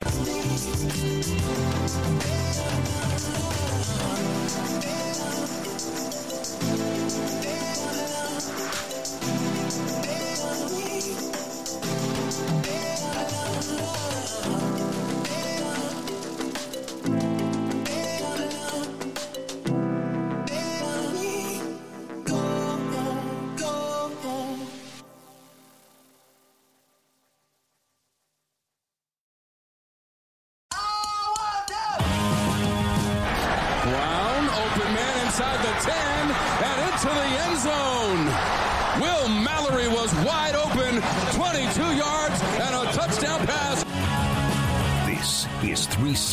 Thank 0.00 1.04
you. 1.04 1.13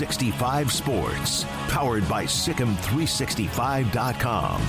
365 0.02 0.72
Sports, 0.72 1.46
powered 1.68 2.10
by 2.10 2.26
Sikkim365.com. 2.26 4.60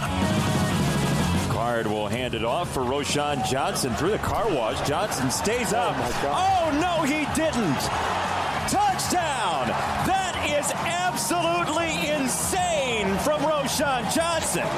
Card 1.51 1.87
will 1.87 2.07
hand 2.07 2.35
it 2.35 2.45
off 2.45 2.71
for 2.71 2.81
Roschon 2.81 3.43
Johnson 3.49 3.95
through 3.95 4.11
the 4.11 4.19
car 4.19 4.47
wash. 4.55 4.87
Johnson 4.87 5.31
stays 5.31 5.73
oh 5.73 5.79
up. 5.79 5.97
Oh, 6.25 6.71
no, 6.83 7.03
he 7.05 7.25
didn't. 7.35 7.81
Touchdown! 8.69 9.69
That 10.05 10.37
is 10.51 10.71
absolutely 10.73 12.11
insane 12.11 13.17
from 13.21 13.41
Roschon 13.41 14.15
Johnson. 14.15 14.69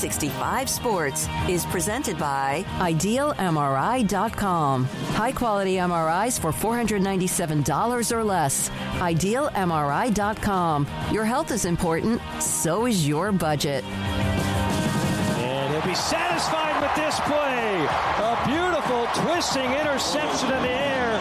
365 0.00 0.70
Sports 0.70 1.28
is 1.46 1.66
presented 1.66 2.18
by 2.18 2.64
IdealMRI.com. 2.78 4.84
High 4.84 5.32
quality 5.32 5.74
MRIs 5.74 6.40
for 6.40 6.52
$497 6.52 8.16
or 8.16 8.24
less. 8.24 8.70
IdealMRI.com. 8.96 10.86
Your 11.12 11.26
health 11.26 11.50
is 11.50 11.66
important, 11.66 12.22
so 12.40 12.86
is 12.86 13.06
your 13.06 13.30
budget. 13.30 13.84
And 13.84 15.74
he'll 15.74 15.86
be 15.86 15.94
satisfied 15.94 16.80
with 16.80 16.94
this 16.96 17.20
play. 17.20 17.86
A 18.24 18.42
beautiful 18.46 19.06
twisting 19.22 19.70
interception 19.70 20.50
in 20.50 20.62
the 20.62 20.70
air 20.70 21.20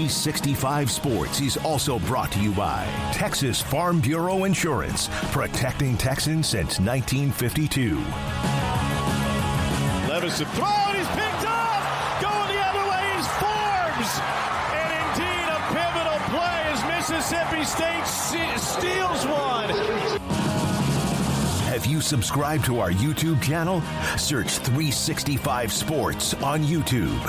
365 0.00 0.90
Sports 0.90 1.40
is 1.42 1.58
also 1.58 1.98
brought 1.98 2.32
to 2.32 2.40
you 2.40 2.52
by 2.52 2.86
Texas 3.12 3.60
Farm 3.60 4.00
Bureau 4.00 4.44
Insurance, 4.44 5.10
protecting 5.30 5.98
Texans 5.98 6.48
since 6.48 6.80
1952. 6.80 7.96
Levis 10.08 10.38
to 10.38 10.46
throw, 10.46 10.64
he's 10.96 11.06
picked 11.08 11.44
off. 11.44 11.84
Going 12.22 12.48
the 12.48 12.60
other 12.64 12.88
way 12.88 13.12
is 13.20 13.26
Forbes. 13.36 14.12
And 14.72 14.88
indeed, 15.04 15.46
a 15.52 15.60
pivotal 15.68 16.18
play 16.32 16.60
as 16.72 16.80
Mississippi 16.88 17.64
State 17.64 18.06
steals 18.56 19.26
one. 19.26 20.19
Have 21.70 21.86
you 21.86 22.00
subscribed 22.00 22.64
to 22.64 22.80
our 22.80 22.90
YouTube 22.90 23.40
channel? 23.40 23.80
Search 24.18 24.58
365 24.58 25.72
Sports 25.72 26.34
on 26.42 26.64
YouTube. 26.64 27.22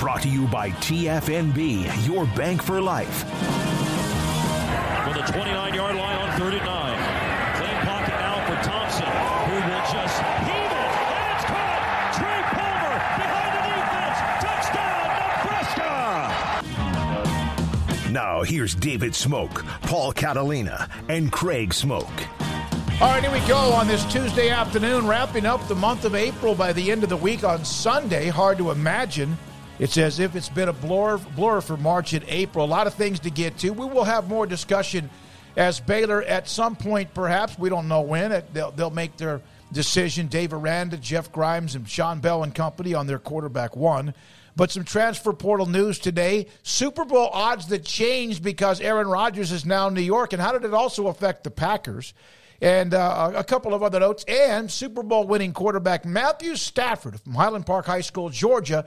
Brought 0.00 0.20
to 0.20 0.28
you 0.28 0.46
by 0.48 0.68
TFNB, 0.68 2.06
your 2.06 2.26
bank 2.36 2.62
for 2.62 2.78
life. 2.82 3.20
From 5.02 5.14
the 5.14 5.22
29 5.32 5.72
yard 5.72 5.96
line 5.96 6.16
on 6.18 6.38
third 6.38 6.52
and 6.52 6.66
nine. 6.66 6.98
Clean 7.56 7.74
pocket 7.86 8.14
now 8.20 8.44
for 8.44 8.56
Thompson, 8.68 9.06
who 9.48 9.54
will 9.64 9.80
just 9.90 10.20
heave 10.44 10.72
it. 10.76 10.92
And 11.16 11.32
it's 11.32 11.46
caught. 11.48 12.12
Trey 12.18 12.42
Palmer 12.52 13.00
behind 13.16 13.50
the 13.56 13.64
defense. 13.72 14.18
Touchdown, 14.44 15.08
Nebraska. 17.80 18.12
Now, 18.12 18.42
here's 18.42 18.74
David 18.74 19.12
Smoak, 19.12 19.64
Paul 19.84 20.12
Catalina, 20.12 20.86
and 21.08 21.32
Craig 21.32 21.70
Smoak. 21.70 22.12
All 22.98 23.08
right, 23.08 23.22
here 23.22 23.30
we 23.30 23.46
go 23.46 23.58
on 23.74 23.86
this 23.86 24.10
Tuesday 24.10 24.48
afternoon, 24.48 25.06
wrapping 25.06 25.44
up 25.44 25.68
the 25.68 25.74
month 25.74 26.06
of 26.06 26.14
April 26.14 26.54
by 26.54 26.72
the 26.72 26.90
end 26.90 27.02
of 27.02 27.10
the 27.10 27.16
week 27.18 27.44
on 27.44 27.62
Sunday. 27.62 28.28
Hard 28.28 28.56
to 28.56 28.70
imagine. 28.70 29.36
It's 29.78 29.98
as 29.98 30.18
if 30.18 30.34
it's 30.34 30.48
been 30.48 30.70
a 30.70 30.72
blur, 30.72 31.18
blur 31.18 31.60
for 31.60 31.76
March 31.76 32.14
and 32.14 32.24
April. 32.26 32.64
A 32.64 32.66
lot 32.66 32.86
of 32.86 32.94
things 32.94 33.20
to 33.20 33.30
get 33.30 33.58
to. 33.58 33.74
We 33.74 33.84
will 33.84 34.04
have 34.04 34.30
more 34.30 34.46
discussion 34.46 35.10
as 35.58 35.78
Baylor 35.78 36.22
at 36.22 36.48
some 36.48 36.74
point, 36.74 37.12
perhaps. 37.12 37.58
We 37.58 37.68
don't 37.68 37.86
know 37.86 38.00
when. 38.00 38.42
They'll, 38.54 38.70
they'll 38.70 38.88
make 38.88 39.18
their 39.18 39.42
decision. 39.70 40.28
Dave 40.28 40.54
Aranda, 40.54 40.96
Jeff 40.96 41.30
Grimes, 41.30 41.74
and 41.74 41.86
Sean 41.86 42.20
Bell 42.20 42.44
and 42.44 42.54
company 42.54 42.94
on 42.94 43.06
their 43.06 43.18
quarterback 43.18 43.76
one. 43.76 44.14
But 44.56 44.70
some 44.70 44.84
transfer 44.84 45.34
portal 45.34 45.66
news 45.66 45.98
today. 45.98 46.46
Super 46.62 47.04
Bowl 47.04 47.28
odds 47.30 47.66
that 47.66 47.84
changed 47.84 48.42
because 48.42 48.80
Aaron 48.80 49.06
Rodgers 49.06 49.52
is 49.52 49.66
now 49.66 49.88
in 49.88 49.92
New 49.92 50.00
York. 50.00 50.32
And 50.32 50.40
how 50.40 50.52
did 50.52 50.64
it 50.64 50.72
also 50.72 51.08
affect 51.08 51.44
the 51.44 51.50
Packers? 51.50 52.14
And 52.60 52.94
uh, 52.94 53.32
a 53.34 53.44
couple 53.44 53.74
of 53.74 53.82
other 53.82 54.00
notes. 54.00 54.24
And 54.26 54.70
Super 54.70 55.02
Bowl 55.02 55.26
winning 55.26 55.52
quarterback 55.52 56.04
Matthew 56.04 56.56
Stafford 56.56 57.20
from 57.20 57.34
Highland 57.34 57.66
Park 57.66 57.86
High 57.86 58.00
School, 58.00 58.30
Georgia, 58.30 58.86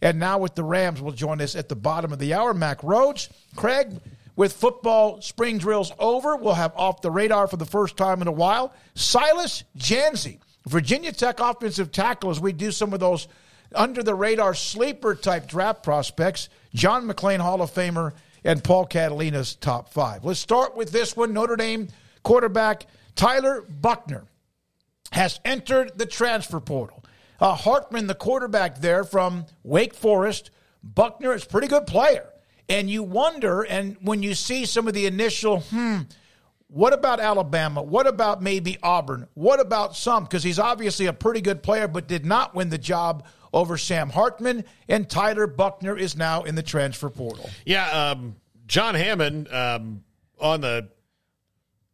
and 0.00 0.18
now 0.18 0.38
with 0.38 0.54
the 0.54 0.64
Rams 0.64 1.02
will 1.02 1.12
join 1.12 1.40
us 1.40 1.54
at 1.54 1.68
the 1.68 1.76
bottom 1.76 2.12
of 2.12 2.18
the 2.18 2.32
hour. 2.34 2.54
Mack 2.54 2.80
Rhoades, 2.80 3.28
Craig, 3.56 4.00
with 4.36 4.54
football 4.54 5.20
spring 5.20 5.58
drills 5.58 5.92
over, 5.98 6.36
we'll 6.36 6.54
have 6.54 6.72
off 6.74 7.02
the 7.02 7.10
radar 7.10 7.46
for 7.46 7.58
the 7.58 7.66
first 7.66 7.96
time 7.98 8.22
in 8.22 8.28
a 8.28 8.32
while. 8.32 8.72
Silas 8.94 9.64
Dzansi, 9.76 10.38
Virginia 10.66 11.12
Tech 11.12 11.40
offensive 11.40 11.92
tackle, 11.92 12.30
as 12.30 12.40
we 12.40 12.52
do 12.52 12.70
some 12.70 12.94
of 12.94 13.00
those 13.00 13.28
under 13.74 14.02
the 14.02 14.14
radar 14.14 14.54
sleeper 14.54 15.14
type 15.14 15.46
draft 15.46 15.82
prospects. 15.82 16.48
John 16.74 17.06
McClain, 17.06 17.40
Hall 17.40 17.60
of 17.60 17.72
Famer, 17.72 18.14
and 18.44 18.64
Paul 18.64 18.86
Catalina's 18.86 19.54
top 19.56 19.92
five. 19.92 20.24
Let's 20.24 20.40
start 20.40 20.76
with 20.76 20.90
this 20.90 21.16
one 21.16 21.34
Notre 21.34 21.56
Dame 21.56 21.88
quarterback. 22.22 22.86
Tyler 23.20 23.60
Buchner 23.68 24.24
has 25.12 25.40
entered 25.44 25.98
the 25.98 26.06
transfer 26.06 26.58
portal. 26.58 27.04
Uh, 27.38 27.54
Hartman, 27.54 28.06
the 28.06 28.14
quarterback 28.14 28.80
there 28.80 29.04
from 29.04 29.44
Wake 29.62 29.92
Forest, 29.92 30.50
Buchner 30.82 31.34
is 31.34 31.44
a 31.44 31.46
pretty 31.46 31.66
good 31.66 31.86
player. 31.86 32.26
And 32.70 32.88
you 32.88 33.02
wonder, 33.02 33.60
and 33.60 33.98
when 34.00 34.22
you 34.22 34.34
see 34.34 34.64
some 34.64 34.88
of 34.88 34.94
the 34.94 35.04
initial, 35.04 35.60
hmm, 35.60 35.98
what 36.68 36.94
about 36.94 37.20
Alabama? 37.20 37.82
What 37.82 38.06
about 38.06 38.42
maybe 38.42 38.78
Auburn? 38.82 39.28
What 39.34 39.60
about 39.60 39.94
some? 39.94 40.24
Because 40.24 40.42
he's 40.42 40.58
obviously 40.58 41.04
a 41.04 41.12
pretty 41.12 41.42
good 41.42 41.62
player, 41.62 41.88
but 41.88 42.08
did 42.08 42.24
not 42.24 42.54
win 42.54 42.70
the 42.70 42.78
job 42.78 43.26
over 43.52 43.76
Sam 43.76 44.08
Hartman. 44.08 44.64
And 44.88 45.06
Tyler 45.10 45.46
Buchner 45.46 45.94
is 45.94 46.16
now 46.16 46.44
in 46.44 46.54
the 46.54 46.62
transfer 46.62 47.10
portal. 47.10 47.50
Yeah, 47.66 47.86
um, 47.90 48.36
John 48.66 48.94
Hammond 48.94 49.52
um, 49.52 50.04
on 50.40 50.62
the 50.62 50.88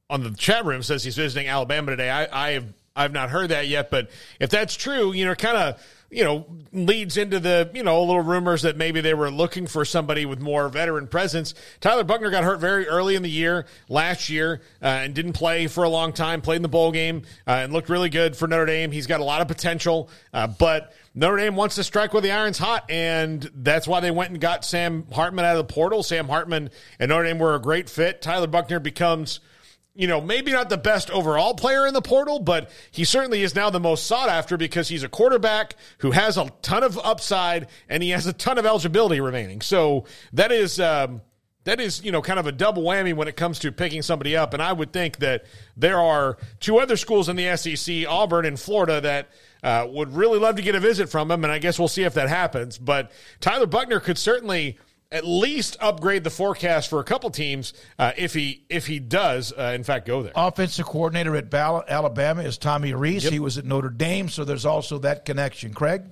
on 0.08 0.22
the 0.22 0.30
chat 0.30 0.64
room 0.64 0.82
says 0.82 1.02
he's 1.04 1.16
visiting 1.16 1.48
Alabama 1.48 1.90
today. 1.92 2.10
I, 2.10 2.48
I 2.48 2.50
have 2.52 2.72
I've 2.94 3.12
not 3.12 3.30
heard 3.30 3.50
that 3.50 3.68
yet, 3.68 3.90
but 3.90 4.08
if 4.40 4.50
that's 4.50 4.74
true, 4.74 5.12
you 5.12 5.26
know, 5.26 5.34
kind 5.34 5.56
of 5.56 5.80
you 6.10 6.22
know, 6.22 6.46
leads 6.72 7.16
into 7.16 7.40
the, 7.40 7.68
you 7.74 7.82
know, 7.82 8.00
little 8.02 8.22
rumors 8.22 8.62
that 8.62 8.76
maybe 8.76 9.00
they 9.00 9.12
were 9.12 9.30
looking 9.30 9.66
for 9.66 9.84
somebody 9.84 10.24
with 10.24 10.40
more 10.40 10.68
veteran 10.68 11.08
presence. 11.08 11.52
Tyler 11.80 12.04
Buchner 12.04 12.30
got 12.30 12.44
hurt 12.44 12.60
very 12.60 12.86
early 12.86 13.16
in 13.16 13.22
the 13.22 13.30
year 13.30 13.66
last 13.88 14.30
year 14.30 14.62
uh, 14.80 14.86
and 14.86 15.14
didn't 15.14 15.32
play 15.32 15.66
for 15.66 15.82
a 15.82 15.88
long 15.88 16.12
time, 16.12 16.42
played 16.42 16.56
in 16.56 16.62
the 16.62 16.68
bowl 16.68 16.92
game 16.92 17.22
uh, 17.46 17.50
and 17.50 17.72
looked 17.72 17.88
really 17.88 18.08
good 18.08 18.36
for 18.36 18.46
Notre 18.46 18.66
Dame. 18.66 18.92
He's 18.92 19.08
got 19.08 19.20
a 19.20 19.24
lot 19.24 19.42
of 19.42 19.48
potential, 19.48 20.08
uh, 20.32 20.46
but 20.46 20.92
Notre 21.14 21.38
Dame 21.38 21.56
wants 21.56 21.74
to 21.74 21.84
strike 21.84 22.12
where 22.12 22.22
the 22.22 22.30
iron's 22.30 22.58
hot, 22.58 22.88
and 22.88 23.50
that's 23.52 23.88
why 23.88 23.98
they 23.98 24.12
went 24.12 24.30
and 24.30 24.40
got 24.40 24.64
Sam 24.64 25.06
Hartman 25.12 25.44
out 25.44 25.56
of 25.56 25.66
the 25.66 25.74
portal. 25.74 26.04
Sam 26.04 26.28
Hartman 26.28 26.70
and 27.00 27.08
Notre 27.08 27.24
Dame 27.24 27.38
were 27.38 27.56
a 27.56 27.60
great 27.60 27.90
fit. 27.90 28.22
Tyler 28.22 28.46
Buchner 28.46 28.78
becomes– 28.78 29.40
you 29.96 30.06
know, 30.06 30.20
maybe 30.20 30.52
not 30.52 30.68
the 30.68 30.76
best 30.76 31.10
overall 31.10 31.54
player 31.54 31.86
in 31.86 31.94
the 31.94 32.02
portal, 32.02 32.38
but 32.38 32.70
he 32.90 33.04
certainly 33.04 33.42
is 33.42 33.54
now 33.54 33.70
the 33.70 33.80
most 33.80 34.06
sought 34.06 34.28
after 34.28 34.56
because 34.56 34.88
he's 34.88 35.02
a 35.02 35.08
quarterback 35.08 35.74
who 35.98 36.10
has 36.10 36.36
a 36.36 36.50
ton 36.62 36.84
of 36.84 36.98
upside 36.98 37.68
and 37.88 38.02
he 38.02 38.10
has 38.10 38.26
a 38.26 38.32
ton 38.32 38.58
of 38.58 38.66
eligibility 38.66 39.20
remaining. 39.20 39.60
So 39.60 40.04
that 40.32 40.52
is. 40.52 40.78
Um, 40.78 41.22
that 41.64 41.80
is, 41.80 42.04
you 42.04 42.12
know, 42.12 42.22
kind 42.22 42.38
of 42.38 42.46
a 42.46 42.52
double 42.52 42.84
whammy 42.84 43.12
when 43.12 43.26
it 43.26 43.36
comes 43.36 43.58
to 43.58 43.72
picking 43.72 44.00
somebody 44.00 44.36
up. 44.36 44.54
And 44.54 44.62
I 44.62 44.72
would 44.72 44.92
think 44.92 45.18
that 45.18 45.46
there 45.76 45.98
are 45.98 46.38
two 46.60 46.78
other 46.78 46.96
schools 46.96 47.28
in 47.28 47.34
the 47.34 47.56
SEC, 47.56 48.06
Auburn 48.08 48.46
and 48.46 48.58
Florida, 48.58 49.00
that 49.00 49.30
uh, 49.64 49.84
would 49.90 50.14
really 50.14 50.38
love 50.38 50.54
to 50.56 50.62
get 50.62 50.76
a 50.76 50.80
visit 50.80 51.08
from 51.08 51.28
him. 51.28 51.42
And 51.42 51.52
I 51.52 51.58
guess 51.58 51.76
we'll 51.76 51.88
see 51.88 52.04
if 52.04 52.14
that 52.14 52.28
happens. 52.28 52.78
But 52.78 53.10
Tyler 53.40 53.66
Buchner 53.66 53.98
could 53.98 54.16
certainly 54.16 54.78
at 55.12 55.26
least 55.26 55.76
upgrade 55.80 56.24
the 56.24 56.30
forecast 56.30 56.90
for 56.90 57.00
a 57.00 57.04
couple 57.04 57.30
teams 57.30 57.72
uh, 57.98 58.12
if 58.16 58.34
he 58.34 58.64
if 58.68 58.86
he 58.86 58.98
does 58.98 59.52
uh, 59.52 59.72
in 59.74 59.84
fact 59.84 60.06
go 60.06 60.22
there. 60.22 60.32
Offensive 60.34 60.86
coordinator 60.86 61.36
at 61.36 61.50
Ball- 61.50 61.84
Alabama 61.88 62.42
is 62.42 62.58
Tommy 62.58 62.92
Rees. 62.94 63.24
Yep. 63.24 63.32
He 63.32 63.38
was 63.38 63.58
at 63.58 63.64
Notre 63.64 63.90
Dame, 63.90 64.28
so 64.28 64.44
there's 64.44 64.66
also 64.66 64.98
that 64.98 65.24
connection. 65.24 65.74
Craig. 65.74 66.02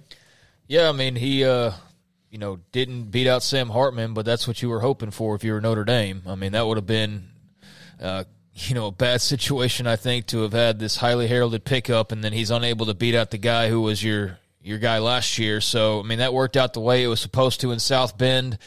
Yeah, 0.66 0.88
I 0.88 0.92
mean 0.92 1.16
he. 1.16 1.44
Uh, 1.44 1.72
you 2.30 2.38
know, 2.38 2.58
didn't 2.72 3.12
beat 3.12 3.28
out 3.28 3.44
Sam 3.44 3.68
Hartman, 3.68 4.12
but 4.12 4.24
that's 4.24 4.48
what 4.48 4.60
you 4.60 4.68
were 4.68 4.80
hoping 4.80 5.12
for 5.12 5.36
if 5.36 5.44
you 5.44 5.52
were 5.52 5.60
Notre 5.60 5.84
Dame. 5.84 6.22
I 6.26 6.34
mean, 6.34 6.50
that 6.50 6.66
would 6.66 6.76
have 6.76 6.84
been, 6.84 7.28
uh, 8.02 8.24
you 8.54 8.74
know, 8.74 8.88
a 8.88 8.90
bad 8.90 9.20
situation, 9.20 9.86
I 9.86 9.94
think, 9.94 10.26
to 10.26 10.42
have 10.42 10.52
had 10.52 10.80
this 10.80 10.96
highly 10.96 11.28
heralded 11.28 11.64
pickup, 11.64 12.10
and 12.10 12.24
then 12.24 12.32
he's 12.32 12.50
unable 12.50 12.86
to 12.86 12.94
beat 12.94 13.14
out 13.14 13.30
the 13.30 13.38
guy 13.38 13.68
who 13.68 13.82
was 13.82 14.02
your 14.02 14.40
your 14.64 14.78
guy 14.78 14.98
last 14.98 15.38
year. 15.38 15.60
So, 15.60 16.00
I 16.00 16.02
mean, 16.04 16.18
that 16.18 16.32
worked 16.32 16.56
out 16.56 16.72
the 16.72 16.80
way 16.80 17.04
it 17.04 17.06
was 17.06 17.20
supposed 17.20 17.60
to 17.60 17.70
in 17.70 17.78
South 17.78 18.16
Bend. 18.16 18.58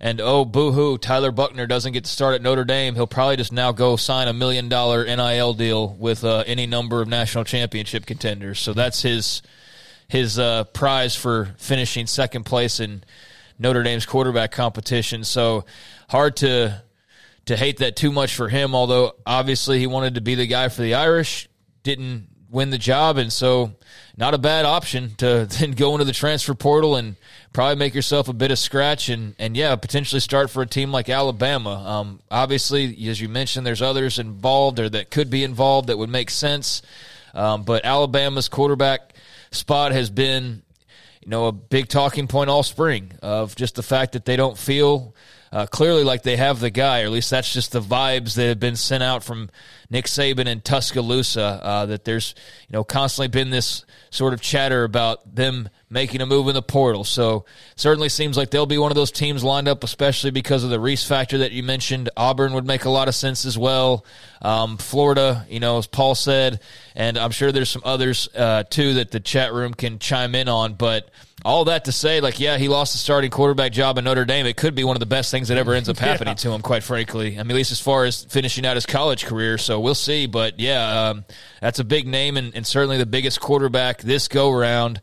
And 0.00 0.20
oh, 0.20 0.44
boo 0.44 0.72
hoo, 0.72 0.98
Tyler 0.98 1.30
Buchner 1.30 1.66
doesn't 1.66 1.92
get 1.92 2.04
to 2.04 2.10
start 2.10 2.34
at 2.34 2.42
Notre 2.42 2.64
Dame. 2.64 2.96
He'll 2.96 3.06
probably 3.06 3.36
just 3.36 3.52
now 3.52 3.70
go 3.70 3.94
sign 3.96 4.26
a 4.26 4.32
million 4.32 4.68
dollar 4.68 5.04
NIL 5.04 5.54
deal 5.54 5.94
with 5.94 6.24
uh, 6.24 6.42
any 6.46 6.66
number 6.66 7.00
of 7.00 7.08
national 7.08 7.44
championship 7.44 8.04
contenders. 8.04 8.58
So 8.58 8.74
that's 8.74 9.00
his 9.00 9.42
his 10.08 10.38
uh, 10.38 10.64
prize 10.64 11.16
for 11.16 11.54
finishing 11.56 12.06
second 12.06 12.44
place 12.44 12.80
in 12.80 13.04
Notre 13.58 13.82
Dame's 13.82 14.04
quarterback 14.04 14.50
competition. 14.50 15.22
So 15.22 15.64
hard 16.08 16.36
to 16.38 16.82
to 17.46 17.56
hate 17.56 17.78
that 17.78 17.94
too 17.94 18.10
much 18.10 18.34
for 18.34 18.48
him. 18.48 18.74
Although 18.74 19.12
obviously 19.24 19.78
he 19.78 19.86
wanted 19.86 20.16
to 20.16 20.20
be 20.20 20.34
the 20.34 20.48
guy 20.48 20.68
for 20.68 20.82
the 20.82 20.94
Irish, 20.94 21.48
didn't 21.84 22.26
win 22.50 22.70
the 22.70 22.78
job, 22.78 23.16
and 23.16 23.32
so 23.32 23.72
not 24.16 24.34
a 24.34 24.38
bad 24.38 24.64
option 24.64 25.14
to 25.16 25.46
then 25.58 25.72
go 25.72 25.92
into 25.92 26.04
the 26.04 26.12
transfer 26.12 26.54
portal 26.54 26.96
and 26.96 27.16
probably 27.52 27.76
make 27.76 27.94
yourself 27.94 28.28
a 28.28 28.32
bit 28.32 28.50
of 28.50 28.58
scratch 28.58 29.08
and, 29.08 29.34
and 29.38 29.56
yeah, 29.56 29.74
potentially 29.76 30.20
start 30.20 30.50
for 30.50 30.62
a 30.62 30.66
team 30.66 30.92
like 30.92 31.08
Alabama. 31.08 31.70
Um, 31.70 32.20
obviously, 32.30 33.08
as 33.08 33.20
you 33.20 33.28
mentioned, 33.28 33.66
there's 33.66 33.82
others 33.82 34.18
involved 34.18 34.78
or 34.78 34.88
that 34.88 35.10
could 35.10 35.30
be 35.30 35.44
involved 35.44 35.88
that 35.88 35.98
would 35.98 36.10
make 36.10 36.30
sense. 36.30 36.82
Um, 37.34 37.64
but 37.64 37.84
Alabama's 37.84 38.48
quarterback 38.48 39.14
spot 39.50 39.92
has 39.92 40.10
been, 40.10 40.62
you 41.22 41.30
know, 41.30 41.46
a 41.46 41.52
big 41.52 41.88
talking 41.88 42.28
point 42.28 42.50
all 42.50 42.62
spring 42.62 43.12
of 43.22 43.56
just 43.56 43.74
the 43.74 43.82
fact 43.82 44.12
that 44.12 44.24
they 44.24 44.36
don't 44.36 44.58
feel 44.58 45.14
uh, 45.54 45.66
clearly 45.66 46.02
like 46.02 46.24
they 46.24 46.36
have 46.36 46.58
the 46.58 46.68
guy, 46.68 47.02
or 47.02 47.04
at 47.04 47.12
least 47.12 47.30
that's 47.30 47.52
just 47.52 47.70
the 47.70 47.80
vibes 47.80 48.34
that 48.34 48.48
have 48.48 48.58
been 48.58 48.74
sent 48.74 49.04
out 49.04 49.22
from 49.22 49.48
Nick 49.88 50.06
Saban 50.06 50.46
in 50.46 50.60
Tuscaloosa. 50.60 51.60
Uh, 51.62 51.86
that 51.86 52.04
there's 52.04 52.34
you 52.68 52.72
know 52.72 52.82
constantly 52.82 53.28
been 53.28 53.50
this 53.50 53.84
sort 54.10 54.34
of 54.34 54.40
chatter 54.40 54.82
about 54.82 55.36
them 55.36 55.68
making 55.88 56.20
a 56.20 56.26
move 56.26 56.48
in 56.48 56.54
the 56.54 56.62
portal. 56.62 57.04
So 57.04 57.44
certainly 57.76 58.08
seems 58.08 58.36
like 58.36 58.50
they'll 58.50 58.66
be 58.66 58.78
one 58.78 58.90
of 58.90 58.96
those 58.96 59.12
teams 59.12 59.44
lined 59.44 59.68
up, 59.68 59.84
especially 59.84 60.32
because 60.32 60.64
of 60.64 60.70
the 60.70 60.80
Rees 60.80 61.06
factor 61.06 61.38
that 61.38 61.52
you 61.52 61.62
mentioned. 61.62 62.10
Auburn 62.16 62.52
would 62.54 62.66
make 62.66 62.84
a 62.84 62.90
lot 62.90 63.06
of 63.06 63.14
sense 63.14 63.44
as 63.44 63.56
well. 63.56 64.04
Um, 64.42 64.76
Florida, 64.76 65.46
you 65.48 65.60
know, 65.60 65.78
as 65.78 65.86
Paul 65.86 66.16
said, 66.16 66.60
and 66.96 67.16
I'm 67.16 67.30
sure 67.30 67.52
there's 67.52 67.70
some 67.70 67.82
others 67.84 68.28
uh, 68.34 68.64
too 68.64 68.94
that 68.94 69.12
the 69.12 69.20
chat 69.20 69.52
room 69.52 69.72
can 69.72 70.00
chime 70.00 70.34
in 70.34 70.48
on, 70.48 70.74
but 70.74 71.10
all 71.44 71.66
that 71.66 71.84
to 71.84 71.92
say, 71.92 72.20
like, 72.20 72.40
yeah, 72.40 72.56
he 72.56 72.68
lost 72.68 72.92
the 72.92 72.98
starting 72.98 73.30
quarterback 73.30 73.72
job 73.72 73.98
in 73.98 74.04
Notre 74.04 74.24
Dame. 74.24 74.46
It 74.46 74.56
could 74.56 74.74
be 74.74 74.82
one 74.82 74.96
of 74.96 75.00
the 75.00 75.06
best 75.06 75.30
things 75.30 75.48
that 75.48 75.58
ever 75.58 75.74
ends 75.74 75.90
up 75.90 75.98
happening 75.98 76.32
yeah. 76.32 76.36
to 76.36 76.52
him, 76.52 76.62
quite 76.62 76.82
frankly. 76.82 77.38
I 77.38 77.42
mean, 77.42 77.50
at 77.50 77.56
least 77.56 77.70
as 77.70 77.80
far 77.80 78.06
as 78.06 78.24
finishing 78.24 78.64
out 78.64 78.76
his 78.76 78.86
college 78.86 79.26
career. 79.26 79.58
So 79.58 79.78
we'll 79.78 79.94
see. 79.94 80.26
But 80.26 80.58
yeah, 80.58 81.08
um, 81.08 81.24
that's 81.60 81.80
a 81.80 81.84
big 81.84 82.06
name 82.06 82.38
and, 82.38 82.54
and, 82.54 82.66
certainly 82.66 82.96
the 82.96 83.04
biggest 83.04 83.40
quarterback 83.40 84.00
this 84.00 84.26
go 84.26 84.50
round 84.50 85.02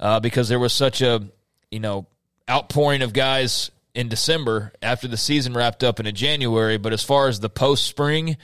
uh, 0.00 0.20
because 0.20 0.48
there 0.48 0.58
was 0.58 0.72
such 0.72 1.02
a, 1.02 1.28
you 1.70 1.80
know, 1.80 2.06
outpouring 2.48 3.02
of 3.02 3.12
guys 3.12 3.70
in 3.94 4.08
December 4.08 4.72
after 4.82 5.06
the 5.06 5.18
season 5.18 5.52
wrapped 5.52 5.84
up 5.84 6.00
into 6.00 6.12
January. 6.12 6.78
But 6.78 6.94
as 6.94 7.02
far 7.02 7.28
as 7.28 7.40
the 7.40 7.50
post 7.50 7.86
spring 7.86 8.38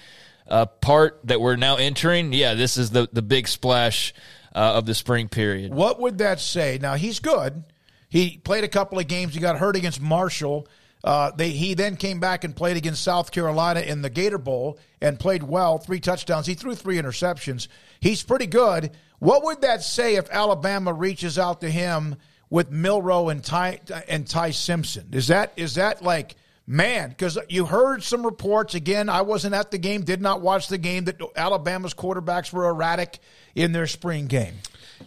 uh, 0.46 0.66
part 0.66 1.20
that 1.24 1.40
we're 1.40 1.56
now 1.56 1.76
entering, 1.76 2.34
yeah, 2.34 2.52
this 2.52 2.76
is 2.76 2.90
the, 2.90 3.08
the 3.12 3.22
big 3.22 3.48
splash 3.48 4.12
uh, 4.54 4.74
of 4.74 4.86
the 4.86 4.94
spring 4.94 5.28
period. 5.28 5.72
What 5.72 6.00
would 6.00 6.18
that 6.18 6.40
say? 6.40 6.78
Now 6.80 6.94
he's 6.94 7.20
good. 7.20 7.64
He 8.08 8.38
played 8.38 8.64
a 8.64 8.68
couple 8.68 8.98
of 8.98 9.06
games. 9.06 9.34
He 9.34 9.40
got 9.40 9.58
hurt 9.58 9.76
against 9.76 10.00
Marshall. 10.00 10.66
Uh, 11.02 11.30
they, 11.30 11.50
he 11.50 11.74
then 11.74 11.96
came 11.96 12.20
back 12.20 12.44
and 12.44 12.54
played 12.54 12.76
against 12.76 13.02
South 13.02 13.30
Carolina 13.30 13.80
in 13.80 14.02
the 14.02 14.10
Gator 14.10 14.36
Bowl 14.38 14.78
and 15.00 15.18
played 15.18 15.42
well, 15.42 15.78
three 15.78 16.00
touchdowns. 16.00 16.46
He 16.46 16.54
threw 16.54 16.74
three 16.74 16.96
interceptions. 16.96 17.68
He's 18.00 18.22
pretty 18.22 18.46
good. 18.46 18.90
What 19.18 19.44
would 19.44 19.62
that 19.62 19.82
say 19.82 20.16
if 20.16 20.28
Alabama 20.30 20.92
reaches 20.92 21.38
out 21.38 21.60
to 21.62 21.70
him 21.70 22.16
with 22.50 22.70
Milroe 22.70 23.28
and 23.28 23.42
Ty 23.42 23.80
and 24.08 24.26
Ty 24.26 24.50
Simpson? 24.50 25.08
Is 25.12 25.28
that 25.28 25.52
is 25.56 25.76
that 25.76 26.02
like 26.02 26.36
man? 26.70 27.08
Because 27.08 27.36
you 27.48 27.66
heard 27.66 28.02
some 28.02 28.24
reports 28.24 28.74
again. 28.74 29.08
I 29.08 29.22
wasn't 29.22 29.54
at 29.54 29.72
the 29.72 29.78
game, 29.78 30.02
did 30.02 30.22
not 30.22 30.40
watch 30.40 30.68
the 30.68 30.78
game 30.78 31.04
that 31.04 31.20
Alabama's 31.34 31.94
quarterbacks 31.94 32.52
were 32.52 32.68
erratic 32.68 33.18
in 33.54 33.72
their 33.72 33.88
spring 33.88 34.28
game. 34.28 34.54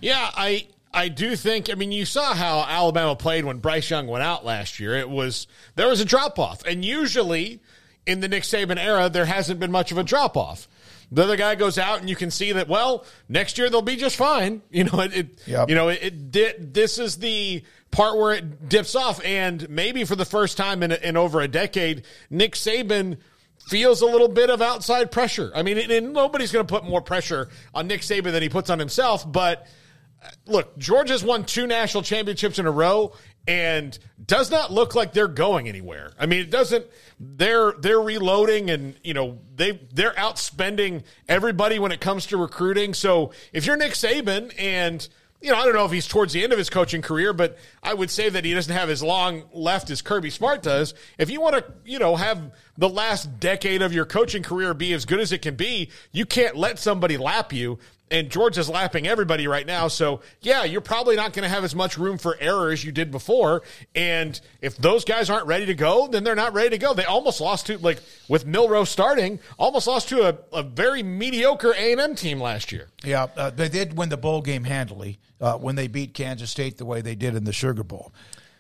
Yeah, 0.02 0.30
I 0.36 0.68
I 0.94 1.08
do 1.08 1.36
think. 1.36 1.72
I 1.72 1.76
mean, 1.76 1.92
you 1.92 2.06
saw 2.06 2.34
how 2.34 2.66
Alabama 2.68 3.16
played 3.16 3.46
when 3.46 3.60
Bryce 3.60 3.90
Young 3.90 4.08
went 4.08 4.24
out 4.24 4.46
last 4.46 4.80
year. 4.80 4.96
It 4.96 5.10
was 5.10 5.48
there 5.76 5.88
was 5.88 6.02
a 6.02 6.06
drop 6.06 6.38
off, 6.38 6.66
and 6.66 6.84
usually 6.84 7.62
in 8.06 8.20
the 8.20 8.28
Nick 8.28 8.44
Saban 8.44 8.78
era, 8.78 9.10
there 9.10 9.26
hasn't 9.26 9.60
been 9.60 9.72
much 9.72 9.92
of 9.92 9.98
a 9.98 10.04
drop 10.04 10.36
off. 10.36 10.68
The 11.12 11.24
other 11.24 11.38
guy 11.38 11.56
goes 11.56 11.78
out, 11.78 12.00
and 12.00 12.10
you 12.10 12.16
can 12.16 12.32
see 12.32 12.52
that. 12.54 12.68
Well, 12.68 13.06
next 13.30 13.58
year 13.58 13.70
they'll 13.70 13.82
be 13.82 13.96
just 13.96 14.16
fine. 14.16 14.62
You 14.72 14.86
know, 14.86 15.00
it. 15.00 15.14
it 15.16 15.40
yep. 15.46 15.70
You 15.70 15.76
know, 15.76 15.90
it, 15.90 16.36
it. 16.36 16.74
This 16.74 16.98
is 16.98 17.18
the 17.18 17.64
part 17.94 18.18
where 18.18 18.34
it 18.34 18.68
dips 18.68 18.96
off, 18.96 19.24
and 19.24 19.70
maybe 19.70 20.04
for 20.04 20.16
the 20.16 20.26
first 20.26 20.58
time 20.58 20.84
in, 20.84 20.92
in 20.92 21.16
over 21.16 21.40
a 21.40 21.48
decade, 21.48 22.04
Nick 22.30 22.56
Saban 22.56 23.18
feels 23.68 24.02
a 24.02 24.06
little 24.06 24.28
bit 24.28 24.50
of 24.50 24.62
outside 24.62 25.12
pressure. 25.12 25.52
I 25.56 25.64
mean, 25.64 25.78
and 25.78 26.12
nobody's 26.12 26.52
going 26.52 26.66
to 26.66 26.74
put 26.74 26.84
more 26.84 27.02
pressure 27.02 27.50
on 27.74 27.88
Nick 27.88 28.02
Saban 28.02 28.32
than 28.32 28.44
he 28.44 28.50
puts 28.50 28.70
on 28.70 28.80
himself. 28.80 29.32
But 29.32 29.68
uh, 30.22 30.30
look, 30.48 30.78
Georgia's 30.78 31.24
won 31.24 31.46
two 31.46 31.68
national 31.68 32.04
championships 32.04 32.60
in 32.60 32.66
a 32.66 32.72
row 32.72 33.14
and 33.48 33.98
does 34.26 34.50
not 34.50 34.72
look 34.72 34.96
like 34.96 35.14
they're 35.14 35.28
going 35.28 35.70
anywhere. 35.70 36.14
I 36.18 36.26
mean, 36.26 36.40
it 36.40 36.50
doesn't. 36.50 36.86
They're 37.20 37.74
they're 37.74 38.02
reloading 38.02 38.70
and 38.70 38.96
you 39.04 39.14
know 39.14 39.40
they 39.56 39.80
they're 39.94 40.14
outspending 40.14 41.04
everybody 41.30 41.78
when 41.78 41.92
it 41.92 42.02
comes 42.02 42.26
to 42.28 42.38
recruiting. 42.38 42.94
So 42.94 43.32
if 43.52 43.66
you're 43.66 43.78
Nick 43.78 43.94
Saban 43.94 44.54
and 44.58 45.08
you 45.44 45.52
know, 45.52 45.58
I 45.58 45.66
don't 45.66 45.74
know 45.74 45.84
if 45.84 45.92
he's 45.92 46.08
towards 46.08 46.32
the 46.32 46.42
end 46.42 46.54
of 46.54 46.58
his 46.58 46.70
coaching 46.70 47.02
career, 47.02 47.34
but 47.34 47.58
I 47.84 47.94
would 47.94 48.10
say 48.10 48.30
that 48.30 48.46
he 48.46 48.54
doesn't 48.54 48.74
have 48.74 48.90
as 48.90 49.04
long 49.04 49.44
left 49.52 49.90
as 49.90 50.02
Kirby 50.02 50.30
Smart 50.30 50.64
does. 50.64 50.94
If 51.18 51.30
you 51.30 51.42
want 51.42 51.56
to, 51.58 51.66
you 51.84 52.00
know, 52.00 52.16
have 52.16 52.54
the 52.78 52.88
last 52.88 53.42
decade 53.42 53.82
of 53.82 53.92
your 53.92 54.06
coaching 54.06 54.42
career 54.42 54.74
be 54.74 54.94
as 54.94 55.04
good 55.04 55.20
as 55.20 55.34
it 55.34 55.42
can 55.42 55.56
be, 55.56 55.90
you 56.14 56.26
can't 56.26 56.56
let 56.56 56.80
somebody 56.80 57.18
lap 57.18 57.52
you. 57.52 57.78
And 58.14 58.30
George 58.30 58.60
is 58.60 58.70
lapping 58.70 59.08
everybody 59.08 59.48
right 59.48 59.66
now. 59.66 59.88
So, 59.88 60.22
yeah, 60.42 60.66
you're 60.66 60.82
probably 60.82 61.16
not 61.16 61.34
going 61.34 61.42
to 61.42 61.50
have 61.50 61.64
as 61.64 61.74
much 61.74 61.98
room 61.98 62.20
for 62.20 62.38
error 62.40 62.70
as 62.70 62.86
you 62.86 62.92
did 62.92 63.10
before. 63.10 63.64
And 63.96 64.40
if 64.62 64.78
those 64.78 65.04
guys 65.04 65.32
aren't 65.32 65.48
ready 65.48 65.66
to 65.66 65.74
go, 65.74 66.08
then 66.08 66.24
they're 66.24 66.36
not 66.36 66.54
ready 66.54 66.70
to 66.70 66.78
go. 66.78 66.94
They 66.94 67.06
almost 67.06 67.42
lost 67.42 67.66
to, 67.66 67.80
like, 67.80 68.00
with 68.30 68.46
Milroe 68.46 68.84
starting, 68.84 69.40
almost 69.58 69.88
lost 69.88 70.10
to 70.10 70.30
a, 70.30 70.38
a 70.56 70.62
very 70.62 71.02
mediocre 71.02 71.72
A&M 71.72 72.14
team 72.14 72.40
last 72.40 72.72
year. 72.72 72.90
Yeah, 73.04 73.30
uh, 73.36 73.50
they 73.50 73.68
did 73.68 73.98
win 73.98 74.10
the 74.10 74.18
bowl 74.18 74.44
game 74.44 74.64
handily 74.64 75.18
uh, 75.42 75.58
when 75.58 75.76
they 75.76 75.88
beat 75.88 76.14
Kansas 76.14 76.52
State 76.52 76.78
the 76.78 76.86
way 76.86 77.02
they 77.02 77.16
did 77.16 77.34
in 77.34 77.46
the 77.46 77.54
Sugar 77.54 77.84
Bowl. 77.84 78.14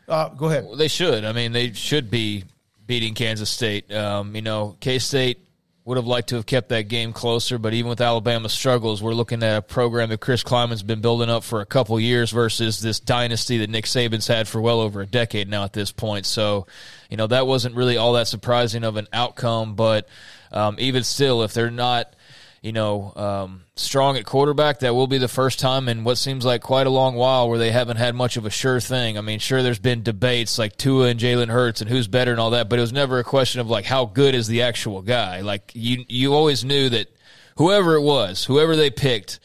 Uh, 0.07 0.29
go 0.29 0.47
ahead. 0.47 0.65
Well, 0.65 0.77
they 0.77 0.87
should. 0.87 1.23
I 1.25 1.31
mean, 1.31 1.51
they 1.51 1.73
should 1.73 2.09
be 2.09 2.45
beating 2.87 3.13
Kansas 3.13 3.51
State. 3.51 3.93
Um, 3.93 4.35
you 4.35 4.41
know, 4.41 4.77
K 4.79 4.97
State 4.97 5.45
would 5.85 5.97
have 5.97 6.07
liked 6.07 6.29
to 6.29 6.35
have 6.35 6.45
kept 6.45 6.69
that 6.69 6.83
game 6.83 7.11
closer, 7.11 7.57
but 7.57 7.73
even 7.73 7.89
with 7.89 7.99
Alabama's 7.99 8.53
struggles, 8.53 9.03
we're 9.03 9.13
looking 9.13 9.43
at 9.43 9.57
a 9.57 9.61
program 9.61 10.09
that 10.09 10.21
Chris 10.21 10.41
Klieman's 10.41 10.81
been 10.81 11.01
building 11.01 11.29
up 11.29 11.43
for 11.43 11.59
a 11.59 11.65
couple 11.65 11.99
years 11.99 12.31
versus 12.31 12.79
this 12.79 13.01
dynasty 13.01 13.57
that 13.57 13.69
Nick 13.69 13.85
Saban's 13.85 14.27
had 14.27 14.47
for 14.47 14.61
well 14.61 14.79
over 14.79 15.01
a 15.01 15.05
decade 15.05 15.49
now 15.49 15.65
at 15.65 15.73
this 15.73 15.91
point. 15.91 16.25
So, 16.25 16.67
you 17.09 17.17
know, 17.17 17.27
that 17.27 17.47
wasn't 17.47 17.75
really 17.75 17.97
all 17.97 18.13
that 18.13 18.27
surprising 18.27 18.85
of 18.85 18.95
an 18.95 19.07
outcome, 19.11 19.75
but 19.75 20.07
um, 20.53 20.77
even 20.79 21.03
still, 21.03 21.43
if 21.43 21.53
they're 21.53 21.69
not 21.69 22.15
you 22.63 22.71
know, 22.71 23.11
um, 23.17 23.61
strong 23.75 24.15
at 24.15 24.25
quarterback. 24.25 24.79
That 24.79 24.95
will 24.95 25.05
be 25.05 25.17
the 25.17 25.27
first 25.27 25.59
time 25.59 25.89
in 25.89 26.05
what 26.05 26.17
seems 26.17 26.45
like 26.45 26.61
quite 26.61 26.87
a 26.87 26.89
long 26.89 27.15
while 27.15 27.49
where 27.49 27.59
they 27.59 27.71
haven't 27.71 27.97
had 27.97 28.15
much 28.15 28.37
of 28.37 28.45
a 28.45 28.49
sure 28.49 28.79
thing. 28.79 29.17
I 29.17 29.21
mean, 29.21 29.39
sure, 29.39 29.61
there's 29.61 29.79
been 29.79 30.01
debates 30.01 30.57
like 30.57 30.77
Tua 30.77 31.09
and 31.09 31.19
Jalen 31.19 31.49
Hurts 31.49 31.81
and 31.81 31.89
who's 31.89 32.07
better 32.07 32.31
and 32.31 32.39
all 32.39 32.51
that, 32.51 32.69
but 32.69 32.79
it 32.79 32.81
was 32.81 32.93
never 32.93 33.19
a 33.19 33.23
question 33.23 33.59
of 33.59 33.69
like 33.69 33.83
how 33.83 34.05
good 34.05 34.33
is 34.33 34.47
the 34.47 34.61
actual 34.61 35.01
guy. 35.01 35.41
Like 35.41 35.73
you, 35.75 36.05
you 36.07 36.33
always 36.33 36.63
knew 36.63 36.87
that 36.87 37.13
whoever 37.57 37.95
it 37.95 38.01
was, 38.01 38.45
whoever 38.45 38.77
they 38.77 38.89
picked 38.89 39.41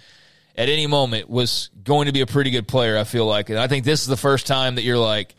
at 0.56 0.68
any 0.68 0.86
moment 0.86 1.28
was 1.28 1.70
going 1.82 2.06
to 2.06 2.12
be 2.12 2.20
a 2.20 2.26
pretty 2.26 2.50
good 2.50 2.68
player. 2.68 2.96
I 2.96 3.02
feel 3.04 3.26
like, 3.26 3.50
and 3.50 3.58
I 3.58 3.66
think 3.66 3.84
this 3.84 4.02
is 4.02 4.06
the 4.06 4.16
first 4.16 4.46
time 4.46 4.76
that 4.76 4.82
you're 4.82 4.96
like, 4.96 5.34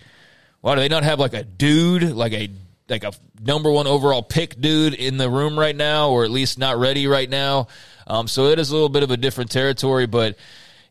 why 0.59 0.75
do 0.75 0.81
they 0.81 0.89
not 0.89 1.03
have 1.03 1.17
like 1.17 1.33
a 1.33 1.45
dude, 1.45 2.03
like 2.11 2.33
a 2.33 2.49
like 2.89 3.03
a 3.03 3.11
number 3.41 3.71
one 3.71 3.87
overall 3.87 4.23
pick 4.23 4.59
dude 4.59 4.93
in 4.93 5.17
the 5.17 5.29
room 5.29 5.57
right 5.57 5.75
now, 5.75 6.09
or 6.09 6.23
at 6.23 6.31
least 6.31 6.57
not 6.57 6.77
ready 6.77 7.07
right 7.07 7.29
now. 7.29 7.67
Um, 8.07 8.27
so 8.27 8.45
it 8.45 8.59
is 8.59 8.71
a 8.71 8.73
little 8.73 8.89
bit 8.89 9.03
of 9.03 9.11
a 9.11 9.17
different 9.17 9.51
territory. 9.51 10.07
But 10.07 10.37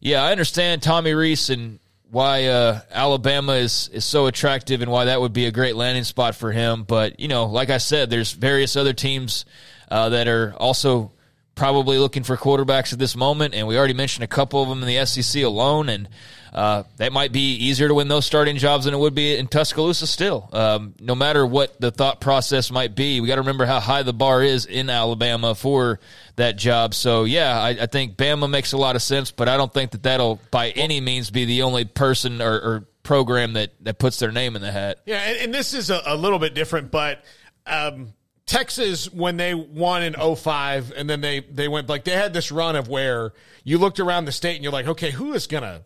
yeah, 0.01 0.23
I 0.23 0.33
understand 0.33 0.83
Tommy 0.83 1.15
Rees 1.15 1.51
and 1.51 1.81
why 2.11 2.47
uh, 2.47 2.81
Alabama 2.91 3.53
is 3.53 3.89
is 3.93 4.05
so 4.05 4.27
attractive 4.27 4.81
and 4.81 4.91
why 4.91 5.07
that 5.07 5.21
would 5.21 5.33
be 5.33 5.47
a 5.47 5.51
great 5.51 5.77
landing 5.77 6.05
spot 6.05 6.35
for 6.35 6.53
him. 6.53 6.85
But 6.85 7.21
you 7.21 7.29
know, 7.29 7.47
like 7.47 7.71
I 7.71 7.79
said, 7.79 8.11
there's 8.11 8.33
various 8.33 8.77
other 8.77 8.93
teams 8.93 9.45
uh, 9.91 10.11
that 10.11 10.29
are 10.29 10.55
also 10.57 11.13
probably 11.59 11.99
looking 11.99 12.23
for 12.23 12.37
quarterbacks 12.37 12.93
at 12.93 12.99
this 12.99 13.17
moment, 13.17 13.53
and 13.55 13.67
we 13.67 13.77
already 13.77 13.93
mentioned 13.93 14.25
a 14.25 14.29
couple 14.29 14.63
of 14.63 14.69
them 14.69 14.83
in 14.83 14.89
the 14.89 15.05
SEC 15.05 15.43
alone, 15.43 15.89
and 15.89 16.09
uh, 16.53 16.85
that 16.97 17.13
might 17.13 17.33
be 17.33 17.57
easier 17.57 17.89
to 17.89 17.95
win 17.95 18.09
those 18.09 18.25
starting 18.25 18.57
jobs 18.57 18.85
than 18.85 18.95
it 18.95 18.97
would 18.97 19.15
be 19.15 19.37
in 19.37 19.49
Tuscaloosa 19.49 20.07
still. 20.07 20.49
Um, 20.53 20.95
no 21.01 21.15
matter 21.15 21.45
what 21.45 21.79
the 21.81 21.91
thought 21.91 22.21
process 22.21 22.71
might 22.71 22.95
be, 22.95 23.21
we 23.21 23.27
got 23.27 23.35
to 23.35 23.43
remember 23.43 23.67
how 23.67 23.81
high 23.81 24.05
the 24.05 24.13
bar 24.13 24.43
is 24.43 24.65
in 24.65 24.89
Alabama 24.89 25.55
for 25.55 26.01
that 26.37 26.57
job. 26.57 26.95
So, 26.95 27.25
yeah, 27.25 27.61
I, 27.61 27.71
I, 27.71 27.87
think 27.87 28.17
Bama 28.17 28.49
makes 28.49 28.73
a 28.73 28.79
lot 28.79 28.97
of 28.97 29.03
sense, 29.03 29.33
but 29.33 29.49
I 29.49 29.57
don't 29.57 29.75
think 29.75 29.91
that 29.91 30.05
that'll 30.05 30.41
by 30.51 30.71
any 30.71 31.01
means 31.01 31.31
be 31.31 31.45
the 31.45 31.63
only 31.63 31.85
person 31.85 32.41
or, 32.41 32.55
or 32.55 32.89
program 33.03 33.55
that, 33.55 33.73
that 33.85 33.99
puts 33.99 34.21
their 34.21 34.33
name 34.33 34.55
in 34.55 34.63
the 34.63 34.73
hat. 34.73 35.01
Yeah, 35.07 35.19
and, 35.19 35.39
and 35.39 35.55
this 35.55 35.75
is 35.75 35.91
a, 35.91 36.01
a, 36.07 36.17
little 36.17 36.39
bit 36.39 36.55
different, 36.55 36.91
but. 36.91 37.25
Um, 37.67 38.15
Texas, 38.49 39.13
when 39.13 39.37
they 39.37 39.55
won 39.55 40.03
in 40.03 40.15
05, 40.15 40.93
and 40.97 41.09
then 41.09 41.21
they, 41.21 41.41
they 41.41 41.69
went 41.69 41.89
like 41.89 42.05
they 42.05 42.13
had 42.13 42.33
this 42.33 42.51
run 42.51 42.75
of 42.75 42.89
where 42.89 43.35
you 43.63 43.79
looked 43.79 44.01
around 44.01 44.25
the 44.25 44.33
state 44.33 44.55
and 44.55 44.65
you're 44.65 44.73
like, 44.73 44.89
okay, 44.89 45.11
who 45.11 45.35
is 45.35 45.47
going 45.47 45.63
to 45.63 45.83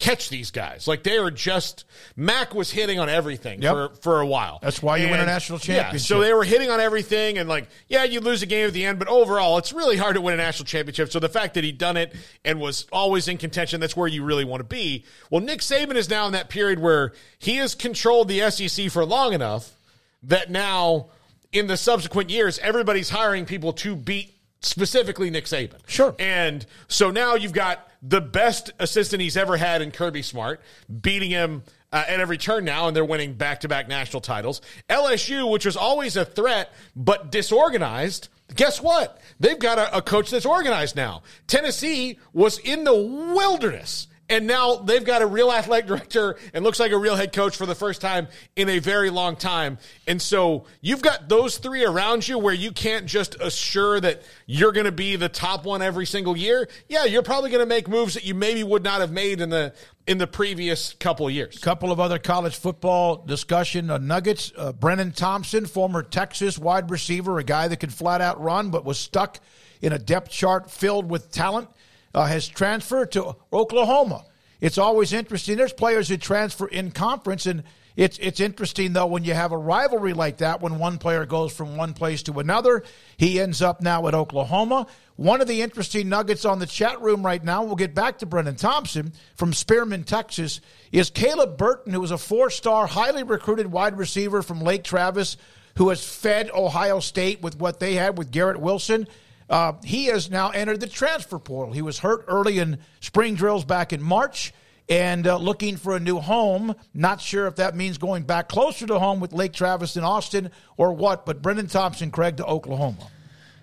catch 0.00 0.30
these 0.30 0.50
guys. 0.50 0.88
Like 0.88 1.02
they 1.04 1.18
are 1.18 1.30
just 1.30 1.84
Mack 2.16 2.54
was 2.54 2.70
hitting 2.70 2.98
on 2.98 3.08
everything 3.08 3.62
yep. 3.62 3.72
for 3.72 3.88
for 4.00 4.20
a 4.20 4.26
while. 4.26 4.58
That's 4.62 4.82
why 4.82 4.96
you 4.96 5.04
and, 5.04 5.12
win 5.12 5.20
a 5.20 5.26
national 5.26 5.58
championship. 5.58 6.10
Yeah, 6.10 6.16
so 6.16 6.20
they 6.20 6.32
were 6.32 6.42
hitting 6.42 6.70
on 6.70 6.80
everything 6.80 7.38
and 7.38 7.48
like 7.48 7.68
yeah, 7.86 8.04
you 8.04 8.20
lose 8.20 8.42
a 8.42 8.46
game 8.46 8.66
at 8.66 8.72
the 8.72 8.84
end, 8.84 8.98
but 8.98 9.08
overall 9.08 9.58
it's 9.58 9.72
really 9.72 9.98
hard 9.98 10.16
to 10.16 10.22
win 10.22 10.34
a 10.34 10.38
national 10.38 10.66
championship. 10.66 11.12
So 11.12 11.20
the 11.20 11.28
fact 11.28 11.54
that 11.54 11.64
he'd 11.64 11.78
done 11.78 11.96
it 11.96 12.14
and 12.44 12.58
was 12.58 12.86
always 12.90 13.28
in 13.28 13.36
contention, 13.36 13.78
that's 13.78 13.96
where 13.96 14.08
you 14.08 14.24
really 14.24 14.44
want 14.44 14.60
to 14.60 14.64
be. 14.64 15.04
Well, 15.30 15.42
Nick 15.42 15.60
Saban 15.60 15.94
is 15.94 16.08
now 16.08 16.26
in 16.26 16.32
that 16.32 16.48
period 16.48 16.80
where 16.80 17.12
he 17.38 17.56
has 17.56 17.74
controlled 17.74 18.28
the 18.28 18.50
SEC 18.50 18.90
for 18.90 19.04
long 19.04 19.34
enough 19.34 19.76
that 20.22 20.50
now 20.50 21.10
in 21.52 21.66
the 21.66 21.76
subsequent 21.76 22.30
years 22.30 22.58
everybody's 22.60 23.10
hiring 23.10 23.44
people 23.44 23.72
to 23.72 23.96
beat 23.96 24.34
specifically 24.62 25.30
Nick 25.30 25.46
Saban. 25.46 25.78
Sure. 25.86 26.14
And 26.18 26.64
so 26.88 27.10
now 27.10 27.34
you've 27.34 27.52
got 27.52 27.88
the 28.02 28.20
best 28.20 28.70
assistant 28.78 29.22
he's 29.22 29.36
ever 29.36 29.56
had 29.56 29.82
in 29.82 29.90
Kirby 29.90 30.22
Smart, 30.22 30.60
beating 31.00 31.30
him 31.30 31.62
uh, 31.92 32.04
at 32.06 32.20
every 32.20 32.38
turn 32.38 32.64
now, 32.64 32.86
and 32.86 32.96
they're 32.96 33.04
winning 33.04 33.34
back 33.34 33.60
to 33.60 33.68
back 33.68 33.88
national 33.88 34.20
titles. 34.20 34.60
LSU, 34.88 35.50
which 35.50 35.66
was 35.66 35.76
always 35.76 36.16
a 36.16 36.24
threat, 36.24 36.72
but 36.94 37.30
disorganized. 37.30 38.28
Guess 38.54 38.80
what? 38.80 39.20
They've 39.38 39.58
got 39.58 39.78
a, 39.78 39.98
a 39.98 40.02
coach 40.02 40.30
that's 40.30 40.46
organized 40.46 40.96
now. 40.96 41.22
Tennessee 41.46 42.18
was 42.32 42.58
in 42.58 42.84
the 42.84 42.94
wilderness 42.94 44.08
and 44.30 44.46
now 44.46 44.76
they've 44.76 45.04
got 45.04 45.20
a 45.20 45.26
real 45.26 45.52
athletic 45.52 45.86
director 45.88 46.36
and 46.54 46.64
looks 46.64 46.80
like 46.80 46.92
a 46.92 46.96
real 46.96 47.16
head 47.16 47.32
coach 47.32 47.56
for 47.56 47.66
the 47.66 47.74
first 47.74 48.00
time 48.00 48.28
in 48.56 48.68
a 48.68 48.78
very 48.78 49.10
long 49.10 49.36
time. 49.36 49.76
And 50.06 50.22
so 50.22 50.64
you've 50.80 51.02
got 51.02 51.28
those 51.28 51.58
three 51.58 51.84
around 51.84 52.26
you 52.26 52.38
where 52.38 52.54
you 52.54 52.70
can't 52.70 53.06
just 53.06 53.34
assure 53.40 54.00
that 54.00 54.22
you're 54.46 54.72
going 54.72 54.86
to 54.86 54.92
be 54.92 55.16
the 55.16 55.28
top 55.28 55.64
one 55.64 55.82
every 55.82 56.06
single 56.06 56.36
year. 56.36 56.68
Yeah, 56.88 57.04
you're 57.04 57.22
probably 57.22 57.50
going 57.50 57.60
to 57.62 57.66
make 57.66 57.88
moves 57.88 58.14
that 58.14 58.24
you 58.24 58.34
maybe 58.34 58.62
would 58.62 58.84
not 58.84 59.00
have 59.00 59.10
made 59.10 59.40
in 59.40 59.50
the 59.50 59.74
in 60.06 60.18
the 60.18 60.26
previous 60.26 60.94
couple 60.94 61.26
of 61.26 61.32
years. 61.32 61.58
Couple 61.58 61.92
of 61.92 62.00
other 62.00 62.18
college 62.18 62.56
football 62.56 63.16
discussion. 63.16 63.90
Uh, 63.90 63.98
Nuggets. 63.98 64.52
Uh, 64.56 64.72
Brenen 64.72 65.14
Thompson, 65.14 65.66
former 65.66 66.02
Texas 66.02 66.58
wide 66.58 66.90
receiver, 66.90 67.38
a 67.38 67.44
guy 67.44 67.68
that 67.68 67.76
could 67.76 67.92
flat 67.92 68.20
out 68.20 68.40
run, 68.40 68.70
but 68.70 68.84
was 68.84 68.98
stuck 68.98 69.38
in 69.82 69.92
a 69.92 69.98
depth 69.98 70.30
chart 70.30 70.70
filled 70.70 71.08
with 71.10 71.30
talent 71.30 71.68
uh, 72.14 72.26
has 72.26 72.48
transferred 72.48 73.12
to 73.12 73.36
Oklahoma. 73.52 74.24
It's 74.60 74.78
always 74.78 75.12
interesting. 75.12 75.56
There's 75.56 75.72
players 75.72 76.08
who 76.08 76.16
transfer 76.16 76.66
in 76.66 76.90
conference, 76.90 77.46
and 77.46 77.62
it's 77.96 78.18
it's 78.18 78.40
interesting 78.40 78.92
though 78.92 79.06
when 79.06 79.24
you 79.24 79.34
have 79.34 79.52
a 79.52 79.58
rivalry 79.58 80.12
like 80.12 80.38
that. 80.38 80.60
When 80.60 80.78
one 80.78 80.98
player 80.98 81.24
goes 81.24 81.52
from 81.52 81.76
one 81.76 81.94
place 81.94 82.22
to 82.24 82.38
another, 82.40 82.84
he 83.16 83.40
ends 83.40 83.62
up 83.62 83.80
now 83.80 84.06
at 84.06 84.14
Oklahoma. 84.14 84.86
One 85.16 85.40
of 85.40 85.48
the 85.48 85.62
interesting 85.62 86.08
nuggets 86.08 86.44
on 86.44 86.58
the 86.58 86.66
chat 86.66 87.00
room 87.00 87.24
right 87.24 87.42
now. 87.42 87.64
We'll 87.64 87.76
get 87.76 87.94
back 87.94 88.18
to 88.18 88.26
Brenen 88.26 88.58
Thompson 88.58 89.12
from 89.34 89.52
Spearman, 89.52 90.04
Texas. 90.04 90.60
Is 90.92 91.10
Caleb 91.10 91.56
Burton, 91.56 91.92
who 91.92 92.00
was 92.00 92.10
a 92.10 92.18
four-star, 92.18 92.86
highly 92.86 93.22
recruited 93.22 93.70
wide 93.70 93.98
receiver 93.98 94.42
from 94.42 94.62
Lake 94.62 94.84
Travis, 94.84 95.36
who 95.76 95.88
has 95.90 96.04
fed 96.04 96.50
Ohio 96.50 97.00
State 97.00 97.42
with 97.42 97.58
what 97.58 97.80
they 97.80 97.94
had 97.94 98.18
with 98.18 98.30
Garrett 98.30 98.60
Wilson. 98.60 99.06
Uh, 99.50 99.72
he 99.84 100.06
has 100.06 100.30
now 100.30 100.50
entered 100.50 100.78
the 100.78 100.86
transfer 100.86 101.38
portal. 101.38 101.74
He 101.74 101.82
was 101.82 101.98
hurt 101.98 102.24
early 102.28 102.60
in 102.60 102.78
spring 103.00 103.34
drills 103.34 103.64
back 103.64 103.92
in 103.92 104.00
March 104.00 104.54
and 104.88 105.26
uh, 105.26 105.38
looking 105.38 105.76
for 105.76 105.96
a 105.96 106.00
new 106.00 106.20
home. 106.20 106.76
Not 106.94 107.20
sure 107.20 107.48
if 107.48 107.56
that 107.56 107.74
means 107.74 107.98
going 107.98 108.22
back 108.22 108.48
closer 108.48 108.86
to 108.86 108.98
home 109.00 109.18
with 109.18 109.32
Lake 109.32 109.52
Travis 109.52 109.96
in 109.96 110.04
Austin 110.04 110.52
or 110.76 110.92
what, 110.92 111.26
but 111.26 111.42
Brenen 111.42 111.70
Thompson, 111.70 112.12
Craig, 112.12 112.36
to 112.36 112.46
Oklahoma. 112.46 113.08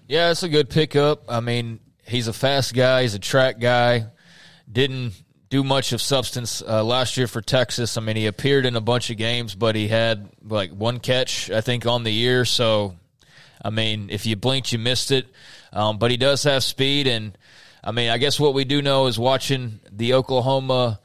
Yeah, 0.08 0.32
it's 0.32 0.44
a 0.44 0.50
good 0.50 0.70
pickup. 0.70 1.24
I 1.30 1.40
mean, 1.40 1.80
he's 2.06 2.28
a 2.28 2.34
fast 2.34 2.74
guy, 2.74 3.04
he's 3.04 3.14
a 3.14 3.20
track 3.20 3.60
guy. 3.60 4.08
Didn't 4.70 5.14
do 5.50 5.64
much 5.64 5.94
of 5.94 6.02
substance 6.02 6.62
uh, 6.62 6.84
last 6.84 7.16
year 7.16 7.28
for 7.28 7.42
Texas. 7.42 7.98
I 7.98 8.02
mean, 8.02 8.18
he 8.18 8.26
appeared 8.26 8.66
in 8.66 8.76
a 8.76 8.82
bunch 8.82 9.10
of 9.10 9.16
games, 9.16 9.56
but 9.56 9.76
he 9.76 9.88
had 9.88 10.30
like 10.44 10.72
one 10.72 11.00
catch, 11.00 11.50
I 11.50 11.62
think, 11.62 11.86
on 11.86 12.04
the 12.04 12.12
year. 12.12 12.44
So, 12.44 12.96
I 13.64 13.70
mean, 13.70 14.10
if 14.10 14.26
you 14.26 14.36
blinked, 14.36 14.74
you 14.74 14.80
missed 14.80 15.12
it. 15.12 15.28
Um, 15.74 15.98
but 15.98 16.12
he 16.12 16.18
does 16.18 16.44
have 16.44 16.64
speed, 16.64 17.08
and 17.08 17.38
I 17.84 17.92
mean, 17.92 18.10
I 18.10 18.18
guess 18.18 18.40
what 18.40 18.54
we 18.54 18.66
do 18.66 18.82
know 18.82 19.08
is 19.08 19.20
watching 19.20 19.80
the 19.92 20.14
Oklahoma 20.14 21.00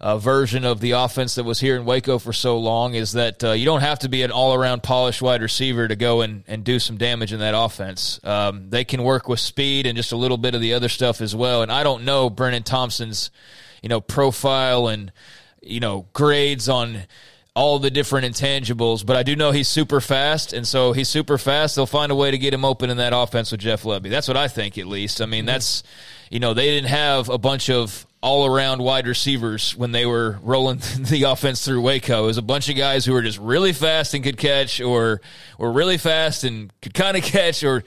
uh, 0.00 0.18
version 0.18 0.64
of 0.64 0.80
the 0.80 0.90
offense 0.90 1.36
that 1.36 1.44
was 1.44 1.60
here 1.60 1.76
in 1.76 1.84
Waco 1.84 2.18
for 2.18 2.32
so 2.32 2.58
long 2.58 2.94
is 2.94 3.12
that 3.12 3.42
uh, 3.42 3.52
you 3.52 3.64
don't 3.64 3.80
have 3.80 4.00
to 4.00 4.08
be 4.08 4.22
an 4.22 4.30
all 4.30 4.52
around 4.52 4.82
polished 4.82 5.22
wide 5.22 5.40
receiver 5.40 5.88
to 5.88 5.96
go 5.96 6.20
and, 6.20 6.44
and 6.46 6.62
do 6.62 6.78
some 6.78 6.98
damage 6.98 7.32
in 7.32 7.40
that 7.40 7.54
offense. 7.56 8.20
Um, 8.22 8.68
they 8.68 8.84
can 8.84 9.02
work 9.02 9.28
with 9.28 9.40
speed 9.40 9.86
and 9.86 9.96
just 9.96 10.12
a 10.12 10.16
little 10.16 10.36
bit 10.36 10.54
of 10.54 10.60
the 10.60 10.74
other 10.74 10.90
stuff 10.90 11.20
as 11.20 11.34
well. 11.34 11.62
And 11.62 11.72
I 11.72 11.82
don't 11.84 12.04
know 12.04 12.28
Brenen 12.28 12.64
Thompson's, 12.64 13.30
you 13.82 13.88
know, 13.88 14.00
profile 14.00 14.88
and, 14.88 15.10
you 15.62 15.80
know, 15.80 16.06
grades 16.12 16.68
on 16.68 17.04
all 17.56 17.78
the 17.78 17.90
different 17.90 18.26
intangibles, 18.26 19.06
but 19.06 19.16
I 19.16 19.22
do 19.22 19.36
know 19.36 19.52
he's 19.52 19.68
super 19.68 20.00
fast, 20.00 20.52
and 20.52 20.66
so 20.66 20.92
he's 20.92 21.08
super 21.08 21.38
fast. 21.38 21.76
They'll 21.76 21.86
find 21.86 22.10
a 22.10 22.14
way 22.14 22.32
to 22.32 22.38
get 22.38 22.52
him 22.52 22.64
open 22.64 22.90
in 22.90 22.96
that 22.96 23.12
offense 23.14 23.52
with 23.52 23.60
Jeff 23.60 23.84
Lebby. 23.84 24.10
That's 24.10 24.26
what 24.26 24.36
I 24.36 24.48
think, 24.48 24.76
at 24.76 24.86
least. 24.86 25.20
I 25.20 25.26
mean, 25.26 25.40
mm-hmm. 25.40 25.46
that's 25.46 25.84
you 26.30 26.40
know 26.40 26.52
they 26.52 26.66
didn't 26.66 26.88
have 26.88 27.28
a 27.28 27.38
bunch 27.38 27.70
of 27.70 28.06
all 28.20 28.46
around 28.46 28.82
wide 28.82 29.06
receivers 29.06 29.76
when 29.76 29.92
they 29.92 30.04
were 30.06 30.38
rolling 30.42 30.78
the 30.98 31.24
offense 31.24 31.64
through 31.64 31.80
Waco. 31.82 32.24
It 32.24 32.26
was 32.26 32.38
a 32.38 32.42
bunch 32.42 32.68
of 32.68 32.76
guys 32.76 33.04
who 33.04 33.12
were 33.12 33.22
just 33.22 33.38
really 33.38 33.72
fast 33.72 34.14
and 34.14 34.24
could 34.24 34.38
catch, 34.38 34.80
or 34.80 35.20
were 35.56 35.70
really 35.70 35.98
fast 35.98 36.42
and 36.42 36.72
could 36.82 36.94
kind 36.94 37.16
of 37.16 37.22
catch, 37.22 37.62
or 37.62 37.84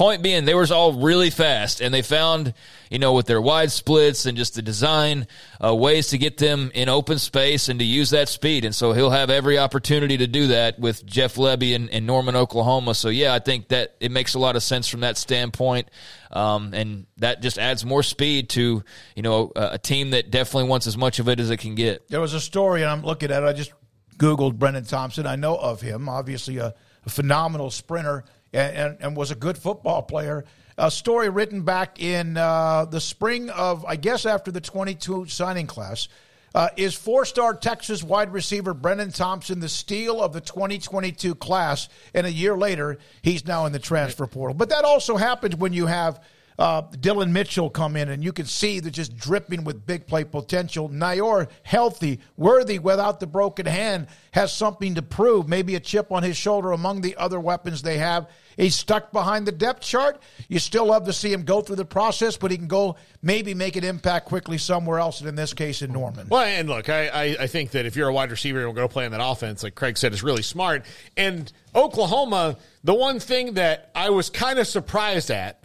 point 0.00 0.22
being, 0.22 0.46
they 0.46 0.54
were 0.54 0.66
all 0.72 0.94
really 0.94 1.28
fast, 1.28 1.82
and 1.82 1.92
they 1.92 2.00
found, 2.00 2.54
you 2.88 2.98
know, 2.98 3.12
with 3.12 3.26
their 3.26 3.40
wide 3.40 3.70
splits 3.70 4.24
and 4.24 4.34
just 4.34 4.54
the 4.54 4.62
design 4.62 5.26
uh, 5.62 5.74
ways 5.74 6.08
to 6.08 6.16
get 6.16 6.38
them 6.38 6.70
in 6.74 6.88
open 6.88 7.18
space 7.18 7.68
and 7.68 7.78
to 7.80 7.84
use 7.84 8.08
that 8.08 8.26
speed. 8.26 8.64
And 8.64 8.74
so 8.74 8.94
he'll 8.94 9.10
have 9.10 9.28
every 9.28 9.58
opportunity 9.58 10.16
to 10.16 10.26
do 10.26 10.46
that 10.46 10.78
with 10.78 11.04
Jeff 11.04 11.34
Lebby 11.34 11.74
in, 11.74 11.90
in 11.90 12.06
Norman, 12.06 12.34
Oklahoma. 12.34 12.94
So 12.94 13.10
yeah, 13.10 13.34
I 13.34 13.40
think 13.40 13.68
that 13.68 13.94
it 14.00 14.10
makes 14.10 14.32
a 14.32 14.38
lot 14.38 14.56
of 14.56 14.62
sense 14.62 14.88
from 14.88 15.00
that 15.00 15.18
standpoint, 15.18 15.90
um, 16.30 16.72
and 16.72 17.06
that 17.18 17.42
just 17.42 17.58
adds 17.58 17.84
more 17.84 18.02
speed 18.02 18.48
to 18.50 18.82
you 19.14 19.22
know 19.22 19.52
a, 19.54 19.72
a 19.72 19.78
team 19.78 20.12
that 20.12 20.30
definitely 20.30 20.70
wants 20.70 20.86
as 20.86 20.96
much 20.96 21.18
of 21.18 21.28
it 21.28 21.38
as 21.38 21.50
it 21.50 21.58
can 21.58 21.74
get. 21.74 22.08
There 22.08 22.22
was 22.22 22.32
a 22.32 22.40
story, 22.40 22.80
and 22.80 22.90
I'm 22.90 23.02
looking 23.02 23.30
at 23.30 23.42
it. 23.42 23.46
I 23.46 23.52
just 23.52 23.74
googled 24.16 24.54
Brenen 24.56 24.88
Thompson. 24.88 25.26
I 25.26 25.36
know 25.36 25.56
of 25.56 25.82
him, 25.82 26.08
obviously 26.08 26.56
a, 26.56 26.74
a 27.04 27.10
phenomenal 27.10 27.70
sprinter 27.70 28.24
and, 28.52 28.76
and, 28.76 28.96
and 29.00 29.16
was 29.16 29.30
a 29.30 29.34
good 29.34 29.58
football 29.58 30.02
player. 30.02 30.44
A 30.78 30.90
story 30.90 31.28
written 31.28 31.62
back 31.62 32.00
in 32.00 32.36
uh, 32.36 32.86
the 32.86 33.00
spring 33.00 33.50
of, 33.50 33.84
I 33.84 33.96
guess, 33.96 34.24
after 34.24 34.50
the 34.50 34.60
22 34.60 35.26
signing 35.26 35.66
class. 35.66 36.08
Uh, 36.52 36.68
is 36.76 36.94
four 36.94 37.24
star 37.24 37.54
Texas 37.54 38.02
wide 38.02 38.32
receiver 38.32 38.74
Brenen 38.74 39.14
Thompson 39.14 39.60
the 39.60 39.68
steal 39.68 40.20
of 40.20 40.32
the 40.32 40.40
2022 40.40 41.36
class? 41.36 41.88
And 42.12 42.26
a 42.26 42.32
year 42.32 42.56
later, 42.56 42.98
he's 43.22 43.46
now 43.46 43.66
in 43.66 43.72
the 43.72 43.78
transfer 43.78 44.26
portal. 44.26 44.54
But 44.54 44.70
that 44.70 44.84
also 44.84 45.16
happens 45.16 45.54
when 45.54 45.72
you 45.72 45.86
have 45.86 46.20
uh, 46.60 46.82
Dillon 47.00 47.32
Mitchell 47.32 47.70
come 47.70 47.96
in, 47.96 48.10
and 48.10 48.22
you 48.22 48.34
can 48.34 48.44
see 48.44 48.80
they're 48.80 48.90
just 48.90 49.16
dripping 49.16 49.64
with 49.64 49.86
big 49.86 50.06
play 50.06 50.24
potential. 50.24 50.90
Neyor, 50.90 51.48
healthy, 51.62 52.20
worthy 52.36 52.78
without 52.78 53.18
the 53.18 53.26
broken 53.26 53.64
hand, 53.64 54.08
has 54.32 54.52
something 54.52 54.94
to 54.96 55.02
prove. 55.02 55.48
Maybe 55.48 55.74
a 55.74 55.80
chip 55.80 56.12
on 56.12 56.22
his 56.22 56.36
shoulder 56.36 56.72
among 56.72 57.00
the 57.00 57.16
other 57.16 57.40
weapons 57.40 57.80
they 57.80 57.96
have. 57.96 58.28
He's 58.58 58.74
stuck 58.74 59.10
behind 59.10 59.46
the 59.46 59.52
depth 59.52 59.80
chart. 59.80 60.20
You 60.48 60.58
still 60.58 60.84
love 60.84 61.06
to 61.06 61.14
see 61.14 61.32
him 61.32 61.44
go 61.44 61.62
through 61.62 61.76
the 61.76 61.86
process, 61.86 62.36
but 62.36 62.50
he 62.50 62.58
can 62.58 62.68
go 62.68 62.96
maybe 63.22 63.54
make 63.54 63.76
an 63.76 63.84
impact 63.84 64.26
quickly 64.26 64.58
somewhere 64.58 64.98
else, 64.98 65.20
and 65.20 65.30
in 65.30 65.36
this 65.36 65.54
case, 65.54 65.80
in 65.80 65.92
Norman. 65.92 66.28
Well, 66.28 66.42
and 66.42 66.68
look, 66.68 66.90
I, 66.90 67.08
I, 67.08 67.22
I 67.40 67.46
think 67.46 67.70
that 67.70 67.86
if 67.86 67.96
you're 67.96 68.08
a 68.08 68.12
wide 68.12 68.30
receiver 68.30 68.66
and 68.66 68.74
go 68.74 68.86
play 68.86 69.06
in 69.06 69.12
that 69.12 69.24
offense, 69.24 69.62
like 69.62 69.76
Craig 69.76 69.96
said, 69.96 70.12
is 70.12 70.22
really 70.22 70.42
smart. 70.42 70.84
And 71.16 71.50
Oklahoma, 71.74 72.58
the 72.84 72.94
one 72.94 73.18
thing 73.18 73.54
that 73.54 73.90
I 73.94 74.10
was 74.10 74.28
kind 74.28 74.58
of 74.58 74.66
surprised 74.66 75.30
at 75.30 75.59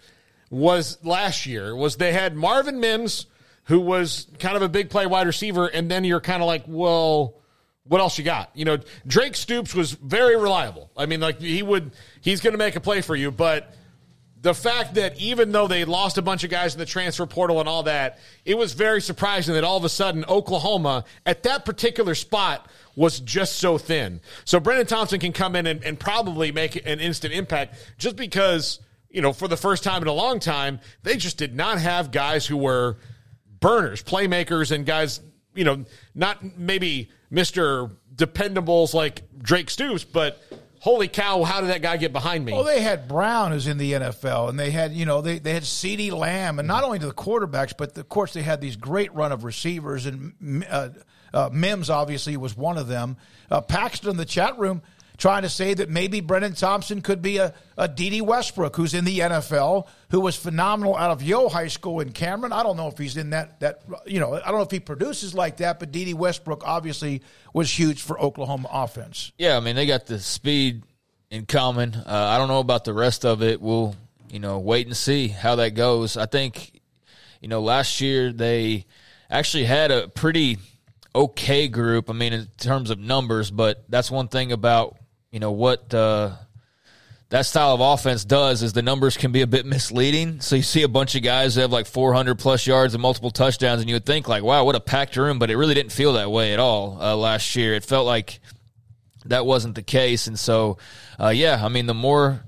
was 0.50 0.98
last 1.04 1.46
year 1.46 1.76
was 1.76 1.98
they 1.98 2.14
had 2.14 2.36
Marvin 2.36 2.80
Mims, 2.80 3.26
who 3.66 3.80
was 3.80 4.28
kind 4.40 4.56
of 4.56 4.62
a 4.62 4.70
big 4.70 4.90
play 4.90 5.06
wide 5.06 5.28
receiver, 5.28 5.68
and 5.68 5.90
then 5.90 6.04
you're 6.04 6.22
kind 6.22 6.42
of 6.42 6.48
like, 6.48 6.64
well, 6.68 7.36
what 7.88 8.02
else 8.02 8.18
you 8.18 8.24
got? 8.24 8.52
You 8.54 8.66
know, 8.66 8.78
Drake 9.06 9.36
Stoops 9.36 9.74
was 9.74 9.92
very 9.92 10.36
reliable. 10.36 10.90
I 10.98 11.06
mean, 11.06 11.20
like 11.20 11.40
he 11.40 11.62
would, 11.62 11.92
he's 12.22 12.42
going 12.42 12.54
to 12.54 12.58
make 12.58 12.76
a 12.76 12.80
play 12.80 13.02
for 13.02 13.16
you, 13.16 13.32
but 13.32 13.74
the 14.46 14.54
fact 14.54 14.94
that 14.94 15.20
even 15.20 15.52
though 15.52 15.68
they 15.68 15.86
lost 15.86 16.20
a 16.20 16.22
bunch 16.22 16.44
of 16.44 16.52
guys 16.52 16.76
in 16.76 16.80
the 16.80 16.86
transfer 16.86 17.26
portal 17.26 17.60
and 17.60 17.68
all 17.68 17.82
that, 17.84 18.20
it 18.46 18.56
was 18.56 18.74
very 18.74 19.02
surprising 19.02 19.56
that 19.56 19.64
all 19.64 19.76
of 19.76 19.84
a 19.84 19.90
sudden 19.90 20.24
Oklahoma 20.26 21.04
at 21.26 21.42
that 21.44 21.66
particular 21.66 22.14
spot 22.14 22.70
was 22.96 23.20
just 23.20 23.58
so 23.58 23.80
thin. 23.80 24.22
So 24.46 24.60
Brenen 24.60 24.88
Thompson 24.88 25.20
can 25.20 25.34
come 25.34 25.56
in 25.56 25.66
and, 25.66 25.84
and 25.84 26.00
probably 26.00 26.52
make 26.52 26.76
an 26.88 27.00
instant 27.00 27.34
impact 27.34 27.76
just 27.98 28.16
because 28.16 28.80
you 29.16 29.22
know, 29.22 29.32
for 29.32 29.48
the 29.48 29.56
first 29.56 29.82
time 29.82 30.02
in 30.02 30.10
a 30.10 30.14
long 30.14 30.42
time, 30.42 30.82
they 31.04 31.16
just 31.16 31.38
did 31.38 31.56
not 31.56 31.80
have 31.80 32.12
guys 32.12 32.46
who 32.46 32.58
were 32.58 32.98
burners, 33.62 34.04
playmakers, 34.04 34.72
and 34.74 34.86
guys, 34.86 35.22
you 35.54 35.64
know, 35.64 35.86
not 36.14 36.58
maybe 36.58 37.10
Mr. 37.32 37.96
Dependables 38.14 38.94
like 38.94 39.22
Drake 39.40 39.70
Stoops, 39.70 40.04
but 40.04 40.44
holy 40.80 41.08
cow, 41.08 41.44
how 41.44 41.62
did 41.62 41.70
that 41.70 41.82
guy 41.82 41.96
get 41.96 42.12
behind 42.12 42.44
me? 42.44 42.52
Well, 42.52 42.66
they 42.66 42.82
had 42.82 43.08
Brown 43.08 43.54
who's 43.54 43.68
in 43.68 43.78
the 43.78 43.94
NFL, 43.94 44.50
and 44.50 44.60
they 44.60 44.72
had, 44.72 44.92
you 44.92 45.06
know, 45.06 45.22
they, 45.22 45.40
they 45.40 45.54
had 45.54 45.64
CeeDee 45.64 46.12
Lamb, 46.12 46.60
and 46.60 46.68
not 46.68 46.84
only 46.84 47.00
to 47.00 47.08
the 47.08 47.14
quarterbacks, 47.14 47.74
but 47.76 47.98
of 47.98 48.10
course 48.10 48.34
they 48.34 48.44
had 48.44 48.60
these 48.60 48.76
great 48.76 49.14
run 49.14 49.32
of 49.32 49.46
receivers, 49.46 50.08
and 50.08 50.66
uh, 50.70 50.90
uh, 51.34 51.50
Mims 51.54 51.90
obviously 51.90 52.36
was 52.36 52.58
one 52.58 52.78
of 52.78 52.90
them. 52.90 53.16
Uh, 53.50 53.62
Paxton 53.62 54.10
in 54.10 54.18
the 54.18 54.26
chat 54.26 54.60
room– 54.60 54.82
trying 55.18 55.44
to 55.44 55.50
say 55.50 55.74
that 55.74 55.90
maybe 55.90 56.22
Brenen 56.22 56.58
Thompson 56.58 57.02
could 57.02 57.22
be 57.22 57.38
a, 57.38 57.54
a 57.78 57.88
Dede 57.88 58.22
Westbrook 58.22 58.76
who's 58.76 58.94
in 58.94 59.06
the 59.06 59.20
NFL, 59.20 59.88
who 60.10 60.20
was 60.20 60.36
phenomenal 60.36 60.96
out 60.96 61.12
of 61.12 61.22
Yoe 61.22 61.52
High 61.52 61.68
School 61.68 62.00
in 62.00 62.12
Cameron. 62.12 62.54
I 62.54 62.64
don't 62.64 62.78
know 62.78 62.88
if 62.88 62.98
he's 62.98 63.18
in 63.18 63.32
that, 63.32 63.60
that 63.60 63.82
you 64.06 64.20
know, 64.20 64.36
I 64.36 64.48
don't 64.48 64.56
know 64.56 64.62
if 64.62 64.72
he 64.72 64.80
produces 64.80 65.34
like 65.34 65.58
that, 65.58 65.80
but 65.80 65.92
Dede 65.92 66.14
Westbrook 66.14 66.64
obviously 66.66 67.22
was 67.54 67.78
huge 67.78 68.02
for 68.02 68.20
Oklahoma 68.20 68.70
offense. 68.72 69.32
Yeah, 69.38 69.58
I 69.58 69.60
mean, 69.60 69.76
they 69.76 69.86
got 69.86 70.06
the 70.06 70.20
speed 70.20 70.84
in 71.30 71.46
common. 71.46 71.96
Uh, 71.96 72.04
I 72.08 72.38
don't 72.38 72.48
know 72.48 72.60
about 72.60 72.86
the 72.86 72.94
rest 72.94 73.26
of 73.26 73.42
it. 73.42 73.62
We'll, 73.62 73.96
you 74.30 74.40
know, 74.40 74.60
wait 74.60 74.88
and 74.88 74.96
see 74.96 75.28
how 75.28 75.56
that 75.56 75.76
goes. 75.76 76.18
I 76.18 76.26
think, 76.26 76.82
you 77.42 77.48
know, 77.48 77.62
last 77.62 78.02
year 78.02 78.32
they 78.32 78.86
actually 79.30 79.66
had 79.66 79.92
a 79.92 80.08
pretty 80.08 80.58
okay 81.14 81.68
group. 81.68 82.10
I 82.10 82.14
mean, 82.14 82.34
in 82.34 82.48
terms 82.58 82.90
of 82.90 83.00
numbers, 83.00 83.50
but 83.50 83.84
that's 83.90 84.12
one 84.12 84.28
thing 84.28 84.52
about 84.52 84.98
you 85.36 85.42
know 85.42 85.52
what 85.52 85.94
uh, 85.94 86.32
that 87.28 87.46
style 87.46 87.74
of 87.74 87.82
offense 87.82 88.24
does 88.24 88.64
is 88.64 88.72
the 88.72 88.82
numbers 88.82 89.18
can 89.18 89.34
be 89.34 89.42
a 89.42 89.48
bit 89.48 89.66
misleading. 89.66 90.40
So 90.40 90.56
you 90.56 90.62
see 90.62 90.84
a 90.84 90.88
bunch 90.88 91.14
of 91.16 91.24
guys 91.24 91.56
that 91.56 91.62
have 91.64 91.74
like 91.74 91.88
400 91.88 92.40
plus 92.40 92.66
yards 92.66 92.94
and 92.94 93.02
multiple 93.02 93.32
touchdowns, 93.32 93.82
and 93.82 93.90
you 93.90 93.98
would 93.98 94.06
think 94.06 94.30
like, 94.30 94.44
wow, 94.44 94.64
what 94.64 94.76
a 94.76 94.80
packed 94.80 95.18
room, 95.18 95.38
but 95.38 95.52
it 95.52 95.58
really 95.58 95.74
didn't 95.74 95.92
feel 95.92 96.14
that 96.14 96.32
way 96.32 96.54
at 96.54 96.60
all 96.62 96.98
uh, 97.02 97.18
last 97.18 97.54
year. 97.58 97.74
It 97.74 97.84
felt 97.84 98.06
like 98.06 98.40
that 99.26 99.46
wasn't 99.46 99.76
the 99.76 99.84
case, 99.84 100.28
and 100.28 100.40
so 100.40 100.78
uh, 101.20 101.34
yeah, 101.36 101.60
I 101.62 101.68
mean 101.68 101.88
the 101.88 101.94
more 101.94 102.46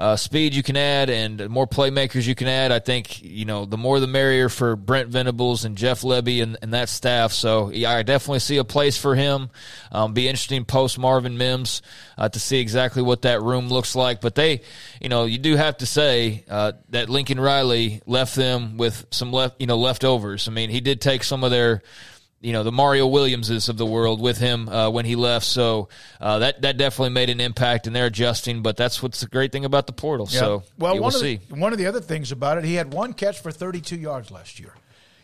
uh, 0.00 0.16
speed 0.16 0.54
you 0.54 0.62
can 0.62 0.78
add 0.78 1.10
and 1.10 1.46
more 1.50 1.66
playmakers 1.66 2.26
you 2.26 2.34
can 2.34 2.48
add. 2.48 2.72
I 2.72 2.78
think 2.78 3.22
you 3.22 3.44
know 3.44 3.66
the 3.66 3.76
more 3.76 4.00
the 4.00 4.06
merrier 4.06 4.48
for 4.48 4.74
Brent 4.74 5.10
Venables 5.10 5.66
and 5.66 5.76
Jeff 5.76 6.00
Lebby 6.00 6.42
and, 6.42 6.56
and 6.62 6.72
that 6.72 6.88
staff. 6.88 7.32
So 7.32 7.68
yeah, 7.68 7.92
I 7.92 8.02
definitely 8.02 8.38
see 8.38 8.56
a 8.56 8.64
place 8.64 8.96
for 8.96 9.14
him. 9.14 9.50
Um, 9.92 10.14
be 10.14 10.26
interesting 10.26 10.64
post 10.64 10.98
Marvin 10.98 11.36
Mims 11.36 11.82
uh, 12.16 12.30
to 12.30 12.40
see 12.40 12.60
exactly 12.60 13.02
what 13.02 13.22
that 13.22 13.42
room 13.42 13.68
looks 13.68 13.94
like. 13.94 14.22
But 14.22 14.34
they, 14.34 14.62
you 15.02 15.10
know, 15.10 15.26
you 15.26 15.36
do 15.36 15.56
have 15.56 15.76
to 15.78 15.86
say 15.86 16.44
uh, 16.48 16.72
that 16.88 17.10
Lincoln 17.10 17.38
Riley 17.38 18.00
left 18.06 18.34
them 18.36 18.78
with 18.78 19.04
some 19.10 19.32
left, 19.32 19.60
you 19.60 19.66
know, 19.66 19.76
leftovers. 19.76 20.48
I 20.48 20.50
mean, 20.50 20.70
he 20.70 20.80
did 20.80 21.02
take 21.02 21.24
some 21.24 21.44
of 21.44 21.50
their 21.50 21.82
you 22.40 22.52
know 22.52 22.62
the 22.62 22.72
Mario 22.72 23.06
Williamses 23.06 23.68
of 23.68 23.76
the 23.76 23.86
world 23.86 24.20
with 24.20 24.38
him 24.38 24.68
uh, 24.68 24.90
when 24.90 25.04
he 25.04 25.14
left. 25.14 25.46
So 25.46 25.88
uh, 26.20 26.40
that 26.40 26.62
that 26.62 26.76
definitely 26.76 27.10
made 27.10 27.30
an 27.30 27.40
impact, 27.40 27.86
and 27.86 27.94
they're 27.94 28.06
adjusting. 28.06 28.62
But 28.62 28.76
that's 28.76 29.02
what's 29.02 29.20
the 29.20 29.26
great 29.26 29.52
thing 29.52 29.64
about 29.64 29.86
the 29.86 29.92
portal. 29.92 30.28
Yeah. 30.30 30.40
So 30.40 30.62
well, 30.78 30.94
one 30.94 31.12
will 31.12 31.16
of 31.16 31.22
the, 31.22 31.36
one 31.50 31.72
of 31.72 31.78
the 31.78 31.86
other 31.86 32.00
things 32.00 32.32
about 32.32 32.58
it, 32.58 32.64
he 32.64 32.74
had 32.74 32.92
one 32.92 33.12
catch 33.12 33.40
for 33.40 33.52
32 33.52 33.96
yards 33.96 34.30
last 34.30 34.58
year, 34.58 34.74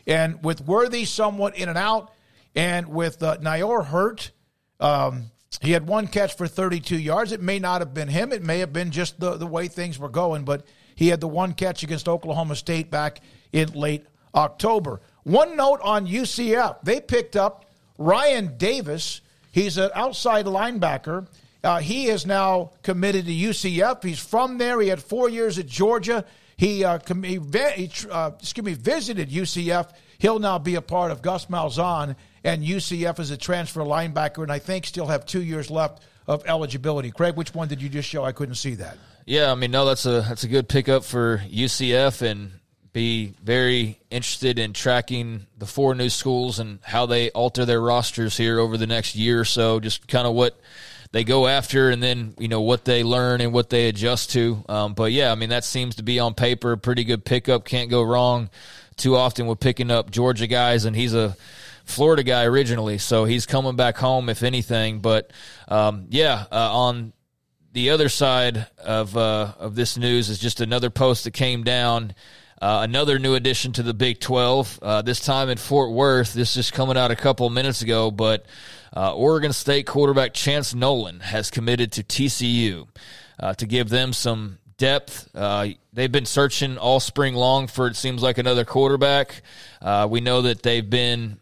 and 0.06 0.42
with 0.44 0.60
Worthy 0.60 1.04
somewhat 1.06 1.56
in 1.56 1.68
and 1.68 1.78
out, 1.78 2.12
and 2.54 2.88
with 2.88 3.22
uh, 3.22 3.38
hurt. 3.82 4.30
Um, 4.78 5.30
he 5.62 5.72
had 5.72 5.86
one 5.86 6.06
catch 6.06 6.36
for 6.36 6.46
32 6.46 6.98
yards. 6.98 7.32
It 7.32 7.40
may 7.40 7.58
not 7.58 7.80
have 7.80 7.94
been 7.94 8.08
him. 8.08 8.30
It 8.30 8.42
may 8.42 8.58
have 8.58 8.74
been 8.74 8.90
just 8.90 9.18
the, 9.18 9.36
the 9.38 9.46
way 9.46 9.68
things 9.68 9.98
were 9.98 10.10
going, 10.10 10.44
but 10.44 10.66
he 10.94 11.08
had 11.08 11.20
the 11.20 11.28
one 11.28 11.54
catch 11.54 11.82
against 11.82 12.08
Oklahoma 12.08 12.56
State 12.56 12.90
back 12.90 13.22
in 13.52 13.72
late 13.72 14.04
October. 14.34 15.00
One 15.26 15.56
note 15.56 15.80
on 15.82 16.06
UCF 16.06 16.84
they 16.84 17.00
picked 17.00 17.34
up 17.34 17.64
Ryan 17.98 18.56
Davis. 18.58 19.22
He's 19.50 19.76
an 19.76 19.90
outside 19.92 20.46
linebacker. 20.46 21.26
Uh, 21.64 21.80
he 21.80 22.06
is 22.06 22.26
now 22.26 22.70
committed 22.84 23.26
to 23.26 23.32
UCF. 23.32 24.04
He's 24.04 24.20
from 24.20 24.58
there. 24.58 24.80
He 24.80 24.86
had 24.86 25.02
four 25.02 25.28
years 25.28 25.58
at 25.58 25.66
Georgia. 25.66 26.24
He, 26.56 26.84
uh, 26.84 26.98
com- 27.00 27.24
he, 27.24 27.40
he 27.40 27.90
uh, 28.08 28.30
excuse 28.38 28.64
me, 28.64 28.74
visited 28.74 29.30
UCF. 29.30 29.90
He'll 30.18 30.38
now 30.38 30.60
be 30.60 30.76
a 30.76 30.80
part 30.80 31.10
of 31.10 31.22
Gus 31.22 31.46
Malzahn 31.46 32.14
and 32.44 32.62
UCF 32.62 33.18
as 33.18 33.32
a 33.32 33.36
transfer 33.36 33.80
linebacker, 33.80 34.44
and 34.44 34.52
I 34.52 34.60
think 34.60 34.86
still 34.86 35.06
have 35.06 35.26
two 35.26 35.42
years 35.42 35.72
left 35.72 36.04
of 36.28 36.46
eligibility. 36.46 37.10
Craig, 37.10 37.34
which 37.34 37.52
one 37.52 37.66
did 37.66 37.82
you 37.82 37.88
just 37.88 38.08
show? 38.08 38.22
I 38.22 38.30
couldn't 38.30 38.54
see 38.54 38.76
that. 38.76 38.96
Yeah, 39.24 39.50
I 39.50 39.56
mean, 39.56 39.72
no, 39.72 39.86
that's 39.86 40.06
a 40.06 40.20
that's 40.20 40.44
a 40.44 40.48
good 40.48 40.68
pickup 40.68 41.02
for 41.02 41.38
UCF, 41.38 42.22
and 42.22 42.52
be 42.96 43.34
very 43.42 44.00
interested 44.10 44.58
in 44.58 44.72
tracking 44.72 45.46
the 45.58 45.66
four 45.66 45.94
new 45.94 46.08
schools 46.08 46.58
and 46.58 46.78
how 46.82 47.04
they 47.04 47.28
alter 47.32 47.66
their 47.66 47.78
rosters 47.78 48.38
here 48.38 48.58
over 48.58 48.78
the 48.78 48.86
next 48.86 49.14
year 49.14 49.38
or 49.38 49.44
so. 49.44 49.78
Just 49.80 50.08
kind 50.08 50.26
of 50.26 50.32
what 50.32 50.58
they 51.12 51.22
go 51.22 51.46
after, 51.46 51.90
and 51.90 52.02
then 52.02 52.32
you 52.38 52.48
know 52.48 52.62
what 52.62 52.86
they 52.86 53.04
learn 53.04 53.42
and 53.42 53.52
what 53.52 53.68
they 53.68 53.88
adjust 53.88 54.30
to. 54.30 54.64
Um, 54.66 54.94
but 54.94 55.12
yeah, 55.12 55.30
I 55.30 55.34
mean 55.34 55.50
that 55.50 55.62
seems 55.62 55.96
to 55.96 56.02
be 56.02 56.20
on 56.20 56.32
paper 56.32 56.72
a 56.72 56.78
pretty 56.78 57.04
good 57.04 57.22
pickup. 57.22 57.66
Can't 57.66 57.90
go 57.90 58.02
wrong 58.02 58.48
too 58.96 59.14
often 59.14 59.46
with 59.46 59.60
picking 59.60 59.90
up 59.90 60.10
Georgia 60.10 60.46
guys, 60.46 60.86
and 60.86 60.96
he's 60.96 61.12
a 61.12 61.36
Florida 61.84 62.22
guy 62.22 62.44
originally, 62.44 62.96
so 62.96 63.26
he's 63.26 63.44
coming 63.44 63.76
back 63.76 63.98
home 63.98 64.30
if 64.30 64.42
anything. 64.42 65.00
But 65.00 65.32
um, 65.68 66.06
yeah, 66.08 66.46
uh, 66.50 66.74
on 66.74 67.12
the 67.74 67.90
other 67.90 68.08
side 68.08 68.68
of 68.82 69.14
uh, 69.18 69.52
of 69.58 69.74
this 69.74 69.98
news 69.98 70.30
is 70.30 70.38
just 70.38 70.62
another 70.62 70.88
post 70.88 71.24
that 71.24 71.32
came 71.32 71.62
down 71.62 72.14
Uh, 72.60 72.80
another 72.82 73.18
new 73.18 73.34
addition 73.34 73.70
to 73.70 73.82
the 73.82 73.92
Big 73.92 74.18
12, 74.18 74.78
uh, 74.80 75.02
this 75.02 75.20
time 75.20 75.50
in 75.50 75.58
Fort 75.58 75.92
Worth. 75.92 76.32
This 76.32 76.56
is 76.56 76.70
coming 76.70 76.96
out 76.96 77.10
a 77.10 77.16
couple 77.16 77.48
minutes 77.50 77.82
ago, 77.82 78.10
but 78.10 78.46
uh, 78.96 79.14
Oregon 79.14 79.52
State 79.52 79.86
quarterback 79.86 80.32
Chance 80.32 80.74
Nolan 80.74 81.20
has 81.20 81.50
committed 81.50 81.92
to 81.92 82.02
TCU 82.02 82.88
uh, 83.38 83.52
to 83.54 83.66
give 83.66 83.90
them 83.90 84.14
some 84.14 84.56
depth. 84.78 85.28
Uh, 85.34 85.68
they've 85.92 86.10
been 86.10 86.24
searching 86.24 86.78
all 86.78 86.98
spring 86.98 87.34
long 87.34 87.66
for, 87.66 87.88
it 87.88 87.96
seems 87.96 88.22
like, 88.22 88.38
another 88.38 88.64
quarterback. 88.64 89.42
Uh, 89.82 90.08
we 90.10 90.22
know 90.22 90.42
that 90.42 90.62
they've 90.62 90.88
been. 90.88 91.38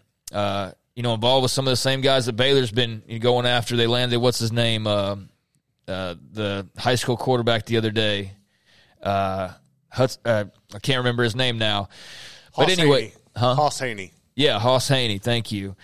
you 0.96 1.02
know, 1.02 1.14
involved 1.14 1.42
with 1.42 1.50
some 1.50 1.66
of 1.66 1.72
the 1.72 1.76
same 1.76 2.00
guys 2.00 2.26
that 2.26 2.34
Baylor's 2.34 2.70
been 2.70 3.02
going 3.20 3.46
after. 3.46 3.76
They 3.76 3.88
landed 3.88 4.18
what's 4.18 4.38
his 4.38 4.52
name, 4.52 4.84
the 4.84 5.28
high 6.76 6.94
school 6.94 7.16
quarterback 7.16 7.66
the 7.66 7.76
other 7.76 7.90
day. 7.90 8.32
Huts, 9.94 10.18
uh, 10.24 10.44
I 10.74 10.78
can't 10.80 10.98
remember 10.98 11.22
his 11.22 11.34
name 11.36 11.58
now. 11.58 11.88
But 12.56 12.70
anyway, 12.70 13.08
Hejny. 13.08 13.16
huh? 13.36 13.54
Hauss 13.54 13.80
Hejny. 13.80 14.10
Yeah, 14.34 14.58
Hauss 14.58 14.88
Hejny. 14.88 15.20
Thank 15.22 15.52
you. 15.52 15.76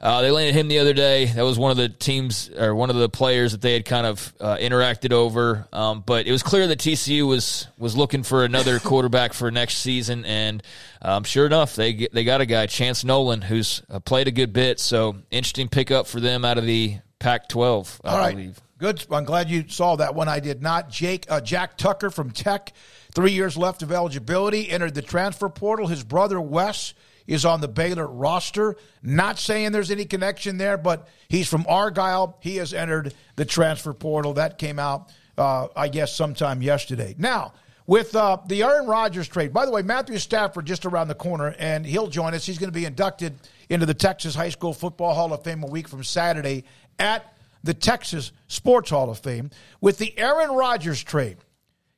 Uh, 0.00 0.22
they 0.22 0.30
landed 0.30 0.54
him 0.54 0.68
the 0.68 0.78
other 0.78 0.92
day. 0.94 1.24
That 1.24 1.42
was 1.42 1.58
one 1.58 1.72
of 1.72 1.76
the 1.76 1.88
teams 1.88 2.48
or 2.50 2.72
one 2.72 2.88
of 2.88 2.94
the 2.94 3.08
players 3.08 3.50
that 3.50 3.60
they 3.60 3.72
had 3.72 3.84
kind 3.84 4.06
of 4.06 4.32
uh, 4.38 4.56
interacted 4.56 5.12
over. 5.12 5.66
Um, 5.72 6.04
but 6.06 6.28
it 6.28 6.30
was 6.30 6.44
clear 6.44 6.68
that 6.68 6.78
TCU 6.78 7.26
was 7.26 7.66
was 7.78 7.96
looking 7.96 8.22
for 8.22 8.44
another 8.44 8.78
quarterback 8.84 9.32
for 9.32 9.50
next 9.50 9.78
season, 9.78 10.24
and 10.24 10.62
um, 11.02 11.24
sure 11.24 11.46
enough, 11.46 11.74
they 11.74 12.06
they 12.12 12.22
got 12.22 12.40
a 12.40 12.46
guy, 12.46 12.66
Chance 12.66 13.02
Nolan, 13.02 13.42
who's 13.42 13.82
uh, 13.90 13.98
played 13.98 14.28
a 14.28 14.32
good 14.32 14.52
bit. 14.52 14.78
So 14.78 15.16
interesting 15.32 15.68
pickup 15.68 16.06
for 16.06 16.20
them 16.20 16.44
out 16.44 16.58
of 16.58 16.64
the 16.64 16.98
Pac-12. 17.18 18.00
I 18.04 18.08
All 18.12 18.18
right. 18.18 18.36
believe. 18.36 18.60
Good. 18.78 19.04
I'm 19.10 19.24
glad 19.24 19.50
you 19.50 19.64
saw 19.68 19.96
that 19.96 20.14
one. 20.14 20.28
I 20.28 20.38
did 20.38 20.62
not. 20.62 20.88
Jake 20.90 21.26
uh, 21.28 21.40
Jack 21.40 21.76
Tucker 21.76 22.10
from 22.10 22.30
Tech, 22.30 22.72
three 23.18 23.32
years 23.32 23.56
left 23.56 23.82
of 23.82 23.90
eligibility, 23.90 24.70
entered 24.70 24.94
the 24.94 25.02
transfer 25.02 25.48
portal. 25.48 25.88
His 25.88 26.04
brother 26.04 26.40
Wes 26.40 26.94
is 27.26 27.44
on 27.44 27.60
the 27.60 27.66
Baylor 27.66 28.06
roster. 28.06 28.76
Not 29.02 29.40
saying 29.40 29.72
there's 29.72 29.90
any 29.90 30.04
connection 30.04 30.56
there, 30.56 30.78
but 30.78 31.08
he's 31.28 31.48
from 31.48 31.66
Argyle. 31.68 32.38
He 32.38 32.58
has 32.58 32.72
entered 32.72 33.12
the 33.34 33.44
transfer 33.44 33.92
portal. 33.92 34.34
That 34.34 34.56
came 34.56 34.78
out, 34.78 35.10
uh, 35.36 35.66
I 35.74 35.88
guess, 35.88 36.14
sometime 36.14 36.62
yesterday. 36.62 37.16
Now. 37.18 37.54
With 37.88 38.14
uh, 38.14 38.36
the 38.46 38.64
Aaron 38.64 38.86
Rodgers 38.86 39.28
trade, 39.28 39.50
by 39.54 39.64
the 39.64 39.72
way, 39.72 39.80
Matthew 39.80 40.18
Stafford 40.18 40.66
just 40.66 40.84
around 40.84 41.08
the 41.08 41.14
corner, 41.14 41.54
and 41.58 41.86
he'll 41.86 42.08
join 42.08 42.34
us. 42.34 42.44
He's 42.44 42.58
going 42.58 42.68
to 42.68 42.78
be 42.78 42.84
inducted 42.84 43.32
into 43.70 43.86
the 43.86 43.94
Texas 43.94 44.34
High 44.34 44.50
School 44.50 44.74
Football 44.74 45.14
Hall 45.14 45.32
of 45.32 45.42
Fame 45.42 45.62
a 45.62 45.66
week 45.66 45.88
from 45.88 46.04
Saturday 46.04 46.64
at 46.98 47.32
the 47.64 47.72
Texas 47.72 48.30
Sports 48.46 48.90
Hall 48.90 49.08
of 49.08 49.20
Fame 49.20 49.50
with 49.80 49.96
the 49.96 50.12
Aaron 50.18 50.50
Rodgers 50.50 51.02
trade. 51.02 51.38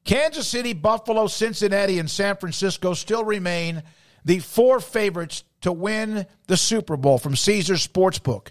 Kansas 0.04 0.48
City, 0.48 0.72
Buffalo, 0.72 1.26
Cincinnati, 1.26 1.98
and 1.98 2.10
San 2.10 2.36
Francisco 2.36 2.94
still 2.94 3.24
remain 3.24 3.82
the 4.24 4.38
four 4.38 4.80
favorites 4.80 5.44
to 5.60 5.72
win 5.72 6.26
the 6.46 6.56
Super 6.56 6.96
Bowl 6.96 7.18
from 7.18 7.36
Caesars 7.36 7.86
Sportsbook. 7.86 8.48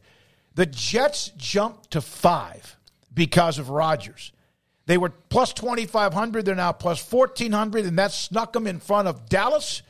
The 0.56 0.66
Jets 0.66 1.32
jumped 1.38 1.92
to 1.92 2.02
five 2.02 2.78
because 3.14 3.58
of 3.60 3.70
Rodgers. 3.70 4.32
They 4.86 4.98
were 4.98 5.10
plus 5.10 5.54
2,500. 5.54 6.46
They're 6.46 6.56
now 6.56 6.72
plus 6.72 7.12
1,400, 7.12 7.86
and 7.86 8.00
that 8.00 8.12
snuck 8.12 8.54
them 8.54 8.68
in 8.68 8.80
front 8.80 9.08
of 9.08 9.30
Dallas 9.30 9.84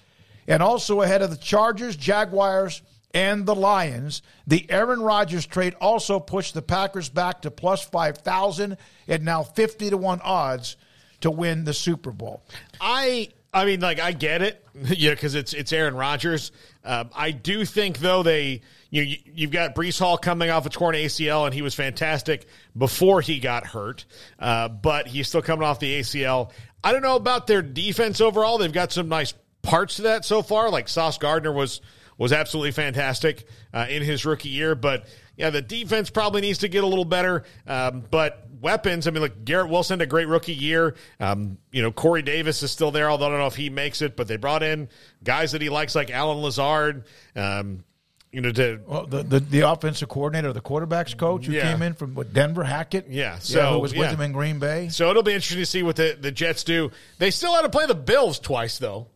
and 0.47 0.63
also 0.63 1.01
ahead 1.01 1.21
of 1.21 1.29
the 1.29 1.37
Chargers, 1.37 1.95
Jaguars, 1.95 2.81
and 3.13 3.45
the 3.45 3.55
Lions. 3.55 4.21
The 4.47 4.69
Aaron 4.69 5.01
Rodgers 5.01 5.45
trade 5.45 5.75
also 5.79 6.19
pushed 6.19 6.53
the 6.53 6.61
Packers 6.61 7.09
back 7.09 7.43
to 7.43 7.51
plus 7.51 7.83
5,000 7.83 8.77
and 9.07 9.23
now 9.23 9.43
50 9.43 9.91
to 9.91 9.97
1 9.97 10.21
odds 10.23 10.75
to 11.21 11.31
win 11.31 11.63
the 11.63 11.73
Super 11.73 12.11
Bowl. 12.11 12.43
I 12.79 13.29
I 13.53 13.65
mean, 13.65 13.79
like 13.79 13.99
I 13.99 14.11
get 14.11 14.41
it, 14.41 14.63
yeah, 14.75 15.11
because 15.11 15.35
it's 15.35 15.53
it's 15.53 15.73
Aaron 15.73 15.95
Rodgers. 15.95 16.51
Um, 16.83 17.09
I 17.15 17.31
do 17.31 17.65
think 17.65 17.99
though 17.99 18.23
they 18.23 18.61
you 18.89 19.03
you- 19.03 19.17
you've 19.33 19.51
got 19.51 19.75
Breece 19.75 19.99
Hall 19.99 20.17
coming 20.17 20.49
off 20.49 20.65
a 20.65 20.69
torn 20.69 20.95
ACL 20.95 21.45
and 21.45 21.53
he 21.53 21.61
was 21.61 21.73
fantastic 21.75 22.47
before 22.77 23.21
he 23.21 23.39
got 23.39 23.65
hurt, 23.65 24.05
uh, 24.39 24.67
but 24.69 25.07
he's 25.07 25.27
still 25.27 25.41
coming 25.41 25.65
off 25.65 25.79
the 25.79 25.99
ACL. 25.99 26.51
I 26.83 26.93
don't 26.93 27.01
know 27.01 27.15
about 27.15 27.47
their 27.47 27.61
defense 27.61 28.21
overall. 28.21 28.57
They've 28.57 28.71
got 28.71 28.91
some 28.91 29.09
nice 29.09 29.33
parts 29.61 29.97
to 29.97 30.03
that 30.03 30.23
so 30.25 30.41
far. 30.41 30.69
Like 30.69 30.87
Sauce 30.87 31.17
Gardner 31.17 31.51
was 31.51 31.81
was 32.17 32.31
absolutely 32.33 32.71
fantastic 32.71 33.45
uh, 33.73 33.85
in 33.89 34.01
his 34.03 34.25
rookie 34.25 34.49
year, 34.49 34.75
but 34.75 35.05
yeah, 35.37 35.49
the 35.51 35.61
defense 35.61 36.09
probably 36.09 36.41
needs 36.41 36.59
to 36.59 36.67
get 36.67 36.83
a 36.83 36.87
little 36.87 37.05
better. 37.05 37.45
Um, 37.65 38.03
but 38.11 38.45
weapons, 38.61 39.07
I 39.07 39.11
mean, 39.11 39.21
like 39.21 39.45
Garrett 39.45 39.69
Wilson 39.69 40.01
a 40.01 40.05
great 40.05 40.27
rookie 40.27 40.53
year. 40.53 40.95
Um, 41.19 41.57
you 41.71 41.81
know, 41.81 41.91
Corey 41.91 42.21
Davis 42.21 42.63
is 42.63 42.71
still 42.71 42.91
there, 42.91 43.09
although 43.09 43.27
I 43.27 43.29
don't 43.29 43.39
know 43.39 43.47
if 43.47 43.55
he 43.55 43.69
makes 43.69 44.01
it. 44.01 44.15
But 44.15 44.27
they 44.27 44.37
brought 44.37 44.63
in 44.63 44.89
guys 45.23 45.51
that 45.53 45.61
he 45.61 45.69
likes, 45.69 45.95
like 45.95 46.09
Allen 46.11 46.39
Lazard. 46.39 47.05
Um, 47.35 47.83
you 48.31 48.41
know, 48.41 48.51
to 48.51 48.79
Well, 48.85 49.07
the, 49.07 49.23
the, 49.23 49.39
the 49.39 49.61
offensive 49.61 50.07
coordinator, 50.07 50.53
the 50.53 50.61
quarterbacks 50.61 51.17
coach 51.17 51.47
who 51.47 51.53
Yeah. 51.53 51.71
came 51.71 51.81
in 51.81 51.95
from 51.95 52.13
what, 52.13 52.31
Denver, 52.31 52.63
Hackett? 52.63 53.07
Yeah, 53.09 53.39
so, 53.39 53.73
who 53.73 53.79
was 53.79 53.91
with 53.91 54.01
yeah. 54.01 54.11
him 54.11 54.21
in 54.21 54.33
Green 54.33 54.59
Bay? 54.59 54.89
So 54.89 55.09
it'll 55.09 55.23
be 55.23 55.33
interesting 55.33 55.57
to 55.59 55.65
see 55.65 55.81
what 55.81 55.95
the, 55.95 56.15
the 56.19 56.31
Jets 56.31 56.63
do. 56.63 56.91
They 57.17 57.31
still 57.31 57.53
had 57.55 57.63
to 57.63 57.69
play 57.69 57.87
the 57.87 57.95
Bills 57.95 58.37
twice, 58.39 58.77
though. 58.77 59.07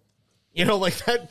You 0.52 0.66
know, 0.66 0.78
like 0.80 0.96
that. 1.06 1.30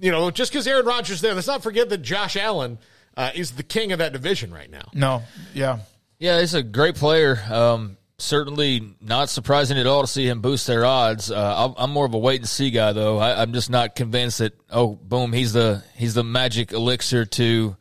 You 0.00 0.10
know, 0.10 0.32
just 0.32 0.50
because 0.50 0.66
Aaron 0.66 0.84
Rodgers 0.84 1.16
is 1.16 1.20
there, 1.20 1.34
let's 1.34 1.46
not 1.46 1.62
forget 1.62 1.88
that 1.90 1.98
Josh 1.98 2.36
Allen 2.36 2.78
uh, 3.16 3.30
is 3.34 3.52
the 3.52 3.62
king 3.62 3.92
of 3.92 4.00
that 4.00 4.12
division 4.12 4.52
right 4.52 4.70
now. 4.70 4.88
No, 4.92 5.22
yeah. 5.54 5.78
Yeah, 6.24 6.40
he's 6.40 6.54
a 6.54 6.62
great 6.62 6.94
player. 6.94 7.38
Um, 7.50 7.98
certainly 8.16 8.96
not 9.02 9.28
surprising 9.28 9.76
at 9.76 9.86
all 9.86 10.00
to 10.00 10.06
see 10.06 10.26
him 10.26 10.40
boost 10.40 10.66
their 10.66 10.86
odds. 10.86 11.30
Uh, 11.30 11.74
I'm, 11.76 11.90
more 11.90 12.06
of 12.06 12.14
a 12.14 12.18
wait 12.18 12.40
and 12.40 12.48
see 12.48 12.70
guy, 12.70 12.94
though. 12.94 13.18
I, 13.18 13.42
I'm 13.42 13.52
just 13.52 13.68
not 13.68 13.94
convinced 13.94 14.38
that 14.38 14.54
oh, 14.70 14.94
boom, 14.94 15.34
he's 15.34 15.52
the 15.52 15.84
he's 15.94 16.14
the 16.14 16.24
magic 16.24 16.72
elixir 16.72 17.26
to 17.26 17.76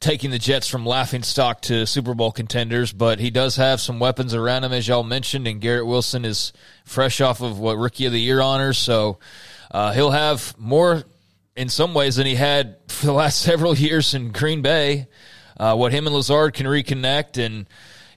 taking 0.00 0.30
the 0.30 0.38
Jets 0.38 0.66
from 0.66 0.86
laughing 0.86 1.22
stock 1.22 1.60
to 1.60 1.86
Super 1.86 2.14
Bowl 2.14 2.32
contenders. 2.32 2.90
But 2.90 3.18
he 3.18 3.28
does 3.28 3.56
have 3.56 3.82
some 3.82 3.98
weapons 3.98 4.32
around 4.32 4.64
him, 4.64 4.72
as 4.72 4.88
y'all 4.88 5.02
mentioned, 5.02 5.46
and 5.46 5.60
Garrett 5.60 5.86
Wilson 5.86 6.24
is 6.24 6.54
fresh 6.86 7.20
off 7.20 7.42
of 7.42 7.58
what 7.58 7.76
Rookie 7.76 8.06
of 8.06 8.12
the 8.12 8.18
Year 8.18 8.40
honors, 8.40 8.78
so 8.78 9.18
uh, 9.70 9.92
he'll 9.92 10.10
have 10.10 10.54
more 10.56 11.02
in 11.54 11.68
some 11.68 11.92
ways 11.92 12.16
than 12.16 12.24
he 12.24 12.34
had 12.34 12.78
for 12.88 13.04
the 13.04 13.12
last 13.12 13.40
several 13.42 13.76
years 13.76 14.14
in 14.14 14.32
Green 14.32 14.62
Bay. 14.62 15.06
Uh, 15.56 15.74
what 15.76 15.92
him 15.92 16.06
and 16.06 16.14
Lazard 16.14 16.54
can 16.54 16.66
reconnect, 16.66 17.44
and 17.44 17.66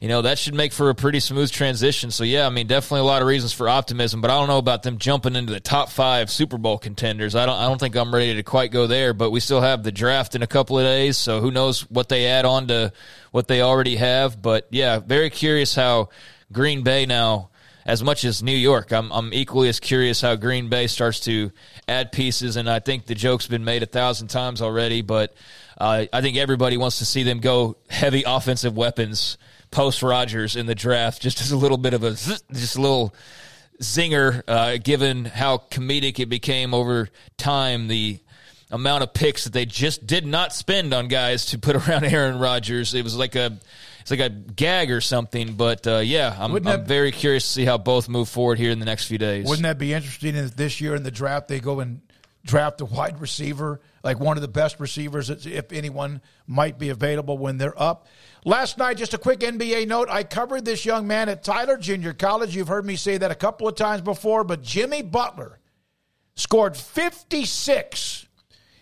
you 0.02 0.08
know 0.08 0.22
that 0.22 0.38
should 0.38 0.54
make 0.54 0.74
for 0.74 0.90
a 0.90 0.96
pretty 0.96 1.20
smooth 1.20 1.52
transition. 1.52 2.12
So 2.12 2.24
yeah, 2.24 2.46
I 2.46 2.50
mean, 2.50 2.68
definitely 2.68 3.02
a 3.02 3.04
lot 3.04 3.22
of 3.22 3.28
reasons 3.28 3.54
for 3.54 3.70
optimism, 3.70 4.22
but 4.22 4.32
I 4.32 4.36
don't 4.36 4.48
know 4.48 4.58
about 4.58 4.84
them 4.84 4.98
jumping 4.98 5.36
into 5.36 5.54
the 5.54 5.60
top 5.60 5.90
five 5.90 6.30
Super 6.30 6.58
Bowl 6.58 6.78
contenders. 6.78 7.36
I 7.36 7.46
don't, 7.46 7.58
I 7.58 7.68
don't 7.68 7.80
think 7.80 7.96
I'm 7.96 8.14
ready 8.14 8.36
to 8.36 8.44
quite 8.44 8.72
go 8.72 8.88
there. 8.88 9.14
But 9.14 9.32
we 9.32 9.40
still 9.40 9.62
have 9.62 9.84
the 9.84 9.92
draft 9.92 10.36
in 10.36 10.42
a 10.42 10.48
couple 10.48 10.78
of 10.78 10.86
days, 10.86 11.18
so 11.18 11.42
who 11.42 11.52
knows 11.52 11.82
what 11.90 12.10
they 12.10 12.28
add 12.28 12.46
on 12.46 12.68
to 12.68 12.92
what 13.32 13.48
they 13.48 13.62
already 13.62 13.98
have. 13.98 14.42
But 14.42 14.68
yeah, 14.72 15.00
very 15.00 15.30
curious 15.30 15.76
how 15.76 16.10
Green 16.52 16.84
Bay 16.84 17.06
now 17.06 17.50
as 17.88 18.04
much 18.04 18.26
as 18.26 18.44
New 18.44 18.56
York. 18.56 18.92
I'm 18.92 19.12
I'm 19.12 19.34
equally 19.34 19.70
as 19.70 19.80
curious 19.80 20.22
how 20.22 20.36
Green 20.36 20.68
Bay 20.68 20.88
starts 20.88 21.22
to 21.22 21.52
add 21.88 22.12
pieces, 22.12 22.58
and 22.58 22.70
I 22.70 22.80
think 22.80 23.06
the 23.06 23.16
joke's 23.16 23.48
been 23.48 23.64
made 23.64 23.82
a 23.82 23.88
thousand 23.88 24.28
times 24.28 24.62
already. 24.62 25.02
But 25.02 25.34
uh, 25.78 26.06
I 26.12 26.22
think 26.22 26.38
everybody 26.38 26.78
wants 26.78 27.00
to 27.00 27.06
see 27.06 27.24
them 27.24 27.40
go 27.40 27.78
heavy 27.90 28.24
offensive 28.26 28.76
weapons 28.76 29.38
post 29.72 30.02
Rodgers 30.02 30.56
in 30.56 30.66
the 30.66 30.76
draft, 30.76 31.22
just 31.22 31.42
as 31.42 31.52
a 31.52 31.58
little 31.58 31.78
bit 31.78 31.94
of 31.94 32.04
a 32.04 32.12
just 32.12 32.76
a 32.76 32.82
little 32.82 33.14
zinger, 33.82 34.42
uh, 34.48 34.78
given 34.78 35.26
how 35.26 35.58
comedic 35.58 36.20
it 36.20 36.28
became 36.28 36.74
over 36.74 37.10
time. 37.38 37.88
The 37.88 38.20
amount 38.72 39.04
of 39.04 39.14
picks 39.14 39.46
that 39.46 39.54
they 39.54 39.66
just 39.66 40.06
did 40.06 40.26
not 40.26 40.54
spend 40.54 40.94
on 40.94 41.08
guys 41.08 41.48
to 41.48 41.60
put 41.60 41.76
around 41.88 42.06
Aaron 42.06 42.40
Rodgers. 42.40 42.94
It 42.94 43.04
was 43.04 43.16
like 43.16 43.36
a 43.36 43.58
it's 44.02 44.12
like 44.12 44.20
a 44.20 44.30
gag 44.30 44.90
or 44.90 45.02
something. 45.02 45.54
But 45.54 45.86
uh, 45.86 45.98
yeah, 45.98 46.36
I'm, 46.40 46.56
I'm 46.56 46.64
that- 46.64 46.88
very 46.88 47.12
curious 47.12 47.46
to 47.46 47.52
see 47.52 47.66
how 47.66 47.78
both 47.78 48.10
move 48.10 48.30
forward 48.30 48.58
here 48.58 48.72
in 48.72 48.80
the 48.80 48.86
next 48.86 49.06
few 49.06 49.18
days. 49.18 49.46
Wouldn't 49.48 49.64
that 49.64 49.78
be 49.78 49.94
interesting 49.94 50.36
if 50.36 50.56
this 50.56 50.82
year 50.82 50.96
in 50.96 51.04
the 51.04 51.12
draft 51.12 51.48
they 51.50 51.60
go 51.60 51.80
and 51.82 52.02
draft 52.48 52.82
a 52.82 52.86
wide 52.86 53.22
receiver, 53.22 53.82
like 54.04 54.20
one 54.20 54.38
of 54.38 54.42
the 54.42 54.48
best 54.48 54.80
receivers, 54.80 55.30
if 55.30 55.72
anyone 55.72 56.22
might 56.48 56.80
be 56.80 56.90
available 56.90 57.38
when 57.38 57.58
they're 57.58 57.80
up? 57.80 58.08
Last 58.46 58.78
night, 58.78 58.98
just 58.98 59.14
a 59.14 59.18
quick 59.20 59.42
NBA 59.42 59.88
note. 59.88 60.08
I 60.10 60.24
covered 60.24 60.66
this 60.66 60.86
young 60.86 61.06
man 61.06 61.30
at 61.30 61.44
Tyler 61.44 61.78
Junior 61.78 62.14
College. 62.14 62.56
You've 62.56 62.70
heard 62.70 62.86
me 62.86 62.96
say 62.96 63.18
that 63.18 63.30
a 63.30 63.36
couple 63.36 63.68
of 63.68 63.76
times 63.76 64.02
before, 64.02 64.44
but 64.44 64.64
Jimmy 64.64 65.02
Butler 65.02 65.60
scored 66.36 66.76
56 66.76 68.28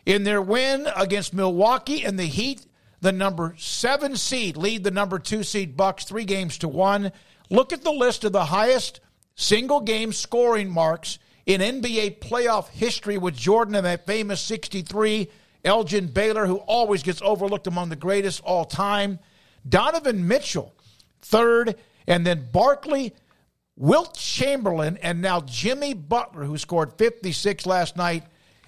in 0.05 0.23
their 0.23 0.41
win 0.41 0.87
against 0.95 1.33
Milwaukee 1.33 2.05
and 2.05 2.17
the 2.17 2.25
Heat. 2.25 2.65
The 3.01 3.11
number 3.11 3.55
seven 3.57 4.15
seed 4.15 4.57
lead 4.57 4.83
the 4.83 4.91
number 4.91 5.19
two 5.19 5.43
seed 5.43 5.75
Bucks 5.75 6.05
three 6.05 6.25
games 6.25 6.57
to 6.59 6.67
one. 6.67 7.11
Look 7.49 7.73
at 7.73 7.83
the 7.83 7.91
list 7.91 8.23
of 8.23 8.31
the 8.31 8.45
highest 8.45 8.99
single 9.35 9.81
game 9.81 10.11
scoring 10.11 10.69
marks 10.69 11.19
in 11.45 11.61
NBA 11.61 12.19
playoff 12.19 12.69
history 12.69 13.17
with 13.17 13.35
Jordan 13.35 13.75
and 13.75 13.85
that 13.85 14.05
famous 14.05 14.41
63. 14.41 15.29
Elgin 15.63 16.07
Baylor, 16.07 16.45
who 16.45 16.57
always 16.57 17.01
gets 17.01 17.21
overlooked 17.21 17.67
among 17.67 17.89
the 17.89 17.95
greatest 17.95 18.41
all 18.43 18.65
time. 18.65 19.19
Donovan 19.67 20.27
Mitchell, 20.27 20.75
third, 21.21 21.75
and 22.07 22.25
then 22.25 22.49
Barkley 22.51 23.13
Wilt 23.75 24.15
Chamberlain 24.15 24.97
and 25.01 25.21
now 25.21 25.41
Jimmy 25.41 25.93
Butler, 25.93 26.45
who 26.45 26.57
scored 26.57 26.93
56 26.97 27.65
last 27.65 27.97
night 27.97 28.23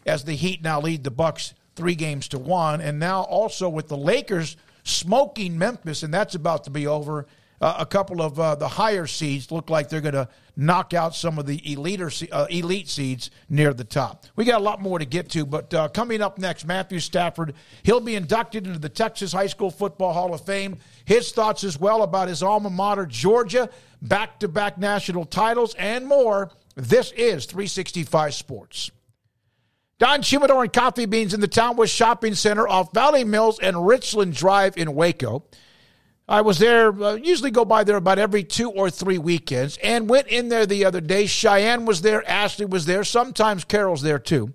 as 0.06 0.24
the 0.24 0.34
Heat 0.34 0.64
now 0.64 0.82
lead 0.82 1.04
the 1.04 1.12
Bucks 1.12 1.54
three 1.76 1.96
games 1.96 2.28
to 2.30 2.40
one, 2.40 2.82
and 2.82 3.00
now 3.00 3.22
also 3.22 3.70
with 3.70 3.88
the 3.88 3.98
Lakers 3.98 4.58
smoking 4.84 5.58
Memphis, 5.58 6.02
and 6.02 6.14
that's 6.14 6.34
about 6.34 6.64
to 6.64 6.72
be 6.72 6.88
over. 6.88 7.28
Uh, 7.60 7.78
a 7.80 7.86
couple 7.86 8.22
of 8.22 8.40
uh, 8.40 8.54
the 8.54 8.68
higher 8.68 9.08
seeds 9.08 9.52
look 9.52 9.70
like 9.70 9.90
they're 9.90 10.02
going 10.02 10.14
to 10.14 10.30
knock 10.56 10.94
out 10.94 11.16
some 11.16 11.40
of 11.40 11.48
the 11.48 11.72
elite, 11.72 12.00
uh, 12.32 12.46
elite 12.50 12.88
seeds 12.88 13.32
near 13.50 13.74
the 13.74 13.84
top. 13.84 14.26
We 14.36 14.46
got 14.46 14.62
a 14.62 14.64
lot 14.64 14.80
more 14.80 15.00
to 15.00 15.06
get 15.06 15.30
to, 15.32 15.46
but 15.46 15.74
uh, 15.74 15.88
coming 15.90 16.22
up 16.22 16.38
next, 16.38 16.66
Matthew 16.66 17.00
Stafford. 17.00 17.56
He'll 17.82 18.00
be 18.00 18.16
inducted 18.16 18.68
into 18.68 18.80
the 18.80 18.90
Texas 18.90 19.34
High 19.34 19.48
School 19.48 19.72
Football 19.72 20.14
Hall 20.14 20.34
of 20.34 20.46
Fame. 20.46 20.78
His 21.06 21.32
thoughts 21.32 21.64
as 21.64 21.80
well 21.80 22.04
about 22.04 22.28
his 22.28 22.44
alma 22.44 22.70
mater, 22.70 23.08
Georgia, 23.08 23.70
back 24.02 24.40
to 24.42 24.48
back 24.48 24.78
national 24.78 25.26
titles, 25.26 25.74
and 25.76 26.06
more. 26.06 26.52
This 26.76 27.12
is 27.14 27.48
365 27.48 28.36
Sports. 28.36 28.92
Don 30.00 30.22
Humidor 30.22 30.62
and 30.62 30.72
Coffee 30.72 31.08
Beans 31.08 31.34
in 31.34 31.40
the 31.40 31.48
Townwest 31.48 31.96
Shopping 31.96 32.36
Center 32.36 32.68
off 32.68 32.94
Valley 32.94 33.24
Mills 33.24 33.58
and 33.58 33.88
Richland 33.88 34.36
Drive 34.36 34.78
in 34.78 34.94
Waco. 34.94 35.44
I 36.30 36.42
was 36.42 36.60
there, 36.60 36.92
uh, 37.02 37.16
usually 37.16 37.52
go 37.52 37.64
by 37.64 37.86
there 37.86 37.96
about 37.96 38.20
every 38.20 38.44
two 38.44 38.70
or 38.70 38.90
three 38.90 39.18
weekends, 39.18 39.78
and 39.82 40.10
went 40.10 40.28
in 40.28 40.50
there 40.50 40.66
the 40.66 40.84
other 40.84 41.00
day. 41.00 41.26
Cheyenne 41.26 41.86
was 41.86 42.02
there, 42.02 42.28
Ashley 42.30 42.66
was 42.66 42.86
there, 42.86 43.06
sometimes 43.06 43.64
Carol's 43.64 44.02
there 44.02 44.20
too. 44.20 44.54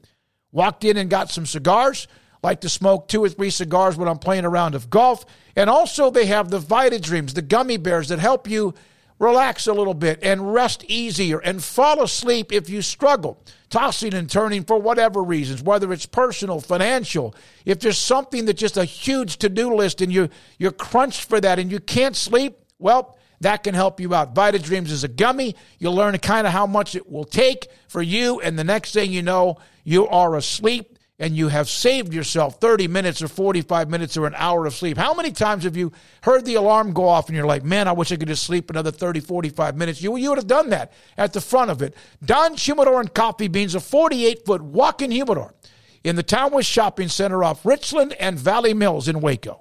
Walked 0.50 0.84
in 0.84 0.98
and 0.98 1.08
got 1.08 1.30
some 1.30 1.46
cigars. 1.46 2.06
Like 2.42 2.60
to 2.62 2.68
smoke 2.68 3.06
two 3.06 3.24
or 3.24 3.28
three 3.28 3.50
cigars 3.50 3.96
when 3.96 4.08
I'm 4.08 4.18
playing 4.18 4.44
a 4.44 4.50
round 4.50 4.74
of 4.74 4.90
golf. 4.90 5.24
And 5.54 5.70
also, 5.70 6.10
they 6.10 6.26
have 6.26 6.50
the 6.50 6.58
Vita 6.58 6.98
Dreams, 6.98 7.34
the 7.34 7.40
gummy 7.40 7.76
bears 7.76 8.08
that 8.08 8.18
help 8.18 8.50
you 8.50 8.74
relax 9.22 9.68
a 9.68 9.72
little 9.72 9.94
bit 9.94 10.18
and 10.20 10.52
rest 10.52 10.84
easier 10.88 11.38
and 11.38 11.62
fall 11.62 12.02
asleep 12.02 12.52
if 12.52 12.68
you 12.68 12.82
struggle, 12.82 13.40
tossing 13.70 14.12
and 14.14 14.28
turning 14.28 14.64
for 14.64 14.78
whatever 14.78 15.22
reasons, 15.22 15.62
whether 15.62 15.92
it's 15.92 16.06
personal, 16.06 16.60
financial. 16.60 17.32
If 17.64 17.78
there's 17.78 17.98
something 17.98 18.46
that's 18.46 18.60
just 18.60 18.76
a 18.76 18.84
huge 18.84 19.36
to 19.38 19.48
do 19.48 19.72
list 19.74 20.00
and 20.00 20.12
you, 20.12 20.28
you're 20.58 20.72
crunched 20.72 21.28
for 21.28 21.40
that 21.40 21.60
and 21.60 21.70
you 21.70 21.78
can't 21.78 22.16
sleep, 22.16 22.58
well, 22.80 23.16
that 23.40 23.62
can 23.62 23.74
help 23.74 24.00
you 24.00 24.12
out. 24.12 24.34
Vita 24.34 24.58
Dreams 24.58 24.90
is 24.90 25.04
a 25.04 25.08
gummy. 25.08 25.54
You'll 25.78 25.94
learn 25.94 26.18
kind 26.18 26.46
of 26.46 26.52
how 26.52 26.66
much 26.66 26.96
it 26.96 27.08
will 27.08 27.24
take 27.24 27.68
for 27.86 28.02
you, 28.02 28.40
and 28.40 28.58
the 28.58 28.64
next 28.64 28.92
thing 28.92 29.12
you 29.12 29.22
know, 29.22 29.58
you 29.84 30.08
are 30.08 30.36
asleep 30.36 30.91
and 31.22 31.36
you 31.36 31.46
have 31.46 31.68
saved 31.68 32.12
yourself 32.12 32.60
30 32.60 32.88
minutes 32.88 33.22
or 33.22 33.28
45 33.28 33.88
minutes 33.88 34.16
or 34.16 34.26
an 34.26 34.34
hour 34.36 34.66
of 34.66 34.74
sleep. 34.74 34.98
How 34.98 35.14
many 35.14 35.30
times 35.30 35.62
have 35.62 35.76
you 35.76 35.92
heard 36.22 36.44
the 36.44 36.56
alarm 36.56 36.92
go 36.92 37.06
off 37.06 37.28
and 37.28 37.36
you're 37.36 37.46
like, 37.46 37.62
man, 37.62 37.86
I 37.86 37.92
wish 37.92 38.10
I 38.10 38.16
could 38.16 38.26
just 38.26 38.42
sleep 38.42 38.68
another 38.70 38.90
30, 38.90 39.20
45 39.20 39.76
minutes? 39.76 40.02
You, 40.02 40.16
you 40.16 40.30
would 40.30 40.38
have 40.38 40.48
done 40.48 40.70
that 40.70 40.92
at 41.16 41.32
the 41.32 41.40
front 41.40 41.70
of 41.70 41.80
it. 41.80 41.94
Don 42.24 42.56
Humidor 42.56 42.98
and 42.98 43.14
Coffee 43.14 43.46
Beans, 43.46 43.76
a 43.76 43.80
48 43.80 44.44
foot 44.44 44.62
walk 44.62 45.00
in 45.00 45.12
humidor 45.12 45.54
in 46.02 46.16
the 46.16 46.24
Townwest 46.24 46.66
Shopping 46.66 47.06
Center 47.06 47.44
off 47.44 47.64
Richland 47.64 48.14
and 48.14 48.36
Valley 48.36 48.74
Mills 48.74 49.06
in 49.06 49.20
Waco. 49.20 49.60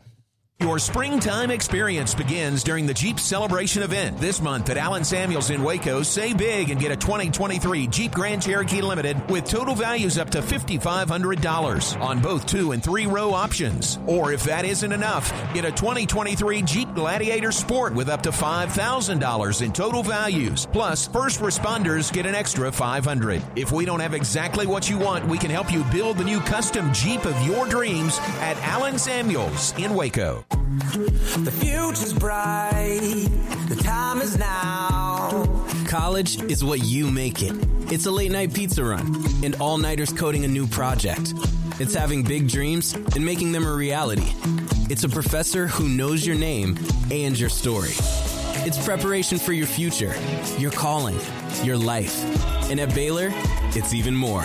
Your 0.61 0.77
springtime 0.77 1.49
experience 1.49 2.13
begins 2.13 2.63
during 2.63 2.85
the 2.85 2.93
Jeep 2.93 3.19
Celebration 3.19 3.81
event 3.81 4.19
this 4.19 4.39
month 4.39 4.69
at 4.69 4.77
Allen 4.77 5.03
Samuels 5.03 5.49
in 5.49 5.63
Waco. 5.63 6.03
Say 6.03 6.35
big 6.35 6.69
and 6.69 6.79
get 6.79 6.91
a 6.91 6.95
2023 6.95 7.87
Jeep 7.87 8.11
Grand 8.11 8.43
Cherokee 8.43 8.83
Limited 8.83 9.27
with 9.27 9.45
total 9.45 9.73
values 9.73 10.19
up 10.19 10.29
to 10.29 10.39
$5,500 10.39 11.99
on 11.99 12.19
both 12.21 12.45
two 12.45 12.73
and 12.73 12.83
three 12.83 13.07
row 13.07 13.33
options. 13.33 13.97
Or 14.05 14.33
if 14.33 14.43
that 14.43 14.63
isn't 14.63 14.91
enough, 14.91 15.31
get 15.51 15.65
a 15.65 15.71
2023 15.71 16.61
Jeep 16.61 16.93
Gladiator 16.93 17.51
Sport 17.51 17.95
with 17.95 18.07
up 18.07 18.21
to 18.21 18.29
$5,000 18.29 19.61
in 19.63 19.73
total 19.73 20.03
values. 20.03 20.67
Plus, 20.71 21.07
first 21.07 21.39
responders 21.39 22.13
get 22.13 22.27
an 22.27 22.35
extra 22.35 22.69
$500. 22.69 23.41
If 23.55 23.71
we 23.71 23.83
don't 23.83 23.99
have 23.99 24.13
exactly 24.13 24.67
what 24.67 24.87
you 24.87 24.99
want, 24.99 25.27
we 25.27 25.39
can 25.39 25.49
help 25.49 25.73
you 25.73 25.83
build 25.85 26.19
the 26.19 26.23
new 26.23 26.39
custom 26.39 26.93
Jeep 26.93 27.25
of 27.25 27.47
your 27.47 27.67
dreams 27.67 28.19
at 28.41 28.57
Allen 28.57 28.99
Samuels 28.99 29.73
in 29.79 29.95
Waco. 29.95 30.45
The 31.43 31.51
future's 31.51 32.13
bright. 32.13 33.27
The 33.69 33.75
time 33.83 34.21
is 34.21 34.37
now. 34.37 35.65
College 35.87 36.41
is 36.43 36.63
what 36.63 36.83
you 36.83 37.09
make 37.09 37.41
it. 37.41 37.53
It's 37.91 38.05
a 38.05 38.11
late 38.11 38.31
night 38.31 38.53
pizza 38.53 38.83
run 38.83 39.23
and 39.43 39.55
all 39.61 39.77
nighters 39.77 40.13
coding 40.13 40.45
a 40.45 40.47
new 40.47 40.67
project. 40.67 41.33
It's 41.79 41.93
having 41.93 42.23
big 42.23 42.47
dreams 42.47 42.93
and 42.93 43.25
making 43.25 43.51
them 43.51 43.65
a 43.65 43.73
reality. 43.73 44.33
It's 44.89 45.03
a 45.03 45.09
professor 45.09 45.67
who 45.67 45.89
knows 45.89 46.25
your 46.25 46.35
name 46.35 46.77
and 47.09 47.39
your 47.39 47.49
story. 47.49 47.93
It's 48.63 48.83
preparation 48.85 49.39
for 49.39 49.53
your 49.53 49.67
future, 49.67 50.13
your 50.57 50.71
calling, 50.71 51.19
your 51.63 51.77
life. 51.77 52.23
And 52.69 52.79
at 52.79 52.93
Baylor, 52.93 53.29
it's 53.73 53.93
even 53.93 54.15
more. 54.15 54.43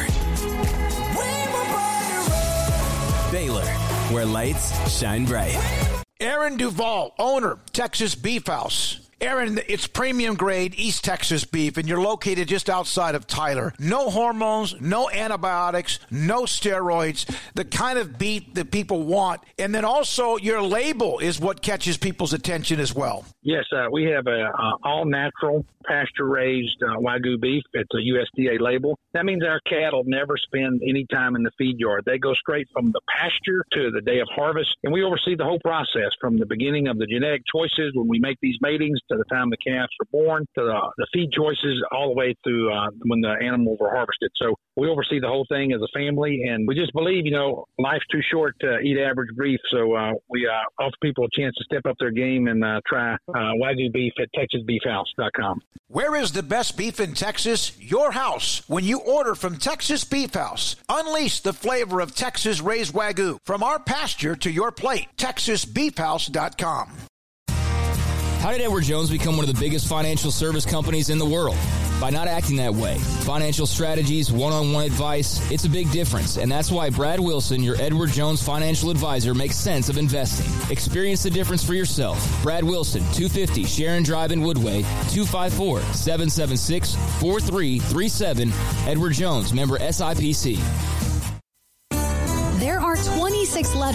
Baylor, 3.31 3.67
where 4.13 4.25
lights 4.25 4.99
shine 4.99 5.25
bright. 5.25 5.96
Aaron 6.19 6.57
Duvall, 6.57 7.15
owner, 7.19 7.59
Texas 7.75 8.15
Beef 8.15 8.47
House. 8.47 9.06
Aaron, 9.19 9.59
it's 9.67 9.87
premium 9.87 10.35
grade 10.35 10.75
East 10.77 11.03
Texas 11.03 11.45
beef, 11.45 11.79
and 11.79 11.89
you're 11.89 12.03
located 12.03 12.49
just 12.49 12.69
outside 12.69 13.15
of 13.15 13.27
Tyler. 13.27 13.73
No 13.79 14.11
hormones, 14.11 14.79
no 14.79 15.09
antibiotics, 15.09 15.99
no 16.11 16.43
steroids, 16.43 17.25
the 17.55 17.65
kind 17.65 17.99
of 17.99 18.19
beef 18.19 18.53
that 18.53 18.71
people 18.71 19.05
want. 19.05 19.41
And 19.59 19.75
then 19.75 19.87
also, 19.87 20.37
your 20.37 20.61
label 20.61 21.19
is 21.19 21.41
what 21.41 21.63
catches 21.63 21.97
people's 21.97 22.35
attention 22.35 22.79
as 22.79 22.95
well. 22.95 23.25
Yes, 23.41 23.65
uh, 23.75 23.87
we 23.91 24.05
have 24.05 24.27
a 24.27 24.51
uh, 24.53 24.73
all 24.85 25.07
natural 25.07 25.65
pasture 25.87 26.27
raised 26.27 26.83
uh, 26.83 26.99
wagyu 26.99 27.41
beef. 27.41 27.63
It's 27.73 27.91
a 27.95 27.99
USDA 27.99 28.61
label. 28.61 28.99
That 29.15 29.25
means 29.25 29.45
our 29.45 29.61
cattle 29.61 30.03
never 30.05 30.37
spend 30.37 30.83
any 30.87 31.07
time 31.11 31.37
in 31.37 31.43
the 31.43 31.53
feed 31.57 31.79
yard. 31.79 32.03
They 32.05 32.19
go 32.19 32.35
straight 32.35 32.69
from 32.73 32.93
the 32.93 33.01
pasture 33.09 33.65
to 33.73 33.91
the 33.91 34.01
day 34.01 34.19
of 34.21 34.29
harvest, 34.35 34.77
and 34.83 34.93
we 34.93 35.05
oversee 35.05 35.37
the 35.37 35.45
whole 35.45 35.61
process 35.61 36.11
from 36.21 36.39
the 36.39 36.47
beginning 36.47 36.89
of 36.89 36.99
the 36.99 37.07
genetic 37.07 37.43
choices 37.51 37.93
when 37.95 38.09
we 38.09 38.19
make 38.19 38.39
these 38.43 38.59
matings 38.61 38.99
to 39.11 39.17
the 39.17 39.25
time 39.33 39.51
the 39.51 39.57
calves 39.57 39.93
are 40.01 40.09
born 40.13 40.47
to 40.57 40.65
the, 40.65 40.81
the 40.99 41.07
feed 41.13 41.31
choices 41.33 41.83
all 41.93 42.09
the 42.09 42.15
way 42.15 42.35
through 42.45 42.73
uh, 42.73 42.89
when 43.03 43.21
the 43.21 43.35
animals 43.43 43.79
are 43.81 43.91
harvested. 43.91 44.31
So 44.37 44.55
we 44.77 44.89
oversee 44.89 45.21
the 45.21 45.29
whole 45.29 45.47
thing 45.49 45.73
as 45.73 45.81
a 45.81 45.99
family, 45.99 46.43
and 46.49 46.67
we 46.67 46.75
just 46.75 46.93
believe, 46.93 47.25
you 47.25 47.33
know, 47.33 47.65
life's 47.79 48.07
too 48.11 48.21
short 48.31 48.55
to 48.61 48.79
eat 48.79 48.99
average 48.99 49.31
beef. 49.39 49.61
So 49.71 49.95
uh, 49.95 50.13
we 50.29 50.47
uh, 50.47 50.83
offer 50.83 50.97
people 51.03 51.25
a 51.25 51.41
chance 51.41 51.55
to 51.57 51.65
step 51.65 51.87
up 51.89 51.97
their 51.99 52.11
game 52.11 52.47
and 52.47 52.65
uh, 52.65 52.81
try 52.87 53.15
uh, 53.15 53.53
Wagyu 53.61 53.93
beef 53.93 54.13
at 54.21 54.29
TexasBeefHouse.com. 54.37 55.61
Where 55.89 56.17
is 56.17 56.33
the 56.33 56.43
best 56.43 56.77
beef 56.77 56.99
in 56.99 57.15
Texas? 57.15 57.79
Your 57.81 58.11
house. 58.11 58.69
When 58.69 58.85
you 58.85 58.99
order 59.01 59.35
from 59.35 59.57
Texas 59.57 60.05
Beef 60.05 60.35
House, 60.35 60.75
unleash 60.89 61.41
the 61.41 61.53
flavor 61.53 62.01
of 62.01 62.15
Texas 62.15 62.61
raised 62.61 62.93
Wagyu 62.93 63.39
from 63.45 63.63
our 63.63 63.79
pasture 63.79 64.35
to 64.37 64.51
your 64.51 64.73
plate. 64.73 65.07
TexasBeefHouse.com. 65.17 66.91
How 68.47 68.53
did 68.53 68.61
Edward 68.61 68.85
Jones 68.85 69.11
become 69.11 69.37
one 69.37 69.49
of 69.49 69.53
the 69.53 69.61
biggest 69.61 69.89
financial 69.89 70.31
service 70.31 70.65
companies 70.65 71.11
in 71.11 71.19
the 71.19 71.27
world? 71.27 71.57
By 72.01 72.11
not 72.11 72.29
acting 72.29 72.55
that 72.59 72.73
way. 72.73 72.97
Financial 73.25 73.67
strategies, 73.67 74.31
one 74.31 74.53
on 74.53 74.73
one 74.73 74.85
advice, 74.85 75.41
it's 75.51 75.65
a 75.65 75.69
big 75.69 75.91
difference. 75.91 76.37
And 76.37 76.53
that's 76.53 76.71
why 76.71 76.89
Brad 76.91 77.19
Wilson, 77.19 77.61
your 77.61 77.75
Edward 77.83 78.13
Jones 78.13 78.41
financial 78.41 78.91
advisor, 78.91 79.35
makes 79.35 79.57
sense 79.57 79.89
of 79.89 79.99
investing. 79.99 80.47
Experience 80.71 81.25
the 81.25 81.31
difference 81.31 81.65
for 81.65 81.75
yourself. 81.75 82.25
Brad 82.45 82.63
Wilson, 82.63 83.01
250 83.15 83.65
Sharon 83.65 84.05
Drive 84.05 84.31
in 84.31 84.43
Woodway, 84.43 84.83
254 85.13 85.81
776 85.81 86.95
4337. 86.95 88.53
Edward 88.87 89.15
Jones, 89.15 89.53
member 89.53 89.77
SIPC. 89.81 90.57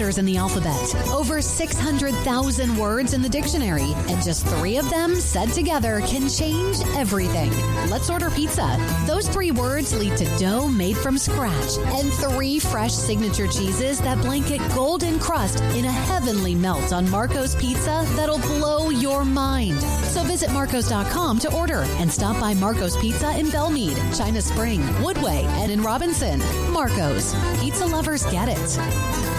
Letters 0.02 0.18
in 0.18 0.24
the 0.24 0.36
alphabet, 0.36 0.94
over 1.12 1.40
600,000 1.40 2.76
words 2.76 3.14
in 3.14 3.22
the 3.22 3.28
dictionary, 3.28 3.92
and 4.08 4.20
just 4.20 4.44
three 4.44 4.76
of 4.76 4.90
them 4.90 5.14
said 5.14 5.48
together 5.50 6.00
can 6.06 6.28
change 6.28 6.78
everything. 6.96 7.52
Let's 7.88 8.10
order 8.10 8.28
pizza. 8.28 8.76
Those 9.06 9.28
three 9.28 9.52
words 9.52 9.96
lead 9.96 10.16
to 10.16 10.24
dough 10.38 10.66
made 10.66 10.96
from 10.96 11.18
scratch 11.18 11.78
and 11.94 12.12
three 12.14 12.58
fresh 12.58 12.92
signature 12.92 13.46
cheeses 13.46 14.00
that 14.00 14.20
blanket 14.22 14.60
golden 14.74 15.20
crust 15.20 15.60
in 15.76 15.84
a 15.84 15.92
heavenly 15.92 16.56
melt 16.56 16.92
on 16.92 17.08
Marco's 17.08 17.54
Pizza 17.54 18.04
that'll 18.16 18.40
blow 18.58 18.90
your 18.90 19.24
mind. 19.24 19.80
So 20.10 20.24
visit 20.24 20.50
Marcos.com 20.50 21.38
to 21.38 21.54
order 21.54 21.84
and 22.00 22.10
stop 22.10 22.40
by 22.40 22.54
Marco's 22.54 22.96
Pizza 22.96 23.38
in 23.38 23.46
Belmead, 23.46 24.18
China 24.18 24.42
Spring, 24.42 24.80
Woodway, 25.00 25.44
and 25.62 25.70
in 25.70 25.80
Robinson. 25.80 26.40
Marco's. 26.72 27.36
Pizza 27.60 27.86
lovers 27.86 28.26
get 28.26 28.48
it. 28.48 29.31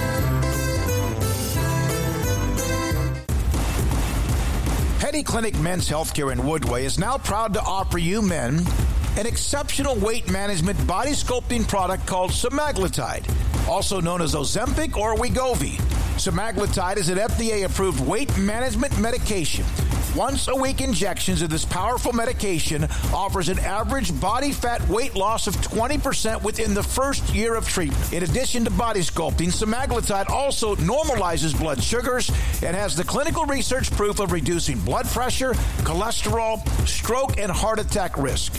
Petty 5.13 5.21
Clinic 5.21 5.59
Men's 5.59 5.87
Healthcare 5.87 6.31
in 6.31 6.39
Woodway 6.39 6.81
is 6.85 6.97
now 6.97 7.19
proud 7.19 7.53
to 7.53 7.61
offer 7.61 7.99
you 7.99 8.19
men 8.19 8.65
an 9.15 9.27
exceptional 9.27 9.93
weight 9.97 10.27
management 10.31 10.87
body 10.87 11.11
sculpting 11.11 11.67
product 11.67 12.07
called 12.07 12.31
semaglutide, 12.31 13.23
also 13.69 14.01
known 14.01 14.23
as 14.23 14.33
Ozempic 14.33 14.97
or 14.97 15.15
Wegovy. 15.15 15.75
Semaglutide 16.17 16.97
is 16.97 17.09
an 17.09 17.19
FDA 17.19 17.63
approved 17.63 17.99
weight 17.99 18.35
management 18.39 18.97
medication 18.97 19.63
Once 20.15 20.47
a 20.47 20.55
week 20.55 20.79
injections 20.79 21.41
of 21.41 21.49
this 21.49 21.65
powerful 21.65 22.13
medication 22.13 22.83
offers 23.11 23.49
an 23.49 23.57
average 23.57 24.19
body 24.21 24.51
fat 24.51 24.87
weight 24.87 25.15
loss 25.15 25.47
of 25.47 25.55
20% 25.57 26.43
within 26.43 26.75
the 26.75 26.83
first 26.83 27.27
year 27.33 27.55
of 27.55 27.67
treatment. 27.67 28.13
In 28.13 28.21
addition 28.21 28.63
to 28.65 28.69
body 28.71 28.99
sculpting, 28.99 29.47
semaglutide 29.47 30.29
also 30.29 30.75
normalizes 30.75 31.57
blood 31.57 31.81
sugars 31.81 32.29
and 32.61 32.75
has 32.75 32.95
the 32.95 33.03
clinical 33.03 33.45
research 33.45 33.89
proof 33.91 34.19
of 34.19 34.31
reducing 34.31 34.77
blood 34.81 35.07
pressure, 35.07 35.53
cholesterol, 35.81 36.63
stroke, 36.87 37.39
and 37.39 37.51
heart 37.51 37.79
attack 37.79 38.15
risk. 38.15 38.53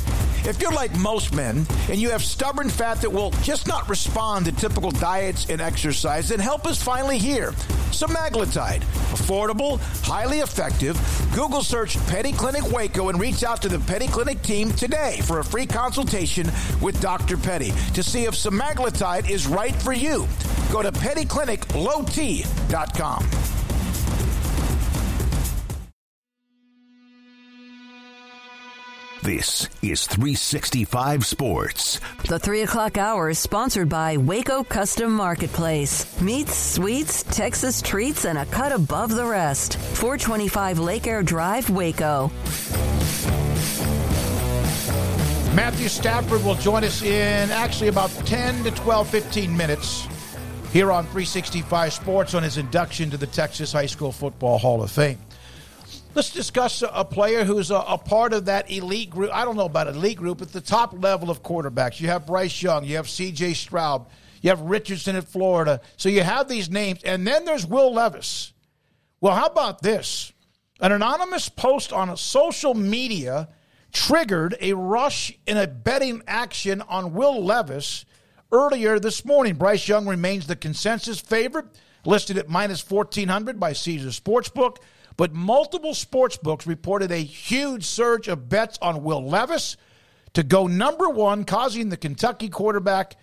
If 0.47 0.61
you're 0.61 0.73
like 0.73 0.95
most 0.99 1.33
men 1.33 1.67
and 1.89 1.99
you 1.99 2.11
have 2.11 2.23
stubborn 2.23 2.69
fat 2.69 3.01
that 3.01 3.11
will 3.11 3.31
just 3.43 3.67
not 3.67 3.89
respond 3.89 4.45
to 4.47 4.53
typical 4.53 4.91
diets 4.91 5.47
and 5.49 5.61
exercise, 5.61 6.29
then 6.29 6.39
help 6.39 6.69
is 6.69 6.83
finally 6.83 7.17
here. 7.17 7.53
Semaglutide, 7.93 8.81
affordable, 9.15 9.79
highly 10.05 10.41
effective. 10.41 10.97
Google 11.45 11.63
search 11.63 11.99
Petty 12.07 12.33
Clinic 12.33 12.73
Waco 12.73 13.11
and 13.11 13.21
reach 13.21 13.45
out 13.45 13.61
to 13.61 13.69
the 13.69 13.79
Petty 13.81 14.07
Clinic 14.07 14.41
team 14.41 14.71
today 14.71 15.21
for 15.25 15.41
a 15.41 15.45
free 15.45 15.67
consultation 15.67 16.51
with 16.81 16.99
Dr. 17.03 17.37
Petty 17.37 17.71
to 17.93 18.03
see 18.03 18.25
if 18.25 18.33
semaglutide 18.33 19.29
is 19.29 19.47
right 19.47 19.75
for 19.75 19.93
you. 19.93 20.27
Go 20.73 20.81
to 20.81 20.91
pettycliniclowt.com. 20.91 23.54
This 29.25 29.71
is 29.81 30.07
365 30.07 31.25
Sports. 31.25 31.99
The 32.29 32.39
3 32.39 32.61
o'clock 32.61 32.99
hour 32.99 33.31
is 33.31 33.39
sponsored 33.39 33.89
by 33.89 34.19
Waco 34.19 34.63
Custom 34.63 35.11
Marketplace. 35.11 36.21
Meats, 36.21 36.55
sweets, 36.55 37.23
Texas 37.23 37.81
treats, 37.81 38.27
and 38.27 38.37
a 38.37 38.45
cut 38.45 38.71
above 38.71 39.15
the 39.15 39.25
rest. 39.25 39.79
425 39.79 40.79
Lake 40.79 41.07
Air 41.07 41.23
Drive, 41.23 41.71
Waco. 41.71 42.31
Matthew 45.55 45.89
Stafford 45.89 46.45
will 46.45 46.57
join 46.57 46.85
us 46.85 47.01
in 47.01 47.51
actually 47.51 47.89
about 47.89 48.11
10 48.27 48.65
to 48.65 48.73
12, 48.73 49.09
15 49.09 49.57
minutes 49.57 50.07
here 50.71 50.93
on 50.93 51.05
365 51.05 51.95
Sports 51.95 52.35
on 52.35 52.43
his 52.43 52.59
induction 52.59 53.09
to 53.09 53.17
the 53.17 53.29
Texas 53.29 53.73
High 53.73 53.87
School 53.87 54.13
Football 54.13 54.59
Hall 54.59 54.83
of 54.83 54.91
Fame. 54.91 55.19
Let's 56.15 56.31
discuss 56.31 56.85
a 56.89 57.05
player 57.05 57.43
who's 57.43 57.73
a, 57.73 57.75
a, 57.75 57.99
part 57.99 58.33
of 58.33 58.45
that 58.45 58.71
elite 58.71 59.11
group. 59.11 59.33
I 59.35 59.45
don't 59.45 59.57
know 59.57 59.65
about 59.65 59.89
elite 59.89 60.19
group, 60.19 60.41
at 60.43 60.53
the 60.53 60.61
top 60.61 60.95
level 61.03 61.29
of 61.29 61.43
quarterbacks. 61.43 62.01
You 62.01 62.07
have 62.07 62.25
Bryce 62.25 62.63
Young, 62.63 62.85
you 62.85 62.95
have 62.97 63.11
C.J. 63.11 63.55
Stroud, 63.55 64.07
you 64.41 64.51
have 64.51 64.61
Richardson 64.61 65.17
at 65.17 65.25
Florida. 65.25 65.81
So 65.97 66.09
you 66.09 66.23
have 66.23 66.49
these 66.49 66.71
names, 66.71 67.03
and 67.03 67.27
then 67.27 67.45
there's 67.45 67.67
Will 67.67 67.93
Levis. 67.93 68.53
Well, 69.21 69.35
how 69.35 69.47
about 69.47 69.83
this? 69.83 70.33
An 70.79 70.93
anonymous 70.93 71.49
post 71.49 71.93
on 71.93 72.17
social 72.17 72.75
media 72.75 73.49
triggered 73.91 74.57
a 74.61 74.75
rush 74.75 75.37
in 75.49 75.57
a 75.57 75.67
betting 75.67 76.23
action 76.29 76.81
on 76.83 77.15
Will 77.15 77.45
Levis 77.45 78.05
earlier 78.53 79.01
this 79.01 79.25
morning. 79.25 79.57
Bryce 79.57 79.89
Young 79.89 80.07
remains 80.07 80.47
the 80.47 80.55
consensus 80.55 81.19
favorite, 81.19 81.67
listed 82.05 82.39
at 82.39 82.49
minus 82.49 82.89
1400 82.89 83.59
by 83.59 83.73
Caesar 83.73 84.11
Sportsbook. 84.11 84.77
But 85.17 85.33
multiple 85.33 85.95
sports 85.95 86.37
books 86.37 86.67
reported 86.67 87.13
a 87.13 87.19
huge 87.19 87.85
surge 87.85 88.29
of 88.29 88.49
bets 88.49 88.79
on 88.83 89.05
Will 89.05 89.25
Levis 89.25 89.77
to 90.35 90.43
go 90.43 90.67
number 90.67 91.09
one, 91.09 91.45
causing 91.45 91.89
the 91.89 91.97
Kentucky 91.97 92.49
quarterback 92.49 93.17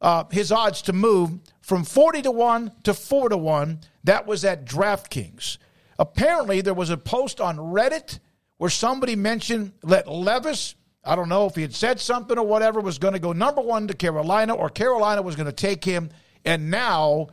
uh, 0.00 0.24
his 0.30 0.50
odds 0.50 0.82
to 0.82 0.92
move 0.92 1.38
from 1.60 1.84
40 1.84 2.22
to 2.22 2.30
1 2.30 2.72
to 2.84 2.94
4 2.94 3.28
to 3.30 3.36
1. 3.36 3.80
That 4.04 4.26
was 4.26 4.44
at 4.44 4.64
DraftKings. 4.64 5.58
Apparently, 5.98 6.60
there 6.60 6.74
was 6.74 6.90
a 6.90 6.96
post 6.96 7.40
on 7.40 7.56
Reddit 7.56 8.18
where 8.58 8.70
somebody 8.70 9.16
mentioned 9.16 9.72
that 9.82 10.08
Levis, 10.08 10.74
I 11.04 11.16
don't 11.16 11.28
know 11.28 11.46
if 11.46 11.54
he 11.54 11.62
had 11.62 11.74
said 11.74 12.00
something 12.00 12.38
or 12.38 12.46
whatever, 12.46 12.80
was 12.80 12.98
going 12.98 13.14
to 13.14 13.20
go 13.20 13.32
number 13.32 13.60
one 13.60 13.88
to 13.88 13.94
Carolina 13.94 14.54
or 14.54 14.68
Carolina 14.68 15.22
was 15.22 15.36
going 15.36 15.46
to 15.46 15.52
take 15.52 15.84
him. 15.84 16.10
And 16.44 16.70
now 16.70 17.28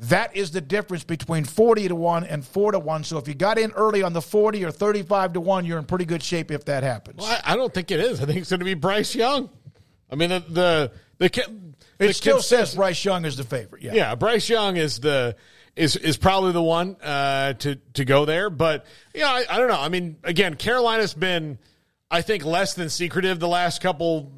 that 0.00 0.34
is 0.34 0.50
the 0.50 0.62
difference 0.62 1.04
between 1.04 1.44
40 1.44 1.88
to 1.88 1.94
1 1.94 2.24
and 2.24 2.44
4 2.44 2.72
to 2.72 2.78
1. 2.78 3.04
So 3.04 3.18
if 3.18 3.28
you 3.28 3.34
got 3.34 3.58
in 3.58 3.70
early 3.72 4.02
on 4.02 4.14
the 4.14 4.22
40 4.22 4.64
or 4.64 4.70
35 4.70 5.34
to 5.34 5.40
1, 5.40 5.66
you're 5.66 5.78
in 5.78 5.84
pretty 5.84 6.06
good 6.06 6.22
shape 6.22 6.50
if 6.50 6.64
that 6.66 6.82
happens. 6.82 7.18
Well, 7.18 7.40
I, 7.44 7.52
I 7.52 7.56
don't 7.56 7.72
think 7.72 7.90
it 7.90 8.00
is. 8.00 8.22
I 8.22 8.24
think 8.24 8.38
it's 8.38 8.48
going 8.48 8.60
to 8.60 8.64
be 8.64 8.74
Bryce 8.74 9.14
Young. 9.14 9.50
I 10.10 10.14
mean, 10.16 10.30
the. 10.30 10.40
the, 10.48 10.92
the, 11.18 11.28
the 11.98 12.04
it 12.06 12.16
still 12.16 12.40
says 12.40 12.74
Bryce 12.74 13.04
Young 13.04 13.26
is 13.26 13.36
the 13.36 13.44
favorite. 13.44 13.82
Yeah. 13.82 13.92
Yeah. 13.92 14.14
Bryce 14.14 14.48
Young 14.48 14.76
is 14.76 15.00
the. 15.00 15.36
Is, 15.76 15.96
is 15.96 16.16
probably 16.16 16.52
the 16.52 16.62
one 16.62 16.96
uh, 17.00 17.52
to 17.54 17.76
to 17.94 18.04
go 18.04 18.24
there, 18.24 18.50
but 18.50 18.84
yeah, 19.14 19.28
I, 19.28 19.44
I 19.48 19.56
don't 19.56 19.68
know. 19.68 19.80
I 19.80 19.88
mean, 19.88 20.16
again, 20.24 20.56
Carolina's 20.56 21.14
been, 21.14 21.58
I 22.10 22.22
think, 22.22 22.44
less 22.44 22.74
than 22.74 22.90
secretive 22.90 23.38
the 23.38 23.48
last 23.48 23.80
couple 23.80 24.32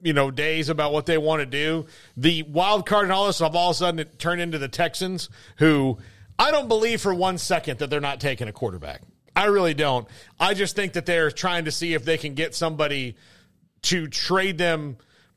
you 0.00 0.12
know 0.12 0.30
days 0.30 0.68
about 0.68 0.92
what 0.92 1.06
they 1.06 1.18
want 1.18 1.40
to 1.40 1.46
do. 1.46 1.86
The 2.16 2.42
wild 2.44 2.86
card 2.86 3.04
and 3.04 3.12
all 3.12 3.26
this 3.26 3.40
have 3.40 3.54
all 3.54 3.70
of 3.70 3.76
a 3.76 3.78
sudden 3.78 4.00
it 4.00 4.18
turned 4.18 4.40
into 4.40 4.58
the 4.58 4.68
Texans, 4.68 5.28
who 5.56 5.98
I 6.38 6.50
don't 6.50 6.68
believe 6.68 7.00
for 7.00 7.14
one 7.14 7.38
second 7.38 7.78
that 7.78 7.90
they're 7.90 8.00
not 8.00 8.20
taking 8.20 8.48
a 8.48 8.52
quarterback. 8.52 9.02
I 9.34 9.46
really 9.46 9.74
don't. 9.74 10.08
I 10.38 10.54
just 10.54 10.74
think 10.74 10.94
that 10.94 11.06
they're 11.06 11.30
trying 11.30 11.66
to 11.66 11.70
see 11.70 11.94
if 11.94 12.04
they 12.04 12.18
can 12.18 12.34
get 12.34 12.54
somebody 12.54 13.16
to 13.82 14.08
trade 14.08 14.58
them 14.58 14.96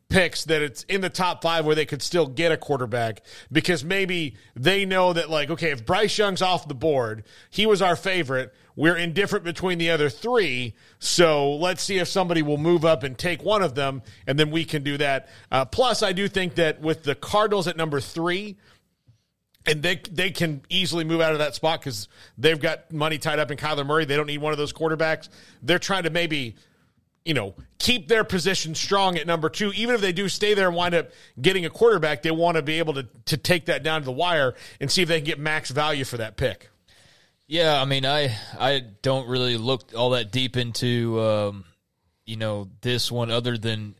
picks 0.09 0.45
that 0.45 0.61
it's 0.61 0.83
in 0.83 1.01
the 1.01 1.09
top 1.09 1.41
five 1.41 1.65
where 1.65 1.75
they 1.75 1.85
could 1.85 2.01
still 2.01 2.27
get 2.27 2.51
a 2.51 2.57
quarterback 2.57 3.21
because 3.51 3.83
maybe 3.83 4.35
they 4.55 4.85
know 4.85 5.13
that 5.13 5.29
like 5.29 5.49
okay 5.49 5.71
if 5.71 5.85
Bryce 5.85 6.17
Young's 6.17 6.41
off 6.41 6.67
the 6.67 6.75
board 6.75 7.23
he 7.49 7.65
was 7.65 7.81
our 7.81 7.95
favorite 7.95 8.53
we're 8.75 8.95
indifferent 8.95 9.43
between 9.43 9.77
the 9.77 9.89
other 9.89 10.09
three 10.09 10.73
so 10.99 11.55
let's 11.55 11.83
see 11.83 11.97
if 11.97 12.07
somebody 12.07 12.41
will 12.41 12.57
move 12.57 12.85
up 12.85 13.03
and 13.03 13.17
take 13.17 13.43
one 13.43 13.61
of 13.61 13.75
them 13.75 14.01
and 14.27 14.37
then 14.39 14.51
we 14.51 14.63
can 14.65 14.83
do 14.83 14.97
that 14.97 15.29
uh, 15.51 15.65
plus 15.65 16.03
I 16.03 16.13
do 16.13 16.27
think 16.27 16.55
that 16.55 16.81
with 16.81 17.03
the 17.03 17.15
Cardinals 17.15 17.67
at 17.67 17.77
number 17.77 17.99
three 17.99 18.57
and 19.65 19.83
they 19.83 20.01
they 20.11 20.31
can 20.31 20.61
easily 20.69 21.03
move 21.03 21.21
out 21.21 21.33
of 21.33 21.39
that 21.39 21.55
spot 21.55 21.79
because 21.79 22.07
they've 22.37 22.59
got 22.59 22.91
money 22.91 23.17
tied 23.17 23.37
up 23.37 23.51
in 23.51 23.57
Kyler 23.57 23.85
Murray. 23.85 24.05
They 24.05 24.15
don't 24.15 24.25
need 24.25 24.39
one 24.39 24.53
of 24.53 24.57
those 24.57 24.73
quarterbacks. 24.73 25.29
They're 25.61 25.77
trying 25.77 26.03
to 26.03 26.09
maybe 26.09 26.55
you 27.25 27.33
know, 27.33 27.53
keep 27.77 28.07
their 28.07 28.23
position 28.23 28.73
strong 28.73 29.17
at 29.17 29.27
number 29.27 29.49
two. 29.49 29.71
Even 29.75 29.93
if 29.93 30.01
they 30.01 30.11
do 30.11 30.27
stay 30.27 30.53
there 30.53 30.67
and 30.67 30.75
wind 30.75 30.95
up 30.95 31.11
getting 31.39 31.65
a 31.65 31.69
quarterback, 31.69 32.23
they 32.23 32.31
want 32.31 32.57
to 32.57 32.63
be 32.63 32.79
able 32.79 32.93
to, 32.95 33.07
to 33.25 33.37
take 33.37 33.65
that 33.65 33.83
down 33.83 34.01
to 34.01 34.05
the 34.05 34.11
wire 34.11 34.55
and 34.79 34.89
see 34.89 35.03
if 35.03 35.07
they 35.07 35.19
can 35.19 35.25
get 35.25 35.39
max 35.39 35.69
value 35.69 36.03
for 36.03 36.17
that 36.17 36.35
pick. 36.35 36.70
Yeah, 37.51 37.81
I 37.81 37.83
mean, 37.83 38.05
I 38.05 38.33
I 38.57 38.81
don't 39.01 39.27
really 39.27 39.57
look 39.57 39.91
all 39.93 40.11
that 40.11 40.31
deep 40.31 40.55
into 40.55 41.19
um, 41.19 41.65
you 42.25 42.37
know 42.37 42.69
this 42.79 43.11
one, 43.11 43.29
other 43.29 43.57
than 43.57 43.93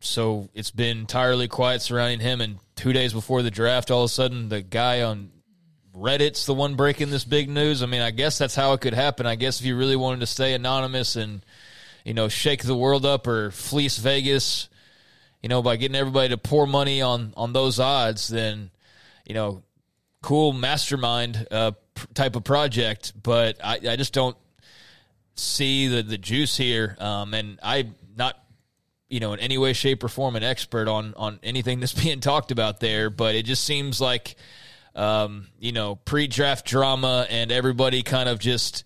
so 0.00 0.50
it's 0.52 0.70
been 0.70 0.98
entirely 0.98 1.48
quiet 1.48 1.80
surrounding 1.80 2.20
him. 2.20 2.42
And 2.42 2.58
two 2.76 2.92
days 2.92 3.14
before 3.14 3.40
the 3.40 3.50
draft, 3.50 3.90
all 3.90 4.02
of 4.02 4.10
a 4.10 4.12
sudden 4.12 4.50
the 4.50 4.60
guy 4.60 5.04
on 5.04 5.30
Reddit's 5.96 6.44
the 6.44 6.52
one 6.52 6.74
breaking 6.74 7.08
this 7.08 7.24
big 7.24 7.48
news. 7.48 7.82
I 7.82 7.86
mean, 7.86 8.02
I 8.02 8.10
guess 8.10 8.36
that's 8.36 8.54
how 8.54 8.74
it 8.74 8.82
could 8.82 8.92
happen. 8.92 9.24
I 9.24 9.36
guess 9.36 9.58
if 9.58 9.64
you 9.64 9.74
really 9.74 9.96
wanted 9.96 10.20
to 10.20 10.26
stay 10.26 10.52
anonymous 10.52 11.16
and 11.16 11.42
you 12.04 12.12
know, 12.12 12.28
shake 12.28 12.62
the 12.62 12.76
world 12.76 13.06
up 13.06 13.26
or 13.26 13.50
fleece 13.52 13.96
Vegas, 13.96 14.68
you 15.42 15.48
know, 15.48 15.62
by 15.62 15.76
getting 15.76 15.96
everybody 15.96 16.28
to 16.28 16.36
pour 16.36 16.66
money 16.66 17.00
on 17.00 17.32
on 17.38 17.54
those 17.54 17.80
odds, 17.80 18.28
then 18.28 18.70
you 19.24 19.32
know, 19.32 19.62
cool 20.22 20.52
mastermind 20.52 21.46
uh, 21.50 21.72
type 22.14 22.36
of 22.36 22.44
project. 22.44 23.12
But 23.20 23.64
I, 23.64 23.80
I 23.90 23.96
just 23.96 24.12
don't 24.12 24.36
see 25.34 25.88
the 25.88 26.02
the 26.02 26.18
juice 26.18 26.56
here, 26.56 26.96
um, 26.98 27.34
and 27.34 27.58
I'm 27.62 27.94
not 28.16 28.38
you 29.08 29.20
know 29.20 29.32
in 29.32 29.40
any 29.40 29.58
way, 29.58 29.72
shape, 29.72 30.02
or 30.04 30.08
form 30.08 30.36
an 30.36 30.42
expert 30.42 30.88
on 30.88 31.14
on 31.16 31.38
anything 31.42 31.80
that's 31.80 31.92
being 32.04 32.20
talked 32.20 32.50
about 32.50 32.80
there. 32.80 33.10
But 33.10 33.34
it 33.34 33.44
just 33.44 33.64
seems 33.64 34.00
like 34.00 34.36
um, 34.94 35.48
you 35.58 35.72
know 35.72 35.96
pre-draft 35.96 36.66
drama 36.66 37.26
and 37.30 37.52
everybody 37.52 38.02
kind 38.02 38.28
of 38.28 38.38
just 38.38 38.84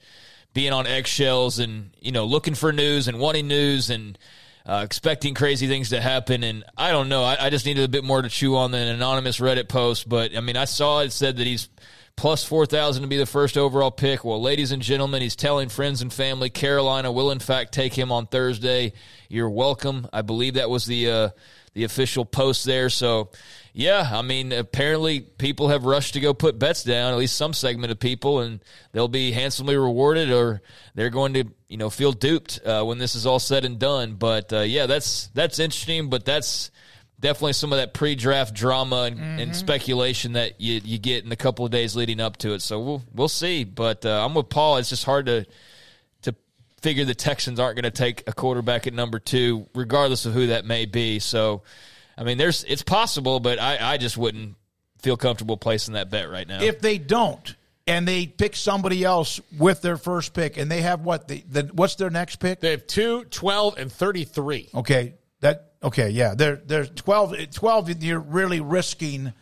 being 0.54 0.72
on 0.72 0.86
eggshells 0.86 1.58
and 1.58 1.90
you 2.00 2.12
know 2.12 2.26
looking 2.26 2.54
for 2.54 2.72
news 2.72 3.08
and 3.08 3.18
wanting 3.18 3.48
news 3.48 3.90
and 3.90 4.18
uh, 4.66 4.82
expecting 4.84 5.34
crazy 5.34 5.66
things 5.68 5.90
to 5.90 6.00
happen. 6.00 6.44
And 6.44 6.64
I 6.76 6.92
don't 6.92 7.08
know. 7.08 7.24
I, 7.24 7.46
I, 7.46 7.50
just 7.50 7.66
needed 7.66 7.84
a 7.84 7.88
bit 7.88 8.04
more 8.04 8.22
to 8.22 8.28
chew 8.28 8.56
on 8.56 8.70
than 8.70 8.88
an 8.88 8.94
anonymous 8.94 9.38
Reddit 9.40 9.68
post. 9.68 10.08
But 10.08 10.36
I 10.36 10.40
mean, 10.40 10.56
I 10.56 10.66
saw 10.66 11.00
it 11.00 11.10
said 11.10 11.36
that 11.38 11.46
he's 11.46 11.68
plus 12.16 12.44
4,000 12.44 13.02
to 13.02 13.08
be 13.08 13.16
the 13.16 13.26
first 13.26 13.56
overall 13.56 13.90
pick. 13.90 14.24
Well, 14.24 14.40
ladies 14.40 14.72
and 14.72 14.82
gentlemen, 14.82 15.22
he's 15.22 15.36
telling 15.36 15.68
friends 15.68 16.02
and 16.02 16.12
family 16.12 16.50
Carolina 16.50 17.10
will, 17.10 17.30
in 17.30 17.38
fact, 17.38 17.72
take 17.72 17.94
him 17.94 18.12
on 18.12 18.26
Thursday. 18.26 18.92
You're 19.28 19.50
welcome. 19.50 20.06
I 20.12 20.22
believe 20.22 20.54
that 20.54 20.70
was 20.70 20.86
the, 20.86 21.10
uh, 21.10 21.28
the 21.74 21.84
official 21.84 22.24
post 22.24 22.64
there. 22.64 22.88
So 22.90 23.30
yeah, 23.74 24.10
I 24.12 24.20
mean, 24.20 24.52
apparently 24.52 25.20
people 25.20 25.68
have 25.68 25.84
rushed 25.84 26.14
to 26.14 26.20
go 26.20 26.34
put 26.34 26.58
bets 26.58 26.84
down, 26.84 27.12
at 27.12 27.18
least 27.18 27.36
some 27.36 27.54
segment 27.54 27.90
of 27.90 27.98
people, 27.98 28.40
and 28.40 28.60
they'll 28.92 29.08
be 29.08 29.32
handsomely 29.32 29.76
rewarded 29.76 30.30
or 30.30 30.60
they're 30.94 31.10
going 31.10 31.34
to, 31.34 31.44
you 31.68 31.78
know, 31.78 31.88
feel 31.88 32.12
duped 32.12 32.60
uh, 32.66 32.82
when 32.84 32.98
this 32.98 33.14
is 33.14 33.24
all 33.24 33.38
said 33.38 33.64
and 33.64 33.78
done. 33.78 34.14
But 34.14 34.52
uh, 34.52 34.60
yeah, 34.60 34.86
that's 34.86 35.28
that's 35.28 35.58
interesting, 35.58 36.10
but 36.10 36.26
that's 36.26 36.70
definitely 37.18 37.54
some 37.54 37.72
of 37.72 37.78
that 37.78 37.94
pre-draft 37.94 38.52
drama 38.52 39.04
and, 39.04 39.16
mm-hmm. 39.16 39.38
and, 39.38 39.56
speculation 39.56 40.32
that 40.32 40.60
you, 40.60 40.80
you 40.84 40.98
get 40.98 41.24
in 41.24 41.30
a 41.30 41.36
couple 41.36 41.64
of 41.64 41.70
days 41.70 41.94
leading 41.94 42.20
up 42.20 42.36
to 42.38 42.52
it. 42.52 42.60
So 42.60 42.80
we'll 42.80 43.02
we'll 43.14 43.28
see. 43.28 43.64
But 43.64 44.04
uh, 44.04 44.22
I'm 44.22 44.34
with 44.34 44.50
Paul. 44.50 44.76
It's 44.76 44.90
just 44.90 45.04
hard 45.04 45.26
to 45.26 45.46
figure 46.82 47.04
the 47.04 47.14
Texans 47.14 47.58
aren't 47.60 47.76
going 47.76 47.90
to 47.90 47.90
take 47.90 48.24
a 48.26 48.32
quarterback 48.32 48.86
at 48.86 48.92
number 48.92 49.18
two, 49.18 49.68
regardless 49.74 50.26
of 50.26 50.34
who 50.34 50.48
that 50.48 50.64
may 50.64 50.84
be. 50.84 51.18
So, 51.20 51.62
I 52.18 52.24
mean, 52.24 52.38
there's 52.38 52.64
it's 52.64 52.82
possible, 52.82 53.40
but 53.40 53.58
I, 53.58 53.94
I 53.94 53.96
just 53.96 54.18
wouldn't 54.18 54.56
feel 55.00 55.16
comfortable 55.16 55.56
placing 55.56 55.94
that 55.94 56.10
bet 56.10 56.30
right 56.30 56.46
now. 56.46 56.62
If 56.62 56.80
they 56.80 56.98
don't, 56.98 57.56
and 57.86 58.06
they 58.06 58.26
pick 58.26 58.54
somebody 58.54 59.04
else 59.04 59.40
with 59.58 59.82
their 59.82 59.96
first 59.96 60.34
pick, 60.34 60.56
and 60.56 60.70
they 60.70 60.82
have 60.82 61.00
what 61.00 61.28
the, 61.28 61.44
the 61.48 61.70
what's 61.72 61.94
their 61.96 62.10
next 62.10 62.36
pick? 62.36 62.60
They 62.60 62.72
have 62.72 62.86
two, 62.86 63.24
12, 63.24 63.78
and 63.78 63.90
33. 63.90 64.70
Okay, 64.74 65.14
that 65.40 65.72
okay, 65.82 66.10
yeah. 66.10 66.34
They're 66.34 66.56
they're 66.56 66.86
12, 66.86 67.50
12 67.52 68.02
You're 68.02 68.20
really 68.20 68.60
risking 68.60 69.32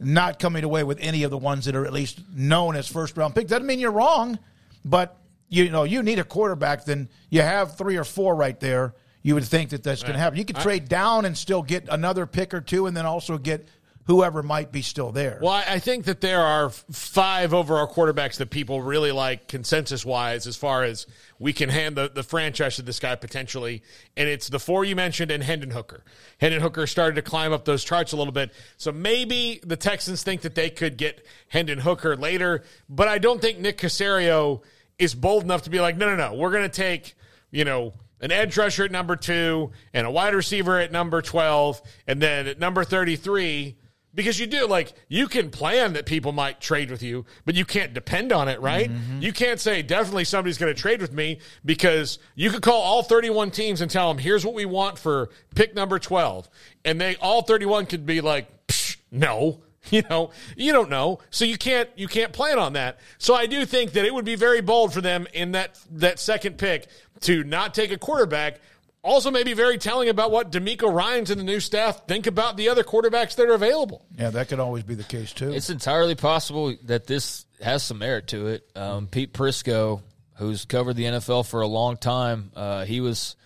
not 0.00 0.38
coming 0.38 0.64
away 0.64 0.82
with 0.82 0.98
any 1.00 1.22
of 1.22 1.30
the 1.30 1.38
ones 1.38 1.66
that 1.66 1.76
are 1.76 1.86
at 1.86 1.92
least 1.92 2.20
known 2.34 2.76
as 2.76 2.88
first 2.88 3.16
round 3.16 3.34
picks. 3.34 3.50
Doesn't 3.50 3.66
mean 3.66 3.78
you're 3.78 3.92
wrong, 3.92 4.38
but 4.84 5.18
you 5.54 5.70
know 5.70 5.84
you 5.84 6.02
need 6.02 6.18
a 6.18 6.24
quarterback. 6.24 6.84
Then 6.84 7.08
you 7.30 7.42
have 7.42 7.76
three 7.76 7.96
or 7.96 8.04
four 8.04 8.34
right 8.34 8.58
there. 8.58 8.94
You 9.22 9.34
would 9.34 9.44
think 9.44 9.70
that 9.70 9.82
that's 9.82 10.02
going 10.02 10.12
to 10.12 10.18
happen. 10.18 10.38
You 10.38 10.44
could 10.44 10.56
trade 10.56 10.86
down 10.86 11.24
and 11.24 11.36
still 11.36 11.62
get 11.62 11.88
another 11.88 12.26
pick 12.26 12.52
or 12.52 12.60
two, 12.60 12.86
and 12.86 12.94
then 12.94 13.06
also 13.06 13.38
get 13.38 13.66
whoever 14.06 14.42
might 14.42 14.70
be 14.70 14.82
still 14.82 15.12
there. 15.12 15.38
Well, 15.40 15.52
I 15.66 15.78
think 15.78 16.04
that 16.04 16.20
there 16.20 16.42
are 16.42 16.68
five 16.68 17.54
overall 17.54 17.86
quarterbacks 17.86 18.36
that 18.36 18.50
people 18.50 18.82
really 18.82 19.12
like 19.12 19.48
consensus 19.48 20.04
wise 20.04 20.46
as 20.46 20.56
far 20.56 20.84
as 20.84 21.06
we 21.38 21.52
can 21.52 21.70
hand 21.70 21.96
the, 21.96 22.10
the 22.14 22.22
franchise 22.22 22.76
to 22.76 22.82
this 22.82 23.00
guy 23.00 23.14
potentially. 23.16 23.82
And 24.16 24.28
it's 24.28 24.48
the 24.48 24.58
four 24.58 24.84
you 24.84 24.94
mentioned 24.94 25.30
and 25.30 25.42
Hendon 25.42 25.70
Hooker. 25.70 26.04
Hendon 26.38 26.60
Hooker 26.60 26.86
started 26.86 27.16
to 27.16 27.22
climb 27.22 27.52
up 27.52 27.64
those 27.64 27.82
charts 27.82 28.12
a 28.12 28.16
little 28.16 28.32
bit. 28.32 28.52
So 28.76 28.92
maybe 28.92 29.60
the 29.64 29.76
Texans 29.76 30.22
think 30.22 30.42
that 30.42 30.54
they 30.54 30.68
could 30.68 30.98
get 30.98 31.26
Hendon 31.48 31.78
Hooker 31.78 32.14
later, 32.14 32.62
but 32.90 33.08
I 33.08 33.16
don't 33.18 33.40
think 33.40 33.58
Nick 33.58 33.78
Caserio 33.78 34.62
is 34.98 35.14
bold 35.14 35.44
enough 35.44 35.62
to 35.62 35.70
be 35.70 35.80
like, 35.80 35.96
no, 35.96 36.14
no, 36.14 36.16
no, 36.16 36.34
we're 36.34 36.50
going 36.50 36.68
to 36.68 36.68
take, 36.68 37.14
you 37.50 37.64
know, 37.64 37.94
an 38.20 38.30
edge 38.32 38.56
rusher 38.56 38.84
at 38.84 38.90
number 38.90 39.16
two 39.16 39.70
and 39.92 40.06
a 40.06 40.10
wide 40.10 40.34
receiver 40.34 40.78
at 40.78 40.92
number 40.92 41.20
12. 41.20 41.82
And 42.06 42.22
then 42.22 42.46
at 42.46 42.58
number 42.58 42.84
33, 42.84 43.76
because 44.14 44.38
you 44.38 44.46
do 44.46 44.66
like 44.68 44.92
you 45.08 45.26
can 45.26 45.50
plan 45.50 45.94
that 45.94 46.06
people 46.06 46.30
might 46.30 46.60
trade 46.60 46.88
with 46.88 47.02
you 47.02 47.26
but 47.44 47.56
you 47.56 47.64
can't 47.64 47.92
depend 47.92 48.30
on 48.32 48.46
it 48.48 48.60
right 48.60 48.88
Mm-hmm. 48.88 49.20
you 49.22 49.32
can't 49.32 49.58
say 49.58 49.82
definitely 49.82 50.22
somebody's 50.22 50.56
going 50.56 50.72
to 50.72 50.80
trade 50.80 51.00
with 51.00 51.12
me 51.12 51.40
because 51.64 52.20
you 52.36 52.50
could 52.50 52.62
call 52.62 52.80
all 52.80 53.02
31 53.02 53.50
teams 53.50 53.80
and 53.80 53.90
tell 53.90 54.06
them 54.06 54.18
here's 54.22 54.44
what 54.46 54.54
we 54.54 54.66
want 54.66 55.00
for 55.00 55.30
pick 55.56 55.74
number 55.74 55.98
12 55.98 56.48
and 56.84 57.00
they 57.00 57.16
all 57.16 57.42
31 57.42 57.86
could 57.86 58.06
be 58.06 58.20
like 58.20 58.46
Psh, 58.68 58.98
no 59.10 59.62
you 59.90 60.02
know 60.08 60.30
you 60.56 60.72
don't 60.72 60.90
know 60.90 61.18
so 61.30 61.44
you 61.44 61.58
can't 61.58 61.88
you 61.96 62.08
can't 62.08 62.32
plan 62.32 62.58
on 62.58 62.72
that 62.72 62.98
so 63.18 63.34
i 63.34 63.46
do 63.46 63.64
think 63.66 63.92
that 63.92 64.04
it 64.04 64.14
would 64.14 64.24
be 64.24 64.34
very 64.34 64.60
bold 64.60 64.92
for 64.92 65.00
them 65.00 65.26
in 65.32 65.52
that 65.52 65.78
that 65.90 66.18
second 66.18 66.56
pick 66.58 66.86
to 67.20 67.44
not 67.44 67.74
take 67.74 67.92
a 67.92 67.98
quarterback 67.98 68.60
also 69.04 69.30
maybe 69.30 69.52
very 69.52 69.78
telling 69.78 70.08
about 70.08 70.30
what 70.30 70.50
DeMeco 70.50 70.92
Ryans 70.92 71.30
and 71.30 71.38
the 71.38 71.44
new 71.44 71.60
staff 71.60 72.06
think 72.08 72.26
about 72.26 72.56
the 72.56 72.70
other 72.70 72.82
quarterbacks 72.82 73.36
that 73.36 73.46
are 73.46 73.52
available. 73.52 74.04
Yeah, 74.18 74.30
that 74.30 74.48
could 74.48 74.58
always 74.58 74.82
be 74.82 74.94
the 74.94 75.04
case 75.04 75.32
too. 75.32 75.52
It's 75.52 75.70
entirely 75.70 76.14
possible 76.14 76.74
that 76.84 77.06
this 77.06 77.44
has 77.62 77.82
some 77.82 77.98
merit 77.98 78.28
to 78.28 78.48
it. 78.48 78.68
Um, 78.74 79.06
Pete 79.06 79.32
Prisco, 79.32 80.00
who's 80.36 80.64
covered 80.64 80.96
the 80.96 81.04
NFL 81.04 81.46
for 81.46 81.60
a 81.60 81.66
long 81.66 81.96
time, 81.96 82.50
uh, 82.56 82.86
he 82.86 83.00
was, 83.00 83.36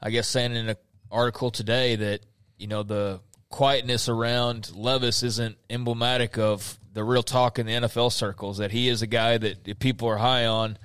I 0.00 0.10
guess, 0.10 0.28
saying 0.28 0.54
in 0.54 0.68
an 0.68 0.76
article 1.10 1.50
today 1.50 1.96
that 1.96 2.20
you 2.56 2.68
know 2.68 2.82
the 2.84 3.20
quietness 3.50 4.08
around 4.08 4.72
Levis 4.74 5.22
isn't 5.22 5.56
emblematic 5.68 6.38
of 6.38 6.78
the 6.92 7.04
real 7.04 7.22
talk 7.22 7.58
in 7.58 7.66
the 7.66 7.72
NFL 7.72 8.12
circles. 8.12 8.58
That 8.58 8.70
he 8.70 8.88
is 8.88 9.02
a 9.02 9.06
guy 9.06 9.38
that 9.38 9.78
people 9.78 10.08
are 10.08 10.16
high 10.16 10.46
on, 10.46 10.78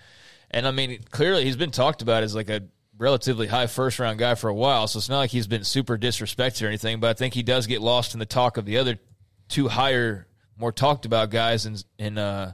and 0.52 0.68
I 0.68 0.72
mean, 0.72 1.00
clearly 1.10 1.46
he's 1.46 1.56
been 1.56 1.72
talked 1.72 2.02
about 2.02 2.24
as 2.24 2.36
like 2.36 2.50
a 2.50 2.64
relatively 2.98 3.48
high 3.48 3.68
first 3.68 4.00
round 4.00 4.20
guy 4.20 4.36
for 4.36 4.50
a 4.50 4.54
while, 4.54 4.88
so 4.88 4.98
it's 4.98 5.10
not 5.10 5.20
like 5.20 5.32
he's 5.32 5.48
been 5.48 5.64
super 5.64 5.98
disrespected 5.98 6.64
or 6.64 6.68
anything. 6.68 7.00
But 7.00 7.12
I 7.12 7.14
think 7.14 7.34
he 7.34 7.44
does 7.44 7.68
get 7.68 7.82
lost 7.82 8.14
in 8.14 8.20
the 8.20 8.26
talk 8.26 8.58
of 8.58 8.66
the 8.66 8.78
other 8.78 9.00
two 9.48 9.68
higher, 9.68 10.28
more 10.58 10.72
talked 10.72 11.06
about 11.06 11.30
guys 11.30 11.66
in 11.66 11.78
in 11.98 12.18
uh, 12.18 12.54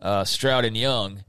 uh, 0.00 0.24
Stroud 0.24 0.64
and 0.64 0.76
Young. 0.76 1.24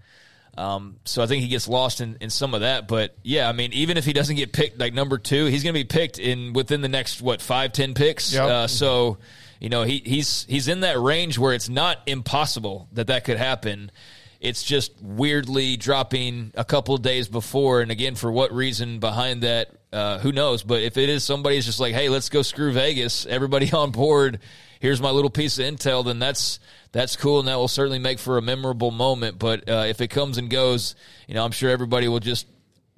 Um, 0.58 0.98
so 1.04 1.22
I 1.22 1.28
think 1.28 1.44
he 1.44 1.50
gets 1.50 1.68
lost 1.68 2.00
in, 2.02 2.18
in 2.22 2.30
some 2.30 2.54
of 2.54 2.62
that. 2.62 2.88
But 2.88 3.16
yeah, 3.24 3.50
I 3.50 3.52
mean, 3.52 3.74
even 3.74 3.98
if 3.98 4.06
he 4.06 4.14
doesn't 4.14 4.36
get 4.36 4.54
picked 4.54 4.80
like 4.80 4.94
number 4.94 5.18
two, 5.18 5.46
he's 5.46 5.64
going 5.64 5.74
to 5.74 5.80
be 5.80 5.84
picked 5.84 6.18
in 6.18 6.54
within 6.54 6.82
the 6.82 6.90
next 6.90 7.22
what 7.22 7.42
five 7.42 7.74
ten 7.74 7.94
picks. 7.94 8.34
Yep. 8.34 8.44
Uh, 8.44 8.68
so 8.68 9.18
you 9.60 9.70
know 9.70 9.84
he 9.84 10.02
he's 10.06 10.46
he's 10.48 10.68
in 10.68 10.82
that 10.82 11.00
range 11.00 11.38
where 11.38 11.54
it's 11.54 11.70
not 11.70 12.00
impossible 12.06 12.88
that 12.94 13.08
that 13.08 13.26
could 13.26 13.38
happen. 13.38 13.92
It's 14.40 14.64
just 14.64 14.92
weirdly 15.02 15.76
dropping 15.76 16.52
a 16.56 16.64
couple 16.64 16.94
of 16.94 17.02
days 17.02 17.28
before, 17.28 17.82
and 17.82 17.90
again, 17.90 18.16
for 18.16 18.32
what 18.32 18.54
reason 18.54 19.00
behind 19.00 19.42
that, 19.44 19.72
uh, 19.92 20.20
who 20.20 20.32
knows? 20.32 20.62
But 20.62 20.84
if 20.84 20.98
it 20.98 21.10
is 21.10 21.24
somebody's 21.24 21.66
just 21.66 21.80
like, 21.80 21.94
"Hey, 21.94 22.10
let's 22.10 22.30
go 22.30 22.44
screw 22.44 22.72
Vegas," 22.72 23.26
everybody 23.26 23.72
on 23.74 23.92
board. 23.92 24.40
Here's 24.80 25.02
my 25.02 25.12
little 25.12 25.30
piece 25.30 25.60
of 25.60 25.66
intel. 25.66 26.06
Then 26.06 26.20
that's 26.20 26.60
that's 26.92 27.16
cool, 27.16 27.40
and 27.40 27.48
that 27.48 27.56
will 27.56 27.68
certainly 27.68 28.00
make 28.00 28.20
for 28.20 28.38
a 28.38 28.42
memorable 28.42 28.92
moment. 28.92 29.40
But 29.40 29.70
uh, 29.70 29.86
if 29.88 30.02
it 30.02 30.08
comes 30.10 30.38
and 30.38 30.50
goes, 30.50 30.96
you 31.28 31.34
know, 31.34 31.44
I'm 31.44 31.52
sure 31.52 31.70
everybody 31.70 32.08
will 32.08 32.20
just 32.20 32.48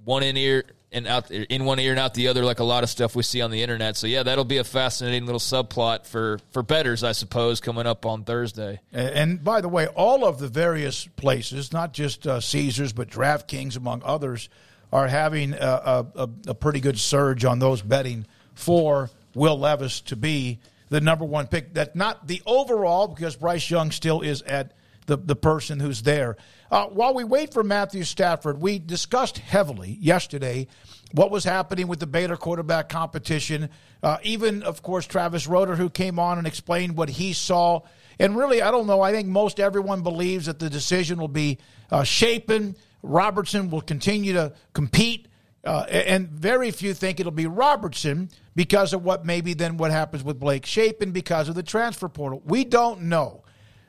one 0.04 0.24
in 0.24 0.38
ear 0.38 0.64
and 0.92 1.06
out 1.06 1.30
in 1.32 1.66
one 1.66 1.80
ear 1.80 1.92
and 1.92 2.00
out 2.00 2.14
the 2.14 2.30
other, 2.30 2.46
like 2.46 2.60
a 2.60 2.64
lot 2.64 2.84
of 2.84 2.90
stuff 2.90 3.16
we 3.16 3.24
see 3.24 3.42
on 3.42 3.52
the 3.52 3.62
internet. 3.62 3.98
So 3.98 4.08
yeah, 4.08 4.24
that'll 4.24 4.46
be 4.46 4.58
a 4.58 4.64
fascinating 4.64 5.26
little 5.26 5.40
subplot 5.40 6.06
for 6.06 6.40
for 6.52 6.64
betters, 6.64 7.04
I 7.04 7.12
suppose, 7.12 7.60
coming 7.60 7.86
up 7.86 8.06
on 8.06 8.24
Thursday. 8.24 8.80
And, 8.94 9.44
by 9.44 9.62
the 9.62 9.70
way, 9.70 9.88
all 9.88 10.26
of 10.26 10.40
the 10.40 10.48
various 10.48 11.06
places, 11.06 11.74
not 11.74 11.94
just 11.94 12.26
uh, 12.26 12.40
Caesars, 12.40 12.94
but 12.94 13.10
DraftKings, 13.10 13.76
among 13.76 14.02
others, 14.06 14.50
are 14.92 15.08
having 15.08 15.54
a, 15.54 16.08
a, 16.16 16.30
a 16.48 16.56
pretty 16.56 16.80
good 16.80 16.98
surge 16.98 17.44
on 17.44 17.60
those 17.60 17.82
betting 17.82 18.26
for 18.54 19.10
Will 19.34 19.60
Levis 19.60 20.00
to 20.02 20.16
be 20.16 20.60
the 20.90 21.02
number 21.02 21.26
one 21.26 21.48
pick. 21.48 21.74
That's 21.74 21.96
not 21.96 22.28
the 22.28 22.42
overall, 22.46 23.08
because 23.08 23.36
Bryce 23.36 23.70
Young 23.70 23.92
still 23.92 24.22
is 24.22 24.42
at 24.44 24.74
the, 25.08 25.18
the 25.18 25.36
person 25.36 25.80
who's 25.80 26.02
there. 26.04 26.38
Uh, 26.70 26.86
while 26.88 27.14
we 27.14 27.24
wait 27.24 27.54
for 27.54 27.64
Matthew 27.64 28.04
Stafford, 28.04 28.62
we 28.62 28.78
discussed 28.78 29.38
heavily 29.38 29.98
yesterday 30.02 30.68
what 31.14 31.32
was 31.32 31.46
happening 31.46 31.88
with 31.88 32.00
the 32.00 32.08
Baylor 32.08 32.36
quarterback 32.36 32.90
competition. 32.90 33.70
Uh, 34.04 34.18
even, 34.24 34.64
of 34.64 34.84
course, 34.84 35.08
Travis 35.08 35.48
Roeder, 35.48 35.76
who 35.76 35.90
came 35.90 36.20
on 36.20 36.38
and 36.38 36.46
explained 36.46 36.98
what 36.98 37.10
he 37.10 37.32
saw. 37.34 37.82
And 38.20 38.36
really, 38.36 38.62
I 38.62 38.72
don't 38.72 38.88
know. 38.88 39.02
I 39.02 39.14
think 39.14 39.28
most 39.28 39.60
everyone 39.60 40.04
believes 40.04 40.48
that 40.48 40.60
the 40.60 40.70
decision 40.70 41.20
will 41.20 41.28
be 41.30 41.58
uh, 41.90 42.04
Shapen. 42.04 42.76
Robertson 43.02 43.70
will 43.70 43.82
continue 43.82 44.34
to 44.34 44.54
compete. 44.74 45.28
Uh, 45.64 45.86
and 45.90 46.30
very 46.30 46.72
few 46.72 46.94
think 46.94 47.20
it'll 47.20 47.32
be 47.32 47.48
Robertson 47.48 48.30
because 48.58 48.92
of 48.92 49.04
what 49.04 49.24
maybe 49.24 49.54
then 49.54 49.78
what 49.78 49.92
happens 49.92 50.24
with 50.24 50.40
Blake 50.40 50.66
Shapen 50.66 51.12
because 51.12 51.48
of 51.48 51.54
the 51.54 51.62
transfer 51.62 52.10
portal. 52.10 52.42
We 52.44 52.66
don't 52.66 53.04
know. 53.04 53.44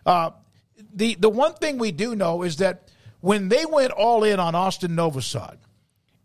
Uh, 0.05 0.33
the 0.93 1.15
the 1.15 1.31
one 1.31 1.55
thing 1.55 1.79
we 1.79 1.91
do 1.91 2.15
know 2.15 2.43
is 2.43 2.59
that 2.59 2.91
when 3.21 3.49
they 3.49 3.65
went 3.65 3.93
all 3.93 4.25
in 4.25 4.39
on 4.39 4.55
Austin 4.55 4.91
Novosad, 4.91 5.57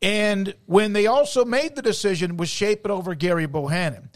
and 0.02 0.54
when 0.66 0.92
they 0.92 1.08
also 1.08 1.46
made 1.46 1.78
the 1.78 1.82
decision 1.82 2.36
with 2.36 2.50
Shapen 2.50 2.92
over 2.92 3.16
Gerry 3.16 3.46
Bohanon, 3.46 4.10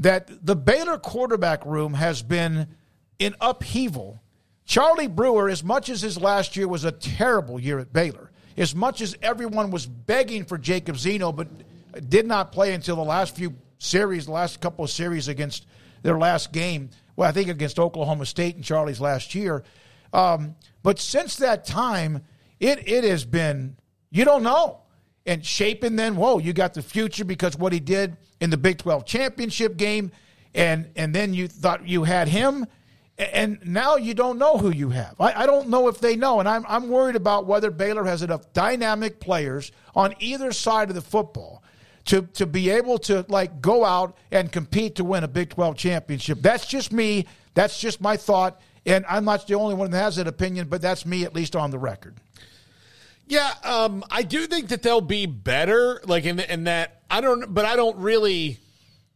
that 0.00 0.44
the 0.44 0.56
Baylor 0.56 0.98
quarterback 0.98 1.64
room 1.64 1.94
has 1.94 2.22
been 2.22 2.66
in 3.20 3.36
upheaval. 3.40 4.20
Charlie 4.64 5.06
Brewer, 5.06 5.48
as 5.48 5.62
much 5.62 5.88
as 5.88 6.02
his 6.02 6.20
last 6.20 6.56
year 6.56 6.66
was 6.66 6.84
a 6.84 6.90
terrible 6.90 7.60
year 7.60 7.78
at 7.78 7.92
Baylor, 7.92 8.32
as 8.56 8.74
much 8.74 9.00
as 9.00 9.16
everyone 9.22 9.70
was 9.70 9.86
begging 9.86 10.44
for 10.44 10.58
Jacob 10.58 10.96
Zeno, 10.96 11.30
but 11.30 11.46
did 12.08 12.26
not 12.26 12.52
play 12.52 12.74
until 12.74 12.96
the 12.96 13.02
last 13.02 13.36
few 13.36 13.54
series, 13.78 14.26
the 14.26 14.32
last 14.32 14.60
couple 14.60 14.84
of 14.84 14.90
series 14.90 15.28
against 15.28 15.66
their 16.02 16.18
last 16.18 16.52
game. 16.52 16.90
Well, 17.16 17.28
I 17.28 17.32
think 17.32 17.48
against 17.48 17.78
Oklahoma 17.78 18.26
State 18.26 18.56
and 18.56 18.64
Charlie's 18.64 19.00
last 19.00 19.34
year. 19.34 19.64
Um, 20.12 20.56
but 20.82 20.98
since 20.98 21.36
that 21.36 21.64
time, 21.64 22.22
it 22.58 22.88
it 22.88 23.04
has 23.04 23.24
been 23.24 23.76
you 24.10 24.24
don't 24.24 24.42
know. 24.42 24.82
And 25.26 25.44
Shapen 25.44 25.96
then, 25.96 26.16
whoa, 26.16 26.38
you 26.38 26.52
got 26.52 26.74
the 26.74 26.82
future 26.82 27.24
because 27.24 27.56
what 27.56 27.72
he 27.72 27.80
did 27.80 28.16
in 28.40 28.50
the 28.50 28.56
Big 28.56 28.78
12 28.78 29.04
championship 29.04 29.76
game, 29.76 30.10
and 30.54 30.90
and 30.96 31.14
then 31.14 31.34
you 31.34 31.46
thought 31.46 31.86
you 31.86 32.04
had 32.04 32.28
him, 32.28 32.66
and 33.18 33.58
now 33.64 33.96
you 33.96 34.14
don't 34.14 34.38
know 34.38 34.56
who 34.56 34.70
you 34.70 34.88
have. 34.90 35.14
I, 35.20 35.42
I 35.42 35.46
don't 35.46 35.68
know 35.68 35.88
if 35.88 36.00
they 36.00 36.16
know, 36.16 36.40
and 36.40 36.48
I'm 36.48 36.64
I'm 36.66 36.88
worried 36.88 37.16
about 37.16 37.46
whether 37.46 37.70
Baylor 37.70 38.04
has 38.04 38.22
enough 38.22 38.52
dynamic 38.52 39.20
players 39.20 39.72
on 39.94 40.14
either 40.20 40.52
side 40.52 40.88
of 40.88 40.94
the 40.94 41.02
football 41.02 41.59
to 42.10 42.22
to 42.22 42.44
be 42.44 42.70
able 42.70 42.98
to 42.98 43.24
like 43.28 43.62
go 43.62 43.84
out 43.84 44.18
and 44.32 44.50
compete 44.50 44.96
to 44.96 45.04
win 45.04 45.22
a 45.22 45.28
Big 45.28 45.50
12 45.50 45.76
championship. 45.76 46.42
That's 46.42 46.66
just 46.66 46.92
me. 46.92 47.26
That's 47.54 47.78
just 47.78 48.00
my 48.00 48.16
thought, 48.16 48.60
and 48.84 49.04
I'm 49.08 49.24
not 49.24 49.46
the 49.46 49.54
only 49.54 49.76
one 49.76 49.92
that 49.92 49.98
has 49.98 50.16
that 50.16 50.26
opinion, 50.26 50.66
but 50.68 50.82
that's 50.82 51.06
me 51.06 51.22
at 51.22 51.34
least 51.34 51.54
on 51.54 51.70
the 51.70 51.78
record. 51.78 52.16
Yeah, 53.28 53.52
um, 53.62 54.02
I 54.10 54.22
do 54.22 54.48
think 54.48 54.70
that 54.70 54.82
they'll 54.82 55.00
be 55.00 55.26
better. 55.26 56.00
Like 56.04 56.24
in 56.24 56.40
in 56.40 56.64
that 56.64 57.02
I 57.08 57.20
don't, 57.20 57.54
but 57.54 57.64
I 57.64 57.76
don't 57.76 57.96
really, 57.98 58.58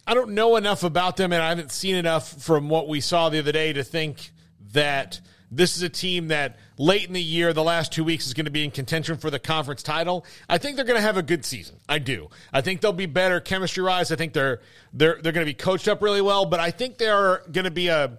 I 0.06 0.14
don't 0.14 0.30
know 0.30 0.54
enough 0.54 0.84
about 0.84 1.16
them, 1.16 1.32
and 1.32 1.42
I 1.42 1.48
haven't 1.48 1.72
seen 1.72 1.96
enough 1.96 2.40
from 2.44 2.68
what 2.68 2.86
we 2.86 3.00
saw 3.00 3.28
the 3.28 3.40
other 3.40 3.52
day 3.52 3.72
to 3.72 3.82
think 3.82 4.30
that 4.72 5.20
this 5.50 5.76
is 5.76 5.82
a 5.82 5.88
team 5.88 6.28
that 6.28 6.56
late 6.78 7.06
in 7.06 7.12
the 7.12 7.22
year, 7.22 7.52
the 7.52 7.62
last 7.62 7.92
two 7.92 8.04
weeks, 8.04 8.26
is 8.26 8.34
going 8.34 8.46
to 8.46 8.50
be 8.50 8.64
in 8.64 8.70
contention 8.70 9.16
for 9.16 9.30
the 9.30 9.38
conference 9.38 9.82
title. 9.82 10.24
I 10.48 10.58
think 10.58 10.76
they're 10.76 10.84
going 10.84 10.98
to 10.98 11.06
have 11.06 11.16
a 11.16 11.22
good 11.22 11.44
season. 11.44 11.76
I 11.88 11.98
do. 11.98 12.28
I 12.52 12.60
think 12.60 12.80
they'll 12.80 12.92
be 12.92 13.06
better 13.06 13.40
chemistry 13.40 13.82
wise. 13.82 14.10
I 14.10 14.16
think 14.16 14.32
they're 14.32 14.60
they're 14.92 15.18
they're 15.22 15.32
going 15.32 15.46
to 15.46 15.50
be 15.50 15.54
coached 15.54 15.88
up 15.88 16.02
really 16.02 16.22
well. 16.22 16.46
But 16.46 16.60
I 16.60 16.70
think 16.70 16.98
they're 16.98 17.42
going 17.50 17.64
to 17.64 17.70
be 17.70 17.88
a 17.88 18.18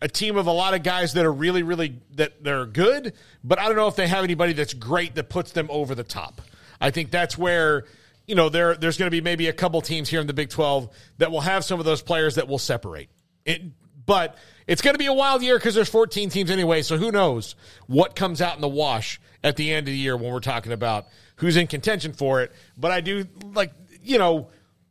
a 0.00 0.08
team 0.08 0.36
of 0.36 0.46
a 0.46 0.52
lot 0.52 0.74
of 0.74 0.82
guys 0.82 1.14
that 1.14 1.24
are 1.24 1.32
really 1.32 1.62
really 1.62 2.00
that 2.14 2.42
they're 2.42 2.66
good. 2.66 3.14
But 3.42 3.58
I 3.58 3.66
don't 3.66 3.76
know 3.76 3.88
if 3.88 3.96
they 3.96 4.08
have 4.08 4.24
anybody 4.24 4.52
that's 4.52 4.74
great 4.74 5.14
that 5.14 5.28
puts 5.28 5.52
them 5.52 5.68
over 5.70 5.94
the 5.94 6.04
top. 6.04 6.40
I 6.80 6.90
think 6.90 7.10
that's 7.10 7.38
where 7.38 7.84
you 8.26 8.34
know 8.34 8.48
there 8.48 8.74
there's 8.74 8.98
going 8.98 9.06
to 9.06 9.16
be 9.16 9.20
maybe 9.20 9.48
a 9.48 9.52
couple 9.52 9.80
teams 9.80 10.08
here 10.08 10.20
in 10.20 10.26
the 10.26 10.34
Big 10.34 10.50
Twelve 10.50 10.90
that 11.18 11.30
will 11.30 11.40
have 11.40 11.64
some 11.64 11.78
of 11.78 11.86
those 11.86 12.02
players 12.02 12.34
that 12.36 12.48
will 12.48 12.58
separate. 12.58 13.08
It, 13.44 13.62
but 14.06 14.36
it's 14.66 14.82
going 14.82 14.94
to 14.94 14.98
be 14.98 15.06
a 15.06 15.12
wild 15.12 15.42
year 15.42 15.58
because 15.58 15.74
there's 15.74 15.88
14 15.88 16.30
teams 16.30 16.50
anyway. 16.50 16.82
So 16.82 16.96
who 16.96 17.12
knows 17.12 17.54
what 17.86 18.16
comes 18.16 18.40
out 18.40 18.54
in 18.54 18.60
the 18.60 18.68
wash 18.68 19.20
at 19.44 19.56
the 19.56 19.72
end 19.72 19.86
of 19.86 19.92
the 19.92 19.98
year 19.98 20.16
when 20.16 20.32
we're 20.32 20.40
talking 20.40 20.72
about 20.72 21.06
who's 21.36 21.56
in 21.56 21.66
contention 21.66 22.12
for 22.12 22.40
it. 22.40 22.52
But 22.76 22.90
I 22.90 23.00
do 23.00 23.26
like, 23.52 23.72
you 24.02 24.18
know, 24.18 24.48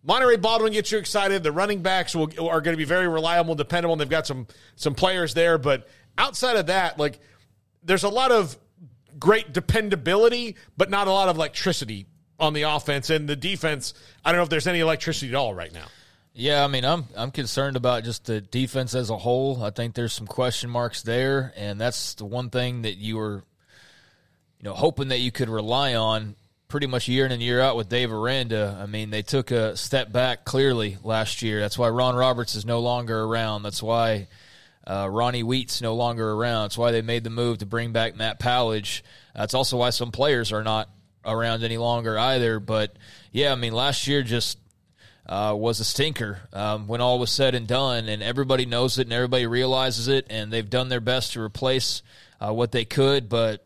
Monaray 0.07 0.39
Baldwin 0.39 0.71
gets 0.71 0.91
you 0.91 0.97
excited. 0.97 1.43
The 1.43 1.51
running 1.51 1.81
backs 1.81 2.15
will, 2.15 2.29
are 2.47 2.61
going 2.61 2.73
to 2.73 2.77
be 2.77 2.85
very 2.85 3.07
reliable, 3.07 3.55
dependable. 3.55 3.95
They've 3.95 4.07
got 4.09 4.27
some 4.27 4.47
some 4.75 4.93
players 4.93 5.33
there. 5.33 5.57
But 5.57 5.87
outside 6.17 6.57
of 6.57 6.67
that, 6.67 6.99
like 6.99 7.19
there's 7.83 8.03
a 8.03 8.09
lot 8.09 8.31
of 8.31 8.57
great 9.17 9.51
dependability, 9.51 10.55
but 10.77 10.89
not 10.89 11.07
a 11.07 11.11
lot 11.11 11.29
of 11.29 11.37
electricity 11.37 12.05
on 12.39 12.53
the 12.53 12.63
offense 12.63 13.09
and 13.09 13.27
the 13.27 13.35
defense. 13.35 13.93
I 14.23 14.31
don't 14.31 14.39
know 14.39 14.43
if 14.43 14.49
there's 14.49 14.67
any 14.67 14.79
electricity 14.79 15.29
at 15.29 15.35
all 15.35 15.53
right 15.53 15.73
now. 15.73 15.85
Yeah, 16.37 16.65
I 16.65 16.67
mean, 16.67 16.83
I'm 16.83 17.05
I'm 17.15 17.31
concerned 17.31 17.77
about 17.77 18.03
just 18.03 18.25
the 18.25 18.41
defense 18.41 18.93
as 18.93 19.09
a 19.09 19.17
whole. 19.17 19.63
I 19.63 19.69
think 19.69 19.95
there's 19.95 20.11
some 20.11 20.27
question 20.27 20.69
marks 20.69 21.01
there, 21.01 21.53
and 21.55 21.79
that's 21.79 22.15
the 22.15 22.25
one 22.25 22.49
thing 22.49 22.81
that 22.81 22.97
you 22.97 23.15
were, 23.15 23.45
you 24.59 24.63
know, 24.63 24.73
hoping 24.73 25.07
that 25.07 25.19
you 25.19 25.31
could 25.31 25.47
rely 25.47 25.95
on 25.95 26.35
pretty 26.67 26.87
much 26.87 27.07
year 27.07 27.25
in 27.25 27.31
and 27.31 27.41
year 27.41 27.61
out 27.61 27.77
with 27.77 27.87
Dave 27.87 28.11
Aranda. 28.11 28.77
I 28.81 28.85
mean, 28.85 29.11
they 29.11 29.21
took 29.21 29.51
a 29.51 29.77
step 29.77 30.11
back 30.11 30.43
clearly 30.43 30.97
last 31.03 31.41
year. 31.41 31.61
That's 31.61 31.77
why 31.77 31.87
Ron 31.87 32.17
Roberts 32.17 32.53
is 32.55 32.65
no 32.65 32.81
longer 32.81 33.23
around. 33.23 33.63
That's 33.63 33.81
why 33.81 34.27
uh, 34.85 35.07
Ronnie 35.09 35.43
Wheat's 35.43 35.81
no 35.81 35.95
longer 35.95 36.33
around. 36.33 36.63
That's 36.63 36.77
why 36.77 36.91
they 36.91 37.01
made 37.01 37.23
the 37.23 37.29
move 37.29 37.59
to 37.59 37.65
bring 37.65 37.93
back 37.93 38.13
Matt 38.13 38.41
Powledge. 38.41 39.03
That's 39.33 39.53
also 39.53 39.77
why 39.77 39.91
some 39.91 40.11
players 40.11 40.51
are 40.51 40.65
not 40.65 40.89
around 41.23 41.63
any 41.63 41.77
longer 41.77 42.19
either. 42.19 42.59
But 42.59 42.97
yeah, 43.31 43.53
I 43.53 43.55
mean, 43.55 43.71
last 43.71 44.05
year 44.05 44.21
just 44.21 44.57
uh, 45.27 45.55
was 45.57 45.79
a 45.79 45.83
stinker 45.83 46.39
um, 46.53 46.87
when 46.87 47.01
all 47.01 47.19
was 47.19 47.31
said 47.31 47.55
and 47.55 47.67
done, 47.67 48.07
and 48.07 48.21
everybody 48.21 48.65
knows 48.65 48.99
it 48.99 49.07
and 49.07 49.13
everybody 49.13 49.47
realizes 49.47 50.07
it, 50.07 50.27
and 50.29 50.51
they've 50.51 50.69
done 50.69 50.89
their 50.89 50.99
best 50.99 51.33
to 51.33 51.41
replace 51.41 52.03
uh, 52.39 52.53
what 52.53 52.71
they 52.71 52.85
could. 52.85 53.27
But 53.27 53.65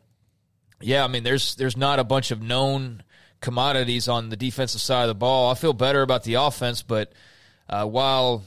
yeah, 0.82 1.04
I 1.04 1.08
mean, 1.08 1.24
there's 1.24 1.56
there's 1.56 1.78
not 1.78 2.00
a 2.00 2.04
bunch 2.04 2.32
of 2.32 2.42
known 2.42 3.04
commodities 3.42 4.08
on 4.08 4.30
the 4.30 4.38
defensive 4.38 4.82
side 4.82 5.04
of 5.04 5.08
the 5.10 5.16
ball. 5.16 5.52
I 5.52 5.56
feel 5.56 5.74
better 5.74 6.02
about 6.02 6.24
the 6.24 6.36
offense, 6.36 6.82
but 6.82 7.12
uh, 7.70 7.86
while 7.86 8.44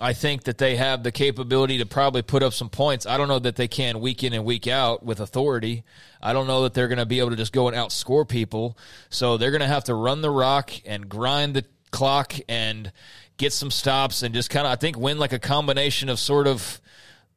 I 0.00 0.14
think 0.14 0.44
that 0.44 0.56
they 0.56 0.76
have 0.76 1.02
the 1.02 1.12
capability 1.12 1.78
to 1.78 1.86
probably 1.86 2.22
put 2.22 2.42
up 2.42 2.54
some 2.54 2.70
points. 2.70 3.04
I 3.04 3.18
don't 3.18 3.28
know 3.28 3.38
that 3.38 3.56
they 3.56 3.68
can 3.68 4.00
week 4.00 4.24
in 4.24 4.32
and 4.32 4.46
week 4.46 4.66
out 4.66 5.04
with 5.04 5.20
authority. 5.20 5.84
I 6.22 6.32
don't 6.32 6.46
know 6.46 6.62
that 6.62 6.72
they're 6.72 6.88
going 6.88 6.98
to 6.98 7.06
be 7.06 7.18
able 7.18 7.30
to 7.30 7.36
just 7.36 7.52
go 7.52 7.68
and 7.68 7.76
outscore 7.76 8.26
people. 8.26 8.78
So 9.10 9.36
they're 9.36 9.50
going 9.50 9.60
to 9.60 9.66
have 9.66 9.84
to 9.84 9.94
run 9.94 10.22
the 10.22 10.30
rock 10.30 10.72
and 10.86 11.06
grind 11.06 11.54
the 11.54 11.66
clock 11.90 12.32
and 12.48 12.90
get 13.36 13.52
some 13.52 13.70
stops 13.70 14.22
and 14.22 14.34
just 14.34 14.48
kind 14.48 14.66
of, 14.66 14.72
I 14.72 14.76
think, 14.76 14.96
win 14.98 15.18
like 15.18 15.34
a 15.34 15.38
combination 15.38 16.08
of 16.08 16.18
sort 16.18 16.46
of 16.46 16.80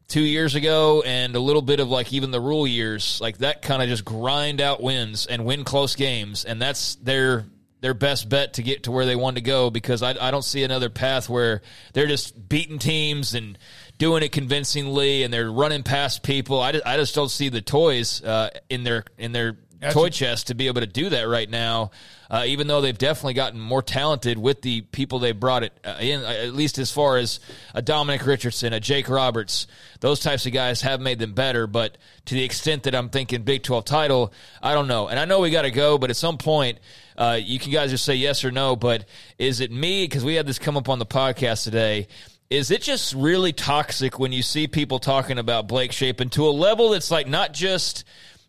two 0.08 0.22
years 0.22 0.56
ago 0.56 1.02
and 1.06 1.36
a 1.36 1.40
little 1.40 1.62
bit 1.62 1.80
of 1.80 1.90
like 1.90 2.14
even 2.14 2.32
the 2.32 2.40
Rhule 2.40 2.68
years, 2.68 3.20
like 3.20 3.40
that 3.40 3.62
kind 3.62 3.82
of 3.82 3.90
just 3.90 4.06
grind 4.06 4.62
out 4.62 4.82
wins 4.82 5.26
and 5.26 5.44
win 5.44 5.66
close 5.66 5.96
games. 5.96 6.46
And 6.46 6.62
that's 6.62 6.96
their 6.96 7.46
their 7.84 7.94
best 7.94 8.30
bet 8.30 8.54
to 8.54 8.64
get 8.64 8.84
to 8.84 8.92
where 8.92 9.06
they 9.06 9.16
want 9.16 9.36
to 9.36 9.42
go 9.42 9.70
because 9.70 10.02
I, 10.02 10.12
I 10.12 10.32
don't 10.32 10.46
see 10.46 10.64
another 10.64 10.90
path 10.90 11.28
where 11.28 11.62
they're 11.92 12.08
just 12.08 12.48
beating 12.48 12.80
teams 12.80 13.34
and 13.34 13.58
doing 13.98 14.24
it 14.24 14.32
convincingly 14.32 15.24
and 15.24 15.34
they're 15.34 15.52
running 15.52 15.84
past 15.84 16.24
people. 16.24 16.62
I 16.62 16.72
just, 16.72 16.88
I 16.88 16.96
just 16.96 17.14
don't 17.14 17.28
see 17.28 17.50
the 17.50 17.60
toys 17.60 18.24
uh, 18.24 18.52
in 18.70 18.86
their 18.86 19.04
in 19.18 19.34
their 19.34 19.58
That's 19.82 19.94
toy 19.94 20.08
chest 20.08 20.48
to 20.48 20.56
be 20.56 20.68
able 20.68 20.80
to 20.80 20.88
do 20.88 21.10
that 21.10 21.24
right 21.24 21.50
now. 21.50 21.92
Uh, 22.32 22.46
even 22.48 22.68
though 22.68 22.80
they've 22.80 22.98
definitely 22.98 23.34
gotten 23.34 23.60
more 23.60 23.82
talented 23.82 24.38
with 24.38 24.62
the 24.62 24.80
people 24.82 25.20
they 25.20 25.34
brought 25.34 25.64
it 25.64 25.74
uh, 25.84 25.98
in, 26.00 26.24
uh, 26.24 26.28
at 26.28 26.54
least 26.54 26.78
as 26.78 26.90
far 26.90 27.18
as 27.18 27.42
a 27.74 27.82
Dominic 27.82 28.26
Richardson, 28.26 28.72
a 28.72 28.80
Jake 28.80 29.10
Roberts, 29.10 29.68
those 30.00 30.22
types 30.22 30.46
of 30.46 30.54
guys 30.54 30.82
have 30.84 31.02
made 31.02 31.20
them 31.20 31.34
better. 31.34 31.68
But 31.68 31.98
to 32.26 32.34
the 32.34 32.46
extent 32.46 32.84
that 32.84 32.96
I'm 32.96 33.10
thinking 33.10 33.44
Big 33.44 33.62
12 33.64 33.84
title, 33.84 34.34
I 34.62 34.74
don't 34.74 34.88
know. 34.88 35.10
And 35.10 35.20
I 35.20 35.26
know 35.26 35.42
we 35.42 35.52
got 35.52 35.64
to 35.64 35.70
go, 35.70 35.98
but 35.98 36.10
at 36.10 36.16
some 36.16 36.38
point, 36.38 36.80
uh, 37.18 37.40
you 37.42 37.60
can 37.60 37.72
guys 37.72 37.92
just 37.92 38.06
say 38.06 38.16
yes 38.16 38.44
or 38.44 38.52
no, 38.52 38.76
but 38.76 39.06
is 39.38 39.60
it 39.60 39.72
me? 39.72 40.06
Because 40.06 40.24
we 40.24 40.36
had 40.36 40.46
this 40.46 40.60
come 40.60 40.78
up 40.78 40.90
on 40.90 41.00
the 41.00 41.06
podcast 41.06 41.64
today. 41.64 42.08
Is 42.50 42.70
it 42.72 42.82
just 42.82 43.14
really 43.14 43.54
toxic 43.54 44.20
when 44.20 44.32
you 44.32 44.44
see 44.44 44.68
people 44.68 45.00
talking 45.00 45.40
about 45.40 45.68
Blake 45.68 45.92
Shapen 45.92 46.30
to 46.30 46.48
a 46.48 46.52
level 46.52 46.90
that's 46.90 47.10
like 47.10 47.28
not 47.28 47.54
just 47.54 48.04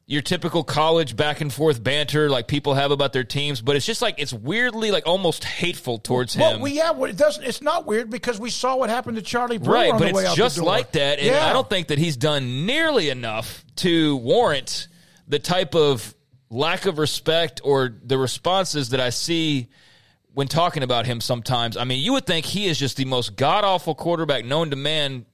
your 0.06 0.20
typical 0.20 0.62
college 0.62 1.16
back 1.16 1.40
and 1.40 1.50
forth 1.50 1.82
banter 1.82 2.28
like 2.28 2.46
people 2.46 2.74
have 2.74 2.90
about 2.90 3.12
their 3.14 3.24
teams, 3.24 3.62
but 3.62 3.76
it's 3.76 3.86
just 3.86 4.02
like 4.02 4.16
it's 4.18 4.32
weirdly 4.32 4.90
like 4.90 5.06
almost 5.06 5.44
hateful 5.44 5.98
towards 5.98 6.34
him. 6.34 6.42
Well, 6.42 6.60
we, 6.60 6.72
yeah, 6.72 6.90
well, 6.90 7.08
it 7.08 7.16
doesn't. 7.16 7.42
It's 7.42 7.62
not 7.62 7.86
weird 7.86 8.10
because 8.10 8.38
we 8.38 8.50
saw 8.50 8.76
what 8.76 8.90
happened 8.90 9.16
to 9.16 9.22
Charlie 9.22 9.58
Brewer 9.58 9.74
right, 9.74 9.92
but 9.92 10.12
the 10.12 10.20
it's 10.20 10.34
just 10.34 10.60
like 10.60 10.92
that, 10.92 11.18
and 11.18 11.28
yeah. 11.28 11.46
I 11.46 11.52
don't 11.52 11.68
think 11.68 11.88
that 11.88 11.98
he's 11.98 12.16
done 12.16 12.66
nearly 12.66 13.08
enough 13.08 13.64
to 13.76 14.16
warrant 14.16 14.88
the 15.26 15.38
type 15.38 15.74
of 15.74 16.13
lack 16.54 16.86
of 16.86 16.98
respect 16.98 17.60
or 17.64 17.92
the 18.02 18.16
responses 18.16 18.90
that 18.90 19.00
I 19.00 19.10
see 19.10 19.68
when 20.32 20.46
talking 20.48 20.82
about 20.82 21.06
him 21.06 21.20
sometimes. 21.20 21.76
I 21.76 21.84
mean, 21.84 22.00
you 22.00 22.12
would 22.12 22.26
think 22.26 22.46
he 22.46 22.66
is 22.66 22.78
just 22.78 22.96
the 22.96 23.04
most 23.04 23.36
god 23.36 23.64
awful 23.64 23.94
quarterback 23.94 24.44
known 24.44 24.70
to 24.70 24.76
man, 24.76 25.26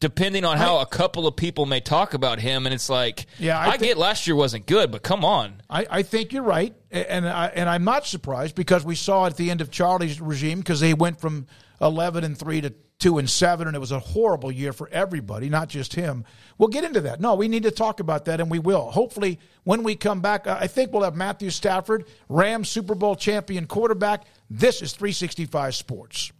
depending 0.00 0.44
on 0.44 0.58
how 0.58 0.76
I, 0.76 0.82
a 0.82 0.86
couple 0.86 1.26
of 1.26 1.36
people 1.36 1.66
may 1.66 1.80
talk 1.80 2.14
about 2.14 2.40
him. 2.40 2.66
And 2.66 2.74
it's 2.74 2.90
like, 2.90 3.26
yeah, 3.38 3.58
I, 3.58 3.70
I 3.70 3.76
get 3.76 3.96
last 3.96 4.26
year 4.26 4.36
wasn't 4.36 4.66
good, 4.66 4.90
but 4.90 5.02
come 5.02 5.24
on. 5.24 5.62
I, 5.70 5.86
I 5.90 6.02
think 6.02 6.32
you're 6.32 6.42
right. 6.42 6.74
And, 6.90 7.28
I, 7.28 7.46
and 7.46 7.68
I'm 7.68 7.84
not 7.84 8.06
surprised 8.06 8.54
because 8.54 8.84
we 8.84 8.94
saw 8.94 9.26
at 9.26 9.36
the 9.36 9.50
end 9.50 9.60
of 9.60 9.70
Charlie's 9.70 10.20
regime 10.20 10.58
because 10.58 10.80
they 10.80 10.94
went 10.94 11.20
from 11.20 11.46
11 11.80 12.24
and 12.24 12.36
3 12.36 12.60
to 12.62 12.74
two 12.98 13.18
and 13.18 13.28
seven, 13.28 13.66
and 13.66 13.76
it 13.76 13.80
was 13.80 13.92
a 13.92 13.98
horrible 13.98 14.50
year 14.50 14.72
for 14.72 14.88
everybody, 14.90 15.48
not 15.48 15.68
just 15.68 15.94
him. 15.94 16.24
We'll 16.58 16.68
get 16.68 16.84
into 16.84 17.00
that. 17.02 17.20
No, 17.20 17.34
we 17.34 17.48
need 17.48 17.64
to 17.64 17.70
talk 17.70 18.00
about 18.00 18.24
that, 18.26 18.40
and 18.40 18.50
we 18.50 18.58
will. 18.58 18.90
Hopefully, 18.90 19.38
when 19.64 19.82
we 19.82 19.96
come 19.96 20.20
back, 20.20 20.46
I 20.46 20.66
think 20.66 20.92
we'll 20.92 21.02
have 21.02 21.16
Matthew 21.16 21.50
Stafford, 21.50 22.06
Rams 22.28 22.68
Super 22.68 22.94
Bowl 22.94 23.16
champion 23.16 23.66
quarterback. 23.66 24.24
This 24.48 24.82
is 24.82 24.92
365 24.92 25.74
Sports. 25.74 26.32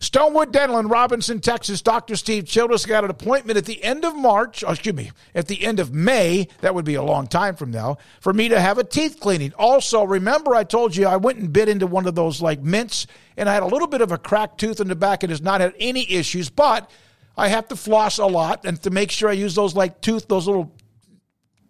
Stonewood 0.00 0.52
Dental 0.52 0.78
in 0.78 0.88
Robinson, 0.88 1.40
Texas. 1.40 1.82
Dr. 1.82 2.16
Steve 2.16 2.46
Childress 2.46 2.86
got 2.86 3.04
an 3.04 3.10
appointment 3.10 3.56
at 3.56 3.64
the 3.64 3.82
end 3.82 4.04
of 4.04 4.14
March, 4.14 4.62
oh, 4.66 4.72
excuse 4.72 4.94
me, 4.94 5.10
at 5.34 5.48
the 5.48 5.64
end 5.64 5.80
of 5.80 5.92
May. 5.92 6.48
That 6.60 6.74
would 6.74 6.84
be 6.84 6.94
a 6.94 7.02
long 7.02 7.26
time 7.26 7.56
from 7.56 7.70
now 7.70 7.98
for 8.20 8.32
me 8.32 8.48
to 8.48 8.60
have 8.60 8.78
a 8.78 8.84
teeth 8.84 9.18
cleaning. 9.20 9.52
Also, 9.58 10.04
remember 10.04 10.54
I 10.54 10.64
told 10.64 10.94
you 10.96 11.06
I 11.06 11.16
went 11.16 11.38
and 11.38 11.52
bit 11.52 11.68
into 11.68 11.86
one 11.86 12.06
of 12.06 12.14
those 12.14 12.42
like 12.42 12.60
mints 12.60 13.06
and 13.36 13.48
I 13.48 13.54
had 13.54 13.62
a 13.62 13.66
little 13.66 13.88
bit 13.88 14.00
of 14.00 14.12
a 14.12 14.18
cracked 14.18 14.58
tooth 14.58 14.80
in 14.80 14.88
the 14.88 14.96
back. 14.96 15.22
and 15.22 15.30
has 15.30 15.42
not 15.42 15.60
had 15.60 15.74
any 15.78 16.10
issues, 16.10 16.50
but 16.50 16.90
I 17.36 17.48
have 17.48 17.68
to 17.68 17.76
floss 17.76 18.18
a 18.18 18.26
lot 18.26 18.64
and 18.64 18.80
to 18.82 18.90
make 18.90 19.10
sure 19.10 19.28
I 19.28 19.32
use 19.32 19.54
those 19.54 19.74
like 19.74 20.00
tooth, 20.00 20.28
those 20.28 20.46
little 20.46 20.72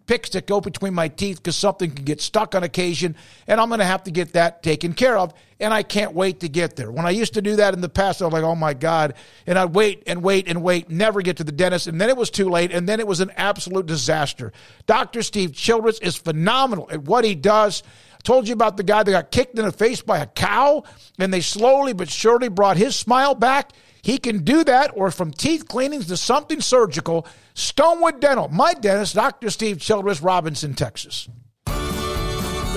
picks 0.07 0.29
that 0.29 0.47
go 0.47 0.59
between 0.59 0.93
my 0.93 1.09
teeth 1.09 1.37
because 1.37 1.55
something 1.55 1.91
can 1.91 2.05
get 2.05 2.21
stuck 2.21 2.55
on 2.55 2.63
occasion, 2.63 3.15
and 3.45 3.61
I'm 3.61 3.67
going 3.67 3.79
to 3.79 3.85
have 3.85 4.03
to 4.05 4.11
get 4.11 4.33
that 4.33 4.63
taken 4.63 4.93
care 4.93 5.17
of. 5.17 5.33
And 5.59 5.73
I 5.73 5.81
can't 5.81 6.13
wait 6.13 6.41
to 6.41 6.49
get 6.49 6.75
there. 6.75 6.91
When 6.91 7.05
I 7.07 7.09
used 7.09 7.33
to 7.33 7.41
do 7.41 7.55
that 7.55 7.73
in 7.73 7.81
the 7.81 7.89
past, 7.89 8.21
I 8.21 8.25
was 8.25 8.33
like, 8.33 8.43
oh 8.43 8.55
my 8.55 8.75
God. 8.75 9.15
And 9.47 9.57
I'd 9.57 9.73
wait 9.73 10.03
and 10.05 10.21
wait 10.21 10.47
and 10.47 10.61
wait, 10.61 10.89
never 10.89 11.21
get 11.23 11.37
to 11.37 11.43
the 11.43 11.51
dentist. 11.51 11.87
And 11.87 11.99
then 11.99 12.09
it 12.09 12.17
was 12.17 12.29
too 12.29 12.47
late. 12.49 12.71
And 12.71 12.87
then 12.87 12.99
it 12.99 13.07
was 13.07 13.21
an 13.21 13.31
absolute 13.35 13.87
disaster. 13.87 14.53
Dr. 14.85 15.23
Steve 15.23 15.53
Childress 15.53 15.97
is 15.99 16.15
phenomenal 16.15 16.87
at 16.91 17.01
what 17.01 17.25
he 17.25 17.33
does. 17.33 17.81
Told 18.23 18.47
you 18.47 18.53
about 18.53 18.77
the 18.77 18.83
guy 18.83 19.01
that 19.03 19.11
got 19.11 19.31
kicked 19.31 19.57
in 19.57 19.65
the 19.65 19.71
face 19.71 20.01
by 20.01 20.19
a 20.19 20.27
cow, 20.27 20.83
and 21.17 21.33
they 21.33 21.41
slowly 21.41 21.93
but 21.93 22.09
surely 22.09 22.49
brought 22.49 22.77
his 22.77 22.95
smile 22.95 23.33
back. 23.33 23.71
He 24.07 24.19
can 24.19 24.45
do 24.45 24.63
that, 24.63 24.91
or 24.95 25.11
from 25.11 25.31
teeth 25.33 25.67
cleanings 25.67 26.07
to 26.07 26.15
something 26.15 26.61
surgical. 26.61 27.27
Stonewood 27.53 28.21
Dental, 28.21 28.47
my 28.47 28.73
dentist, 28.73 29.15
Dr. 29.15 29.49
Steve 29.49 29.81
Childress, 29.81 30.21
Robinson, 30.21 30.75
Texas. 30.75 31.27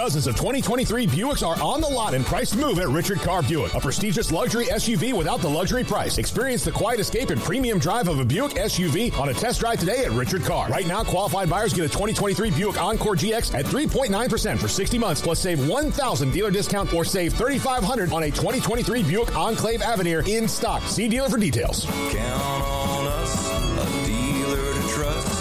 Dozens 0.01 0.26
of 0.26 0.34
2023 0.34 1.09
Buicks 1.09 1.46
are 1.46 1.61
on 1.62 1.82
the 1.82 1.86
lot 1.86 2.14
and 2.14 2.24
priced 2.24 2.55
to 2.55 2.59
move 2.59 2.78
at 2.78 2.88
Richard 2.88 3.18
Carr 3.18 3.42
Buick. 3.42 3.74
A 3.74 3.80
prestigious 3.80 4.32
luxury 4.32 4.64
SUV 4.64 5.12
without 5.12 5.42
the 5.42 5.48
luxury 5.51 5.84
price. 5.84 6.16
Experience 6.16 6.64
the 6.64 6.72
quiet 6.72 7.01
escape 7.01 7.28
and 7.28 7.38
premium 7.38 7.78
drive 7.78 8.09
of 8.09 8.18
a 8.18 8.24
Buick 8.24 8.53
SUV 8.53 9.14
on 9.18 9.28
a 9.28 9.34
test 9.34 9.61
drive 9.61 9.78
today 9.78 10.07
at 10.07 10.11
Richard 10.12 10.42
Carr. 10.42 10.70
Right 10.70 10.86
now, 10.86 11.05
qualified 11.05 11.51
buyers 11.51 11.74
get 11.74 11.84
a 11.84 11.88
2023 11.88 12.51
Buick 12.51 12.80
Encore 12.80 13.14
GX 13.14 13.53
at 13.53 13.66
3.9% 13.66 14.59
for 14.59 14.68
60 14.68 14.96
months, 14.96 15.20
plus 15.20 15.38
save 15.38 15.68
1,000 15.68 16.30
dealer 16.30 16.51
discount 16.51 16.94
or 16.94 17.05
save 17.05 17.34
3,500 17.34 18.11
on 18.11 18.22
a 18.22 18.30
2023 18.30 19.03
Buick 19.03 19.36
Enclave 19.36 19.82
Avenir 19.82 20.20
in 20.26 20.48
stock. 20.48 20.82
See 20.84 21.11
dealer 21.11 21.28
for 21.28 21.36
details. 21.36 21.84
Count 21.84 22.62
on 22.64 23.07
us, 23.07 23.51
a 23.51 24.07
dealer 24.07 24.72
to 24.72 24.88
trust. 24.88 25.40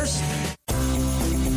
first 0.01 0.50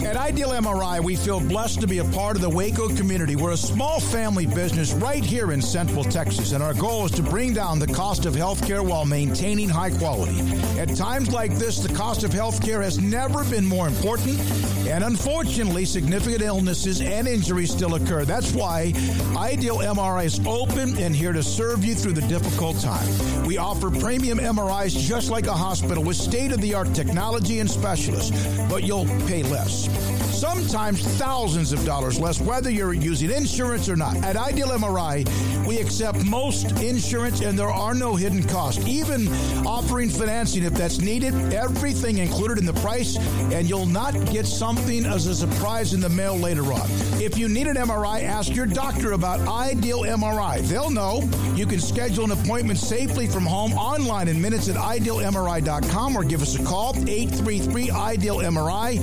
at 0.04 0.18
Ideal 0.18 0.50
MRI, 0.50 1.02
we 1.02 1.16
feel 1.16 1.40
blessed 1.40 1.80
to 1.80 1.86
be 1.86 1.98
a 1.98 2.04
part 2.04 2.36
of 2.36 2.42
the 2.42 2.50
Waco 2.50 2.88
community. 2.94 3.36
We're 3.36 3.52
a 3.52 3.56
small 3.56 4.00
family 4.00 4.44
business 4.44 4.92
right 4.92 5.24
here 5.24 5.50
in 5.50 5.62
Central 5.62 6.04
Texas, 6.04 6.52
and 6.52 6.62
our 6.62 6.74
goal 6.74 7.06
is 7.06 7.12
to 7.12 7.22
bring 7.22 7.54
down 7.54 7.78
the 7.78 7.86
cost 7.86 8.26
of 8.26 8.34
healthcare 8.34 8.86
while 8.86 9.06
maintaining 9.06 9.70
high 9.70 9.90
quality. 9.90 10.38
At 10.78 10.94
times 10.94 11.32
like 11.32 11.54
this, 11.54 11.78
the 11.78 11.92
cost 11.94 12.22
of 12.22 12.32
healthcare 12.32 12.82
has 12.82 12.98
never 12.98 13.44
been 13.44 13.64
more 13.64 13.88
important, 13.88 14.38
and 14.86 15.04
unfortunately, 15.04 15.86
significant 15.86 16.42
illnesses 16.42 17.00
and 17.00 17.26
injuries 17.26 17.70
still 17.70 17.94
occur. 17.94 18.26
That's 18.26 18.52
why 18.52 18.92
Ideal 19.34 19.78
MRI 19.78 20.26
is 20.26 20.38
open 20.46 20.98
and 20.98 21.16
here 21.16 21.32
to 21.32 21.42
serve 21.42 21.82
you 21.82 21.94
through 21.94 22.12
the 22.12 22.28
difficult 22.28 22.78
time. 22.78 23.46
We 23.46 23.56
offer 23.56 23.90
premium 23.90 24.38
MRIs 24.38 24.98
just 24.98 25.30
like 25.30 25.46
a 25.46 25.54
hospital 25.54 26.04
with 26.04 26.16
state 26.16 26.52
of 26.52 26.60
the 26.60 26.74
art 26.74 26.92
technology 26.92 27.60
and 27.60 27.70
specialists, 27.70 28.32
but 28.68 28.84
you'll 28.84 29.06
pay 29.26 29.42
less 29.42 29.93
sometimes 30.34 31.02
thousands 31.16 31.72
of 31.72 31.84
dollars 31.84 32.18
less, 32.18 32.40
whether 32.40 32.70
you're 32.70 32.92
using 32.92 33.30
insurance 33.30 33.88
or 33.88 33.96
not. 33.96 34.16
At 34.16 34.36
Ideal 34.36 34.68
MRI, 34.68 35.24
we 35.66 35.78
accept 35.78 36.24
most 36.24 36.70
insurance 36.82 37.40
and 37.40 37.58
there 37.58 37.70
are 37.70 37.94
no 37.94 38.16
hidden 38.16 38.42
costs, 38.42 38.86
even 38.86 39.28
offering 39.66 40.08
financing 40.08 40.64
if 40.64 40.74
that's 40.74 41.00
needed. 41.00 41.34
Everything 41.54 42.18
included 42.18 42.58
in 42.58 42.66
the 42.66 42.74
price, 42.74 43.16
and 43.52 43.68
you'll 43.68 43.86
not 43.86 44.12
get 44.30 44.46
something 44.46 45.06
as 45.06 45.26
a 45.26 45.34
surprise 45.34 45.94
in 45.94 46.00
the 46.00 46.08
mail 46.08 46.36
later 46.36 46.72
on. 46.72 46.86
If 47.20 47.38
you 47.38 47.48
need 47.48 47.66
an 47.66 47.76
MRI, 47.76 48.22
ask 48.22 48.54
your 48.54 48.66
doctor 48.66 49.12
about 49.12 49.40
Ideal 49.48 50.00
MRI. 50.00 50.60
They'll 50.68 50.90
know. 50.90 51.22
You 51.54 51.66
can 51.66 51.80
schedule 51.80 52.24
an 52.24 52.32
appointment 52.32 52.78
safely 52.78 53.26
from 53.26 53.46
home 53.46 53.72
online 53.74 54.28
in 54.28 54.40
minutes 54.40 54.68
at 54.68 54.76
idealmri.com 54.76 56.16
or 56.16 56.24
give 56.24 56.42
us 56.42 56.58
a 56.58 56.64
call 56.64 56.94
833 57.08 57.90
Ideal 57.90 58.38
MRI. 58.38 58.98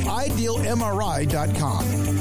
IdealMRI.com. 0.81 2.20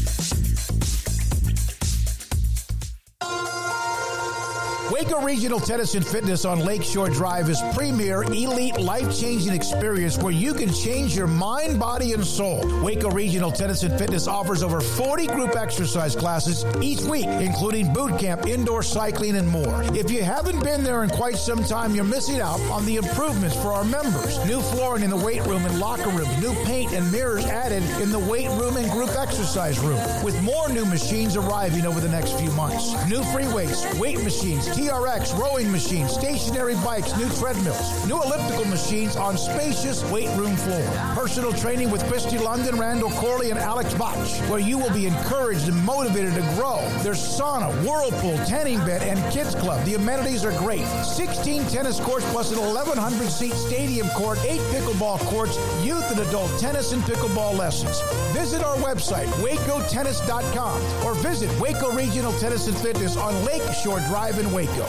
Waco 5.01 5.19
Regional 5.21 5.59
Tennis 5.59 5.95
and 5.95 6.05
Fitness 6.05 6.45
on 6.45 6.59
Lakeshore 6.59 7.09
Drive 7.09 7.49
is 7.49 7.59
premier, 7.73 8.21
elite, 8.21 8.79
life-changing 8.79 9.51
experience 9.51 10.15
where 10.19 10.31
you 10.31 10.53
can 10.53 10.71
change 10.71 11.15
your 11.15 11.25
mind, 11.25 11.79
body, 11.79 12.13
and 12.13 12.23
soul. 12.23 12.61
Waco 12.83 13.09
Regional 13.09 13.51
Tennis 13.51 13.81
and 13.81 13.97
Fitness 13.97 14.27
offers 14.27 14.61
over 14.61 14.79
40 14.79 15.25
group 15.25 15.55
exercise 15.55 16.15
classes 16.15 16.65
each 16.83 17.01
week, 17.01 17.25
including 17.25 17.91
boot 17.91 18.19
camp, 18.19 18.45
indoor 18.45 18.83
cycling, 18.83 19.37
and 19.37 19.47
more. 19.47 19.81
If 19.95 20.11
you 20.11 20.23
haven't 20.23 20.63
been 20.63 20.83
there 20.83 21.03
in 21.03 21.09
quite 21.09 21.37
some 21.37 21.63
time, 21.63 21.95
you're 21.95 22.03
missing 22.03 22.39
out 22.39 22.59
on 22.69 22.85
the 22.85 22.97
improvements 22.97 23.55
for 23.55 23.73
our 23.73 23.83
members. 23.83 24.37
New 24.45 24.61
flooring 24.61 25.01
in 25.01 25.09
the 25.09 25.17
weight 25.17 25.43
room 25.47 25.65
and 25.65 25.79
locker 25.79 26.09
room, 26.09 26.29
new 26.39 26.53
paint 26.63 26.93
and 26.93 27.11
mirrors 27.11 27.45
added 27.45 27.81
in 27.99 28.11
the 28.11 28.19
weight 28.19 28.49
room 28.49 28.77
and 28.77 28.91
group 28.91 29.09
exercise 29.17 29.79
room, 29.79 29.99
with 30.23 30.39
more 30.43 30.69
new 30.69 30.85
machines 30.85 31.35
arriving 31.35 31.87
over 31.87 31.99
the 31.99 32.09
next 32.09 32.39
few 32.39 32.51
months. 32.51 32.93
New 33.09 33.23
free 33.33 33.51
weights, 33.51 33.83
weight 33.97 34.23
machines, 34.23 34.67
TRX, 34.91 35.39
rowing 35.39 35.71
machines, 35.71 36.11
stationary 36.11 36.75
bikes, 36.75 37.15
new 37.15 37.29
treadmills, 37.35 38.05
new 38.07 38.21
elliptical 38.21 38.65
machines 38.65 39.15
on 39.15 39.37
spacious 39.37 40.03
weight 40.11 40.27
room 40.35 40.57
floor. 40.57 40.85
Personal 41.15 41.53
training 41.53 41.89
with 41.89 42.05
Christy 42.09 42.37
London, 42.37 42.77
Randall 42.77 43.09
Corley, 43.11 43.51
and 43.51 43.59
Alex 43.59 43.93
Botch, 43.93 44.41
where 44.49 44.59
you 44.59 44.77
will 44.77 44.91
be 44.91 45.07
encouraged 45.07 45.69
and 45.69 45.81
motivated 45.85 46.33
to 46.33 46.41
grow. 46.55 46.81
There's 47.03 47.19
sauna, 47.19 47.71
whirlpool, 47.85 48.35
tanning 48.45 48.79
bed, 48.79 49.01
and 49.01 49.17
kids 49.31 49.55
club. 49.55 49.81
The 49.85 49.95
amenities 49.95 50.43
are 50.43 50.51
great. 50.59 50.85
16 51.05 51.67
tennis 51.67 51.97
courts 52.01 52.29
plus 52.31 52.51
an 52.51 52.59
1,100 52.59 53.29
seat 53.29 53.53
stadium 53.53 54.09
court, 54.09 54.39
eight 54.43 54.59
pickleball 54.73 55.19
courts, 55.19 55.57
youth 55.85 56.11
and 56.11 56.19
adult 56.19 56.51
tennis 56.59 56.91
and 56.91 57.01
pickleball 57.03 57.57
lessons. 57.57 58.01
Visit 58.33 58.61
our 58.61 58.75
website, 58.75 59.27
wacotennis.com, 59.39 61.05
or 61.05 61.13
visit 61.15 61.49
Waco 61.61 61.93
Regional 61.93 62.33
Tennis 62.39 62.67
and 62.67 62.75
Fitness 62.77 63.15
on 63.15 63.45
Lakeshore 63.45 64.01
Drive 64.01 64.37
in 64.37 64.51
Waco. 64.51 64.80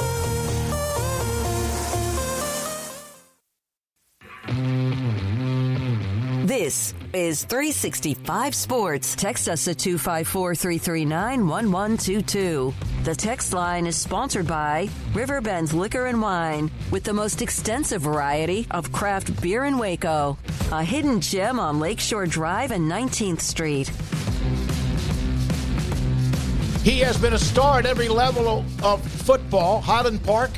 This 6.45 6.93
is 7.13 7.45
365 7.45 8.55
Sports. 8.55 9.15
Text 9.17 9.49
us 9.49 9.69
at 9.69 9.79
254 9.79 10.55
339 10.55 11.49
1122. 11.49 12.75
The 13.05 13.15
text 13.15 13.53
line 13.53 13.87
is 13.87 13.97
sponsored 13.97 14.47
by 14.47 14.89
Riverbend's 15.15 15.73
Liquor 15.73 16.07
and 16.07 16.21
Wine, 16.21 16.71
with 16.91 17.05
the 17.05 17.13
most 17.13 17.43
extensive 17.43 18.03
variety 18.03 18.67
of 18.71 18.93
craft 18.93 19.41
beer 19.41 19.65
in 19.65 19.79
Waco. 19.79 20.37
A 20.73 20.85
hidden 20.85 21.21
gem 21.21 21.59
on 21.59 21.81
Lakeshore 21.81 22.27
Drive 22.27 22.71
and 22.71 22.91
19th 22.91 23.41
Street. 23.41 23.91
He 26.83 26.99
has 26.99 27.17
been 27.17 27.33
a 27.33 27.39
star 27.39 27.79
at 27.79 27.87
every 27.87 28.09
level 28.09 28.65
of 28.83 29.07
football. 29.07 29.81
Highland 29.81 30.25
Park, 30.25 30.51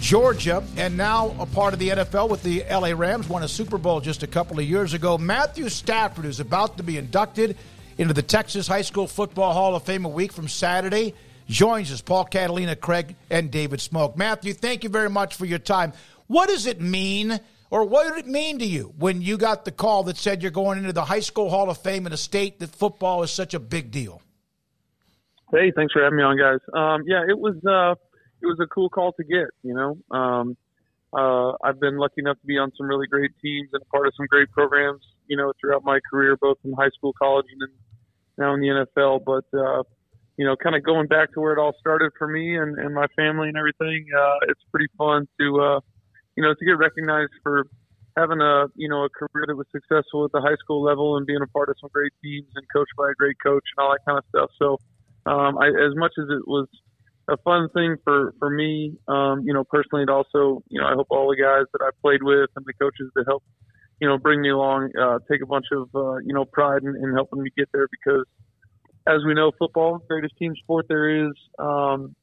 Georgia, 0.00 0.64
and 0.78 0.96
now 0.96 1.36
a 1.38 1.44
part 1.44 1.74
of 1.74 1.78
the 1.78 1.90
NFL 1.90 2.30
with 2.30 2.42
the 2.42 2.64
LA 2.70 2.92
Rams. 2.96 3.28
Won 3.28 3.42
a 3.42 3.48
Super 3.48 3.76
Bowl 3.76 4.00
just 4.00 4.22
a 4.22 4.26
couple 4.26 4.58
of 4.58 4.64
years 4.64 4.94
ago. 4.94 5.18
Matthew 5.18 5.68
Stafford 5.68 6.24
is 6.24 6.40
about 6.40 6.78
to 6.78 6.82
be 6.82 6.96
inducted 6.96 7.58
into 7.98 8.14
the 8.14 8.22
Texas 8.22 8.66
High 8.66 8.80
School 8.80 9.06
Football 9.06 9.52
Hall 9.52 9.76
of 9.76 9.82
Fame 9.82 10.06
a 10.06 10.08
week 10.08 10.32
from 10.32 10.48
Saturday. 10.48 11.12
Joins 11.48 11.92
us 11.92 12.00
Paul 12.00 12.24
Catalina, 12.24 12.74
Craig, 12.74 13.14
and 13.28 13.50
David 13.50 13.80
Smoak. 13.80 14.16
Matthew, 14.16 14.54
thank 14.54 14.84
you 14.84 14.88
very 14.88 15.10
much 15.10 15.34
for 15.34 15.44
your 15.44 15.58
time. 15.58 15.92
What 16.28 16.48
does 16.48 16.64
it 16.64 16.80
mean, 16.80 17.38
or 17.68 17.84
what 17.84 18.08
did 18.08 18.24
it 18.24 18.26
mean 18.26 18.60
to 18.60 18.64
you 18.64 18.94
when 18.96 19.20
you 19.20 19.36
got 19.36 19.66
the 19.66 19.70
call 19.70 20.04
that 20.04 20.16
said 20.16 20.40
you're 20.40 20.50
going 20.50 20.78
into 20.78 20.94
the 20.94 21.04
High 21.04 21.20
School 21.20 21.50
Hall 21.50 21.68
of 21.68 21.76
Fame 21.76 22.06
in 22.06 22.14
a 22.14 22.16
state 22.16 22.58
that 22.60 22.70
football 22.70 23.22
is 23.22 23.30
such 23.30 23.52
a 23.52 23.60
big 23.60 23.90
deal? 23.90 24.22
Hey, 25.52 25.70
thanks 25.76 25.92
for 25.92 26.02
having 26.02 26.16
me 26.16 26.24
on, 26.24 26.38
guys. 26.38 26.64
Um, 26.72 27.04
yeah, 27.06 27.28
it 27.28 27.38
was 27.38 27.56
uh, 27.68 27.92
it 28.40 28.46
was 28.48 28.56
a 28.62 28.66
cool 28.66 28.88
call 28.88 29.12
to 29.12 29.22
get. 29.22 29.52
You 29.62 29.74
know, 29.74 29.98
um, 30.10 30.56
uh, 31.12 31.52
I've 31.62 31.78
been 31.78 31.98
lucky 31.98 32.24
enough 32.24 32.40
to 32.40 32.46
be 32.46 32.56
on 32.56 32.72
some 32.74 32.86
really 32.86 33.06
great 33.06 33.32
teams 33.44 33.68
and 33.74 33.86
part 33.90 34.06
of 34.06 34.14
some 34.16 34.24
great 34.26 34.50
programs. 34.50 35.02
You 35.28 35.36
know, 35.36 35.52
throughout 35.60 35.84
my 35.84 36.00
career, 36.10 36.38
both 36.40 36.56
in 36.64 36.72
high 36.72 36.88
school, 36.96 37.12
college, 37.20 37.44
and 37.52 37.70
now 38.38 38.54
in 38.54 38.60
the 38.60 38.86
NFL. 38.96 39.24
But 39.26 39.44
uh, 39.52 39.82
you 40.38 40.46
know, 40.46 40.56
kind 40.56 40.74
of 40.74 40.84
going 40.84 41.06
back 41.06 41.34
to 41.34 41.40
where 41.40 41.52
it 41.52 41.58
all 41.58 41.74
started 41.78 42.12
for 42.16 42.28
me 42.28 42.56
and, 42.56 42.78
and 42.78 42.94
my 42.94 43.06
family 43.14 43.48
and 43.48 43.56
everything. 43.58 44.06
Uh, 44.08 44.48
it's 44.48 44.62
pretty 44.70 44.88
fun 44.96 45.28
to 45.38 45.60
uh, 45.60 45.80
you 46.34 46.42
know 46.42 46.54
to 46.54 46.64
get 46.64 46.78
recognized 46.78 47.32
for 47.42 47.66
having 48.16 48.40
a 48.40 48.68
you 48.74 48.88
know 48.88 49.04
a 49.04 49.10
career 49.10 49.44
that 49.48 49.56
was 49.56 49.66
successful 49.70 50.24
at 50.24 50.32
the 50.32 50.40
high 50.40 50.56
school 50.64 50.82
level 50.82 51.18
and 51.18 51.26
being 51.26 51.42
a 51.42 51.48
part 51.48 51.68
of 51.68 51.76
some 51.78 51.90
great 51.92 52.12
teams 52.24 52.48
and 52.54 52.64
coached 52.72 52.96
by 52.96 53.10
a 53.10 53.14
great 53.18 53.36
coach 53.44 53.64
and 53.76 53.84
all 53.84 53.92
that 53.92 54.00
kind 54.08 54.16
of 54.16 54.24
stuff. 54.30 54.48
So 54.58 54.78
um, 55.26 55.58
I, 55.58 55.68
as 55.68 55.94
much 55.94 56.12
as 56.18 56.24
it 56.28 56.46
was 56.46 56.68
a 57.28 57.36
fun 57.38 57.68
thing 57.74 57.96
for 58.04 58.34
for 58.38 58.50
me, 58.50 58.96
um, 59.08 59.42
you 59.44 59.54
know, 59.54 59.64
personally, 59.64 60.02
it 60.02 60.10
also, 60.10 60.62
you 60.68 60.80
know, 60.80 60.86
I 60.86 60.94
hope 60.94 61.06
all 61.10 61.28
the 61.28 61.40
guys 61.40 61.66
that 61.72 61.84
I 61.84 61.90
played 62.00 62.22
with 62.22 62.50
and 62.56 62.64
the 62.66 62.72
coaches 62.74 63.10
that 63.14 63.24
helped, 63.26 63.46
you 64.00 64.08
know, 64.08 64.18
bring 64.18 64.40
me 64.40 64.50
along, 64.50 64.90
uh, 65.00 65.18
take 65.30 65.42
a 65.42 65.46
bunch 65.46 65.66
of, 65.72 65.88
uh, 65.94 66.16
you 66.18 66.34
know, 66.34 66.44
pride 66.44 66.82
in, 66.82 66.96
in 66.96 67.12
helping 67.14 67.42
me 67.42 67.50
get 67.56 67.68
there 67.72 67.88
because, 67.90 68.26
as 69.06 69.24
we 69.26 69.34
know, 69.34 69.52
football, 69.58 70.02
greatest 70.08 70.36
team 70.38 70.54
sport 70.56 70.86
there 70.88 71.26
is. 71.26 71.32
Um, 71.58 72.14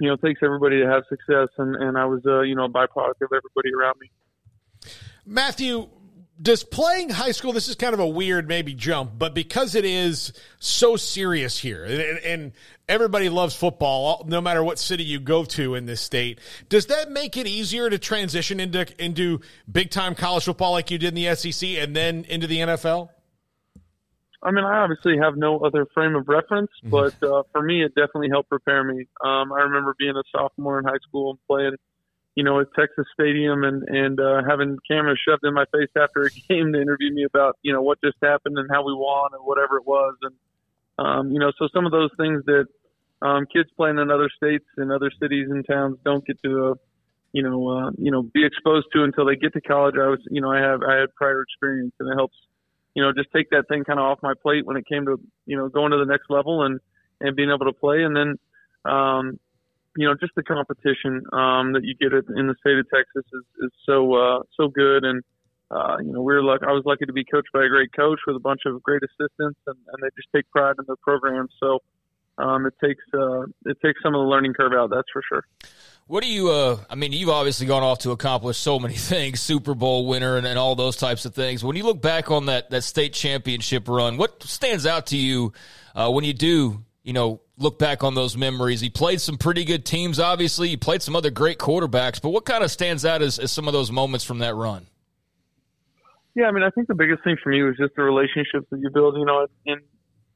you 0.00 0.08
know, 0.08 0.16
takes 0.16 0.40
everybody 0.42 0.80
to 0.80 0.86
have 0.86 1.02
success, 1.10 1.48
and 1.58 1.76
and 1.76 1.98
I 1.98 2.06
was, 2.06 2.22
uh, 2.26 2.40
you 2.40 2.54
know, 2.54 2.64
a 2.64 2.70
byproduct 2.70 3.20
of 3.20 3.30
everybody 3.36 3.70
around 3.78 3.96
me. 4.00 4.10
Matthew, 5.26 5.88
does 6.40 6.64
playing 6.64 7.10
high 7.10 7.32
school 7.32 7.52
this 7.52 7.68
is 7.68 7.74
kind 7.74 7.94
of 7.94 8.00
a 8.00 8.06
weird 8.06 8.48
maybe 8.48 8.74
jump 8.74 9.12
but 9.18 9.34
because 9.34 9.74
it 9.74 9.84
is 9.84 10.32
so 10.58 10.96
serious 10.96 11.58
here 11.58 11.84
and, 11.84 12.18
and, 12.18 12.52
everybody 12.88 13.28
loves 13.28 13.54
football 13.54 14.24
no 14.26 14.40
matter 14.40 14.64
what 14.64 14.76
city 14.76 15.04
you 15.04 15.20
go 15.20 15.44
to 15.44 15.76
in 15.76 15.86
this 15.86 16.00
state 16.00 16.40
does 16.68 16.86
that 16.86 17.08
make 17.08 17.36
it 17.36 17.46
easier 17.46 17.88
to 17.88 17.96
transition 17.96 18.58
into 18.58 18.84
into 18.98 19.40
big 19.70 19.90
time 19.90 20.12
college 20.12 20.44
football 20.44 20.72
like 20.72 20.90
you 20.90 20.98
did 20.98 21.08
in 21.08 21.14
the 21.14 21.32
sec 21.36 21.62
and 21.78 21.94
then 21.94 22.24
into 22.24 22.48
the 22.48 22.58
nfl 22.58 23.08
I 24.42 24.52
mean, 24.52 24.64
I 24.64 24.78
obviously 24.78 25.18
have 25.18 25.36
no 25.36 25.58
other 25.58 25.86
frame 25.92 26.16
of 26.16 26.26
reference, 26.26 26.70
mm-hmm. 26.82 26.90
but 26.90 27.22
uh, 27.22 27.42
for 27.52 27.62
me, 27.62 27.84
it 27.84 27.94
definitely 27.94 28.30
helped 28.30 28.48
prepare 28.48 28.82
me. 28.82 29.06
Um, 29.22 29.52
I 29.52 29.60
remember 29.60 29.94
being 29.98 30.16
a 30.16 30.22
sophomore 30.32 30.78
in 30.78 30.86
high 30.86 30.98
school 31.06 31.32
and 31.32 31.38
playing 31.46 31.76
you 32.40 32.44
know, 32.44 32.58
at 32.58 32.68
Texas 32.74 33.04
Stadium 33.12 33.64
and 33.64 33.82
and 33.86 34.18
uh, 34.18 34.40
having 34.48 34.78
cameras 34.90 35.20
shoved 35.22 35.44
in 35.44 35.52
my 35.52 35.66
face 35.66 35.90
after 35.94 36.22
a 36.22 36.30
game 36.48 36.72
to 36.72 36.80
interview 36.80 37.12
me 37.12 37.24
about 37.24 37.58
you 37.60 37.70
know 37.70 37.82
what 37.82 38.00
just 38.02 38.16
happened 38.22 38.56
and 38.56 38.66
how 38.72 38.82
we 38.82 38.94
won 38.94 39.28
and 39.34 39.44
whatever 39.44 39.76
it 39.76 39.86
was, 39.86 40.14
and 40.22 40.34
um, 40.98 41.32
you 41.32 41.38
know, 41.38 41.52
so 41.58 41.68
some 41.74 41.84
of 41.84 41.92
those 41.92 42.08
things 42.16 42.42
that 42.46 42.64
um, 43.20 43.44
kids 43.52 43.68
playing 43.76 43.98
in 43.98 44.10
other 44.10 44.30
states 44.34 44.64
and 44.78 44.90
other 44.90 45.10
cities 45.20 45.48
and 45.50 45.66
towns 45.66 45.98
don't 46.02 46.26
get 46.26 46.40
to, 46.42 46.70
uh, 46.70 46.74
you 47.32 47.42
know, 47.42 47.68
uh, 47.68 47.90
you 47.98 48.10
know, 48.10 48.22
be 48.22 48.46
exposed 48.46 48.86
to 48.94 49.04
until 49.04 49.26
they 49.26 49.36
get 49.36 49.52
to 49.52 49.60
college. 49.60 49.96
I 50.00 50.08
was, 50.08 50.20
you 50.30 50.40
know, 50.40 50.50
I 50.50 50.60
have 50.60 50.80
I 50.82 50.96
had 50.96 51.14
prior 51.16 51.42
experience, 51.42 51.92
and 52.00 52.10
it 52.10 52.16
helps, 52.16 52.38
you 52.94 53.02
know, 53.02 53.12
just 53.12 53.28
take 53.36 53.50
that 53.50 53.68
thing 53.68 53.84
kind 53.84 54.00
of 54.00 54.06
off 54.06 54.18
my 54.22 54.32
plate 54.42 54.64
when 54.64 54.78
it 54.78 54.86
came 54.88 55.04
to, 55.04 55.20
you 55.44 55.58
know, 55.58 55.68
going 55.68 55.90
to 55.90 55.98
the 55.98 56.06
next 56.06 56.30
level 56.30 56.62
and 56.62 56.80
and 57.20 57.36
being 57.36 57.50
able 57.50 57.66
to 57.66 57.78
play, 57.78 58.02
and 58.02 58.16
then. 58.16 58.38
Um, 58.82 59.38
you 59.96 60.06
know, 60.06 60.14
just 60.14 60.34
the 60.36 60.42
competition 60.42 61.22
um, 61.32 61.72
that 61.72 61.82
you 61.82 61.94
get 61.94 62.12
in 62.12 62.46
the 62.46 62.54
state 62.60 62.78
of 62.78 62.86
Texas 62.90 63.24
is, 63.32 63.44
is 63.64 63.70
so 63.86 64.14
uh, 64.14 64.42
so 64.56 64.68
good, 64.68 65.04
and 65.04 65.22
uh, 65.70 65.96
you 66.00 66.12
know, 66.12 66.22
we 66.22 66.34
are 66.34 66.42
lucky. 66.42 66.64
I 66.66 66.72
was 66.72 66.82
lucky 66.84 67.06
to 67.06 67.12
be 67.12 67.24
coached 67.24 67.50
by 67.52 67.64
a 67.64 67.68
great 67.68 67.92
coach 67.92 68.18
with 68.26 68.36
a 68.36 68.40
bunch 68.40 68.62
of 68.66 68.82
great 68.82 69.02
assistants, 69.02 69.58
and, 69.66 69.76
and 69.92 70.02
they 70.02 70.08
just 70.16 70.28
take 70.34 70.48
pride 70.50 70.74
in 70.78 70.84
their 70.86 70.96
program. 70.96 71.48
So 71.60 71.80
um, 72.38 72.66
it 72.66 72.74
takes 72.82 73.04
uh, 73.14 73.42
it 73.66 73.78
takes 73.84 74.02
some 74.02 74.14
of 74.14 74.20
the 74.20 74.28
learning 74.28 74.54
curve 74.54 74.72
out. 74.72 74.90
That's 74.90 75.08
for 75.12 75.22
sure. 75.28 75.44
What 76.06 76.22
do 76.22 76.28
you? 76.28 76.50
Uh, 76.50 76.78
I 76.88 76.94
mean, 76.94 77.12
you've 77.12 77.28
obviously 77.28 77.66
gone 77.66 77.82
off 77.82 78.00
to 78.00 78.10
accomplish 78.10 78.58
so 78.58 78.78
many 78.78 78.94
things, 78.96 79.40
Super 79.40 79.74
Bowl 79.74 80.06
winner, 80.06 80.36
and, 80.36 80.46
and 80.46 80.58
all 80.58 80.74
those 80.74 80.96
types 80.96 81.24
of 81.24 81.34
things. 81.34 81.62
When 81.62 81.76
you 81.76 81.84
look 81.84 82.00
back 82.00 82.30
on 82.30 82.46
that 82.46 82.70
that 82.70 82.82
state 82.82 83.12
championship 83.12 83.88
run, 83.88 84.16
what 84.16 84.42
stands 84.42 84.86
out 84.86 85.06
to 85.08 85.16
you 85.16 85.52
uh, 85.94 86.10
when 86.10 86.24
you 86.24 86.32
do 86.32 86.84
you 87.02 87.12
know, 87.12 87.40
look 87.56 87.78
back 87.78 88.04
on 88.04 88.14
those 88.14 88.36
memories. 88.36 88.80
He 88.80 88.90
played 88.90 89.20
some 89.20 89.38
pretty 89.38 89.64
good 89.64 89.84
teams, 89.84 90.18
obviously. 90.18 90.68
He 90.68 90.76
played 90.76 91.02
some 91.02 91.16
other 91.16 91.30
great 91.30 91.58
quarterbacks, 91.58 92.20
but 92.20 92.30
what 92.30 92.44
kind 92.44 92.62
of 92.62 92.70
stands 92.70 93.04
out 93.04 93.22
as, 93.22 93.38
as 93.38 93.50
some 93.52 93.66
of 93.66 93.72
those 93.72 93.90
moments 93.90 94.24
from 94.24 94.38
that 94.38 94.54
run? 94.54 94.86
Yeah, 96.34 96.46
I 96.46 96.52
mean, 96.52 96.62
I 96.62 96.70
think 96.70 96.88
the 96.88 96.94
biggest 96.94 97.24
thing 97.24 97.36
for 97.42 97.50
me 97.50 97.62
was 97.62 97.76
just 97.76 97.94
the 97.96 98.02
relationships 98.02 98.66
that 98.70 98.80
you 98.80 98.90
build. 98.90 99.16
You 99.16 99.24
know, 99.24 99.46
in 99.66 99.78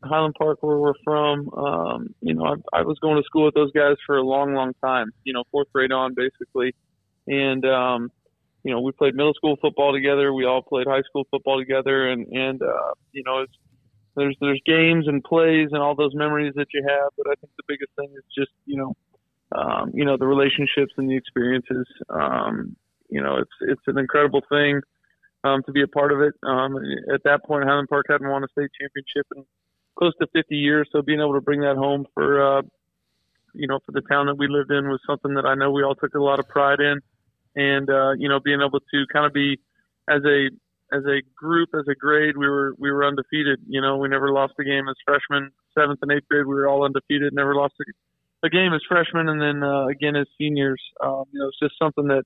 Highland 0.03 0.35
Park, 0.37 0.59
where 0.61 0.77
we're 0.77 0.93
from, 1.05 1.49
um, 1.51 2.15
you 2.21 2.35
know, 2.35 2.45
I, 2.45 2.81
I 2.81 2.83
was 2.83 2.99
going 2.99 3.17
to 3.17 3.23
school 3.23 3.45
with 3.45 3.55
those 3.55 3.71
guys 3.73 3.97
for 4.05 4.17
a 4.17 4.23
long, 4.23 4.55
long 4.55 4.73
time. 4.83 5.13
You 5.23 5.33
know, 5.33 5.45
fourth 5.53 5.69
grade 5.73 5.93
on, 5.93 6.15
basically, 6.15 6.75
and 7.29 7.65
um, 7.65 8.11
you 8.65 8.73
know, 8.73 8.81
we 8.81 8.93
played 8.93 9.15
middle 9.15 9.35
school 9.35 9.57
football 9.61 9.93
together. 9.93 10.33
We 10.33 10.47
all 10.47 10.63
played 10.63 10.87
high 10.89 11.03
school 11.03 11.25
football 11.31 11.59
together, 11.59 12.11
and 12.11 12.27
and 12.27 12.61
uh, 12.61 12.95
you 13.13 13.23
know, 13.25 13.43
it's 13.43 13.53
there's 14.17 14.37
there's 14.41 14.61
games 14.67 15.07
and 15.09 15.23
plays 15.23 15.69
and 15.73 15.83
all 15.83 15.95
those 15.95 16.15
memories 16.15 16.55
that 16.57 16.69
you 16.73 16.85
have, 16.89 17.11
but 17.17 17.27
I 17.29 17.35
think 17.41 17.53
the 17.57 17.65
biggest 17.67 17.93
thing 17.97 18.11
is 18.17 18.25
just 18.37 18.53
you 18.67 18.77
know, 18.77 18.97
um, 19.53 19.91
you 19.95 20.05
know 20.05 20.17
the 20.17 20.27
relationships 20.27 20.93
and 20.97 21.11
the 21.11 21.17
experiences. 21.17 21.87
Um, 22.09 22.77
you 23.11 23.23
know, 23.23 23.37
it's 23.37 23.53
it's 23.61 23.83
an 23.87 23.99
incredible 23.99 24.43
thing 24.49 24.81
um, 25.45 25.63
to 25.67 25.73
be 25.73 25.83
a 25.83 25.89
part 25.89 26.13
of 26.13 26.21
it. 26.21 26.35
Um, 26.43 26.77
at 27.13 27.23
that 27.25 27.45
point, 27.45 27.65
Highland 27.65 27.89
Park 27.89 28.07
hadn't 28.09 28.29
won 28.29 28.45
a 28.45 28.49
state 28.49 28.71
championship 28.81 29.27
in 29.37 29.45
close 29.97 30.13
to 30.21 30.27
50 30.33 30.57
years, 30.57 30.89
so 30.91 31.03
being 31.03 31.21
able 31.21 31.35
to 31.35 31.41
bring 31.41 31.61
that 31.61 31.77
home 31.77 32.07
for 32.15 32.59
uh, 32.59 32.63
you 33.55 33.67
know 33.69 33.79
for 33.85 33.93
the 33.93 34.03
town 34.03 34.27
that 34.27 34.37
we 34.37 34.49
lived 34.49 34.71
in 34.71 34.89
was 34.89 35.01
something 35.07 35.35
that 35.35 35.47
I 35.47 35.55
know 35.55 35.71
we 35.71 35.83
all 35.83 35.95
took 35.95 36.15
a 36.15 36.23
lot 36.23 36.39
of 36.39 36.49
pride 36.49 36.81
in, 36.81 37.01
and 37.57 37.91
uh, 37.91 38.13
you 38.19 38.29
know 38.29 38.41
being 38.41 38.61
able 38.61 38.81
to 38.81 39.07
kind 39.13 39.27
of 39.27 39.33
be 39.33 39.61
as 40.09 40.23
a 40.25 40.49
as 40.93 41.03
a 41.05 41.23
group, 41.35 41.71
as 41.75 41.87
a 41.89 41.95
grade, 41.95 42.37
we 42.37 42.49
were 42.49 42.75
we 42.79 42.91
were 42.91 43.05
undefeated. 43.05 43.61
You 43.67 43.81
know, 43.81 43.97
we 43.97 44.09
never 44.09 44.33
lost 44.33 44.55
a 44.61 44.65
game 44.65 44.89
as 44.89 44.97
freshmen. 45.05 45.51
Seventh 45.75 46.01
and 46.03 46.13
eighth 46.13 46.29
grade, 46.29 46.47
we 46.47 46.55
were 46.55 46.69
all 46.69 46.85
undefeated. 46.85 47.33
Never 47.33 47.55
lost 47.55 47.75
a, 47.81 48.47
a 48.47 48.51
game 48.51 48.73
as 48.73 48.81
freshmen, 48.89 49.29
and 49.29 49.41
then 49.41 49.63
uh, 49.63 49.87
again 49.87 50.17
as 50.17 50.27
seniors. 50.39 50.81
Um, 51.03 51.25
you 51.33 51.41
know, 51.41 51.49
it's 51.49 51.59
just 51.59 51.75
something 51.79 52.09
that 52.09 52.25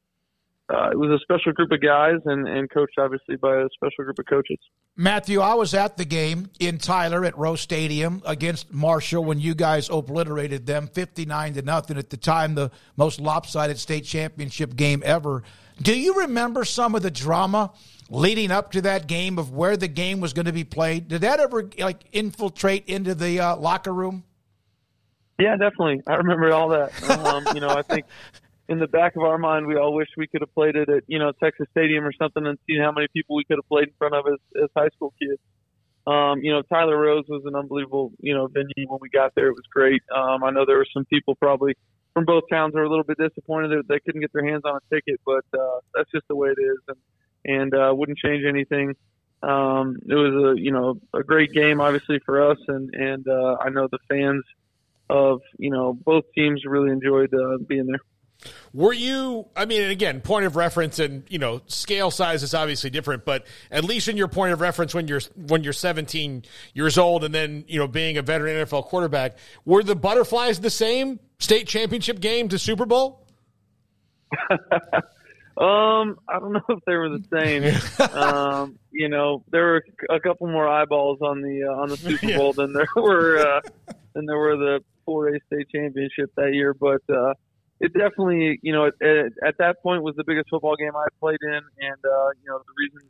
uh, 0.70 0.90
it 0.90 0.98
was 0.98 1.10
a 1.10 1.18
special 1.22 1.52
group 1.52 1.72
of 1.72 1.80
guys 1.80 2.20
and, 2.26 2.46
and 2.46 2.68
coached 2.70 2.98
obviously 2.98 3.36
by 3.36 3.56
a 3.56 3.68
special 3.72 4.04
group 4.04 4.18
of 4.18 4.26
coaches. 4.26 4.58
Matthew, 4.96 5.40
I 5.40 5.54
was 5.54 5.72
at 5.72 5.96
the 5.96 6.04
game 6.04 6.50
in 6.60 6.76
Tyler 6.78 7.24
at 7.24 7.38
Rose 7.38 7.62
Stadium 7.62 8.20
against 8.26 8.72
Marshall 8.72 9.24
when 9.24 9.40
you 9.40 9.54
guys 9.54 9.88
obliterated 9.88 10.66
them 10.66 10.88
59 10.88 11.54
to 11.54 11.62
nothing 11.62 11.96
at 11.96 12.10
the 12.10 12.18
time, 12.18 12.54
the 12.54 12.70
most 12.96 13.18
lopsided 13.18 13.78
state 13.78 14.04
championship 14.04 14.76
game 14.76 15.02
ever. 15.06 15.42
Do 15.80 15.98
you 15.98 16.14
remember 16.14 16.64
some 16.64 16.94
of 16.94 17.02
the 17.02 17.10
drama 17.10 17.72
leading 18.08 18.50
up 18.50 18.72
to 18.72 18.82
that 18.82 19.06
game 19.06 19.38
of 19.38 19.52
where 19.52 19.76
the 19.76 19.88
game 19.88 20.20
was 20.20 20.32
going 20.32 20.46
to 20.46 20.52
be 20.52 20.64
played? 20.64 21.08
Did 21.08 21.22
that 21.22 21.40
ever 21.40 21.68
like 21.78 22.00
infiltrate 22.12 22.88
into 22.88 23.14
the 23.14 23.40
uh, 23.40 23.56
locker 23.56 23.92
room? 23.92 24.24
Yeah, 25.38 25.52
definitely. 25.52 26.02
I 26.06 26.14
remember 26.14 26.52
all 26.52 26.70
that. 26.70 26.90
Um, 27.10 27.46
you 27.54 27.60
know, 27.60 27.68
I 27.68 27.82
think 27.82 28.06
in 28.68 28.78
the 28.78 28.88
back 28.88 29.16
of 29.16 29.22
our 29.22 29.38
mind, 29.38 29.66
we 29.66 29.76
all 29.76 29.94
wish 29.94 30.08
we 30.16 30.26
could 30.26 30.40
have 30.40 30.52
played 30.54 30.76
it 30.76 30.88
at 30.88 31.04
you 31.06 31.18
know 31.18 31.32
Texas 31.42 31.66
Stadium 31.70 32.04
or 32.04 32.12
something 32.12 32.44
and 32.46 32.58
seen 32.66 32.80
how 32.82 32.92
many 32.92 33.06
people 33.12 33.36
we 33.36 33.44
could 33.44 33.58
have 33.58 33.68
played 33.68 33.88
in 33.88 33.94
front 33.98 34.14
of 34.14 34.24
as, 34.26 34.62
as 34.62 34.68
high 34.76 34.88
school 34.94 35.14
kids. 35.20 35.40
Um, 36.06 36.40
you 36.42 36.52
know, 36.52 36.62
Tyler 36.62 36.98
Rose 36.98 37.24
was 37.28 37.42
an 37.44 37.54
unbelievable 37.54 38.12
you 38.20 38.34
know 38.34 38.48
venue 38.48 38.88
when 38.88 38.98
we 39.00 39.10
got 39.10 39.34
there. 39.34 39.48
It 39.48 39.52
was 39.52 39.66
great. 39.72 40.02
Um, 40.14 40.42
I 40.42 40.50
know 40.50 40.64
there 40.66 40.78
were 40.78 40.86
some 40.92 41.04
people 41.04 41.36
probably 41.36 41.74
from 42.14 42.24
both 42.24 42.44
towns 42.50 42.74
were 42.74 42.82
a 42.82 42.88
little 42.88 43.04
bit 43.04 43.18
disappointed 43.18 43.70
that 43.70 43.88
they 43.88 44.00
couldn't 44.00 44.20
get 44.20 44.32
their 44.32 44.44
hands 44.44 44.62
on 44.64 44.76
a 44.76 44.94
ticket, 44.94 45.20
but 45.24 45.44
uh, 45.54 45.78
that's 45.94 46.10
just 46.10 46.26
the 46.28 46.34
way 46.34 46.48
it 46.48 46.60
is. 46.60 46.78
And 46.88 46.96
and 47.44 47.74
uh, 47.74 47.92
wouldn't 47.94 48.18
change 48.18 48.44
anything. 48.46 48.94
Um, 49.42 49.96
it 50.08 50.14
was 50.14 50.56
a 50.56 50.60
you 50.60 50.72
know 50.72 51.00
a 51.14 51.22
great 51.22 51.52
game, 51.52 51.80
obviously 51.80 52.18
for 52.24 52.50
us, 52.50 52.58
and 52.66 52.92
and 52.94 53.26
uh, 53.28 53.56
I 53.60 53.70
know 53.70 53.88
the 53.90 53.98
fans 54.08 54.44
of 55.08 55.40
you 55.58 55.70
know 55.70 55.92
both 55.92 56.24
teams 56.34 56.64
really 56.64 56.90
enjoyed 56.90 57.32
uh, 57.32 57.58
being 57.66 57.86
there. 57.86 58.00
Were 58.72 58.92
you? 58.92 59.48
I 59.56 59.64
mean, 59.64 59.90
again, 59.90 60.20
point 60.20 60.44
of 60.44 60.54
reference 60.56 60.98
and 60.98 61.24
you 61.28 61.38
know 61.38 61.62
scale 61.66 62.10
size 62.10 62.42
is 62.42 62.54
obviously 62.54 62.90
different, 62.90 63.24
but 63.24 63.46
at 63.70 63.84
least 63.84 64.08
in 64.08 64.16
your 64.16 64.28
point 64.28 64.52
of 64.52 64.60
reference 64.60 64.94
when 64.94 65.08
you're 65.08 65.20
when 65.36 65.64
you're 65.64 65.72
17 65.72 66.44
years 66.74 66.98
old 66.98 67.24
and 67.24 67.34
then 67.34 67.64
you 67.66 67.78
know 67.78 67.88
being 67.88 68.16
a 68.18 68.22
veteran 68.22 68.54
NFL 68.64 68.84
quarterback, 68.84 69.38
were 69.64 69.82
the 69.82 69.96
butterflies 69.96 70.60
the 70.60 70.70
same 70.70 71.18
state 71.38 71.66
championship 71.66 72.20
game 72.20 72.48
to 72.48 72.58
Super 72.58 72.86
Bowl? 72.86 73.26
Um, 75.58 76.20
I 76.28 76.38
don't 76.38 76.52
know 76.52 76.62
if 76.68 76.84
they 76.86 76.94
were 76.94 77.08
the 77.08 77.24
same. 77.32 77.64
um, 78.16 78.78
you 78.92 79.08
know, 79.08 79.42
there 79.50 79.64
were 79.64 79.84
a 80.08 80.20
couple 80.20 80.46
more 80.46 80.68
eyeballs 80.68 81.18
on 81.20 81.42
the 81.42 81.64
uh, 81.64 81.82
on 81.82 81.88
the 81.88 81.96
Super 81.96 82.36
Bowl 82.36 82.52
than 82.52 82.72
there 82.72 82.88
were 82.96 83.38
uh, 83.38 83.60
than 84.14 84.26
there 84.26 84.38
were 84.38 84.56
the 84.56 84.80
4A 85.08 85.38
state 85.46 85.66
championship 85.74 86.30
that 86.36 86.54
year. 86.54 86.74
But 86.74 87.02
uh, 87.12 87.34
it 87.80 87.92
definitely, 87.92 88.60
you 88.62 88.72
know, 88.72 88.86
at, 88.86 89.32
at 89.44 89.58
that 89.58 89.82
point 89.82 90.04
was 90.04 90.14
the 90.16 90.24
biggest 90.24 90.48
football 90.48 90.76
game 90.76 90.94
I 90.94 91.06
played 91.18 91.40
in, 91.42 91.50
and 91.50 92.04
uh, 92.04 92.28
you 92.40 92.46
know, 92.46 92.58
the 92.58 92.74
reason 92.76 93.08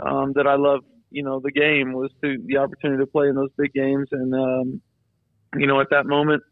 um, 0.00 0.32
that 0.34 0.48
I 0.48 0.56
love 0.56 0.80
you 1.10 1.22
know 1.22 1.38
the 1.38 1.52
game 1.52 1.92
was 1.92 2.10
to 2.22 2.36
the 2.46 2.56
opportunity 2.56 3.00
to 3.00 3.06
play 3.06 3.28
in 3.28 3.36
those 3.36 3.50
big 3.56 3.72
games, 3.72 4.08
and 4.10 4.34
um, 4.34 4.82
you 5.56 5.68
know, 5.68 5.80
at 5.80 5.90
that 5.90 6.06
moment 6.06 6.42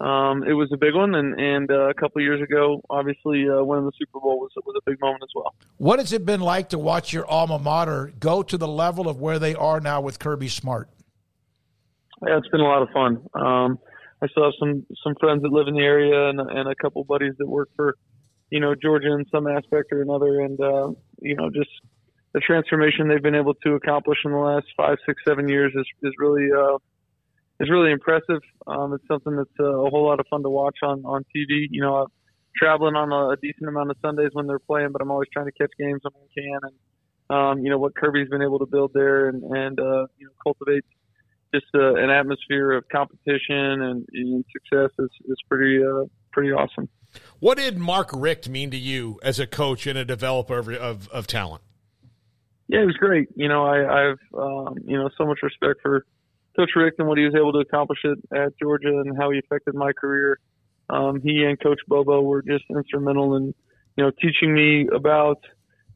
um, 0.00 0.42
it 0.42 0.54
was 0.54 0.70
a 0.72 0.76
big 0.76 0.94
one, 0.94 1.14
and 1.14 1.38
and 1.40 1.70
uh, 1.70 1.88
a 1.88 1.94
couple 1.94 2.20
years 2.20 2.42
ago, 2.42 2.82
obviously 2.90 3.48
uh, 3.48 3.62
winning 3.62 3.84
the 3.84 3.92
Super 3.96 4.18
Bowl 4.18 4.40
was 4.40 4.50
was 4.56 4.74
a 4.76 4.90
big 4.90 5.00
moment 5.00 5.22
as 5.22 5.30
well. 5.34 5.54
What 5.76 6.00
has 6.00 6.12
it 6.12 6.26
been 6.26 6.40
like 6.40 6.70
to 6.70 6.78
watch 6.78 7.12
your 7.12 7.28
alma 7.30 7.58
mater 7.58 8.12
go 8.18 8.42
to 8.42 8.58
the 8.58 8.66
level 8.66 9.08
of 9.08 9.20
where 9.20 9.38
they 9.38 9.54
are 9.54 9.80
now 9.80 10.00
with 10.00 10.18
Kirby 10.18 10.48
Smart? 10.48 10.88
Yeah, 12.26 12.38
it's 12.38 12.48
been 12.48 12.60
a 12.60 12.64
lot 12.64 12.82
of 12.82 12.88
fun. 12.90 13.22
Um, 13.34 13.78
I 14.20 14.26
still 14.28 14.44
have 14.44 14.54
some 14.58 14.84
some 15.04 15.14
friends 15.20 15.42
that 15.42 15.52
live 15.52 15.68
in 15.68 15.74
the 15.74 15.82
area, 15.82 16.28
and 16.28 16.40
and 16.40 16.68
a 16.68 16.74
couple 16.74 17.04
buddies 17.04 17.34
that 17.38 17.46
work 17.46 17.68
for, 17.76 17.94
you 18.50 18.58
know, 18.58 18.74
Georgia 18.74 19.12
in 19.12 19.24
some 19.30 19.46
aspect 19.46 19.92
or 19.92 20.02
another, 20.02 20.40
and 20.40 20.60
uh, 20.60 20.90
you 21.20 21.36
know, 21.36 21.50
just 21.50 21.70
the 22.32 22.40
transformation 22.40 23.06
they've 23.06 23.22
been 23.22 23.36
able 23.36 23.54
to 23.54 23.74
accomplish 23.74 24.18
in 24.24 24.32
the 24.32 24.38
last 24.38 24.66
five, 24.76 24.98
six, 25.06 25.22
seven 25.24 25.48
years 25.48 25.72
is 25.76 25.86
is 26.02 26.12
really 26.18 26.48
uh, 26.50 26.78
is 27.60 27.70
really 27.70 27.92
impressive. 27.92 28.40
Um, 28.66 28.92
it's 28.94 29.06
something 29.06 29.36
that's 29.36 29.58
a, 29.60 29.64
a 29.64 29.90
whole 29.90 30.06
lot 30.06 30.20
of 30.20 30.26
fun 30.28 30.42
to 30.42 30.50
watch 30.50 30.78
on 30.82 31.04
on 31.04 31.24
TV. 31.34 31.66
You 31.70 31.82
know, 31.82 31.96
I'm 31.96 32.06
traveling 32.56 32.96
on 32.96 33.12
a, 33.12 33.30
a 33.30 33.36
decent 33.36 33.68
amount 33.68 33.90
of 33.90 33.96
Sundays 34.02 34.30
when 34.32 34.46
they're 34.46 34.58
playing, 34.58 34.90
but 34.92 35.02
I'm 35.02 35.10
always 35.10 35.28
trying 35.32 35.46
to 35.46 35.52
catch 35.52 35.70
games 35.78 36.00
when 36.02 36.12
I 36.14 36.28
can. 36.34 36.60
And 36.62 36.74
um, 37.30 37.64
you 37.64 37.70
know 37.70 37.78
what 37.78 37.94
Kirby's 37.94 38.28
been 38.28 38.42
able 38.42 38.58
to 38.58 38.66
build 38.66 38.92
there 38.94 39.28
and 39.28 39.42
and 39.42 39.78
uh, 39.80 40.06
you 40.18 40.26
know 40.26 40.32
cultivate 40.42 40.84
just 41.54 41.66
uh, 41.74 41.94
an 41.94 42.10
atmosphere 42.10 42.72
of 42.72 42.84
competition 42.88 43.82
and, 43.82 44.08
and 44.12 44.44
success 44.52 44.90
is, 44.98 45.10
is 45.26 45.36
pretty 45.48 45.80
uh, 45.82 46.04
pretty 46.32 46.50
awesome. 46.50 46.88
What 47.38 47.58
did 47.58 47.78
Mark 47.78 48.10
Richt 48.12 48.48
mean 48.48 48.70
to 48.72 48.76
you 48.76 49.20
as 49.22 49.38
a 49.38 49.46
coach 49.46 49.86
and 49.86 49.96
a 49.96 50.04
developer 50.04 50.58
of, 50.58 50.68
of, 50.68 51.08
of 51.10 51.26
talent? 51.28 51.62
Yeah, 52.66 52.82
it 52.82 52.86
was 52.86 52.96
great. 52.96 53.28
You 53.36 53.48
know, 53.48 53.64
I, 53.64 54.10
I've 54.10 54.18
um, 54.36 54.78
you 54.84 54.96
know 54.96 55.08
so 55.16 55.24
much 55.26 55.38
respect 55.42 55.80
for 55.82 56.04
Coach 56.56 56.70
Richt 56.76 56.98
and 56.98 57.08
what 57.08 57.18
he 57.18 57.24
was 57.24 57.34
able 57.34 57.52
to 57.52 57.58
accomplish 57.58 58.00
it 58.04 58.18
at 58.34 58.58
Georgia 58.58 58.88
and 58.88 59.16
how 59.16 59.30
he 59.30 59.38
affected 59.38 59.74
my 59.74 59.92
career. 59.92 60.38
Um, 60.90 61.20
he 61.22 61.44
and 61.44 61.60
Coach 61.60 61.80
Bobo 61.88 62.22
were 62.22 62.42
just 62.42 62.64
instrumental 62.70 63.36
in 63.36 63.54
you 63.96 64.04
know 64.04 64.10
teaching 64.20 64.54
me 64.54 64.88
about 64.94 65.38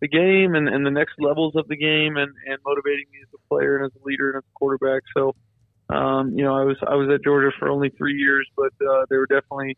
the 0.01 0.09
game 0.09 0.55
and, 0.55 0.69
and 0.69 0.87
the 0.87 0.91
next 0.91 1.15
levels 1.19 1.55
of 1.57 1.67
the 1.69 1.77
game 1.77 2.17
and, 2.17 2.33
and 2.47 2.59
motivating 2.65 3.07
me 3.13 3.19
as 3.23 3.29
a 3.35 3.49
player 3.49 3.77
and 3.77 3.87
as 3.87 3.93
a 4.01 4.07
leader 4.07 4.31
and 4.31 4.39
as 4.39 4.45
a 4.45 4.55
quarterback. 4.55 5.03
So, 5.17 5.35
um, 5.91 6.33
you 6.37 6.45
know, 6.45 6.55
I 6.55 6.65
was 6.65 6.77
I 6.87 6.95
was 6.95 7.09
at 7.13 7.25
Georgia 7.25 7.51
for 7.59 7.69
only 7.69 7.91
three 7.91 8.17
years, 8.17 8.49
but 8.57 8.73
uh, 8.87 9.07
they 9.11 9.17
were 9.17 9.27
definitely, 9.27 9.77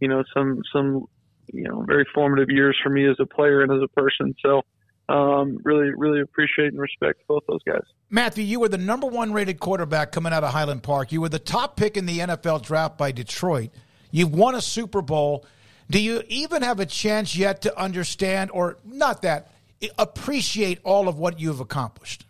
you 0.00 0.08
know, 0.08 0.24
some 0.34 0.60
some 0.72 1.06
you 1.52 1.64
know 1.64 1.84
very 1.86 2.06
formative 2.14 2.48
years 2.48 2.76
for 2.82 2.90
me 2.90 3.08
as 3.08 3.16
a 3.20 3.26
player 3.26 3.62
and 3.62 3.70
as 3.70 3.82
a 3.82 3.88
person. 3.88 4.34
So, 4.44 4.62
um, 5.08 5.58
really 5.64 5.90
really 5.94 6.20
appreciate 6.20 6.68
and 6.68 6.78
respect 6.78 7.26
both 7.26 7.42
those 7.48 7.62
guys. 7.64 7.82
Matthew, 8.10 8.44
you 8.44 8.60
were 8.60 8.68
the 8.68 8.78
number 8.78 9.06
one 9.06 9.32
rated 9.32 9.60
quarterback 9.60 10.12
coming 10.12 10.32
out 10.32 10.44
of 10.44 10.52
Highland 10.52 10.82
Park. 10.82 11.12
You 11.12 11.20
were 11.20 11.28
the 11.28 11.38
top 11.38 11.76
pick 11.76 11.96
in 11.96 12.06
the 12.06 12.20
NFL 12.20 12.62
draft 12.62 12.98
by 12.98 13.12
Detroit. 13.12 13.70
You've 14.10 14.34
won 14.34 14.54
a 14.54 14.60
Super 14.60 15.02
Bowl. 15.02 15.46
Do 15.90 15.98
you 15.98 16.22
even 16.28 16.62
have 16.62 16.80
a 16.80 16.86
chance 16.86 17.36
yet 17.36 17.62
to 17.62 17.78
understand, 17.78 18.50
or 18.52 18.78
not 18.84 19.22
that, 19.22 19.50
appreciate 19.98 20.78
all 20.84 21.08
of 21.08 21.18
what 21.18 21.40
you've 21.40 21.60
accomplished? 21.60 22.24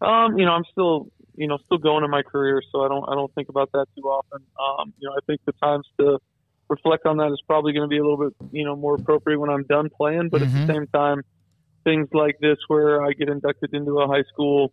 Um, 0.00 0.36
you 0.36 0.44
know, 0.44 0.52
I'm 0.52 0.64
still, 0.70 1.08
you 1.36 1.46
know, 1.46 1.58
still 1.64 1.78
going 1.78 2.04
in 2.04 2.10
my 2.10 2.22
career, 2.22 2.62
so 2.70 2.82
I 2.82 2.88
don't, 2.88 3.04
I 3.08 3.14
don't 3.14 3.32
think 3.34 3.48
about 3.48 3.70
that 3.72 3.86
too 3.96 4.02
often. 4.02 4.42
Um, 4.58 4.92
you 4.98 5.08
know, 5.08 5.14
I 5.14 5.20
think 5.26 5.40
the 5.44 5.52
times 5.52 5.86
to 5.98 6.18
reflect 6.68 7.06
on 7.06 7.18
that 7.18 7.28
is 7.32 7.42
probably 7.46 7.72
going 7.72 7.88
to 7.88 7.88
be 7.88 7.98
a 7.98 8.02
little 8.02 8.18
bit, 8.18 8.34
you 8.52 8.64
know, 8.64 8.76
more 8.76 8.94
appropriate 8.94 9.38
when 9.38 9.50
I'm 9.50 9.64
done 9.64 9.88
playing. 9.90 10.28
But 10.30 10.42
mm-hmm. 10.42 10.56
at 10.56 10.66
the 10.66 10.72
same 10.72 10.86
time, 10.88 11.22
things 11.84 12.08
like 12.12 12.38
this 12.40 12.58
where 12.68 13.04
I 13.04 13.12
get 13.12 13.28
inducted 13.28 13.74
into 13.74 13.98
a 14.00 14.06
high 14.06 14.24
school, 14.32 14.72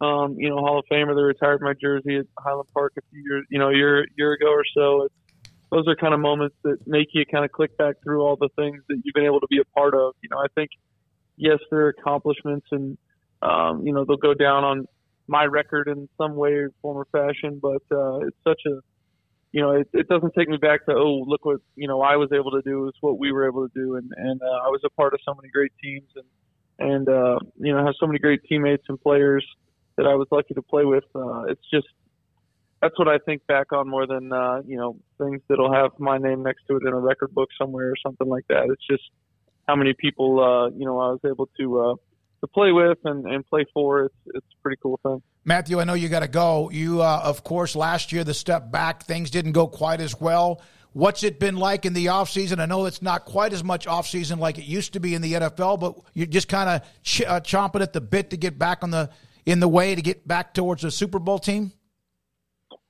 um, 0.00 0.36
you 0.38 0.48
know, 0.48 0.56
Hall 0.56 0.78
of 0.78 0.84
Famer, 0.90 1.14
they 1.14 1.22
retired 1.22 1.60
my 1.60 1.74
jersey 1.80 2.16
at 2.18 2.26
Highland 2.38 2.68
Park 2.72 2.92
a 2.98 3.00
few 3.10 3.22
years, 3.22 3.46
you 3.50 3.58
know, 3.58 3.68
a 3.68 3.74
year 3.74 4.06
year 4.16 4.32
ago 4.32 4.48
or 4.48 4.64
so. 4.74 5.04
It's, 5.04 5.14
those 5.70 5.86
are 5.86 5.96
kind 5.96 6.14
of 6.14 6.20
moments 6.20 6.56
that 6.62 6.78
make 6.86 7.08
you 7.12 7.26
kind 7.26 7.44
of 7.44 7.52
click 7.52 7.76
back 7.76 7.96
through 8.02 8.22
all 8.22 8.36
the 8.36 8.48
things 8.56 8.82
that 8.88 9.02
you've 9.04 9.14
been 9.14 9.26
able 9.26 9.40
to 9.40 9.46
be 9.48 9.58
a 9.58 9.64
part 9.78 9.94
of. 9.94 10.14
You 10.22 10.30
know, 10.30 10.38
I 10.38 10.46
think 10.54 10.70
yes, 11.36 11.58
there 11.70 11.80
are 11.80 11.88
accomplishments, 11.88 12.66
and 12.70 12.96
um, 13.42 13.86
you 13.86 13.92
know 13.92 14.04
they'll 14.04 14.16
go 14.16 14.34
down 14.34 14.64
on 14.64 14.86
my 15.26 15.44
record 15.44 15.88
in 15.88 16.08
some 16.16 16.36
way, 16.36 16.66
form, 16.80 16.96
or 16.96 17.06
fashion. 17.12 17.60
But 17.60 17.82
uh, 17.90 18.20
it's 18.20 18.36
such 18.44 18.62
a 18.66 18.80
you 19.52 19.62
know, 19.62 19.72
it, 19.72 19.88
it 19.92 20.08
doesn't 20.08 20.34
take 20.36 20.48
me 20.48 20.56
back 20.58 20.84
to 20.86 20.92
oh, 20.92 21.24
look 21.26 21.44
what 21.44 21.60
you 21.74 21.88
know 21.88 22.02
I 22.02 22.16
was 22.16 22.30
able 22.32 22.50
to 22.50 22.62
do. 22.62 22.88
is 22.88 22.94
what 23.00 23.18
we 23.18 23.32
were 23.32 23.46
able 23.46 23.68
to 23.68 23.74
do, 23.74 23.96
and 23.96 24.12
and 24.16 24.42
uh, 24.42 24.44
I 24.44 24.68
was 24.68 24.80
a 24.84 24.90
part 24.90 25.14
of 25.14 25.20
so 25.24 25.34
many 25.34 25.48
great 25.48 25.72
teams, 25.82 26.08
and 26.16 26.24
and 26.78 27.08
uh, 27.08 27.38
you 27.56 27.72
know 27.72 27.84
have 27.84 27.94
so 27.98 28.06
many 28.06 28.18
great 28.18 28.42
teammates 28.44 28.84
and 28.88 29.00
players 29.00 29.44
that 29.96 30.06
I 30.06 30.14
was 30.14 30.28
lucky 30.30 30.54
to 30.54 30.62
play 30.62 30.84
with. 30.84 31.04
Uh, 31.14 31.44
it's 31.44 31.64
just 31.72 31.88
that's 32.82 32.96
what 32.98 33.08
I 33.08 33.18
think 33.18 33.46
back 33.46 33.72
on 33.72 33.88
more 33.88 34.06
than 34.06 34.32
uh, 34.32 34.62
you 34.66 34.76
know 34.76 34.96
things 35.18 35.40
that'll 35.48 35.72
have 35.72 35.92
my 35.98 36.18
name 36.18 36.42
next 36.42 36.66
to 36.68 36.76
it 36.76 36.82
in 36.86 36.92
a 36.92 37.00
record 37.00 37.34
book 37.34 37.48
somewhere 37.58 37.90
or 37.90 37.96
something 38.04 38.28
like 38.28 38.46
that. 38.48 38.68
It's 38.70 38.86
just 38.88 39.08
how 39.66 39.76
many 39.76 39.94
people 39.94 40.40
uh, 40.40 40.68
you 40.76 40.84
know 40.84 40.98
I 40.98 41.10
was 41.10 41.20
able 41.24 41.48
to 41.58 41.80
uh, 41.80 41.94
to 42.40 42.46
play 42.46 42.72
with 42.72 42.98
and, 43.04 43.26
and 43.26 43.46
play 43.46 43.64
for. 43.72 44.04
It's 44.04 44.14
it's 44.26 44.46
a 44.58 44.62
pretty 44.62 44.78
cool 44.82 45.00
thing. 45.02 45.22
Matthew, 45.48 45.80
I 45.80 45.84
know 45.84 45.94
you 45.94 46.10
got 46.10 46.20
to 46.20 46.28
go. 46.28 46.68
You, 46.70 47.00
uh, 47.00 47.22
of 47.24 47.42
course, 47.42 47.74
last 47.74 48.12
year 48.12 48.22
the 48.22 48.34
step 48.34 48.70
back 48.70 49.04
things 49.04 49.30
didn't 49.30 49.52
go 49.52 49.66
quite 49.66 49.98
as 49.98 50.20
well. 50.20 50.60
What's 50.92 51.22
it 51.22 51.40
been 51.40 51.56
like 51.56 51.86
in 51.86 51.94
the 51.94 52.06
offseason? 52.06 52.60
I 52.60 52.66
know 52.66 52.84
it's 52.84 53.00
not 53.00 53.24
quite 53.24 53.54
as 53.54 53.64
much 53.64 53.86
offseason 53.86 54.38
like 54.38 54.58
it 54.58 54.66
used 54.66 54.92
to 54.92 55.00
be 55.00 55.14
in 55.14 55.22
the 55.22 55.32
NFL, 55.32 55.80
but 55.80 55.98
you're 56.12 56.26
just 56.26 56.48
kind 56.48 56.68
of 56.68 57.02
ch- 57.02 57.22
uh, 57.22 57.40
chomping 57.40 57.80
at 57.80 57.94
the 57.94 58.00
bit 58.02 58.28
to 58.28 58.36
get 58.36 58.58
back 58.58 58.82
on 58.82 58.90
the 58.90 59.08
in 59.46 59.60
the 59.60 59.68
way 59.68 59.94
to 59.94 60.02
get 60.02 60.28
back 60.28 60.52
towards 60.52 60.84
a 60.84 60.90
Super 60.90 61.18
Bowl 61.18 61.38
team. 61.38 61.72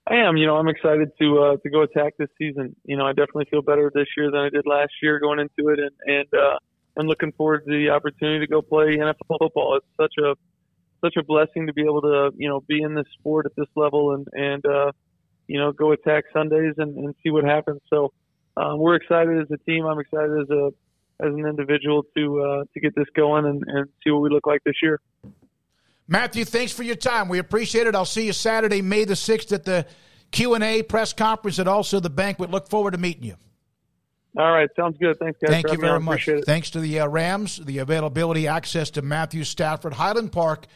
I 0.08 0.16
am. 0.16 0.36
You 0.36 0.46
know, 0.46 0.56
I'm 0.56 0.68
excited 0.68 1.12
to 1.20 1.38
uh, 1.38 1.56
to 1.58 1.70
go 1.70 1.82
attack 1.82 2.14
this 2.18 2.30
season. 2.38 2.74
You 2.84 2.96
know, 2.96 3.06
I 3.06 3.10
definitely 3.10 3.46
feel 3.52 3.62
better 3.62 3.88
this 3.94 4.08
year 4.16 4.32
than 4.32 4.40
I 4.40 4.48
did 4.48 4.66
last 4.66 4.90
year 5.00 5.20
going 5.20 5.38
into 5.38 5.70
it, 5.70 5.78
and 5.78 5.92
and 6.06 6.26
uh, 6.34 6.58
I'm 6.98 7.06
looking 7.06 7.30
forward 7.30 7.64
to 7.66 7.70
the 7.70 7.90
opportunity 7.90 8.44
to 8.44 8.50
go 8.50 8.62
play 8.62 8.96
NFL 8.96 9.38
football. 9.38 9.76
It's 9.76 9.86
such 9.96 10.14
a 10.18 10.34
such 11.00 11.16
a 11.16 11.22
blessing 11.22 11.66
to 11.66 11.72
be 11.72 11.82
able 11.82 12.02
to 12.02 12.30
you 12.36 12.48
know 12.48 12.60
be 12.60 12.82
in 12.82 12.94
this 12.94 13.06
sport 13.18 13.46
at 13.46 13.52
this 13.56 13.68
level 13.76 14.14
and 14.14 14.26
and 14.32 14.64
uh, 14.66 14.92
you 15.46 15.58
know 15.58 15.72
go 15.72 15.92
attack 15.92 16.24
Sundays 16.32 16.74
and, 16.78 16.96
and 16.96 17.14
see 17.22 17.30
what 17.30 17.44
happens. 17.44 17.80
So 17.90 18.12
um, 18.56 18.78
we're 18.78 18.96
excited 18.96 19.40
as 19.40 19.50
a 19.50 19.58
team. 19.58 19.86
I'm 19.86 19.98
excited 19.98 20.42
as 20.42 20.50
a 20.50 20.70
as 21.20 21.34
an 21.34 21.46
individual 21.46 22.04
to 22.16 22.40
uh, 22.40 22.64
to 22.74 22.80
get 22.80 22.94
this 22.94 23.06
going 23.14 23.46
and, 23.46 23.62
and 23.66 23.88
see 24.04 24.10
what 24.10 24.22
we 24.22 24.30
look 24.30 24.46
like 24.46 24.62
this 24.64 24.76
year. 24.82 25.00
Matthew, 26.06 26.46
thanks 26.46 26.72
for 26.72 26.84
your 26.84 26.96
time. 26.96 27.28
We 27.28 27.38
appreciate 27.38 27.86
it. 27.86 27.94
I'll 27.94 28.06
see 28.06 28.26
you 28.26 28.32
Saturday, 28.32 28.80
May 28.80 29.04
the 29.04 29.12
6th 29.12 29.52
at 29.52 29.64
the 29.64 29.84
Q&A 30.30 30.82
press 30.82 31.12
conference 31.12 31.58
and 31.58 31.68
also 31.68 32.00
the 32.00 32.08
banquet. 32.08 32.50
Look 32.50 32.68
forward 32.70 32.92
to 32.92 32.98
meeting 32.98 33.24
you. 33.24 33.34
All 34.38 34.52
right, 34.52 34.68
sounds 34.74 34.96
good. 34.98 35.18
Thanks, 35.18 35.38
guys. 35.40 35.50
Thank 35.50 35.70
you 35.70 35.78
very 35.78 36.00
much. 36.00 36.28
Thanks 36.46 36.70
to 36.70 36.80
the 36.80 37.00
uh, 37.00 37.08
Rams, 37.08 37.58
the 37.58 37.78
availability, 37.78 38.46
access 38.46 38.90
to 38.90 39.02
Matthew 39.02 39.44
Stafford, 39.44 39.94
Highland 39.94 40.32
Park. 40.32 40.66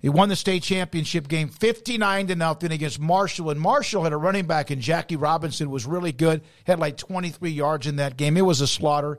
He 0.00 0.08
won 0.08 0.28
the 0.28 0.36
state 0.36 0.62
championship 0.62 1.28
game 1.28 1.48
59 1.48 2.28
to 2.28 2.34
nothing 2.34 2.72
against 2.72 2.98
Marshall. 2.98 3.50
And 3.50 3.60
Marshall 3.60 4.04
had 4.04 4.12
a 4.12 4.16
running 4.16 4.46
back, 4.46 4.70
and 4.70 4.80
Jackie 4.80 5.16
Robinson 5.16 5.70
was 5.70 5.86
really 5.86 6.12
good, 6.12 6.42
had 6.64 6.78
like 6.78 6.96
23 6.96 7.50
yards 7.50 7.86
in 7.86 7.96
that 7.96 8.16
game. 8.16 8.36
It 8.36 8.42
was 8.42 8.60
a 8.60 8.66
slaughter. 8.66 9.18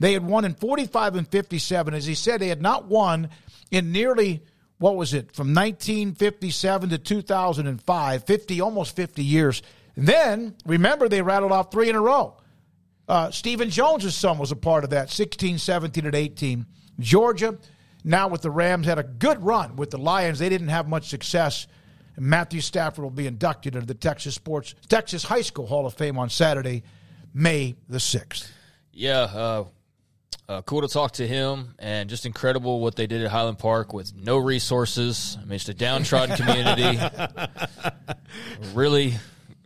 They 0.00 0.12
had 0.12 0.26
won 0.26 0.44
in 0.44 0.54
45 0.54 1.14
and 1.16 1.28
57. 1.28 1.94
As 1.94 2.06
he 2.06 2.14
said, 2.14 2.40
they 2.40 2.48
had 2.48 2.62
not 2.62 2.86
won 2.86 3.30
in 3.70 3.92
nearly– 3.92 4.42
what 4.78 4.96
was 4.96 5.14
it, 5.14 5.32
from 5.32 5.54
1957 5.54 6.90
to 6.90 6.98
2005, 6.98 8.24
50, 8.24 8.60
almost 8.60 8.96
50 8.96 9.24
years. 9.24 9.62
And 9.94 10.06
then, 10.06 10.54
remember, 10.66 11.08
they 11.08 11.22
rattled 11.22 11.52
off 11.52 11.70
three 11.70 11.88
in 11.88 11.96
a 11.96 12.00
row. 12.00 12.36
Uh, 13.08 13.30
Stephen 13.30 13.70
Jones' 13.70 14.14
son 14.14 14.36
was 14.36 14.52
a 14.52 14.56
part 14.56 14.84
of 14.84 14.90
that, 14.90 15.10
16, 15.10 15.58
17, 15.58 16.06
and 16.06 16.14
18. 16.14 16.66
Georgia, 16.98 17.56
now 18.06 18.28
with 18.28 18.40
the 18.40 18.50
Rams, 18.50 18.86
had 18.86 18.98
a 18.98 19.02
good 19.02 19.42
run 19.42 19.76
with 19.76 19.90
the 19.90 19.98
Lions. 19.98 20.38
They 20.38 20.48
didn't 20.48 20.68
have 20.68 20.88
much 20.88 21.08
success. 21.08 21.66
And 22.14 22.26
Matthew 22.26 22.60
Stafford 22.60 23.02
will 23.02 23.10
be 23.10 23.26
inducted 23.26 23.74
into 23.74 23.86
the 23.86 23.94
Texas 23.94 24.34
Sports 24.34 24.74
Texas 24.88 25.24
High 25.24 25.42
School 25.42 25.66
Hall 25.66 25.86
of 25.86 25.94
Fame 25.94 26.16
on 26.18 26.30
Saturday, 26.30 26.84
May 27.34 27.74
the 27.88 27.98
6th. 27.98 28.48
Yeah, 28.92 29.20
uh, 29.22 29.64
uh, 30.48 30.62
cool 30.62 30.82
to 30.82 30.88
talk 30.88 31.12
to 31.14 31.26
him, 31.26 31.74
and 31.78 32.08
just 32.08 32.24
incredible 32.24 32.80
what 32.80 32.94
they 32.94 33.08
did 33.08 33.22
at 33.22 33.30
Highland 33.30 33.58
Park 33.58 33.92
with 33.92 34.14
no 34.14 34.38
resources. 34.38 35.36
I 35.38 35.44
mean, 35.44 35.56
it's 35.56 35.68
a 35.68 35.74
downtrodden 35.74 36.36
community, 36.36 36.98
really 38.72 39.16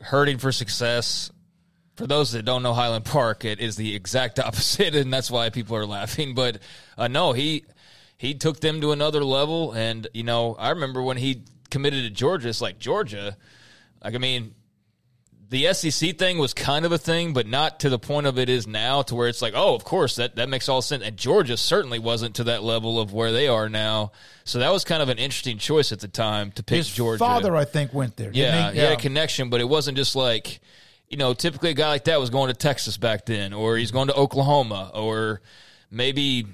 hurting 0.01 0.39
for 0.39 0.51
success. 0.51 1.31
For 1.97 2.07
those 2.07 2.33
that 2.33 2.47
don't 2.47 2.63
know 2.63 2.73
Highland 2.73 3.05
Park, 3.05 3.45
it 3.45 3.61
is 3.61 3.77
the 3.77 3.95
exact 3.95 4.39
opposite, 4.39 4.95
and 4.95 5.13
that's 5.13 5.31
why 5.31 5.51
people 5.51 5.77
are 5.77 5.87
laughing. 5.87 6.35
But 6.35 6.59
uh, 6.97 7.09
no, 7.09 7.35
he 7.35 7.65
he 8.21 8.35
took 8.35 8.61
them 8.61 8.83
to 8.83 8.93
another 8.93 9.25
level, 9.25 9.73
and 9.73 10.07
you 10.13 10.25
know, 10.25 10.55
I 10.59 10.69
remember 10.69 11.01
when 11.01 11.17
he 11.17 11.45
committed 11.71 12.05
to 12.05 12.11
Georgia. 12.11 12.51
It's 12.51 12.61
like 12.61 12.79
Georgia, 12.79 13.35
like 14.05 14.15
I 14.15 14.19
mean, 14.19 14.55
the 15.49 15.73
SEC 15.73 16.19
thing 16.19 16.37
was 16.37 16.53
kind 16.53 16.85
of 16.85 16.93
a 16.93 16.99
thing, 16.99 17.33
but 17.33 17.47
not 17.47 17.81
to 17.81 17.89
the 17.89 17.99
point 17.99 18.27
of 18.27 18.39
it 18.39 18.51
is 18.51 18.67
now, 18.67 19.01
to 19.01 19.15
where 19.15 19.27
it's 19.27 19.41
like, 19.41 19.55
oh, 19.57 19.75
of 19.75 19.85
course, 19.85 20.17
that, 20.17 20.37
that 20.37 20.51
makes 20.51 20.69
all 20.69 20.83
sense. 20.83 21.03
And 21.03 21.17
Georgia 21.17 21.57
certainly 21.57 21.99
wasn't 21.99 22.35
to 22.35 22.45
that 22.45 22.63
level 22.63 23.01
of 23.01 23.15
where 23.15 23.33
they 23.33 23.49
are 23.49 23.71
now. 23.71 24.13
So 24.45 24.59
that 24.59 24.71
was 24.71 24.85
kind 24.85 25.01
of 25.01 25.09
an 25.09 25.17
interesting 25.17 25.57
choice 25.57 25.91
at 25.91 26.01
the 26.01 26.09
time 26.09 26.53
to 26.53 26.63
pick 26.63 26.77
His 26.77 26.91
Georgia. 26.91 27.21
father, 27.21 27.57
I 27.57 27.65
think, 27.65 27.95
went 27.95 28.17
there. 28.17 28.31
Yeah, 28.35 28.69
he? 28.69 28.75
he 28.75 28.81
had 28.81 28.93
a 28.93 29.01
connection, 29.01 29.49
but 29.49 29.63
it 29.63 29.69
wasn't 29.69 29.97
just 29.97 30.15
like, 30.15 30.61
you 31.09 31.17
know, 31.17 31.33
typically 31.33 31.71
a 31.71 31.75
guy 31.75 31.89
like 31.89 32.05
that 32.05 32.21
was 32.21 32.29
going 32.29 32.49
to 32.49 32.55
Texas 32.55 32.99
back 32.99 33.25
then, 33.25 33.55
or 33.55 33.79
he's 33.79 33.93
going 33.93 34.09
to 34.09 34.15
Oklahoma, 34.15 34.91
or 34.93 35.41
maybe 35.91 36.45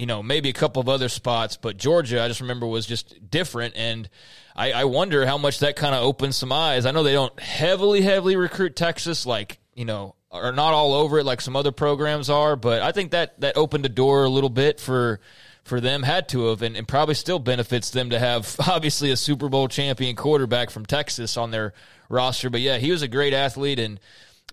you 0.00 0.06
know, 0.06 0.22
maybe 0.22 0.48
a 0.48 0.54
couple 0.54 0.80
of 0.80 0.88
other 0.88 1.10
spots, 1.10 1.58
but 1.58 1.76
Georgia, 1.76 2.22
I 2.22 2.28
just 2.28 2.40
remember 2.40 2.66
was 2.66 2.86
just 2.86 3.30
different. 3.30 3.74
And 3.76 4.08
I, 4.56 4.72
I 4.72 4.84
wonder 4.84 5.26
how 5.26 5.36
much 5.36 5.58
that 5.58 5.76
kind 5.76 5.94
of 5.94 6.02
opens 6.02 6.36
some 6.36 6.52
eyes. 6.52 6.86
I 6.86 6.90
know 6.90 7.02
they 7.02 7.12
don't 7.12 7.38
heavily, 7.38 8.00
heavily 8.00 8.34
recruit 8.34 8.76
Texas, 8.76 9.26
like, 9.26 9.58
you 9.74 9.84
know, 9.84 10.14
are 10.30 10.52
not 10.52 10.72
all 10.72 10.94
over 10.94 11.18
it 11.18 11.26
like 11.26 11.42
some 11.42 11.54
other 11.54 11.70
programs 11.70 12.30
are, 12.30 12.56
but 12.56 12.80
I 12.80 12.92
think 12.92 13.10
that, 13.10 13.38
that 13.42 13.58
opened 13.58 13.84
a 13.84 13.90
door 13.90 14.24
a 14.24 14.30
little 14.30 14.48
bit 14.48 14.80
for 14.80 15.20
for 15.64 15.78
them 15.82 16.02
had 16.02 16.30
to 16.30 16.46
have 16.46 16.62
and, 16.62 16.74
and, 16.74 16.88
probably 16.88 17.14
still 17.14 17.38
benefits 17.38 17.90
them 17.90 18.08
to 18.10 18.18
have 18.18 18.56
obviously 18.66 19.10
a 19.10 19.16
Super 19.16 19.50
Bowl 19.50 19.68
champion 19.68 20.16
quarterback 20.16 20.70
from 20.70 20.86
Texas 20.86 21.36
on 21.36 21.50
their 21.50 21.74
roster. 22.08 22.48
But 22.48 22.62
yeah, 22.62 22.78
he 22.78 22.90
was 22.90 23.02
a 23.02 23.08
great 23.08 23.34
athlete 23.34 23.78
and 23.78 24.00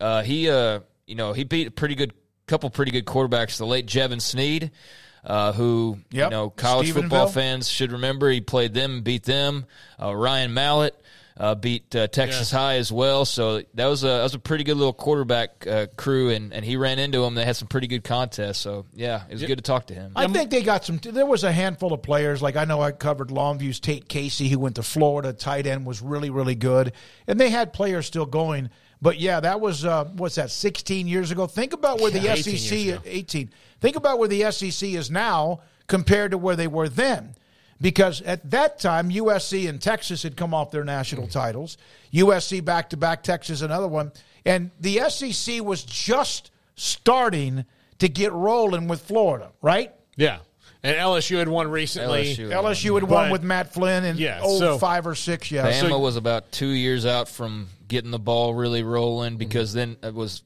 uh, 0.01 0.23
he 0.23 0.49
uh, 0.49 0.81
you 1.05 1.15
know, 1.15 1.31
he 1.31 1.45
beat 1.45 1.67
a 1.67 1.71
pretty 1.71 1.95
good 1.95 2.11
couple 2.47 2.69
pretty 2.69 2.91
good 2.91 3.05
quarterbacks, 3.05 3.57
the 3.57 3.65
late 3.65 3.85
Jevan 3.85 4.21
Snead 4.21 4.71
uh, 5.27 5.51
who 5.51 5.99
yep. 6.09 6.27
you 6.27 6.29
know 6.31 6.49
college 6.49 6.91
football 6.91 7.27
fans 7.27 7.69
should 7.69 7.91
remember. 7.91 8.29
He 8.31 8.41
played 8.41 8.73
them, 8.73 9.01
beat 9.01 9.23
them. 9.23 9.65
Uh, 10.01 10.15
Ryan 10.15 10.53
Mallett, 10.53 10.99
uh, 11.35 11.53
beat 11.53 11.93
uh, 11.95 12.07
Texas 12.07 12.49
High 12.49 12.77
as 12.77 12.93
well. 12.93 13.25
So 13.25 13.61
that 13.73 13.87
was 13.87 14.03
a 14.03 14.07
that 14.07 14.23
was 14.23 14.35
a 14.35 14.39
pretty 14.39 14.63
good 14.63 14.77
little 14.77 14.93
quarterback 14.93 15.67
uh, 15.67 15.87
crew, 15.97 16.29
and, 16.29 16.53
and 16.53 16.63
he 16.63 16.77
ran 16.77 16.97
into 16.97 17.19
them. 17.19 17.35
They 17.35 17.43
had 17.43 17.57
some 17.57 17.67
pretty 17.67 17.87
good 17.87 18.05
contests. 18.05 18.59
So 18.59 18.85
yeah, 18.93 19.23
it 19.29 19.33
was 19.33 19.43
good 19.43 19.57
to 19.57 19.61
talk 19.61 19.87
to 19.87 19.93
him. 19.93 20.13
I 20.15 20.27
think 20.27 20.49
they 20.49 20.63
got 20.63 20.85
some. 20.85 20.97
There 20.97 21.25
was 21.25 21.43
a 21.43 21.51
handful 21.51 21.91
of 21.91 22.01
players. 22.01 22.41
Like 22.41 22.55
I 22.55 22.63
know 22.63 22.81
I 22.81 22.93
covered 22.93 23.27
Longview's 23.27 23.81
Tate 23.81 24.07
Casey, 24.07 24.47
who 24.47 24.59
went 24.59 24.75
to 24.75 24.83
Florida. 24.83 25.33
Tight 25.33 25.67
end 25.67 25.85
was 25.85 26.01
really 26.01 26.29
really 26.29 26.55
good, 26.55 26.93
and 27.27 27.37
they 27.37 27.49
had 27.49 27.73
players 27.73 28.05
still 28.05 28.25
going. 28.25 28.69
But 29.01 29.19
yeah, 29.19 29.39
that 29.39 29.59
was 29.61 29.85
uh, 29.85 30.05
what's 30.05 30.35
that? 30.35 30.49
Sixteen 30.51 31.07
years 31.07 31.31
ago. 31.31 31.45
Think 31.47 31.73
about 31.73 32.01
where 32.01 32.09
the 32.11 32.19
Yeah, 32.19 32.33
18 32.33 32.57
SEC 32.57 32.71
years 32.79 32.97
ago. 32.97 33.03
eighteen. 33.05 33.49
Think 33.79 33.95
about 33.95 34.17
where 34.19 34.27
the 34.27 34.49
SEC 34.51 34.89
is 34.89 35.11
now 35.11 35.59
compared 35.87 36.31
to 36.31 36.37
where 36.37 36.55
they 36.55 36.67
were 36.67 36.89
then. 36.89 37.35
Because 37.79 38.21
at 38.23 38.49
that 38.49 38.79
time, 38.79 39.11
USC 39.11 39.69
and 39.69 39.79
Texas 39.79 40.23
had 40.23 40.35
come 40.35 40.51
off 40.51 40.71
their 40.71 40.83
national 40.83 41.27
titles. 41.27 41.77
USC 42.11 42.65
back 42.65 42.89
to 42.89 42.97
back, 42.97 43.21
Texas 43.21 43.61
another 43.61 43.87
one, 43.87 44.11
and 44.45 44.71
the 44.79 44.99
SEC 45.09 45.61
was 45.63 45.83
just 45.83 46.49
starting 46.75 47.65
to 47.99 48.09
get 48.09 48.31
rolling 48.33 48.87
with 48.87 49.01
Florida, 49.01 49.51
right? 49.61 49.93
Yeah. 50.15 50.39
And 50.83 50.95
LSU 50.95 51.37
had 51.37 51.47
won 51.49 51.69
recently. 51.69 52.33
LSU. 52.35 52.49
LSU 52.49 52.93
had 52.95 53.03
won 53.03 53.25
But- 53.25 53.31
with 53.31 53.43
Matt 53.43 53.73
Flynn 53.73 54.05
in 54.05 54.17
Yeah, 54.17 54.39
oh 54.41 54.57
so- 54.59 54.77
five 54.79 55.05
or 55.05 55.15
six. 55.15 55.51
Yeah, 55.51 55.69
Bama 55.69 55.89
So- 55.89 55.99
was 55.99 56.15
about 56.15 56.51
two 56.51 56.67
years 56.69 57.05
out 57.05 57.27
from 57.27 57.67
getting 57.87 58.11
the 58.11 58.19
ball 58.19 58.53
really 58.53 58.83
rolling 58.83 59.31
mm-hmm. 59.31 59.37
because 59.37 59.73
then 59.73 59.97
it 60.03 60.13
was. 60.13 60.43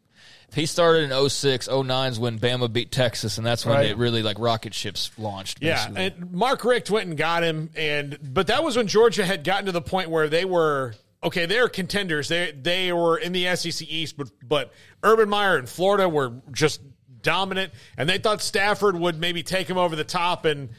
If 0.50 0.56
he 0.56 0.66
started 0.66 1.10
in 1.10 1.30
06, 1.30 1.70
09 1.70 2.12
is 2.12 2.20
when 2.20 2.38
Bama 2.38 2.72
beat 2.72 2.92
Texas, 2.92 3.38
and 3.38 3.48
that's 3.48 3.66
when 3.66 3.76
Right. 3.76 3.86
it 3.86 3.98
really 3.98 4.22
like 4.22 4.38
rocket 4.38 4.74
ships 4.74 5.10
launched. 5.18 5.60
Yeah, 5.62 5.88
and 5.96 6.34
Mark 6.34 6.66
Richt 6.66 6.92
went 6.92 7.08
and 7.08 7.18
got 7.18 7.42
him, 7.42 7.70
and 7.74 8.20
but 8.22 8.48
that 8.48 8.62
was 8.62 8.76
when 8.76 8.88
Georgia 8.88 9.26
had 9.26 9.46
gotten 9.46 9.68
to 9.68 9.72
the 9.72 9.82
point 9.82 10.10
where 10.10 10.28
they 10.28 10.44
were 10.44 10.94
okay. 11.24 11.46
They 11.46 11.62
were 11.62 11.70
contenders. 11.70 12.28
They 12.28 12.52
they 12.52 12.92
were 12.92 13.18
in 13.18 13.32
the 13.32 13.56
SEC 13.56 13.88
East, 13.90 14.18
but 14.18 14.30
but 14.44 14.74
Urban 15.04 15.30
Meyer 15.30 15.56
and 15.56 15.70
Florida 15.70 16.10
were 16.10 16.34
just 16.52 16.82
dominant, 17.22 17.72
and 17.98 18.10
they 18.10 18.18
thought 18.18 18.42
Stafford 18.42 19.00
would 19.00 19.22
maybe 19.22 19.44
take 19.44 19.70
him 19.70 19.78
over 19.78 19.96
the 19.96 20.04
top 20.04 20.44
and. 20.44 20.70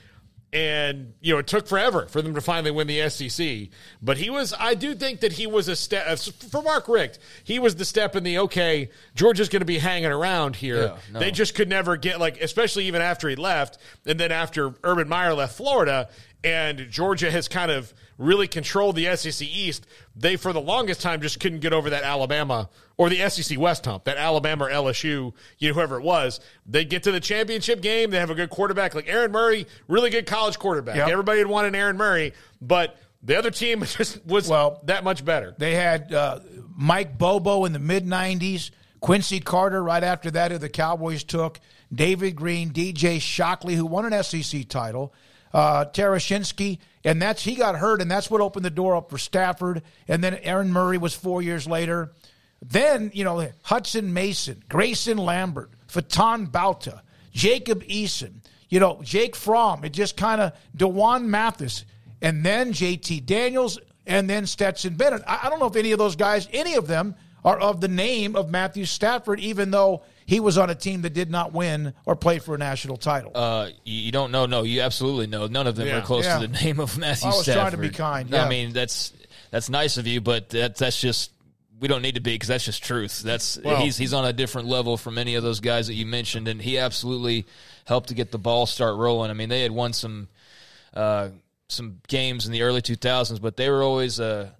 And 0.52 1.14
you 1.22 1.32
know 1.32 1.38
it 1.38 1.46
took 1.46 1.66
forever 1.66 2.06
for 2.08 2.20
them 2.20 2.34
to 2.34 2.42
finally 2.42 2.70
win 2.70 2.86
the 2.86 3.08
SEC, 3.08 3.68
but 4.02 4.18
he 4.18 4.28
was. 4.28 4.52
I 4.58 4.74
do 4.74 4.94
think 4.94 5.20
that 5.20 5.32
he 5.32 5.46
was 5.46 5.66
a 5.68 5.74
step 5.74 6.04
uh, 6.06 6.16
for 6.16 6.60
Mark 6.60 6.88
Richt. 6.88 7.18
He 7.42 7.58
was 7.58 7.76
the 7.76 7.86
step 7.86 8.16
in 8.16 8.22
the 8.22 8.38
okay. 8.40 8.90
Georgia's 9.14 9.48
going 9.48 9.60
to 9.60 9.66
be 9.66 9.78
hanging 9.78 10.12
around 10.12 10.56
here. 10.56 10.82
Yeah, 10.82 10.96
no. 11.10 11.20
They 11.20 11.30
just 11.30 11.54
could 11.54 11.70
never 11.70 11.96
get 11.96 12.20
like, 12.20 12.38
especially 12.42 12.84
even 12.84 13.00
after 13.00 13.30
he 13.30 13.36
left, 13.36 13.78
and 14.04 14.20
then 14.20 14.30
after 14.30 14.74
Urban 14.84 15.08
Meyer 15.08 15.32
left 15.32 15.56
Florida, 15.56 16.10
and 16.44 16.86
Georgia 16.90 17.30
has 17.30 17.48
kind 17.48 17.70
of 17.70 17.94
really 18.18 18.48
controlled 18.48 18.96
the 18.96 19.14
SEC 19.16 19.46
East. 19.46 19.86
They 20.14 20.36
for 20.36 20.52
the 20.52 20.60
longest 20.60 21.00
time 21.00 21.20
just 21.20 21.40
couldn't 21.40 21.60
get 21.60 21.72
over 21.72 21.90
that 21.90 22.04
Alabama 22.04 22.68
or 22.96 23.08
the 23.08 23.28
SEC 23.28 23.58
West 23.58 23.84
hump, 23.84 24.04
that 24.04 24.16
Alabama 24.16 24.64
or 24.64 24.70
LSU, 24.70 25.32
you 25.58 25.68
know, 25.68 25.74
whoever 25.74 25.98
it 25.98 26.02
was. 26.02 26.40
They 26.66 26.84
get 26.84 27.02
to 27.04 27.12
the 27.12 27.20
championship 27.20 27.80
game. 27.80 28.10
They 28.10 28.18
have 28.18 28.30
a 28.30 28.34
good 28.34 28.50
quarterback 28.50 28.94
like 28.94 29.08
Aaron 29.08 29.32
Murray, 29.32 29.66
really 29.88 30.10
good 30.10 30.26
college 30.26 30.58
quarterback. 30.58 30.96
Yep. 30.96 31.08
Everybody 31.08 31.38
had 31.38 31.48
wanted 31.48 31.74
Aaron 31.74 31.96
Murray, 31.96 32.32
but 32.60 32.96
the 33.22 33.36
other 33.36 33.50
team 33.50 33.80
just 33.84 34.24
was 34.26 34.48
well 34.48 34.80
that 34.84 35.04
much 35.04 35.24
better. 35.24 35.54
They 35.58 35.74
had 35.74 36.12
uh, 36.12 36.40
Mike 36.76 37.18
Bobo 37.18 37.64
in 37.64 37.72
the 37.72 37.78
mid 37.78 38.06
90s, 38.06 38.70
Quincy 39.00 39.40
Carter 39.40 39.82
right 39.82 40.04
after 40.04 40.30
that, 40.32 40.52
who 40.52 40.58
the 40.58 40.68
Cowboys 40.68 41.24
took, 41.24 41.60
David 41.92 42.36
Green, 42.36 42.70
DJ 42.70 43.20
Shockley, 43.20 43.74
who 43.74 43.86
won 43.86 44.10
an 44.10 44.22
SEC 44.22 44.68
title, 44.68 45.12
uh, 45.52 45.86
Tereshinski, 45.86 46.78
and 47.04 47.20
that's 47.20 47.42
he 47.42 47.54
got 47.54 47.76
hurt, 47.76 48.00
and 48.00 48.10
that's 48.10 48.30
what 48.30 48.40
opened 48.40 48.64
the 48.64 48.70
door 48.70 48.96
up 48.96 49.10
for 49.10 49.18
Stafford. 49.18 49.82
And 50.08 50.22
then 50.22 50.34
Aaron 50.42 50.72
Murray 50.72 50.98
was 50.98 51.14
four 51.14 51.42
years 51.42 51.66
later. 51.66 52.12
Then, 52.60 53.10
you 53.12 53.24
know, 53.24 53.48
Hutson 53.64 54.12
Mason, 54.12 54.62
Grayson 54.68 55.18
Lambert, 55.18 55.70
Faton 55.88 56.46
Bauta, 56.46 57.00
Jacob 57.32 57.82
Eason, 57.84 58.34
you 58.68 58.78
know, 58.78 59.00
Jake 59.02 59.34
Fromm. 59.34 59.84
It 59.84 59.92
just 59.92 60.16
kind 60.16 60.40
of, 60.40 60.52
D'Wan 60.76 61.28
Mathis, 61.28 61.84
and 62.20 62.44
then 62.44 62.72
JT 62.72 63.26
Daniels, 63.26 63.78
and 64.06 64.30
then 64.30 64.46
Stetson 64.46 64.94
Bennett. 64.94 65.22
I, 65.26 65.40
I 65.44 65.50
don't 65.50 65.58
know 65.58 65.66
if 65.66 65.76
any 65.76 65.90
of 65.90 65.98
those 65.98 66.14
guys, 66.14 66.48
any 66.52 66.74
of 66.74 66.86
them, 66.86 67.16
are 67.44 67.58
of 67.58 67.80
the 67.80 67.88
name 67.88 68.36
of 68.36 68.50
Matthew 68.50 68.84
Stafford, 68.84 69.40
even 69.40 69.72
though 69.72 70.04
he 70.26 70.40
was 70.40 70.58
on 70.58 70.70
a 70.70 70.74
team 70.74 71.02
that 71.02 71.12
did 71.14 71.30
not 71.30 71.52
win 71.52 71.94
or 72.06 72.16
play 72.16 72.38
for 72.38 72.54
a 72.54 72.58
national 72.58 72.96
title. 72.96 73.32
Uh, 73.34 73.68
you, 73.84 74.12
don't 74.12 74.30
know. 74.32 74.46
No, 74.46 74.62
you 74.62 74.80
absolutely 74.82 75.26
know. 75.26 75.46
None 75.46 75.66
of 75.66 75.76
them 75.76 75.86
Yeah. 75.88 75.98
are 75.98 76.02
close 76.02 76.24
Yeah. 76.24 76.38
to 76.38 76.46
the 76.46 76.60
name 76.64 76.80
of 76.80 76.96
Matthew. 76.98 77.28
I 77.30 77.34
was 77.34 77.44
trying 77.44 77.70
to 77.72 77.76
be 77.76 77.90
kind, 77.90 78.30
yeah. 78.30 78.44
I 78.44 78.48
mean 78.48 78.72
that's 78.72 79.12
that's 79.50 79.68
nice 79.68 79.96
of 79.98 80.06
you, 80.06 80.20
but 80.20 80.48
that, 80.50 80.76
that's 80.76 81.00
just 81.00 81.30
we 81.80 81.88
don't 81.88 82.02
need 82.02 82.14
to 82.14 82.20
be 82.20 82.34
because 82.34 82.48
that's 82.48 82.64
just 82.64 82.82
truth. 82.84 83.22
That's 83.22 83.58
Well- 83.62 83.76
he's 83.82 83.96
he's 83.96 84.14
on 84.14 84.24
a 84.24 84.32
different 84.32 84.68
level 84.68 84.96
from 84.96 85.18
any 85.18 85.34
of 85.34 85.42
those 85.42 85.60
guys 85.60 85.88
that 85.88 85.94
you 85.94 86.06
mentioned, 86.06 86.46
and 86.48 86.62
he 86.62 86.78
absolutely 86.78 87.44
helped 87.84 88.08
to 88.10 88.14
get 88.14 88.30
the 88.30 88.38
ball 88.38 88.66
start 88.66 88.96
rolling. 88.96 89.30
I 89.30 89.34
mean, 89.34 89.48
they 89.48 89.62
had 89.62 89.72
won 89.72 89.92
some 89.92 90.28
uh, 90.94 91.30
some 91.68 92.00
games 92.06 92.46
in 92.46 92.52
the 92.52 92.62
early 92.62 92.82
2000s, 92.82 93.40
but 93.40 93.56
they 93.56 93.68
were 93.70 93.82
always 93.82 94.20
uh, 94.20 94.50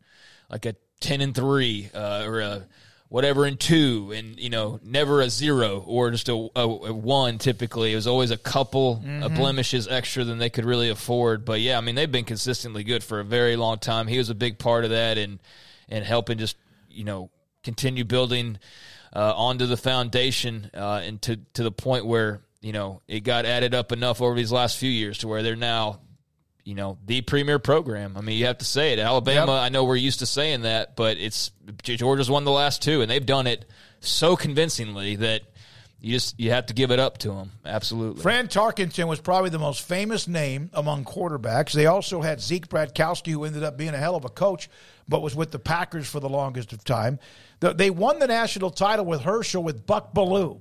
like 0.50 0.64
a 0.66 0.74
10 1.00 1.20
and 1.20 1.34
three 1.34 1.90
uh, 1.94 2.24
or 2.26 2.40
a 2.40 2.66
whatever 3.12 3.44
in 3.46 3.58
two, 3.58 4.10
and 4.16 4.40
you 4.40 4.48
know 4.48 4.80
never 4.82 5.20
a 5.20 5.28
zero 5.28 5.84
or 5.86 6.10
just 6.10 6.28
a, 6.30 6.48
a, 6.56 6.60
a 6.62 6.92
one. 6.94 7.36
Typically, 7.38 7.92
it 7.92 7.94
was 7.94 8.06
always 8.06 8.30
a 8.30 8.38
couple 8.38 9.02
uh, 9.04 9.28
Mhm. 9.28 9.34
blemishes 9.36 9.86
extra 9.86 10.24
than 10.24 10.38
they 10.38 10.48
could 10.50 10.64
really 10.64 10.88
afford. 10.88 11.44
But 11.44 11.60
yeah, 11.60 11.76
I 11.76 11.82
mean 11.82 11.94
they've 11.94 12.10
been 12.10 12.24
consistently 12.24 12.84
good 12.84 13.04
for 13.04 13.20
a 13.20 13.24
very 13.24 13.54
long 13.56 13.78
time. 13.78 14.06
He 14.06 14.16
was 14.18 14.30
a 14.30 14.34
big 14.34 14.58
part 14.58 14.84
of 14.84 14.90
that, 14.90 15.18
and 15.18 15.38
and 15.88 16.04
helping 16.04 16.38
just 16.38 16.56
you 16.88 17.04
know 17.04 17.30
continue 17.62 18.04
building 18.04 18.58
uh, 19.14 19.34
onto 19.36 19.66
the 19.66 19.76
foundation 19.76 20.70
uh, 20.74 21.02
and 21.04 21.20
to 21.22 21.36
to 21.54 21.62
the 21.62 21.70
point 21.72 22.06
where 22.06 22.40
you 22.62 22.72
know 22.72 23.02
it 23.08 23.20
got 23.24 23.44
added 23.44 23.74
up 23.74 23.92
enough 23.92 24.22
over 24.22 24.34
these 24.34 24.52
last 24.52 24.78
few 24.78 24.90
years 24.90 25.18
to 25.18 25.28
where 25.28 25.42
they're 25.42 25.54
now 25.56 26.00
you 26.64 26.74
know 26.74 26.98
the 27.06 27.20
premier 27.22 27.58
program. 27.58 28.16
I 28.16 28.20
mean, 28.20 28.38
you 28.38 28.46
have 28.46 28.58
to 28.58 28.64
say 28.64 28.92
it. 28.92 28.98
Alabama, 28.98 29.52
I 29.52 29.68
know 29.68 29.84
we're 29.84 29.96
used 29.96 30.20
to 30.20 30.26
saying 30.26 30.62
that, 30.62 30.96
but 30.96 31.18
it's 31.18 31.50
Georgia's 31.82 32.30
won 32.30 32.44
the 32.44 32.50
last 32.50 32.82
two, 32.82 33.00
and 33.00 33.10
they've 33.10 33.24
done 33.24 33.46
it 33.46 33.64
so 34.00 34.36
convincingly 34.36 35.16
that 35.16 35.42
you 36.00 36.12
just 36.12 36.38
you 36.38 36.50
have 36.50 36.66
to 36.66 36.74
give 36.74 36.90
it 36.90 36.98
up 36.98 37.18
to 37.18 37.28
them. 37.28 37.52
Absolutely. 37.64 38.22
Fran 38.22 38.48
Tarkenton 38.48 39.06
was 39.06 39.20
probably 39.20 39.50
the 39.50 39.58
most 39.58 39.82
famous 39.82 40.26
name 40.26 40.70
among 40.72 41.04
quarterbacks. 41.04 41.72
They 41.72 41.86
also 41.86 42.20
had 42.20 42.40
Zeke 42.40 42.68
Bratkowski, 42.68 43.32
who 43.32 43.44
ended 43.44 43.62
up 43.62 43.76
being 43.76 43.94
a 43.94 43.98
hell 43.98 44.16
of 44.16 44.24
a 44.24 44.28
coach, 44.28 44.68
but 45.08 45.22
was 45.22 45.36
with 45.36 45.52
the 45.52 45.60
Packers 45.60 46.08
for 46.08 46.18
the 46.20 46.28
longest 46.28 46.72
of 46.72 46.84
time. 46.84 47.18
They 47.60 47.90
won 47.90 48.18
the 48.18 48.26
national 48.26 48.70
title 48.70 49.04
with 49.04 49.20
Herschel 49.20 49.62
with 49.62 49.86
Buck 49.86 50.12
Belue. 50.12 50.60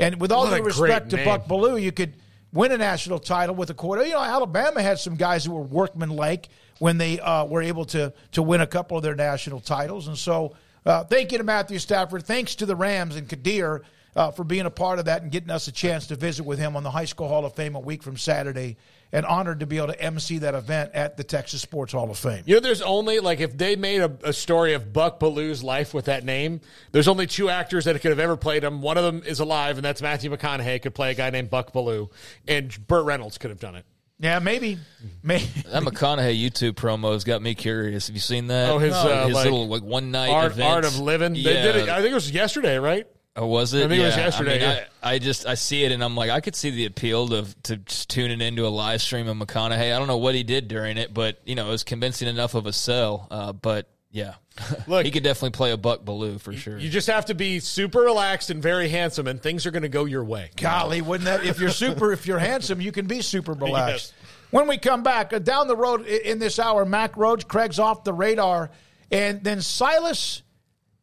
And 0.00 0.20
with 0.20 0.32
all 0.32 0.46
What 0.46 0.56
due 0.56 0.64
respect 0.64 1.10
to. 1.10 1.24
Buck 1.24 1.46
Belue, 1.46 1.80
you 1.80 1.92
could 1.92 2.14
win 2.52 2.72
a 2.72 2.78
national 2.78 3.18
title 3.18 3.54
with 3.54 3.70
a 3.70 3.74
quarter. 3.74 4.04
You 4.04 4.12
know, 4.12 4.22
Alabama 4.22 4.82
had 4.82 4.98
some 4.98 5.16
guys 5.16 5.44
who 5.44 5.52
were 5.52 5.62
workmanlike 5.62 6.48
when 6.78 6.98
they 6.98 7.20
uh, 7.20 7.44
were 7.44 7.62
able 7.62 7.84
to 7.86 8.12
to 8.32 8.42
win 8.42 8.60
a 8.60 8.66
couple 8.66 8.96
of 8.96 9.02
their 9.02 9.14
national 9.14 9.60
titles. 9.60 10.08
And 10.08 10.18
so, 10.18 10.54
uh, 10.84 11.04
thank 11.04 11.32
you 11.32 11.38
to 11.38 11.44
Matthew 11.44 11.78
Stafford. 11.78 12.24
Thanks 12.24 12.54
to 12.56 12.66
the 12.66 12.76
Rams 12.76 13.16
and 13.16 13.28
Kadir 13.28 13.82
uh, 14.16 14.30
for 14.30 14.44
being 14.44 14.66
a 14.66 14.70
part 14.70 14.98
of 14.98 15.06
that 15.06 15.22
and 15.22 15.30
getting 15.30 15.50
us 15.50 15.68
a 15.68 15.72
chance 15.72 16.06
to 16.08 16.16
visit 16.16 16.44
with 16.44 16.58
him 16.58 16.76
on 16.76 16.82
the 16.82 16.90
High 16.90 17.04
School 17.04 17.28
Hall 17.28 17.44
of 17.44 17.54
Fame 17.54 17.74
a 17.74 17.80
week 17.80 18.02
from 18.02 18.16
Saturday. 18.16 18.76
And 19.14 19.26
honored 19.26 19.60
to 19.60 19.66
be 19.66 19.76
able 19.76 19.88
to 19.88 20.00
MC 20.00 20.38
that 20.38 20.54
event 20.54 20.92
at 20.94 21.18
the 21.18 21.24
Texas 21.24 21.60
Sports 21.60 21.92
Hall 21.92 22.10
of 22.10 22.16
Fame. 22.16 22.44
You 22.46 22.54
know, 22.54 22.60
there's 22.60 22.80
only 22.80 23.20
like 23.20 23.40
if 23.40 23.58
they 23.58 23.76
made 23.76 24.00
a, 24.00 24.10
a 24.24 24.32
story 24.32 24.72
of 24.72 24.90
Buck 24.90 25.20
Belue's 25.20 25.62
life 25.62 25.92
with 25.92 26.06
that 26.06 26.24
name, 26.24 26.62
there's 26.92 27.08
only 27.08 27.26
two 27.26 27.50
actors 27.50 27.84
that 27.84 28.00
could 28.00 28.10
have 28.10 28.18
ever 28.18 28.38
played 28.38 28.64
him. 28.64 28.80
One 28.80 28.96
of 28.96 29.04
them 29.04 29.22
is 29.26 29.38
alive, 29.38 29.76
and 29.76 29.84
that's 29.84 30.00
Matthew 30.00 30.30
McConaughey 30.30 30.80
could 30.80 30.94
play 30.94 31.10
a 31.10 31.14
guy 31.14 31.28
named 31.28 31.50
Buck 31.50 31.74
Belue, 31.74 32.10
and 32.48 32.74
Burt 32.86 33.04
Reynolds 33.04 33.36
could 33.36 33.50
have 33.50 33.60
done 33.60 33.74
it. 33.74 33.84
Yeah, 34.22 34.38
maybe. 34.38 34.78
Maybe. 35.22 35.46
That 35.66 35.82
McConaughey 35.82 36.40
YouTube 36.40 36.72
promo 36.72 37.12
has 37.12 37.24
got 37.24 37.42
me 37.42 37.56
curious. 37.56 38.06
Have 38.06 38.14
you 38.14 38.20
seen 38.20 38.46
that? 38.46 38.70
Oh, 38.70 38.78
his, 38.78 38.94
uh, 38.94 39.26
his 39.26 39.34
like, 39.34 39.44
little 39.44 39.66
like 39.66 39.82
one 39.82 40.12
night 40.12 40.30
Art, 40.30 40.52
event. 40.52 40.68
Art 40.68 40.84
of 40.84 40.98
Living. 41.00 41.34
They 41.34 41.42
did 41.42 41.76
it. 41.76 41.88
I 41.88 42.00
think 42.00 42.12
it 42.12 42.14
was 42.14 42.30
yesterday, 42.30 42.78
right? 42.78 43.06
Oh, 43.34 43.46
was 43.46 43.72
it? 43.72 43.84
I 43.84 43.88
think 43.88 44.00
it 44.02 44.04
was 44.04 44.16
Yeah. 44.16 44.24
yesterday, 44.24 44.50
I, 44.56 44.58
mean, 44.58 44.76
yeah. 44.76 44.84
I, 45.02 45.12
I 45.14 45.18
just 45.18 45.46
I 45.46 45.54
see 45.54 45.84
it 45.84 45.92
and 45.92 46.04
I'm 46.04 46.14
like 46.14 46.30
I 46.30 46.40
could 46.40 46.54
see 46.54 46.70
the 46.70 46.84
appeal 46.84 47.32
of 47.32 47.60
to 47.64 47.76
just 47.78 48.10
tuning 48.10 48.40
into 48.42 48.66
a 48.66 48.68
live 48.68 49.00
stream 49.00 49.26
of 49.26 49.36
McConaughey. 49.36 49.94
I 49.94 49.98
don't 49.98 50.06
know 50.08 50.18
what 50.18 50.34
he 50.34 50.42
did 50.42 50.68
during 50.68 50.98
it, 50.98 51.14
but 51.14 51.40
you 51.46 51.54
know 51.54 51.66
it 51.68 51.70
was 51.70 51.82
convincing 51.84 52.28
enough 52.28 52.54
of 52.54 52.66
a 52.66 52.72
sell. 52.74 53.26
Uh, 53.30 53.52
but 53.54 53.88
yeah, 54.10 54.34
Look- 54.86 55.06
he 55.06 55.10
could 55.10 55.22
definitely 55.22 55.56
play 55.56 55.70
a 55.70 55.78
Buck 55.78 56.04
Belue 56.04 56.38
for 56.38 56.52
sure. 56.52 56.76
You 56.76 56.90
just 56.90 57.06
have 57.06 57.24
to 57.26 57.34
be 57.34 57.58
super 57.60 58.00
relaxed 58.00 58.50
and 58.50 58.62
very 58.62 58.90
handsome, 58.90 59.26
and 59.26 59.40
things 59.42 59.64
are 59.64 59.70
going 59.70 59.82
to 59.84 59.88
go 59.88 60.04
your 60.04 60.24
way. 60.24 60.50
Golly, 60.56 61.00
wouldn't 61.00 61.24
that 61.24 61.46
if 61.46 61.58
you're 61.58 61.70
super 61.70 62.12
if 62.12 62.26
you're 62.26 62.38
handsome, 62.38 62.82
you 62.82 62.92
can 62.92 63.06
be 63.06 63.22
super 63.22 63.52
relaxed. 63.54 64.12
When 64.50 64.68
we 64.68 64.76
come 64.76 65.02
back 65.02 65.32
uh, 65.32 65.38
down 65.38 65.68
the 65.68 65.76
road 65.76 66.02
i- 66.06 66.20
in 66.26 66.38
this 66.38 66.58
hour, 66.58 66.84
Mack 66.84 67.14
Rhoades, 67.14 67.48
Craig's 67.48 67.78
off 67.78 68.04
the 68.04 68.12
radar, 68.12 68.70
and 69.10 69.42
then 69.42 69.62
Silas 69.62 70.42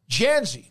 Dzansi, 0.08 0.69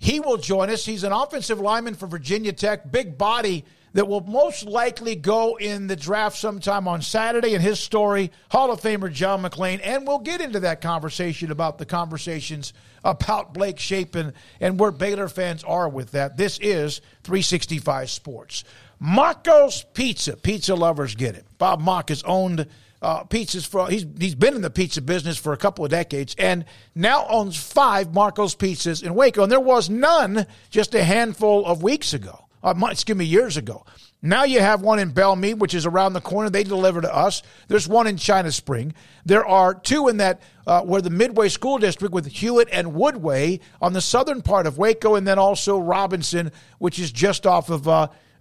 he 0.00 0.18
will 0.18 0.38
join 0.38 0.70
us. 0.70 0.86
He's 0.86 1.04
an 1.04 1.12
offensive 1.12 1.60
lineman 1.60 1.94
for 1.94 2.06
Virginia 2.06 2.54
Tech, 2.54 2.90
big 2.90 3.18
body 3.18 3.66
that 3.92 4.08
will 4.08 4.22
most 4.22 4.64
likely 4.64 5.14
go 5.14 5.56
in 5.56 5.88
the 5.88 5.96
draft 5.96 6.38
sometime 6.38 6.88
on 6.88 7.02
Saturday. 7.02 7.54
And 7.54 7.62
his 7.62 7.78
story, 7.78 8.32
Hall 8.50 8.72
of 8.72 8.80
Famer 8.80 9.12
John 9.12 9.42
McClain. 9.42 9.78
And 9.84 10.06
we'll 10.06 10.20
get 10.20 10.40
into 10.40 10.60
that 10.60 10.80
conversation 10.80 11.50
about 11.50 11.76
the 11.76 11.84
conversations 11.84 12.72
about 13.04 13.52
Blake 13.52 13.78
Shapen 13.78 14.32
and 14.58 14.80
where 14.80 14.90
Baylor 14.90 15.28
fans 15.28 15.62
are 15.64 15.88
with 15.88 16.12
that. 16.12 16.38
This 16.38 16.58
is 16.62 17.02
365 17.24 18.08
Sports. 18.08 18.64
Marco's 18.98 19.84
Pizza. 19.92 20.34
Pizza 20.34 20.74
lovers 20.74 21.14
get 21.14 21.34
it. 21.34 21.44
Bob 21.58 21.78
Mock 21.78 22.08
has 22.08 22.22
owned 22.22 22.66
uh, 23.02 23.24
pizzas 23.24 23.66
for 23.66 23.88
he's 23.88 24.04
he's 24.18 24.34
been 24.34 24.54
in 24.54 24.62
the 24.62 24.70
pizza 24.70 25.00
business 25.00 25.38
for 25.38 25.52
a 25.52 25.56
couple 25.56 25.84
of 25.84 25.90
decades 25.90 26.34
and 26.38 26.64
now 26.94 27.26
owns 27.28 27.56
five 27.56 28.12
Marco's 28.12 28.54
pizzas 28.54 29.02
in 29.02 29.14
Waco 29.14 29.42
and 29.42 29.52
there 29.52 29.60
was 29.60 29.88
none 29.88 30.46
just 30.68 30.94
a 30.94 31.02
handful 31.02 31.64
of 31.64 31.82
weeks 31.82 32.12
ago 32.12 32.46
uh, 32.62 32.74
excuse 32.90 33.16
me 33.16 33.24
years 33.24 33.56
ago 33.56 33.84
now 34.22 34.44
you 34.44 34.60
have 34.60 34.82
one 34.82 34.98
in 34.98 35.12
Bellmead, 35.12 35.58
which 35.58 35.74
is 35.74 35.86
around 35.86 36.12
the 36.12 36.20
corner. 36.20 36.50
They 36.50 36.62
deliver 36.62 37.00
to 37.00 37.14
us. 37.14 37.42
There's 37.68 37.88
one 37.88 38.06
in 38.06 38.18
China 38.18 38.52
Spring. 38.52 38.92
There 39.24 39.46
are 39.46 39.72
two 39.72 40.08
in 40.08 40.18
that 40.18 40.42
uh, 40.66 40.82
where 40.82 41.00
the 41.00 41.10
Midway 41.10 41.48
School 41.48 41.78
District 41.78 42.12
with 42.12 42.26
Hewitt 42.26 42.68
and 42.70 42.92
Woodway 42.92 43.60
on 43.80 43.94
the 43.94 44.02
southern 44.02 44.42
part 44.42 44.66
of 44.66 44.76
Waco, 44.76 45.14
and 45.14 45.26
then 45.26 45.38
also 45.38 45.78
Robinson, 45.78 46.52
which 46.78 46.98
is 46.98 47.10
just 47.10 47.46
off 47.46 47.70
of 47.70 47.88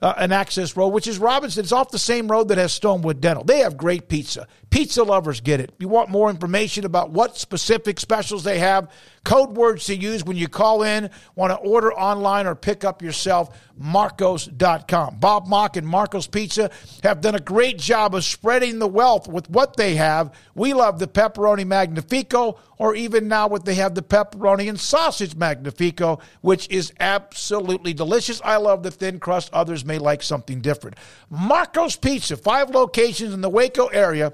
uh, 0.02 0.14
an 0.18 0.32
access 0.32 0.76
road, 0.78 0.90
which 0.90 1.08
is 1.08 1.20
Robinson. 1.20 1.64
It's 1.64 1.72
off 1.72 1.92
the 1.92 2.00
same 2.00 2.30
road 2.30 2.48
that 2.50 2.58
has 2.58 2.78
Stonewood 2.78 3.20
Dental. 3.20 3.44
They 3.44 3.60
have 3.60 3.78
great 3.78 4.08
pizza. 4.10 4.48
Pizza 4.70 5.04
lovers 5.04 5.42
get 5.42 5.60
it. 5.60 5.74
You 5.80 5.88
want 5.88 6.10
more 6.10 6.30
information 6.30 6.86
about 6.86 7.10
what 7.10 7.38
specific 7.38 8.00
specials 8.00 8.44
they 8.44 8.60
have, 8.60 8.92
code 9.24 9.52
words 9.52 9.86
to 9.86 9.96
use 9.96 10.24
when 10.24 10.38
you 10.38 10.48
call 10.48 10.84
in, 10.84 11.10
want 11.36 11.52
to 11.52 11.58
order 11.58 11.92
online 11.94 12.46
or 12.46 12.56
pick 12.56 12.84
up 12.84 13.02
yourself, 13.02 13.50
marcos.com. 13.78 15.18
Bob 15.20 15.48
Mock 15.48 15.76
and 15.76 15.88
Marcos 15.88 16.28
Pizza 16.28 16.70
have 17.04 17.22
done 17.22 17.36
a 17.36 17.40
great 17.40 17.78
job 17.78 18.14
of 18.14 18.24
spreading 18.24 18.80
the 18.80 18.88
wealth 18.88 19.28
with 19.28 19.50
what 19.50 19.76
they 19.76 19.96
have. 19.96 20.34
We 20.54 20.74
love 20.74 21.00
the 21.00 21.08
pepperoni 21.08 21.66
magnifico, 21.66 22.60
or 22.78 22.96
even 22.96 23.28
now 23.28 23.48
what 23.48 23.66
they 23.66 23.76
have 23.76 23.94
the 23.94 24.02
pepperoni 24.02 24.70
and 24.70 24.80
sausage 24.80 25.36
magnifico, 25.36 26.20
which 26.42 26.70
is 26.70 26.94
absolutely 27.00 27.94
delicious. 27.94 28.42
I 28.44 28.58
love 28.58 28.84
the 28.84 28.92
thin 28.92 29.20
crust. 29.20 29.50
Others 29.52 29.84
may 29.84 30.00
like 30.00 30.24
something 30.24 30.62
different. 30.62 30.98
Marcos 31.30 31.96
Pizza, 31.96 32.38
five 32.38 32.70
locations 32.70 33.34
in 33.34 33.42
the 33.42 33.50
Waco 33.50 33.88
area. 33.88 34.34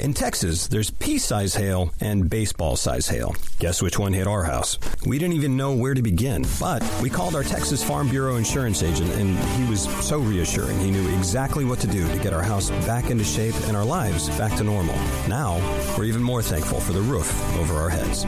In 0.00 0.14
Texas, 0.14 0.68
there's 0.68 0.90
pea 0.90 1.18
size 1.18 1.54
hail 1.54 1.92
and 2.00 2.30
baseball 2.30 2.76
size 2.76 3.08
hail. 3.08 3.34
Guess 3.58 3.82
which 3.82 3.98
one 3.98 4.12
hit 4.12 4.28
our 4.28 4.44
house? 4.44 4.78
We 5.04 5.18
didn't 5.18 5.34
even 5.34 5.56
know 5.56 5.74
where 5.74 5.92
to 5.92 6.02
begin, 6.02 6.46
but 6.60 6.84
we 7.02 7.10
called 7.10 7.34
our 7.34 7.42
Texas 7.42 7.82
Farm 7.82 8.08
Bureau 8.08 8.36
insurance 8.36 8.84
agent, 8.84 9.10
and 9.14 9.36
he 9.60 9.68
was 9.68 9.82
so 10.06 10.18
reassuring. 10.20 10.78
He 10.78 10.92
knew 10.92 11.16
exactly 11.16 11.64
what 11.64 11.80
to 11.80 11.88
do 11.88 12.06
to 12.06 12.18
get 12.20 12.32
our 12.32 12.42
house 12.42 12.70
back 12.86 13.10
into 13.10 13.24
shape 13.24 13.56
and 13.66 13.76
our 13.76 13.84
lives 13.84 14.28
back 14.38 14.56
to 14.58 14.62
normal. 14.62 14.94
Now, 15.26 15.56
we're 15.98 16.04
even 16.04 16.22
more 16.22 16.42
thankful 16.42 16.78
for 16.78 16.92
the 16.92 17.02
roof 17.02 17.28
over 17.56 17.74
our 17.74 17.88
heads. 17.88 18.20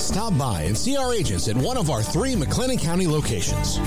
Stop 0.00 0.38
by 0.38 0.62
and 0.62 0.78
see 0.78 0.96
our 0.96 1.12
agents 1.12 1.48
at 1.48 1.56
one 1.56 1.76
of 1.76 1.90
our 1.90 2.02
three 2.04 2.34
McLennan 2.34 2.80
County 2.80 3.08
locations. 3.08 3.78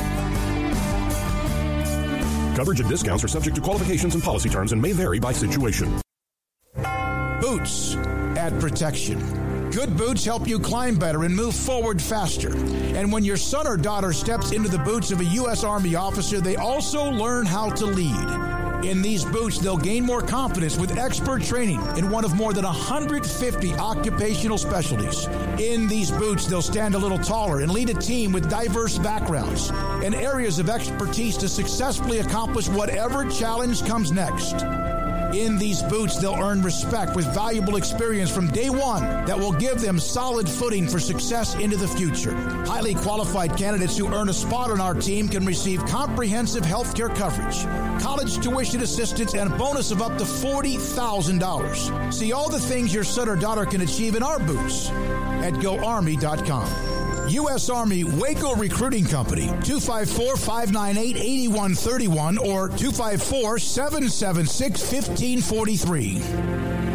Coverage 2.57 2.82
and 2.82 2.89
discounts 2.89 3.23
are 3.23 3.30
subject 3.30 3.55
to 3.55 3.61
qualifications 3.61 4.13
and 4.13 4.23
policy 4.23 4.49
terms 4.49 4.73
and 4.73 4.82
may 4.82 4.91
vary 4.91 5.19
by 5.19 5.32
situation. 5.32 6.01
Boots 7.41 7.95
add 8.35 8.59
protection. 8.59 9.69
Good 9.69 9.95
boots 9.95 10.25
help 10.25 10.47
you 10.47 10.59
climb 10.59 10.95
better 10.95 11.23
and 11.23 11.35
move 11.35 11.53
forward 11.55 12.01
faster. 12.01 12.55
And 12.55 13.11
when 13.11 13.23
your 13.23 13.38
son 13.38 13.67
or 13.67 13.77
daughter 13.77 14.11
steps 14.11 14.51
into 14.51 14.69
the 14.69 14.79
boots 14.79 15.11
of 15.11 15.19
a 15.19 15.25
U.S. 15.25 15.63
Army 15.63 15.93
officer, 15.93 16.41
they 16.41 16.55
also 16.55 17.11
learn 17.11 17.45
how 17.45 17.69
to 17.69 17.85
lead. 17.85 18.85
In 18.85 19.03
these 19.03 19.23
boots, 19.25 19.59
they'll 19.59 19.77
gain 19.77 20.03
more 20.03 20.21
confidence 20.21 20.77
with 20.77 20.97
expert 20.97 21.43
training 21.43 21.81
in 21.95 22.09
one 22.09 22.25
of 22.25 22.35
more 22.35 22.53
than 22.53 22.63
150 22.63 23.73
occupational 23.75 24.57
specialties. 24.57 25.25
In 25.59 25.88
these 25.88 26.09
boots, 26.09 26.47
they'll 26.47 26.61
stand 26.61 26.95
a 26.95 26.99
little 26.99 27.19
taller 27.19 27.61
and 27.61 27.71
lead 27.71 27.89
a 27.89 27.95
team 27.95 28.31
with 28.31 28.49
diverse 28.49 28.97
backgrounds 28.97 29.69
and 30.03 30.15
areas 30.15 30.57
of 30.57 30.69
expertise 30.69 31.38
to 31.38 31.49
successfully 31.49 32.19
accomplish 32.19 32.67
whatever 32.67 33.29
challenge 33.29 33.85
comes 33.85 34.11
next. 34.11 34.63
In 35.34 35.57
these 35.57 35.82
boots, 35.84 36.17
they'll 36.17 36.36
earn 36.36 36.61
respect 36.61 37.15
with 37.15 37.25
valuable 37.34 37.75
experience 37.75 38.32
from 38.32 38.47
day 38.47 38.69
one 38.69 39.03
that 39.25 39.38
will 39.38 39.51
give 39.51 39.82
them 39.82 39.99
solid 39.99 40.47
footing 40.47 40.88
for 40.88 40.99
success 40.99 41.55
into 41.55 41.78
the 41.78 41.88
future. 41.88 42.34
Highly 42.65 42.95
qualified 42.95 43.57
candidates 43.57 43.97
who 43.97 44.13
earn 44.13 44.30
a 44.30 44.34
spot 44.34 44.71
on 44.71 44.80
our 44.80 44.93
team 44.93 45.28
can 45.28 45.45
receive 45.45 45.86
comprehensive 45.86 46.65
health 46.65 46.95
care 46.95 47.09
coverage, 47.09 47.63
college 48.01 48.39
tuition 48.41 48.82
assistance, 48.82 49.34
and 49.34 49.53
a 49.53 49.57
bonus 49.57 49.91
of 49.91 50.01
up 50.01 50.17
to 50.17 50.23
$40,000. 50.23 52.13
See 52.13 52.32
all 52.32 52.49
the 52.49 52.59
things 52.59 52.93
your 52.93 53.03
son 53.03 53.30
or 53.30 53.36
daughter 53.36 53.65
can 53.65 53.82
achieve 53.82 54.15
in 54.15 54.23
our 54.23 54.39
boots 54.39 54.89
at 54.89 55.53
goarmy.com. 55.55 57.07
U.S. 57.30 57.69
Army 57.69 58.05
Waco 58.05 58.55
Recruiting 58.55 59.05
Company, 59.05 59.47
254 59.63 60.38
598 60.38 61.17
8131 61.17 62.38
or 62.38 62.69
254 62.69 63.59
776 63.59 64.82
1543. 64.82 66.86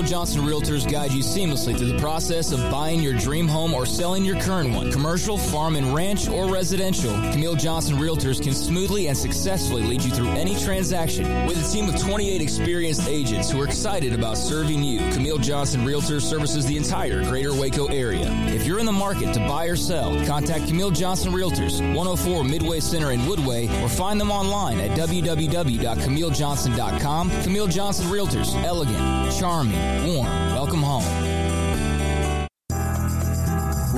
Camille 0.00 0.12
Johnson 0.12 0.44
Realtors 0.44 0.90
guide 0.90 1.12
you 1.12 1.22
seamlessly 1.22 1.76
through 1.76 1.92
the 1.92 1.98
process 1.98 2.52
of 2.52 2.70
buying 2.70 3.02
your 3.02 3.12
dream 3.18 3.46
home 3.46 3.74
or 3.74 3.84
selling 3.84 4.24
your 4.24 4.40
current 4.40 4.74
one. 4.74 4.90
Commercial, 4.90 5.36
farm 5.36 5.76
and 5.76 5.94
ranch, 5.94 6.26
or 6.26 6.50
residential, 6.50 7.12
Camille 7.32 7.54
Johnson 7.54 7.96
Realtors 7.96 8.42
can 8.42 8.54
smoothly 8.54 9.08
and 9.08 9.18
successfully 9.18 9.82
lead 9.82 10.02
you 10.02 10.10
through 10.10 10.30
any 10.30 10.58
transaction. 10.58 11.46
With 11.46 11.62
a 11.62 11.70
team 11.70 11.86
of 11.86 12.00
28 12.00 12.40
experienced 12.40 13.08
agents 13.08 13.50
who 13.50 13.60
are 13.60 13.66
excited 13.66 14.14
about 14.14 14.38
serving 14.38 14.82
you, 14.82 15.00
Camille 15.12 15.36
Johnson 15.36 15.82
Realtors 15.82 16.22
services 16.22 16.64
the 16.64 16.78
entire 16.78 17.22
greater 17.24 17.52
Waco 17.52 17.84
area. 17.88 18.24
If 18.46 18.66
you're 18.66 18.78
in 18.78 18.86
the 18.86 18.92
market 18.92 19.34
to 19.34 19.40
buy 19.40 19.66
or 19.66 19.76
sell, 19.76 20.14
contact 20.24 20.66
Camille 20.66 20.92
Johnson 20.92 21.30
Realtors, 21.30 21.82
104 21.94 22.42
Midway 22.42 22.80
Center 22.80 23.12
in 23.12 23.20
Woodway, 23.20 23.68
or 23.82 23.88
find 23.90 24.18
them 24.18 24.30
online 24.30 24.80
at 24.80 24.96
www.camillejohnson.com. 24.96 27.30
Camille 27.42 27.66
Johnson 27.66 28.06
Realtors, 28.06 28.54
elegant, 28.64 29.38
charming, 29.38 29.89
warm. 30.06 30.26
Welcome 30.54 30.82
home. 30.82 31.09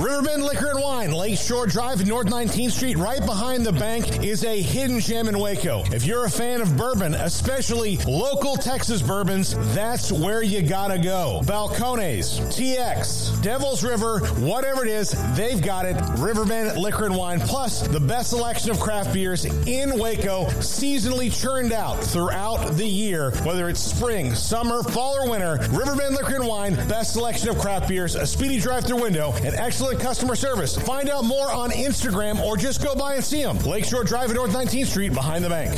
Riverbend 0.03 0.43
Liquor 0.43 0.71
and 0.71 0.81
Wine, 0.81 1.11
Lakeshore 1.13 1.65
Drive, 1.65 2.05
North 2.05 2.27
19th 2.27 2.71
Street, 2.71 2.97
right 2.97 3.25
behind 3.25 3.65
the 3.65 3.71
bank, 3.71 4.21
is 4.21 4.43
a 4.43 4.61
hidden 4.61 4.99
gem 4.99 5.29
in 5.29 5.39
Waco. 5.39 5.81
If 5.93 6.05
you're 6.05 6.25
a 6.25 6.29
fan 6.29 6.59
of 6.59 6.75
bourbon, 6.75 7.13
especially 7.13 7.95
local 7.99 8.57
Texas 8.57 9.01
bourbons, 9.01 9.55
that's 9.73 10.11
where 10.11 10.43
you 10.43 10.61
gotta 10.61 10.99
go. 10.99 11.39
Balcones, 11.45 12.41
TX, 12.51 13.41
Devil's 13.41 13.81
River, 13.81 14.19
whatever 14.41 14.83
it 14.83 14.89
is, 14.89 15.15
they've 15.37 15.61
got 15.61 15.85
it. 15.85 15.95
Riverbend 16.17 16.77
Liquor 16.77 17.05
and 17.05 17.15
Wine, 17.15 17.39
plus 17.39 17.87
the 17.87 18.01
best 18.01 18.31
selection 18.31 18.71
of 18.71 18.81
craft 18.81 19.13
beers 19.13 19.45
in 19.45 19.97
Waco, 19.97 20.47
seasonally 20.59 21.33
churned 21.33 21.71
out 21.71 22.03
throughout 22.03 22.75
the 22.75 22.85
year, 22.85 23.31
whether 23.45 23.69
it's 23.69 23.79
spring, 23.79 24.35
summer, 24.35 24.83
fall, 24.83 25.15
or 25.15 25.29
winter. 25.29 25.59
Riverbend 25.71 26.15
Liquor 26.15 26.35
and 26.35 26.47
Wine, 26.47 26.75
best 26.89 27.13
selection 27.13 27.47
of 27.47 27.57
craft 27.57 27.87
beers, 27.87 28.15
a 28.15 28.27
speedy 28.27 28.59
drive-through 28.59 29.01
window, 29.01 29.31
and 29.43 29.55
excellent 29.55 29.92
customer 29.99 30.35
service. 30.35 30.77
Find 30.77 31.09
out 31.09 31.25
more 31.25 31.51
on 31.51 31.71
Instagram 31.71 32.39
or 32.39 32.57
just 32.57 32.83
go 32.83 32.95
by 32.95 33.15
and 33.15 33.23
see 33.23 33.43
them. 33.43 33.57
Lakeshore 33.59 34.03
Drive 34.03 34.29
at 34.29 34.35
North 34.35 34.51
19th 34.51 34.87
Street 34.87 35.13
behind 35.13 35.43
the 35.43 35.49
bank. 35.49 35.73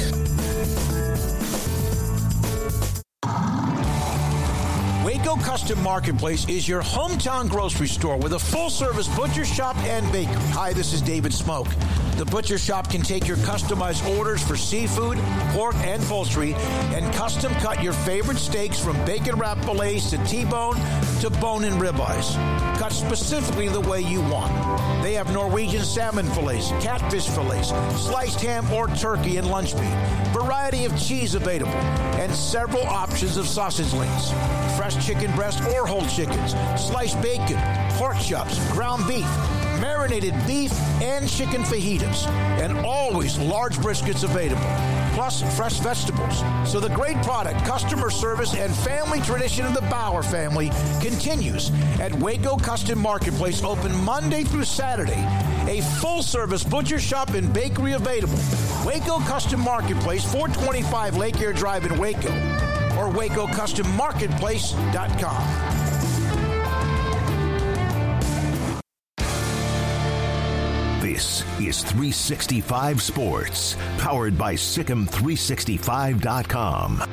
Waco 5.05 5.35
Custom 5.37 5.81
Marketplace 5.83 6.47
is 6.49 6.67
your 6.67 6.81
hometown 6.81 7.49
grocery 7.49 7.87
store 7.87 8.17
with 8.17 8.33
a 8.33 8.39
full 8.39 8.69
service 8.69 9.07
butcher 9.15 9.45
shop 9.45 9.77
and 9.83 10.11
bakery. 10.11 10.35
Hi, 10.51 10.73
this 10.73 10.93
is 10.93 11.01
David 11.01 11.31
Smoak. 11.31 11.71
The 12.17 12.25
butcher 12.25 12.57
shop 12.57 12.89
can 12.89 13.01
take 13.01 13.27
your 13.27 13.35
customized 13.37 14.07
orders 14.17 14.41
for 14.41 14.55
seafood, 14.55 15.17
pork, 15.51 15.75
and 15.75 16.01
poultry 16.03 16.53
and 16.93 17.13
custom 17.13 17.53
cut 17.55 17.83
your 17.83 17.91
favorite 17.91 18.37
steaks 18.37 18.79
from 18.79 18.95
bacon 19.05 19.35
wrapped 19.35 19.65
fillets 19.65 20.11
to 20.11 20.17
T 20.25 20.45
bone 20.45 20.75
to 21.19 21.29
bone 21.29 21.65
and 21.65 21.75
ribeyes. 21.75 22.33
Cut 22.79 22.93
specifically 22.93 23.67
the 23.67 23.81
way 23.81 23.99
you 23.99 24.21
want. 24.21 24.53
They 25.03 25.13
have 25.13 25.33
Norwegian 25.33 25.83
salmon 25.83 26.25
fillets, 26.27 26.69
catfish 26.81 27.27
fillets, 27.27 27.69
sliced 28.01 28.39
ham 28.39 28.71
or 28.71 28.87
turkey 28.87 29.35
and 29.35 29.47
lunch 29.47 29.75
meat, 29.75 29.93
variety 30.31 30.85
of 30.85 30.97
cheese 30.97 31.35
available, 31.35 31.73
and 32.15 32.33
several 32.33 32.85
options 32.85 33.35
of 33.35 33.45
sausage 33.45 33.91
links. 33.91 34.31
Fresh 34.77 35.05
chicken 35.05 35.35
breast 35.35 35.61
or 35.75 35.85
whole 35.85 36.05
chickens, 36.07 36.55
sliced 36.81 37.21
bacon, 37.21 37.59
pork 37.97 38.17
chops, 38.19 38.57
ground 38.71 39.05
beef, 39.05 39.27
marinated 39.85 40.33
beef, 40.47 40.73
and 40.99 41.29
chicken 41.29 41.61
fajitas, 41.61 42.25
and 42.59 42.75
always 42.79 43.37
large 43.37 43.77
briskets 43.77 44.23
available, 44.23 44.65
plus 45.13 45.43
fresh 45.55 45.77
vegetables. 45.79 46.41
So 46.71 46.79
the 46.79 46.89
great 46.89 47.21
product, 47.21 47.63
customer 47.65 48.09
service, 48.09 48.55
and 48.55 48.73
family 48.73 49.21
tradition 49.21 49.63
of 49.63 49.75
the 49.75 49.81
Bauer 49.81 50.23
family 50.23 50.71
continues 51.01 51.69
at 51.99 52.11
Waco 52.15 52.57
Custom 52.57 52.97
Marketplace, 52.97 53.63
open 53.63 53.95
Monday 54.03 54.43
through 54.43 54.63
Saturday. 54.63 55.23
A 55.67 55.81
full 55.99 56.23
service 56.23 56.63
butcher 56.63 56.99
shop 56.99 57.35
and 57.35 57.53
bakery 57.53 57.93
available. 57.93 58.39
Waco 58.85 59.19
Custom 59.19 59.59
Marketplace, 59.59 60.23
425 60.23 61.15
Lake 61.15 61.39
Air 61.39 61.53
Drive 61.53 61.85
in 61.85 61.95
Waco, 61.99 62.31
or 62.97 63.11
WacoCustomMarketplace.com. 63.11 65.84
This 71.15 71.43
is 71.61 71.81
365 71.81 73.01
Sports, 73.01 73.77
powered 73.99 74.37
by 74.37 74.55
SicEm365.com. 74.55 77.03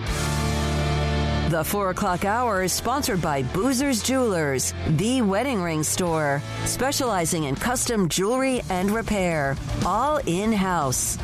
The 1.49 1.63
4 1.63 1.91
o'clock 1.91 2.25
hour 2.25 2.65
is 2.65 2.73
sponsored 2.73 3.23
by 3.23 3.45
Boozer's 3.45 4.03
Jewelers, 4.03 4.75
the 4.89 5.23
wedding 5.23 5.63
ring 5.63 5.85
store, 5.85 6.43
specializing 6.65 7.45
in 7.45 7.55
custom 7.55 8.09
jewelry 8.09 8.63
and 8.71 8.91
repair, 8.91 9.57
all 9.87 10.17
in 10.27 10.53
house. 10.53 11.17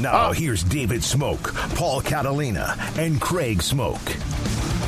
Now, 0.00 0.32
here's 0.32 0.64
David 0.64 1.02
Smoak, 1.02 1.54
Paul 1.76 2.00
Catalina, 2.00 2.74
and 2.96 3.20
Craig 3.20 3.58
Smoak. 3.58 4.04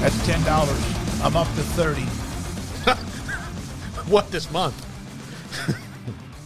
That's 0.00 0.16
$10. 0.26 1.24
I'm 1.24 1.36
up 1.36 1.46
to 1.46 1.62
30 1.62 2.02
What 4.10 4.28
this 4.32 4.50
month? 4.50 4.87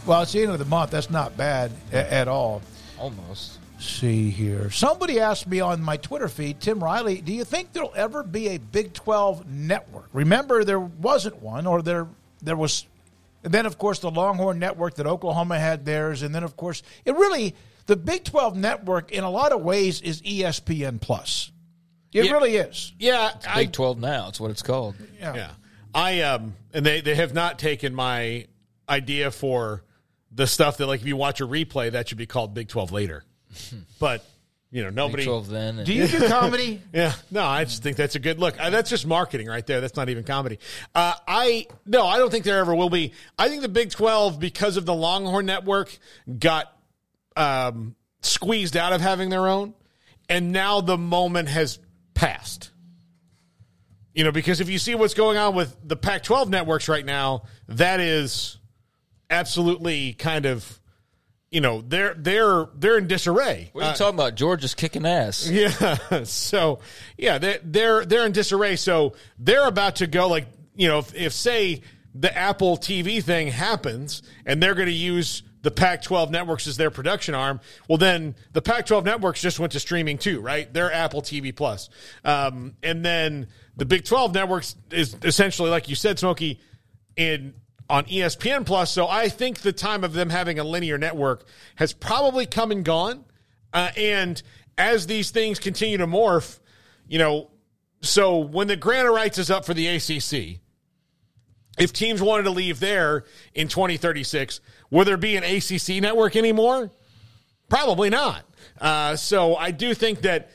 Well, 0.05 0.21
it's 0.23 0.33
the 0.33 0.41
end 0.41 0.51
of 0.51 0.59
the 0.59 0.65
month. 0.65 0.91
That's 0.91 1.09
not 1.09 1.37
bad 1.37 1.71
a- 1.93 2.13
at 2.13 2.27
all. 2.27 2.61
Almost. 2.99 3.59
See 3.79 4.29
here. 4.29 4.69
Somebody 4.69 5.19
asked 5.19 5.47
me 5.47 5.59
on 5.61 5.81
my 5.81 5.97
Twitter 5.97 6.27
feed, 6.27 6.59
Tim 6.59 6.81
Riley, 6.83 7.21
do 7.21 7.33
you 7.33 7.43
think 7.45 7.71
there'll 7.73 7.93
ever 7.95 8.21
be 8.23 8.49
a 8.49 8.57
Big 8.57 8.93
12 8.93 9.47
network? 9.49 10.09
Remember, 10.13 10.63
there 10.63 10.79
wasn't 10.79 11.41
one, 11.41 11.65
or 11.67 11.81
there 11.81 12.07
there 12.41 12.55
was. 12.57 12.85
And 13.45 13.53
then, 13.53 13.65
of 13.65 13.77
course, 13.77 13.99
the 13.99 14.09
Longhorn 14.11 14.57
Network 14.59 14.95
that 14.95 15.07
Oklahoma 15.07 15.59
had 15.59 15.85
theirs. 15.85 16.21
And 16.21 16.33
then, 16.33 16.43
of 16.43 16.55
course, 16.55 16.81
it 17.03 17.13
really, 17.15 17.55
the 17.87 17.95
Big 17.97 18.23
12 18.23 18.55
network, 18.55 19.11
in 19.11 19.23
a 19.25 19.29
lot 19.29 19.51
of 19.51 19.61
ways, 19.61 19.99
is 20.01 20.21
ESPN 20.21 20.99
Plus. 21.01 21.51
It 22.13 22.25
Yeah. 22.25 22.31
really 22.31 22.55
is. 22.55 22.93
Yeah, 22.99 23.31
It's 23.35 23.47
Big 23.55 23.71
12 23.73 23.99
now. 23.99 24.27
It's 24.29 24.39
what 24.39 24.51
it's 24.51 24.61
called. 24.61 24.95
Yeah. 25.19 25.33
Yeah. 25.35 25.49
I 25.95 26.21
um 26.21 26.55
and 26.73 26.85
they 26.85 27.01
they 27.01 27.15
have 27.15 27.33
not 27.33 27.59
taken 27.59 27.93
my 27.93 28.47
idea 28.87 29.31
for 29.31 29.83
the 30.31 30.47
stuff 30.47 30.77
that 30.77 30.87
like 30.87 31.01
if 31.01 31.07
you 31.07 31.15
watch 31.17 31.41
a 31.41 31.47
replay 31.47 31.91
that 31.91 32.07
should 32.09 32.17
be 32.17 32.25
called 32.25 32.53
Big 32.53 32.67
12 32.67 32.91
later. 32.91 33.23
but 33.99 34.25
you 34.71 34.81
know, 34.83 34.89
nobody 34.89 35.21
Big 35.21 35.27
12 35.27 35.49
then. 35.49 35.77
and- 35.77 35.85
Do 35.85 35.93
you 35.93 36.07
do 36.07 36.27
comedy? 36.27 36.81
Yeah, 36.91 37.13
no, 37.29 37.43
I 37.43 37.63
just 37.65 37.83
think 37.83 37.95
that's 37.95 38.15
a 38.15 38.19
good 38.19 38.39
look. 38.39 38.59
Uh, 38.59 38.71
That's 38.71 38.89
just 38.89 39.05
marketing 39.05 39.45
right 39.47 39.65
there. 39.67 39.79
That's 39.81 39.95
not 39.95 40.09
even 40.09 40.23
comedy. 40.23 40.57
Uh, 40.95 41.13
I 41.27 41.67
no, 41.85 42.07
I 42.07 42.17
don't 42.17 42.31
think 42.31 42.43
there 42.43 42.57
ever 42.57 42.73
will 42.73 42.89
be. 42.89 43.13
I 43.37 43.49
think 43.49 43.61
the 43.61 43.69
Big 43.69 43.91
Twelve, 43.91 44.39
because 44.39 44.75
of 44.75 44.87
the 44.87 44.93
Longhorn 44.95 45.45
Network, 45.45 45.95
got 46.39 46.75
um, 47.37 47.95
squeezed 48.21 48.75
out 48.75 48.93
of 48.93 49.01
having 49.01 49.29
their 49.29 49.47
own, 49.47 49.75
and 50.27 50.51
now 50.51 50.81
the 50.81 50.97
moment 50.97 51.49
has 51.49 51.77
passed. 52.15 52.71
You 54.15 54.23
know, 54.23 54.31
because 54.31 54.59
if 54.59 54.69
you 54.69 54.79
see 54.79 54.95
what's 54.95 55.13
going 55.15 55.37
on 55.37 55.53
with 55.55 55.75
the 55.83 55.95
Pac-12 55.95 56.47
networks 56.49 56.87
right 56.87 57.05
now, 57.05 57.43
that 57.67 57.99
is 57.99 58.57
absolutely 59.33 60.13
kind 60.13 60.45
of, 60.45 60.79
you 61.51 61.61
know, 61.61 61.81
they're 61.81 62.13
they're 62.15 62.67
they're 62.75 62.97
in 62.97 63.07
disarray. 63.07 63.69
What 63.73 63.83
are 63.83 63.87
you 63.87 63.91
Uh, 63.91 63.95
talking 63.95 64.15
about? 64.19 64.35
Georgia's 64.35 64.73
kicking 64.75 65.05
ass. 65.05 65.49
yeah. 65.49 65.97
So 66.25 66.79
yeah, 67.17 67.37
they're 67.37 67.59
they're 67.63 68.05
they're 68.05 68.25
in 68.25 68.31
disarray. 68.31 68.75
So 68.75 69.13
they're 69.37 69.67
about 69.67 69.97
to 69.97 70.07
go 70.07 70.27
like 70.27 70.47
you 70.75 70.87
know 70.87 70.99
if, 70.99 71.13
if 71.15 71.33
say 71.33 71.81
the 72.15 72.35
Apple 72.35 72.77
TV 72.77 73.23
thing 73.23 73.47
happens 73.47 74.21
and 74.45 74.61
they're 74.61 74.75
going 74.75 74.87
to 74.87 74.91
use 74.93 75.41
the 75.63 75.71
Pac-12 75.71 76.29
networks 76.29 76.67
as 76.67 76.75
their 76.77 76.91
production 76.91 77.33
arm, 77.33 77.59
well 77.87 77.97
then 77.97 78.35
the 78.51 78.61
Pac-12 78.61 79.05
networks 79.05 79.41
just 79.41 79.59
went 79.59 79.71
to 79.73 79.79
streaming 79.79 80.17
too, 80.17 80.41
right? 80.41 80.71
They're 80.73 80.91
Apple 80.91 81.21
TV 81.21 81.55
Plus, 81.55 81.89
um, 82.25 82.75
and 82.83 83.03
then 83.05 83.47
the 83.77 83.85
Big 83.85 84.03
12 84.05 84.33
networks 84.33 84.75
is 84.91 85.15
essentially 85.23 85.69
like 85.71 85.87
you 85.89 85.95
said, 85.95 86.19
Smokey, 86.19 86.59
in 87.15 87.53
on 87.89 88.05
ESPN 88.05 88.65
Plus. 88.65 88.91
So 88.91 89.07
I 89.07 89.29
think 89.29 89.59
the 89.59 89.73
time 89.73 90.03
of 90.03 90.13
them 90.13 90.29
having 90.29 90.59
a 90.59 90.63
linear 90.63 90.97
network 90.97 91.45
has 91.75 91.93
probably 91.93 92.45
come 92.45 92.71
and 92.71 92.83
gone. 92.83 93.25
Uh, 93.73 93.91
and 93.97 94.41
as 94.77 95.07
these 95.07 95.31
things 95.31 95.59
continue 95.59 95.97
to 95.97 96.07
morph, 96.07 96.59
you 97.07 97.19
know, 97.19 97.49
so 98.01 98.37
when 98.37 98.67
the 98.67 98.75
grant 98.75 99.07
of 99.07 99.13
rights 99.13 99.37
is 99.37 99.49
up 99.49 99.65
for 99.65 99.73
the 99.73 99.87
ACC, 99.87 100.59
if 101.77 101.91
teams 101.91 102.21
wanted 102.21 102.43
to 102.43 102.51
leave 102.51 102.79
there 102.79 103.25
in 103.53 103.67
2036, 103.67 104.61
will 104.91 105.05
there 105.05 105.17
be 105.17 105.35
an 105.35 105.43
ACC 105.43 106.01
network 106.01 106.35
anymore? 106.35 106.91
Probably 107.69 108.09
not. 108.09 108.45
Uh, 108.79 109.15
so 109.15 109.55
I 109.55 109.71
do 109.71 109.93
think 109.93 110.21
that 110.21 110.51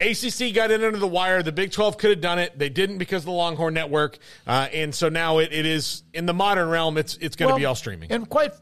ACC 0.00 0.54
got 0.54 0.70
in 0.70 0.82
under 0.82 0.98
the 0.98 1.06
wire. 1.06 1.42
The 1.42 1.52
Big 1.52 1.72
12 1.72 1.98
could 1.98 2.10
have 2.10 2.20
done 2.20 2.38
it. 2.38 2.58
They 2.58 2.70
didn't 2.70 2.98
because 2.98 3.22
of 3.22 3.26
the 3.26 3.32
Longhorn 3.32 3.74
Network. 3.74 4.18
Uh, 4.46 4.68
and 4.72 4.94
so 4.94 5.08
now 5.08 5.38
it, 5.38 5.52
it 5.52 5.66
is 5.66 6.02
in 6.14 6.26
the 6.26 6.34
modern 6.34 6.68
realm. 6.68 6.96
It's 6.96 7.16
it's 7.16 7.36
going 7.36 7.48
to 7.48 7.52
Well, 7.54 7.58
be 7.58 7.64
all 7.66 7.74
streaming. 7.74 8.10
And 8.10 8.28
quite 8.28 8.52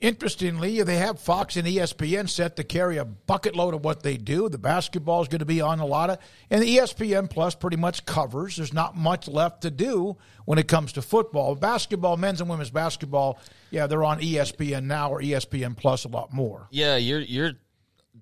interestingly, 0.00 0.82
they 0.82 0.96
have 0.96 1.18
Fox 1.18 1.56
and 1.56 1.66
ESPN 1.66 2.28
set 2.28 2.56
to 2.56 2.64
carry 2.64 2.98
a 2.98 3.04
bucket 3.06 3.56
load 3.56 3.72
of 3.72 3.84
what 3.84 4.02
they 4.02 4.16
do. 4.18 4.48
The 4.50 4.58
basketball 4.58 5.22
is 5.22 5.28
going 5.28 5.38
to 5.38 5.46
be 5.46 5.60
on 5.62 5.80
a 5.80 5.86
lot 5.86 6.10
of, 6.10 6.18
and 6.50 6.62
the 6.62 6.76
ESPN 6.76 7.30
Plus 7.30 7.54
pretty 7.54 7.76
much 7.78 8.04
covers. 8.04 8.56
There's 8.56 8.74
not 8.74 8.96
much 8.96 9.28
left 9.28 9.62
to 9.62 9.70
do 9.70 10.16
when 10.44 10.58
it 10.58 10.68
comes 10.68 10.92
to 10.92 11.02
football. 11.02 11.54
Basketball, 11.54 12.18
men's 12.18 12.40
and 12.42 12.50
women's 12.50 12.70
basketball, 12.70 13.38
yeah, 13.70 13.86
they're 13.86 14.04
on 14.04 14.20
ESPN 14.20 14.84
now 14.84 15.10
or 15.10 15.22
ESPN 15.22 15.74
Plus 15.76 16.04
a 16.04 16.08
lot 16.08 16.32
more. 16.34 16.68
Yeah, 16.70 16.96
you're 16.96 17.20
you're 17.20 17.52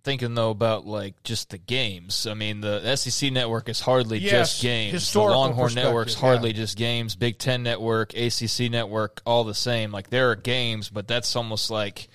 thinking 0.05 0.35
though 0.35 0.51
about 0.51 0.87
like 0.87 1.23
just 1.23 1.51
the 1.51 1.59
games. 1.59 2.27
I 2.27 2.35
mean, 2.35 2.61
the 2.61 2.97
SEC 2.97 3.31
network 3.33 3.69
is 3.69 3.81
hardly 3.81 4.19
Yes, 4.19 4.31
just 4.31 4.63
games. 4.63 5.13
The 5.13 5.21
Longhorn 5.21 5.75
network's 5.75 6.15
yeah. 6.15 6.21
hardly 6.21 6.53
just 6.53 6.77
games. 6.77 7.15
Big 7.17 7.39
Ten 7.39 7.63
network, 7.63 8.15
ACC 8.15 8.71
network, 8.71 9.23
all 9.25 9.45
the 9.45 9.55
same. 9.55 9.93
Like 9.93 10.11
there 10.11 10.31
are 10.31 10.37
games, 10.37 10.89
but 10.89 11.07
that's 11.09 11.35
almost 11.37 11.71
like 11.71 12.09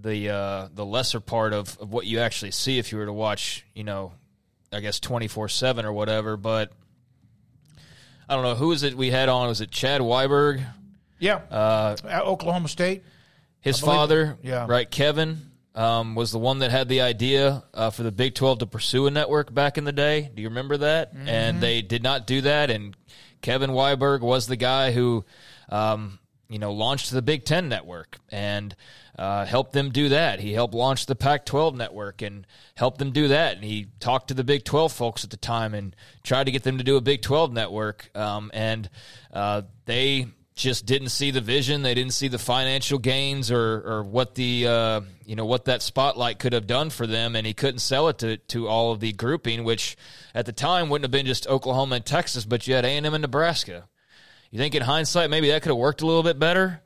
the 0.00 0.30
uh, 0.30 0.68
the 0.74 0.84
lesser 0.84 1.20
part 1.20 1.52
of, 1.52 1.78
of 1.80 1.92
what 1.92 2.06
you 2.06 2.18
actually 2.20 2.50
see 2.50 2.78
if 2.78 2.90
you 2.92 2.98
were 2.98 3.06
to 3.06 3.12
watch. 3.12 3.64
You 3.74 3.84
know, 3.84 4.12
I 4.72 4.80
guess 4.80 4.98
twenty 5.00 5.28
four 5.28 5.48
seven 5.48 5.84
or 5.84 5.92
whatever. 5.92 6.36
But 6.36 6.72
I 8.28 8.34
don't 8.34 8.42
know 8.44 8.54
who 8.54 8.72
is 8.72 8.82
it 8.82 8.96
we 8.96 9.10
had 9.10 9.28
on. 9.28 9.48
Was 9.48 9.60
it 9.60 9.70
Chad 9.70 10.00
Weiberg? 10.00 10.64
Yeah, 11.20 11.36
Uh, 11.50 11.96
At 12.04 12.24
Oklahoma 12.24 12.68
State. 12.68 13.02
his 13.60 13.78
father, 13.80 14.36
yeah. 14.42 14.66
right, 14.68 14.90
Kevin, 14.90 15.52
um, 15.74 16.14
was 16.14 16.30
the 16.30 16.38
one 16.38 16.60
that 16.60 16.70
had 16.70 16.88
the 16.88 17.00
idea 17.00 17.64
uh, 17.74 17.90
for 17.90 18.02
the 18.02 18.12
Big 18.12 18.34
12 18.34 18.60
to 18.60 18.66
pursue 18.66 19.06
a 19.06 19.10
network 19.10 19.52
back 19.52 19.76
in 19.76 19.84
the 19.84 19.92
day. 19.92 20.30
Do 20.34 20.42
you 20.42 20.48
remember 20.48 20.76
that? 20.78 21.14
Mm-hmm. 21.14 21.28
And 21.28 21.60
they 21.60 21.82
did 21.82 22.02
not 22.02 22.26
do 22.26 22.40
that. 22.42 22.70
And 22.70 22.96
Kevin 23.42 23.70
Weiberg 23.70 24.20
was 24.20 24.46
the 24.46 24.56
guy 24.56 24.92
who, 24.92 25.24
um, 25.68 26.18
you 26.48 26.58
know, 26.58 26.72
launched 26.72 27.10
the 27.10 27.22
Big 27.22 27.44
Ten 27.44 27.68
network 27.68 28.18
and 28.30 28.76
uh, 29.18 29.44
helped 29.44 29.72
them 29.72 29.90
do 29.90 30.10
that. 30.10 30.40
He 30.40 30.52
helped 30.52 30.74
launch 30.74 31.06
the 31.06 31.16
Pac 31.16 31.44
12 31.44 31.74
network 31.74 32.22
and 32.22 32.46
helped 32.76 32.98
them 32.98 33.10
do 33.10 33.28
that. 33.28 33.56
And 33.56 33.64
he 33.64 33.88
talked 33.98 34.28
to 34.28 34.34
the 34.34 34.44
Big 34.44 34.64
12 34.64 34.92
folks 34.92 35.24
at 35.24 35.30
the 35.30 35.36
time 35.36 35.74
and 35.74 35.94
tried 36.22 36.44
to 36.44 36.52
get 36.52 36.62
them 36.62 36.78
to 36.78 36.84
do 36.84 36.96
a 36.96 37.00
Big 37.00 37.22
12 37.22 37.52
network. 37.52 38.10
Um, 38.14 38.50
and 38.54 38.88
uh, 39.32 39.62
they 39.86 40.28
just 40.54 40.86
didn't 40.86 41.08
see 41.08 41.30
the 41.30 41.40
vision. 41.40 41.82
They 41.82 41.94
didn't 41.94 42.12
see 42.12 42.28
the 42.28 42.38
financial 42.38 42.98
gains 42.98 43.50
or 43.50 43.82
or 43.84 44.02
what 44.04 44.34
the 44.36 44.66
uh, 44.68 45.00
you 45.26 45.34
know 45.34 45.44
what 45.44 45.64
that 45.64 45.82
spotlight 45.82 46.38
could 46.38 46.52
have 46.52 46.66
done 46.66 46.90
for 46.90 47.06
them, 47.06 47.34
and 47.34 47.46
he 47.46 47.54
couldn't 47.54 47.80
sell 47.80 48.08
it 48.08 48.18
to 48.18 48.36
to 48.36 48.68
all 48.68 48.92
of 48.92 49.00
the 49.00 49.12
grouping, 49.12 49.64
which 49.64 49.96
at 50.34 50.46
the 50.46 50.52
time 50.52 50.88
wouldn't 50.88 51.04
have 51.04 51.10
been 51.10 51.26
just 51.26 51.48
Oklahoma 51.48 51.96
and 51.96 52.06
Texas, 52.06 52.44
but 52.44 52.66
you 52.68 52.74
had 52.74 52.84
A 52.84 52.88
and 52.88 53.06
M 53.06 53.14
and 53.14 53.22
Nebraska. 53.22 53.88
You 54.50 54.58
think 54.58 54.76
in 54.76 54.82
hindsight 54.82 55.30
maybe 55.30 55.48
that 55.48 55.62
could 55.62 55.70
have 55.70 55.78
worked 55.78 56.02
a 56.02 56.06
little 56.06 56.22
bit 56.22 56.38
better? 56.38 56.80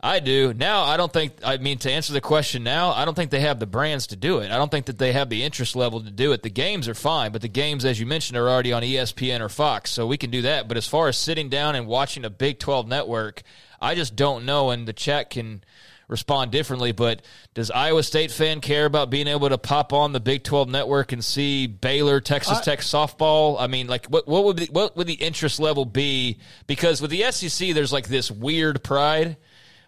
I 0.00 0.20
do. 0.20 0.54
Now, 0.54 0.82
I 0.82 0.96
don't 0.96 1.12
think, 1.12 1.32
I 1.42 1.56
mean, 1.56 1.78
to 1.78 1.90
answer 1.90 2.12
the 2.12 2.20
question 2.20 2.62
now, 2.62 2.92
I 2.92 3.04
don't 3.04 3.14
think 3.14 3.32
they 3.32 3.40
have 3.40 3.58
the 3.58 3.66
brands 3.66 4.06
to 4.08 4.16
do 4.16 4.38
it. 4.38 4.52
I 4.52 4.56
don't 4.56 4.70
think 4.70 4.86
that 4.86 4.98
they 4.98 5.12
have 5.12 5.28
the 5.28 5.42
interest 5.42 5.74
level 5.74 6.00
to 6.00 6.10
do 6.10 6.30
it. 6.30 6.44
The 6.44 6.50
games 6.50 6.86
are 6.86 6.94
fine, 6.94 7.32
but 7.32 7.42
the 7.42 7.48
games, 7.48 7.84
as 7.84 7.98
you 7.98 8.06
mentioned, 8.06 8.38
are 8.38 8.48
already 8.48 8.72
on 8.72 8.84
ESPN 8.84 9.40
or 9.40 9.48
Fox, 9.48 9.90
so 9.90 10.06
we 10.06 10.16
can 10.16 10.30
do 10.30 10.42
that. 10.42 10.68
But 10.68 10.76
as 10.76 10.86
far 10.86 11.08
as 11.08 11.16
sitting 11.16 11.48
down 11.48 11.74
and 11.74 11.88
watching 11.88 12.24
a 12.24 12.30
Big 12.30 12.60
12 12.60 12.86
network, 12.86 13.42
I 13.80 13.96
just 13.96 14.14
don't 14.14 14.44
know, 14.44 14.70
and 14.70 14.86
the 14.86 14.92
chat 14.92 15.30
can 15.30 15.64
respond 16.06 16.52
differently. 16.52 16.92
But 16.92 17.22
does 17.54 17.68
Iowa 17.68 18.04
State 18.04 18.30
fan 18.30 18.60
care 18.60 18.86
about 18.86 19.10
being 19.10 19.26
able 19.26 19.48
to 19.48 19.58
pop 19.58 19.92
on 19.92 20.12
the 20.12 20.20
Big 20.20 20.44
12 20.44 20.68
network 20.68 21.10
and 21.10 21.24
see 21.24 21.66
Baylor, 21.66 22.20
Texas 22.20 22.58
I- 22.58 22.62
Tech 22.62 22.78
softball? 22.80 23.56
I 23.58 23.66
mean, 23.66 23.88
like, 23.88 24.06
what, 24.06 24.28
what 24.28 24.44
would 24.44 24.56
be, 24.58 24.66
what 24.66 24.96
would 24.96 25.08
the 25.08 25.14
interest 25.14 25.58
level 25.58 25.84
be? 25.84 26.38
Because 26.68 27.02
with 27.02 27.10
the 27.10 27.30
SEC, 27.32 27.74
there's 27.74 27.92
like 27.92 28.06
this 28.06 28.30
weird 28.30 28.84
pride 28.84 29.36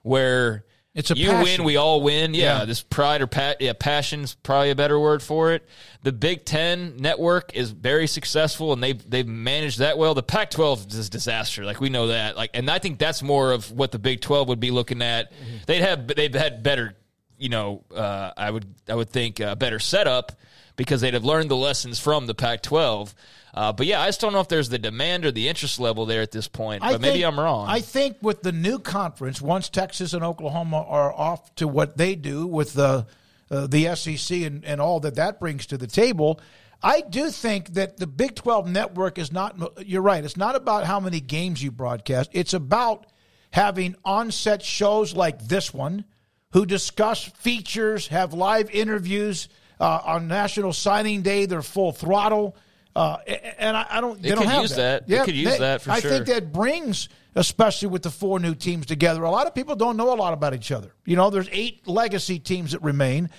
where 0.03 0.65
It's 0.95 1.11
a 1.11 1.17
you 1.17 1.29
passion. 1.31 1.43
win, 1.61 1.65
we 1.65 1.77
all 1.77 2.01
win. 2.03 2.35
Yeah, 2.35 2.59
Yeah. 2.61 2.65
this 2.65 2.83
pride 2.83 3.23
or 3.23 3.27
pa- 3.29 3.55
yeah, 3.61 3.73
passion's 3.79 4.35
probably 4.35 4.71
a 4.71 4.75
better 4.75 4.99
word 4.99 5.23
for 5.23 5.53
it. 5.53 5.69
The 6.03 6.11
Big 6.13 6.45
Ten 6.45 6.97
network 6.97 7.55
is 7.55 7.71
very 7.71 8.07
successful, 8.09 8.73
and 8.73 8.83
they've 8.83 9.09
they've 9.11 9.27
managed 9.27 9.79
that 9.79 9.99
well. 9.99 10.15
The 10.15 10.23
Pac-12 10.25 10.93
is 10.93 11.07
a 11.07 11.11
disaster, 11.11 11.65
like 11.65 11.81
we 11.81 11.91
know 11.91 12.09
that. 12.09 12.37
Like, 12.37 12.51
and 12.55 12.69
I 12.69 12.79
think 12.81 12.99
that's 12.99 13.23
more 13.23 13.53
of 13.53 13.71
what 13.71 13.93
the 13.93 13.99
Big 14.01 14.21
12 14.21 14.49
would 14.49 14.61
be 14.61 14.71
looking 14.73 15.01
at. 15.03 15.31
They'd 15.67 15.83
have 15.83 16.09
they've 16.09 16.35
had 16.35 16.63
better, 16.65 16.95
you 17.39 17.51
know, 17.51 17.85
uh, 17.95 18.33
I 18.37 18.51
would 18.51 18.67
I 18.89 18.95
would 18.97 19.11
think 19.11 19.41
uh, 19.41 19.55
better 19.55 19.79
setup 19.79 20.33
because 20.77 21.03
they'd 21.03 21.15
have 21.15 21.25
learned 21.25 21.51
the 21.51 21.57
lessons 21.57 22.01
from 22.01 22.27
the 22.27 22.35
Pac-12. 22.35 23.13
Uh, 23.53 23.73
but 23.73 23.87
yeah, 23.87 24.01
I 24.01 24.07
just 24.07 24.21
don't 24.21 24.33
know 24.33 24.41
if 24.41 24.49
there's 24.49 24.69
the 24.69 24.79
demand 24.79 25.25
or 25.25 25.33
the 25.33 25.49
interest 25.49 25.81
level 25.81 26.07
there 26.07 26.23
at 26.23 26.31
this 26.31 26.49
point. 26.49 26.85
I 26.85 26.93
but 26.93 27.01
maybe 27.01 27.21
think- 27.21 27.27
I'm 27.27 27.41
wrong. 27.41 27.69
I 27.69 27.81
think 27.81 28.19
with 28.23 28.43
the 28.43 28.53
new 28.53 28.79
conference, 28.79 29.41
once 29.41 29.69
Texas 29.69 30.13
and 30.13 30.23
Oklahoma 30.23 30.85
are 30.87 31.13
off 31.13 31.55
to 31.57 31.67
what 31.67 31.97
they 31.97 32.15
do 32.15 32.47
with 32.47 32.75
the 32.75 33.07
uh, 33.51 33.67
the 33.67 33.95
SEC 33.97 34.43
and, 34.43 34.65
and 34.65 34.81
all 34.81 35.01
that 35.01 35.17
that 35.17 35.41
brings 35.41 35.67
to 35.67 35.77
the 35.77 35.89
table, 35.89 36.41
I 36.83 37.03
do 37.03 37.31
think 37.31 37.71
that 37.75 37.97
the 37.99 38.07
Big 38.07 38.37
12 38.37 38.69
network 38.69 39.19
is 39.19 39.33
not, 39.33 39.59
you're 39.85 40.03
right, 40.03 40.25
it's 40.25 40.37
not 40.37 40.55
about 40.55 40.85
how 40.85 41.01
many 41.01 41.21
games 41.21 41.63
you 41.63 41.71
broadcast. 41.71 42.31
It's 42.33 42.55
about 42.55 43.07
having 43.51 43.97
on 44.05 44.31
set 44.31 44.63
shows 44.63 45.15
like 45.15 45.49
this 45.49 45.75
one 45.75 46.05
who 46.53 46.65
discuss 46.65 47.25
features, 47.25 48.09
have 48.09 48.33
live 48.33 48.71
interviews. 48.71 49.49
Uh, 49.79 49.99
on 50.05 50.29
National 50.29 50.75
Signing 50.75 51.23
Day, 51.23 51.47
they're 51.47 51.63
full 51.63 51.93
throttle. 51.93 52.55
Uh, 52.95 53.19
and 53.59 53.77
I, 53.77 53.87
I 53.89 54.01
don't. 54.01 54.21
They 54.21 54.31
They, 54.31 54.35
don't 54.35 54.45
could 54.45 54.51
have 54.51 54.63
use 54.63 54.77
that. 54.77 55.05
Yeah, 55.07 55.21
They 55.21 55.25
could 55.27 55.35
use 55.37 55.59
that 55.59 55.83
for 55.83 55.93
I 55.93 56.01
sure. 56.01 56.11
I 56.11 56.15
think 56.15 56.27
that 56.27 56.53
brings, 56.53 57.09
especially 57.35 57.89
with 57.89 58.03
the 58.03 58.11
four 58.11 58.41
new 58.41 58.55
teams 58.55 58.87
together. 58.87 59.23
A 59.23 59.31
lot 59.31 59.47
of 59.47 59.55
people 59.55 59.77
don't 59.77 59.97
know 59.97 60.13
a 60.13 60.17
lot 60.17 60.33
about 60.33 60.55
each 60.55 60.73
other. 60.73 60.93
You 61.05 61.17
know, 61.17 61.31
there's 61.31 61.49
eight 61.53 61.87
legacy 61.87 62.39
teams 62.39 62.73
that 62.73 62.83
remain, 62.83 63.31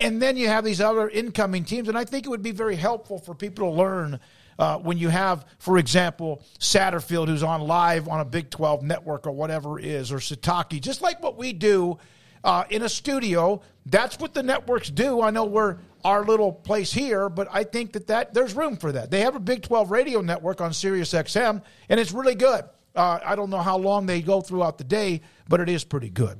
and 0.00 0.20
then 0.20 0.36
you 0.36 0.48
have 0.48 0.64
these 0.64 0.80
other 0.80 1.08
incoming 1.08 1.64
teams. 1.64 1.88
And 1.88 1.96
I 1.96 2.04
think 2.04 2.26
it 2.26 2.30
would 2.30 2.42
be 2.42 2.50
very 2.50 2.76
helpful 2.76 3.18
for 3.18 3.34
people 3.34 3.70
to 3.70 3.76
learn 3.76 4.18
uh, 4.58 4.78
when 4.78 4.98
you 4.98 5.08
have, 5.08 5.46
for 5.58 5.78
example, 5.78 6.42
Satterfield, 6.58 7.28
who's 7.28 7.42
on 7.42 7.62
live 7.62 8.08
on 8.08 8.20
a 8.20 8.24
Big 8.24 8.50
12 8.50 8.82
network 8.82 9.26
or 9.26 9.32
whatever 9.32 9.78
it 9.78 9.84
is, 9.84 10.12
or 10.12 10.16
Sataki, 10.16 10.80
just 10.80 11.00
like 11.00 11.22
what 11.22 11.38
we 11.38 11.52
do 11.52 11.96
uh, 12.44 12.64
in 12.70 12.82
a 12.82 12.88
studio. 12.88 13.62
That's 13.86 14.18
what 14.18 14.34
the 14.34 14.42
networks 14.42 14.90
do. 14.90 15.22
I 15.22 15.30
know 15.30 15.44
we're 15.44 15.78
our 16.04 16.24
little 16.24 16.52
place 16.52 16.92
here, 16.92 17.28
but 17.28 17.48
I 17.50 17.64
think 17.64 17.92
that, 17.92 18.06
that 18.08 18.34
there's 18.34 18.54
room 18.54 18.76
for 18.76 18.92
that. 18.92 19.10
They 19.10 19.20
have 19.20 19.36
a 19.36 19.40
Big 19.40 19.62
12 19.62 19.90
radio 19.90 20.20
network 20.20 20.60
on 20.60 20.72
Sirius 20.72 21.12
XM, 21.12 21.62
and 21.88 22.00
it's 22.00 22.12
really 22.12 22.34
good. 22.34 22.64
Uh, 22.94 23.18
I 23.24 23.36
don't 23.36 23.50
know 23.50 23.58
how 23.58 23.78
long 23.78 24.06
they 24.06 24.20
go 24.20 24.40
throughout 24.40 24.78
the 24.78 24.84
day, 24.84 25.20
but 25.48 25.60
it 25.60 25.68
is 25.68 25.84
pretty 25.84 26.10
good. 26.10 26.38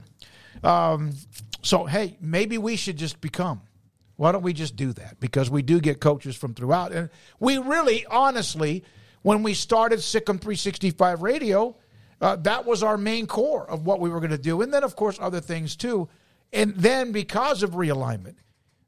Um, 0.64 1.12
so, 1.62 1.84
hey, 1.84 2.16
maybe 2.20 2.58
we 2.58 2.76
should 2.76 2.96
just 2.96 3.20
become. 3.20 3.62
Why 4.16 4.32
don't 4.32 4.42
we 4.42 4.52
just 4.52 4.76
do 4.76 4.92
that? 4.94 5.18
Because 5.20 5.50
we 5.50 5.62
do 5.62 5.80
get 5.80 6.00
coaches 6.00 6.36
from 6.36 6.54
throughout. 6.54 6.92
And 6.92 7.08
we 7.38 7.58
really, 7.58 8.04
honestly, 8.06 8.84
when 9.22 9.42
we 9.42 9.54
started 9.54 10.00
SicEm 10.00 10.40
365 10.40 11.22
Radio, 11.22 11.76
uh, 12.20 12.36
that 12.36 12.66
was 12.66 12.82
our 12.82 12.98
main 12.98 13.26
core 13.26 13.68
of 13.70 13.86
what 13.86 14.00
we 14.00 14.10
were 14.10 14.20
going 14.20 14.30
to 14.30 14.38
do. 14.38 14.60
And 14.60 14.72
then, 14.72 14.84
of 14.84 14.94
course, 14.96 15.18
other 15.20 15.40
things 15.40 15.76
too. 15.76 16.08
And 16.52 16.74
then 16.74 17.12
because 17.12 17.62
of 17.62 17.70
realignment, 17.70 18.34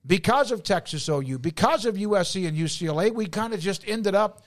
because 0.07 0.51
of 0.51 0.62
Texas 0.62 1.09
OU, 1.09 1.39
because 1.39 1.87
of 1.87 1.95
USC 1.97 2.47
and 2.49 2.57
UCLA, 2.57 3.12
we 3.12 3.27
kind 3.27 3.53
of 3.55 3.61
just 3.61 3.87
ended 3.87 4.15
up 4.15 4.43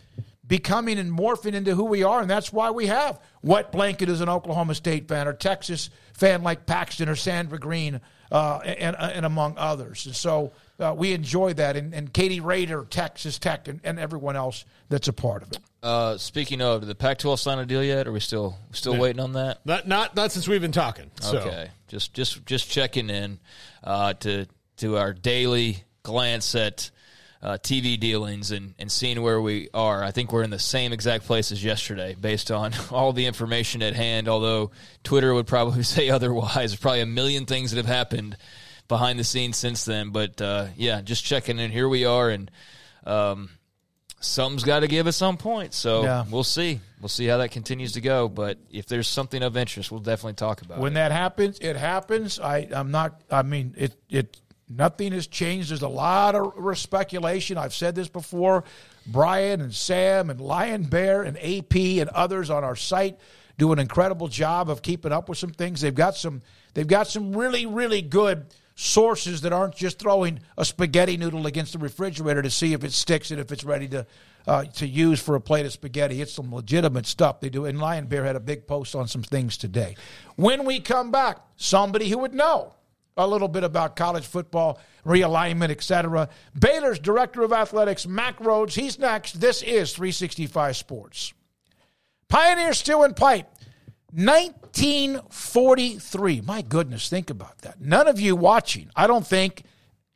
becoming 0.48 0.99
and 0.99 1.11
morphing 1.11 1.53
into 1.53 1.73
who 1.76 1.86
we 1.86 2.03
are. 2.03 2.22
And 2.22 2.30
that's 2.30 2.53
why 2.53 2.72
we 2.72 2.88
have 2.88 3.19
Wet 3.41 3.72
Blanket 3.72 4.10
as 4.10 4.22
an 4.22 4.30
Oklahoma 4.30 4.76
State 4.76 5.07
fan 5.07 5.27
or 5.27 5.34
Texas 5.34 5.90
fan 6.14 6.44
like 6.44 6.65
Paxton 6.65 7.10
or 7.10 7.15
Sandra 7.15 7.57
Green 7.57 7.99
uh, 8.32 8.57
and, 8.57 8.95
and 8.99 9.26
among 9.26 9.56
others. 9.57 10.06
And 10.06 10.15
so 10.15 10.52
uh, 10.80 10.94
we 10.95 11.14
enjoy 11.14 11.53
that. 11.53 11.77
And, 11.77 11.94
and 11.94 12.11
Katie 12.14 12.41
Rader, 12.41 12.86
Texas 12.90 13.40
Tech, 13.40 13.68
and, 13.68 13.80
and 13.84 13.99
everyone 13.99 14.36
else 14.36 14.65
that's 14.90 15.07
a 15.07 15.14
part 15.14 15.41
of 15.41 15.52
it. 15.52 15.60
Uh, 15.82 16.18
speaking 16.18 16.61
of, 16.61 16.82
did 16.82 16.88
the 16.88 16.95
Pac-12 16.95 17.40
sign 17.40 17.60
a 17.60 17.65
deal 17.65 17.84
yet? 17.84 18.07
Are 18.07 18.11
we 18.11 18.19
still 18.19 18.57
still 18.72 18.94
Yeah. 18.95 18.99
waiting 18.99 19.19
on 19.19 19.34
that? 19.34 19.64
Not 19.65 19.88
not 19.88 20.15
not 20.15 20.32
since 20.32 20.48
we've 20.48 20.61
been 20.61 20.72
talking. 20.72 21.11
So. 21.22 21.38
Okay, 21.38 21.69
just 21.88 22.14
just 22.14 22.44
just 22.45 22.69
checking 22.69 23.10
in 23.11 23.40
uh, 23.84 24.14
to 24.14 24.48
to 24.77 24.97
our 24.97 25.14
daily 25.14 25.84
glance 26.03 26.56
at 26.56 26.91
uh, 27.41 27.57
TV 27.61 27.99
dealings 27.99 28.52
and, 28.52 28.73
and 28.80 28.91
seeing 28.91 29.22
where 29.22 29.39
we 29.39 29.69
are. 29.73 30.03
I 30.03 30.11
think 30.11 30.31
we're 30.31 30.41
in 30.43 30.49
the 30.49 30.57
same 30.60 30.93
exact 30.93 31.26
place 31.26 31.52
as 31.52 31.64
yesterday, 31.64 32.15
based 32.19 32.49
on 32.49 32.73
all 32.91 33.14
the 33.14 33.26
information 33.27 33.81
at 33.84 33.93
hand. 33.93 34.27
Although 34.27 34.72
Twitter 35.03 35.34
would 35.34 35.45
probably 35.47 35.84
say 35.95 36.10
otherwise. 36.10 36.72
There's 36.72 36.77
probably 36.77 37.02
a 37.02 37.06
million 37.06 37.45
things 37.45 37.72
that 37.72 37.77
have 37.77 37.85
happened 37.85 38.38
behind 38.88 39.19
the 39.19 39.23
scenes 39.23 39.57
since 39.57 39.85
then. 39.85 40.10
But 40.10 40.41
uh, 40.41 40.68
yeah, 40.76 41.02
just 41.02 41.23
checking 41.23 41.60
in. 41.60 41.72
Here 41.72 41.88
we 41.88 42.06
are, 42.06 42.30
and 42.30 42.49
um, 43.06 43.49
something's 44.19 44.64
got 44.64 44.80
to 44.80 44.88
give 44.88 45.07
at 45.07 45.14
some 45.14 45.38
point. 45.38 45.73
So 45.73 46.03
Yeah. 46.03 46.26
we'll 46.30 46.43
see. 46.43 46.80
We'll 46.99 47.10
see 47.10 47.27
how 47.27 47.38
that 47.38 47.52
continues 47.52 47.91
to 47.93 48.02
go. 48.02 48.27
But 48.27 48.57
if 48.72 48.88
there's 48.88 49.07
something 49.07 49.43
of 49.43 49.56
interest, 49.57 49.91
we'll 49.91 49.99
definitely 49.99 50.34
talk 50.34 50.61
about 50.61 50.80
when 50.80 50.80
it. 50.80 50.81
When 50.81 50.93
that 50.95 51.11
happens, 51.11 51.60
it 51.60 51.76
happens. 51.76 52.39
I, 52.39 52.68
I'm 52.72 52.89
not. 52.89 53.22
I 53.30 53.43
mean, 53.43 53.76
it. 53.77 53.95
It. 54.10 54.41
Nothing 54.68 55.12
has 55.12 55.28
changed. 55.28 55.70
There's 55.70 55.84
a 55.84 55.88
lot 55.88 56.36
of 56.36 56.78
speculation. 56.78 57.58
I've 57.58 57.74
said 57.74 57.94
this 57.94 58.08
before. 58.08 58.64
Brian 59.06 59.62
and 59.62 59.74
Sam 59.74 60.30
and 60.30 60.42
Lion 60.42 60.84
Bear 60.84 61.22
and 61.22 61.38
AP 61.38 61.76
and 61.76 62.10
others 62.10 62.50
on 62.50 62.64
our 62.64 62.76
site 62.76 63.20
do 63.58 63.72
an 63.72 63.80
incredible 63.80 64.28
job 64.28 64.70
of 64.70 64.82
keeping 64.82 65.12
up 65.12 65.30
with 65.30 65.38
some 65.38 65.52
things. 65.52 65.82
They've 65.82 65.94
got 65.94 66.16
some. 66.16 66.42
They've 66.74 66.88
got 66.88 67.08
some 67.08 67.36
really, 67.36 67.66
really 67.66 68.02
good 68.02 68.48
sources 68.76 69.42
that 69.42 69.54
aren't 69.54 69.76
just 69.76 70.00
throwing 70.00 70.40
a 70.58 70.66
spaghetti 70.66 71.16
noodle 71.16 71.48
against 71.48 71.72
the 71.72 71.80
refrigerator 71.80 72.42
to 72.42 72.50
see 72.50 72.74
if 72.74 72.84
it 72.84 72.92
sticks 72.92 73.32
and 73.32 73.40
if 73.40 73.52
it's 73.52 73.64
ready 73.64 73.88
to 73.88 74.06
uh, 74.48 74.66
to 74.66 74.88
use 74.88 75.20
for 75.22 75.36
a 75.36 75.42
plate 75.42 75.66
of 75.66 75.72
spaghetti. 75.72 76.22
It's 76.22 76.34
some 76.34 76.54
legitimate 76.54 77.06
stuff 77.06 77.40
they 77.40 77.50
do. 77.50 77.66
And 77.66 77.80
Lion 77.80 78.08
Bear 78.08 78.26
had 78.26 78.36
a 78.36 78.40
big 78.40 78.68
post 78.68 78.96
on 78.96 79.08
some 79.08 79.24
things 79.24 79.58
today. 79.58 79.96
When 80.36 80.66
we 80.66 80.80
come 80.80 81.12
back, 81.12 81.38
somebody 81.56 82.10
who 82.10 82.18
would 82.20 82.34
know 82.34 82.74
a 83.18 83.28
little 83.28 83.48
bit 83.48 83.64
about 83.64 83.96
college 83.96 84.26
football 84.26 84.80
realignment, 85.06 85.70
etc. 85.70 86.28
Baylor's 86.58 87.00
director 87.00 87.44
of 87.44 87.54
athletics, 87.54 88.06
Mack 88.06 88.40
Rhoades. 88.40 88.74
He's 88.74 89.00
next. 89.00 89.40
This 89.40 89.62
is 89.62 89.94
365 89.94 90.76
Sports. 90.76 91.34
Pioneer 92.28 92.74
Steel 92.74 93.04
and 93.04 93.16
Pipe. 93.16 93.48
1943. 94.12 96.42
My 96.42 96.62
goodness, 96.62 97.10
think 97.10 97.30
about 97.30 97.60
that. 97.60 97.80
None 97.82 98.08
of 98.08 98.20
you 98.20 98.36
watching, 98.36 98.90
I 98.96 99.08
don't 99.08 99.28
think 99.28 99.64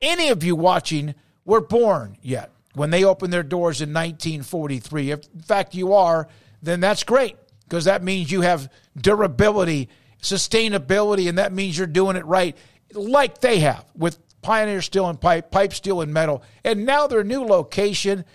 any 0.02 0.30
of 0.30 0.44
you 0.44 0.56
watching 0.56 1.16
were 1.44 1.62
born 1.62 2.18
yet 2.22 2.52
when 2.76 2.92
they 2.92 3.04
opened 3.04 3.34
their 3.34 3.44
doors 3.44 3.82
in 3.82 3.90
1943. 3.90 5.12
If 5.12 5.28
in 5.34 5.42
fact 5.42 5.76
you 5.76 5.94
are, 5.94 6.30
then 6.62 6.80
that's 6.80 7.04
great 7.04 7.36
because 7.64 7.86
that 7.86 8.02
means 8.02 8.32
you 8.32 8.42
have 8.42 8.72
durability, 8.96 9.90
sustainability, 10.22 11.28
and 11.28 11.38
that 11.38 11.52
means 11.52 11.78
you're 11.78 11.88
doing 11.88 12.16
it 12.16 12.26
right 12.26 12.56
like 12.94 13.40
they 13.40 13.60
have 13.60 13.86
with 13.96 14.18
Pioneer 14.42 14.82
Steel 14.82 15.08
and 15.08 15.20
Pipe, 15.20 15.52
Pipe 15.52 15.74
Steel 15.74 16.02
and 16.02 16.14
Metal, 16.14 16.44
and 16.64 16.86
now 16.86 17.08
their 17.08 17.24
new 17.24 17.44
location 17.44 18.26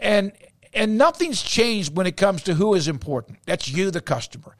and 0.00 0.32
and 0.72 0.98
nothing's 0.98 1.40
changed 1.40 1.96
when 1.96 2.06
it 2.06 2.16
comes 2.16 2.42
to 2.44 2.54
who 2.54 2.74
is 2.74 2.88
important. 2.88 3.38
That's 3.46 3.68
you, 3.68 3.90
the 3.90 4.00
customer. 4.00 4.56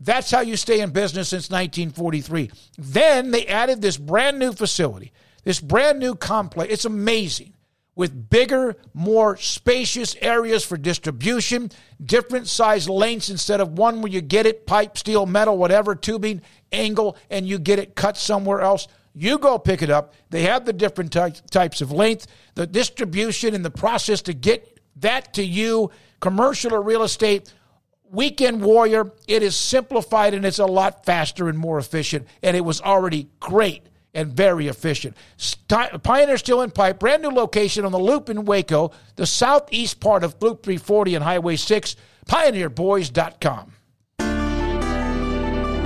That's 0.00 0.30
how 0.30 0.40
you 0.40 0.56
stay 0.56 0.80
in 0.80 0.90
business 0.90 1.28
since 1.28 1.48
1943. 1.48 2.50
Then 2.76 3.30
they 3.30 3.46
added 3.46 3.80
this 3.80 3.96
brand 3.96 4.38
new 4.38 4.52
facility, 4.52 5.12
this 5.44 5.60
brand 5.60 6.00
new 6.00 6.16
complex. 6.16 6.72
It's 6.72 6.84
amazing 6.84 7.54
with 7.94 8.28
bigger, 8.28 8.76
more 8.92 9.36
spacious 9.36 10.16
areas 10.20 10.64
for 10.64 10.76
distribution, 10.76 11.70
different 12.04 12.48
size 12.48 12.88
lengths 12.88 13.30
instead 13.30 13.60
of 13.60 13.78
one 13.78 14.02
where 14.02 14.10
you 14.10 14.20
get 14.20 14.46
it 14.46 14.66
pipe, 14.66 14.98
steel, 14.98 15.26
metal, 15.26 15.56
whatever, 15.56 15.94
tubing, 15.94 16.42
angle, 16.74 17.16
and 17.30 17.46
you 17.46 17.58
get 17.58 17.78
it 17.78 17.94
cut 17.94 18.16
somewhere 18.16 18.60
else. 18.60 18.88
You 19.14 19.38
go 19.38 19.58
pick 19.58 19.82
it 19.82 19.90
up. 19.90 20.14
They 20.30 20.42
have 20.42 20.64
the 20.64 20.72
different 20.72 21.12
ty- 21.12 21.30
types 21.50 21.80
of 21.80 21.92
length, 21.92 22.26
the 22.54 22.66
distribution, 22.66 23.54
and 23.54 23.64
the 23.64 23.70
process 23.70 24.22
to 24.22 24.32
get 24.34 24.80
that 24.96 25.34
to 25.34 25.44
you, 25.44 25.90
commercial 26.20 26.74
or 26.74 26.82
real 26.82 27.02
estate. 27.02 27.52
Weekend 28.10 28.62
Warrior, 28.62 29.10
it 29.26 29.42
is 29.42 29.56
simplified 29.56 30.34
and 30.34 30.44
it's 30.44 30.58
a 30.58 30.66
lot 30.66 31.04
faster 31.04 31.48
and 31.48 31.58
more 31.58 31.78
efficient, 31.78 32.26
and 32.42 32.56
it 32.56 32.64
was 32.64 32.80
already 32.80 33.28
great 33.40 33.86
and 34.14 34.32
very 34.32 34.68
efficient. 34.68 35.16
Pioneer 35.68 36.38
Steel 36.38 36.60
and 36.60 36.72
Pipe, 36.72 37.00
brand 37.00 37.22
new 37.22 37.30
location 37.30 37.84
on 37.84 37.92
the 37.92 37.98
Loop 37.98 38.30
in 38.30 38.44
Waco, 38.44 38.92
the 39.16 39.26
southeast 39.26 40.00
part 40.00 40.22
of 40.22 40.40
Loop 40.40 40.62
340 40.62 41.16
and 41.16 41.24
Highway 41.24 41.56
6, 41.56 41.96
pioneerboys.com. 42.26 43.72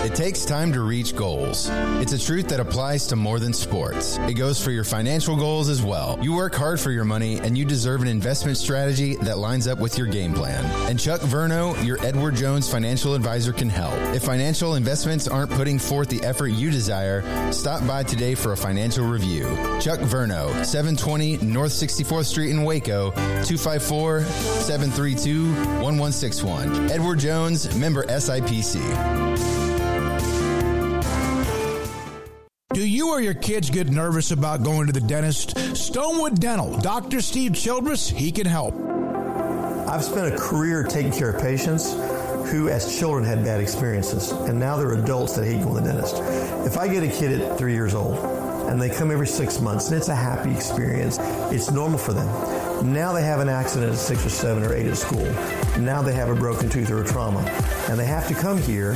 It 0.08 0.14
takes 0.14 0.46
time 0.46 0.72
to 0.72 0.80
reach 0.80 1.14
goals. 1.14 1.68
It's 2.00 2.14
a 2.14 2.18
truth 2.18 2.48
that 2.48 2.60
applies 2.60 3.06
to 3.08 3.14
more 3.14 3.38
than 3.38 3.52
sports. 3.52 4.16
It 4.20 4.38
goes 4.38 4.58
for 4.58 4.70
your 4.70 4.82
financial 4.82 5.36
goals 5.36 5.68
as 5.68 5.82
well. 5.82 6.18
You 6.22 6.32
work 6.32 6.54
hard 6.54 6.80
for 6.80 6.90
your 6.90 7.04
money 7.04 7.38
and 7.40 7.58
you 7.58 7.66
deserve 7.66 8.00
an 8.00 8.08
investment 8.08 8.56
strategy 8.56 9.16
that 9.16 9.36
lines 9.36 9.68
up 9.68 9.78
with 9.78 9.98
your 9.98 10.06
game 10.06 10.32
plan. 10.32 10.64
And 10.88 10.98
Chuck 10.98 11.20
Verno, 11.20 11.76
your 11.84 12.02
Edward 12.02 12.36
Jones 12.36 12.70
financial 12.70 13.14
advisor, 13.14 13.52
can 13.52 13.68
help. 13.68 13.92
If 14.14 14.22
financial 14.22 14.76
investments 14.76 15.28
aren't 15.28 15.50
putting 15.50 15.78
forth 15.78 16.08
the 16.08 16.22
effort 16.24 16.48
you 16.48 16.70
desire, 16.70 17.22
stop 17.52 17.86
by 17.86 18.02
today 18.02 18.34
for 18.34 18.52
a 18.52 18.56
financial 18.56 19.06
review. 19.06 19.44
Chuck 19.78 20.00
Verno, 20.00 20.48
720 20.64 21.36
North 21.42 21.72
64th 21.72 22.24
Street 22.24 22.50
in 22.50 22.64
Waco, 22.64 23.10
254 23.10 24.22
732 24.24 25.52
1161. 25.52 26.90
Edward 26.90 27.18
Jones, 27.18 27.76
member 27.76 28.04
SIPC. 28.06 29.67
Do 32.74 32.86
you 32.86 33.08
or 33.08 33.22
your 33.22 33.32
kids 33.32 33.70
get 33.70 33.88
nervous 33.88 34.30
about 34.30 34.62
going 34.62 34.88
to 34.88 34.92
the 34.92 35.00
dentist? 35.00 35.56
Stonewood 35.56 36.38
Dental, 36.38 36.76
Dr. 36.76 37.22
Steve 37.22 37.54
Childress, 37.54 38.10
he 38.10 38.30
can 38.30 38.44
help. 38.44 38.74
I've 39.88 40.04
spent 40.04 40.34
a 40.34 40.36
career 40.36 40.82
taking 40.82 41.10
care 41.10 41.30
of 41.30 41.40
patients 41.40 41.94
who, 42.50 42.68
as 42.68 42.98
children, 42.98 43.24
had 43.24 43.42
bad 43.42 43.62
experiences, 43.62 44.32
and 44.32 44.60
now 44.60 44.76
they're 44.76 44.92
adults 44.92 45.34
that 45.36 45.46
hate 45.46 45.62
going 45.62 45.76
to 45.76 45.80
the 45.80 45.94
dentist. 45.94 46.16
If 46.66 46.76
I 46.76 46.88
get 46.88 47.02
a 47.02 47.08
kid 47.08 47.40
at 47.40 47.56
three 47.56 47.72
years 47.72 47.94
old 47.94 48.18
and 48.68 48.78
they 48.78 48.90
come 48.90 49.10
every 49.10 49.26
six 49.26 49.60
months 49.60 49.88
and 49.88 49.96
it's 49.96 50.08
a 50.08 50.14
happy 50.14 50.54
experience, 50.54 51.16
it's 51.50 51.70
normal 51.70 51.98
for 51.98 52.12
them. 52.12 52.92
Now 52.92 53.14
they 53.14 53.22
have 53.22 53.40
an 53.40 53.48
accident 53.48 53.92
at 53.92 53.98
six 53.98 54.26
or 54.26 54.28
seven 54.28 54.62
or 54.62 54.74
eight 54.74 54.88
at 54.88 54.98
school. 54.98 55.24
Now 55.78 56.02
they 56.02 56.12
have 56.12 56.28
a 56.28 56.34
broken 56.34 56.68
tooth 56.68 56.90
or 56.90 57.02
a 57.02 57.06
trauma, 57.06 57.40
and 57.88 57.98
they 57.98 58.04
have 58.04 58.28
to 58.28 58.34
come 58.34 58.58
here 58.58 58.92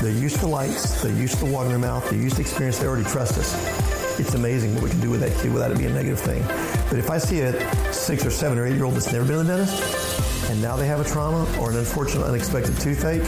they're 0.00 0.10
used 0.12 0.38
to 0.40 0.46
lights, 0.46 1.02
they're 1.02 1.12
used 1.12 1.38
to 1.38 1.46
water 1.46 1.66
in 1.66 1.72
their 1.72 1.78
mouth, 1.78 2.08
they're 2.08 2.18
used 2.18 2.36
to 2.36 2.42
experience, 2.42 2.78
they 2.78 2.86
already 2.86 3.08
trust 3.08 3.38
us. 3.38 4.18
It's 4.18 4.34
amazing 4.34 4.74
what 4.74 4.84
we 4.84 4.90
can 4.90 5.00
do 5.00 5.10
with 5.10 5.20
that 5.20 5.36
kid 5.40 5.52
without 5.52 5.70
it 5.70 5.78
being 5.78 5.90
a 5.90 5.94
negative 5.94 6.20
thing. 6.20 6.42
But 6.88 6.98
if 6.98 7.10
I 7.10 7.18
see 7.18 7.40
a 7.40 7.92
six 7.92 8.24
or 8.24 8.30
seven 8.30 8.58
or 8.58 8.66
eight 8.66 8.74
year 8.74 8.84
old 8.84 8.94
that's 8.94 9.12
never 9.12 9.24
been 9.24 9.38
to 9.38 9.44
the 9.44 9.56
dentist, 9.56 10.50
and 10.50 10.60
now 10.62 10.76
they 10.76 10.86
have 10.86 11.00
a 11.00 11.04
trauma 11.04 11.46
or 11.60 11.70
an 11.70 11.76
unfortunate 11.76 12.24
unexpected 12.24 12.78
toothache, 12.80 13.22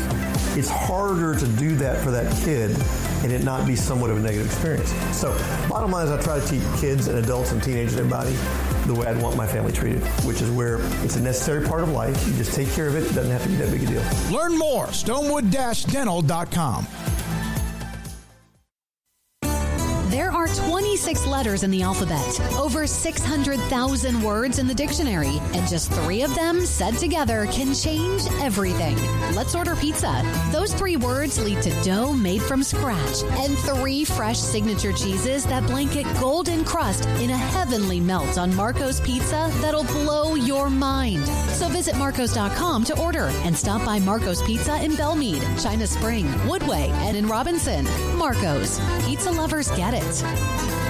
it's 0.57 0.69
harder 0.69 1.39
to 1.39 1.47
do 1.47 1.77
that 1.77 2.03
for 2.03 2.11
that 2.11 2.31
kid 2.43 2.77
and 3.23 3.33
it 3.33 3.45
not 3.45 3.67
be 3.67 3.77
somewhat 3.77 4.11
of 4.11 4.17
a 4.17 4.21
negative 4.21 4.47
experience. 4.47 4.91
So, 5.17 5.33
bottom 5.69 5.91
line 5.91 6.07
is, 6.07 6.13
I 6.13 6.21
try 6.21 6.41
to 6.41 6.47
teach 6.47 6.63
kids 6.81 7.09
and 7.09 7.19
adults 7.19 7.53
and 7.53 7.63
teenagers 7.63 7.97
and 7.97 8.13
everybody 8.13 8.37
the 8.87 8.95
way 8.95 9.07
I'd 9.07 9.23
want 9.23 9.37
my 9.37 9.47
family 9.47 9.73
treated, 9.73 10.03
which 10.25 10.41
is 10.41 10.51
where 10.51 10.79
it's 11.05 11.17
a 11.17 11.21
necessary 11.21 11.67
part 11.67 11.83
of 11.83 11.91
life. 11.91 12.27
You 12.27 12.35
just 12.35 12.55
take 12.55 12.73
care 12.73 12.89
of 12.89 12.97
it. 12.97 13.05
It 13.05 13.15
doesn't 13.15 13.31
have 13.31 13.43
to 13.43 13.49
be 13.49 13.57
that 13.57 13.71
big 13.71 13.83
a 13.83 13.87
deal. 13.87 14.37
Learn 14.37 14.59
more, 14.59 14.87
stonewood-dental.com. 14.87 16.87
26 21.01 21.27
letters 21.27 21.63
in 21.63 21.71
the 21.71 21.81
alphabet, 21.83 22.39
over 22.59 22.87
600,000 22.87 24.23
words 24.23 24.59
in 24.59 24.67
the 24.67 24.75
dictionary, 24.75 25.41
and 25.55 25.67
just 25.67 25.91
three 25.91 26.21
of 26.21 26.35
them 26.35 26.67
said 26.67 26.93
together 26.99 27.47
can 27.51 27.73
change 27.73 28.21
everything. 28.43 28.99
Let's 29.35 29.55
order 29.55 29.75
pizza. 29.75 30.23
Those 30.53 30.75
three 30.75 30.97
words 30.97 31.43
lead 31.43 31.63
to 31.63 31.71
dough 31.83 32.13
made 32.13 32.43
from 32.43 32.63
scratch 32.63 33.23
and 33.23 33.57
three 33.61 34.05
fresh 34.05 34.39
signature 34.39 34.93
cheeses 34.93 35.47
that 35.47 35.67
blanket 35.67 36.05
golden 36.21 36.67
crust 36.67 37.07
in 37.19 37.31
a 37.31 37.37
heavenly 37.37 37.99
melt 37.99 38.37
on 38.37 38.55
Marco's 38.55 39.01
Pizza 39.01 39.51
that'll 39.63 39.85
blow 39.85 40.35
your 40.35 40.69
mind. 40.69 41.27
So 41.53 41.69
visit 41.69 41.97
Marcos.com 41.97 42.85
to 42.85 43.01
order 43.01 43.31
and 43.45 43.57
stop 43.57 43.83
by 43.87 43.99
Marco's 44.01 44.43
Pizza 44.43 44.85
in 44.85 44.93
Bellmead, 44.93 45.63
China 45.63 45.87
Spring, 45.87 46.27
Woodway, 46.45 46.91
and 47.09 47.17
in 47.17 47.27
Robinson. 47.27 47.87
Marco's. 48.19 48.79
Pizza 49.07 49.31
lovers 49.31 49.71
get 49.71 49.95
it. 49.95 50.90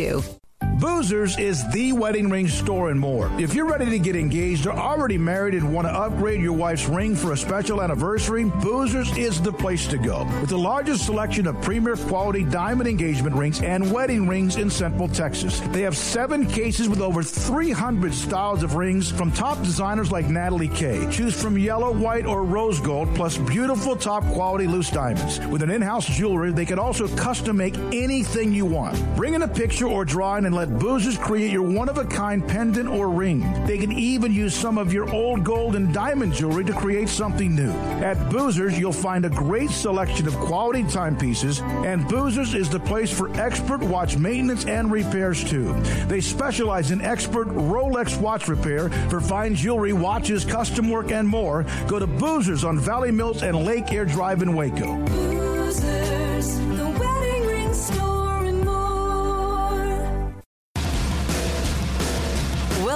do. 0.01 0.40
Boozers 0.81 1.37
is 1.37 1.63
the 1.69 1.93
wedding 1.93 2.27
ring 2.27 2.47
store 2.47 2.89
and 2.89 2.99
more. 2.99 3.31
If 3.39 3.53
you're 3.53 3.67
ready 3.67 3.87
to 3.91 3.99
get 3.99 4.15
engaged 4.15 4.65
or 4.65 4.71
already 4.71 5.15
married 5.15 5.53
and 5.53 5.71
want 5.71 5.85
to 5.87 5.93
upgrade 5.93 6.41
your 6.41 6.53
wife's 6.53 6.87
ring 6.89 7.15
for 7.15 7.33
a 7.33 7.37
special 7.37 7.83
anniversary, 7.83 8.45
Boozers 8.45 9.15
is 9.15 9.39
the 9.39 9.53
place 9.53 9.85
to 9.89 9.99
go. 9.99 10.23
With 10.41 10.49
the 10.49 10.57
largest 10.57 11.05
selection 11.05 11.45
of 11.45 11.61
premier 11.61 11.95
quality 11.95 12.43
diamond 12.43 12.89
engagement 12.89 13.35
rings 13.35 13.61
and 13.61 13.91
wedding 13.91 14.27
rings 14.27 14.55
in 14.55 14.71
Central 14.71 15.07
Texas. 15.07 15.59
They 15.69 15.83
have 15.83 15.95
seven 15.95 16.47
cases 16.47 16.89
with 16.89 16.99
over 16.99 17.21
300 17.21 18.11
styles 18.11 18.63
of 18.63 18.73
rings 18.73 19.11
from 19.11 19.31
top 19.31 19.59
designers 19.59 20.11
like 20.11 20.29
Natalie 20.29 20.67
Kay. 20.67 21.07
Choose 21.11 21.39
from 21.39 21.59
yellow, 21.59 21.91
white, 21.91 22.25
or 22.25 22.43
rose 22.43 22.79
gold, 22.79 23.13
plus 23.13 23.37
beautiful 23.37 23.95
top 23.95 24.25
quality 24.33 24.65
loose 24.65 24.89
diamonds. 24.89 25.39
With 25.45 25.61
an 25.61 25.69
in-house 25.69 26.07
jewelry, 26.07 26.51
they 26.51 26.65
can 26.65 26.79
also 26.79 27.07
custom 27.15 27.57
make 27.57 27.77
anything 27.93 28.51
you 28.51 28.65
want. 28.65 28.97
Bring 29.15 29.35
in 29.35 29.43
a 29.43 29.47
picture 29.47 29.85
or 29.85 30.03
drawing 30.05 30.45
and 30.47 30.55
let 30.55 30.70
Boozers 30.79 31.17
create 31.17 31.51
your 31.51 31.63
one 31.63 31.89
of 31.89 31.97
a 31.97 32.05
kind 32.05 32.47
pendant 32.47 32.87
or 32.87 33.09
ring. 33.09 33.41
They 33.65 33.77
can 33.77 33.91
even 33.91 34.33
use 34.33 34.55
some 34.55 34.77
of 34.77 34.93
your 34.93 35.11
old 35.11 35.43
gold 35.43 35.75
and 35.75 35.93
diamond 35.93 36.33
jewelry 36.33 36.63
to 36.65 36.73
create 36.73 37.09
something 37.09 37.55
new. 37.55 37.71
At 38.01 38.17
Boozers, 38.29 38.77
you'll 38.77 38.93
find 38.93 39.25
a 39.25 39.29
great 39.29 39.69
selection 39.69 40.27
of 40.27 40.35
quality 40.35 40.83
timepieces, 40.83 41.59
and 41.59 42.05
Boozers 42.05 42.55
is 42.55 42.69
the 42.69 42.79
place 42.79 43.11
for 43.11 43.29
expert 43.39 43.81
watch 43.81 44.17
maintenance 44.17 44.65
and 44.65 44.91
repairs 44.91 45.43
too. 45.43 45.73
They 46.07 46.21
specialize 46.21 46.91
in 46.91 47.01
expert 47.01 47.47
Rolex 47.49 48.19
watch 48.19 48.47
repair 48.47 48.89
for 49.09 49.19
fine 49.19 49.55
jewelry, 49.55 49.93
watches, 49.93 50.45
custom 50.45 50.89
work, 50.89 51.11
and 51.11 51.27
more. 51.27 51.65
Go 51.87 51.99
to 51.99 52.07
Boozers 52.07 52.67
on 52.67 52.79
Valley 52.79 53.11
Mills 53.11 53.43
and 53.43 53.65
Lake 53.65 53.91
Air 53.91 54.05
Drive 54.05 54.41
in 54.41 54.53
Waco. 54.55 55.50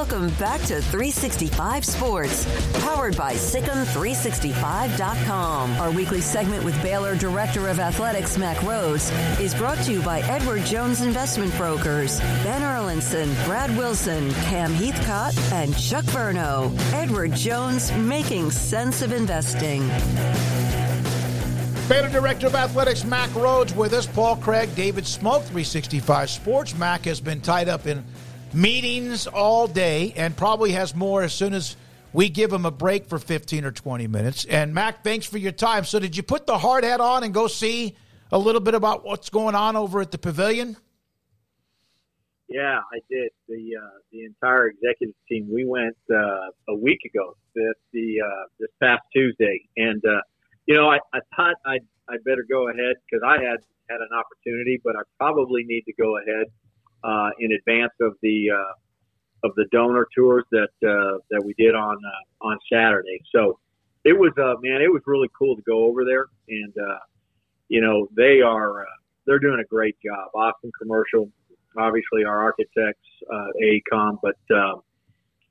Welcome 0.08 0.30
back 0.36 0.62
to 0.68 0.84
365 0.84 1.84
Sports, 1.84 2.46
powered 2.84 3.18
by 3.18 3.34
SicEm365.com. 3.34 5.72
Our 5.78 5.90
weekly 5.90 6.22
segment 6.22 6.64
with 6.64 6.80
Baylor 6.84 7.16
Director 7.16 7.70
of 7.70 7.80
Athletics 7.80 8.38
Mack 8.38 8.58
Rhoades 8.58 9.10
is 9.40 9.56
brought 9.56 9.80
to 9.80 9.92
you 9.92 10.04
by 10.04 10.20
Edward 10.22 10.64
Jones 10.64 11.02
Investment 11.02 11.58
Brokers, 11.58 12.20
Ben 12.20 12.62
Erlinson, 12.62 13.34
Brad 13.46 13.76
Wilson, 13.76 14.32
Cam 14.44 14.76
Heathcott, 14.76 15.36
and 15.52 15.76
Chuck 15.76 16.06
Verno. 16.06 16.72
Edward 16.94 17.34
Jones, 17.34 17.92
making 17.94 18.52
sense 18.52 19.02
of 19.02 19.12
investing. 19.12 19.88
Baylor 21.90 22.10
Director 22.10 22.46
of 22.46 22.54
Athletics 22.54 23.04
Mack 23.06 23.32
Rhoades 23.32 23.76
with 23.76 23.94
us. 23.94 24.06
Paul 24.06 24.36
Craig, 24.36 24.70
David 24.76 25.06
Smoak, 25.06 25.46
365 25.46 26.30
Sports. 26.30 26.78
Mack 26.78 27.06
has 27.06 27.20
been 27.20 27.42
tied 27.42 27.70
up 27.70 27.88
in 27.88 28.04
meetings 28.56 29.28
all 29.28 29.68
day 29.68 30.14
and 30.16 30.36
probably 30.36 30.72
has 30.72 30.96
more 30.96 31.22
as 31.22 31.34
soon 31.34 31.54
as 31.54 31.76
we 32.14 32.30
give 32.30 32.52
him 32.52 32.66
a 32.66 32.72
break 32.72 33.08
for 33.08 33.20
15 33.20 33.66
or 33.66 33.72
20 33.72 34.08
minutes. 34.08 34.46
And 34.46 34.74
Mack, 34.74 35.04
thanks 35.04 35.26
for 35.26 35.38
your 35.38 35.52
time. 35.52 35.84
So, 35.84 36.00
did 36.00 36.16
you 36.16 36.24
put 36.24 36.48
the 36.48 36.58
hard 36.58 36.86
hat 36.86 37.02
on 37.02 37.24
and 37.24 37.34
go 37.34 37.48
see 37.48 37.96
a 38.32 38.40
little 38.40 38.62
bit 38.62 38.74
about 38.74 39.04
what's 39.04 39.30
going 39.30 39.54
on 39.54 39.76
over 39.76 40.00
at 40.00 40.12
the 40.12 40.18
pavilion? 40.18 40.78
Yeah, 42.48 42.80
I 42.94 43.00
did. 43.10 43.32
The 43.50 43.76
uh, 43.82 43.90
the 44.12 44.24
entire 44.24 44.68
executive 44.68 45.16
team. 45.28 45.50
We 45.52 45.66
went 45.66 45.98
uh, 46.12 46.52
a 46.70 46.76
week 46.76 47.00
ago. 47.06 47.36
This 47.56 47.74
the 47.92 48.22
uh, 48.24 48.46
this 48.60 48.70
past 48.82 49.02
Tuesday, 49.14 49.68
and 49.76 50.02
uh, 50.06 50.22
you 50.68 50.76
know, 50.76 50.88
I, 50.88 51.00
I 51.12 51.20
thought 51.36 51.56
I'd 51.66 51.86
I'd 52.08 52.24
better 52.24 52.46
go 52.48 52.70
ahead 52.70 52.96
because 53.10 53.24
I 53.26 53.42
had 53.42 53.58
had 53.90 54.00
an 54.00 54.10
opportunity, 54.16 54.80
but 54.84 54.96
I 54.96 55.02
probably 55.18 55.64
need 55.66 55.84
to 55.88 55.94
go 55.94 56.18
ahead 56.18 56.46
uh, 57.06 57.30
in 57.40 57.52
advance 57.52 57.94
of 58.02 58.16
the 58.22 58.50
uh, 58.52 59.48
of 59.48 59.54
the 59.56 59.66
donor 59.72 60.08
tours 60.16 60.44
that 60.52 60.70
uh, 60.84 61.20
that 61.30 61.44
we 61.44 61.54
did 61.58 61.76
on 61.76 61.98
uh, 61.98 62.48
on 62.48 62.58
Saturday. 62.72 63.22
So 63.34 63.60
it 64.04 64.14
was 64.14 64.32
uh, 64.38 64.56
man, 64.62 64.82
it 64.82 64.92
was 64.92 65.02
really 65.06 65.30
cool 65.38 65.56
to 65.56 65.62
go 65.64 65.86
over 65.86 66.04
there, 66.04 66.28
and 66.50 66.74
uh, 66.78 67.00
you 67.68 67.82
know 67.82 68.08
they 68.16 68.42
are 68.42 68.82
uh, 68.82 68.98
they're 69.26 69.40
doing 69.40 69.60
a 69.60 69.68
great 69.68 69.96
job. 70.04 70.30
Austin 70.36 70.72
Commercial, 70.82 71.30
obviously 71.78 72.24
our 72.26 72.42
architects, 72.42 73.08
uh, 73.32 73.48
AECOM, 73.64 74.20
but 74.22 74.56
uh, 74.56 74.76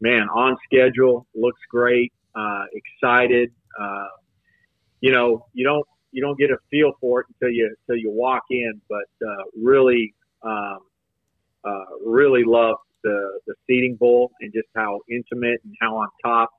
man, 0.00 0.28
on 0.28 0.56
schedule, 0.64 1.26
looks 1.34 1.60
great, 1.70 2.12
uh, 2.34 2.64
excited. 2.72 3.50
Uh, 3.80 4.06
you 5.00 5.12
know, 5.12 5.46
you 5.52 5.64
don't 5.64 5.86
you 6.12 6.22
don't 6.22 6.38
get 6.38 6.50
a 6.50 6.56
feel 6.70 6.92
for 7.00 7.20
it 7.20 7.26
until 7.34 7.52
you 7.54 7.74
until 7.80 8.00
you 8.00 8.10
walk 8.10 8.42
in, 8.50 8.80
but 8.88 9.26
uh, 9.26 9.44
really, 9.60 10.14
um, 10.42 10.78
uh, 11.64 11.84
really 12.04 12.42
love 12.44 12.76
the 13.02 13.40
the 13.46 13.54
seating 13.66 13.96
bowl 13.96 14.32
and 14.40 14.52
just 14.52 14.68
how 14.74 15.00
intimate 15.08 15.60
and 15.64 15.74
how 15.80 15.96
on 15.96 16.08
top 16.24 16.50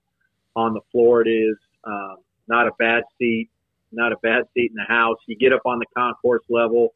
on 0.56 0.74
the 0.74 0.82
floor 0.92 1.22
it 1.22 1.30
is. 1.30 1.58
Um, 1.84 2.18
not 2.48 2.68
a 2.68 2.72
bad 2.78 3.04
seat, 3.18 3.50
not 3.92 4.12
a 4.12 4.18
bad 4.18 4.44
seat 4.54 4.72
in 4.72 4.76
the 4.76 4.86
house. 4.88 5.18
You 5.28 5.36
get 5.36 5.54
up 5.54 5.62
on 5.66 5.80
the 5.80 5.86
concourse 5.96 6.44
level, 6.50 6.94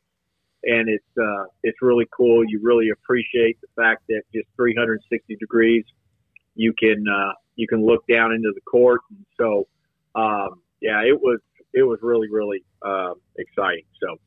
and 0.64 0.90
it's 0.90 1.04
uh, 1.18 1.46
it's 1.64 1.78
really 1.82 2.08
cool. 2.16 2.44
You 2.48 2.60
really 2.62 2.90
appreciate 2.90 3.60
the 3.62 3.68
fact 3.76 4.04
that 4.10 4.22
just 4.34 4.48
360 4.56 5.36
degrees, 5.36 5.84
you 6.56 6.74
can 6.80 7.06
uh, 7.08 7.34
you 7.56 7.68
can 7.68 7.86
look 7.86 8.06
down 8.08 8.32
into 8.32 8.52
the 8.54 8.62
court. 8.62 9.02
And 9.10 9.26
so, 9.38 9.68
um, 10.16 10.62
yeah, 10.82 11.02
it 11.02 11.20
was 11.20 11.40
it 11.74 11.84
was 11.84 12.00
really 12.02 12.30
really 12.30 12.64
uh, 12.86 13.14
exciting. 13.38 13.86
So. 14.02 14.18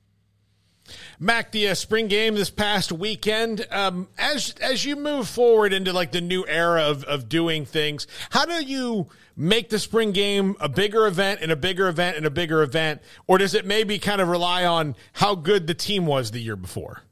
Mack, 1.19 1.53
the 1.53 1.69
uh, 1.69 1.75
spring 1.75 2.09
game 2.09 2.35
this 2.35 2.51
past 2.51 2.93
weekend. 2.93 3.67
Um, 3.71 4.09
as 4.19 4.55
as 4.61 4.85
you 4.85 4.97
move 4.97 5.29
forward 5.29 5.73
into 5.73 5.93
like 5.93 6.13
the 6.13 6.21
new 6.21 6.45
era 6.47 6.83
of, 6.83 7.05
of 7.05 7.29
doing 7.29 7.65
things, 7.65 8.07
how 8.31 8.45
do 8.45 8.65
you 8.65 9.09
make 9.37 9.71
the 9.71 9.79
spring 9.79 10.13
game 10.13 10.57
a 10.61 10.69
bigger 10.69 11.07
event 11.07 11.41
and 11.41 11.51
a 11.51 11.57
bigger 11.57 11.89
event 11.89 12.17
and 12.17 12.27
a 12.27 12.31
bigger 12.31 12.63
event, 12.63 13.01
or 13.27 13.39
does 13.39 13.55
it 13.55 13.65
maybe 13.65 13.99
kind 13.99 14.21
of 14.21 14.29
rely 14.29 14.65
on 14.65 14.97
how 15.15 15.35
good 15.35 15.67
the 15.67 15.75
team 15.75 16.07
was 16.07 16.31
the 16.31 16.41
year 16.41 16.57
before? 16.57 17.03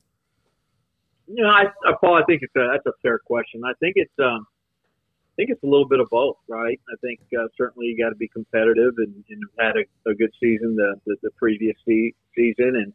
You 1.26 1.44
know, 1.44 1.50
I, 1.50 1.66
I 1.86 1.92
Paul, 2.00 2.16
I 2.16 2.24
think 2.24 2.42
it's 2.42 2.54
a 2.56 2.68
that's 2.72 2.86
a 2.86 2.98
fair 3.02 3.18
question. 3.18 3.62
I 3.64 3.72
think 3.80 3.94
it's 3.96 4.18
um, 4.18 4.46
I 4.46 5.34
think 5.36 5.50
it's 5.50 5.62
a 5.62 5.66
little 5.66 5.88
bit 5.88 6.00
of 6.00 6.10
both, 6.10 6.36
right? 6.48 6.78
I 6.92 6.96
think 7.00 7.20
uh, 7.38 7.46
certainly 7.56 7.86
you 7.86 7.96
got 7.96 8.10
to 8.10 8.16
be 8.16 8.28
competitive 8.28 8.94
and, 8.98 9.24
and 9.30 9.42
had 9.58 9.76
a, 9.76 10.10
a 10.10 10.14
good 10.14 10.32
season 10.40 10.74
the 10.74 10.96
the, 11.06 11.16
the 11.22 11.30
previous 11.38 11.76
se- 11.86 12.14
season 12.34 12.74
and 12.76 12.92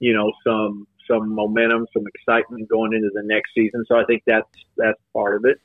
you 0.00 0.14
know, 0.14 0.32
some 0.44 0.86
some 1.08 1.34
momentum, 1.34 1.86
some 1.92 2.04
excitement 2.06 2.68
going 2.68 2.92
into 2.92 3.10
the 3.14 3.22
next 3.24 3.50
season. 3.54 3.84
So 3.88 3.96
I 3.96 4.04
think 4.04 4.22
that's 4.26 4.48
that's 4.76 5.00
part 5.12 5.36
of 5.36 5.44
it. 5.44 5.58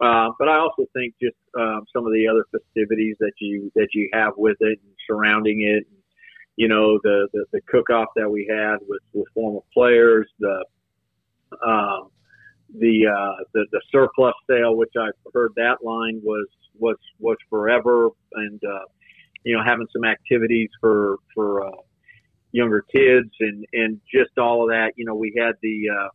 Uh, 0.00 0.30
but 0.38 0.48
I 0.48 0.58
also 0.58 0.84
think 0.92 1.14
just 1.22 1.36
um, 1.58 1.84
some 1.92 2.06
of 2.06 2.12
the 2.12 2.26
other 2.26 2.44
festivities 2.50 3.16
that 3.20 3.32
you 3.38 3.70
that 3.76 3.88
you 3.94 4.08
have 4.12 4.32
with 4.36 4.56
it 4.60 4.80
and 4.82 4.94
surrounding 5.06 5.62
it. 5.62 5.86
You 6.56 6.68
know, 6.68 6.98
the 7.02 7.28
the, 7.32 7.44
the 7.52 7.60
cook 7.68 7.90
off 7.90 8.08
that 8.16 8.28
we 8.28 8.46
had 8.50 8.78
with, 8.88 9.02
with 9.12 9.26
former 9.34 9.60
players, 9.72 10.28
the 10.40 10.64
um, 11.64 12.10
the, 12.78 13.06
uh, 13.06 13.44
the 13.52 13.66
the 13.70 13.80
surplus 13.90 14.34
sale, 14.48 14.76
which 14.76 14.92
I 14.98 15.08
heard 15.32 15.52
that 15.56 15.84
line 15.84 16.20
was 16.22 16.48
was 16.78 16.96
was 17.18 17.36
forever, 17.48 18.08
and 18.34 18.60
uh, 18.64 18.86
you 19.44 19.56
know, 19.56 19.62
having 19.64 19.86
some 19.92 20.04
activities 20.04 20.70
for 20.80 21.18
for 21.34 21.66
uh, 21.66 21.70
younger 22.52 22.84
kids 22.94 23.30
and 23.40 23.66
and 23.72 24.00
just 24.12 24.38
all 24.38 24.62
of 24.62 24.68
that. 24.68 24.92
You 24.96 25.04
know, 25.04 25.14
we 25.14 25.34
had 25.36 25.54
the 25.62 25.82
uh, 25.90 26.08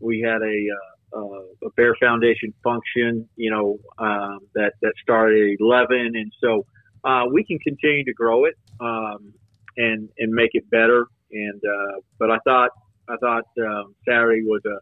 we 0.00 0.20
had 0.20 0.42
a 0.42 1.18
uh, 1.18 1.66
a 1.66 1.70
Bear 1.76 1.94
Foundation 2.00 2.52
function. 2.64 3.28
You 3.36 3.50
know, 3.50 3.78
um, 3.98 4.40
that 4.54 4.72
that 4.82 4.92
started 5.02 5.52
at 5.52 5.60
eleven, 5.60 6.12
and 6.14 6.32
so 6.42 6.66
uh, 7.04 7.24
we 7.32 7.44
can 7.44 7.58
continue 7.58 8.04
to 8.04 8.12
grow 8.12 8.44
it 8.46 8.54
um, 8.80 9.32
and 9.76 10.08
and 10.18 10.32
make 10.32 10.50
it 10.54 10.68
better. 10.70 11.06
And 11.30 11.62
uh, 11.64 12.00
but 12.18 12.30
I 12.30 12.38
thought 12.44 12.70
I 13.08 13.16
thought 13.16 13.44
um, 13.60 13.94
Saturday 14.08 14.42
was 14.42 14.62
a 14.66 14.78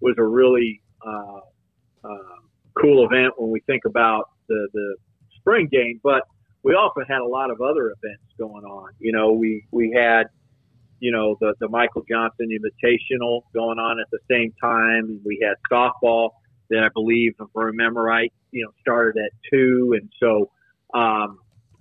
was 0.00 0.14
a 0.18 0.24
really 0.24 0.80
uh, 1.06 1.40
uh, 2.04 2.40
cool 2.80 3.06
event 3.06 3.34
when 3.36 3.50
we 3.50 3.60
think 3.66 3.84
about 3.86 4.30
the 4.48 4.68
the 4.72 4.96
spring 5.38 5.68
game, 5.70 6.00
but 6.02 6.22
we 6.62 6.74
also 6.74 7.00
had 7.08 7.18
a 7.18 7.26
lot 7.26 7.50
of 7.50 7.60
other 7.60 7.86
events 7.90 8.24
going 8.38 8.64
on. 8.64 8.90
You 8.98 9.12
know, 9.12 9.32
we 9.32 9.66
we 9.70 9.92
had 9.96 10.24
you 11.00 11.12
know 11.12 11.36
the 11.40 11.54
the 11.60 11.68
Michael 11.68 12.04
Johnson 12.08 12.48
Invitational 12.50 13.42
going 13.52 13.78
on 13.78 13.98
at 14.00 14.06
the 14.10 14.18
same 14.30 14.52
time. 14.60 15.20
We 15.24 15.40
had 15.42 15.56
softball 15.70 16.30
that 16.70 16.84
I 16.84 16.88
believe, 16.94 17.34
if 17.38 17.48
I 17.56 17.62
remember 17.62 18.02
right, 18.02 18.32
you 18.50 18.64
know, 18.64 18.70
started 18.80 19.20
at 19.22 19.32
two, 19.50 19.96
and 20.00 20.10
so 20.20 20.50
um, 20.94 21.38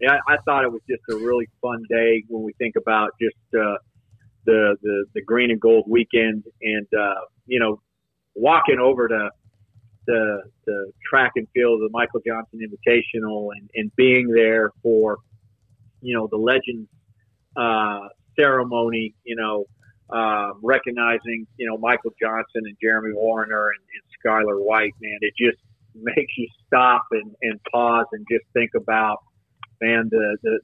I, 0.07 0.17
I 0.27 0.37
thought 0.45 0.63
it 0.63 0.71
was 0.71 0.81
just 0.89 1.03
a 1.09 1.15
really 1.15 1.47
fun 1.61 1.83
day 1.89 2.23
when 2.27 2.43
we 2.43 2.53
think 2.53 2.75
about 2.75 3.11
just 3.21 3.37
uh, 3.53 3.77
the 4.45 4.75
the 4.81 5.05
the 5.13 5.21
green 5.21 5.51
and 5.51 5.61
gold 5.61 5.85
weekend, 5.87 6.43
and 6.61 6.87
uh, 6.97 7.21
you 7.45 7.59
know, 7.59 7.79
walking 8.35 8.79
over 8.79 9.07
to 9.07 9.29
the 10.07 10.43
the 10.65 10.91
track 11.09 11.33
and 11.35 11.47
field 11.53 11.81
of 11.81 11.91
the 11.91 11.97
Michael 11.97 12.21
Johnson 12.25 12.59
Invitational 12.59 13.49
and, 13.55 13.69
and 13.75 13.95
being 13.95 14.29
there 14.29 14.71
for 14.81 15.17
you 16.01 16.15
know 16.15 16.27
the 16.27 16.37
Legends 16.37 16.89
uh, 17.55 18.07
ceremony, 18.37 19.13
you 19.23 19.35
know, 19.35 19.65
uh, 20.09 20.51
recognizing 20.61 21.47
you 21.57 21.67
know 21.67 21.77
Michael 21.77 22.13
Johnson 22.21 22.63
and 22.65 22.75
Jeremy 22.81 23.13
Wariner 23.13 23.69
and, 23.69 23.79
and 23.79 24.03
Skylar 24.23 24.63
White, 24.63 24.93
man, 25.01 25.17
it 25.21 25.33
just 25.37 25.57
makes 25.95 26.37
you 26.37 26.47
stop 26.67 27.05
and, 27.11 27.35
and 27.41 27.59
pause 27.71 28.05
and 28.13 28.25
just 28.31 28.45
think 28.53 28.71
about 28.75 29.19
man 29.81 30.07
the 30.11 30.37
the, 30.43 30.59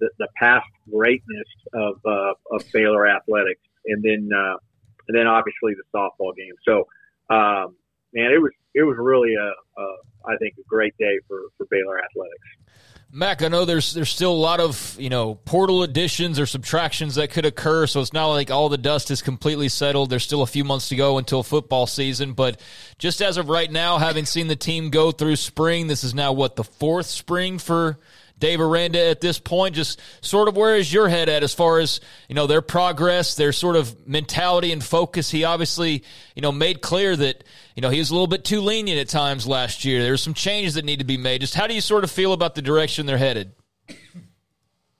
the, 0.00 0.10
the 0.18 0.28
past 0.36 0.66
greatness 0.90 1.48
of 1.74 1.96
uh, 2.04 2.32
of 2.52 2.64
Baylor 2.72 3.06
athletics, 3.06 3.62
and 3.86 4.02
then 4.02 4.28
uh, 4.34 4.56
and 5.08 5.16
then 5.16 5.26
obviously 5.26 5.74
the 5.74 5.84
softball 5.94 6.34
game. 6.36 6.54
So 6.64 6.86
um, 7.34 7.76
man, 8.12 8.32
it 8.32 8.40
was 8.40 8.52
it 8.76 8.84
was 8.84 8.96
really 8.98 9.34
a, 9.34 9.80
a 9.80 9.86
I 10.28 10.36
think 10.36 10.54
a 10.58 10.68
great 10.68 10.96
day 10.98 11.18
for 11.26 11.40
for 11.56 11.66
Baylor 11.70 11.98
athletics. 11.98 12.46
Mack, 13.10 13.42
I 13.42 13.48
know 13.48 13.64
there's 13.64 13.94
there's 13.94 14.10
still 14.10 14.32
a 14.32 14.34
lot 14.34 14.60
of 14.60 14.94
you 14.98 15.08
know 15.08 15.36
portal 15.36 15.82
additions 15.82 16.38
or 16.38 16.44
subtractions 16.44 17.14
that 17.14 17.30
could 17.30 17.46
occur, 17.46 17.86
so 17.86 18.00
it's 18.00 18.12
not 18.12 18.26
like 18.26 18.50
all 18.50 18.68
the 18.68 18.76
dust 18.76 19.10
is 19.10 19.22
completely 19.22 19.70
settled. 19.70 20.10
There's 20.10 20.24
still 20.24 20.42
a 20.42 20.46
few 20.46 20.64
months 20.64 20.90
to 20.90 20.96
go 20.96 21.16
until 21.16 21.42
football 21.42 21.86
season, 21.86 22.34
but 22.34 22.60
just 22.98 23.22
as 23.22 23.38
of 23.38 23.48
right 23.48 23.70
now, 23.70 23.96
having 23.98 24.26
seen 24.26 24.48
the 24.48 24.56
team 24.56 24.90
go 24.90 25.12
through 25.12 25.36
spring, 25.36 25.86
this 25.86 26.04
is 26.04 26.14
now 26.14 26.32
what 26.32 26.56
the 26.56 26.64
fourth 26.64 27.06
spring 27.06 27.58
for 27.58 27.98
Dave 28.38 28.60
Aranda 28.60 29.04
at 29.08 29.20
this 29.20 29.38
point? 29.38 29.74
Just 29.74 30.00
sort 30.20 30.48
of 30.48 30.56
where 30.56 30.76
is 30.76 30.92
your 30.92 31.08
head 31.08 31.28
at 31.28 31.42
as 31.42 31.54
far 31.54 31.78
as, 31.78 32.00
you 32.28 32.34
know, 32.34 32.46
their 32.46 32.62
progress, 32.62 33.34
their 33.34 33.52
sort 33.52 33.76
of 33.76 34.06
mentality 34.06 34.72
and 34.72 34.82
focus? 34.82 35.30
He 35.30 35.44
obviously, 35.44 36.04
you 36.34 36.42
know, 36.42 36.52
made 36.52 36.80
clear 36.80 37.16
that, 37.16 37.44
you 37.74 37.82
know, 37.82 37.90
he 37.90 37.98
was 37.98 38.10
a 38.10 38.14
little 38.14 38.26
bit 38.26 38.44
too 38.44 38.60
lenient 38.60 39.00
at 39.00 39.08
times 39.08 39.46
last 39.46 39.84
year. 39.84 40.02
There's 40.02 40.22
some 40.22 40.34
changes 40.34 40.74
that 40.74 40.84
need 40.84 40.98
to 40.98 41.04
be 41.04 41.16
made. 41.16 41.40
Just 41.40 41.54
how 41.54 41.66
do 41.66 41.74
you 41.74 41.80
sort 41.80 42.04
of 42.04 42.10
feel 42.10 42.32
about 42.32 42.54
the 42.54 42.62
direction 42.62 43.06
they're 43.06 43.18
headed? 43.18 43.52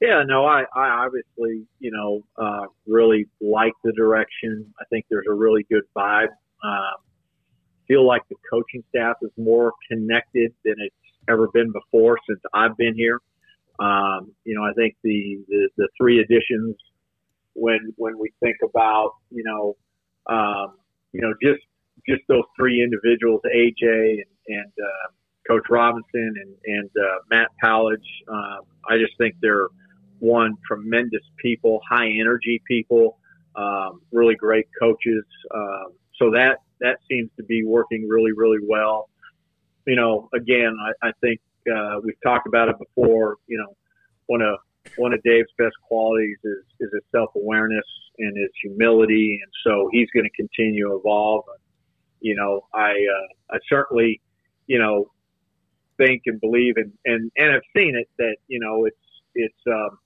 Yeah, 0.01 0.25
no, 0.27 0.45
I, 0.45 0.65
I 0.75 1.05
obviously, 1.07 1.67
you 1.79 1.91
know, 1.91 2.23
uh, 2.37 2.67
really 2.87 3.29
like 3.41 3.73
the 3.83 3.93
direction. 3.93 4.75
I 4.79 4.85
think 4.91 5.07
there's 5.09 5.27
a 5.29 5.33
really 5.33 5.65
good 5.71 5.85
vibe. 5.97 6.29
Um, 6.63 6.97
feel 7.89 8.07
like 8.07 8.23
the 8.29 8.37
coaching 8.51 8.85
staff 8.91 9.17
is 9.23 9.31
more 9.37 9.73
connected 9.91 10.53
than 10.65 10.75
it's 10.79 10.95
ever 11.29 11.49
been 11.53 11.73
before 11.73 12.19
since 12.29 12.41
I've 12.55 12.77
been 12.77 12.95
here. 12.95 13.21
Um, 13.79 14.33
you 14.45 14.55
know, 14.55 14.63
I 14.63 14.73
think 14.73 14.97
the, 15.03 15.39
the, 15.49 15.69
the 15.77 15.89
three 15.99 16.21
additions 16.21 16.77
when 17.57 17.79
when 17.97 18.19
we 18.19 18.31
think 18.41 18.57
about 18.63 19.13
you 19.31 19.43
know 19.43 19.77
um, 20.33 20.77
you 21.13 21.21
know 21.21 21.33
just 21.43 21.63
just 22.09 22.23
those 22.29 22.45
three 22.59 22.83
individuals, 22.83 23.41
AJ 23.45 23.83
and, 23.83 24.25
and 24.49 24.73
uh, 24.79 25.09
Coach 25.49 25.65
Robinson 25.71 26.07
and 26.15 26.55
and 26.65 26.91
uh, 26.97 27.19
Matt 27.31 27.49
Powledge. 27.63 28.07
Uh, 28.29 28.59
I 28.89 28.99
just 28.99 29.17
think 29.19 29.35
they're 29.43 29.69
one 30.19 30.55
tremendous 30.67 31.23
people, 31.43 31.81
high 31.89 32.09
energy 32.09 32.63
people, 32.67 33.19
um, 33.57 34.01
really 34.13 34.35
great 34.35 34.67
coaches. 34.79 35.25
Um, 35.55 35.93
so 36.17 36.31
that 36.31 36.59
that 36.81 36.99
seems 37.11 37.31
to 37.37 37.43
be 37.45 37.65
working 37.65 38.07
really 38.09 38.33
really 38.33 38.65
well 38.67 39.09
you 39.87 39.97
know, 39.97 40.29
again, 40.35 40.77
I, 40.81 41.09
I 41.09 41.13
think 41.21 41.41
uh, 41.73 42.01
we've 42.03 42.21
talked 42.23 42.47
about 42.47 42.69
it 42.69 42.77
before. 42.79 43.37
You 43.47 43.59
know, 43.59 43.77
one 44.27 44.43
of 44.43 44.59
one 44.97 45.13
of 45.13 45.23
Dave's 45.23 45.49
best 45.59 45.75
qualities 45.87 46.39
is 46.45 46.65
is 46.81 46.91
his 46.93 47.03
self 47.13 47.31
awareness 47.35 47.85
and 48.19 48.37
his 48.37 48.51
humility, 48.63 49.41
and 49.43 49.53
so 49.65 49.89
he's 49.93 50.09
going 50.11 50.25
to 50.25 50.37
continue 50.37 50.89
to 50.89 50.97
evolve. 50.97 51.45
You 52.21 52.35
know, 52.35 52.67
I 52.75 52.91
uh, 52.91 53.55
I 53.55 53.59
certainly, 53.69 54.21
you 54.67 54.79
know, 54.79 55.11
think 55.99 56.23
and 56.27 56.41
believe 56.41 56.75
and 56.77 56.93
and 57.05 57.31
and 57.37 57.53
have 57.53 57.63
seen 57.77 57.97
it 57.97 58.09
that 58.19 58.37
you 58.49 58.61
know 58.61 58.85
it's 58.85 58.97
it's 59.35 59.67
um, 59.67 59.99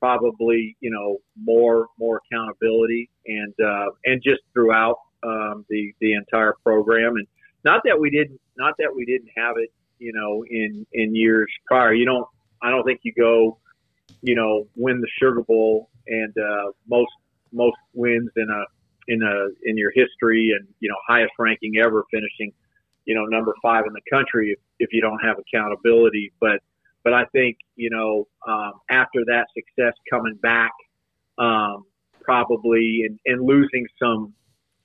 probably 0.00 0.76
you 0.80 0.90
know 0.90 1.18
more 1.42 1.88
more 1.98 2.20
accountability 2.30 3.08
and 3.26 3.54
uh, 3.64 3.86
and 4.04 4.22
just 4.22 4.42
throughout 4.52 4.98
um, 5.22 5.64
the 5.68 5.92
the 6.00 6.14
entire 6.14 6.54
program 6.62 7.16
and 7.16 7.26
not 7.64 7.82
that 7.84 7.98
we 7.98 8.10
didn't 8.10 8.40
not 8.56 8.74
that 8.78 8.94
we 8.94 9.04
didn't 9.04 9.30
have 9.36 9.56
it 9.56 9.72
you 9.98 10.12
know 10.12 10.44
in 10.48 10.86
in 10.92 11.14
years 11.14 11.48
prior. 11.66 11.94
You 11.94 12.06
don't 12.06 12.26
I 12.62 12.70
don't 12.70 12.84
think 12.84 13.00
you 13.02 13.12
go 13.18 13.58
you 14.22 14.34
know 14.34 14.66
win 14.76 15.00
the 15.00 15.08
Sugar 15.20 15.42
Bowl 15.42 15.88
and 16.06 16.34
uh, 16.36 16.72
most 16.88 17.12
most 17.52 17.76
wins 17.92 18.30
in 18.36 18.48
a 18.50 18.64
in 19.08 19.22
a 19.22 19.68
in 19.68 19.76
your 19.76 19.92
history 19.94 20.52
and 20.58 20.66
you 20.80 20.88
know 20.88 20.96
highest 21.06 21.32
ranking 21.38 21.74
ever 21.78 22.04
finishing 22.10 22.52
you 23.04 23.14
know 23.14 23.24
number 23.24 23.54
five 23.62 23.84
in 23.86 23.92
the 23.92 24.00
country 24.10 24.50
if, 24.50 24.58
if 24.78 24.92
you 24.92 25.00
don't 25.00 25.20
have 25.20 25.36
accountability. 25.38 26.32
But 26.40 26.60
but 27.02 27.12
I 27.12 27.24
think 27.26 27.58
you 27.76 27.90
know 27.90 28.26
um, 28.46 28.72
after 28.90 29.24
that 29.26 29.46
success 29.54 29.94
coming 30.10 30.36
back, 30.36 30.72
um, 31.38 31.84
probably 32.22 33.04
and, 33.06 33.18
and 33.26 33.46
losing 33.46 33.86
some 33.98 34.34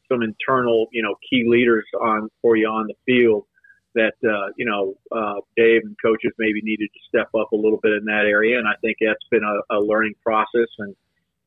some 0.10 0.22
internal 0.22 0.88
you 0.92 1.02
know 1.02 1.16
key 1.30 1.46
leaders 1.48 1.86
on 2.00 2.30
for 2.42 2.56
you 2.56 2.68
on 2.68 2.88
the 2.88 2.96
field 3.06 3.46
that 3.96 4.14
uh, 4.24 4.52
you 4.58 4.66
know 4.66 4.96
uh, 5.12 5.40
Dave 5.56 5.82
and 5.84 5.96
coaches 6.02 6.32
maybe 6.38 6.62
needed 6.62 6.90
to 6.94 7.00
step 7.08 7.30
up 7.40 7.52
a 7.52 7.56
little 7.56 7.80
bit 7.82 7.94
in 7.94 8.06
that 8.06 8.26
area, 8.26 8.58
and 8.58 8.68
I 8.68 8.74
think 8.82 8.98
that's 9.02 9.24
been 9.32 9.44
a, 9.44 9.78
a 9.78 9.80
learning 9.80 10.16
process, 10.24 10.70
and 10.80 10.96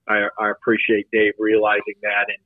I, 0.08 0.26
I 0.38 0.50
appreciate 0.50 1.06
Dave 1.12 1.34
realizing 1.38 1.94
that, 2.02 2.26
and 2.28 2.42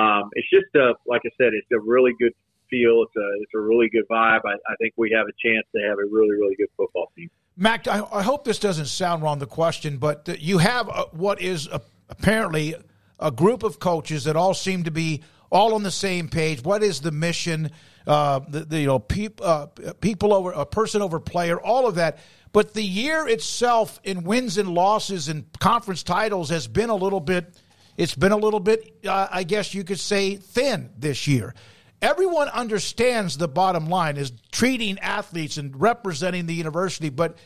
um, 0.00 0.30
it's 0.34 0.48
just 0.50 0.74
a 0.74 0.94
like 1.06 1.22
I 1.24 1.30
said, 1.38 1.52
it's 1.54 1.70
a 1.72 1.80
really 1.80 2.12
good 2.18 2.32
feel. 2.68 3.02
It's 3.02 3.16
a 3.16 3.42
it's 3.42 3.52
a 3.54 3.60
really 3.60 3.88
good 3.88 4.06
vibe. 4.08 4.40
I, 4.44 4.52
I 4.52 4.76
think 4.80 4.94
we 4.96 5.12
have 5.16 5.26
a 5.26 5.34
chance 5.44 5.66
to 5.74 5.82
have 5.82 5.98
a 5.98 6.06
really 6.10 6.32
really 6.32 6.56
good 6.56 6.70
football 6.76 7.10
team. 7.16 7.30
Mack, 7.56 7.88
I, 7.88 8.02
I 8.12 8.22
hope 8.22 8.44
this 8.44 8.58
doesn't 8.58 8.86
sound 8.86 9.22
wrong, 9.22 9.38
the 9.38 9.46
question, 9.46 9.98
but 9.98 10.40
you 10.40 10.58
have 10.58 10.88
a, 10.88 11.02
what 11.12 11.42
is 11.42 11.66
a, 11.66 11.82
apparently 12.08 12.74
a 13.18 13.30
group 13.30 13.62
of 13.62 13.78
coaches 13.78 14.24
that 14.24 14.36
all 14.36 14.54
seem 14.54 14.84
to 14.84 14.90
be 14.90 15.22
all 15.50 15.74
on 15.74 15.82
the 15.82 15.90
same 15.90 16.28
page. 16.28 16.62
What 16.62 16.82
is 16.82 17.00
the 17.00 17.10
mission? 17.10 17.70
Uh, 18.06 18.40
the, 18.48 18.60
the, 18.60 18.80
you 18.80 18.86
know, 18.86 18.98
peop, 18.98 19.40
uh, 19.42 19.66
people 20.00 20.32
over 20.32 20.52
a 20.52 20.64
person 20.64 21.02
over 21.02 21.20
player, 21.20 21.60
all 21.60 21.86
of 21.86 21.96
that. 21.96 22.18
But 22.52 22.74
the 22.74 22.82
year 22.82 23.28
itself 23.28 24.00
in 24.02 24.24
wins 24.24 24.58
and 24.58 24.68
losses 24.70 25.28
and 25.28 25.44
conference 25.60 26.02
titles 26.02 26.48
has 26.48 26.66
been 26.66 26.90
a 26.90 26.94
little 26.94 27.20
bit. 27.20 27.60
It's 27.96 28.14
been 28.14 28.32
a 28.32 28.36
little 28.36 28.58
bit, 28.58 28.96
uh, 29.06 29.28
I 29.30 29.44
guess 29.44 29.74
you 29.74 29.84
could 29.84 30.00
say, 30.00 30.36
thin 30.36 30.90
this 30.98 31.28
year. 31.28 31.54
Everyone 32.02 32.48
understands 32.48 33.36
the 33.36 33.46
bottom 33.46 33.88
line 33.88 34.16
is 34.16 34.32
treating 34.50 34.98
athletes 35.00 35.58
and 35.58 35.78
representing 35.78 36.46
the 36.46 36.54
university, 36.54 37.10
but 37.10 37.36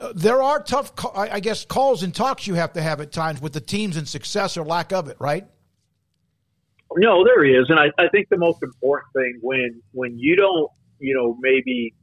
uh, 0.00 0.12
there 0.14 0.40
are 0.40 0.62
tough, 0.62 0.92
I 1.14 1.40
guess, 1.40 1.64
calls 1.64 2.04
and 2.04 2.14
talks 2.14 2.46
you 2.46 2.54
have 2.54 2.74
to 2.74 2.82
have 2.82 3.00
at 3.00 3.10
times 3.10 3.40
with 3.40 3.52
the 3.52 3.60
teams 3.60 3.96
and 3.96 4.06
success 4.06 4.56
or 4.56 4.64
lack 4.64 4.92
of 4.92 5.08
it, 5.08 5.16
right? 5.18 5.46
No, 6.96 7.24
there 7.24 7.44
is, 7.44 7.66
and 7.68 7.78
I, 7.78 7.90
I 7.98 8.08
think 8.08 8.28
the 8.28 8.36
most 8.38 8.62
important 8.62 9.12
thing 9.14 9.38
when 9.40 9.82
when 9.92 10.18
you 10.18 10.36
don't, 10.36 10.70
you 10.98 11.14
know, 11.14 11.36
maybe 11.40 11.94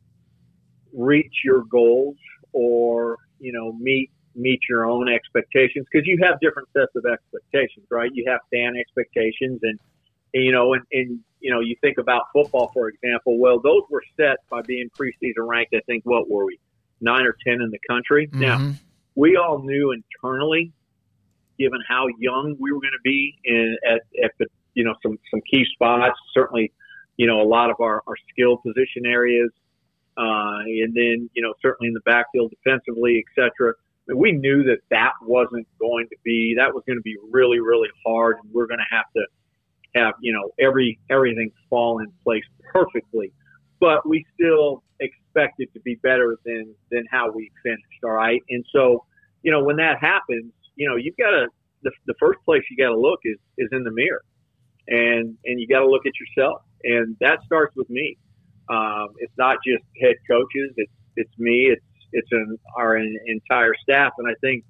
reach 0.94 1.34
your 1.44 1.64
goals 1.66 2.18
or 2.52 3.18
you 3.40 3.52
know 3.52 3.74
meet 3.74 4.12
meet 4.36 4.60
your 4.70 4.86
own 4.86 5.10
expectations 5.10 5.86
because 5.92 6.08
you 6.08 6.18
have 6.22 6.40
different 6.40 6.70
sets 6.76 6.96
of 6.96 7.06
expectations, 7.06 7.86
right? 7.90 8.12
You 8.14 8.26
have 8.28 8.40
fan 8.52 8.76
expectations, 8.78 9.60
and, 9.64 9.80
and 10.34 10.44
you 10.44 10.52
know, 10.52 10.74
and, 10.74 10.84
and 10.92 11.20
you 11.40 11.52
know, 11.52 11.60
you 11.60 11.76
think 11.82 11.98
about 11.98 12.24
football, 12.34 12.70
for 12.74 12.90
example. 12.90 13.40
Well, 13.40 13.60
those 13.60 13.84
were 13.90 14.04
set 14.18 14.38
by 14.50 14.62
being 14.62 14.90
preseason 14.90 15.48
ranked. 15.48 15.74
I 15.74 15.82
think 15.86 16.06
what 16.06 16.30
were 16.30 16.46
we 16.46 16.60
nine 17.02 17.26
or 17.26 17.36
ten 17.46 17.62
in 17.62 17.70
the 17.72 17.80
country? 17.88 18.28
Mm-hmm. 18.28 18.42
Now, 18.42 18.74
we 19.16 19.38
all 19.38 19.60
knew 19.60 19.92
internally, 19.92 20.72
given 21.58 21.80
how 21.88 22.08
young 22.20 22.56
we 22.60 22.72
were 22.72 22.80
going 22.80 22.94
to 22.94 23.04
be 23.04 23.38
in 23.44 23.78
at, 23.88 24.02
at 24.24 24.32
the 24.38 24.48
you 24.80 24.86
know 24.86 24.96
some 25.04 25.20
some 25.30 25.42
key 25.42 25.66
spots. 25.74 26.18
Certainly, 26.34 26.72
you 27.18 27.28
know 27.28 27.42
a 27.42 27.50
lot 27.58 27.70
of 27.70 27.76
our 27.82 28.02
our 28.08 28.16
skill 28.32 28.56
position 28.58 29.06
areas, 29.06 29.52
uh, 30.18 30.64
and 30.66 30.94
then 30.96 31.30
you 31.34 31.42
know 31.44 31.54
certainly 31.62 31.90
in 31.90 31.94
the 31.94 32.06
backfield 32.06 32.52
defensively, 32.52 33.22
etc. 33.28 33.74
We 34.16 34.32
knew 34.32 34.64
that 34.64 34.80
that 34.90 35.12
wasn't 35.22 35.68
going 35.80 36.08
to 36.08 36.16
be 36.24 36.56
that 36.58 36.74
was 36.74 36.84
going 36.88 36.98
to 36.98 37.04
be 37.04 37.18
really 37.30 37.60
really 37.60 37.90
hard, 38.06 38.38
and 38.42 38.54
we're 38.54 38.68
going 38.68 38.80
to 38.80 38.96
have 38.96 39.06
to 39.18 39.26
have 39.96 40.14
you 40.22 40.32
know 40.32 40.50
every 40.66 40.98
everything 41.10 41.52
fall 41.70 42.00
in 42.00 42.08
place 42.24 42.46
perfectly. 42.72 43.34
But 43.82 44.08
we 44.08 44.26
still 44.34 44.84
expected 45.02 45.74
to 45.74 45.82
be 45.82 45.96
better 45.96 46.38
than 46.46 46.74
than 46.90 47.04
how 47.12 47.32
we 47.32 47.52
finished. 47.64 48.04
All 48.06 48.12
right, 48.12 48.42
and 48.50 48.64
so 48.72 49.04
you 49.44 49.52
know 49.52 49.62
when 49.62 49.76
that 49.76 50.00
happens, 50.00 50.54
you 50.78 50.88
know 50.88 50.96
you've 50.96 51.18
got 51.18 51.32
to 51.32 51.48
the, 51.84 51.92
the 52.08 52.16
first 52.18 52.40
place 52.46 52.64
you 52.72 52.78
got 52.78 52.94
to 52.94 53.00
look 53.00 53.20
is 53.26 53.38
is 53.58 53.68
in 53.74 53.84
the 53.84 53.92
mirror 53.92 54.24
and 54.90 55.38
and 55.46 55.60
you 55.60 55.68
got 55.68 55.80
to 55.80 55.90
look 55.90 56.06
at 56.06 56.14
yourself, 56.20 56.62
and 56.84 57.16
that 57.22 57.40
starts 57.46 57.76
with 57.76 57.90
me. 57.90 58.18
Um, 58.70 59.10
it's 59.18 59.34
not 59.38 59.58
just 59.66 59.84
head 60.02 60.16
coaches; 60.30 60.74
it's 60.78 60.92
it's 61.16 61.32
me, 61.38 61.72
it's 61.72 61.86
it's 62.12 62.28
an, 62.32 62.58
our 62.76 62.98
entire 62.98 63.74
staff, 63.82 64.14
and 64.18 64.28
I 64.28 64.34
think 64.42 64.64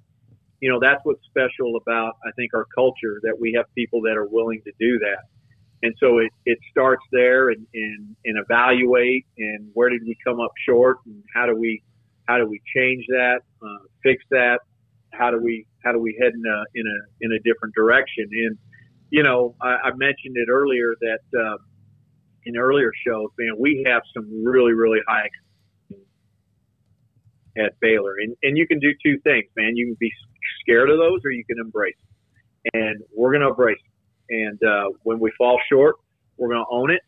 you 0.60 0.70
know 0.70 0.78
that's 0.80 1.00
what's 1.04 1.24
special 1.24 1.76
about 1.76 2.14
I 2.24 2.30
think 2.36 2.52
our 2.54 2.66
culture 2.74 3.20
that 3.22 3.36
we 3.38 3.54
have 3.56 3.66
people 3.74 4.02
that 4.02 4.16
are 4.16 4.26
willing 4.28 4.62
to 4.64 4.72
do 4.78 4.98
that, 4.98 5.24
and 5.82 5.94
so 5.98 6.18
it 6.18 6.30
it 6.44 6.58
starts 6.70 7.02
there 7.12 7.48
and 7.48 7.66
and, 7.74 8.16
and 8.24 8.38
evaluate 8.38 9.26
and 9.38 9.70
where 9.72 9.88
did 9.88 10.02
we 10.04 10.16
come 10.24 10.40
up 10.40 10.52
short 10.66 10.98
and 11.06 11.22
how 11.34 11.46
do 11.46 11.56
we 11.56 11.82
how 12.28 12.38
do 12.38 12.46
we 12.46 12.60
change 12.76 13.04
that, 13.08 13.40
uh, 13.60 13.78
fix 14.04 14.22
that, 14.30 14.60
how 15.12 15.30
do 15.30 15.40
we 15.42 15.66
how 15.84 15.92
do 15.92 15.98
we 15.98 16.16
head 16.20 16.32
in 16.32 16.44
a 16.46 16.58
in 16.74 16.86
a 16.86 16.98
in 17.26 17.32
a 17.32 17.38
different 17.40 17.74
direction? 17.74 18.26
And 18.30 18.58
you 19.10 19.22
know, 19.22 19.54
I, 19.60 19.76
I 19.84 19.90
mentioned 19.96 20.36
it 20.36 20.48
earlier 20.48 20.94
that 21.00 21.38
uh, 21.38 21.56
in 22.46 22.56
earlier 22.56 22.92
shows, 23.06 23.28
man, 23.38 23.54
we 23.58 23.84
have 23.86 24.02
some 24.14 24.44
really, 24.44 24.72
really 24.72 25.00
high 25.06 25.28
at 27.58 27.78
Baylor, 27.80 28.14
and 28.18 28.36
and 28.42 28.56
you 28.56 28.66
can 28.66 28.78
do 28.78 28.92
two 29.04 29.18
things, 29.24 29.46
man. 29.56 29.76
You 29.76 29.86
can 29.86 29.96
be 29.98 30.12
scared 30.60 30.90
of 30.90 30.98
those, 30.98 31.20
or 31.24 31.32
you 31.32 31.44
can 31.44 31.58
embrace. 31.58 31.96
Them. 32.72 32.82
And 32.82 33.02
we're 33.14 33.32
going 33.32 33.42
to 33.42 33.48
embrace. 33.48 33.78
Them. 34.28 34.38
And 34.42 34.62
uh, 34.62 34.90
when 35.02 35.18
we 35.18 35.32
fall 35.36 35.58
short, 35.68 35.96
we're 36.36 36.48
going 36.48 36.64
to 36.64 36.70
own 36.70 36.90
it, 36.92 37.02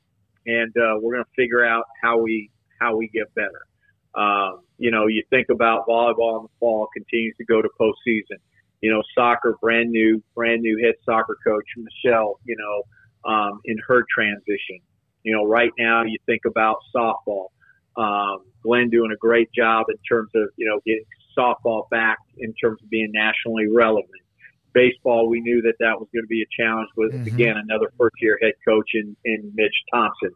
and 0.47 0.77
uh, 0.77 0.99
we're 1.01 1.15
going 1.15 1.25
to 1.25 1.31
figure 1.37 1.65
out 1.65 1.85
how 2.03 2.19
we 2.19 2.51
how 2.81 2.97
we 2.97 3.09
get 3.09 3.33
better. 3.35 3.63
Um, 4.15 4.61
you 4.77 4.91
know, 4.91 5.07
you 5.07 5.23
think 5.31 5.49
about 5.51 5.87
volleyball 5.87 6.41
in 6.41 6.43
the 6.43 6.49
fall 6.59 6.89
continues 6.93 7.37
to 7.39 7.45
go 7.45 7.63
to 7.63 7.69
postseason 7.81 8.39
you 8.83 8.93
know, 8.93 9.03
soccer, 9.15 9.57
brand 9.63 9.91
new, 9.91 10.23
brand 10.35 10.61
new 10.61 10.79
head 10.85 10.95
soccer 11.05 11.39
coach, 11.47 11.65
Michelle, 11.77 12.39
you 12.45 12.57
know, 12.59 13.31
um, 13.33 13.61
in 13.65 13.77
her 13.87 14.05
transition. 14.13 14.81
You 15.23 15.35
know, 15.35 15.47
right 15.47 15.71
now 15.79 16.03
you 16.03 16.19
think 16.27 16.43
about 16.47 16.77
softball. 16.95 17.47
Um, 17.97 18.41
Glenn 18.63 18.91
doing 18.91 19.13
a 19.13 19.17
great 19.17 19.51
job 19.53 19.87
in 19.89 19.97
terms 20.09 20.31
of, 20.35 20.49
you 20.57 20.67
know, 20.69 20.81
getting 20.85 21.05
softball 21.39 21.89
back 21.91 22.19
in 22.39 22.53
terms 22.55 22.83
of 22.83 22.91
being 22.91 23.11
nationally 23.13 23.69
relevant. 23.73 24.09
Baseball, 24.73 25.29
we 25.29 25.41
knew 25.41 25.63
that 25.63 25.75
that 25.81 25.99
was 25.99 26.09
going 26.13 26.25
to 26.25 26.29
be 26.29 26.43
a 26.43 26.63
challenge 26.63 26.89
with, 26.97 27.13
Mm-hmm. 27.13 27.27
again, 27.27 27.57
another 27.57 27.93
first 27.99 28.17
year 28.21 28.39
head 28.43 28.55
coach 28.67 28.91
in, 28.95 29.15
in 29.25 29.53
Mitch 29.55 29.75
Thompson. 29.93 30.31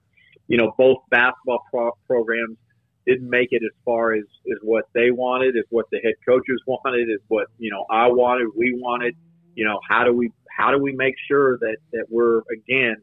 You 0.46 0.58
know, 0.58 0.72
both 0.78 0.98
basketball 1.10 1.64
pro- 1.70 1.98
programs 2.06 2.58
didn't 3.06 3.30
make 3.30 3.48
it 3.52 3.62
as 3.64 3.72
far 3.84 4.14
as, 4.14 4.24
as 4.50 4.58
what 4.62 4.84
they 4.92 5.10
wanted, 5.10 5.56
as 5.56 5.64
what 5.70 5.86
the 5.92 5.98
head 6.02 6.14
coaches 6.26 6.60
wanted, 6.66 7.08
as 7.10 7.20
what, 7.28 7.46
you 7.58 7.70
know, 7.70 7.86
I 7.90 8.08
wanted, 8.08 8.48
we 8.56 8.76
wanted, 8.76 9.14
you 9.54 9.64
know, 9.64 9.78
how 9.88 10.04
do 10.04 10.12
we, 10.12 10.32
how 10.50 10.70
do 10.70 10.78
we 10.78 10.92
make 10.92 11.14
sure 11.28 11.58
that, 11.58 11.76
that 11.92 12.06
we're 12.10 12.42
again, 12.52 12.96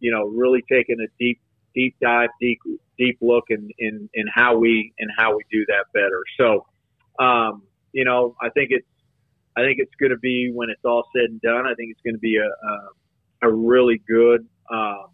you 0.00 0.12
know, 0.12 0.26
really 0.26 0.62
taking 0.70 0.96
a 1.00 1.08
deep, 1.18 1.40
deep 1.74 1.96
dive, 2.00 2.28
deep, 2.40 2.58
deep 2.98 3.18
look 3.20 3.44
in, 3.48 3.70
in, 3.78 4.08
in 4.14 4.26
how 4.34 4.56
we, 4.56 4.92
and 4.98 5.10
how 5.16 5.36
we 5.36 5.42
do 5.50 5.64
that 5.66 5.86
better. 5.94 6.22
So, 6.36 6.66
um, 7.24 7.62
you 7.92 8.04
know, 8.04 8.36
I 8.40 8.50
think 8.50 8.68
it's, 8.70 8.86
I 9.56 9.62
think 9.62 9.78
it's 9.80 9.94
going 9.98 10.10
to 10.10 10.18
be 10.18 10.52
when 10.52 10.68
it's 10.70 10.84
all 10.84 11.04
said 11.16 11.30
and 11.30 11.40
done. 11.40 11.66
I 11.66 11.74
think 11.74 11.90
it's 11.90 12.02
going 12.02 12.14
to 12.14 12.20
be 12.20 12.36
a, 12.36 13.46
a, 13.46 13.48
a 13.48 13.52
really 13.52 14.00
good, 14.06 14.46
um, 14.70 15.06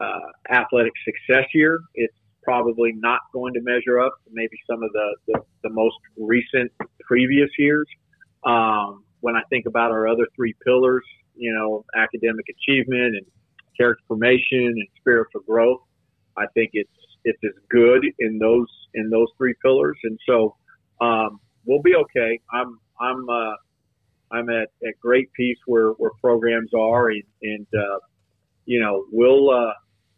uh, 0.00 0.30
athletic 0.50 0.92
success 1.04 1.44
year. 1.52 1.80
It's 1.94 2.14
probably 2.42 2.92
not 2.92 3.20
going 3.32 3.54
to 3.54 3.60
measure 3.62 4.00
up 4.00 4.12
to 4.24 4.30
maybe 4.32 4.56
some 4.68 4.82
of 4.82 4.90
the, 4.92 5.16
the, 5.28 5.40
the 5.64 5.70
most 5.70 5.96
recent 6.16 6.72
previous 7.00 7.50
years. 7.58 7.86
Um, 8.44 9.04
when 9.20 9.36
I 9.36 9.42
think 9.50 9.66
about 9.66 9.90
our 9.90 10.08
other 10.08 10.26
three 10.34 10.54
pillars, 10.64 11.04
you 11.34 11.52
know, 11.52 11.84
academic 11.96 12.46
achievement 12.48 13.16
and 13.16 13.26
character 13.76 14.02
formation 14.08 14.64
and 14.64 14.86
spiritual 14.98 15.42
growth, 15.42 15.80
I 16.36 16.46
think 16.54 16.70
it's 16.72 16.90
it's 17.24 17.38
as 17.44 17.62
good 17.68 18.04
in 18.18 18.38
those 18.38 18.68
in 18.94 19.10
those 19.10 19.28
three 19.36 19.54
pillars. 19.62 19.98
And 20.04 20.18
so 20.26 20.56
um, 21.00 21.40
we'll 21.64 21.82
be 21.82 21.94
okay. 21.94 22.40
I'm 22.52 22.78
I'm 23.00 23.28
uh, 23.28 23.54
I'm 24.30 24.48
at, 24.48 24.68
at 24.86 24.98
great 25.00 25.32
peace 25.32 25.58
where, 25.66 25.90
where 25.92 26.12
programs 26.20 26.70
are, 26.74 27.10
and, 27.10 27.22
and 27.42 27.66
uh, 27.74 27.98
you 28.64 28.80
know 28.80 29.04
we'll 29.10 29.50
uh, 29.50 29.72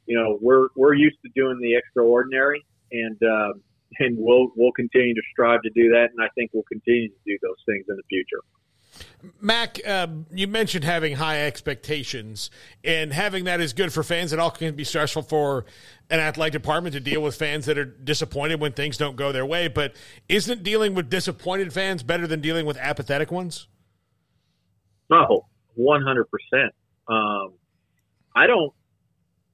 you 0.07 0.17
know 0.17 0.39
we're 0.41 0.69
we're 0.77 0.95
used 0.95 1.19
to 1.25 1.31
doing 1.35 1.59
the 1.61 1.77
extraordinary, 1.77 2.65
and 2.91 3.19
uh, 3.23 3.53
and 3.99 4.17
we'll 4.19 4.53
we'll 4.57 4.73
continue 4.73 5.15
to 5.15 5.23
strive 5.33 5.63
to 5.63 5.71
do 5.71 5.91
that, 5.91 6.09
and 6.13 6.23
I 6.23 6.29
think 6.35 6.51
we'll 6.53 6.65
continue 6.65 7.09
to 7.09 7.15
do 7.27 7.39
those 7.43 7.57
things 7.67 7.85
in 7.89 7.97
the 7.97 8.03
future. 8.09 8.43
Mack, 9.41 9.87
um, 9.89 10.27
you 10.33 10.47
mentioned 10.47 10.85
having 10.85 11.15
high 11.15 11.47
expectations, 11.47 12.51
and 12.85 13.13
having 13.13 13.45
that 13.45 13.61
is 13.61 13.73
good 13.73 13.93
for 13.93 14.03
fans. 14.03 14.33
It 14.33 14.39
all 14.39 14.51
can 14.51 14.75
be 14.75 14.85
stressful 14.85 15.23
for 15.23 15.65
an 16.11 16.21
athletic 16.21 16.53
department 16.53 16.93
to 16.95 17.01
deal 17.01 17.23
with 17.23 17.35
fans 17.35 17.65
that 17.67 17.79
are 17.79 17.85
disappointed 17.85 18.61
when 18.61 18.73
things 18.73 18.99
don't 18.99 19.17
go 19.17 19.33
their 19.33 19.47
way. 19.47 19.69
But 19.69 19.95
isn't 20.29 20.63
dealing 20.63 20.95
with 20.95 21.09
disappointed 21.09 21.73
fans 21.73 22.03
better 22.03 22.27
than 22.27 22.41
dealing 22.41 22.67
with 22.67 22.77
apathetic 22.77 23.31
ones? 23.31 23.69
No, 25.09 25.47
one 25.75 26.03
hundred 26.03 26.27
percent. 26.31 26.75
Um, 27.09 27.53
I 28.35 28.47
don't. 28.47 28.73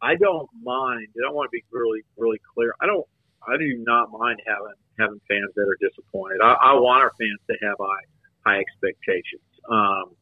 I 0.02 0.14
don't 0.16 0.48
mind. 0.62 1.08
I 1.16 1.20
don't 1.22 1.34
want 1.34 1.48
to 1.48 1.52
be 1.52 1.64
really, 1.70 2.02
really 2.16 2.40
clear. 2.54 2.72
I 2.80 2.86
don't. 2.86 3.06
I 3.46 3.56
do 3.56 3.82
not 3.86 4.10
mind 4.10 4.40
having 4.46 4.74
having 4.98 5.20
fans 5.28 5.50
that 5.54 5.62
are 5.62 5.78
disappointed. 5.80 6.40
I, 6.42 6.52
I 6.52 6.74
want 6.74 7.02
our 7.02 7.12
fans 7.18 7.38
to 7.50 7.66
have 7.66 7.76
high 7.80 8.04
high 8.46 8.60
expectations. 8.60 9.42
Um, 9.70 10.14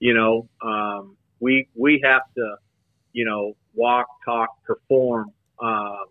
you 0.00 0.14
know, 0.14 0.48
um, 0.62 1.16
we 1.40 1.68
we 1.74 2.00
have 2.04 2.22
to, 2.36 2.56
you 3.12 3.24
know, 3.24 3.54
walk, 3.74 4.06
talk, 4.24 4.62
perform 4.64 5.32
uh, 5.60 6.04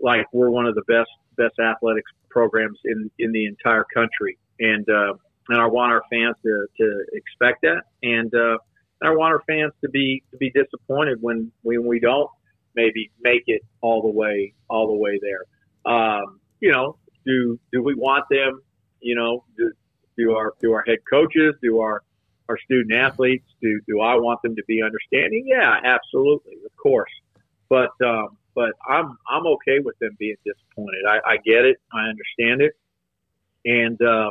like 0.00 0.26
we're 0.32 0.50
one 0.50 0.66
of 0.66 0.74
the 0.74 0.82
best 0.82 1.10
best 1.36 1.58
athletics 1.58 2.10
programs 2.28 2.78
in 2.84 3.10
in 3.18 3.32
the 3.32 3.46
entire 3.46 3.84
country, 3.94 4.38
and 4.60 4.88
uh, 4.88 5.14
and 5.48 5.60
I 5.60 5.66
want 5.66 5.92
our 5.92 6.02
fans 6.10 6.36
to 6.44 6.66
to 6.78 7.04
expect 7.12 7.62
that, 7.62 7.82
and 8.02 8.34
uh, 8.34 8.58
and 9.02 9.10
I 9.10 9.14
want 9.14 9.32
our 9.32 9.42
fans 9.48 9.72
to 9.82 9.90
be 9.90 10.22
to 10.30 10.36
be 10.36 10.50
disappointed 10.50 11.18
when 11.20 11.50
when 11.62 11.84
we 11.86 11.98
don't 11.98 12.30
maybe 12.74 13.10
make 13.20 13.42
it 13.46 13.62
all 13.80 14.00
the 14.00 14.08
way 14.08 14.54
all 14.70 14.86
the 14.86 14.94
way 14.94 15.20
there. 15.20 15.92
Um, 15.92 16.40
you 16.60 16.70
know, 16.70 16.96
do 17.26 17.58
do 17.72 17.82
we 17.82 17.94
want 17.94 18.24
them? 18.30 18.62
You 19.00 19.16
know, 19.16 19.44
do, 19.56 19.72
do 20.16 20.34
our 20.34 20.54
do 20.62 20.72
our 20.72 20.84
head 20.86 20.98
coaches, 21.10 21.54
do 21.60 21.80
our 21.80 22.02
our 22.48 22.56
student 22.64 22.94
athletes, 22.94 23.44
do 23.60 23.80
do 23.88 24.00
I 24.00 24.14
want 24.14 24.40
them 24.42 24.54
to 24.54 24.62
be 24.68 24.82
understanding? 24.82 25.46
Yeah, 25.48 25.80
absolutely, 25.84 26.54
of 26.64 26.76
course. 26.76 27.10
But 27.68 27.90
um, 28.04 28.38
but 28.54 28.70
I'm 28.88 29.18
I'm 29.28 29.46
okay 29.46 29.80
with 29.80 29.98
them 29.98 30.16
being 30.18 30.36
disappointed. 30.44 31.04
I, 31.08 31.32
I 31.32 31.36
get 31.38 31.64
it, 31.64 31.78
I 31.92 32.08
understand 32.08 32.62
it, 32.62 32.74
and 33.64 34.00
uh, 34.00 34.30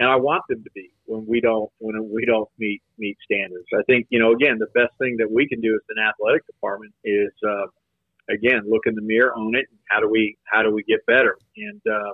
and 0.00 0.08
I 0.08 0.16
want 0.16 0.44
them 0.48 0.64
to 0.64 0.70
be 0.74 0.92
when 1.08 1.26
we 1.26 1.40
don't 1.40 1.70
when 1.78 2.10
we 2.12 2.24
don't 2.26 2.48
meet 2.58 2.82
meet 2.98 3.16
standards. 3.24 3.66
I 3.74 3.82
think 3.84 4.06
you 4.10 4.20
know 4.20 4.32
again 4.32 4.58
the 4.58 4.68
best 4.74 4.92
thing 4.98 5.16
that 5.18 5.30
we 5.30 5.48
can 5.48 5.60
do 5.60 5.74
as 5.74 5.80
an 5.88 6.02
athletic 6.02 6.46
department 6.46 6.92
is 7.02 7.32
uh, 7.46 7.66
again 8.30 8.62
look 8.68 8.82
in 8.86 8.94
the 8.94 9.02
mirror, 9.02 9.32
own 9.36 9.56
it, 9.56 9.66
and 9.70 9.80
how 9.90 10.00
do 10.00 10.08
we 10.08 10.36
how 10.44 10.62
do 10.62 10.72
we 10.72 10.84
get 10.84 11.04
better? 11.06 11.36
And 11.56 11.80
uh, 11.90 12.12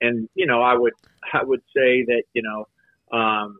and 0.00 0.28
you 0.34 0.46
know 0.46 0.60
I 0.60 0.74
would 0.74 0.92
I 1.32 1.44
would 1.44 1.62
say 1.74 2.04
that 2.04 2.24
you 2.34 2.42
know 2.42 3.16
um, 3.16 3.58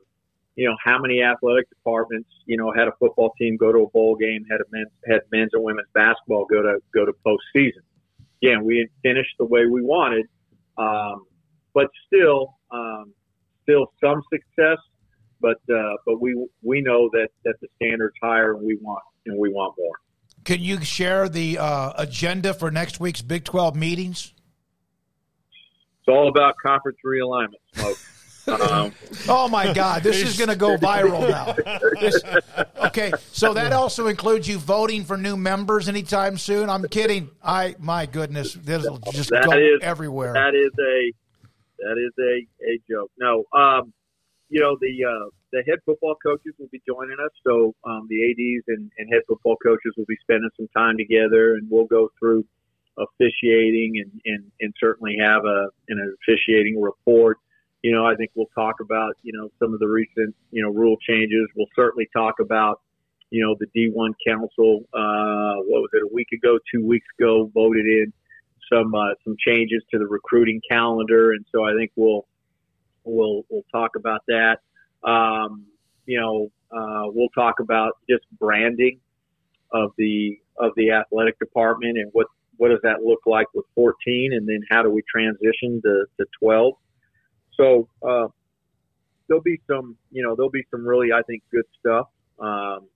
you 0.57 0.69
know 0.69 0.77
how 0.85 0.99
many 0.99 1.23
athletic 1.23 1.69
departments 1.71 2.29
you 2.47 2.57
know 2.57 2.73
had 2.73 2.89
a 2.89 2.93
football 2.99 3.33
team 3.39 3.57
go 3.57 3.71
to 3.71 3.79
a 3.79 3.91
bowl 3.91 4.17
game, 4.17 4.45
had 4.51 4.61
a 4.61 4.65
men's 4.73 4.91
had 5.07 5.21
men's 5.31 5.51
and 5.53 5.63
women's 5.63 5.89
basketball 5.95 6.47
go 6.47 6.63
to 6.63 6.79
go 6.93 7.07
to 7.07 7.13
postseason. 7.25 7.83
Again, 8.43 8.65
we 8.65 8.89
didn't 9.05 9.25
the 9.39 9.45
way 9.45 9.67
we 9.67 9.83
wanted, 9.83 10.27
um, 10.77 11.27
but 11.75 11.87
still 12.09 12.59
um, 12.73 13.15
still 13.63 13.93
some 14.03 14.23
success. 14.33 14.79
But 15.41 15.59
uh, 15.75 15.95
but 16.07 16.21
we 16.21 16.35
we 16.63 16.81
know 16.83 17.09
that 17.13 17.29
that 17.45 17.55
the 17.61 17.69
standards 17.77 18.15
higher 18.23 18.55
and 18.55 18.65
we 18.65 18.79
want 18.81 19.03
and 19.27 19.37
we 19.39 19.49
want 19.51 19.75
more. 19.79 19.95
Can 20.45 20.61
you 20.61 20.83
share 20.85 21.29
the 21.29 21.59
uh, 21.59 21.93
agenda 21.97 22.55
for 22.55 22.71
next 22.71 22.99
week's 23.01 23.23
Big 23.23 23.45
12 23.45 23.77
meetings? 23.77 24.33
It's 26.01 26.09
all 26.09 26.29
about 26.29 26.55
conference 26.65 26.99
realignment, 27.07 27.61
Smoak. 27.77 28.09
Um, 28.49 28.93
Oh 29.29 29.47
my 29.49 29.73
God, 29.73 30.03
this 30.03 30.21
is 30.21 30.37
going 30.37 30.49
to 30.49 30.57
go 30.57 30.77
viral 30.77 31.29
now. 31.31 31.55
This- 32.01 32.21
okay, 32.87 33.13
so 33.31 33.55
that 33.55 33.73
also 33.73 34.09
includes 34.09 34.49
you 34.49 34.59
voting 34.59 35.05
for 35.05 35.17
new 35.17 35.37
members 35.37 35.89
anytime 35.89 36.37
soon. 36.37 36.69
I'm 36.69 36.83
kidding. 36.89 37.31
I 37.43 37.77
my 37.79 38.07
goodness, 38.07 38.55
this 38.55 38.83
will 38.85 38.99
just 39.13 39.31
That 39.31 39.45
go 39.45 39.53
is- 39.57 39.81
everywhere. 39.83 40.33
That 40.33 40.57
is 40.57 40.73
a 40.81 41.13
that 41.83 41.99
is 41.99 42.13
a, 42.19 42.47
a 42.71 42.79
joke. 42.89 43.11
No, 43.19 43.45
um, 43.53 43.93
you 44.49 44.61
know 44.61 44.77
the 44.81 45.05
uh, 45.05 45.31
the 45.53 45.63
head 45.67 45.79
football 45.85 46.17
coaches 46.23 46.55
will 46.59 46.69
be 46.71 46.83
joining 46.87 47.17
us. 47.25 47.33
So 47.47 47.75
um, 47.85 48.07
the 48.09 48.31
ads 48.31 48.65
and, 48.69 48.91
and 48.99 49.09
head 49.13 49.23
football 49.29 49.57
coaches 49.63 49.93
will 49.97 50.07
be 50.07 50.17
spending 50.23 50.51
some 50.57 50.69
time 50.77 50.97
together, 50.97 51.55
and 51.55 51.69
we'll 51.71 51.87
go 51.87 52.11
through 52.19 52.45
officiating 52.99 54.03
and, 54.05 54.21
and, 54.27 54.45
and 54.61 54.75
certainly 54.79 55.17
have 55.19 55.45
a 55.45 55.69
an 55.89 56.17
officiating 56.23 56.81
report. 56.81 57.39
You 57.83 57.93
know, 57.93 58.07
I 58.07 58.15
think 58.15 58.31
we'll 58.35 58.51
talk 58.55 58.81
about 58.81 59.17
you 59.23 59.33
know 59.33 59.51
some 59.59 59.73
of 59.75 59.81
the 59.81 59.89
recent 59.89 60.35
you 60.51 60.63
know 60.63 60.71
rule 60.71 60.97
changes. 61.09 61.49
We'll 61.57 61.73
certainly 61.75 62.09
talk 62.13 62.41
about 62.41 62.81
you 63.31 63.43
know 63.45 63.57
the 63.59 63.67
D1 63.75 64.13
Council. 64.27 64.83
Uh, 64.93 65.65
what 65.65 65.81
was 65.81 65.91
it 65.95 66.03
a 66.03 66.15
week 66.15 66.29
ago, 66.33 66.59
two 66.73 66.87
weeks 66.87 67.07
ago, 67.19 67.51
voted 67.55 67.87
in 67.87 68.13
some 68.71 68.95
uh, 68.95 69.15
some 69.25 69.37
changes 69.39 69.83
to 69.93 69.99
the 69.99 70.07
recruiting 70.07 70.61
calendar, 70.69 71.33
and 71.33 71.45
so 71.53 71.65
I 71.65 71.75
think 71.75 71.93
we'll 71.97 72.27
we'll 73.05 73.45
we'll 73.49 73.65
talk 73.73 73.97
about 73.97 74.21
that. 74.29 74.59
Um, 75.05 75.67
you 76.07 76.21
know, 76.21 76.51
uh, 76.77 77.05
we'll 77.07 77.31
talk 77.31 77.61
about 77.61 77.99
just 78.09 78.25
branding 78.39 79.01
of 79.73 79.93
the 79.97 80.39
of 80.59 80.73
the 80.77 80.91
athletic 80.93 81.39
department 81.39 81.99
and 81.99 82.11
what 82.13 82.27
what 82.57 82.69
does 82.69 82.81
that 82.83 83.03
look 83.03 83.21
like 83.27 83.47
with 83.55 83.65
14, 83.75 84.33
and 84.33 84.49
then 84.49 84.61
how 84.71 84.83
do 84.83 84.91
we 84.91 85.03
transition 85.11 85.81
to, 85.83 86.05
to 86.19 86.27
12. 86.39 86.75
So 87.55 87.89
uh, 88.07 88.29
there'll 89.27 89.43
be 89.43 89.61
some 89.67 89.97
you 90.11 90.23
know 90.23 90.37
there'll 90.37 90.51
be 90.51 90.65
some 90.71 90.87
really 90.87 91.13
I 91.13 91.23
think 91.23 91.43
good 91.51 91.65
stuff. 91.81 92.09
Um, 92.39 92.89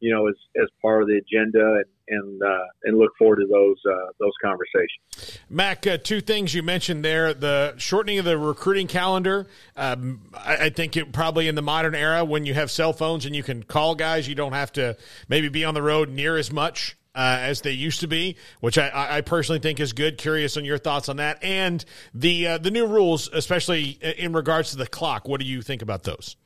you 0.00 0.12
know, 0.12 0.28
as, 0.28 0.34
as 0.60 0.68
part 0.82 1.02
of 1.02 1.08
the 1.08 1.16
agenda, 1.18 1.60
and 1.60 1.84
and, 2.10 2.42
uh, 2.42 2.64
and 2.84 2.98
look 2.98 3.12
forward 3.16 3.36
to 3.36 3.46
those 3.46 3.76
uh, 3.88 4.10
those 4.18 4.32
conversations. 4.42 5.38
Mack, 5.48 5.86
uh, 5.86 5.96
two 5.98 6.20
things 6.20 6.52
you 6.54 6.62
mentioned 6.62 7.04
there: 7.04 7.32
the 7.32 7.74
shortening 7.78 8.18
of 8.18 8.24
the 8.24 8.36
recruiting 8.36 8.86
calendar. 8.86 9.46
Um, 9.76 10.22
I, 10.34 10.56
I 10.56 10.70
think 10.70 10.96
it 10.96 11.12
probably 11.12 11.48
in 11.48 11.54
the 11.54 11.62
modern 11.62 11.94
era, 11.94 12.24
when 12.24 12.44
you 12.44 12.54
have 12.54 12.70
cell 12.70 12.92
phones 12.92 13.26
and 13.26 13.34
you 13.34 13.42
can 13.42 13.62
call 13.62 13.94
guys, 13.94 14.28
you 14.28 14.34
don't 14.34 14.52
have 14.52 14.72
to 14.72 14.96
maybe 15.28 15.48
be 15.48 15.64
on 15.64 15.74
the 15.74 15.82
road 15.82 16.10
near 16.10 16.36
as 16.36 16.52
much. 16.52 16.96
Uh, 17.12 17.38
as 17.40 17.62
they 17.62 17.72
used 17.72 17.98
to 17.98 18.06
be, 18.06 18.36
which 18.60 18.78
I, 18.78 19.16
I 19.16 19.20
personally 19.22 19.58
think 19.58 19.80
is 19.80 19.92
good. 19.92 20.16
Curious 20.16 20.56
on 20.56 20.64
your 20.64 20.78
thoughts 20.78 21.08
on 21.08 21.16
that, 21.16 21.42
and 21.42 21.84
the 22.14 22.46
uh, 22.46 22.58
the 22.58 22.70
new 22.70 22.86
rules, 22.86 23.28
especially 23.32 23.98
in 24.16 24.32
regards 24.32 24.70
to 24.70 24.76
the 24.76 24.86
clock. 24.86 25.26
What 25.26 25.40
do 25.40 25.46
you 25.46 25.60
think 25.60 25.82
about 25.82 26.04
those? 26.04 26.36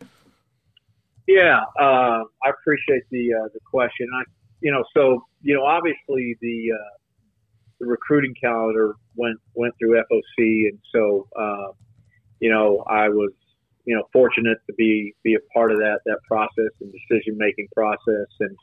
Yeah, 1.26 1.60
uh, 1.80 2.20
I 2.44 2.50
appreciate 2.50 3.02
the 3.10 3.32
uh, 3.32 3.48
the 3.54 3.60
question. 3.70 4.06
I, 4.14 4.24
you 4.60 4.70
know, 4.70 4.84
so 4.94 5.24
you 5.42 5.54
know, 5.54 5.64
obviously 5.64 6.36
the 6.40 6.72
uh, 6.72 6.98
the 7.80 7.86
recruiting 7.86 8.34
calendar 8.40 8.94
went 9.16 9.38
went 9.54 9.74
through 9.78 10.02
FOC, 10.10 10.68
and 10.68 10.78
so 10.92 11.26
uh, 11.38 11.72
you 12.40 12.50
know, 12.50 12.84
I 12.88 13.08
was 13.08 13.32
you 13.86 13.94
know 13.96 14.02
fortunate 14.12 14.58
to 14.66 14.74
be 14.74 15.14
be 15.22 15.34
a 15.34 15.40
part 15.54 15.72
of 15.72 15.78
that 15.78 16.00
that 16.04 16.18
process 16.28 16.70
and 16.80 16.92
decision 16.92 17.38
making 17.38 17.68
process, 17.74 18.28
and 18.40 18.56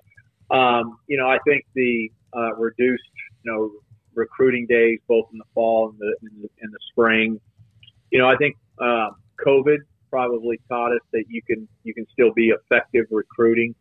um, 0.51 0.97
you 1.07 1.17
know, 1.17 1.27
I 1.27 1.39
think 1.47 1.65
the 1.73 2.11
uh, 2.35 2.55
reduced 2.55 3.03
you 3.43 3.51
know 3.51 3.71
recruiting 4.13 4.67
days 4.67 4.99
both 5.07 5.25
in 5.31 5.39
the 5.39 5.45
fall 5.55 5.89
and 5.89 5.97
the 5.97 6.15
in 6.27 6.41
the, 6.43 6.49
in 6.61 6.69
the 6.71 6.79
spring. 6.91 7.39
You 8.11 8.19
know, 8.19 8.29
I 8.29 8.35
think 8.35 8.55
um, 8.79 9.15
COVID 9.45 9.77
probably 10.11 10.59
taught 10.69 10.91
us 10.91 11.01
that 11.13 11.23
you 11.29 11.41
can 11.41 11.67
you 11.83 11.93
can 11.93 12.05
still 12.11 12.31
be 12.33 12.49
effective 12.49 13.05
recruiting, 13.09 13.73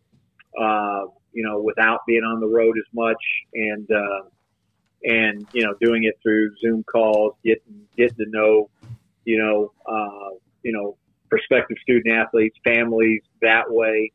uh, 0.58 1.02
you 1.32 1.42
know, 1.42 1.60
without 1.60 2.00
being 2.06 2.22
on 2.22 2.40
the 2.40 2.46
road 2.46 2.76
as 2.78 2.94
much 2.94 3.22
and 3.52 3.90
uh, 3.90 4.28
and 5.02 5.46
you 5.52 5.62
know 5.62 5.74
doing 5.80 6.04
it 6.04 6.18
through 6.22 6.54
Zoom 6.62 6.84
calls, 6.84 7.34
getting 7.44 7.86
getting 7.96 8.16
to 8.16 8.26
know, 8.28 8.70
you 9.24 9.38
know, 9.38 9.72
uh, 9.86 10.36
you 10.62 10.72
know, 10.72 10.96
prospective 11.28 11.76
student 11.82 12.14
athletes, 12.14 12.56
families 12.64 13.22
that 13.42 13.70
way. 13.70 14.12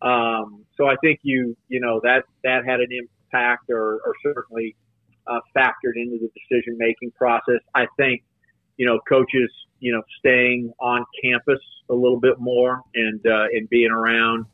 Um, 0.00 0.64
so 0.76 0.86
I 0.86 0.96
think 1.02 1.20
you 1.22 1.56
you 1.68 1.80
know 1.80 2.00
that 2.02 2.24
that 2.44 2.64
had 2.64 2.80
an 2.80 2.88
impact 2.90 3.70
or, 3.70 4.00
or 4.04 4.14
certainly 4.22 4.74
uh, 5.26 5.40
factored 5.56 5.96
into 5.96 6.18
the 6.18 6.30
decision 6.34 6.76
making 6.78 7.10
process. 7.12 7.60
I 7.74 7.86
think 7.96 8.22
you 8.78 8.86
know 8.86 8.98
coaches 9.08 9.50
you 9.80 9.92
know 9.92 10.02
staying 10.18 10.72
on 10.80 11.04
campus 11.22 11.60
a 11.90 11.94
little 11.94 12.20
bit 12.20 12.38
more 12.38 12.80
and 12.94 13.20
uh, 13.26 13.46
and 13.52 13.68
being 13.68 13.90
around 13.90 14.46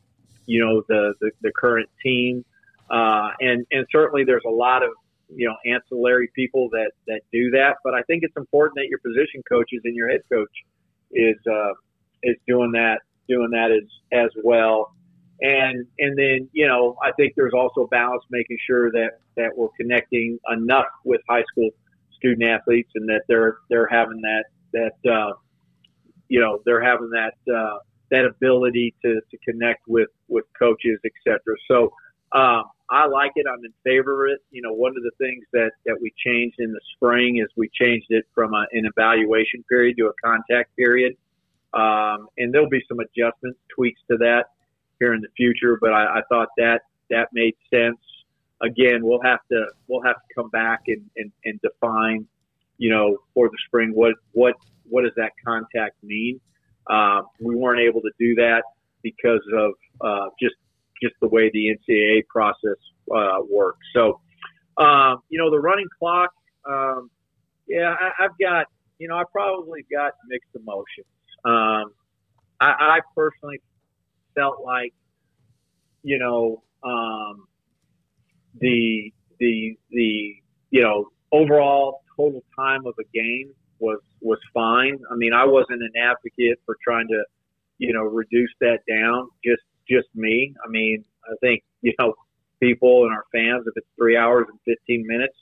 you 0.45 0.63
know 0.63 0.83
the 0.89 1.13
the, 1.21 1.31
the 1.41 1.51
current 1.57 1.89
team 2.03 2.43
uh, 2.89 3.29
and 3.39 3.65
and 3.71 3.87
certainly 3.91 4.25
there's 4.25 4.45
a 4.45 4.51
lot 4.51 4.83
of 4.83 4.89
you 5.29 5.47
know 5.47 5.55
ancillary 5.65 6.29
people 6.35 6.69
that 6.69 6.91
that 7.07 7.21
do 7.31 7.49
that 7.51 7.77
but 7.83 7.93
I 7.93 8.01
think 8.03 8.23
it's 8.23 8.37
important 8.37 8.75
that 8.75 8.87
your 8.89 8.99
position 8.99 9.41
coaches 9.49 9.81
and 9.85 9.95
your 9.95 10.09
head 10.09 10.21
coach 10.29 10.51
is 11.11 11.37
uh, 11.49 11.71
is 12.23 12.35
doing 12.47 12.73
that 12.73 12.99
doing 13.27 13.49
that 13.51 13.71
as 13.71 13.87
as 14.11 14.31
well. 14.43 14.93
And 15.41 15.85
and 15.99 16.17
then 16.17 16.49
you 16.53 16.67
know 16.67 16.97
I 17.03 17.11
think 17.13 17.33
there's 17.35 17.53
also 17.53 17.87
balance 17.87 18.23
making 18.29 18.57
sure 18.65 18.91
that 18.91 19.19
that 19.35 19.51
we're 19.55 19.69
connecting 19.79 20.39
enough 20.51 20.85
with 21.03 21.21
high 21.27 21.43
school 21.51 21.71
student 22.15 22.47
athletes 22.47 22.91
and 22.95 23.07
that 23.09 23.21
they're 23.27 23.57
they're 23.69 23.87
having 23.87 24.21
that 24.21 24.45
that 24.73 25.11
uh, 25.11 25.33
you 26.27 26.39
know 26.39 26.61
they're 26.65 26.83
having 26.83 27.09
that 27.11 27.35
uh, 27.53 27.79
that 28.11 28.25
ability 28.25 28.93
to, 29.03 29.21
to 29.31 29.37
connect 29.47 29.81
with 29.87 30.09
with 30.27 30.45
coaches 30.57 30.99
etc. 31.05 31.39
So 31.67 31.91
um, 32.31 32.63
I 32.89 33.07
like 33.07 33.31
it. 33.35 33.45
I'm 33.51 33.63
in 33.65 33.73
favor 33.83 34.27
of 34.27 34.33
it. 34.33 34.39
You 34.51 34.61
know, 34.61 34.73
one 34.73 34.91
of 34.95 35.03
the 35.03 35.11
things 35.17 35.43
that 35.53 35.71
that 35.85 35.97
we 36.01 36.13
changed 36.23 36.57
in 36.59 36.71
the 36.71 36.81
spring 36.95 37.37
is 37.37 37.47
we 37.55 37.69
changed 37.73 38.07
it 38.09 38.25
from 38.33 38.53
a, 38.53 38.65
an 38.73 38.85
evaluation 38.85 39.63
period 39.69 39.97
to 39.97 40.07
a 40.07 40.13
contact 40.23 40.75
period, 40.75 41.15
um, 41.73 42.27
and 42.37 42.53
there'll 42.53 42.69
be 42.69 42.83
some 42.87 42.99
adjustments, 42.99 43.59
tweaks 43.73 44.01
to 44.11 44.17
that 44.17 44.45
here 44.99 45.13
in 45.13 45.21
the 45.21 45.29
future. 45.35 45.77
But 45.81 45.93
I, 45.93 46.19
I 46.19 46.21
thought 46.29 46.49
that 46.57 46.81
that 47.09 47.29
made 47.33 47.55
sense. 47.73 47.97
Again, 48.61 48.99
we'll 49.03 49.21
have 49.21 49.39
to 49.51 49.65
we'll 49.87 50.03
have 50.03 50.15
to 50.15 50.33
come 50.33 50.49
back 50.49 50.81
and, 50.87 51.01
and, 51.17 51.31
and 51.43 51.59
define, 51.61 52.25
you 52.77 52.89
know, 52.89 53.17
for 53.33 53.49
the 53.49 53.57
spring 53.67 53.91
what 53.93 54.13
what 54.31 54.55
what 54.87 55.03
does 55.03 55.13
that 55.17 55.31
contact 55.45 55.95
mean? 56.03 56.39
Uh, 56.89 57.21
we 57.41 57.55
weren't 57.55 57.81
able 57.81 58.01
to 58.01 58.11
do 58.19 58.35
that 58.35 58.63
because 59.01 59.41
of 59.53 59.71
uh, 60.01 60.27
just 60.41 60.55
just 61.01 61.15
the 61.21 61.27
way 61.27 61.49
the 61.53 61.75
NCAA 61.75 62.25
process 62.27 62.77
uh, 63.13 63.39
works. 63.49 63.85
So, 63.93 64.21
um, 64.77 65.21
you 65.29 65.37
know, 65.37 65.51
the 65.51 65.59
running 65.59 65.87
clock. 65.99 66.31
Um, 66.67 67.09
yeah, 67.67 67.95
I, 67.99 68.25
I've 68.25 68.37
got 68.39 68.67
you 68.99 69.07
know 69.07 69.15
I 69.15 69.23
probably 69.31 69.85
got 69.91 70.13
mixed 70.27 70.55
emotions. 70.55 71.07
Um, 71.43 71.93
I, 72.59 72.71
I 72.79 72.99
personally 73.15 73.61
felt 74.35 74.63
like 74.63 74.93
you 76.03 76.19
know 76.19 76.63
um, 76.83 77.47
the 78.59 79.11
the 79.39 79.77
the 79.91 80.35
you 80.71 80.81
know 80.81 81.09
overall 81.31 82.01
total 82.15 82.43
time 82.57 82.85
of 82.85 82.93
a 82.99 83.03
game 83.13 83.51
was 83.79 83.99
was 84.21 84.39
fine. 84.53 84.99
I 85.11 85.15
mean, 85.15 85.33
I 85.33 85.45
wasn't 85.45 85.81
an 85.81 85.91
advocate 85.97 86.59
for 86.65 86.77
trying 86.83 87.07
to 87.09 87.23
you 87.77 87.93
know 87.93 88.03
reduce 88.03 88.51
that 88.61 88.79
down. 88.89 89.29
Just 89.43 89.63
just 89.89 90.07
me. 90.15 90.53
I 90.65 90.69
mean, 90.69 91.03
I 91.25 91.35
think 91.41 91.63
you 91.81 91.93
know 91.99 92.13
people 92.61 93.03
and 93.03 93.13
our 93.13 93.25
fans 93.31 93.63
if 93.67 93.73
it's 93.75 93.87
three 93.97 94.17
hours 94.17 94.47
and 94.49 94.59
15 94.65 95.05
minutes, 95.07 95.35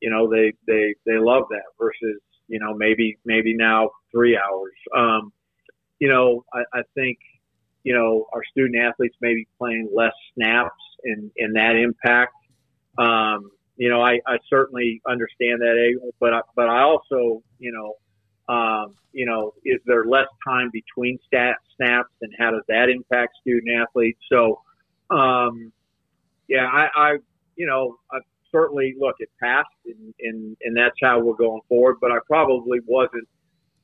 you 0.00 0.10
know 0.10 0.30
they 0.30 0.52
they 0.66 0.94
they 1.06 1.18
love 1.18 1.44
that 1.50 1.64
versus 1.78 2.20
you 2.48 2.58
know 2.58 2.74
maybe 2.74 3.18
maybe 3.24 3.54
now 3.54 3.90
three 4.10 4.36
hours. 4.38 4.74
Um, 4.96 5.32
you 5.98 6.08
know, 6.08 6.44
I, 6.52 6.60
I 6.72 6.82
think 6.94 7.18
you 7.82 7.94
know 7.94 8.26
our 8.32 8.42
student 8.50 8.76
athletes 8.76 9.16
may 9.20 9.34
be 9.34 9.46
playing 9.58 9.90
less 9.94 10.14
snaps 10.34 10.82
and 11.04 11.30
and 11.38 11.56
that 11.56 11.76
impact. 11.76 12.34
Um, 12.98 13.50
you 13.76 13.88
know, 13.88 14.00
I, 14.00 14.20
I 14.26 14.38
certainly 14.48 15.00
understand 15.06 15.60
that, 15.60 16.00
but 16.20 16.32
I, 16.32 16.40
but 16.54 16.68
I 16.68 16.82
also, 16.82 17.42
you 17.58 17.72
know, 17.72 17.94
um, 18.54 18.94
you 19.12 19.26
know, 19.26 19.54
is 19.64 19.80
there 19.86 20.04
less 20.04 20.28
time 20.46 20.70
between 20.72 21.18
stat, 21.26 21.56
snaps, 21.76 22.10
and 22.20 22.32
how 22.38 22.50
does 22.50 22.62
that 22.68 22.88
impact 22.88 23.32
student 23.40 23.68
athletes? 23.80 24.20
So, 24.30 24.60
um, 25.10 25.72
yeah, 26.48 26.66
I, 26.66 26.88
I, 26.96 27.16
you 27.56 27.66
know, 27.66 27.96
I 28.12 28.18
certainly 28.52 28.94
look 28.98 29.16
it 29.18 29.30
passed, 29.42 29.68
and, 29.86 30.14
and 30.20 30.56
and 30.62 30.76
that's 30.76 30.96
how 31.02 31.20
we're 31.20 31.34
going 31.34 31.62
forward. 31.68 31.96
But 32.00 32.12
I 32.12 32.18
probably 32.26 32.80
wasn't, 32.86 33.26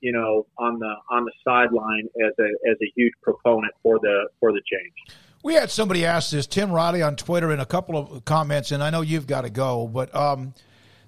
you 0.00 0.12
know, 0.12 0.46
on 0.58 0.78
the 0.78 0.94
on 1.10 1.24
the 1.24 1.32
sideline 1.44 2.08
as 2.24 2.32
a 2.38 2.70
as 2.70 2.76
a 2.82 2.92
huge 2.94 3.14
proponent 3.22 3.72
for 3.82 3.98
the 3.98 4.28
for 4.38 4.52
the 4.52 4.60
change. 4.70 5.18
We 5.42 5.54
had 5.54 5.70
somebody 5.70 6.04
ask 6.04 6.30
this, 6.30 6.46
Tim 6.46 6.70
Riley 6.70 7.00
on 7.00 7.16
Twitter, 7.16 7.50
in 7.50 7.60
a 7.60 7.66
couple 7.66 7.96
of 7.96 8.24
comments, 8.26 8.72
and 8.72 8.82
I 8.82 8.90
know 8.90 9.00
you've 9.00 9.26
got 9.26 9.42
to 9.42 9.50
go, 9.50 9.88
but 9.88 10.14
um, 10.14 10.52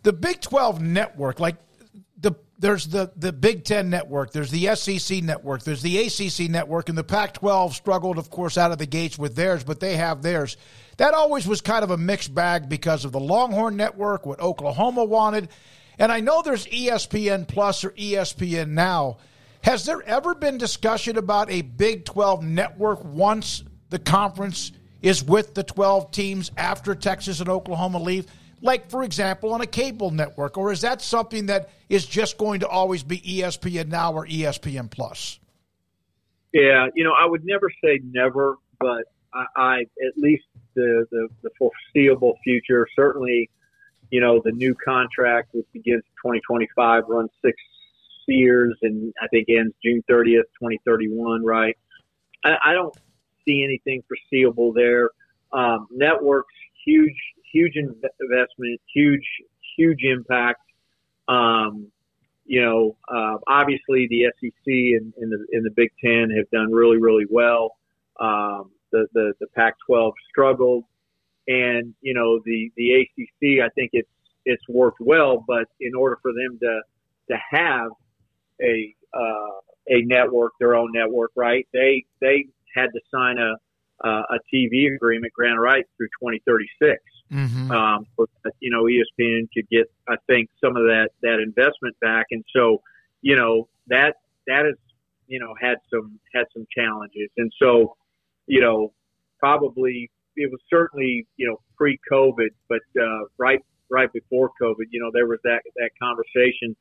the 0.05 0.13
Big 0.13 0.41
12 0.41 0.81
network, 0.81 1.39
like 1.39 1.57
the 2.17 2.33
there's 2.59 2.87
the, 2.87 3.13
the 3.17 3.33
Big 3.33 3.65
Ten 3.65 3.91
network, 3.91 4.33
there's 4.33 4.51
the 4.51 4.75
SEC 4.75 5.23
network, 5.23 5.65
there's 5.65 5.83
the 5.83 5.99
ACC 5.99 6.49
network, 6.49 6.89
and 6.89 6.97
the 6.97 7.05
Pac 7.05 7.35
12 7.35 7.75
struggled, 7.75 8.17
of 8.17 8.31
course, 8.31 8.57
out 8.57 8.73
of 8.73 8.79
the 8.79 8.87
gates 8.87 9.19
with 9.19 9.37
theirs, 9.37 9.65
but 9.65 9.81
they 9.81 9.97
have 9.97 10.23
theirs. 10.23 10.57
That 10.97 11.13
always 11.13 11.47
was 11.47 11.61
kind 11.61 11.85
of 11.85 11.91
a 11.91 11.99
mixed 11.99 12.35
bag 12.35 12.69
because 12.69 13.05
of 13.05 13.13
the 13.13 13.21
Longhorn 13.21 13.77
network, 13.77 14.25
what 14.25 14.41
Oklahoma 14.41 15.05
wanted. 15.05 15.51
And 15.99 16.11
I 16.11 16.21
know 16.21 16.41
there's 16.41 16.67
ESPN 16.67 17.47
Plus 17.49 17.85
or 17.85 17.91
ESPN 17.91 18.69
Now. 18.69 19.19
Has 19.63 19.85
there 19.85 20.03
ever 20.03 20.35
been 20.35 20.57
discussion 20.57 21.19
about 21.19 21.51
a 21.51 21.63
Big 21.63 22.05
12 22.05 22.45
network 22.45 23.05
once 23.05 23.65
the 23.93 23.99
conference 23.99 24.73
is 25.03 25.23
with 25.23 25.55
the 25.55 25.63
12 25.63 26.11
teams 26.11 26.51
after 26.57 26.95
Texas 26.95 27.41
and 27.41 27.49
Oklahoma 27.49 27.99
leave? 27.99 28.27
Like, 28.63 28.89
for 28.89 29.03
example, 29.03 29.53
on 29.53 29.61
a 29.61 29.67
cable 29.67 30.11
network? 30.11 30.57
Or 30.57 30.73
is 30.73 30.81
that 30.81 31.03
something 31.03 31.47
that 31.47 31.69
is 31.89 32.07
just 32.07 32.39
going 32.39 32.61
to 32.61 32.69
always 32.69 33.03
be 33.03 33.19
ESPN 33.19 33.89
Now 33.89 34.15
or 34.15 34.27
ESPN 34.27 34.91
Plus? 34.91 35.39
Yeah, 36.55 36.87
you 36.95 37.05
know, 37.05 37.13
I 37.13 37.27
would 37.27 37.45
never 37.45 37.71
say 37.85 38.01
never, 38.03 38.57
but 38.81 39.05
I, 39.35 39.45
I 39.57 39.81
at 39.81 40.17
least 40.17 40.45
the, 40.75 41.07
the, 41.11 41.29
the 41.43 41.51
foreseeable 41.59 42.39
future, 42.43 42.87
certainly, 42.97 43.51
you 44.11 44.21
know, 44.21 44.41
the 44.43 44.53
new 44.53 44.75
contract, 44.75 45.51
which 45.53 45.67
begins 45.73 46.03
2025, 46.23 47.05
runs 47.09 47.31
six 47.45 47.57
years 48.29 48.75
and 48.83 49.13
I 49.21 49.29
think 49.29 49.49
ends 49.51 49.75
June 49.85 50.03
30th, 50.09 50.49
2031, 50.61 51.45
right? 51.45 51.77
I, 52.45 52.57
I 52.65 52.73
don't 52.73 52.95
see 53.45 53.65
anything 53.65 54.03
foreseeable 54.09 54.73
there. 54.73 55.11
Um, 55.53 55.87
networks, 55.91 56.55
huge, 56.85 57.17
huge 57.53 57.75
investment, 57.77 58.81
huge, 58.93 59.27
huge 59.77 60.03
impact. 60.03 60.61
Um, 61.29 61.91
you 62.45 62.61
know, 62.61 62.97
uh, 63.09 63.39
obviously 63.47 64.09
the 64.09 64.27
SEC 64.41 64.67
and, 64.67 65.13
and 65.17 65.31
the 65.33 65.47
and 65.53 65.65
the 65.65 65.71
Big 65.71 65.91
Ten 66.03 66.31
have 66.37 66.51
done 66.51 66.73
really, 66.73 66.99
really 66.99 67.27
well. 67.31 67.77
Um, 68.19 68.71
the, 68.91 69.07
the 69.15 69.33
the 69.41 69.47
Pac-12 69.55 70.13
struggled, 70.29 70.85
and 71.47 71.95
you 72.01 72.15
know 72.15 72.41
the 72.45 72.73
the 72.77 73.03
ACC. 73.03 73.65
I 73.65 73.69
think 73.75 73.91
it's 73.93 74.09
it's 74.45 74.63
worked 74.69 75.01
well, 75.01 75.45
but 75.47 75.67
in 75.81 75.95
order 75.95 76.19
for 76.21 76.33
them 76.33 76.59
to 76.61 76.81
to 77.31 77.39
have 77.51 77.91
a 78.61 78.95
uh, 79.15 79.61
a 79.89 80.03
network, 80.03 80.53
their 80.59 80.75
own 80.75 80.91
network, 80.93 81.33
right? 81.37 81.67
They 81.73 82.05
they 82.21 82.47
had 82.75 82.87
to 82.95 83.01
sign 83.13 83.39
a 83.39 83.55
uh, 84.05 84.23
a 84.31 84.39
TV 84.53 84.93
agreement, 84.93 85.33
grant 85.33 85.61
rights 85.61 85.89
through 85.97 86.09
2036. 86.21 87.01
Mm-hmm. 87.33 87.71
Um, 87.71 88.07
but, 88.17 88.29
you 88.61 88.71
know, 88.71 88.85
ESPN 88.85 89.49
could 89.55 89.69
get, 89.71 89.91
I 90.09 90.17
think, 90.27 90.51
some 90.63 90.77
of 90.77 90.83
that 90.85 91.11
that 91.23 91.39
investment 91.41 91.99
back, 92.01 92.27
and 92.31 92.45
so, 92.55 92.83
you 93.23 93.37
know, 93.37 93.69
that 93.87 94.17
that 94.47 94.65
has, 94.67 94.75
you 95.29 95.39
know, 95.39 95.55
had 95.61 95.77
some 95.93 96.19
had 96.35 96.45
some 96.53 96.67
challenges, 96.77 97.31
and 97.39 97.51
so, 97.59 97.97
you 98.47 98.61
know, 98.61 98.93
probably 99.39 100.11
it 100.37 100.51
was 100.51 100.61
certainly, 100.69 101.27
you 101.37 101.47
know, 101.47 101.57
pre-COVID, 101.77 102.49
but 102.69 102.81
uh, 103.01 103.25
right 103.39 103.61
right 103.91 104.13
before 104.13 104.51
COVID, 104.61 104.87
you 104.91 105.01
know, 105.01 105.11
there 105.13 105.27
was 105.27 105.39
that 105.45 105.63
that 105.77 105.91
conversation, 106.03 106.77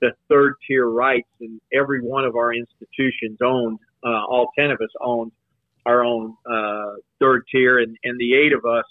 the 0.00 0.12
third 0.28 0.54
tier 0.66 0.86
rights, 0.86 1.28
and 1.40 1.60
every 1.72 2.00
one 2.00 2.24
of 2.24 2.36
our 2.36 2.52
institutions 2.52 3.38
owned, 3.42 3.78
uh, 4.04 4.24
all 4.24 4.50
ten 4.58 4.70
of 4.70 4.80
us 4.80 4.90
owned 5.00 5.32
our 5.86 6.04
own 6.04 6.34
uh, 6.50 6.94
third 7.20 7.44
tier, 7.50 7.78
and, 7.78 7.96
and 8.04 8.18
the 8.18 8.34
eight 8.34 8.52
of 8.52 8.64
us 8.64 8.84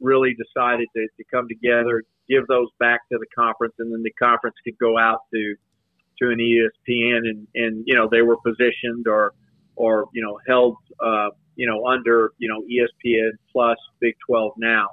really 0.00 0.34
decided 0.34 0.86
to, 0.94 1.06
to 1.16 1.24
come 1.32 1.48
together, 1.48 2.04
give 2.28 2.46
those 2.46 2.68
back 2.78 3.00
to 3.10 3.18
the 3.18 3.26
conference, 3.34 3.74
and 3.78 3.92
then 3.92 4.02
the 4.02 4.12
conference 4.12 4.56
could 4.64 4.78
go 4.78 4.98
out 4.98 5.20
to 5.32 5.54
to 6.20 6.30
an 6.30 6.38
ESPN, 6.38 7.18
and 7.28 7.46
and 7.54 7.84
you 7.86 7.94
know 7.94 8.08
they 8.10 8.22
were 8.22 8.36
positioned 8.36 9.08
or 9.08 9.32
or 9.76 10.06
you 10.12 10.22
know 10.22 10.38
held 10.46 10.76
uh, 11.00 11.30
you 11.56 11.66
know 11.66 11.86
under 11.86 12.32
you 12.38 12.48
know 12.48 12.62
ESPN 12.62 13.30
plus 13.52 13.78
Big 14.00 14.14
12 14.26 14.52
now, 14.58 14.88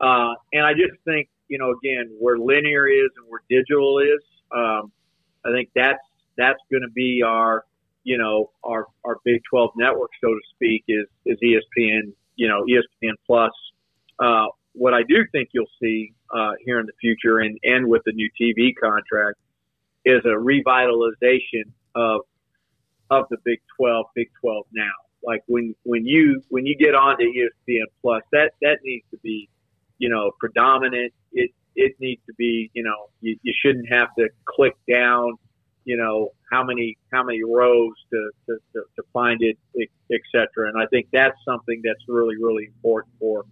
uh, 0.00 0.34
and 0.52 0.66
I 0.66 0.72
just 0.72 0.94
think 1.04 1.28
you 1.48 1.58
know 1.58 1.72
again 1.72 2.10
where 2.18 2.38
linear 2.38 2.88
is 2.88 3.10
and 3.16 3.26
where 3.28 3.42
digital 3.48 3.98
is, 4.00 4.22
um, 4.54 4.92
I 5.44 5.52
think 5.52 5.70
that's 5.74 6.00
that's 6.36 6.60
going 6.70 6.82
to 6.82 6.90
be 6.94 7.22
our 7.24 7.64
you 8.02 8.18
know 8.18 8.50
our 8.62 8.86
our 9.04 9.18
Big 9.24 9.42
12 9.50 9.72
network, 9.76 10.10
so 10.22 10.28
to 10.28 10.40
speak, 10.54 10.84
is 10.88 11.06
is 11.26 11.38
ESPN 11.42 12.12
you 12.36 12.48
know 12.48 12.64
ESPN 12.64 13.14
plus. 13.26 13.52
Uh, 14.18 14.46
what 14.72 14.94
I 14.94 15.02
do 15.02 15.24
think 15.32 15.50
you'll 15.52 15.66
see 15.80 16.12
uh, 16.34 16.52
here 16.64 16.80
in 16.80 16.86
the 16.86 16.92
future, 17.00 17.38
and 17.38 17.58
and 17.62 17.88
with 17.88 18.02
the 18.04 18.12
new 18.12 18.30
TV 18.40 18.72
contract, 18.80 19.38
is 20.04 20.20
a 20.24 20.28
revitalization 20.28 21.72
of 21.94 22.22
of 23.10 23.26
the 23.30 23.36
Big 23.44 23.60
12, 23.76 24.06
Big 24.14 24.30
12 24.40 24.66
now. 24.72 24.90
Like 25.24 25.42
when 25.46 25.74
when 25.84 26.06
you 26.06 26.42
when 26.48 26.66
you 26.66 26.76
get 26.76 26.94
onto 26.94 27.24
ESPN 27.24 27.86
Plus, 28.02 28.22
that 28.32 28.52
that 28.62 28.78
needs 28.84 29.04
to 29.10 29.18
be 29.18 29.48
you 29.98 30.08
know 30.08 30.32
predominant. 30.38 31.12
It 31.32 31.50
it 31.76 31.94
needs 32.00 32.22
to 32.26 32.34
be 32.34 32.70
you 32.74 32.82
know 32.82 33.08
you, 33.20 33.36
you 33.42 33.52
shouldn't 33.62 33.88
have 33.90 34.08
to 34.18 34.28
click 34.46 34.74
down 34.90 35.38
you 35.84 35.96
know, 35.96 36.30
how 36.50 36.64
many 36.64 36.96
how 37.12 37.22
many 37.22 37.42
rows 37.44 37.94
to 38.10 38.30
to, 38.46 38.58
to, 38.72 38.82
to 38.96 39.02
find 39.12 39.42
it, 39.42 39.58
et, 39.80 39.88
et 40.12 40.20
cetera. 40.32 40.68
And 40.68 40.82
I 40.82 40.86
think 40.86 41.08
that's 41.12 41.36
something 41.44 41.80
that's 41.84 42.02
really 42.08 42.36
really 42.36 42.64
important 42.66 43.14
for 43.18 43.44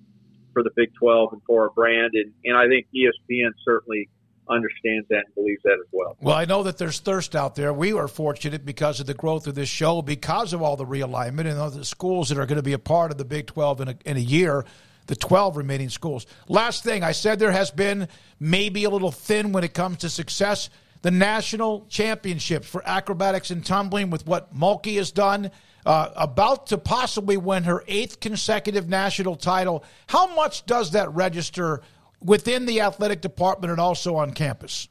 for 0.52 0.62
the 0.62 0.70
Big 0.76 0.92
12 0.94 1.32
and 1.32 1.42
for 1.46 1.64
our 1.64 1.70
brand. 1.70 2.12
And 2.14 2.32
and 2.44 2.56
I 2.56 2.68
think 2.68 2.86
ESPN 2.94 3.50
certainly 3.64 4.08
understands 4.48 5.06
that 5.08 5.24
and 5.26 5.34
believes 5.34 5.62
that 5.62 5.74
as 5.74 5.86
well. 5.92 6.16
Well, 6.20 6.36
I 6.36 6.46
know 6.46 6.64
that 6.64 6.76
there's 6.76 6.98
thirst 6.98 7.36
out 7.36 7.54
there. 7.54 7.72
We 7.72 7.92
are 7.92 8.08
fortunate 8.08 8.64
because 8.64 8.98
of 8.98 9.06
the 9.06 9.14
growth 9.14 9.46
of 9.46 9.54
this 9.54 9.68
show, 9.68 10.02
because 10.02 10.52
of 10.52 10.62
all 10.62 10.76
the 10.76 10.84
realignment 10.84 11.46
and 11.46 11.58
all 11.58 11.70
the 11.70 11.84
schools 11.84 12.28
that 12.30 12.38
are 12.38 12.46
going 12.46 12.56
to 12.56 12.62
be 12.62 12.72
a 12.72 12.78
part 12.78 13.12
of 13.12 13.18
the 13.18 13.24
Big 13.24 13.46
12 13.46 13.82
in 13.82 13.88
a, 13.88 13.96
in 14.04 14.16
a 14.16 14.20
year, 14.20 14.64
the 15.06 15.16
12 15.16 15.56
remaining 15.56 15.88
schools. 15.88 16.26
Last 16.48 16.84
thing, 16.84 17.02
I 17.02 17.12
said 17.12 17.38
there 17.38 17.52
has 17.52 17.70
been 17.70 18.08
maybe 18.38 18.84
a 18.84 18.90
little 18.90 19.12
thin 19.12 19.52
when 19.52 19.64
it 19.64 19.74
comes 19.74 19.98
to 19.98 20.08
success. 20.10 20.70
The 21.02 21.10
national 21.10 21.86
championships 21.88 22.68
for 22.68 22.82
acrobatics 22.86 23.50
and 23.50 23.64
tumbling 23.64 24.10
with 24.10 24.26
what 24.26 24.54
Mulkey 24.54 24.96
has 24.96 25.10
done. 25.10 25.50
Uh, 25.84 26.10
about 26.14 26.68
to 26.68 26.78
possibly 26.78 27.36
win 27.36 27.64
her 27.64 27.82
eighth 27.88 28.20
consecutive 28.20 28.88
national 28.88 29.34
title. 29.34 29.82
How 30.06 30.32
much 30.36 30.64
does 30.64 30.92
that 30.92 31.12
register 31.12 31.80
within 32.20 32.66
the 32.66 32.82
athletic 32.82 33.20
department 33.20 33.72
and 33.72 33.80
also 33.80 34.14
on 34.14 34.32
campus? 34.32 34.88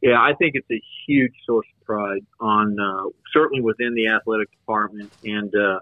Yeah, 0.00 0.20
I 0.20 0.34
think 0.38 0.52
it's 0.54 0.70
a 0.70 0.80
huge 1.06 1.32
source 1.44 1.66
of 1.76 1.84
pride 1.84 2.24
on 2.38 2.76
uh, 2.78 3.10
certainly 3.32 3.62
within 3.62 3.94
the 3.94 4.08
athletic 4.08 4.50
department 4.52 5.12
and 5.24 5.52
uh, 5.54 5.80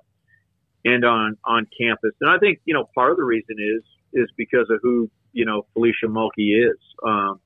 and 0.86 1.04
on 1.04 1.36
on 1.44 1.66
campus. 1.78 2.12
And 2.20 2.30
I 2.30 2.38
think 2.38 2.60
you 2.64 2.74
know 2.74 2.88
part 2.94 3.10
of 3.10 3.16
the 3.16 3.24
reason 3.24 3.56
is 3.58 3.82
is 4.12 4.30
because 4.36 4.68
of 4.70 4.78
who 4.82 5.10
you 5.32 5.44
know 5.44 5.66
Felicia 5.74 6.06
Mulkey 6.06 6.70
is. 6.70 6.78
Um, 7.04 7.40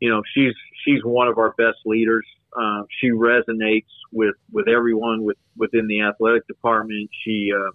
you 0.00 0.10
know, 0.10 0.22
she's 0.34 0.54
she's 0.84 1.02
one 1.02 1.28
of 1.28 1.38
our 1.38 1.54
best 1.58 1.78
leaders. 1.84 2.26
Uh, 2.56 2.82
she 3.00 3.10
resonates 3.10 3.86
with 4.12 4.36
with 4.52 4.68
everyone 4.68 5.24
with 5.24 5.36
within 5.56 5.86
the 5.88 6.02
athletic 6.02 6.46
department. 6.46 7.10
She 7.24 7.50
uh, 7.54 7.72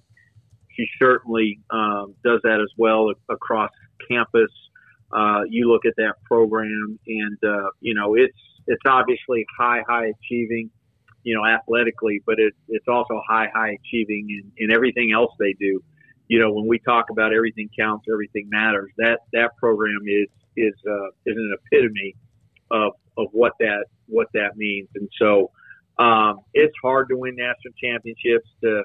she 0.76 0.88
certainly 1.02 1.60
um, 1.70 2.16
does 2.24 2.40
that 2.44 2.60
as 2.62 2.72
well 2.78 3.12
across 3.30 3.72
campus. 4.10 4.52
Uh, 5.12 5.42
you 5.50 5.70
look 5.72 5.86
at 5.86 5.94
that 5.98 6.16
program, 6.24 7.00
and 7.08 7.38
uh, 7.46 7.70
you 7.82 7.94
know 7.94 8.16
it's 8.16 8.38
it's 8.68 8.82
obviously 8.86 9.46
high 9.58 9.84
high 9.88 10.08
achieving, 10.08 10.70
you 11.24 11.36
know, 11.36 11.46
athletically, 11.46 12.22
but 12.26 12.40
it, 12.40 12.54
it's 12.68 12.88
also 12.88 13.22
high 13.28 13.48
high 13.54 13.78
achieving 13.82 14.28
in, 14.30 14.52
in 14.66 14.72
everything 14.72 15.12
else 15.12 15.32
they 15.40 15.54
do. 15.54 15.84
You 16.28 16.40
know, 16.40 16.52
when 16.52 16.68
we 16.68 16.80
talk 16.80 17.10
about 17.10 17.34
everything 17.34 17.70
counts, 17.78 18.06
everything 18.12 18.50
matters. 18.50 18.92
That 18.98 19.20
that 19.34 19.56
program 19.58 20.00
is 20.08 20.28
is 20.58 20.74
uh, 20.88 21.08
is 21.26 21.38
an 21.38 21.56
epitome 21.58 22.16
of 22.72 22.94
of 23.18 23.28
what 23.32 23.54
that 23.60 23.86
what 24.08 24.28
that 24.34 24.58
means, 24.58 24.90
and 24.96 25.10
so 25.20 25.52
um, 25.98 26.40
it's 26.54 26.74
hard 26.82 27.10
to 27.10 27.18
win 27.18 27.36
national 27.36 27.74
championships 27.82 28.50
to 28.64 28.84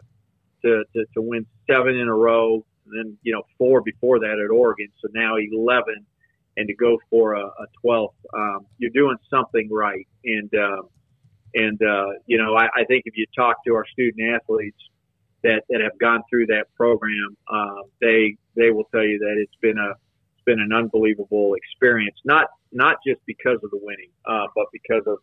to, 0.62 0.84
to, 0.94 1.04
to 1.14 1.22
win 1.22 1.46
seven 1.70 1.96
in 1.96 2.08
a 2.08 2.14
row, 2.14 2.64
and 2.86 2.98
then 2.98 3.18
you 3.22 3.32
know 3.32 3.42
four 3.56 3.80
before 3.80 4.18
that 4.20 4.38
at 4.44 4.50
Oregon, 4.50 4.88
so 5.00 5.08
now 5.14 5.36
eleven, 5.36 6.04
and 6.58 6.66
to 6.68 6.74
go 6.74 6.98
for 7.08 7.34
a, 7.34 7.44
a 7.44 7.66
12th, 7.84 8.14
um, 8.34 8.66
you're 8.78 8.90
doing 8.90 9.16
something 9.30 9.68
right. 9.70 10.06
And 10.24 10.50
um, 10.54 10.88
and 11.54 11.80
uh, 11.82 12.10
you 12.26 12.38
know, 12.38 12.56
I, 12.56 12.66
I 12.74 12.84
think 12.84 13.04
if 13.06 13.16
you 13.16 13.26
talk 13.36 13.64
to 13.66 13.74
our 13.74 13.86
student 13.86 14.34
athletes 14.34 14.78
that, 15.42 15.62
that 15.68 15.80
have 15.80 15.98
gone 15.98 16.22
through 16.28 16.46
that 16.46 16.66
program, 16.76 17.36
um, 17.52 17.82
they 18.00 18.36
they 18.56 18.70
will 18.70 18.84
tell 18.92 19.04
you 19.04 19.18
that 19.18 19.36
it's 19.38 19.56
been 19.60 19.78
a 19.78 19.90
it's 19.90 20.44
been 20.44 20.60
an 20.60 20.72
unbelievable 20.72 21.54
experience. 21.54 22.16
Not 22.24 22.48
not 22.72 22.96
just 23.06 23.20
because 23.26 23.58
of 23.62 23.70
the 23.70 23.80
winning, 23.80 24.10
uh, 24.26 24.46
but 24.54 24.66
because 24.72 25.02
of 25.06 25.18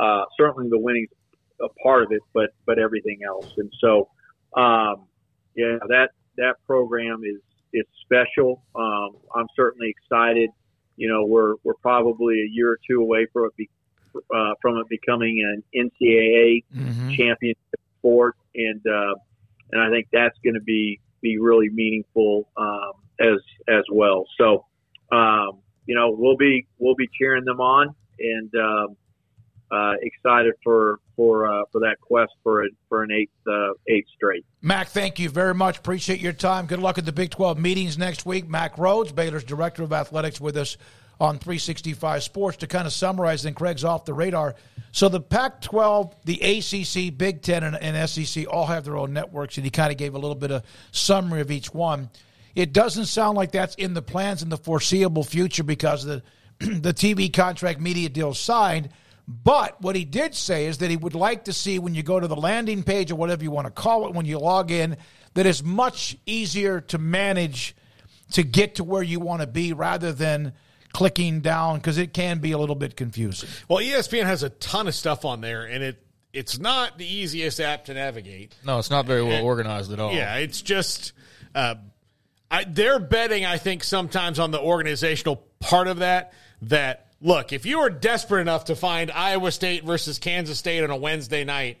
uh, 0.00 0.24
certainly 0.36 0.68
the 0.68 0.78
winning's 0.78 1.10
a 1.60 1.68
part 1.82 2.02
of 2.02 2.12
it, 2.12 2.22
but 2.32 2.50
but 2.66 2.78
everything 2.78 3.20
else. 3.26 3.52
And 3.56 3.72
so, 3.80 4.08
um, 4.56 5.06
yeah, 5.54 5.78
that 5.88 6.10
that 6.36 6.56
program 6.66 7.22
is 7.24 7.40
is 7.72 7.84
special. 8.02 8.62
Um, 8.74 9.16
I'm 9.34 9.46
certainly 9.54 9.90
excited. 9.90 10.50
You 10.96 11.08
know, 11.08 11.24
we're 11.24 11.54
we're 11.64 11.74
probably 11.74 12.42
a 12.42 12.48
year 12.50 12.70
or 12.70 12.78
two 12.88 13.00
away 13.00 13.26
from 13.32 13.46
it 13.46 13.56
be, 13.56 13.68
uh, 14.34 14.54
from 14.60 14.76
it 14.78 14.88
becoming 14.88 15.42
an 15.44 15.62
NCAA 15.74 16.64
Mm-hmm. 16.74 17.10
championship 17.10 17.80
sport, 17.98 18.36
and 18.54 18.80
uh, 18.86 19.14
and 19.72 19.80
I 19.80 19.90
think 19.90 20.08
that's 20.12 20.36
going 20.44 20.54
to 20.54 20.60
be 20.60 21.00
be 21.20 21.38
really 21.38 21.68
meaningful 21.70 22.48
um, 22.56 22.92
as 23.20 23.38
as 23.68 23.84
well. 23.92 24.24
So, 24.38 24.64
um, 25.10 25.60
you 25.86 25.94
know, 25.94 26.14
we'll 26.16 26.36
be 26.36 26.66
we'll 26.78 26.94
be 26.94 27.08
cheering 27.18 27.44
them 27.44 27.60
on 27.60 27.94
and 28.18 28.50
um, 28.54 28.96
uh, 29.70 29.94
excited 30.02 30.54
for 30.62 31.00
for 31.16 31.48
uh, 31.48 31.64
for 31.72 31.80
that 31.80 31.96
quest 32.00 32.32
for 32.42 32.64
a, 32.64 32.68
for 32.88 33.02
an 33.02 33.10
eighth 33.10 33.32
uh, 33.46 33.72
eighth 33.88 34.08
straight. 34.14 34.44
Mack, 34.62 34.88
thank 34.88 35.18
you 35.18 35.28
very 35.28 35.54
much. 35.54 35.78
Appreciate 35.78 36.20
your 36.20 36.32
time. 36.32 36.66
Good 36.66 36.80
luck 36.80 36.98
at 36.98 37.04
the 37.04 37.12
Big 37.12 37.30
12 37.30 37.58
meetings 37.58 37.98
next 37.98 38.26
week. 38.26 38.48
Mack 38.48 38.76
Rhoades, 38.76 39.14
Baylor's 39.14 39.44
Director 39.44 39.82
of 39.82 39.92
Athletics, 39.92 40.40
with 40.40 40.56
us 40.56 40.76
on 41.20 41.38
365 41.38 42.22
Sports. 42.22 42.56
To 42.58 42.66
kind 42.66 42.86
of 42.86 42.92
summarize, 42.92 43.42
then 43.42 43.54
Craig's 43.54 43.84
off 43.84 44.04
the 44.04 44.14
radar. 44.14 44.54
So 44.92 45.08
the 45.08 45.20
Pac 45.20 45.60
12, 45.60 46.14
the 46.24 46.40
ACC, 46.40 47.16
Big 47.16 47.42
10, 47.42 47.62
and, 47.62 47.76
and 47.76 48.08
SEC 48.08 48.46
all 48.48 48.66
have 48.66 48.84
their 48.84 48.96
own 48.96 49.12
networks, 49.12 49.56
and 49.56 49.64
he 49.64 49.70
kind 49.70 49.92
of 49.92 49.98
gave 49.98 50.14
a 50.14 50.18
little 50.18 50.34
bit 50.34 50.50
of 50.50 50.62
summary 50.92 51.40
of 51.40 51.50
each 51.50 51.72
one. 51.72 52.10
It 52.54 52.72
doesn't 52.72 53.06
sound 53.06 53.36
like 53.36 53.52
that's 53.52 53.74
in 53.76 53.94
the 53.94 54.02
plans 54.02 54.42
in 54.42 54.48
the 54.48 54.56
foreseeable 54.56 55.24
future 55.24 55.62
because 55.62 56.04
the 56.04 56.22
the 56.58 56.92
TV 56.92 57.32
contract 57.32 57.80
media 57.80 58.08
deal 58.08 58.34
signed. 58.34 58.88
But 59.28 59.80
what 59.80 59.94
he 59.94 60.04
did 60.04 60.34
say 60.34 60.66
is 60.66 60.78
that 60.78 60.90
he 60.90 60.96
would 60.96 61.14
like 61.14 61.44
to 61.44 61.52
see 61.52 61.78
when 61.78 61.94
you 61.94 62.02
go 62.02 62.18
to 62.18 62.26
the 62.26 62.36
landing 62.36 62.82
page 62.82 63.12
or 63.12 63.14
whatever 63.14 63.44
you 63.44 63.50
want 63.50 63.66
to 63.66 63.70
call 63.70 64.08
it, 64.08 64.14
when 64.14 64.26
you 64.26 64.38
log 64.38 64.70
in, 64.70 64.96
that 65.34 65.46
it's 65.46 65.62
much 65.62 66.16
easier 66.26 66.80
to 66.80 66.98
manage 66.98 67.76
to 68.32 68.42
get 68.42 68.76
to 68.76 68.84
where 68.84 69.02
you 69.02 69.20
want 69.20 69.40
to 69.42 69.46
be 69.46 69.72
rather 69.72 70.12
than 70.12 70.52
clicking 70.98 71.38
down 71.40 71.76
because 71.76 71.96
it 71.96 72.12
can 72.12 72.40
be 72.40 72.50
a 72.50 72.58
little 72.58 72.74
bit 72.74 72.96
confusing. 72.96 73.48
Well, 73.68 73.78
ESPN 73.78 74.24
has 74.24 74.42
a 74.42 74.50
ton 74.50 74.88
of 74.88 74.96
stuff 74.96 75.24
on 75.24 75.40
there, 75.40 75.62
and 75.64 75.84
it 75.84 76.02
it's 76.32 76.58
not 76.58 76.98
the 76.98 77.06
easiest 77.06 77.60
app 77.60 77.84
to 77.84 77.94
navigate. 77.94 78.56
No, 78.64 78.80
it's 78.80 78.90
not 78.90 79.06
very 79.06 79.22
well 79.22 79.36
And- 79.36 79.46
organized 79.46 79.92
at 79.92 80.00
all. 80.00 80.12
Yeah, 80.12 80.34
it's 80.38 80.60
just 80.60 81.12
uh, 81.54 81.76
I, 82.50 82.64
they're 82.64 82.98
betting. 82.98 83.46
I 83.46 83.58
think 83.58 83.84
sometimes 83.84 84.40
on 84.40 84.50
the 84.50 84.60
organizational 84.60 85.36
part 85.60 85.86
of 85.86 85.98
that. 85.98 86.32
That 86.62 87.12
look, 87.20 87.52
if 87.52 87.64
you 87.64 87.78
are 87.78 87.90
desperate 87.90 88.40
enough 88.40 88.64
to 88.64 88.74
find 88.74 89.12
Iowa 89.12 89.52
State 89.52 89.84
versus 89.84 90.18
Kansas 90.18 90.58
State 90.58 90.82
on 90.82 90.90
a 90.90 90.96
Wednesday 90.96 91.44
night, 91.44 91.78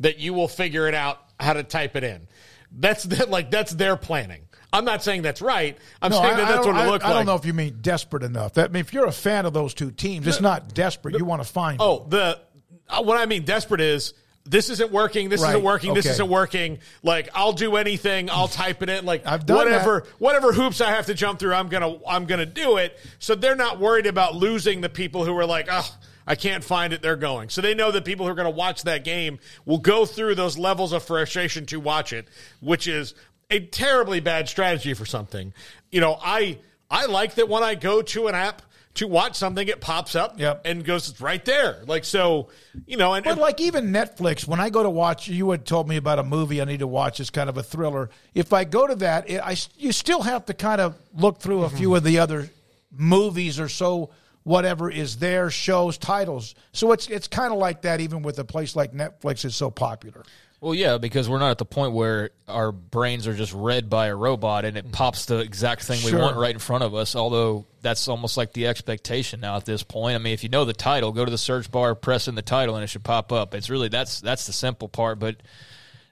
that 0.00 0.18
you 0.18 0.32
will 0.32 0.48
figure 0.48 0.88
it 0.88 0.94
out 0.94 1.20
how 1.38 1.52
to 1.52 1.62
type 1.64 1.96
it 1.96 2.04
in. 2.04 2.26
That's 2.72 3.04
the, 3.04 3.26
like 3.26 3.50
that's 3.50 3.74
their 3.74 3.98
planning. 3.98 4.43
I'm 4.74 4.84
not 4.84 5.02
saying 5.02 5.22
that's 5.22 5.40
right. 5.40 5.78
I'm 6.02 6.10
No, 6.10 6.20
saying 6.20 6.36
that 6.36 6.44
I 6.46 6.52
that's 6.52 6.66
don't- 6.66 6.74
what 6.74 6.82
it 6.84 6.88
I- 6.88 6.90
looks 6.90 7.04
I 7.04 7.12
don't 7.12 7.26
know 7.26 7.36
if 7.36 7.46
you 7.46 7.54
mean 7.54 7.78
desperate 7.80 8.22
enough. 8.22 8.54
That 8.54 8.70
I 8.70 8.72
mean, 8.72 8.80
if 8.80 8.92
you're 8.92 9.06
a 9.06 9.12
fan 9.12 9.46
of 9.46 9.52
those 9.52 9.72
two 9.74 9.90
teams, 9.90 10.26
it's 10.26 10.40
not 10.40 10.74
desperate. 10.74 11.16
You 11.18 11.24
want 11.24 11.42
to 11.42 11.48
find. 11.48 11.78
Oh, 11.80 12.04
the 12.08 12.40
uh, 12.88 13.02
what 13.02 13.16
I 13.18 13.26
mean 13.26 13.44
desperate 13.44 13.80
is 13.80 14.12
this 14.46 14.68
isn't 14.68 14.92
working. 14.92 15.30
This 15.30 15.40
Right, 15.40 15.50
isn't 15.50 15.62
working. 15.62 15.94
This 15.94 16.04
isn't 16.04 16.28
working. 16.28 16.78
Like 17.02 17.30
I'll 17.34 17.52
do 17.54 17.76
anything. 17.76 18.28
I'll 18.28 18.48
type 18.48 18.82
it 18.82 18.90
in. 18.90 19.06
Like 19.06 19.24
done 19.24 19.56
whatever 19.56 20.04
whatever 20.18 20.52
hoops 20.52 20.80
I 20.82 20.90
have 20.90 21.06
to 21.06 21.14
jump 21.14 21.38
through, 21.38 21.54
I'm 21.54 21.68
gonna 21.68 21.96
I'm 22.06 22.26
gonna 22.26 22.44
do 22.44 22.76
it. 22.76 22.98
So 23.18 23.34
they're 23.34 23.56
not 23.56 23.78
worried 23.80 24.06
about 24.06 24.34
losing 24.34 24.80
the 24.82 24.90
people 24.90 25.24
who 25.24 25.34
are 25.38 25.46
like, 25.46 25.68
oh, 25.70 25.88
I 26.26 26.34
can't 26.34 26.62
find 26.64 26.92
it. 26.92 27.00
They're 27.00 27.16
going. 27.16 27.48
So 27.48 27.60
they 27.62 27.74
know 27.74 27.90
that 27.90 28.04
people 28.04 28.26
who 28.26 28.32
are 28.32 28.34
going 28.34 28.46
to 28.46 28.50
watch 28.50 28.82
that 28.84 29.04
game 29.04 29.38
will 29.66 29.78
go 29.78 30.06
through 30.06 30.34
those 30.36 30.56
levels 30.56 30.92
of 30.94 31.02
frustration 31.04 31.66
to 31.66 31.78
watch 31.78 32.14
it, 32.14 32.28
which 32.60 32.88
is 32.88 33.14
a 33.50 33.60
terribly 33.60 34.20
bad 34.20 34.48
strategy 34.48 34.94
for 34.94 35.06
something. 35.06 35.52
You 35.90 36.00
know, 36.00 36.18
I 36.22 36.58
I 36.90 37.06
like 37.06 37.34
that 37.36 37.48
when 37.48 37.62
I 37.62 37.74
go 37.74 38.02
to 38.02 38.28
an 38.28 38.34
app 38.34 38.62
to 38.94 39.08
watch 39.08 39.34
something, 39.36 39.66
it 39.66 39.80
pops 39.80 40.14
up 40.14 40.38
and 40.64 40.84
goes 40.84 41.08
it's 41.08 41.20
right 41.20 41.44
there. 41.44 41.82
Like 41.86 42.04
so, 42.04 42.48
you 42.86 42.96
know, 42.96 43.14
and 43.14 43.24
But 43.24 43.38
like 43.38 43.60
even 43.60 43.86
Netflix, 43.86 44.46
when 44.46 44.60
I 44.60 44.70
go 44.70 44.82
to 44.82 44.90
watch, 44.90 45.26
you 45.28 45.50
had 45.50 45.66
told 45.66 45.88
me 45.88 45.96
about 45.96 46.18
a 46.18 46.22
movie 46.22 46.62
I 46.62 46.64
need 46.64 46.78
to 46.78 46.86
watch. 46.86 47.18
It's 47.18 47.30
kind 47.30 47.48
of 47.48 47.56
a 47.56 47.62
thriller. 47.62 48.10
If 48.34 48.52
I 48.52 48.64
go 48.64 48.86
to 48.86 48.94
that, 48.96 49.28
it, 49.28 49.40
I 49.40 49.56
you 49.76 49.92
still 49.92 50.22
have 50.22 50.46
to 50.46 50.54
kind 50.54 50.80
of 50.80 50.96
look 51.12 51.38
through 51.40 51.64
a 51.64 51.70
few 51.70 51.88
mm-hmm. 51.88 51.96
of 51.96 52.04
the 52.04 52.18
other 52.20 52.50
movies 52.90 53.58
or 53.58 53.68
so. 53.68 54.10
Whatever 54.44 54.90
is 54.90 55.16
there, 55.16 55.50
shows, 55.50 55.96
titles. 55.96 56.54
So 56.72 56.92
it's 56.92 57.08
it's 57.08 57.26
kind 57.26 57.50
of 57.50 57.58
like 57.58 57.82
that. 57.82 58.00
Even 58.00 58.22
with 58.22 58.38
a 58.38 58.44
place 58.44 58.76
like 58.76 58.92
Netflix 58.92 59.44
is 59.46 59.56
so 59.56 59.70
popular. 59.70 60.22
Well, 60.64 60.74
yeah, 60.74 60.96
because 60.96 61.28
we're 61.28 61.40
not 61.40 61.50
at 61.50 61.58
the 61.58 61.66
point 61.66 61.92
where 61.92 62.30
our 62.48 62.72
brains 62.72 63.26
are 63.26 63.34
just 63.34 63.52
read 63.52 63.90
by 63.90 64.06
a 64.06 64.16
robot 64.16 64.64
and 64.64 64.78
it 64.78 64.92
pops 64.92 65.26
the 65.26 65.40
exact 65.40 65.82
thing 65.82 66.02
we 66.02 66.18
want 66.18 66.38
right 66.38 66.54
in 66.54 66.58
front 66.58 66.84
of 66.84 66.94
us. 66.94 67.14
Although 67.14 67.66
that's 67.82 68.08
almost 68.08 68.38
like 68.38 68.54
the 68.54 68.66
expectation 68.66 69.40
now 69.40 69.56
at 69.56 69.66
this 69.66 69.82
point. 69.82 70.14
I 70.14 70.18
mean, 70.18 70.32
if 70.32 70.42
you 70.42 70.48
know 70.48 70.64
the 70.64 70.72
title, 70.72 71.12
go 71.12 71.22
to 71.22 71.30
the 71.30 71.36
search 71.36 71.70
bar, 71.70 71.94
press 71.94 72.28
in 72.28 72.34
the 72.34 72.40
title, 72.40 72.76
and 72.76 72.82
it 72.82 72.86
should 72.86 73.04
pop 73.04 73.30
up. 73.30 73.54
It's 73.54 73.68
really 73.68 73.88
that's 73.88 74.22
that's 74.22 74.46
the 74.46 74.54
simple 74.54 74.88
part. 74.88 75.18
But 75.18 75.36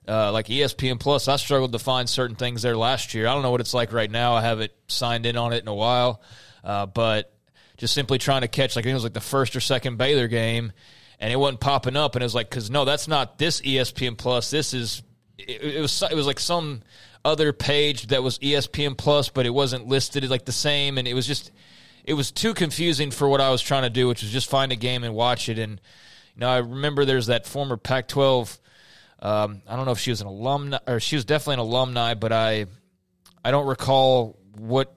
uh, 0.07 0.33
like 0.33 0.49
ESPN 0.49 1.01
Plus, 1.01 1.29
I 1.29 1.37
struggled 1.37 1.73
to 1.73 1.79
find 1.79 2.07
certain 2.07 2.37
things 2.37 2.61
there 2.61 2.77
last 2.77 3.15
year. 3.15 3.29
I 3.29 3.33
don't 3.33 3.41
know 3.41 3.53
what 3.53 3.63
it's 3.63 3.73
like 3.73 3.91
right 3.91 4.11
now. 4.11 4.35
I 4.35 4.43
haven't 4.43 4.73
signed 4.87 5.25
in 5.25 5.39
on 5.39 5.55
it 5.55 5.63
in 5.63 5.69
a 5.69 5.75
while, 5.75 6.21
uh, 6.63 6.85
but 6.85 7.33
just 7.79 7.95
simply 7.95 8.19
trying 8.19 8.43
to 8.43 8.49
catch 8.49 8.77
like 8.77 8.85
I 8.85 8.89
think 8.89 8.93
it 8.93 8.97
was 8.97 9.05
like 9.05 9.15
the 9.15 9.21
first 9.23 9.57
or 9.57 9.61
second 9.61 9.97
Baylor 9.97 10.29
game 10.29 10.73
and 11.23 11.33
it 11.33 11.37
wasn't 11.37 11.61
popping 11.61 11.97
up, 11.97 12.17
and 12.17 12.23
it 12.23 12.27
was 12.27 12.35
like, 12.35 12.51
because 12.51 12.69
no, 12.69 12.85
that's 12.85 13.07
not 13.07 13.39
this 13.39 13.61
ESPN 13.61 14.19
Plus. 14.19 14.51
This 14.51 14.75
is 14.75 15.05
it, 15.39 15.63
it 15.77 15.81
was 15.81 16.03
it 16.03 16.15
was 16.17 16.27
like 16.27 16.41
some 16.41 16.83
other 17.25 17.53
page 17.53 18.09
that 18.09 18.25
was 18.25 18.41
ESPN 18.41 18.99
Plus, 18.99 19.29
but 19.29 19.47
it 19.47 19.51
wasn't 19.51 19.87
listed 19.87 20.29
like 20.29 20.45
the 20.45 20.53
same, 20.53 20.99
and 20.99 21.07
it 21.07 21.15
was 21.15 21.25
just 21.25 21.53
it 22.05 22.15
was 22.15 22.33
too 22.33 22.55
confusing 22.55 23.13
for 23.13 23.29
what 23.29 23.41
I 23.41 23.51
was 23.51 23.63
trying 23.63 23.85
to 23.85 23.91
do, 23.91 24.09
which 24.09 24.23
was 24.23 24.33
just 24.33 24.51
find 24.51 24.73
a 24.73 24.77
game 24.77 25.05
and 25.05 25.15
watch 25.15 25.49
it. 25.49 25.61
And 25.61 25.81
you 26.35 26.41
know, 26.41 26.49
I 26.49 26.59
remember 26.59 27.05
there's 27.05 27.29
that 27.29 27.47
former 27.47 27.77
Pac-12. 27.77 28.59
Um, 29.21 29.63
I 29.69 29.77
don't 29.77 29.87
know 29.87 29.93
if 29.93 30.01
she 30.01 30.11
was 30.11 30.23
an 30.23 30.27
alumni 30.27 30.79
or 30.89 30.99
she 30.99 31.15
was 31.15 31.25
definitely 31.25 31.55
an 31.63 31.69
alumni, 31.69 32.15
but 32.15 32.33
I 32.33 32.67
I 33.45 33.53
don't 33.53 33.69
recall 33.69 34.41
what 34.59 34.93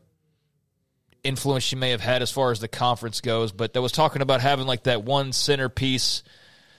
influence 1.25 1.63
she 1.63 1.75
may 1.75 1.91
have 1.91 2.01
had 2.01 2.21
as 2.21 2.31
far 2.31 2.51
as 2.51 2.59
the 2.59 2.67
conference 2.67 3.21
goes. 3.21 3.51
But 3.51 3.73
that 3.73 3.81
was 3.81 3.91
talking 3.91 4.21
about 4.21 4.41
having 4.41 4.67
like 4.67 4.83
that 4.83 5.03
one 5.03 5.33
centerpiece 5.33 6.23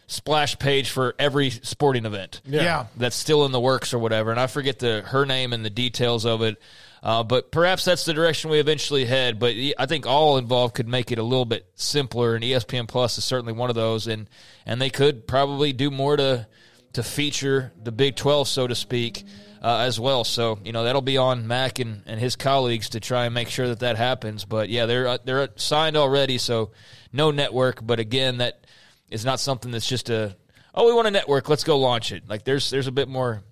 splash 0.06 0.58
page 0.58 0.90
for 0.90 1.14
every 1.18 1.50
sporting 1.50 2.06
event. 2.06 2.40
Yeah. 2.44 2.62
Yeah. 2.62 2.86
That's 2.96 3.16
still 3.16 3.44
in 3.44 3.52
the 3.52 3.60
works 3.60 3.92
or 3.92 3.98
whatever. 3.98 4.30
And 4.30 4.38
I 4.38 4.46
forget 4.46 4.78
the 4.78 5.02
her 5.02 5.26
name 5.26 5.52
and 5.52 5.64
the 5.64 5.70
details 5.70 6.24
of 6.24 6.42
it. 6.42 6.60
Uh, 7.02 7.22
but 7.22 7.52
perhaps 7.52 7.84
that's 7.84 8.04
the 8.04 8.14
direction 8.14 8.50
we 8.50 8.58
eventually 8.58 9.04
head. 9.04 9.38
But 9.38 9.54
I 9.78 9.86
think 9.86 10.06
all 10.06 10.38
involved 10.38 10.74
could 10.74 10.88
make 10.88 11.12
it 11.12 11.18
a 11.18 11.22
little 11.22 11.44
bit 11.44 11.66
simpler, 11.76 12.34
and 12.34 12.42
ESPN 12.42 12.88
Plus 12.88 13.16
is 13.18 13.24
certainly 13.24 13.52
one 13.52 13.70
of 13.70 13.76
those. 13.76 14.06
And 14.06 14.28
and 14.64 14.80
they 14.80 14.90
could 14.90 15.26
probably 15.26 15.72
do 15.72 15.90
more 15.90 16.16
to 16.16 16.46
to 16.94 17.02
feature 17.02 17.72
the 17.80 17.92
Big 17.92 18.16
Twelve, 18.16 18.48
so 18.48 18.66
to 18.66 18.74
speak, 18.74 19.24
uh, 19.62 19.78
as 19.78 19.98
well. 19.98 20.24
So 20.24 20.58
you 20.64 20.72
know 20.72 20.84
that'll 20.84 21.02
be 21.02 21.16
on 21.16 21.46
Mack 21.46 21.78
and, 21.78 22.02
and 22.06 22.20
his 22.20 22.36
colleagues 22.36 22.90
to 22.90 23.00
try 23.00 23.26
and 23.26 23.34
make 23.34 23.48
sure 23.48 23.68
that 23.68 23.80
that 23.80 23.96
happens. 23.96 24.44
But 24.44 24.68
yeah, 24.68 24.86
they're 24.86 25.08
uh, 25.08 25.18
they're 25.24 25.48
signed 25.56 25.96
already, 25.96 26.38
so 26.38 26.72
no 27.12 27.30
network. 27.30 27.84
But 27.86 28.00
again, 28.00 28.38
that 28.38 28.66
is 29.10 29.24
not 29.24 29.40
something 29.40 29.70
that's 29.70 29.88
just 29.88 30.10
a 30.10 30.36
oh 30.74 30.86
we 30.86 30.92
want 30.92 31.08
a 31.08 31.10
network, 31.10 31.48
let's 31.48 31.64
go 31.64 31.78
launch 31.78 32.12
it. 32.12 32.28
Like 32.28 32.44
there's 32.44 32.70
there's 32.70 32.86
a 32.86 32.92
bit 32.92 33.08
more 33.08 33.42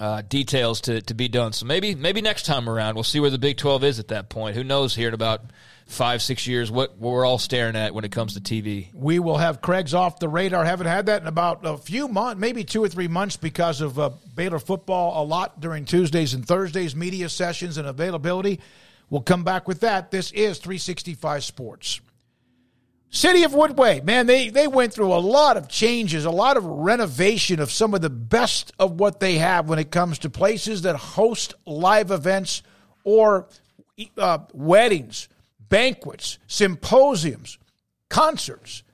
uh, 0.00 0.22
details 0.22 0.80
to, 0.80 1.02
to 1.02 1.14
be 1.14 1.28
done. 1.28 1.52
So 1.52 1.66
maybe 1.66 1.94
maybe 1.94 2.22
next 2.22 2.46
time 2.46 2.68
around 2.68 2.94
we'll 2.94 3.04
see 3.04 3.20
where 3.20 3.30
the 3.30 3.38
Big 3.38 3.58
Twelve 3.58 3.84
is 3.84 3.98
at 3.98 4.08
that 4.08 4.30
point. 4.30 4.56
Who 4.56 4.64
knows 4.64 4.94
here 4.94 5.08
in 5.08 5.14
about 5.14 5.42
five 5.86 6.22
six 6.22 6.46
years 6.46 6.70
what, 6.70 6.96
what 6.96 7.12
we're 7.12 7.26
all 7.26 7.38
staring 7.38 7.76
at 7.76 7.92
when 7.92 8.04
it 8.04 8.10
comes 8.10 8.34
to 8.34 8.40
TV. 8.40 8.92
We 8.94 9.18
will 9.18 9.36
have 9.36 9.60
Craig's 9.60 9.92
off 9.92 10.18
the 10.18 10.28
radar. 10.28 10.64
Haven't 10.64 10.86
had 10.86 11.06
that 11.06 11.20
in 11.20 11.28
about 11.28 11.60
a 11.64 11.76
few 11.76 12.08
months, 12.08 12.40
maybe 12.40 12.64
two 12.64 12.82
or 12.82 12.88
three 12.88 13.08
months, 13.08 13.36
because 13.36 13.82
of 13.82 13.98
uh, 13.98 14.10
Baylor 14.34 14.58
football 14.58 15.22
a 15.22 15.24
lot 15.24 15.60
during 15.60 15.84
Tuesdays 15.84 16.32
and 16.32 16.46
Thursdays, 16.46 16.96
media 16.96 17.28
sessions 17.28 17.76
and 17.76 17.86
availability. 17.86 18.60
We'll 19.10 19.20
come 19.20 19.44
back 19.44 19.68
with 19.68 19.80
that. 19.80 20.10
This 20.10 20.30
is 20.32 20.58
365 20.58 21.44
Sports. 21.44 22.00
City 23.12 23.42
of 23.42 23.50
Woodway, 23.50 24.04
man, 24.04 24.26
they, 24.26 24.50
they 24.50 24.68
went 24.68 24.92
through 24.92 25.12
a 25.12 25.18
lot 25.18 25.56
of 25.56 25.68
changes, 25.68 26.24
a 26.24 26.30
lot 26.30 26.56
of 26.56 26.64
renovation 26.64 27.58
of 27.58 27.72
some 27.72 27.92
of 27.92 28.00
the 28.00 28.10
best 28.10 28.72
of 28.78 29.00
what 29.00 29.18
they 29.18 29.38
have 29.38 29.68
when 29.68 29.80
it 29.80 29.90
comes 29.90 30.20
to 30.20 30.30
places 30.30 30.82
that 30.82 30.94
host 30.94 31.54
live 31.66 32.12
events 32.12 32.62
or 33.02 33.48
uh, 34.16 34.38
weddings, 34.52 35.28
banquets, 35.68 36.38
symposiums, 36.46 37.58
concerts. 38.08 38.84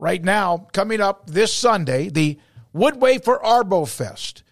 Right 0.00 0.22
now, 0.22 0.68
coming 0.72 1.00
up 1.00 1.30
this 1.30 1.54
Sunday, 1.54 2.08
the 2.08 2.38
Woodway 2.74 3.22
for 3.22 3.38
Arbo 3.40 3.88
Fest 3.88 4.42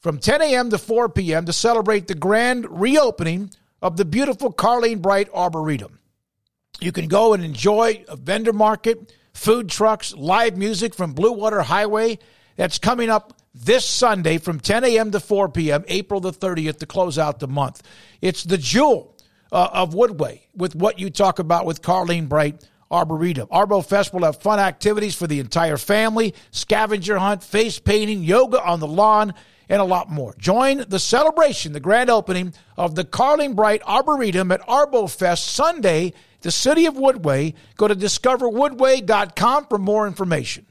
from 0.00 0.18
10 0.18 0.42
a.m. 0.42 0.68
to 0.70 0.76
4 0.76 1.08
p.m. 1.08 1.46
to 1.46 1.52
celebrate 1.52 2.08
the 2.08 2.14
grand 2.14 2.66
reopening 2.70 3.50
of 3.80 3.96
the 3.96 4.04
beautiful 4.04 4.52
Carleen 4.52 5.00
Bright 5.00 5.28
Arboretum. 5.32 5.98
You 6.84 6.92
can 6.92 7.08
go 7.08 7.32
and 7.32 7.42
enjoy 7.42 8.04
a 8.08 8.16
vendor 8.16 8.52
market, 8.52 9.10
food 9.32 9.70
trucks, 9.70 10.12
live 10.12 10.58
music 10.58 10.94
from 10.94 11.14
Blue 11.14 11.32
Water 11.32 11.62
Highway. 11.62 12.18
That's 12.56 12.78
coming 12.78 13.08
up 13.08 13.40
this 13.54 13.86
Sunday 13.86 14.36
from 14.36 14.60
10 14.60 14.84
a.m. 14.84 15.10
to 15.12 15.18
4 15.18 15.48
p.m., 15.48 15.86
April 15.88 16.20
the 16.20 16.30
30th, 16.30 16.80
to 16.80 16.86
close 16.86 17.18
out 17.18 17.38
the 17.38 17.48
month. 17.48 17.82
It's 18.20 18.44
the 18.44 18.58
jewel 18.58 19.16
uh, 19.50 19.70
of 19.72 19.94
Woodway 19.94 20.42
with 20.54 20.74
what 20.74 20.98
you 20.98 21.08
talk 21.08 21.38
about 21.38 21.64
with 21.64 21.80
Carleen 21.80 22.28
Bright 22.28 22.62
Arboretum. 22.90 23.48
Arbo 23.48 23.82
Fest 23.82 24.12
will 24.12 24.24
have 24.24 24.42
fun 24.42 24.60
activities 24.60 25.14
for 25.14 25.26
the 25.26 25.40
entire 25.40 25.78
family, 25.78 26.34
scavenger 26.50 27.18
hunt, 27.18 27.42
face 27.42 27.78
painting, 27.78 28.22
yoga 28.22 28.62
on 28.62 28.80
the 28.80 28.86
lawn, 28.86 29.32
and 29.70 29.80
a 29.80 29.84
lot 29.84 30.10
more. 30.10 30.34
Join 30.38 30.84
the 30.88 30.98
celebration, 30.98 31.72
the 31.72 31.80
grand 31.80 32.10
opening 32.10 32.52
of 32.76 32.94
the 32.94 33.04
Carleen 33.04 33.54
Bright 33.56 33.80
Arboretum 33.86 34.52
at 34.52 34.60
Arbo 34.68 35.10
Fest 35.10 35.46
Sunday, 35.46 36.12
the 36.44 36.52
city 36.52 36.86
of 36.86 36.94
Woodway. 36.94 37.54
Go 37.76 37.88
to 37.88 37.96
discoverwoodway.com 37.96 39.66
for 39.66 39.78
more 39.78 40.06
information. 40.06 40.66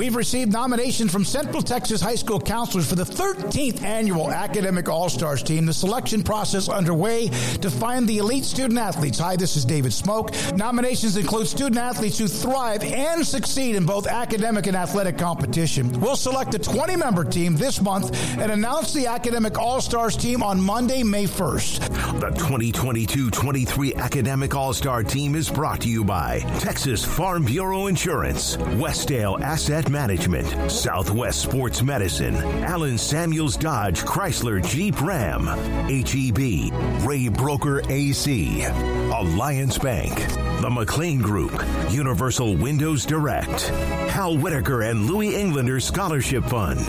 We've 0.00 0.16
received 0.16 0.50
nominations 0.50 1.12
from 1.12 1.26
Central 1.26 1.60
Texas 1.60 2.00
High 2.00 2.14
School 2.14 2.40
counselors 2.40 2.88
for 2.88 2.94
the 2.94 3.04
13th 3.04 3.82
annual 3.82 4.30
Academic 4.30 4.88
All 4.88 5.10
Stars 5.10 5.42
team. 5.42 5.66
The 5.66 5.74
selection 5.74 6.22
process 6.22 6.70
underway 6.70 7.28
to 7.28 7.70
find 7.70 8.08
the 8.08 8.16
elite 8.16 8.46
student 8.46 8.78
athletes. 8.78 9.18
Hi, 9.18 9.36
this 9.36 9.56
is 9.56 9.66
David 9.66 9.92
Smoak. 9.92 10.56
Nominations 10.56 11.18
include 11.18 11.48
student 11.48 11.76
athletes 11.76 12.16
who 12.16 12.28
thrive 12.28 12.82
and 12.82 13.26
succeed 13.26 13.76
in 13.76 13.84
both 13.84 14.06
academic 14.06 14.66
and 14.68 14.74
athletic 14.74 15.18
competition. 15.18 15.92
We'll 16.00 16.16
select 16.16 16.54
a 16.54 16.58
20 16.58 16.96
member 16.96 17.22
team 17.22 17.56
this 17.56 17.82
month 17.82 18.16
and 18.38 18.50
announce 18.50 18.94
the 18.94 19.06
Academic 19.06 19.58
All 19.58 19.82
Stars 19.82 20.16
team 20.16 20.42
on 20.42 20.58
Monday, 20.62 21.02
May 21.02 21.24
1st. 21.24 22.20
The 22.20 22.30
2022 22.38 23.30
23 23.30 23.94
Academic 23.96 24.54
All 24.54 24.72
Star 24.72 25.04
team 25.04 25.34
is 25.34 25.50
brought 25.50 25.82
to 25.82 25.90
you 25.90 26.04
by 26.04 26.38
Texas 26.58 27.04
Farm 27.04 27.44
Bureau 27.44 27.88
Insurance, 27.88 28.56
Westdale 28.56 29.38
Asset 29.42 29.89
Management, 29.90 30.70
Southwest 30.70 31.42
Sports 31.42 31.82
Medicine, 31.82 32.36
Allen 32.64 32.96
Samuels 32.96 33.56
Dodge 33.56 34.02
Chrysler 34.02 34.64
Jeep 34.66 35.00
Ram, 35.02 35.46
HEB, 35.46 36.72
Ray 37.06 37.28
Broker 37.28 37.82
AC, 37.90 38.64
Alliance 38.64 39.78
Bank, 39.78 40.14
the 40.60 40.70
McLane 40.70 41.20
Group, 41.20 41.52
Universal 41.90 42.56
Windows 42.56 43.04
Direct, 43.04 43.68
Hal 44.10 44.36
Whitaker 44.38 44.82
and 44.82 45.06
Louis 45.06 45.34
Englander 45.34 45.80
Scholarship 45.80 46.44
Fund, 46.44 46.80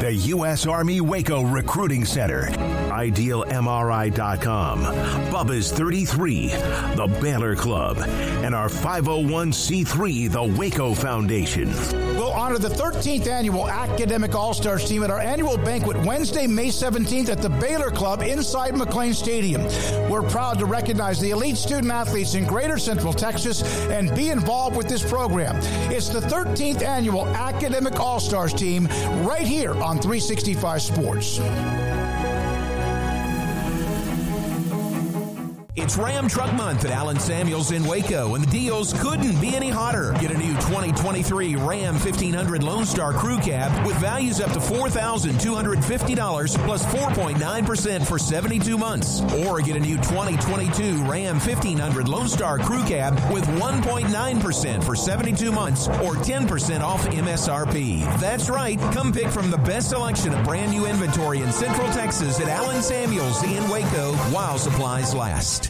the 0.00 0.12
U.S. 0.14 0.66
Army 0.66 1.00
Waco 1.00 1.42
Recruiting 1.42 2.04
Center, 2.04 2.46
IdealMRI.com, 2.90 4.80
Bubba's 5.32 5.72
33, 5.72 6.48
the 6.48 7.18
Baylor 7.20 7.56
Club, 7.56 7.98
and 7.98 8.54
our 8.54 8.68
501c3, 8.68 10.30
the 10.30 10.58
Waco 10.58 10.94
Foundation. 10.94 11.68
We'll 12.16 12.32
the 12.58 12.68
13th 12.68 13.26
annual 13.26 13.68
Academic 13.68 14.34
All 14.34 14.54
Stars 14.54 14.88
team 14.88 15.02
at 15.02 15.10
our 15.10 15.20
annual 15.20 15.56
banquet 15.56 15.96
Wednesday, 16.04 16.46
May 16.46 16.68
17th 16.68 17.28
at 17.28 17.42
the 17.42 17.48
Baylor 17.48 17.90
Club 17.90 18.22
inside 18.22 18.74
McLane 18.74 19.14
Stadium. 19.14 19.62
We're 20.10 20.28
proud 20.28 20.58
to 20.58 20.66
recognize 20.66 21.20
the 21.20 21.30
elite 21.30 21.56
student 21.56 21.92
athletes 21.92 22.34
in 22.34 22.46
Greater 22.46 22.78
Central 22.78 23.12
Texas 23.12 23.62
and 23.86 24.14
be 24.14 24.30
involved 24.30 24.76
with 24.76 24.88
this 24.88 25.08
program. 25.08 25.56
It's 25.92 26.08
the 26.08 26.20
13th 26.20 26.82
annual 26.82 27.26
Academic 27.28 28.00
All 28.00 28.20
Stars 28.20 28.52
team 28.52 28.86
right 29.24 29.46
here 29.46 29.72
on 29.74 29.98
365 29.98 30.82
Sports. 30.82 31.38
It's 35.82 35.96
Ram 35.96 36.28
Truck 36.28 36.52
Month 36.52 36.84
at 36.84 36.90
Allen 36.90 37.18
Samuels 37.18 37.72
in 37.72 37.84
Waco, 37.84 38.34
and 38.34 38.44
the 38.44 38.50
deals 38.50 38.92
couldn't 39.00 39.40
be 39.40 39.56
any 39.56 39.70
hotter. 39.70 40.12
Get 40.20 40.30
a 40.30 40.36
new 40.36 40.52
2023 40.52 41.56
Ram 41.56 41.94
1500 41.94 42.62
Lone 42.62 42.84
Star 42.84 43.14
Crew 43.14 43.38
Cab 43.38 43.86
with 43.86 43.96
values 43.96 44.42
up 44.42 44.52
to 44.52 44.58
$4,250 44.58 46.64
plus 46.66 46.84
4.9% 46.84 48.06
for 48.06 48.18
72 48.18 48.76
months. 48.76 49.22
Or 49.46 49.62
get 49.62 49.74
a 49.74 49.80
new 49.80 49.96
2022 49.96 51.02
Ram 51.04 51.40
1500 51.40 52.08
Lone 52.08 52.28
Star 52.28 52.58
Crew 52.58 52.84
Cab 52.84 53.14
with 53.32 53.46
1.9% 53.46 54.84
for 54.84 54.94
72 54.94 55.50
months 55.50 55.88
or 55.88 56.14
10% 56.14 56.80
off 56.82 57.06
MSRP. 57.06 58.20
That's 58.20 58.50
right. 58.50 58.78
Come 58.92 59.12
pick 59.12 59.28
from 59.28 59.50
the 59.50 59.58
best 59.58 59.88
selection 59.88 60.34
of 60.34 60.44
brand 60.44 60.72
new 60.72 60.86
inventory 60.86 61.40
in 61.40 61.50
Central 61.50 61.90
Texas 61.92 62.38
at 62.38 62.48
Allen 62.48 62.82
Samuels 62.82 63.42
in 63.44 63.66
Waco 63.70 64.12
while 64.30 64.58
supplies 64.58 65.14
last. 65.14 65.69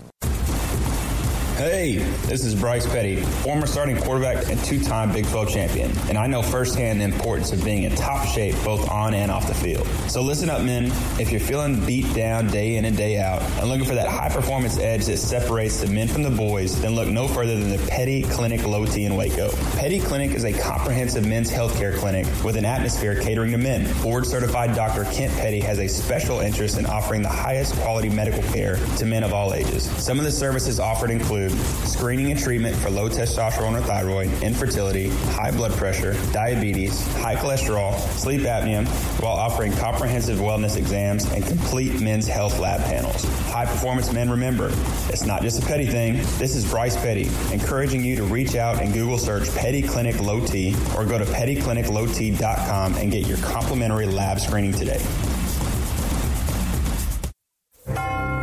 Hey, 1.61 1.99
this 2.25 2.43
is 2.43 2.55
Bryce 2.55 2.87
Petty, 2.87 3.17
former 3.17 3.67
starting 3.67 3.99
quarterback 3.99 4.49
and 4.49 4.59
two-time 4.65 5.13
Big 5.13 5.27
12 5.27 5.51
champion, 5.51 5.91
and 6.09 6.17
I 6.17 6.27
know 6.27 6.41
firsthand 6.41 7.03
the 7.03 7.05
importance 7.05 7.53
of 7.53 7.63
being 7.63 7.83
in 7.83 7.95
top 7.95 8.27
shape 8.27 8.55
both 8.65 8.89
on 8.89 9.13
and 9.13 9.31
off 9.31 9.47
the 9.47 9.53
field. 9.53 9.87
So 10.09 10.23
listen 10.23 10.49
up, 10.49 10.63
men. 10.63 10.87
If 11.21 11.31
you're 11.31 11.39
feeling 11.39 11.85
beat 11.85 12.15
down 12.15 12.47
day 12.47 12.77
in 12.77 12.87
and 12.87 12.97
day 12.97 13.21
out 13.21 13.43
and 13.43 13.69
looking 13.69 13.85
for 13.85 13.95
that 13.95 14.09
high-performance 14.09 14.79
edge 14.79 15.05
that 15.05 15.19
separates 15.19 15.83
the 15.83 15.89
men 15.89 16.09
from 16.09 16.23
the 16.23 16.31
boys, 16.31 16.81
then 16.81 16.95
look 16.95 17.09
no 17.09 17.29
further 17.29 17.59
than 17.59 17.69
the 17.69 17.87
Petty 17.89 18.23
Clinic 18.23 18.67
Low 18.67 18.87
T 18.87 19.05
in 19.05 19.15
Waco. 19.15 19.51
Petty 19.77 20.01
Clinic 20.01 20.31
is 20.31 20.47
a 20.47 20.55
comprehensive 20.55 21.27
men's 21.27 21.51
healthcare 21.51 21.95
clinic 21.95 22.25
with 22.43 22.57
an 22.57 22.65
atmosphere 22.65 23.21
catering 23.21 23.51
to 23.51 23.59
men. 23.59 23.87
Board-certified 24.01 24.75
Dr. 24.75 25.05
Kent 25.13 25.35
Petty 25.35 25.61
has 25.61 25.79
a 25.79 25.89
special 25.89 26.41
interest 26.41 26.79
in 26.79 26.87
offering 26.87 27.21
the 27.21 27.29
highest 27.29 27.75
quality 27.75 28.09
medical 28.09 28.43
care 28.45 28.77
to 28.97 29.05
men 29.05 29.23
of 29.23 29.35
all 29.35 29.53
ages. 29.53 29.85
Some 30.03 30.19
of 30.19 30.25
the 30.25 30.33
services 30.33 30.81
offered 30.81 31.11
include 31.11 31.50
screening 31.87 32.31
and 32.31 32.41
treatment 32.41 32.77
for 32.77 32.91
low 32.91 33.09
testosterone 33.09 33.79
or 33.79 33.83
thyroid, 33.83 34.31
infertility, 34.43 35.09
high 35.09 35.51
blood 35.51 35.73
pressure, 35.73 36.15
diabetes, 36.33 37.07
high 37.17 37.37
cholesterol, 37.37 37.99
sleep 38.17 38.43
apnea, 38.43 38.87
while 39.23 39.37
offering 39.37 39.73
comprehensive 39.73 40.39
wellness 40.39 40.77
exams 40.77 41.25
and 41.33 41.45
complete 41.47 42.01
men's 42.01 42.27
health 42.27 42.59
lab 42.59 42.81
panels. 42.83 43.25
High 43.51 43.67
performance 43.67 44.13
men 44.13 44.31
remember, 44.31 44.69
it's 45.09 45.25
not 45.25 45.43
just 45.43 45.63
a 45.63 45.67
petty 45.67 45.87
thing. 45.87 46.17
This 46.39 46.55
is 46.57 46.69
Bryce 46.71 46.97
Petty, 46.97 47.29
encouraging 47.53 48.05
you 48.05 48.17
to 48.17 48.25
reach 48.25 48.55
out 48.55 48.81
and 48.81 48.93
Google 48.93 49.19
search 49.19 49.53
Petty 49.55 49.83
Clinic 49.83 50.21
Low 50.21 50.45
T 50.45 50.75
or 50.97 51.05
go 51.05 51.19
to 51.19 51.25
pettycliniclowt.com 51.25 52.95
and 52.95 53.11
get 53.13 53.27
your 53.27 53.39
complimentary 53.39 54.07
lab 54.07 54.41
screening 54.41 54.73
today. 54.73 55.01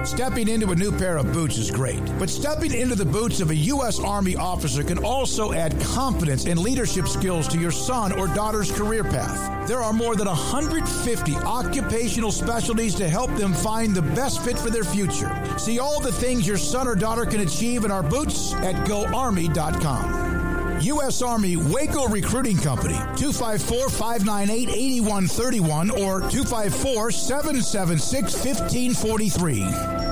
Stepping 0.07 0.47
into 0.47 0.71
a 0.71 0.75
new 0.75 0.89
pair 0.89 1.17
of 1.17 1.33
boots 1.33 1.57
is 1.57 1.69
great, 1.69 2.01
but 2.17 2.29
stepping 2.29 2.73
into 2.73 2.95
the 2.95 3.05
boots 3.05 3.41
of 3.41 3.49
a 3.49 3.55
U.S. 3.55 3.99
Army 3.99 4.37
officer 4.37 4.81
can 4.81 5.03
also 5.03 5.51
add 5.51 5.77
confidence 5.81 6.45
and 6.45 6.57
leadership 6.57 7.09
skills 7.09 7.45
to 7.49 7.59
your 7.59 7.71
son 7.71 8.17
or 8.17 8.27
daughter's 8.27 8.71
career 8.71 9.03
path. 9.03 9.67
There 9.67 9.83
are 9.83 9.91
more 9.91 10.15
than 10.15 10.27
150 10.27 11.35
occupational 11.35 12.31
specialties 12.31 12.95
to 12.95 13.09
help 13.09 13.35
them 13.35 13.53
find 13.53 13.93
the 13.93 14.01
best 14.01 14.41
fit 14.45 14.57
for 14.57 14.69
their 14.69 14.85
future. 14.85 15.29
See 15.57 15.77
all 15.77 15.99
the 15.99 16.13
things 16.13 16.47
your 16.47 16.57
son 16.57 16.87
or 16.87 16.95
daughter 16.95 17.25
can 17.25 17.41
achieve 17.41 17.83
in 17.83 17.91
our 17.91 18.01
boots 18.01 18.53
at 18.53 18.87
goarmy.com. 18.87 20.36
U.S. 20.81 21.21
Army 21.21 21.57
Waco 21.57 22.07
Recruiting 22.07 22.57
Company, 22.57 22.93
254 23.17 23.89
598 23.89 24.69
8131 24.69 25.89
or 25.89 26.21
254 26.21 27.11
776 27.11 28.33
1543. 28.35 30.06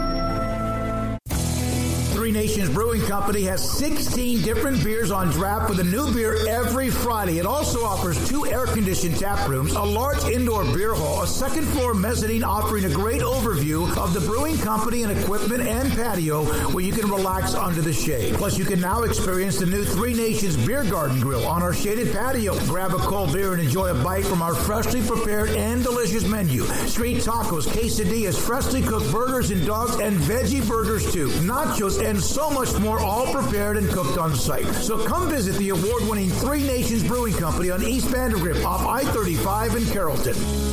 Nations 2.55 2.73
Brewing 2.73 3.01
Company 3.01 3.41
has 3.43 3.69
16 3.79 4.41
different 4.41 4.81
beers 4.81 5.11
on 5.11 5.29
draft 5.29 5.69
with 5.69 5.81
a 5.81 5.83
new 5.83 6.13
beer 6.13 6.47
every 6.47 6.89
Friday. 6.89 7.37
It 7.37 7.45
also 7.45 7.83
offers 7.83 8.29
two 8.29 8.45
air-conditioned 8.45 9.17
tap 9.17 9.49
rooms, 9.49 9.73
a 9.73 9.83
large 9.83 10.23
indoor 10.23 10.63
beer 10.63 10.93
hall, 10.93 11.23
a 11.23 11.27
second 11.27 11.65
floor 11.65 11.93
mezzanine 11.93 12.45
offering 12.45 12.85
a 12.85 12.89
great 12.89 13.19
overview 13.19 13.85
of 13.97 14.13
the 14.13 14.21
brewing 14.21 14.57
company 14.59 15.03
and 15.03 15.11
equipment 15.11 15.63
and 15.63 15.91
patio 15.91 16.45
where 16.71 16.81
you 16.81 16.93
can 16.93 17.09
relax 17.09 17.53
under 17.55 17.81
the 17.81 17.91
shade. 17.91 18.35
Plus, 18.35 18.57
you 18.57 18.63
can 18.63 18.79
now 18.79 19.03
experience 19.03 19.59
the 19.59 19.65
new 19.65 19.83
Three 19.83 20.13
Nations 20.13 20.55
Beer 20.55 20.85
Garden 20.85 21.19
Grill 21.19 21.45
on 21.45 21.61
our 21.61 21.73
shaded 21.73 22.13
patio. 22.13 22.57
Grab 22.67 22.93
a 22.93 22.99
cold 22.99 23.33
beer 23.33 23.51
and 23.51 23.61
enjoy 23.61 23.89
a 23.89 24.01
bite 24.01 24.23
from 24.23 24.41
our 24.41 24.55
freshly 24.55 25.01
prepared 25.01 25.49
and 25.49 25.83
delicious 25.83 26.25
menu. 26.25 26.63
Street 26.87 27.17
tacos, 27.17 27.67
quesadillas, 27.67 28.39
freshly 28.39 28.81
cooked 28.81 29.11
burgers 29.11 29.51
and 29.51 29.65
dogs, 29.65 29.99
and 29.99 30.15
veggie 30.19 30.65
burgers 30.65 31.11
too. 31.11 31.27
Nachos 31.43 32.01
and 32.01 32.17
so 32.17 32.44
much 32.49 32.77
more, 32.79 32.99
all 32.99 33.31
prepared 33.31 33.77
and 33.77 33.89
cooked 33.89 34.17
on 34.17 34.35
site. 34.35 34.65
So 34.75 35.03
come 35.05 35.29
visit 35.29 35.55
the 35.55 35.69
award-winning 35.69 36.29
Three 36.29 36.63
Nations 36.63 37.03
Brewing 37.03 37.33
Company 37.33 37.69
on 37.71 37.83
East 37.83 38.07
Vandergrift 38.07 38.65
off 38.65 38.85
I-35 38.85 39.77
in 39.77 39.85
Carrollton. 39.91 40.64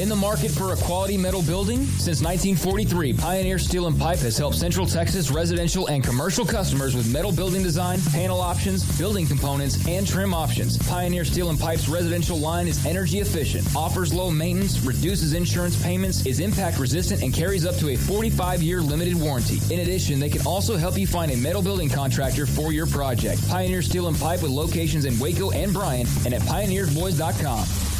In 0.00 0.08
the 0.08 0.16
market 0.16 0.50
for 0.50 0.72
a 0.72 0.76
quality 0.76 1.18
metal 1.18 1.42
building? 1.42 1.84
Since 1.84 2.22
1943, 2.22 3.12
Pioneer 3.12 3.58
Steel 3.58 3.86
and 3.86 3.98
Pipe 3.98 4.20
has 4.20 4.38
helped 4.38 4.56
Central 4.56 4.86
Texas 4.86 5.30
residential 5.30 5.88
and 5.88 6.02
commercial 6.02 6.46
customers 6.46 6.96
with 6.96 7.12
metal 7.12 7.30
building 7.30 7.62
design, 7.62 8.00
panel 8.10 8.40
options, 8.40 8.82
building 8.96 9.26
components, 9.26 9.86
and 9.86 10.06
trim 10.06 10.32
options. 10.32 10.78
Pioneer 10.88 11.26
Steel 11.26 11.50
and 11.50 11.60
Pipe's 11.60 11.86
residential 11.86 12.38
line 12.38 12.66
is 12.66 12.86
energy 12.86 13.18
efficient, 13.18 13.76
offers 13.76 14.14
low 14.14 14.30
maintenance, 14.30 14.80
reduces 14.80 15.34
insurance 15.34 15.80
payments, 15.82 16.24
is 16.24 16.40
impact 16.40 16.78
resistant, 16.78 17.22
and 17.22 17.34
carries 17.34 17.66
up 17.66 17.76
to 17.76 17.90
a 17.90 17.96
45 17.96 18.62
year 18.62 18.80
limited 18.80 19.14
warranty. 19.14 19.60
In 19.70 19.80
addition, 19.80 20.18
they 20.18 20.30
can 20.30 20.46
also 20.46 20.78
help 20.78 20.96
you 20.96 21.06
find 21.06 21.30
a 21.30 21.36
metal 21.36 21.60
building 21.60 21.90
contractor 21.90 22.46
for 22.46 22.72
your 22.72 22.86
project. 22.86 23.46
Pioneer 23.50 23.82
Steel 23.82 24.08
and 24.08 24.18
Pipe 24.18 24.40
with 24.40 24.50
locations 24.50 25.04
in 25.04 25.18
Waco 25.18 25.50
and 25.50 25.74
Bryan 25.74 26.06
and 26.24 26.32
at 26.32 26.40
pioneersboys.com. 26.40 27.99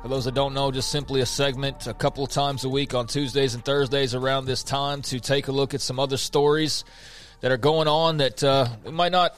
For 0.00 0.06
those 0.06 0.26
that 0.26 0.34
don't 0.34 0.54
know, 0.54 0.70
just 0.70 0.90
simply 0.90 1.22
a 1.22 1.26
segment 1.26 1.88
a 1.88 1.94
couple 1.94 2.22
of 2.22 2.30
times 2.30 2.62
a 2.62 2.68
week 2.68 2.94
on 2.94 3.08
Tuesdays 3.08 3.56
and 3.56 3.64
Thursdays 3.64 4.14
around 4.14 4.44
this 4.44 4.62
time 4.62 5.02
to 5.02 5.18
take 5.18 5.48
a 5.48 5.52
look 5.52 5.74
at 5.74 5.80
some 5.80 5.98
other 5.98 6.18
stories 6.18 6.84
that 7.40 7.50
are 7.50 7.56
going 7.56 7.88
on 7.88 8.18
that 8.18 8.44
uh, 8.44 8.68
we 8.84 8.92
might 8.92 9.10
not 9.10 9.36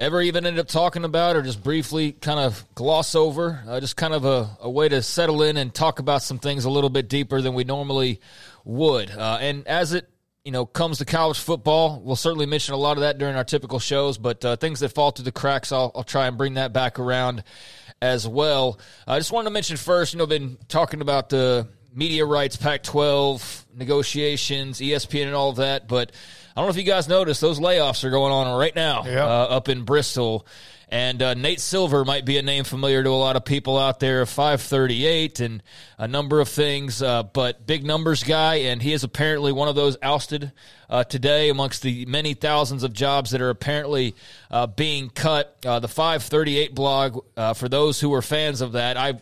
ever 0.00 0.22
even 0.22 0.46
end 0.46 0.58
up 0.58 0.66
talking 0.66 1.04
about 1.04 1.36
or 1.36 1.42
just 1.42 1.62
briefly 1.62 2.12
kind 2.12 2.40
of 2.40 2.64
gloss 2.74 3.14
over. 3.14 3.62
Uh, 3.68 3.78
just 3.78 3.96
kind 3.96 4.14
of 4.14 4.24
a, 4.24 4.48
a 4.60 4.70
way 4.70 4.88
to 4.88 5.02
settle 5.02 5.42
in 5.42 5.58
and 5.58 5.74
talk 5.74 5.98
about 5.98 6.22
some 6.22 6.38
things 6.38 6.64
a 6.64 6.70
little 6.70 6.88
bit 6.88 7.08
deeper 7.08 7.42
than 7.42 7.52
we 7.52 7.64
normally 7.64 8.20
would. 8.64 9.10
Uh, 9.10 9.38
and 9.40 9.66
as 9.68 9.92
it 9.92 10.08
you 10.42 10.52
know 10.52 10.64
comes 10.64 10.98
to 10.98 11.04
college 11.04 11.38
football, 11.38 12.00
we'll 12.02 12.16
certainly 12.16 12.46
mention 12.46 12.72
a 12.72 12.78
lot 12.78 12.96
of 12.96 13.02
that 13.02 13.18
during 13.18 13.36
our 13.36 13.44
typical 13.44 13.78
shows. 13.78 14.16
But 14.16 14.42
uh, 14.42 14.56
things 14.56 14.80
that 14.80 14.88
fall 14.88 15.10
through 15.10 15.26
the 15.26 15.32
cracks, 15.32 15.70
I'll, 15.70 15.92
I'll 15.94 16.02
try 16.02 16.26
and 16.26 16.38
bring 16.38 16.54
that 16.54 16.72
back 16.72 16.98
around 16.98 17.44
as 18.00 18.26
well. 18.26 18.80
I 19.06 19.18
just 19.18 19.30
wanted 19.30 19.50
to 19.50 19.52
mention 19.52 19.76
first, 19.76 20.14
you 20.14 20.18
know, 20.18 20.26
been 20.26 20.56
talking 20.68 21.02
about 21.02 21.28
the 21.28 21.68
media 21.94 22.24
rights, 22.24 22.56
Pac-12 22.56 23.66
negotiations, 23.74 24.80
ESPN, 24.80 25.26
and 25.26 25.34
all 25.34 25.50
of 25.50 25.56
that, 25.56 25.86
but. 25.86 26.12
I 26.60 26.62
don't 26.62 26.74
know 26.74 26.78
if 26.78 26.86
you 26.86 26.92
guys 26.92 27.08
noticed 27.08 27.40
those 27.40 27.58
layoffs 27.58 28.04
are 28.04 28.10
going 28.10 28.34
on 28.34 28.58
right 28.58 28.76
now 28.76 29.00
uh, 29.00 29.46
up 29.56 29.70
in 29.70 29.84
Bristol. 29.84 30.46
And 30.90 31.22
uh, 31.22 31.32
Nate 31.32 31.58
Silver 31.58 32.04
might 32.04 32.26
be 32.26 32.36
a 32.36 32.42
name 32.42 32.64
familiar 32.64 33.02
to 33.02 33.08
a 33.08 33.12
lot 33.12 33.36
of 33.36 33.46
people 33.46 33.78
out 33.78 33.98
there, 33.98 34.26
538 34.26 35.40
and 35.40 35.62
a 35.96 36.06
number 36.06 36.38
of 36.38 36.50
things, 36.50 37.00
uh, 37.00 37.22
but 37.22 37.66
big 37.66 37.82
numbers 37.82 38.24
guy. 38.24 38.56
And 38.56 38.82
he 38.82 38.92
is 38.92 39.04
apparently 39.04 39.52
one 39.52 39.68
of 39.68 39.74
those 39.74 39.96
ousted 40.02 40.52
uh, 40.90 41.04
today 41.04 41.48
amongst 41.48 41.80
the 41.80 42.04
many 42.04 42.34
thousands 42.34 42.82
of 42.82 42.92
jobs 42.92 43.30
that 43.30 43.40
are 43.40 43.48
apparently 43.48 44.14
uh, 44.50 44.66
being 44.66 45.08
cut. 45.08 45.56
Uh, 45.64 45.80
the 45.80 45.88
538 45.88 46.74
blog, 46.74 47.24
uh, 47.38 47.54
for 47.54 47.70
those 47.70 47.98
who 48.02 48.12
are 48.12 48.20
fans 48.20 48.60
of 48.60 48.72
that, 48.72 48.98
I 48.98 49.14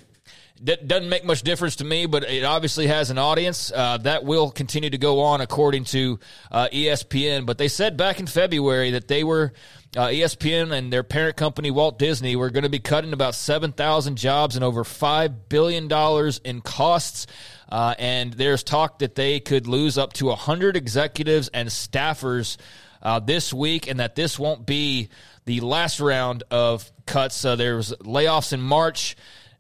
that 0.63 0.89
doesn't 0.89 1.09
make 1.09 1.25
much 1.25 1.43
difference 1.43 1.77
to 1.77 1.85
me, 1.85 2.07
but 2.07 2.25
it 2.25 2.45
obviously 2.45 2.87
has 2.87 3.11
an 3.11 3.19
audience. 3.19 3.71
Uh, 3.75 3.99
that 3.99 4.25
will 4.25 4.51
continue 4.51 4.91
to 4.91 4.99
go 4.99 5.21
on 5.21 5.41
according 5.41 5.85
to 5.85 6.19
uh, 6.51 6.69
ESPN. 6.73 7.47
But 7.47 7.59
they 7.59 7.69
said 7.69 7.97
back 7.97 8.21
in 8.21 8.27
February 8.27 8.93
that 8.93 9.09
they 9.09 9.25
were, 9.25 9.53
uh, 9.97 10.09
ESPN 10.09 10.73
and 10.73 10.93
their 10.93 11.03
parent 11.03 11.37
company, 11.37 11.71
Walt 11.71 11.99
Disney, 11.99 12.37
were 12.37 12.51
going 12.51 12.65
to 12.65 12.69
be 12.69 12.79
cutting 12.79 13.13
about 13.13 13.35
7,000 13.35 14.17
jobs 14.17 14.57
and 14.57 14.65
over 14.65 14.85
$5 14.85 15.35
billion 15.49 15.91
in 16.45 16.61
costs. 16.61 17.27
Uh, 17.69 17.95
and 17.99 18.33
there's 18.33 18.63
talk 18.63 18.99
that 19.01 19.15
they 19.15 19.41
could 19.41 19.67
lose 19.67 19.99
up 19.99 20.13
to 20.15 20.27
100 20.27 20.77
executives 20.77 21.49
and 21.49 21.69
staffers 21.69 22.57
uh, 23.03 23.21
this 23.21 23.53
week, 23.53 23.89
and 23.89 24.01
that 24.01 24.15
this 24.15 24.39
won't 24.39 24.67
be 24.67 25.09
the 25.45 25.61
last 25.61 26.01
round 26.01 26.43
of 26.51 26.91
cuts. 27.07 27.45
Uh, 27.45 27.57
there 27.57 27.77
was 27.77 27.95
layoffs 28.01 28.53
in 28.53 28.61
March. 28.61 29.17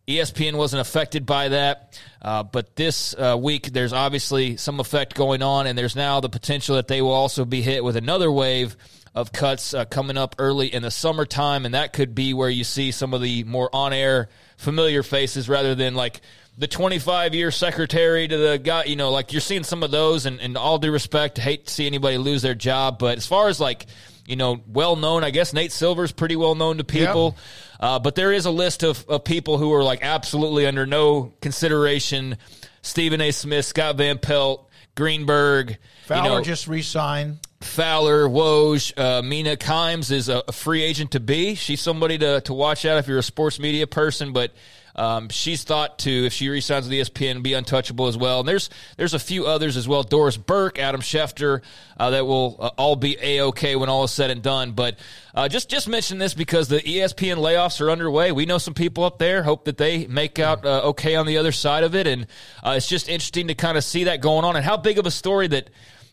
ESPN 0.09 0.57
wasn't 0.57 0.81
affected 0.81 1.27
by 1.27 1.49
that, 1.49 2.01
uh, 2.23 2.43
but 2.43 2.75
this 2.77 3.15
uh, 3.15 3.37
week 3.39 3.67
there's 3.73 3.93
obviously 3.93 4.57
some 4.57 4.81
effect 4.81 5.15
going 5.15 5.43
on, 5.43 5.67
and 5.67 5.79
there's 5.79 5.95
now 5.95 6.21
the 6.21 6.31
potential 6.31 6.77
that 6.77 6.89
they 6.89 7.03
will 7.03 7.13
also 7.13 7.45
be 7.45 7.61
hit 7.61 7.85
with 7.85 7.95
another 7.95 8.33
wave 8.33 8.75
of 9.15 9.33
cuts 9.33 9.75
uh, 9.75 9.85
coming 9.85 10.17
up 10.17 10.35
early 10.39 10.73
in 10.73 10.83
the 10.83 10.91
summertime, 10.91 11.67
and 11.67 11.75
that 11.75 11.93
could 11.93 12.15
be 12.15 12.33
where 12.33 12.49
you 12.49 12.65
see 12.65 12.91
some 12.91 13.13
of 13.13 13.21
the 13.21 13.45
more 13.45 13.69
on-air 13.75 14.31
familiar 14.57 15.03
faces 15.03 15.47
rather 15.47 15.75
than 15.75 15.95
like 15.95 16.23
the 16.57 16.67
25 16.67 17.35
year 17.35 17.51
secretary 17.51 18.27
to 18.27 18.37
the 18.37 18.59
guy, 18.59 18.85
you 18.85 18.97
know, 18.97 19.11
like 19.11 19.33
you're 19.33 19.41
seeing 19.41 19.63
some 19.63 19.83
of 19.83 19.91
those, 19.91 20.25
and, 20.25 20.41
and 20.41 20.57
all 20.57 20.79
due 20.79 20.91
respect, 20.91 21.37
hate 21.37 21.67
to 21.67 21.73
see 21.73 21.87
anybody 21.87 22.17
lose 22.17 22.41
their 22.41 22.55
job, 22.55 22.99
but 22.99 23.19
as 23.19 23.27
far 23.27 23.49
as 23.49 23.61
like 23.61 23.87
you 24.29 24.37
know, 24.37 24.61
well 24.69 24.95
known. 24.95 25.25
I 25.25 25.31
guess 25.31 25.55
Nate 25.55 25.73
Silver's 25.73 26.13
pretty 26.13 26.37
well 26.37 26.55
known 26.55 26.77
to 26.79 26.85
people. 26.85 27.37
Uh, 27.81 27.99
but 27.99 28.15
there 28.15 28.33
is 28.33 28.45
a 28.45 28.51
list 28.51 28.83
of, 28.83 29.05
of 29.09 29.25
people 29.25 29.57
who 29.57 29.73
are 29.73 29.83
like 29.83 30.01
absolutely 30.03 30.67
under 30.67 30.85
no 30.85 31.33
consideration. 31.41 32.37
Stephen 32.83 33.21
A. 33.23 33.31
Smith, 33.31 33.65
Scott 33.65 33.97
Van 33.97 34.19
Pelt, 34.19 34.69
Greenberg. 34.95 35.79
Fowler 36.05 36.23
you 36.23 36.29
know, 36.29 36.43
just 36.43 36.69
re-signed. 36.69 37.39
Fowler, 37.61 38.29
Woj, 38.29 38.99
uh, 38.99 39.23
Mina 39.23 39.57
Kimes 39.57 40.13
is 40.13 40.29
a, 40.29 40.43
a 40.47 40.53
free 40.53 40.83
agent 40.83 41.13
to 41.13 41.21
be. 41.21 41.55
She's 41.55 41.81
somebody 41.81 42.19
to, 42.19 42.41
to 42.43 42.53
watch 42.53 42.85
out 42.85 42.99
if 42.99 43.09
you're 43.09 43.19
a 43.19 43.23
sports 43.23 43.59
media 43.59 43.87
person. 43.87 44.33
But 44.33 44.53
Um, 44.99 45.29
she's 45.29 45.63
thought 45.63 46.01
to, 46.01 46.27
if 46.27 46.33
she 46.33 46.49
resigns 46.49 46.89
with 46.89 46.93
ESPN, 46.93 47.41
be 47.41 47.55
untouchable 47.55 48.09
as 48.09 48.17
well. 48.17 48.41
And 48.41 48.49
there's 48.49 48.69
there's 48.97 49.15
a 49.15 49.19
few 49.21 49.47
others 49.47 49.77
as 49.77 49.87
well. 49.87 50.03
Doris 50.03 50.37
Burke, 50.37 50.81
Adam 50.81 51.01
Schefter, 51.01 51.63
uh, 51.97 52.11
that 52.11 52.27
will 52.27 52.57
uh, 52.59 52.71
all 52.77 52.97
be 52.97 53.17
a 53.23 53.43
okay 53.43 53.77
when 53.77 53.89
all 53.89 54.03
is 54.03 54.11
said 54.11 54.31
and 54.31 54.43
done. 54.43 54.73
But 54.73 54.99
uh, 55.37 55.49
just 55.49 55.71
just 55.71 55.89
mention 55.89 56.19
this 56.19 56.35
because 56.35 56.67
the 56.67 56.81
ESPN 56.81 57.37
layoffs 57.37 57.81
are 57.81 57.91
underway. 57.93 58.33
We 58.33 58.45
know 58.45 58.59
some 58.59 58.75
people 58.75 59.05
up 59.05 59.19
there. 59.19 59.45
Hope 59.45 59.67
that 59.67 59.79
they 59.79 60.09
make 60.09 60.41
out 60.41 60.67
uh, 60.67 60.81
okay 60.87 61.15
on 61.15 61.27
the 61.27 61.37
other 61.39 61.53
side 61.53 61.85
of 61.85 61.95
it. 61.95 62.09
And 62.09 62.27
uh, 62.65 62.75
it's 62.77 62.89
just 62.89 63.09
interesting 63.09 63.47
to 63.49 63.55
kind 63.55 63.79
of 63.79 63.85
see 63.85 64.05
that 64.05 64.21
going 64.21 64.45
on 64.45 64.57
and 64.57 64.65
how 64.65 64.77
big 64.77 64.99
of 64.99 65.07
a 65.07 65.13
story 65.13 65.47
that 65.47 65.71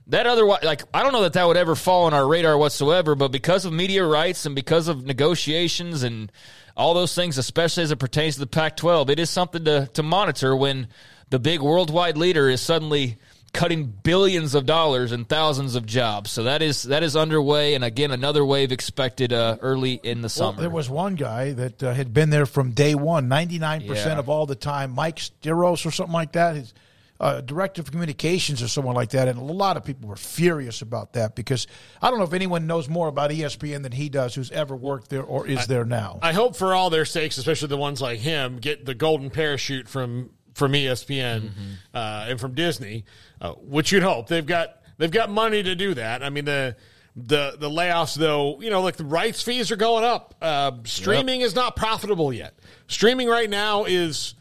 that 0.07 0.27
otherwise 0.27 0.63
like 0.63 0.83
i 0.93 1.01
don't 1.01 1.13
know 1.13 1.23
that 1.23 1.33
that 1.33 1.47
would 1.47 1.57
ever 1.57 1.73
fall 1.73 2.03
on 2.05 2.13
our 2.13 2.27
radar 2.27 2.55
whatsoever 2.57 3.15
but 3.15 3.31
because 3.31 3.65
of 3.65 3.73
media 3.73 4.05
rights 4.05 4.45
and 4.45 4.53
because 4.53 4.87
of 4.87 5.03
negotiations 5.03 6.03
and 6.03 6.31
all 6.75 6.93
those 6.93 7.13
things 7.15 7.37
especially 7.37 7.83
as 7.83 7.91
it 7.91 7.97
pertains 7.99 8.35
to 8.35 8.39
the 8.41 8.47
pac 8.47 8.75
12 8.77 9.09
it 9.09 9.19
is 9.19 9.29
something 9.29 9.63
to, 9.65 9.87
to 9.93 10.03
monitor 10.03 10.55
when 10.55 10.87
the 11.29 11.39
big 11.39 11.61
worldwide 11.61 12.17
leader 12.17 12.49
is 12.49 12.61
suddenly 12.61 13.17
cutting 13.53 13.85
billions 13.85 14.53
of 14.53 14.65
dollars 14.65 15.13
and 15.13 15.29
thousands 15.29 15.75
of 15.75 15.85
jobs 15.85 16.29
so 16.29 16.43
that 16.43 16.61
is 16.61 16.83
that 16.83 17.03
is 17.03 17.15
underway 17.15 17.73
and 17.73 17.85
again 17.85 18.11
another 18.11 18.43
wave 18.45 18.73
expected 18.73 19.31
uh, 19.31 19.55
early 19.61 19.93
in 20.03 20.17
the 20.17 20.25
Well, 20.25 20.29
summer 20.29 20.59
there 20.59 20.69
was 20.69 20.89
one 20.89 21.15
guy 21.15 21.53
that 21.53 21.81
uh, 21.81 21.93
had 21.93 22.13
been 22.13 22.29
there 22.31 22.45
from 22.45 22.71
day 22.71 22.95
one, 22.95 23.29
99% 23.29 23.85
Yeah. 23.87 24.19
of 24.19 24.27
all 24.27 24.45
the 24.45 24.55
time. 24.55 24.91
Mike 24.91 25.15
Stiros 25.17 25.85
or 25.85 25.91
something 25.91 26.11
like 26.13 26.33
that, 26.33 26.57
his 26.57 26.73
uh, 27.19 27.41
director 27.41 27.81
of 27.81 27.89
communications 27.91 28.61
or 28.61 28.67
someone 28.67 28.95
like 28.95 29.09
that. 29.11 29.27
And 29.27 29.39
a 29.39 29.43
lot 29.43 29.77
of 29.77 29.85
people 29.85 30.09
were 30.09 30.15
furious 30.17 30.81
about 30.81 31.13
that 31.13 31.35
because 31.35 31.65
I 32.01 32.09
don't 32.09 32.19
know 32.19 32.25
if 32.25 32.33
anyone 32.33 32.67
knows 32.67 32.89
more 32.89 33.07
about 33.07 33.31
ESPN 33.31 33.83
than 33.83 33.91
he 33.91 34.09
does 34.09 34.35
who's 34.35 34.51
ever 34.51 34.75
worked 34.75 35.09
there 35.09 35.23
or 35.23 35.47
is 35.47 35.67
there 35.67 35.85
now. 35.85 36.19
I 36.21 36.33
hope 36.33 36.55
for 36.55 36.73
all 36.73 36.89
their 36.89 37.05
sakes, 37.05 37.37
especially 37.37 37.69
the 37.69 37.77
ones 37.77 38.01
like 38.01 38.19
him, 38.19 38.57
get 38.57 38.85
the 38.85 38.93
golden 38.95 39.29
parachute 39.29 39.87
from 39.87 40.31
from 40.53 40.71
ESPN 40.73 41.41
Mm-hmm. 41.41 41.71
uh, 41.93 42.25
and 42.29 42.39
from 42.39 42.53
Disney, 42.53 43.05
uh, 43.41 43.51
which 43.53 43.91
you'd 43.91 44.03
hope 44.03 44.27
they've 44.27 44.45
got 44.45 44.77
they've 44.97 45.11
got 45.11 45.29
money 45.29 45.61
to 45.63 45.75
do 45.75 45.93
that. 45.93 46.23
I 46.23 46.29
mean 46.29 46.45
the. 46.45 46.75
The 47.17 47.55
the 47.57 47.69
layoffs 47.69 48.13
though 48.17 48.59
you 48.59 48.69
know 48.69 48.81
like 48.81 48.97
the 48.97 49.05
rights 49.05 49.41
fees 49.41 49.71
are 49.71 49.77
going 49.77 50.03
up. 50.03 50.35
Uh, 50.41 50.73
streaming 50.83 51.39
is 51.39 51.55
not 51.55 51.77
profitable 51.77 52.33
yet. 52.33 52.59
Streaming 52.87 53.29
right 53.29 53.49
now 53.49 53.85
is 53.85 54.33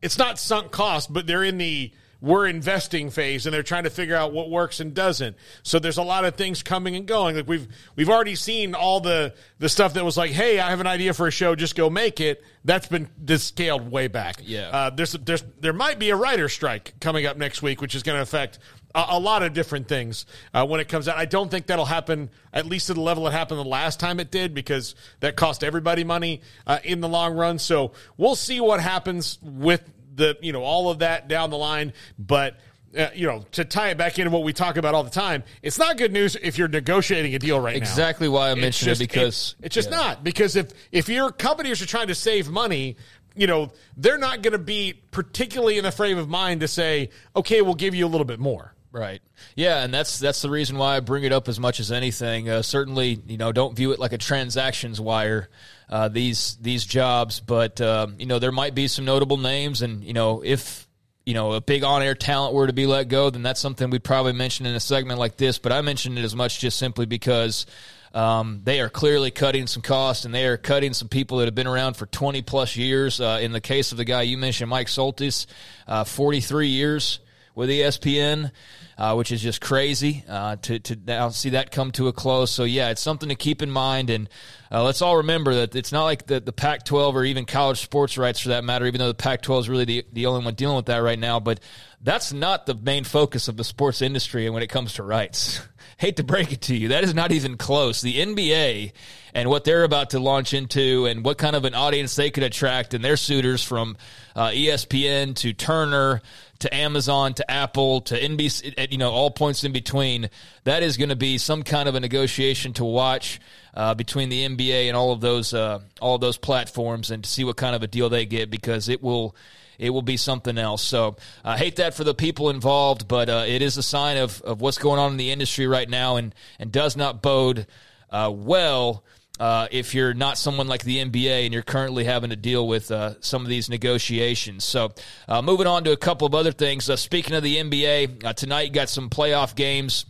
it's 0.00 0.16
not 0.16 0.38
sunk 0.38 0.70
cost, 0.70 1.12
but 1.12 1.26
they're 1.26 1.44
in 1.44 1.58
the 1.58 1.92
we're 2.22 2.46
investing 2.46 3.10
phase 3.10 3.46
and 3.46 3.52
they're 3.52 3.64
trying 3.64 3.82
to 3.82 3.90
figure 3.90 4.14
out 4.14 4.32
what 4.32 4.48
works 4.48 4.78
and 4.78 4.94
doesn't. 4.94 5.36
So 5.64 5.80
there's 5.80 5.98
a 5.98 6.02
lot 6.02 6.24
of 6.24 6.36
things 6.36 6.62
coming 6.62 6.94
and 6.94 7.04
going. 7.04 7.34
Like 7.34 7.48
we've 7.48 7.66
we've 7.96 8.08
already 8.08 8.36
seen 8.36 8.74
all 8.74 9.00
the 9.00 9.34
the 9.58 9.68
stuff 9.68 9.94
that 9.94 10.04
was 10.04 10.16
like, 10.16 10.30
hey, 10.30 10.60
I 10.60 10.70
have 10.70 10.80
an 10.80 10.86
idea 10.86 11.12
for 11.12 11.26
a 11.26 11.32
show, 11.32 11.56
just 11.56 11.74
go 11.74 11.90
make 11.90 12.20
it. 12.20 12.42
That's 12.64 12.86
been 12.86 13.08
dis- 13.22 13.42
scaled 13.42 13.90
way 13.90 14.06
back. 14.06 14.36
Yeah. 14.44 14.68
Uh, 14.68 14.90
there's 14.90 15.12
there's 15.12 15.42
there 15.60 15.72
might 15.72 15.98
be 15.98 16.10
a 16.10 16.16
writer 16.16 16.48
strike 16.48 16.94
coming 17.00 17.26
up 17.26 17.36
next 17.36 17.60
week, 17.60 17.80
which 17.80 17.96
is 17.96 18.04
going 18.04 18.16
to 18.16 18.22
affect 18.22 18.60
a, 18.94 19.04
a 19.10 19.18
lot 19.18 19.42
of 19.42 19.52
different 19.52 19.88
things 19.88 20.24
uh, 20.54 20.64
when 20.64 20.78
it 20.78 20.88
comes 20.88 21.08
out. 21.08 21.16
I 21.16 21.24
don't 21.24 21.50
think 21.50 21.66
that'll 21.66 21.84
happen 21.84 22.30
at 22.52 22.66
least 22.66 22.86
to 22.86 22.94
the 22.94 23.00
level 23.00 23.26
it 23.26 23.32
happened 23.32 23.58
the 23.58 23.64
last 23.64 23.98
time 23.98 24.20
it 24.20 24.30
did 24.30 24.54
because 24.54 24.94
that 25.18 25.34
cost 25.34 25.64
everybody 25.64 26.04
money 26.04 26.42
uh, 26.68 26.78
in 26.84 27.00
the 27.00 27.08
long 27.08 27.34
run. 27.34 27.58
So 27.58 27.92
we'll 28.16 28.36
see 28.36 28.60
what 28.60 28.80
happens 28.80 29.40
with 29.42 29.82
the 30.14 30.36
you 30.40 30.52
know 30.52 30.62
all 30.62 30.90
of 30.90 31.00
that 31.00 31.28
down 31.28 31.50
the 31.50 31.58
line, 31.58 31.92
but. 32.18 32.56
Uh, 32.94 33.08
you 33.14 33.26
know, 33.26 33.42
to 33.52 33.64
tie 33.64 33.88
it 33.88 33.96
back 33.96 34.18
into 34.18 34.30
what 34.30 34.42
we 34.42 34.52
talk 34.52 34.76
about 34.76 34.94
all 34.94 35.02
the 35.02 35.08
time, 35.08 35.42
it's 35.62 35.78
not 35.78 35.96
good 35.96 36.12
news 36.12 36.36
if 36.42 36.58
you're 36.58 36.68
negotiating 36.68 37.34
a 37.34 37.38
deal 37.38 37.58
right 37.58 37.72
now. 37.72 37.78
Exactly 37.78 38.28
why 38.28 38.50
I 38.50 38.54
mentioned 38.54 38.88
it, 38.88 38.90
just- 38.90 39.00
because- 39.00 39.54
it's 39.62 39.74
just 39.74 39.88
yeah. 39.90 39.96
not 39.96 40.22
because 40.22 40.56
if 40.56 40.72
if 40.92 41.08
your 41.08 41.32
companies 41.32 41.80
are 41.80 41.86
trying 41.86 42.08
to 42.08 42.14
save 42.14 42.50
money, 42.50 42.98
you 43.34 43.46
know 43.46 43.72
they're 43.96 44.18
not 44.18 44.42
going 44.42 44.52
to 44.52 44.58
be 44.58 44.92
particularly 45.10 45.78
in 45.78 45.84
the 45.84 45.90
frame 45.90 46.18
of 46.18 46.28
mind 46.28 46.60
to 46.60 46.68
say, 46.68 47.08
okay, 47.34 47.62
we'll 47.62 47.72
give 47.72 47.94
you 47.94 48.04
a 48.04 48.10
little 48.10 48.26
bit 48.26 48.38
more. 48.38 48.71
Right. 48.92 49.22
Yeah, 49.56 49.82
and 49.82 49.92
that's 49.92 50.18
that's 50.18 50.42
the 50.42 50.50
reason 50.50 50.76
why 50.76 50.96
I 50.96 51.00
bring 51.00 51.24
it 51.24 51.32
up 51.32 51.48
as 51.48 51.58
much 51.58 51.80
as 51.80 51.90
anything. 51.90 52.50
Uh, 52.50 52.60
certainly, 52.60 53.22
you 53.26 53.38
know, 53.38 53.50
don't 53.50 53.74
view 53.74 53.92
it 53.92 53.98
like 53.98 54.12
a 54.12 54.18
transactions 54.18 55.00
wire. 55.00 55.48
Uh, 55.88 56.08
these 56.08 56.58
these 56.60 56.84
jobs, 56.84 57.40
but 57.40 57.80
um, 57.80 58.16
you 58.18 58.26
know, 58.26 58.38
there 58.38 58.52
might 58.52 58.74
be 58.74 58.88
some 58.88 59.06
notable 59.06 59.38
names, 59.38 59.80
and 59.80 60.04
you 60.04 60.12
know, 60.12 60.42
if 60.44 60.86
you 61.24 61.32
know 61.32 61.52
a 61.52 61.60
big 61.62 61.84
on 61.84 62.02
air 62.02 62.14
talent 62.14 62.54
were 62.54 62.66
to 62.66 62.74
be 62.74 62.84
let 62.84 63.08
go, 63.08 63.30
then 63.30 63.42
that's 63.42 63.60
something 63.60 63.88
we'd 63.88 64.04
probably 64.04 64.34
mention 64.34 64.66
in 64.66 64.74
a 64.74 64.80
segment 64.80 65.18
like 65.18 65.38
this. 65.38 65.58
But 65.58 65.72
I 65.72 65.80
mentioned 65.80 66.18
it 66.18 66.24
as 66.24 66.36
much 66.36 66.60
just 66.60 66.78
simply 66.78 67.06
because. 67.06 67.66
Um, 68.14 68.60
they 68.62 68.82
are 68.82 68.90
clearly 68.90 69.30
cutting 69.30 69.66
some 69.66 69.80
costs, 69.80 70.26
and 70.26 70.34
they 70.34 70.44
are 70.44 70.58
cutting 70.58 70.92
some 70.92 71.08
people 71.08 71.38
that 71.38 71.46
have 71.46 71.54
been 71.54 71.66
around 71.66 71.94
for 71.94 72.04
20 72.04 72.42
plus 72.42 72.76
years. 72.76 73.22
Uh, 73.22 73.38
in 73.40 73.52
the 73.52 73.60
case 73.62 73.90
of 73.90 73.96
the 73.96 74.04
guy 74.04 74.20
you 74.20 74.36
mentioned, 74.36 74.68
Mike 74.68 74.88
Soltys, 74.88 75.46
uh, 75.88 76.04
43 76.04 76.68
years 76.68 77.20
with 77.54 77.68
ESPN, 77.70 78.50
uh, 78.98 79.14
which 79.14 79.32
is 79.32 79.40
just 79.42 79.60
crazy 79.60 80.24
uh, 80.28 80.56
to 80.56 80.78
to 80.78 80.96
now 81.06 81.28
see 81.30 81.50
that 81.50 81.70
come 81.70 81.90
to 81.92 82.08
a 82.08 82.12
close. 82.12 82.50
So 82.50 82.64
yeah, 82.64 82.90
it's 82.90 83.00
something 83.00 83.28
to 83.28 83.34
keep 83.34 83.62
in 83.62 83.70
mind, 83.70 84.10
and 84.10 84.28
uh, 84.70 84.82
let's 84.84 85.02
all 85.02 85.18
remember 85.18 85.54
that 85.54 85.74
it's 85.74 85.92
not 85.92 86.04
like 86.04 86.26
the 86.26 86.40
the 86.40 86.52
Pac-12 86.52 87.14
or 87.14 87.24
even 87.24 87.44
college 87.44 87.80
sports 87.80 88.18
rights 88.18 88.40
for 88.40 88.50
that 88.50 88.64
matter. 88.64 88.86
Even 88.86 88.98
though 88.98 89.08
the 89.08 89.14
Pac-12 89.14 89.60
is 89.60 89.68
really 89.68 89.84
the 89.84 90.04
the 90.12 90.26
only 90.26 90.44
one 90.44 90.54
dealing 90.54 90.76
with 90.76 90.86
that 90.86 90.98
right 90.98 91.18
now, 91.18 91.40
but 91.40 91.60
that's 92.00 92.32
not 92.32 92.66
the 92.66 92.74
main 92.74 93.04
focus 93.04 93.48
of 93.48 93.56
the 93.56 93.64
sports 93.64 94.02
industry 94.02 94.48
when 94.50 94.62
it 94.62 94.68
comes 94.68 94.94
to 94.94 95.02
rights. 95.02 95.60
Hate 95.98 96.16
to 96.16 96.24
break 96.24 96.52
it 96.52 96.62
to 96.62 96.76
you, 96.76 96.88
that 96.88 97.04
is 97.04 97.14
not 97.14 97.32
even 97.32 97.56
close. 97.56 98.00
The 98.00 98.16
NBA 98.16 98.92
and 99.34 99.48
what 99.48 99.64
they're 99.64 99.84
about 99.84 100.10
to 100.10 100.18
launch 100.18 100.52
into, 100.52 101.06
and 101.06 101.24
what 101.24 101.38
kind 101.38 101.56
of 101.56 101.64
an 101.64 101.74
audience 101.74 102.14
they 102.16 102.30
could 102.30 102.42
attract, 102.42 102.92
and 102.92 103.04
their 103.04 103.16
suitors 103.16 103.62
from 103.62 103.96
uh, 104.36 104.48
ESPN 104.48 105.34
to 105.36 105.52
Turner 105.52 106.20
to 106.58 106.74
Amazon 106.74 107.34
to 107.34 107.50
Apple 107.50 108.02
to 108.02 108.20
NBC, 108.20 108.74
at, 108.82 108.92
you 108.92 108.98
know, 108.98 109.10
all 109.10 109.30
points 109.30 109.64
in 109.64 109.72
between. 109.72 110.28
That 110.64 110.82
is 110.82 110.96
going 110.96 111.08
to 111.08 111.16
be 111.16 111.38
some 111.38 111.62
kind 111.62 111.88
of 111.88 111.94
a 111.94 112.00
negotiation 112.00 112.72
to 112.74 112.84
watch 112.84 113.40
uh, 113.74 113.94
between 113.94 114.28
the 114.28 114.46
NBA 114.46 114.88
and 114.88 114.96
all 114.96 115.12
of 115.12 115.20
those 115.20 115.54
uh, 115.54 115.80
all 116.00 116.16
of 116.16 116.20
those 116.20 116.36
platforms, 116.36 117.10
and 117.10 117.24
to 117.24 117.30
see 117.30 117.44
what 117.44 117.56
kind 117.56 117.74
of 117.74 117.82
a 117.82 117.86
deal 117.86 118.08
they 118.08 118.26
get 118.26 118.50
because 118.50 118.88
it 118.88 119.02
will 119.02 119.34
it 119.78 119.90
will 119.90 120.02
be 120.02 120.16
something 120.16 120.58
else. 120.58 120.82
So 120.82 121.16
I 121.44 121.56
hate 121.56 121.76
that 121.76 121.94
for 121.94 122.04
the 122.04 122.14
people 122.14 122.50
involved, 122.50 123.08
but 123.08 123.28
uh, 123.28 123.44
it 123.46 123.62
is 123.62 123.76
a 123.76 123.82
sign 123.82 124.16
of, 124.16 124.40
of 124.42 124.60
what's 124.60 124.78
going 124.78 124.98
on 124.98 125.12
in 125.12 125.16
the 125.16 125.30
industry 125.30 125.66
right 125.66 125.88
now, 125.88 126.16
and 126.16 126.34
and 126.58 126.70
does 126.70 126.96
not 126.96 127.22
bode 127.22 127.66
uh, 128.10 128.30
well. 128.32 129.04
Uh, 129.40 129.66
if 129.70 129.94
you're 129.94 130.14
not 130.14 130.36
someone 130.36 130.68
like 130.68 130.84
the 130.84 130.98
NBA 130.98 131.44
and 131.44 131.54
you're 131.54 131.62
currently 131.62 132.04
having 132.04 132.30
to 132.30 132.36
deal 132.36 132.68
with 132.68 132.90
uh, 132.90 133.14
some 133.20 133.42
of 133.42 133.48
these 133.48 133.68
negotiations. 133.70 134.62
So, 134.62 134.92
uh, 135.26 135.40
moving 135.40 135.66
on 135.66 135.84
to 135.84 135.92
a 135.92 135.96
couple 135.96 136.26
of 136.26 136.34
other 136.34 136.52
things. 136.52 136.88
Uh, 136.88 136.96
speaking 136.96 137.34
of 137.34 137.42
the 137.42 137.56
NBA, 137.56 138.24
uh, 138.24 138.34
tonight 138.34 138.72
got 138.72 138.90
some 138.90 139.08
playoff 139.08 139.56
games 139.56 140.04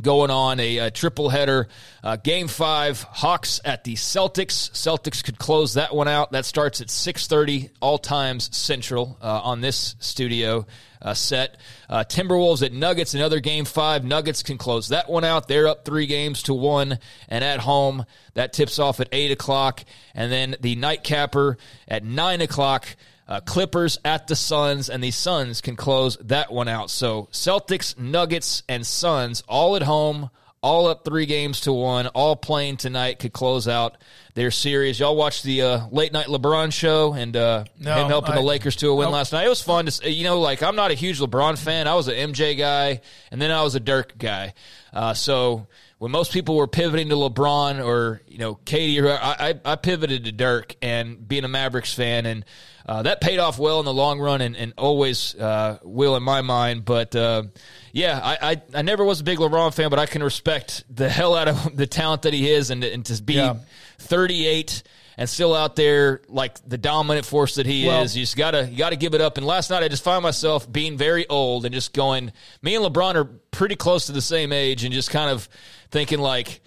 going 0.00 0.30
on 0.30 0.60
a, 0.60 0.78
a 0.78 0.90
triple 0.90 1.28
header 1.28 1.68
uh, 2.02 2.16
game 2.16 2.48
five 2.48 3.02
hawks 3.02 3.60
at 3.64 3.84
the 3.84 3.94
celtics 3.94 4.70
celtics 4.72 5.22
could 5.22 5.38
close 5.38 5.74
that 5.74 5.94
one 5.94 6.08
out 6.08 6.32
that 6.32 6.44
starts 6.44 6.80
at 6.80 6.88
6.30 6.88 7.70
all 7.80 7.98
times 7.98 8.54
central 8.56 9.18
uh, 9.20 9.40
on 9.42 9.60
this 9.60 9.96
studio 9.98 10.66
uh, 11.02 11.14
set 11.14 11.56
uh, 11.88 12.04
timberwolves 12.06 12.64
at 12.64 12.72
nuggets 12.72 13.14
another 13.14 13.40
game 13.40 13.64
five. 13.64 14.04
Nuggets 14.04 14.42
can 14.42 14.58
close 14.58 14.88
that 14.88 15.08
one 15.08 15.24
out. 15.24 15.48
They're 15.48 15.68
up 15.68 15.84
three 15.84 16.06
games 16.06 16.42
to 16.44 16.54
one 16.54 16.98
and 17.28 17.44
at 17.44 17.60
home 17.60 18.04
that 18.34 18.52
tips 18.52 18.78
off 18.78 19.00
at 19.00 19.08
8 19.12 19.30
o'clock. 19.32 19.84
And 20.14 20.30
then 20.30 20.56
the 20.60 20.76
nightcapper 20.76 21.56
at 21.88 22.04
9 22.04 22.40
o'clock 22.40 22.86
uh, 23.30 23.40
Clippers 23.40 23.96
at 24.04 24.26
the 24.26 24.34
Suns, 24.34 24.90
and 24.90 25.02
the 25.02 25.12
Suns 25.12 25.60
can 25.60 25.76
close 25.76 26.16
that 26.16 26.52
one 26.52 26.66
out. 26.66 26.90
So 26.90 27.28
Celtics, 27.30 27.96
Nuggets, 27.96 28.64
and 28.68 28.84
Suns 28.84 29.42
all 29.48 29.76
at 29.76 29.82
home, 29.82 30.30
all 30.62 30.86
up 30.86 31.04
three 31.04 31.26
games 31.26 31.60
to 31.62 31.72
one, 31.72 32.06
all 32.08 32.36
playing 32.36 32.76
tonight 32.76 33.18
could 33.18 33.32
close 33.32 33.66
out 33.66 33.96
their 34.34 34.50
series. 34.50 35.00
Y'all 35.00 35.16
watched 35.16 35.42
the 35.42 35.62
uh, 35.62 35.86
late 35.90 36.12
night 36.12 36.26
LeBron 36.26 36.72
show 36.72 37.14
and 37.14 37.34
uh, 37.36 37.64
No, 37.78 37.94
him 37.94 38.08
helping 38.08 38.32
I- 38.32 38.36
the 38.36 38.42
Lakers 38.42 38.76
to 38.76 38.88
a 38.88 38.94
win 38.94 39.10
last 39.10 39.32
night. 39.32 39.46
It 39.46 39.48
was 39.48 39.62
fun 39.62 39.86
to, 39.86 40.10
you 40.10 40.24
know, 40.24 40.38
like 40.40 40.62
I'm 40.62 40.76
not 40.76 40.90
a 40.90 40.94
huge 40.94 41.18
LeBron 41.18 41.56
fan. 41.58 41.88
I 41.88 41.94
was 41.94 42.08
an 42.08 42.32
MJ 42.32 42.56
guy, 42.58 43.00
and 43.30 43.40
then 43.40 43.50
I 43.50 43.62
was 43.62 43.74
a 43.74 43.80
Dirk 43.80 44.18
guy. 44.18 44.52
Uh, 44.92 45.14
so 45.14 45.66
when 45.98 46.10
most 46.10 46.32
people 46.32 46.56
were 46.56 46.66
pivoting 46.66 47.08
to 47.08 47.14
LeBron 47.14 47.84
or 47.84 48.20
you 48.28 48.38
know 48.38 48.54
Katie, 48.66 49.00
or 49.00 49.08
I, 49.10 49.54
I, 49.64 49.72
I 49.72 49.76
pivoted 49.76 50.24
to 50.24 50.32
Dirk 50.32 50.76
and 50.82 51.26
being 51.26 51.44
a 51.44 51.48
Mavericks 51.48 51.94
fan, 51.94 52.26
and 52.26 52.44
uh, 52.86 53.02
that 53.02 53.20
paid 53.20 53.38
off 53.38 53.58
well 53.58 53.78
in 53.80 53.84
the 53.86 53.94
long 53.94 54.18
run, 54.20 54.40
and, 54.40 54.56
and 54.56 54.74
always 54.76 55.34
uh, 55.36 55.78
will 55.84 56.16
in 56.16 56.22
my 56.22 56.40
mind. 56.42 56.84
But 56.84 57.14
uh, 57.16 57.44
yeah, 57.92 58.20
I, 58.22 58.50
I 58.52 58.62
I 58.76 58.82
never 58.82 59.04
was 59.04 59.20
a 59.20 59.24
big 59.24 59.38
LeBron 59.38 59.74
fan, 59.74 59.90
but 59.90 59.98
I 59.98 60.06
can 60.06 60.22
respect 60.22 60.84
the 60.94 61.08
hell 61.08 61.34
out 61.34 61.48
of 61.48 61.76
the 61.76 61.86
talent 61.86 62.22
that 62.22 62.34
he 62.34 62.50
is, 62.50 62.70
and 62.70 62.82
and 62.84 63.04
to 63.06 63.22
be 63.22 63.34
Yeah. 63.34 63.54
38 63.98 64.82
and 65.18 65.28
still 65.28 65.54
out 65.54 65.76
there 65.76 66.22
like 66.28 66.56
the 66.66 66.78
dominant 66.78 67.26
force 67.26 67.56
that 67.56 67.66
he 67.66 67.86
Well- 67.86 68.02
is. 68.02 68.16
You 68.16 68.22
just 68.22 68.36
gotta 68.36 68.68
you 68.70 68.76
gotta 68.78 68.96
give 68.96 69.14
it 69.14 69.20
up. 69.20 69.36
And 69.36 69.46
last 69.46 69.70
night 69.70 69.82
I 69.82 69.88
just 69.88 70.02
found 70.04 70.22
myself 70.22 70.70
being 70.70 70.96
very 70.96 71.28
old 71.28 71.64
and 71.66 71.74
just 71.74 71.92
going. 71.92 72.32
Me 72.62 72.74
and 72.74 72.84
LeBron 72.84 73.14
are 73.16 73.24
pretty 73.24 73.76
close 73.76 74.06
to 74.06 74.12
the 74.12 74.22
same 74.22 74.52
age, 74.52 74.84
and 74.84 74.92
just 74.94 75.10
kind 75.10 75.30
of 75.30 75.48
thinking 75.90 76.18
like. 76.18 76.60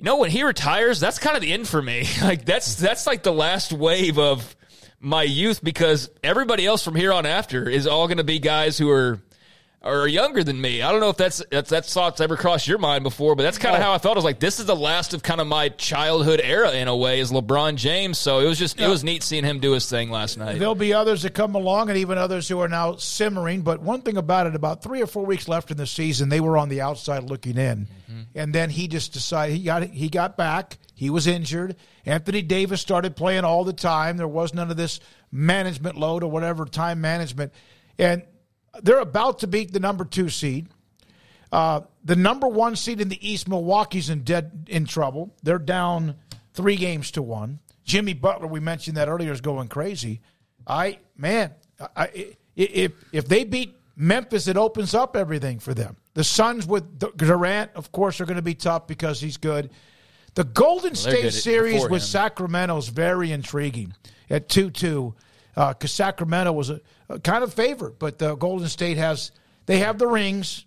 You 0.00 0.04
know, 0.04 0.18
when 0.18 0.30
he 0.30 0.44
retires, 0.44 1.00
that's 1.00 1.18
kind 1.18 1.34
of 1.34 1.42
the 1.42 1.52
end 1.52 1.66
for 1.66 1.82
me. 1.82 2.06
Like 2.22 2.44
that's 2.44 2.76
that's 2.76 3.04
like 3.04 3.24
the 3.24 3.32
last 3.32 3.72
wave 3.72 4.16
of 4.16 4.54
my 5.00 5.24
youth 5.24 5.60
because 5.62 6.08
everybody 6.22 6.64
else 6.66 6.84
from 6.84 6.94
here 6.94 7.12
on 7.12 7.26
after 7.26 7.68
is 7.68 7.88
all 7.88 8.06
going 8.06 8.18
to 8.18 8.24
be 8.24 8.38
guys 8.38 8.78
who 8.78 8.88
are 8.90 9.18
are 9.88 10.06
younger 10.06 10.44
than 10.44 10.60
me. 10.60 10.82
I 10.82 10.90
don't 10.92 11.00
know 11.00 11.08
if 11.08 11.16
that's 11.16 11.42
that's 11.50 11.70
that 11.70 11.86
thought's 11.86 12.20
ever 12.20 12.36
crossed 12.36 12.68
your 12.68 12.78
mind 12.78 13.02
before, 13.04 13.34
but 13.34 13.42
that's 13.42 13.58
kind 13.58 13.74
of 13.74 13.80
No. 13.80 13.86
how 13.86 13.92
I 13.94 13.98
felt. 13.98 14.16
I 14.16 14.18
was 14.18 14.24
like, 14.24 14.38
this 14.40 14.60
is 14.60 14.66
the 14.66 14.76
last 14.76 15.14
of 15.14 15.22
kind 15.22 15.40
of 15.40 15.46
my 15.46 15.68
childhood 15.70 16.40
era 16.42 16.72
in 16.72 16.88
a 16.88 16.96
way, 16.96 17.20
is 17.20 17.30
LeBron 17.32 17.76
James. 17.76 18.18
So 18.18 18.40
it 18.40 18.46
was 18.46 18.58
just 18.58 18.80
it 18.80 18.88
was 18.88 19.02
neat 19.02 19.22
seeing 19.22 19.44
him 19.44 19.60
do 19.60 19.72
his 19.72 19.88
thing 19.88 20.10
last 20.10 20.38
night. 20.38 20.58
There'll 20.58 20.74
be 20.74 20.92
others 20.92 21.22
that 21.22 21.34
come 21.34 21.54
along, 21.54 21.88
and 21.88 21.98
even 21.98 22.18
others 22.18 22.48
who 22.48 22.60
are 22.60 22.68
now 22.68 22.96
simmering. 22.96 23.62
But 23.62 23.80
one 23.80 24.02
thing 24.02 24.16
about 24.16 24.46
it, 24.46 24.54
about 24.54 24.82
three 24.82 25.02
or 25.02 25.06
four 25.06 25.24
weeks 25.24 25.48
left 25.48 25.70
in 25.70 25.76
the 25.76 25.86
season, 25.86 26.28
they 26.28 26.40
were 26.40 26.56
on 26.56 26.68
the 26.68 26.80
outside 26.80 27.24
looking 27.24 27.56
in, 27.56 27.88
mm-hmm. 28.10 28.20
and 28.34 28.54
then 28.54 28.70
he 28.70 28.88
just 28.88 29.12
decided 29.12 29.56
he 29.56 29.62
got 29.64 29.82
he 29.84 30.08
got 30.08 30.36
back. 30.36 30.78
He 30.94 31.10
was 31.10 31.26
injured. 31.26 31.76
Anthony 32.04 32.42
Davis 32.42 32.80
started 32.80 33.14
playing 33.14 33.44
all 33.44 33.64
the 33.64 33.72
time. 33.72 34.16
There 34.16 34.26
was 34.26 34.52
none 34.52 34.70
of 34.70 34.76
this 34.76 34.98
management 35.30 35.96
load 35.96 36.22
or 36.24 36.30
whatever 36.30 36.64
time 36.64 37.00
management, 37.00 37.52
and 37.98 38.22
they're 38.82 39.00
about 39.00 39.40
to 39.40 39.46
beat 39.46 39.72
the 39.72 39.80
number 39.80 40.04
two 40.04 40.28
seed. 40.28 40.68
Uh, 41.50 41.80
the 42.04 42.16
number 42.16 42.46
one 42.46 42.76
seed 42.76 43.00
in 43.00 43.08
the 43.08 43.28
East, 43.28 43.48
Milwaukee's 43.48 44.10
in 44.10 44.22
dead 44.22 44.66
in 44.68 44.84
trouble. 44.84 45.34
They're 45.42 45.58
down 45.58 46.16
three 46.52 46.76
games 46.76 47.10
to 47.12 47.22
one. 47.22 47.58
Jimmy 47.84 48.12
Butler, 48.12 48.46
we 48.46 48.60
mentioned 48.60 48.96
that 48.98 49.08
earlier, 49.08 49.32
is 49.32 49.40
going 49.40 49.68
crazy. 49.68 50.20
I 50.66 50.98
man, 51.16 51.54
I, 51.96 52.36
if 52.54 52.92
if 53.12 53.26
they 53.28 53.44
beat 53.44 53.74
Memphis, 53.96 54.46
it 54.46 54.56
opens 54.56 54.94
up 54.94 55.16
everything 55.16 55.58
for 55.58 55.72
them. 55.72 55.96
The 56.14 56.24
Suns 56.24 56.66
with 56.66 56.98
Durant, 57.16 57.70
of 57.74 57.92
course, 57.92 58.20
are 58.20 58.26
going 58.26 58.36
to 58.36 58.42
be 58.42 58.54
tough 58.54 58.86
because 58.86 59.20
he's 59.20 59.38
good. 59.38 59.70
The 60.34 60.44
Golden 60.44 60.90
Well, 60.90 60.96
State 60.96 61.32
series 61.32 61.82
with 61.82 61.92
him. 61.92 61.98
Sacramento 62.00 62.76
is 62.76 62.88
very 62.88 63.32
intriguing 63.32 63.94
at 64.28 64.48
two 64.48 64.70
two 64.70 65.14
because 65.54 65.92
Sacramento 65.92 66.52
was 66.52 66.70
a 66.70 66.80
kind 67.22 67.42
of 67.44 67.54
favorite, 67.54 67.98
but 67.98 68.18
the 68.18 68.34
Golden 68.36 68.68
State 68.68 68.96
has 68.98 69.30
they 69.66 69.78
have 69.78 69.98
the 69.98 70.06
rings 70.06 70.64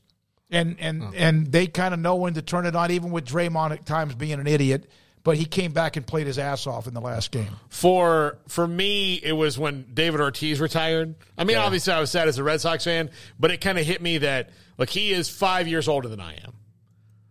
and 0.49 0.76
and 0.80 1.13
and 1.15 1.51
they 1.51 1.68
kind 1.68 1.93
of 1.93 1.99
know 1.99 2.15
when 2.15 2.34
to 2.34 2.41
turn 2.41 2.65
it 2.65 2.76
on, 2.76 2.91
even 2.91 3.11
with 3.11 3.26
Draymond 3.26 3.72
at 3.72 3.85
times 3.85 4.15
being 4.15 4.34
an 4.39 4.47
idiot. 4.47 4.89
But 5.23 5.38
he 5.38 5.45
came 5.45 5.72
back 5.72 5.97
and 5.97 6.07
played 6.07 6.26
his 6.26 6.39
ass 6.39 6.65
off 6.65 6.88
in 6.88 6.95
the 6.95 6.99
last 7.01 7.30
game. 7.31 7.51
For 7.69 8.39
for 8.47 8.65
me, 8.68 9.15
it 9.22 9.34
was 9.34 9.59
when 9.59 9.85
David 9.93 10.19
Ortiz 10.19 10.59
retired. 10.59 11.13
I 11.38 11.43
mean, 11.43 11.57
Yeah. 11.57 11.63
obviously, 11.65 11.93
I 11.93 11.99
was 11.99 12.09
sad 12.09 12.27
as 12.27 12.39
a 12.39 12.43
Red 12.43 12.59
Sox 12.59 12.84
fan, 12.85 13.11
but 13.39 13.51
it 13.51 13.61
kind 13.61 13.77
of 13.77 13.85
hit 13.85 14.01
me 14.01 14.18
that 14.18 14.49
like 14.80 14.89
he 14.89 15.11
is 15.13 15.30
five 15.30 15.68
years 15.68 15.88
older 15.88 16.07
than 16.07 16.19
I 16.19 16.34
am. 16.43 16.53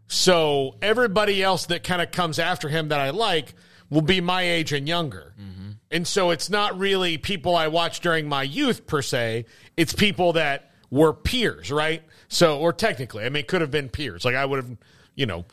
So 0.07 0.77
everybody 0.82 1.43
else 1.43 1.66
that 1.66 1.85
kind 1.85 2.03
of 2.03 2.11
comes 2.11 2.39
after 2.39 2.69
him 2.69 2.89
that 2.89 3.01
I 3.01 3.11
like 3.11 3.55
will 3.91 4.03
be 4.03 4.20
my 4.20 4.43
age 4.43 4.73
and 4.73 4.89
younger. 4.89 5.35
Mm-hmm. 5.41 5.70
And 5.91 6.07
so 6.07 6.31
it's 6.31 6.49
not 6.51 6.79
really 6.79 7.19
people 7.19 7.57
I 7.57 7.69
watched 7.69 8.03
during 8.03 8.29
my 8.29 8.43
youth 8.45 8.87
per 8.87 9.03
se. 9.03 9.47
It's 9.77 9.93
people 9.93 10.35
that 10.35 10.71
were 10.91 11.12
peers, 11.12 11.71
right? 11.73 12.03
So, 12.29 12.59
or 12.59 12.73
technically, 12.73 13.25
I 13.25 13.29
mean, 13.29 13.45
could 13.47 13.61
have 13.61 13.71
been 13.73 13.89
peers. 13.89 14.25
Like 14.25 14.37
I 14.37 14.45
would 14.45 14.57
have, 14.65 14.77
you 15.17 15.27
know, 15.27 15.45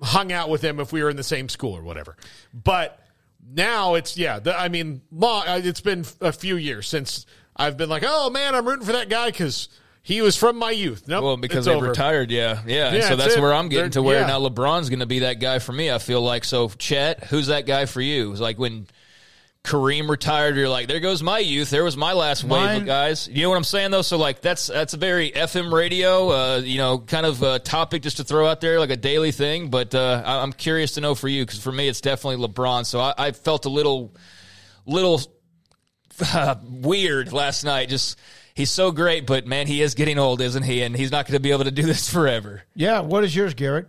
hung 0.00 0.32
out 0.32 0.48
with 0.50 0.60
them 0.60 0.78
if 0.80 0.92
we 0.92 1.02
were 1.02 1.10
in 1.10 1.16
the 1.16 1.22
same 1.24 1.48
school 1.48 1.76
or 1.76 1.82
whatever. 1.82 2.16
But 2.54 2.98
now 3.44 3.94
it's 3.94 4.16
yeah. 4.16 4.38
The, 4.38 4.56
I 4.58 4.68
mean, 4.68 5.02
long, 5.10 5.46
uh, 5.48 5.60
it's 5.64 5.80
been 5.80 6.04
a 6.20 6.32
few 6.32 6.56
years 6.56 6.86
since 6.86 7.26
I've 7.56 7.76
been 7.76 7.88
like, 7.88 8.04
oh 8.06 8.30
man, 8.30 8.54
I'm 8.54 8.66
rooting 8.66 8.86
for 8.86 8.92
that 8.92 9.08
guy 9.08 9.30
because 9.30 9.68
he 10.04 10.20
was 10.22 10.36
from 10.36 10.56
my 10.56 10.70
youth. 10.70 11.06
Nope, 11.08 11.24
Well, 11.24 11.36
because 11.36 11.64
they 11.64 11.74
over. 11.74 11.88
retired, 11.88 12.30
yeah, 12.30 12.60
yeah. 12.66 12.86
And 12.88 12.96
Yeah, 12.96 13.02
so 13.02 13.08
that's 13.16 13.22
that's 13.30 13.34
it. 13.36 13.40
where 13.40 13.52
I'm 13.52 13.68
getting 13.68 13.84
They're- 13.84 13.90
to 13.90 14.02
where 14.02 14.20
yeah. 14.20 14.26
now 14.28 14.40
LeBron's 14.40 14.88
going 14.90 15.00
to 15.00 15.06
be 15.06 15.20
that 15.20 15.40
guy 15.40 15.58
for 15.58 15.72
me. 15.72 15.90
I 15.90 15.98
feel 15.98 16.20
like 16.22 16.44
so. 16.44 16.68
Chet, 16.68 17.24
who's 17.24 17.48
that 17.48 17.66
guy 17.66 17.86
for 17.86 18.00
you? 18.00 18.30
It's 18.32 18.40
like 18.40 18.58
when 18.60 18.86
Kareem 19.64 20.08
retired, 20.08 20.56
you're 20.56 20.68
like, 20.68 20.88
there 20.88 20.98
goes 20.98 21.22
my 21.22 21.38
youth. 21.38 21.70
There 21.70 21.84
was 21.84 21.96
my 21.96 22.14
last 22.14 22.42
wave 22.42 22.50
Mine- 22.62 22.80
of 22.80 22.86
guys. 22.86 23.28
You 23.28 23.42
know 23.44 23.50
what 23.50 23.56
I'm 23.56 23.64
saying 23.64 23.92
though? 23.92 24.02
So 24.02 24.16
like 24.18 24.40
that's 24.40 24.66
that's 24.66 24.92
a 24.94 24.96
very 24.96 25.30
FM 25.30 25.72
radio, 25.72 26.30
uh, 26.30 26.58
you 26.64 26.78
know, 26.78 26.98
kind 26.98 27.24
of 27.24 27.40
uh 27.44 27.60
topic 27.60 28.02
just 28.02 28.16
to 28.16 28.24
throw 28.24 28.46
out 28.48 28.60
there, 28.60 28.80
like 28.80 28.90
a 28.90 28.96
daily 28.96 29.30
thing. 29.30 29.70
But 29.70 29.94
uh, 29.94 30.20
I- 30.26 30.42
I'm 30.42 30.52
curious 30.52 30.92
to 30.94 31.00
know 31.00 31.14
for 31.14 31.28
you 31.28 31.44
because 31.46 31.60
for 31.60 31.70
me, 31.70 31.86
it's 31.86 32.00
definitely 32.00 32.44
LeBron. 32.44 32.84
So 32.86 32.98
I, 32.98 33.14
I 33.16 33.30
felt 33.32 33.64
a 33.64 33.68
little, 33.68 34.16
little 34.84 35.20
uh, 36.34 36.56
weird 36.64 37.32
last 37.32 37.62
night. 37.64 37.88
Just 37.88 38.18
he's 38.54 38.70
so 38.72 38.90
great, 38.90 39.26
but 39.28 39.46
man, 39.46 39.68
he 39.68 39.80
is 39.80 39.94
getting 39.94 40.18
old, 40.18 40.40
isn't 40.40 40.64
he? 40.64 40.82
And 40.82 40.96
he's 40.96 41.12
not 41.12 41.26
going 41.26 41.34
to 41.36 41.40
be 41.40 41.52
able 41.52 41.64
to 41.64 41.70
do 41.70 41.82
this 41.86 42.10
forever. 42.12 42.64
Yeah. 42.74 42.98
What 42.98 43.22
is 43.22 43.34
yours, 43.36 43.54
Garrett? 43.54 43.86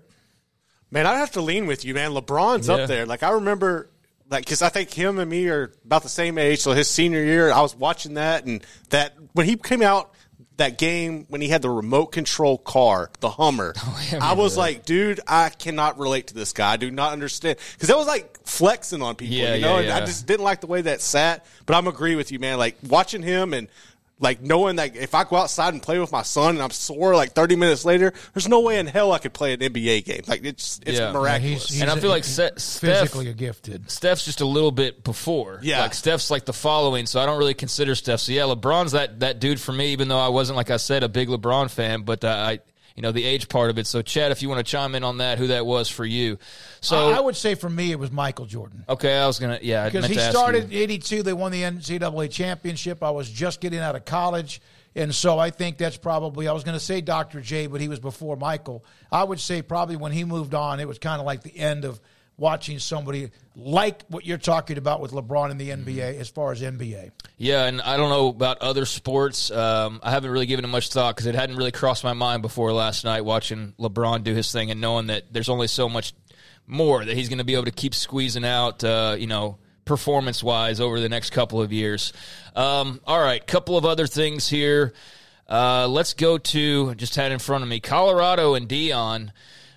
Man, 0.92 1.08
I 1.08 1.16
have 1.16 1.32
to 1.32 1.42
lean 1.42 1.66
with 1.66 1.84
you, 1.84 1.96
man. 1.96 2.12
LeBron's 2.12 2.68
Yeah. 2.68 2.76
up 2.76 2.88
there. 2.88 3.08
Like 3.08 3.24
I 3.24 3.32
remember, 3.32 3.90
like 4.34 4.46
because 4.46 4.62
I 4.62 4.70
think 4.70 4.92
him 4.92 5.20
and 5.20 5.30
me 5.30 5.48
are 5.48 5.72
about 5.86 6.04
the 6.04 6.10
same 6.10 6.38
age. 6.38 6.60
So 6.60 6.74
his 6.74 6.90
senior 6.90 7.24
year, 7.24 7.52
I 7.52 7.62
was 7.62 7.76
watching 7.76 8.16
that, 8.16 8.46
and 8.46 8.66
that 8.90 9.14
when 9.34 9.46
he 9.46 9.56
came 9.56 9.82
out 9.82 10.14
that 10.58 10.78
game 10.78 11.26
when 11.30 11.42
he 11.42 11.48
had 11.48 11.62
the 11.62 11.70
remote 11.70 12.08
control 12.08 12.58
car, 12.58 13.10
the 13.22 13.30
Hummer, 13.30 13.74
oh, 13.86 14.18
I, 14.22 14.34
was 14.34 14.56
like, 14.58 14.86
dude, 14.86 15.20
I 15.28 15.50
cannot 15.50 15.98
relate 15.98 16.28
to 16.28 16.34
this 16.34 16.54
guy. 16.54 16.74
I 16.74 16.78
do 16.78 16.92
not 16.92 17.14
understand 17.14 17.58
because 17.74 17.90
it 17.90 17.96
was 17.96 18.08
like 18.08 18.46
flexing 18.46 19.02
on 19.02 19.16
people, 19.16 19.36
Yeah, 19.36 19.56
you 19.56 19.62
know. 19.62 19.80
yeah, 19.80 19.84
and 19.84 19.92
I 19.92 20.06
just 20.06 20.28
didn't 20.28 20.44
like 20.44 20.62
the 20.62 20.68
way 20.68 20.82
that 20.82 21.02
sat. 21.02 21.46
But 21.66 21.76
I'm 21.76 21.88
agree 21.88 22.16
with 22.16 22.32
you, 22.32 22.40
man. 22.40 22.58
Like 22.58 22.78
watching 22.88 23.22
him 23.24 23.54
and. 23.54 23.68
Like 24.24 24.42
knowing 24.42 24.78
that 24.78 24.96
if 24.96 25.14
I 25.14 25.26
go 25.26 25.36
outside 25.36 25.74
and 25.74 25.84
play 25.84 26.00
with 26.00 26.12
my 26.12 26.22
son 26.24 26.56
and 26.56 26.64
I'm 26.64 26.72
sore 26.72 27.16
like 27.16 27.34
30 27.34 27.56
minutes 27.58 27.84
later, 27.86 28.14
there's 28.34 28.48
no 28.48 28.62
way 28.62 28.80
in 28.80 28.88
hell 28.88 29.12
I 29.12 29.20
could 29.20 29.34
play 29.34 29.54
an 29.54 29.60
NBA 29.60 30.06
game. 30.06 30.22
Like 30.28 30.44
it's 30.46 30.80
it's 30.86 30.98
Yeah. 30.98 31.12
miraculous. 31.12 31.80
and 31.82 31.92
I 31.92 32.00
feel 32.00 32.10
like 32.10 32.24
Se- 32.24 32.52
Steph, 32.58 33.00
physically 33.10 33.32
gifted. 33.34 33.92
Steph's 33.92 34.26
just 34.26 34.42
a 34.42 34.46
little 34.46 34.72
bit 34.72 35.04
before. 35.04 35.60
Yeah. 35.62 35.82
like 35.82 35.94
Steph's 35.94 36.32
like 36.32 36.46
the 36.46 36.54
following, 36.54 37.06
so 37.06 37.20
I 37.20 37.26
don't 37.26 37.38
really 37.38 37.54
consider 37.54 37.94
Steph. 37.96 38.22
So 38.22 38.32
yeah, 38.32 38.44
LeBron's 38.44 38.94
that 38.94 39.20
that 39.20 39.40
dude 39.40 39.60
for 39.60 39.74
me. 39.74 39.88
Even 39.92 40.08
though 40.08 40.18
I 40.20 40.30
wasn't 40.30 40.56
like 40.56 40.72
I 40.72 40.78
said 40.78 41.04
a 41.04 41.10
big 41.10 41.28
LeBron 41.28 41.70
fan, 41.70 42.04
but 42.04 42.24
uh, 42.24 42.30
I 42.30 42.60
you 42.96 43.02
know 43.02 43.12
the 43.12 43.24
age 43.24 43.50
part 43.50 43.70
of 43.70 43.78
it. 43.78 43.88
So 43.88 44.02
Chad, 44.02 44.32
if 44.32 44.42
you 44.42 44.50
want 44.50 44.66
to 44.66 44.70
chime 44.70 44.96
in 44.96 45.04
on 45.04 45.18
that, 45.18 45.38
who 45.38 45.48
that 45.48 45.66
was 45.66 45.90
for 45.90 46.06
you. 46.06 46.38
So 46.82 47.10
I, 47.10 47.18
I 47.18 47.20
would 47.20 47.36
say 47.36 47.56
for 47.56 47.70
me, 47.70 47.92
it 47.92 48.00
was 48.00 48.12
Michael 48.12 48.46
Jordan. 48.46 48.86
okay, 48.88 49.18
I 49.18 49.28
was 49.28 49.40
gonna 49.40 49.60
yeah 49.62 49.86
because 49.90 50.06
he 50.06 50.18
started 50.18 50.66
in 50.66 50.74
'82. 50.74 51.24
They 51.24 51.34
won 51.34 51.52
the 51.52 51.64
NCAA 51.64 52.32
championship. 52.32 53.04
I 53.04 53.12
was 53.12 53.30
just 53.30 53.62
getting 53.62 53.80
out 53.80 53.96
of 53.96 54.06
college, 54.06 54.62
and 54.96 55.14
so 55.14 55.40
I 55.40 55.50
think 55.50 55.78
that's 55.78 55.98
probably. 55.98 56.48
I 56.48 56.54
was 56.54 56.64
going 56.64 56.78
to 56.78 56.84
say 56.84 57.02
Dr. 57.02 57.42
J, 57.42 57.68
but 57.68 57.82
he 57.82 57.88
was 57.88 58.00
before 58.00 58.36
Michael. 58.36 58.86
I 59.12 59.24
would 59.24 59.40
say 59.40 59.62
probably 59.62 59.96
when 59.96 60.12
he 60.12 60.24
moved 60.24 60.54
on, 60.54 60.80
it 60.80 60.88
was 60.88 61.00
kind 61.00 61.20
of 61.20 61.26
like 61.26 61.42
the 61.42 61.58
end 61.58 61.86
of 61.86 62.00
watching 62.38 62.80
somebody 62.80 63.32
like 63.56 64.04
what 64.08 64.26
you're 64.26 64.38
talking 64.38 64.78
about 64.78 65.00
with 65.00 65.12
LeBron 65.12 65.52
in 65.52 65.58
the 65.58 65.70
NBA 65.70 66.20
as 66.20 66.30
far 66.30 66.52
as 66.52 66.62
NBA. 66.62 67.12
Yeah, 67.38 67.66
and 67.66 67.82
I 67.82 67.98
don't 67.98 68.10
know 68.10 68.30
about 68.30 68.60
other 68.62 68.86
sports. 68.86 69.52
Um, 69.52 70.00
I 70.04 70.12
haven't 70.12 70.32
really 70.32 70.46
given 70.46 70.66
it 70.66 70.70
much 70.70 70.90
thought 70.90 71.16
because 71.16 71.28
it 71.28 71.36
hadn't 71.36 71.58
really 71.58 71.72
crossed 71.72 72.04
my 72.04 72.14
mind 72.14 72.42
before 72.42 72.72
last 72.74 73.04
night 73.04 73.24
watching 73.26 73.74
LeBron 73.80 74.24
do 74.24 74.34
his 74.34 74.52
thing 74.52 74.72
and 74.72 74.82
knowing 74.82 75.08
that 75.08 75.32
there's 75.32 75.50
only 75.50 75.68
so 75.68 75.88
much 75.88 76.14
more 76.66 77.04
that 77.04 77.16
he's 77.16 77.30
going 77.30 77.40
to 77.40 77.44
be 77.44 77.54
able 77.54 77.66
to 77.66 77.72
keep 77.72 77.94
squeezing 77.94 78.46
out, 78.46 78.84
uh, 78.84 79.16
you 79.18 79.28
know, 79.28 79.58
performance 79.86 80.44
wise 80.44 80.80
over 80.80 81.00
the 81.00 81.10
next 81.10 81.32
couple 81.32 81.62
of 81.62 81.72
years. 81.74 82.14
Um, 82.56 83.02
all 83.06 83.22
right, 83.22 83.46
couple 83.46 83.78
of 83.78 83.86
other 83.86 84.08
things 84.08 84.48
here. 84.48 84.94
Uh, 85.48 85.88
let's 85.88 86.14
go 86.14 86.38
to 86.38 86.96
just 86.96 87.16
had 87.16 87.32
in 87.32 87.40
front 87.40 87.64
of 87.64 87.70
me 87.70 87.80
Colorado 87.80 88.56
and 88.56 88.68
Deion. 88.68 89.32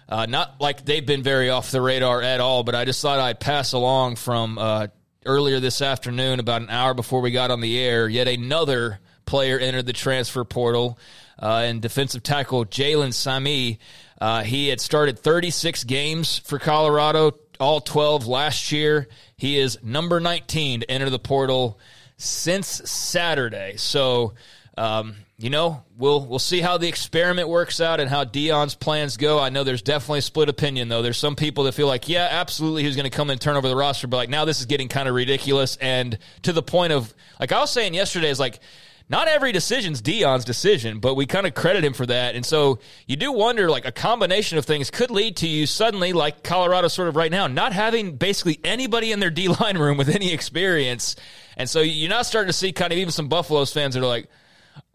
Uh, 0.08 0.26
not 0.26 0.60
like 0.60 0.84
they've 0.84 1.04
been 1.06 1.22
very 1.22 1.50
off 1.50 1.70
the 1.70 1.80
radar 1.80 2.22
at 2.22 2.40
all, 2.40 2.62
but 2.62 2.74
I 2.74 2.84
just 2.84 3.02
thought 3.02 3.18
I'd 3.18 3.40
pass 3.40 3.72
along 3.72 4.16
from 4.16 4.56
uh, 4.56 4.86
earlier 5.24 5.58
this 5.58 5.82
afternoon, 5.82 6.38
about 6.38 6.62
an 6.62 6.70
hour 6.70 6.94
before 6.94 7.20
we 7.20 7.32
got 7.32 7.50
on 7.50 7.60
the 7.60 7.78
air. 7.78 8.08
Yet 8.08 8.28
another 8.28 9.00
player 9.24 9.58
entered 9.58 9.86
the 9.86 9.92
transfer 9.92 10.44
portal, 10.44 10.98
uh, 11.40 11.64
and 11.64 11.82
defensive 11.82 12.22
tackle 12.22 12.64
Jalen 12.64 13.12
Sami. 13.12 13.78
Uh, 14.20 14.42
he 14.42 14.68
had 14.68 14.80
started 14.80 15.18
36 15.18 15.84
games 15.84 16.38
for 16.38 16.58
Colorado, 16.58 17.32
all 17.60 17.80
12 17.80 18.26
last 18.26 18.72
year. 18.72 19.08
He 19.36 19.58
is 19.58 19.78
number 19.82 20.20
19 20.20 20.80
to 20.80 20.90
enter 20.90 21.10
the 21.10 21.18
portal 21.18 21.78
since 22.16 22.68
Saturday. 22.68 23.76
So, 23.76 24.34
um, 24.78 25.16
you 25.38 25.50
know, 25.50 25.84
we'll 25.98 26.24
we'll 26.24 26.38
see 26.38 26.60
how 26.60 26.78
the 26.78 26.88
experiment 26.88 27.48
works 27.48 27.78
out 27.78 28.00
and 28.00 28.08
how 28.08 28.24
Deion's 28.24 28.74
plans 28.74 29.18
go. 29.18 29.38
I 29.38 29.50
know 29.50 29.64
there's 29.64 29.82
definitely 29.82 30.20
a 30.20 30.22
split 30.22 30.48
opinion 30.48 30.88
though. 30.88 31.02
There's 31.02 31.18
some 31.18 31.36
people 31.36 31.64
that 31.64 31.72
feel 31.72 31.86
like, 31.86 32.08
yeah, 32.08 32.26
absolutely, 32.30 32.84
he's 32.84 32.96
going 32.96 33.04
to 33.04 33.14
come 33.14 33.28
and 33.28 33.38
turn 33.38 33.56
over 33.56 33.68
the 33.68 33.76
roster, 33.76 34.06
but 34.06 34.16
like 34.16 34.30
now 34.30 34.46
this 34.46 34.60
is 34.60 34.66
getting 34.66 34.88
kind 34.88 35.08
of 35.08 35.14
ridiculous 35.14 35.76
and 35.76 36.18
to 36.42 36.54
the 36.54 36.62
point 36.62 36.94
of 36.94 37.12
like 37.38 37.52
I 37.52 37.60
was 37.60 37.70
saying 37.70 37.94
yesterday 37.94 38.30
is 38.30 38.40
like. 38.40 38.60
Not 39.08 39.28
every 39.28 39.52
decision's 39.52 40.02
Deion's 40.02 40.44
decision, 40.44 40.98
but 40.98 41.14
we 41.14 41.26
kind 41.26 41.46
of 41.46 41.54
credit 41.54 41.84
him 41.84 41.92
for 41.92 42.06
that. 42.06 42.34
And 42.34 42.44
so 42.44 42.80
you 43.06 43.14
do 43.14 43.30
wonder, 43.30 43.70
like, 43.70 43.84
a 43.84 43.92
combination 43.92 44.58
of 44.58 44.64
things 44.64 44.90
could 44.90 45.12
lead 45.12 45.36
to 45.36 45.46
you 45.46 45.64
suddenly, 45.66 46.12
like 46.12 46.42
Colorado 46.42 46.88
sort 46.88 47.06
of 47.06 47.14
right 47.14 47.30
now, 47.30 47.46
not 47.46 47.72
having 47.72 48.16
basically 48.16 48.58
anybody 48.64 49.12
in 49.12 49.20
their 49.20 49.30
D 49.30 49.46
line 49.46 49.78
room 49.78 49.96
with 49.96 50.08
any 50.08 50.32
experience. 50.32 51.14
And 51.56 51.70
so 51.70 51.82
you're 51.82 52.10
not 52.10 52.26
starting 52.26 52.48
to 52.48 52.52
see 52.52 52.72
kind 52.72 52.92
of 52.92 52.98
even 52.98 53.12
some 53.12 53.28
Buffaloes 53.28 53.72
fans 53.72 53.94
that 53.94 54.02
are 54.02 54.06
like, 54.06 54.28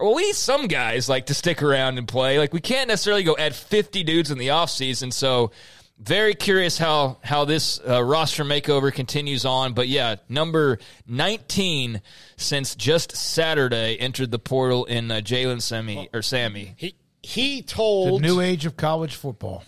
we 0.00 0.26
need 0.26 0.34
some 0.34 0.66
guys 0.66 1.08
like 1.08 1.26
to 1.26 1.34
stick 1.34 1.62
around 1.62 1.98
and 1.98 2.06
play. 2.08 2.38
Like 2.38 2.52
we 2.52 2.60
can't 2.60 2.88
necessarily 2.88 3.22
go 3.22 3.36
add 3.36 3.54
50 3.54 4.02
dudes 4.04 4.30
in 4.30 4.38
the 4.38 4.48
offseason. 4.48 5.12
So 5.12 5.50
very 5.98 6.34
curious 6.34 6.78
how 6.78 7.18
how 7.22 7.44
this 7.44 7.78
uh, 7.86 8.02
roster 8.02 8.44
makeover 8.44 8.92
continues 8.92 9.44
on. 9.44 9.72
But 9.74 9.88
yeah, 9.88 10.16
number 10.28 10.78
19 11.06 12.00
since 12.36 12.74
just 12.74 13.16
Saturday 13.16 13.96
entered 14.00 14.30
the 14.30 14.38
portal 14.38 14.84
in 14.86 15.10
uh, 15.10 15.16
Jalen 15.16 15.62
Sammy 15.62 16.08
or 16.12 16.22
Sammy. 16.22 16.74
He 16.76 16.94
he 17.22 17.62
told 17.62 18.20
The 18.20 18.26
new 18.26 18.40
age 18.40 18.66
of 18.66 18.76
college 18.76 19.14
football. 19.14 19.62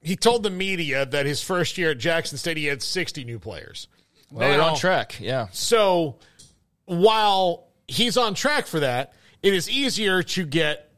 he 0.00 0.16
told 0.16 0.42
the 0.42 0.50
media 0.50 1.04
that 1.04 1.26
his 1.26 1.42
first 1.42 1.76
year 1.76 1.90
at 1.90 1.98
Jackson 1.98 2.38
State 2.38 2.56
he 2.56 2.64
had 2.66 2.82
60 2.82 3.24
new 3.24 3.38
players. 3.38 3.88
Well, 4.30 4.48
they're 4.50 4.62
on 4.62 4.76
track. 4.76 5.16
Yeah. 5.20 5.48
So 5.52 6.16
while 6.86 7.67
he's 7.88 8.16
on 8.16 8.34
track 8.34 8.66
for 8.66 8.80
that, 8.80 9.14
it 9.42 9.54
is 9.54 9.68
easier 9.68 10.22
to 10.22 10.44
get 10.44 10.88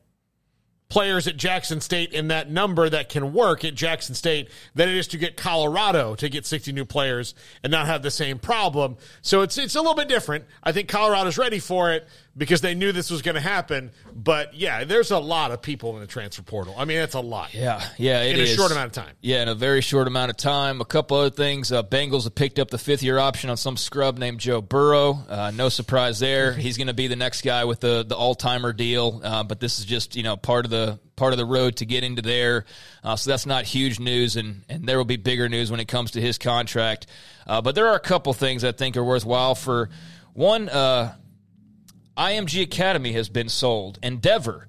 players 0.91 1.29
at 1.29 1.37
Jackson 1.37 1.81
State 1.81 2.13
in 2.13 2.29
that 2.29 2.51
number 2.51 2.91
that 2.91 3.09
can 3.09 3.33
work 3.33 3.65
at 3.65 3.75
Jackson 3.75 4.15
State 4.15 4.51
than 4.75 4.89
it 4.89 4.97
is 4.97 5.07
to 5.09 5.19
get 5.19 5.37
Colorado 5.37 6.17
to 6.17 6.29
get 6.29 6.45
60 6.45 6.73
new 6.73 6.85
players 6.85 7.35
and 7.63 7.71
not 7.71 7.87
have 7.87 8.03
the 8.03 8.11
same 8.11 8.39
problem. 8.39 8.97
So 9.23 9.41
it's 9.41 9.57
it's 9.57 9.77
a 9.77 9.81
little 9.81 9.95
bit 9.95 10.09
different. 10.09 10.45
I 10.63 10.73
think 10.73 10.89
Colorado's 10.89 11.39
ready 11.39 11.61
for 11.61 11.93
it 11.93 12.07
because 12.37 12.61
they 12.61 12.75
knew 12.75 12.93
this 12.93 13.11
was 13.11 13.23
going 13.23 13.35
to 13.35 13.41
happen. 13.41 13.91
But 14.15 14.55
yeah, 14.55 14.85
there's 14.85 15.11
a 15.11 15.19
lot 15.19 15.51
of 15.51 15.63
people 15.63 15.95
in 15.95 16.01
the 16.01 16.07
transfer 16.07 16.43
portal. 16.43 16.75
I 16.79 16.85
mean, 16.85 16.99
that's 16.99 17.15
a 17.15 17.21
lot. 17.21 17.53
Yeah, 17.55 17.83
yeah, 17.99 18.23
it 18.23 18.37
in 18.37 18.43
is. 18.43 18.53
a 18.53 18.57
short 18.57 18.71
amount 18.71 18.97
of 18.97 19.05
time. 19.05 19.15
Yeah, 19.21 19.43
in 19.43 19.49
a 19.49 19.55
very 19.55 19.81
short 19.81 20.07
amount 20.07 20.31
of 20.31 20.37
time. 20.37 20.81
A 20.81 20.85
couple 20.85 21.17
other 21.17 21.31
things. 21.31 21.73
Uh, 21.73 21.83
Bengals 21.83 22.25
have 22.25 22.35
picked 22.35 22.59
up 22.59 22.71
the 22.71 22.79
fifth 22.79 23.03
year 23.03 23.19
option 23.19 23.51
on 23.51 23.57
some 23.57 23.77
scrub 23.77 24.19
named 24.19 24.41
Joe 24.41 24.61
Burrow. 24.61 25.19
Uh, 25.29 25.51
no 25.55 25.69
surprise 25.69 26.19
there. 26.19 26.53
He's 26.61 26.77
going 26.77 26.87
to 26.87 26.95
be 26.95 27.09
the 27.09 27.17
next 27.17 27.43
guy 27.43 27.65
with 27.65 27.81
the 27.81 28.05
the 28.05 28.17
all 28.17 28.35
timer 28.35 28.73
deal. 28.73 29.21
Uh, 29.23 29.43
but 29.43 29.61
this 29.61 29.79
is 29.79 29.85
just 29.85 30.17
you 30.17 30.23
know 30.23 30.37
part 30.37 30.65
of 30.65 30.71
the 30.71 30.99
part 31.17 31.33
of 31.33 31.39
the 31.39 31.45
road 31.47 31.77
to 31.77 31.85
get 31.87 32.05
into 32.05 32.23
there. 32.23 32.65
Uh, 33.05 33.17
so 33.17 33.31
that's 33.31 33.47
not 33.47 33.65
huge 33.65 33.99
news, 33.99 34.37
and 34.37 34.63
and 34.69 34.89
there 34.89 34.97
will 34.97 35.05
be 35.05 35.17
bigger 35.17 35.49
news 35.49 35.71
when 35.71 35.81
it 35.81 35.89
comes 35.89 36.13
to 36.13 36.21
his 36.21 36.39
contract. 36.39 37.07
Uh, 37.47 37.61
but 37.61 37.75
there 37.75 37.89
are 37.89 37.97
a 37.97 38.01
couple 38.01 38.33
things 38.33 38.65
I 38.65 38.73
think 38.73 38.97
are 38.97 39.05
worthwhile. 39.05 39.55
For 39.55 39.91
one, 40.33 40.69
uh, 40.69 41.15
IMG 42.21 42.63
Academy 42.63 43.13
has 43.13 43.31
been 43.31 43.49
sold. 43.49 43.99
Endeavor 44.03 44.69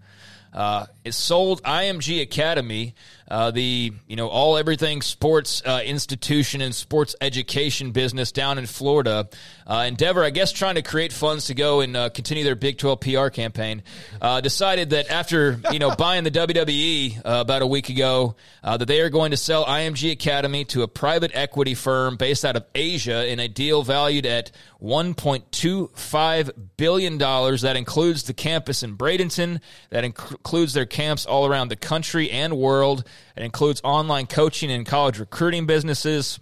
uh, 0.53 0.85
is 1.03 1.15
sold. 1.15 1.61
IMG 1.63 2.21
Academy, 2.21 2.93
uh, 3.27 3.51
the 3.51 3.91
you 4.07 4.15
know 4.15 4.27
all 4.27 4.57
everything 4.57 5.01
sports 5.01 5.61
uh, 5.65 5.81
institution 5.85 6.61
and 6.61 6.75
sports 6.75 7.15
education 7.21 7.91
business 7.91 8.31
down 8.31 8.57
in 8.57 8.65
Florida. 8.65 9.29
Uh, 9.65 9.85
Endeavor, 9.87 10.23
I 10.23 10.29
guess, 10.29 10.51
trying 10.51 10.75
to 10.75 10.81
create 10.81 11.13
funds 11.13 11.45
to 11.45 11.53
go 11.53 11.79
and 11.79 11.95
uh, 11.95 12.09
continue 12.09 12.43
their 12.43 12.55
Big 12.55 12.77
Twelve 12.77 12.99
PR 12.99 13.27
campaign, 13.27 13.83
uh, 14.21 14.41
decided 14.41 14.91
that 14.91 15.09
after 15.09 15.59
you 15.71 15.79
know 15.79 15.95
buying 15.97 16.23
the 16.23 16.31
WWE 16.31 17.17
uh, 17.19 17.21
about 17.23 17.61
a 17.61 17.67
week 17.67 17.89
ago, 17.89 18.35
uh, 18.63 18.77
that 18.77 18.85
they 18.85 19.01
are 19.01 19.09
going 19.09 19.31
to 19.31 19.37
sell 19.37 19.65
IMG 19.65 20.11
Academy 20.11 20.65
to 20.65 20.83
a 20.83 20.87
private 20.87 21.31
equity 21.33 21.73
firm 21.73 22.17
based 22.17 22.43
out 22.43 22.55
of 22.55 22.65
Asia 22.75 23.29
in 23.29 23.39
a 23.39 23.47
deal 23.47 23.83
valued 23.83 24.25
at 24.25 24.51
$1.25 24.81 26.51
billion. 26.77 27.17
That 27.17 27.75
includes 27.75 28.23
the 28.23 28.33
campus 28.33 28.83
in 28.83 28.97
Bradenton. 28.97 29.61
That 29.89 30.03
inc- 30.03 30.31
includes 30.31 30.73
their 30.73 30.85
camps 30.85 31.25
all 31.25 31.45
around 31.45 31.69
the 31.69 31.75
country 31.75 32.31
and 32.31 32.57
world. 32.57 33.03
It 33.35 33.43
includes 33.43 33.81
online 33.83 34.27
coaching 34.27 34.71
and 34.71 34.85
college 34.85 35.19
recruiting 35.19 35.65
businesses. 35.65 36.39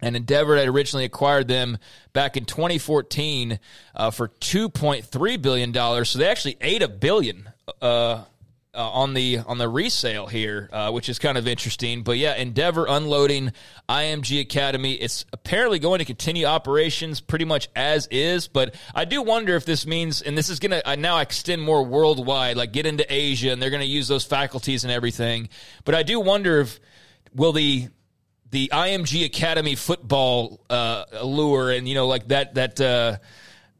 And 0.00 0.16
Endeavor 0.16 0.56
had 0.56 0.68
originally 0.68 1.04
acquired 1.04 1.48
them 1.48 1.78
back 2.12 2.36
in 2.36 2.44
2014 2.44 3.58
uh, 3.94 4.10
for 4.10 4.28
2.3 4.28 5.42
billion 5.42 5.72
dollars. 5.72 6.10
So 6.10 6.18
they 6.18 6.28
actually 6.28 6.56
ate 6.60 6.82
a 6.82 6.88
billion 6.88 7.48
uh, 7.80 8.24
uh, 8.74 8.90
on 8.90 9.14
the 9.14 9.38
on 9.38 9.58
the 9.58 9.68
resale 9.68 10.26
here, 10.26 10.68
uh, 10.72 10.90
which 10.90 11.08
is 11.08 11.18
kind 11.18 11.38
of 11.38 11.46
interesting. 11.46 12.02
But 12.02 12.18
yeah, 12.18 12.34
Endeavor 12.34 12.86
unloading 12.88 13.52
IMG 13.88 14.40
Academy. 14.40 14.94
It's 14.94 15.24
apparently 15.32 15.78
going 15.78 16.00
to 16.00 16.04
continue 16.04 16.46
operations 16.46 17.20
pretty 17.20 17.44
much 17.44 17.68
as 17.76 18.06
is. 18.10 18.48
But 18.48 18.74
I 18.94 19.04
do 19.04 19.22
wonder 19.22 19.56
if 19.56 19.64
this 19.64 19.86
means, 19.86 20.22
and 20.22 20.36
this 20.36 20.48
is 20.48 20.58
going 20.58 20.80
to 20.82 20.96
now 20.96 21.18
extend 21.18 21.62
more 21.62 21.84
worldwide, 21.84 22.56
like 22.56 22.72
get 22.72 22.86
into 22.86 23.06
Asia, 23.12 23.52
and 23.52 23.62
they're 23.62 23.70
going 23.70 23.82
to 23.82 23.86
use 23.86 24.08
those 24.08 24.24
faculties 24.24 24.84
and 24.84 24.92
everything. 24.92 25.48
But 25.84 25.94
I 25.94 26.02
do 26.02 26.20
wonder 26.20 26.60
if 26.60 26.80
will 27.34 27.52
the 27.52 27.88
the 28.50 28.70
IMG 28.72 29.24
Academy 29.24 29.74
football 29.74 30.60
uh, 30.70 31.04
allure 31.12 31.72
and 31.72 31.88
you 31.88 31.94
know 31.94 32.06
like 32.06 32.28
that 32.28 32.54
that 32.54 32.80
uh, 32.80 33.16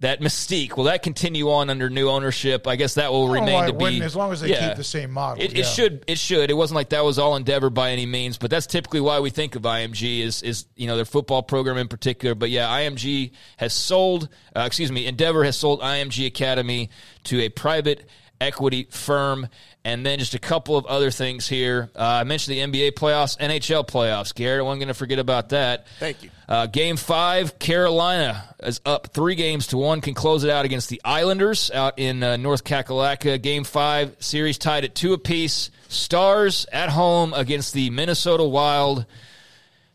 that 0.05 0.21
mystique 0.21 0.77
will 0.77 0.85
that 0.85 1.03
continue 1.03 1.51
on 1.51 1.71
under 1.71 1.89
new 1.89 2.11
ownership? 2.11 2.67
I 2.67 2.77
guess 2.77 2.95
that 2.95 3.11
will 3.11 3.25
I 3.31 3.39
don't 3.39 3.47
know 3.47 3.53
remain 3.53 3.77
why 3.77 3.91
to 3.91 3.99
be 3.99 4.03
as 4.03 4.15
long 4.15 4.33
as 4.33 4.43
they 4.43 4.51
yeah. 4.51 4.69
keep 4.69 4.77
the 4.77 4.85
same 4.85 5.11
model. 5.11 5.43
It, 5.43 5.53
yeah. 5.53 5.61
it 5.61 5.67
should. 5.67 6.05
It 6.07 6.19
should. 6.19 6.51
It 6.51 6.55
wasn't 6.55 6.77
like 6.77 6.91
that 6.91 7.05
was 7.05 7.19
all 7.19 7.37
Endeavor 7.37 7.71
by 7.71 7.91
any 7.91 8.05
means, 8.05 8.37
but 8.37 8.51
that's 8.51 8.67
typically 8.67 9.01
why 9.01 9.21
we 9.21 9.31
think 9.31 9.57
of 9.57 9.63
IMG 9.63 10.21
is 10.21 10.43
is 10.43 10.67
you 10.77 10.87
know 10.87 10.97
their 10.97 11.07
football 11.07 11.43
program 11.43 11.79
in 11.79 11.89
particular. 11.89 12.35
But 12.35 12.51
yeah, 12.51 12.69
IMG 12.69 13.33
has 13.57 13.73
sold. 13.73 14.29
Uh, 14.55 14.65
excuse 14.67 14.93
me, 14.93 15.07
Endeavor 15.07 15.43
has 15.43 15.57
sold 15.57 15.81
IMG 15.81 16.27
Academy 16.27 16.91
to 17.25 17.41
a 17.41 17.49
private 17.49 18.07
equity 18.41 18.87
firm. 18.91 19.49
And 19.87 20.05
then 20.05 20.19
just 20.19 20.35
a 20.35 20.39
couple 20.39 20.79
of 20.79 20.87
other 20.87 21.11
things 21.11 21.47
here. 21.47 21.91
Uh, 21.95 22.21
I 22.21 22.25
mentioned 22.25 22.57
the 22.57 22.61
NBA 22.61 22.93
playoffs, 22.93 23.39
NHL 23.39 23.87
playoffs. 23.87 24.35
Garrett, 24.35 24.61
I 24.61 24.63
wasn't 24.63 24.81
going 24.81 24.89
to 24.89 24.95
forget 24.95 25.19
about 25.19 25.51
that. 25.51 25.87
Thank 25.99 26.23
you. 26.23 26.31
Uh, 26.49 26.67
game 26.67 26.97
five, 26.97 27.59
Carolina 27.59 28.55
is 28.63 28.81
up 28.85 29.09
three 29.15 29.35
games 29.35 29.69
to 29.69 29.79
one, 29.79 30.01
can 30.01 30.15
close 30.15 30.45
it 30.45 30.51
out 30.51 30.65
against 30.65 30.89
the 30.89 31.01
Islanders 31.05 31.71
out 31.71 31.99
in 31.99 32.23
uh, 32.23 32.37
North 32.37 32.65
Kakalaka. 32.65 33.41
Game 33.41 33.65
five, 33.65 34.17
series 34.19 34.59
tied 34.59 34.85
at 34.85 34.95
two 34.95 35.13
apiece. 35.13 35.71
Stars 35.89 36.67
at 36.73 36.91
home 36.91 37.33
against 37.35 37.73
the 37.73 37.91
Minnesota 37.91 38.45
Wild. 38.45 39.07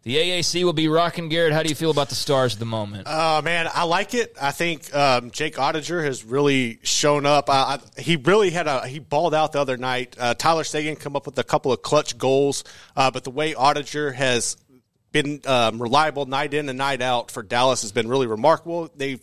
The 0.04 0.16
AAC 0.16 0.64
will 0.64 0.74
be 0.74 0.88
rocking. 0.88 1.28
Garrett, 1.28 1.52
how 1.52 1.62
do 1.62 1.70
you 1.70 1.76
feel 1.76 1.92
about 1.92 2.08
the 2.08 2.16
Stars 2.16 2.54
at 2.54 2.60
the 2.60 2.66
moment? 2.66 3.06
Uh, 3.06 3.42
man, 3.44 3.68
I 3.72 3.84
like 3.84 4.14
it. 4.14 4.36
I 4.42 4.52
think 4.52 4.96
um, 4.96 5.30
Jake 5.30 5.56
Oettinger 5.56 6.04
has 6.04 6.24
really 6.24 6.80
shown 6.84 7.26
up. 7.26 7.50
I, 7.50 7.78
I, 7.98 8.02
he 8.02 8.16
really 8.16 8.50
had 8.50 8.66
a 8.68 8.88
he 8.88 9.00
balled 9.00 9.36
out 9.36 9.52
the 9.52 9.60
other 9.60 9.76
night. 9.76 10.16
Uh, 10.18 10.34
Tyler 10.34 10.64
Seguin 10.64 10.96
come 10.96 11.18
up 11.18 11.26
with 11.26 11.38
a 11.38 11.44
couple 11.44 11.74
of 11.74 11.82
clutch 11.82 12.18
goals, 12.18 12.64
uh, 12.96 13.12
but 13.12 13.26
the 13.26 13.30
way 13.30 13.54
Oettinger 13.54 14.14
has 14.14 14.56
been 15.12 15.42
um, 15.46 15.82
reliable 15.82 16.26
night 16.26 16.54
in 16.54 16.70
and 16.70 16.78
night 16.78 17.02
out 17.02 17.32
for 17.32 17.44
Dallas 17.44 17.82
has 17.82 17.92
been 17.92 18.08
really 18.08 18.28
remarkable. 18.28 18.90
They've 18.96 19.22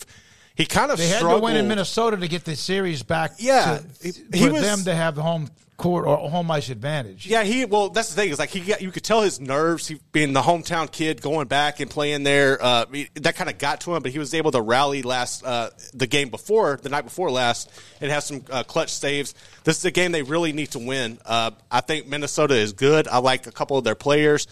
he 0.55 0.65
kind 0.65 0.91
of 0.91 0.99
They 0.99 1.09
had 1.09 1.21
to 1.21 1.39
win 1.39 1.57
in 1.57 1.69
Minnesota 1.69 2.17
to 2.17 2.29
get 2.29 2.45
the 2.45 2.57
series 2.57 3.03
back. 3.03 3.33
Yeah, 3.39 3.81
to, 4.01 4.09
he 4.33 4.47
for 4.47 4.53
was- 4.53 4.63
them 4.63 4.85
to 4.85 4.95
have 4.95 5.15
the 5.15 5.23
home 5.23 5.51
court 5.77 6.07
or 6.07 6.17
home 6.31 6.51
ice 6.51 6.71
advantage. 6.71 7.27
Yeah, 7.27 7.45
he 7.45 7.67
well, 7.67 7.91
that's 7.91 8.09
the 8.09 8.15
thing 8.23 8.31
is 8.31 8.39
like 8.39 8.49
he 8.49 8.61
got, 8.61 8.81
you 8.81 8.91
could 8.91 9.05
tell 9.05 9.21
his 9.21 9.39
nerves. 9.39 9.87
He 9.87 10.01
being 10.13 10.33
the 10.33 10.41
hometown 10.41 10.91
kid, 10.91 11.21
going 11.21 11.47
back 11.49 11.81
and 11.81 11.91
playing 11.91 12.23
there, 12.23 12.57
uh, 12.63 12.87
that 13.17 13.37
kind 13.37 13.51
of 13.51 13.59
got 13.59 13.83
to 13.83 13.95
him. 13.95 14.03
But 14.03 14.13
he 14.13 14.19
was 14.19 14.33
able 14.33 14.51
to 14.53 14.63
rally 14.63 15.03
last 15.03 15.45
uh, 15.45 15.69
the 15.93 16.07
game 16.07 16.31
before 16.31 16.79
the 16.83 16.89
night 16.89 17.03
before 17.05 17.31
last 17.31 17.71
and 18.01 18.11
have 18.11 18.23
some 18.23 18.43
uh, 18.51 18.63
clutch 18.63 18.91
saves. 18.91 19.35
This 19.65 19.77
is 19.77 19.85
a 19.85 19.91
game 19.91 20.13
they 20.13 20.23
really 20.23 20.55
need 20.55 20.71
to 20.71 20.79
win. 20.79 21.19
Uh, 21.27 21.51
I 21.71 21.83
think 21.83 22.07
Minnesota 22.09 22.55
is 22.55 22.73
good. 22.73 23.07
I 23.09 23.19
like 23.19 23.47
a 23.47 23.53
couple 23.53 23.77
of 23.77 23.85
their 23.85 23.95
players. 23.95 24.47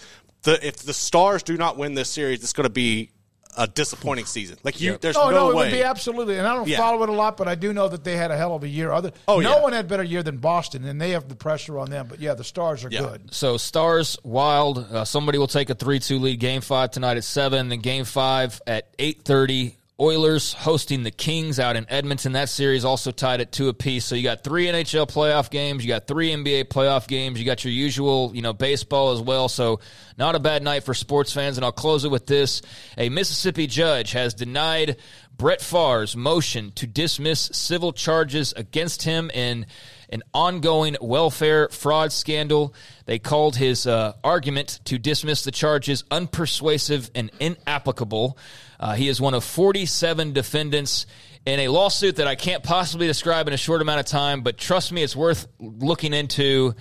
The, 0.44 0.66
if 0.66 0.76
the 0.76 0.92
Stars 0.94 1.42
do 1.42 1.56
not 1.56 1.76
win 1.76 1.94
this 1.94 2.08
series, 2.10 2.42
it's 2.42 2.52
going 2.52 2.64
to 2.64 2.70
be 2.70 3.10
a 3.56 3.66
disappointing 3.68 4.24
season. 4.24 4.58
Like 4.64 4.80
you, 4.80 4.98
there's 5.00 5.16
oh, 5.16 5.30
no, 5.30 5.36
no, 5.36 5.50
it 5.50 5.54
way. 5.54 5.64
would 5.66 5.72
be 5.72 5.82
absolutely. 5.84 6.38
And 6.38 6.46
I 6.46 6.54
don't 6.54 6.66
Yeah. 6.66 6.76
follow 6.78 7.02
it 7.04 7.08
a 7.08 7.12
lot, 7.12 7.36
but 7.36 7.46
I 7.46 7.54
do 7.54 7.72
know 7.72 7.88
that 7.88 8.02
they 8.02 8.16
had 8.16 8.32
a 8.32 8.36
hell 8.36 8.54
of 8.56 8.64
a 8.64 8.68
year. 8.68 8.90
Other, 8.90 9.12
Oh, 9.28 9.38
no 9.38 9.56
yeah. 9.56 9.62
one 9.62 9.72
had 9.72 9.86
better 9.86 10.02
year 10.02 10.24
than 10.24 10.38
Boston, 10.38 10.84
and 10.84 11.00
they 11.00 11.10
have 11.10 11.28
the 11.28 11.36
pressure 11.36 11.78
on 11.78 11.88
them. 11.88 12.06
But 12.08 12.18
yeah, 12.20 12.34
the 12.34 12.42
Stars 12.42 12.84
are 12.84 12.88
good. 12.90 13.32
So 13.32 13.56
Stars 13.56 14.18
Wild. 14.24 14.78
Uh, 14.78 15.04
somebody 15.04 15.38
will 15.38 15.46
take 15.46 15.70
a 15.70 15.74
three-two 15.74 16.18
lead. 16.18 16.40
Game 16.40 16.62
five 16.62 16.90
tonight 16.90 17.16
at 17.16 17.22
seven. 17.24 17.68
Then 17.68 17.78
game 17.78 18.04
five 18.04 18.60
at 18.66 18.88
eight 18.98 19.22
thirty. 19.22 19.76
Oilers 20.00 20.52
hosting 20.52 21.04
the 21.04 21.12
Kings 21.12 21.60
out 21.60 21.76
in 21.76 21.86
Edmonton. 21.88 22.32
That 22.32 22.48
series 22.48 22.84
also 22.84 23.12
tied 23.12 23.40
at 23.40 23.52
two 23.52 23.68
apiece. 23.68 24.04
So 24.04 24.16
you 24.16 24.24
got 24.24 24.42
three 24.42 24.66
NHL 24.66 25.08
playoff 25.08 25.50
games. 25.50 25.84
You 25.84 25.88
got 25.88 26.08
three 26.08 26.30
NBA 26.30 26.64
playoff 26.64 27.06
games. 27.06 27.38
You 27.38 27.46
got 27.46 27.64
your 27.64 27.72
usual, 27.72 28.32
you 28.34 28.42
know, 28.42 28.52
baseball 28.52 29.12
as 29.12 29.20
well. 29.20 29.48
So 29.48 29.78
not 30.18 30.34
a 30.34 30.40
bad 30.40 30.64
night 30.64 30.82
for 30.82 30.94
sports 30.94 31.32
fans. 31.32 31.58
And 31.58 31.64
I'll 31.64 31.70
close 31.70 32.04
it 32.04 32.10
with 32.10 32.26
this: 32.26 32.60
a 32.98 33.08
Mississippi 33.08 33.68
judge 33.68 34.10
has 34.12 34.34
denied 34.34 34.96
Brett 35.36 35.60
Favre's 35.60 36.16
motion 36.16 36.72
to 36.72 36.88
dismiss 36.88 37.50
civil 37.52 37.92
charges 37.92 38.52
against 38.52 39.02
him 39.02 39.30
in 39.32 39.66
an 40.08 40.24
ongoing 40.32 40.96
welfare 41.00 41.68
fraud 41.68 42.12
scandal. 42.12 42.74
They 43.06 43.20
called 43.20 43.54
his 43.54 43.86
uh, 43.86 44.14
argument 44.24 44.80
to 44.86 44.98
dismiss 44.98 45.44
the 45.44 45.52
charges 45.52 46.02
unpersuasive 46.04 47.10
and 47.14 47.30
inapplicable. 47.38 48.36
Uh, 48.85 48.93
he 48.93 49.09
is 49.09 49.19
one 49.19 49.32
of 49.32 49.43
47 49.43 50.35
defendants 50.35 51.06
in 51.47 51.59
a 51.59 51.69
lawsuit 51.69 52.16
that 52.16 52.27
I 52.27 52.35
can't 52.35 52.62
possibly 52.62 53.06
describe 53.06 53.48
in 53.48 53.55
a 53.55 53.56
short 53.56 53.81
amount 53.81 54.01
of 54.01 54.05
time, 54.05 54.43
but 54.43 54.59
trust 54.59 54.93
me, 54.93 55.02
it's 55.02 55.16
worth 55.16 55.47
looking 55.59 56.12
into. 56.12 56.74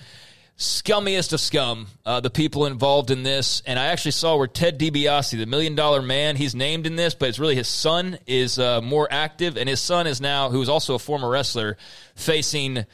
scummiest 0.58 1.32
of 1.32 1.40
scum, 1.40 1.86
uh, 2.04 2.20
the 2.20 2.28
people 2.28 2.66
involved 2.66 3.10
in 3.10 3.22
this. 3.22 3.62
And 3.64 3.78
I 3.78 3.86
actually 3.86 4.10
saw 4.10 4.36
where 4.36 4.46
Ted 4.46 4.78
DiBiase, 4.78 5.30
the 5.30 5.46
million 5.46 5.74
dollar 5.76 6.02
man, 6.02 6.36
he's 6.36 6.54
named 6.54 6.86
in 6.86 6.94
this, 6.94 7.14
but 7.14 7.30
it's 7.30 7.38
really 7.38 7.56
his 7.56 7.68
son 7.68 8.18
is 8.26 8.58
uh, 8.58 8.82
more 8.82 9.08
active. 9.10 9.56
And 9.56 9.66
his 9.66 9.80
son 9.80 10.06
is 10.06 10.20
now, 10.20 10.50
who 10.50 10.60
is 10.60 10.68
also 10.68 10.94
a 10.94 10.98
former 10.98 11.30
wrestler, 11.30 11.78
facing 12.16 12.84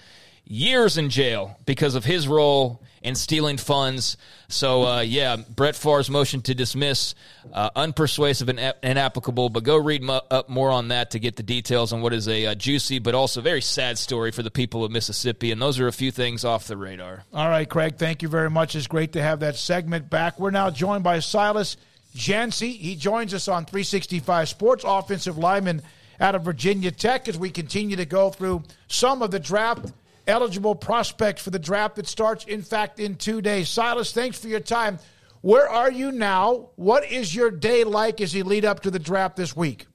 years 0.45 0.97
in 0.97 1.11
jail 1.11 1.59
because 1.66 1.97
of 1.97 2.05
his 2.05 2.28
role 2.28 2.81
in 3.02 3.14
stealing 3.14 3.56
funds. 3.56 4.16
So, 4.48 4.86
uh, 4.86 5.01
yeah, 5.01 5.36
Brett 5.36 5.74
Favre's 5.74 6.10
motion 6.10 6.43
to 6.43 6.55
dismiss, 6.55 7.14
uh, 7.52 7.70
unpersuasive 7.70 8.48
and 8.48 8.60
ap- 8.60 8.85
inapplicable. 8.85 9.48
But 9.48 9.64
go 9.64 9.77
read 9.77 10.02
mu- 10.02 10.20
up 10.31 10.48
more 10.48 10.70
on 10.70 10.89
that 10.89 11.12
to 11.12 11.18
get 11.18 11.36
the 11.36 11.43
details 11.43 11.93
on 11.93 12.02
what 12.02 12.12
is 12.12 12.28
a 12.28 12.47
uh, 12.47 12.55
juicy 12.55 12.98
but 12.98 13.14
also 13.14 13.40
very 13.40 13.62
sad 13.62 13.98
story 13.98 14.31
for 14.32 14.43
the 14.43 14.51
people 14.51 14.85
of 14.85 14.90
Mississippi. 14.90 15.51
And 15.51 15.60
those 15.62 15.78
are 15.78 15.89
a 15.89 15.93
few 15.93 16.10
things 16.10 16.44
off 16.44 16.66
the 16.66 16.77
radar. 16.77 17.24
All 17.32 17.48
right, 17.48 17.68
Craig, 17.68 17.97
thank 17.97 18.22
you 18.22 18.28
very 18.28 18.51
much. 18.51 18.74
It's 18.74 18.86
great 18.86 19.12
to 19.12 19.22
have 19.22 19.40
that 19.40 19.56
segment 19.56 20.10
back. 20.10 20.39
We're 20.39 20.51
now 20.51 20.70
joined 20.70 21.05
by 21.05 21.20
Silas 21.20 21.77
Dzansi. 22.14 22.77
He 22.77 22.97
joins 22.97 23.32
us 23.32 23.48
on 23.48 23.64
365 23.64 24.48
Sports, 24.48 24.85
offensive 24.86 25.39
lineman 25.39 25.82
out 26.20 26.35
of 26.35 26.43
Virginia 26.43 26.90
Tech, 26.90 27.28
as 27.28 27.39
we 27.39 27.48
continue 27.48 27.97
to 27.97 28.05
go 28.05 28.28
through 28.28 28.62
some 28.89 29.22
of 29.22 29.31
the 29.31 29.40
draft 29.40 29.90
eligible 30.26 30.74
prospects 30.74 31.42
for 31.42 31.51
the 31.51 31.59
draft 31.59 31.97
that 31.97 32.06
starts, 32.06 32.44
in 32.44 32.62
fact, 32.62 33.01
in 33.01 33.16
two 33.16 33.40
days. 33.40 33.68
Silas, 33.68 34.12
thanks 34.12 34.38
for 34.38 34.48
your 34.48 34.60
time. 34.60 34.98
Where 35.42 35.68
are 35.68 35.90
you 35.90 36.12
now? 36.12 36.70
What 36.76 37.10
is 37.10 37.34
your 37.34 37.51
day 37.51 37.84
like 37.84 38.20
as 38.20 38.34
you 38.34 38.44
lead 38.44 38.64
up 38.64 38.80
to 38.80 38.90
the 38.90 38.98
draft 38.98 39.36
this 39.36 39.56
week? 39.56 39.86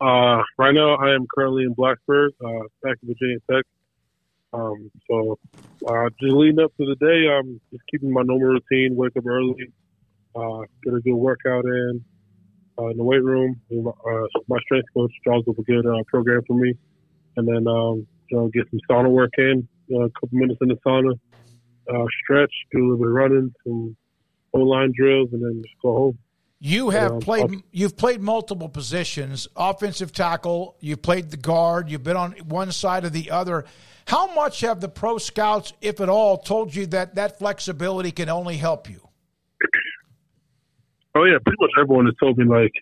Uh, 0.00 0.42
right 0.58 0.74
now, 0.74 0.94
I 0.96 1.14
am 1.14 1.26
currently 1.34 1.64
in 1.64 1.74
Blacksburg, 1.74 2.30
uh, 2.44 2.66
back 2.82 2.96
in 3.02 3.08
Virginia 3.08 3.38
Tech. 3.50 3.64
Um, 4.52 4.90
so, 5.10 5.38
uh, 5.88 6.08
just 6.20 6.32
leading 6.32 6.60
up 6.60 6.72
to 6.76 6.86
the 6.86 6.96
day, 6.96 7.28
I'm 7.28 7.60
just 7.72 7.82
keeping 7.90 8.12
my 8.12 8.22
normal 8.22 8.48
routine. 8.48 8.94
Wake 8.94 9.16
up 9.16 9.26
early, 9.26 9.72
uh, 10.34 10.60
get 10.84 10.94
a 10.94 11.00
good 11.00 11.14
workout 11.14 11.64
in, 11.64 12.04
uh, 12.78 12.86
in 12.88 12.98
the 12.98 13.04
weight 13.04 13.24
room. 13.24 13.60
Uh, 13.72 14.26
my 14.48 14.58
strength 14.60 14.88
coach 14.94 15.12
draws 15.24 15.44
up 15.48 15.58
a 15.58 15.62
good 15.62 15.86
program 16.06 16.42
for 16.46 16.54
me, 16.54 16.74
and 17.36 17.48
then 17.48 17.66
um, 17.66 18.06
you 18.30 18.36
know 18.38 18.48
get 18.48 18.64
some 18.70 18.80
sauna 18.90 19.10
work 19.10 19.32
in, 19.38 19.66
uh, 19.92 20.00
a 20.00 20.10
couple 20.10 20.30
minutes 20.38 20.58
in 20.62 20.68
the 20.68 20.76
sauna, 20.86 21.12
uh, 21.92 22.06
stretch, 22.22 22.52
do 22.72 22.78
a 22.78 22.82
little 22.82 22.98
bit 22.98 23.06
of 23.08 23.12
running, 23.12 23.54
some 23.64 23.96
O 24.54 24.60
line 24.60 24.92
drills, 24.96 25.28
and 25.32 25.42
then 25.42 25.62
just 25.62 25.74
go 25.82 25.92
home. 25.96 26.18
You 26.58 26.88
have 26.90 27.12
Um, 27.12 27.20
played. 27.20 27.50
I'll- 27.50 27.62
You've 27.70 27.96
played 27.96 28.20
multiple 28.20 28.68
positions: 28.68 29.46
offensive 29.56 30.12
tackle. 30.12 30.76
You've 30.80 31.02
played 31.02 31.30
the 31.30 31.36
guard. 31.36 31.90
You've 31.90 32.02
been 32.04 32.16
on 32.16 32.32
one 32.48 32.72
side 32.72 33.04
or 33.04 33.10
the 33.10 33.30
other. 33.30 33.64
How 34.06 34.32
much 34.34 34.60
have 34.60 34.80
the 34.80 34.88
pro 34.88 35.18
scouts, 35.18 35.72
if 35.82 36.00
at 36.00 36.08
all, 36.08 36.38
told 36.38 36.74
you 36.74 36.86
that 36.86 37.16
that 37.16 37.38
flexibility 37.38 38.10
can 38.12 38.28
only 38.30 38.56
help 38.56 38.88
you? 38.88 39.00
Oh 41.14 41.24
yeah, 41.24 41.38
pretty 41.44 41.56
much 41.60 41.70
everyone 41.80 42.06
has 42.06 42.14
told 42.20 42.38
me 42.38 42.44
like 42.44 42.72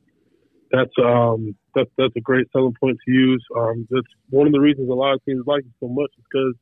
that's 0.74 0.92
um 0.98 1.54
that's 1.74 1.90
that's 1.96 2.14
a 2.16 2.20
great 2.20 2.46
selling 2.52 2.74
point 2.80 2.98
to 3.06 3.12
use. 3.12 3.44
Um, 3.56 3.86
that's 3.90 4.06
one 4.30 4.46
of 4.46 4.52
the 4.52 4.60
reasons 4.60 4.90
a 4.90 4.94
lot 4.94 5.14
of 5.14 5.24
teams 5.24 5.44
like 5.46 5.64
it 5.64 5.72
so 5.80 5.88
much 5.88 6.10
is 6.18 6.24
because 6.30 6.54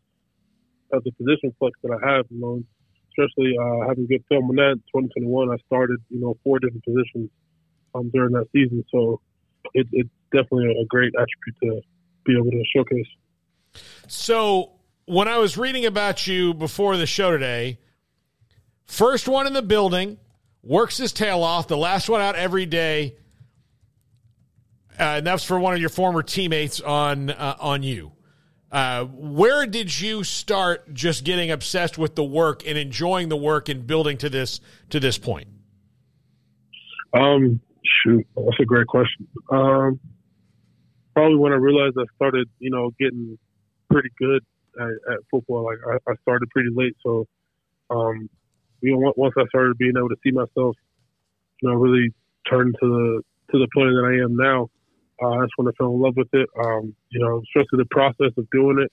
of 0.92 1.04
the 1.04 1.12
position 1.12 1.54
flex 1.58 1.78
that 1.82 1.92
I 1.92 2.14
have. 2.14 2.26
You 2.30 2.40
know, 2.40 2.62
especially 3.10 3.56
uh, 3.56 3.88
having 3.88 4.06
good 4.06 4.24
film 4.28 4.50
on 4.50 4.56
that. 4.56 4.80
2021, 4.94 5.50
I 5.50 5.56
started 5.66 5.98
you 6.10 6.20
know 6.20 6.36
four 6.44 6.58
different 6.58 6.84
positions 6.84 7.30
um 7.94 8.10
during 8.10 8.32
that 8.32 8.46
season, 8.52 8.84
so 8.90 9.20
it, 9.74 9.86
it's 9.92 10.10
definitely 10.32 10.76
a 10.80 10.84
great 10.86 11.12
attribute 11.14 11.56
to 11.62 11.80
be 12.24 12.36
able 12.36 12.50
to 12.50 12.62
showcase. 12.74 13.06
So 14.06 14.72
when 15.06 15.28
I 15.28 15.38
was 15.38 15.56
reading 15.56 15.86
about 15.86 16.26
you 16.26 16.54
before 16.54 16.96
the 16.96 17.06
show 17.06 17.30
today, 17.30 17.78
first 18.86 19.28
one 19.28 19.46
in 19.46 19.52
the 19.52 19.62
building, 19.62 20.18
works 20.62 20.96
his 20.98 21.12
tail 21.12 21.42
off, 21.42 21.68
the 21.68 21.76
last 21.76 22.08
one 22.08 22.20
out 22.20 22.34
every 22.36 22.66
day. 22.66 23.16
Uh, 24.98 25.16
and 25.18 25.26
that's 25.26 25.44
for 25.44 25.58
one 25.58 25.74
of 25.74 25.80
your 25.80 25.88
former 25.88 26.22
teammates 26.22 26.80
on 26.80 27.30
uh, 27.30 27.56
on 27.58 27.82
you. 27.82 28.12
Uh, 28.70 29.04
where 29.04 29.66
did 29.66 30.00
you 30.00 30.24
start 30.24 30.92
just 30.94 31.24
getting 31.24 31.50
obsessed 31.50 31.98
with 31.98 32.14
the 32.14 32.24
work 32.24 32.66
and 32.66 32.78
enjoying 32.78 33.28
the 33.28 33.36
work 33.36 33.68
and 33.68 33.86
building 33.86 34.16
to 34.16 34.30
this 34.30 34.60
to 34.88 34.98
this 34.98 35.18
point? 35.18 35.48
Um, 37.12 37.60
shoot, 38.02 38.26
that's 38.34 38.60
a 38.60 38.64
great 38.64 38.86
question. 38.86 39.28
Um, 39.50 40.00
probably 41.14 41.36
when 41.36 41.52
I 41.52 41.56
realized 41.56 41.96
I 41.98 42.04
started, 42.16 42.48
you 42.58 42.70
know, 42.70 42.90
getting 42.98 43.38
pretty 43.90 44.08
good 44.18 44.42
at, 44.80 45.12
at 45.12 45.18
football. 45.30 45.64
Like 45.64 45.78
I, 45.86 46.10
I 46.10 46.14
started 46.22 46.48
pretty 46.50 46.70
late, 46.72 46.96
so 47.04 47.26
um, 47.90 48.30
you 48.80 48.96
know, 48.96 49.12
once 49.16 49.34
I 49.38 49.44
started 49.48 49.76
being 49.76 49.92
able 49.96 50.08
to 50.08 50.16
see 50.24 50.30
myself, 50.30 50.76
you 51.60 51.68
know, 51.68 51.74
really 51.74 52.08
turn 52.50 52.72
to 52.80 52.86
the 52.88 53.22
to 53.52 53.58
the 53.58 53.68
point 53.74 53.90
that 53.90 54.04
I 54.04 54.24
am 54.24 54.36
now. 54.36 54.70
Uh, 55.22 55.40
that's 55.40 55.52
when 55.56 55.68
I 55.68 55.72
fell 55.78 55.92
in 55.92 56.00
love 56.00 56.16
with 56.16 56.32
it. 56.32 56.48
Um, 56.58 56.94
you 57.10 57.20
know, 57.20 57.42
especially 57.44 57.78
the 57.78 57.86
process 57.90 58.32
of 58.36 58.50
doing 58.50 58.80
it, 58.80 58.92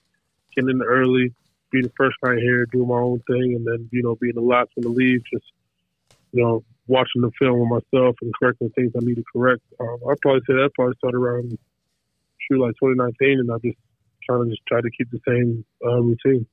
getting 0.54 0.70
in 0.70 0.82
early, 0.82 1.34
being 1.70 1.84
the 1.84 1.92
first 1.96 2.16
guy 2.22 2.36
here, 2.36 2.66
doing 2.66 2.88
my 2.88 2.98
own 2.98 3.20
thing, 3.26 3.54
and 3.56 3.66
then 3.66 3.88
you 3.92 4.02
know 4.02 4.16
being 4.16 4.34
the 4.34 4.40
last 4.40 4.70
one 4.74 4.84
to 4.84 4.90
leave. 4.90 5.22
Just 5.32 5.46
you 6.32 6.42
know, 6.42 6.64
watching 6.86 7.22
the 7.22 7.30
film 7.38 7.58
with 7.60 7.82
myself 7.92 8.16
and 8.22 8.32
correcting 8.40 8.70
things 8.70 8.92
I 8.96 9.00
need 9.04 9.16
to 9.16 9.24
correct. 9.32 9.62
Um, 9.80 9.98
I'd 10.08 10.20
probably 10.20 10.42
say 10.46 10.54
that 10.54 10.70
probably 10.74 10.94
started 10.98 11.18
around 11.18 11.58
shoot 12.38 12.60
like 12.60 12.74
2019, 12.82 13.40
and 13.40 13.50
I 13.50 13.56
just 13.64 13.78
trying 14.28 14.44
to 14.44 14.50
just 14.50 14.62
try 14.66 14.80
to 14.80 14.90
keep 14.90 15.10
the 15.10 15.20
same 15.26 15.64
uh, 15.84 16.00
routine. 16.00 16.46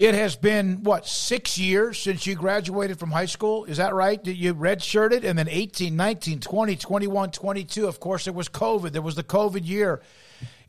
It 0.00 0.14
has 0.14 0.34
been 0.34 0.82
what 0.82 1.06
six 1.06 1.58
years 1.58 1.98
since 1.98 2.26
you 2.26 2.34
graduated 2.34 2.98
from 2.98 3.10
high 3.10 3.26
school. 3.26 3.66
Is 3.66 3.76
that 3.76 3.92
right? 3.92 4.18
You 4.26 4.54
redshirted 4.54 5.24
and 5.24 5.38
then 5.38 5.46
18, 5.46 5.94
19, 5.94 6.40
20, 6.40 6.76
21, 6.76 7.30
22. 7.32 7.86
Of 7.86 8.00
course, 8.00 8.24
there 8.24 8.32
was 8.32 8.48
COVID. 8.48 8.92
There 8.92 9.02
was 9.02 9.14
the 9.14 9.22
COVID 9.22 9.68
year. 9.68 10.00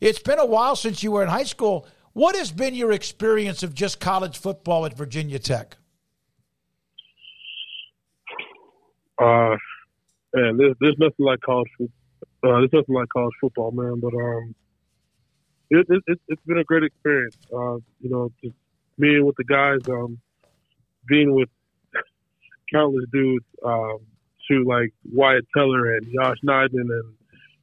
It's 0.02 0.18
been 0.18 0.38
a 0.38 0.44
while 0.44 0.76
since 0.76 1.02
you 1.02 1.12
were 1.12 1.22
in 1.22 1.30
high 1.30 1.44
school. 1.44 1.86
What 2.12 2.36
has 2.36 2.52
been 2.52 2.74
your 2.74 2.92
experience 2.92 3.62
of 3.62 3.74
just 3.74 4.00
college 4.00 4.36
football 4.36 4.84
at 4.84 4.94
Virginia 4.98 5.38
Tech? 5.38 5.78
Uh, 9.18 9.56
man, 10.34 10.58
there's 10.58 10.98
nothing 10.98 11.24
like 11.24 11.40
college 11.40 11.70
football. 11.78 11.96
Uh, 12.44 12.58
there's 12.58 12.72
nothing 12.74 12.94
like 12.94 13.08
college 13.08 13.34
football, 13.40 13.70
man. 13.70 13.98
But 13.98 14.12
um, 14.12 14.54
it, 15.70 15.86
it, 16.06 16.20
it's 16.28 16.42
been 16.44 16.58
a 16.58 16.64
great 16.64 16.82
experience. 16.82 17.38
Uh, 17.50 17.76
you 17.98 18.10
know, 18.10 18.30
just 18.44 18.56
being 18.98 19.24
with 19.24 19.36
the 19.36 19.44
guys, 19.44 19.80
um, 19.88 20.18
being 21.06 21.34
with 21.34 21.48
countless 22.72 23.04
dudes, 23.12 23.44
um, 23.64 23.98
to 24.48 24.64
like 24.64 24.92
Wyatt 25.12 25.46
Teller 25.56 25.94
and 25.96 26.06
Yosh 26.06 26.38
Nijman 26.44 26.90
and 26.90 27.14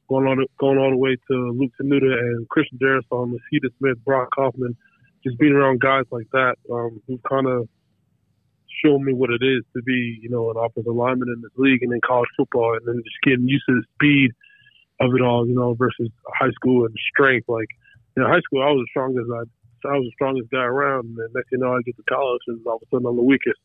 going 0.08 0.26
on 0.26 0.44
going 0.58 0.78
all 0.78 0.90
the 0.90 0.96
way 0.96 1.16
to 1.30 1.34
Luke 1.52 1.72
Tenuta 1.80 2.18
and 2.18 2.48
Christian 2.48 2.78
Darrisaw, 2.78 3.30
Lecitus 3.30 3.70
Smith, 3.78 3.98
Brock 4.04 4.28
Hoffman, 4.36 4.76
just 5.24 5.38
being 5.38 5.52
around 5.52 5.80
guys 5.80 6.04
like 6.10 6.26
that 6.32 6.56
um, 6.72 7.00
who 7.06 7.18
kind 7.28 7.46
of 7.46 7.68
show 8.84 8.98
me 8.98 9.12
what 9.12 9.30
it 9.30 9.42
is 9.42 9.62
to 9.76 9.82
be, 9.82 10.18
you 10.22 10.28
know, 10.30 10.50
an 10.50 10.56
offensive 10.56 10.94
lineman 10.94 11.28
in 11.28 11.42
this 11.42 11.52
league 11.56 11.82
and 11.82 11.92
in 11.92 12.00
college 12.06 12.28
football, 12.36 12.74
and 12.74 12.86
then 12.86 13.02
just 13.04 13.16
getting 13.22 13.46
used 13.46 13.64
to 13.68 13.74
the 13.74 13.84
speed 13.94 14.30
of 15.00 15.14
it 15.14 15.22
all, 15.22 15.46
you 15.46 15.54
know, 15.54 15.74
versus 15.74 16.08
high 16.34 16.50
school 16.52 16.86
and 16.86 16.94
strength. 17.12 17.48
Like, 17.48 17.68
in 18.16 18.22
high 18.22 18.40
school, 18.40 18.62
I 18.62 18.70
was 18.70 18.84
the 18.84 18.90
strongest. 18.90 19.30
I, 19.84 19.96
was 19.96 20.06
the 20.06 20.12
strongest 20.14 20.50
guy 20.50 20.64
around, 20.64 21.06
and 21.06 21.16
next 21.34 21.50
thing 21.50 21.58
you 21.58 21.64
know, 21.64 21.74
I 21.74 21.82
get 21.82 21.96
to 21.96 22.02
college, 22.08 22.42
and 22.48 22.60
all 22.66 22.76
of 22.76 22.82
a 22.82 22.86
sudden 22.90 23.06
I'm 23.06 23.16
the 23.16 23.22
weakest. 23.22 23.60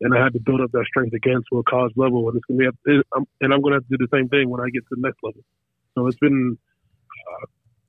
And 0.00 0.12
I 0.12 0.22
had 0.22 0.32
to 0.34 0.40
build 0.40 0.60
up 0.60 0.72
that 0.72 0.84
strength 0.86 1.14
again 1.14 1.40
to 1.50 1.58
a 1.58 1.62
college 1.64 1.92
level, 1.96 2.28
and 2.28 2.36
it's 2.36 2.44
gonna 2.46 2.72
be, 2.84 3.00
and 3.40 3.52
I'm 3.52 3.60
gonna 3.62 3.76
have 3.76 3.88
to 3.88 3.96
do 3.96 4.04
the 4.04 4.12
same 4.12 4.28
thing 4.28 4.50
when 4.50 4.60
I 4.60 4.68
get 4.70 4.82
to 4.88 4.96
the 4.96 5.02
next 5.02 5.18
level. 5.22 5.40
So 5.94 6.06
it's 6.06 6.18
been, 6.18 6.58
uh, 6.58 7.46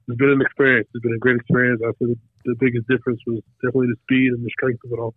it's 0.07 0.17
been 0.17 0.29
an 0.29 0.41
experience. 0.41 0.87
It's 0.93 1.03
been 1.03 1.15
a 1.15 1.19
great 1.19 1.37
experience. 1.37 1.81
I 1.83 1.91
think 1.97 2.17
the 2.45 2.55
biggest 2.59 2.87
difference 2.87 3.19
was 3.25 3.41
definitely 3.61 3.87
the 3.87 3.99
speed 4.03 4.31
and 4.33 4.45
the 4.45 4.51
strength 4.51 4.79
of 4.85 4.91
it 4.91 4.99
all. 4.99 5.15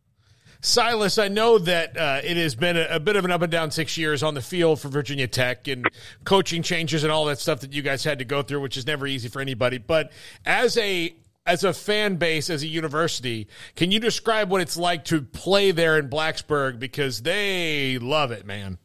Silas, 0.60 1.18
I 1.18 1.28
know 1.28 1.58
that 1.58 1.96
uh, 1.96 2.20
it 2.24 2.36
has 2.36 2.54
been 2.54 2.76
a, 2.76 2.86
a 2.90 3.00
bit 3.00 3.14
of 3.16 3.24
an 3.24 3.30
up 3.30 3.42
and 3.42 3.52
down 3.52 3.70
six 3.70 3.96
years 3.96 4.22
on 4.22 4.34
the 4.34 4.42
field 4.42 4.80
for 4.80 4.88
Virginia 4.88 5.28
Tech 5.28 5.68
and 5.68 5.86
coaching 6.24 6.62
changes 6.62 7.04
and 7.04 7.12
all 7.12 7.26
that 7.26 7.38
stuff 7.38 7.60
that 7.60 7.72
you 7.72 7.82
guys 7.82 8.02
had 8.02 8.18
to 8.18 8.24
go 8.24 8.42
through, 8.42 8.60
which 8.60 8.76
is 8.76 8.86
never 8.86 9.06
easy 9.06 9.28
for 9.28 9.40
anybody. 9.40 9.78
But 9.78 10.10
as 10.44 10.76
a 10.78 11.14
as 11.48 11.64
a 11.64 11.72
fan 11.72 12.16
base, 12.16 12.50
as 12.50 12.62
a 12.62 12.66
university, 12.66 13.48
can 13.74 13.90
you 13.90 13.98
describe 13.98 14.50
what 14.50 14.60
it's 14.60 14.76
like 14.76 15.06
to 15.06 15.22
play 15.22 15.70
there 15.70 15.98
in 15.98 16.10
Blacksburg 16.10 16.78
because 16.78 17.22
they 17.22 17.98
love 17.98 18.30
it, 18.30 18.44
man? 18.44 18.76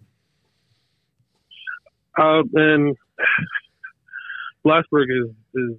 Uh, 2.18 2.42
and 2.54 2.96
Blacksburg 4.66 5.08
is, 5.10 5.30
is 5.54 5.78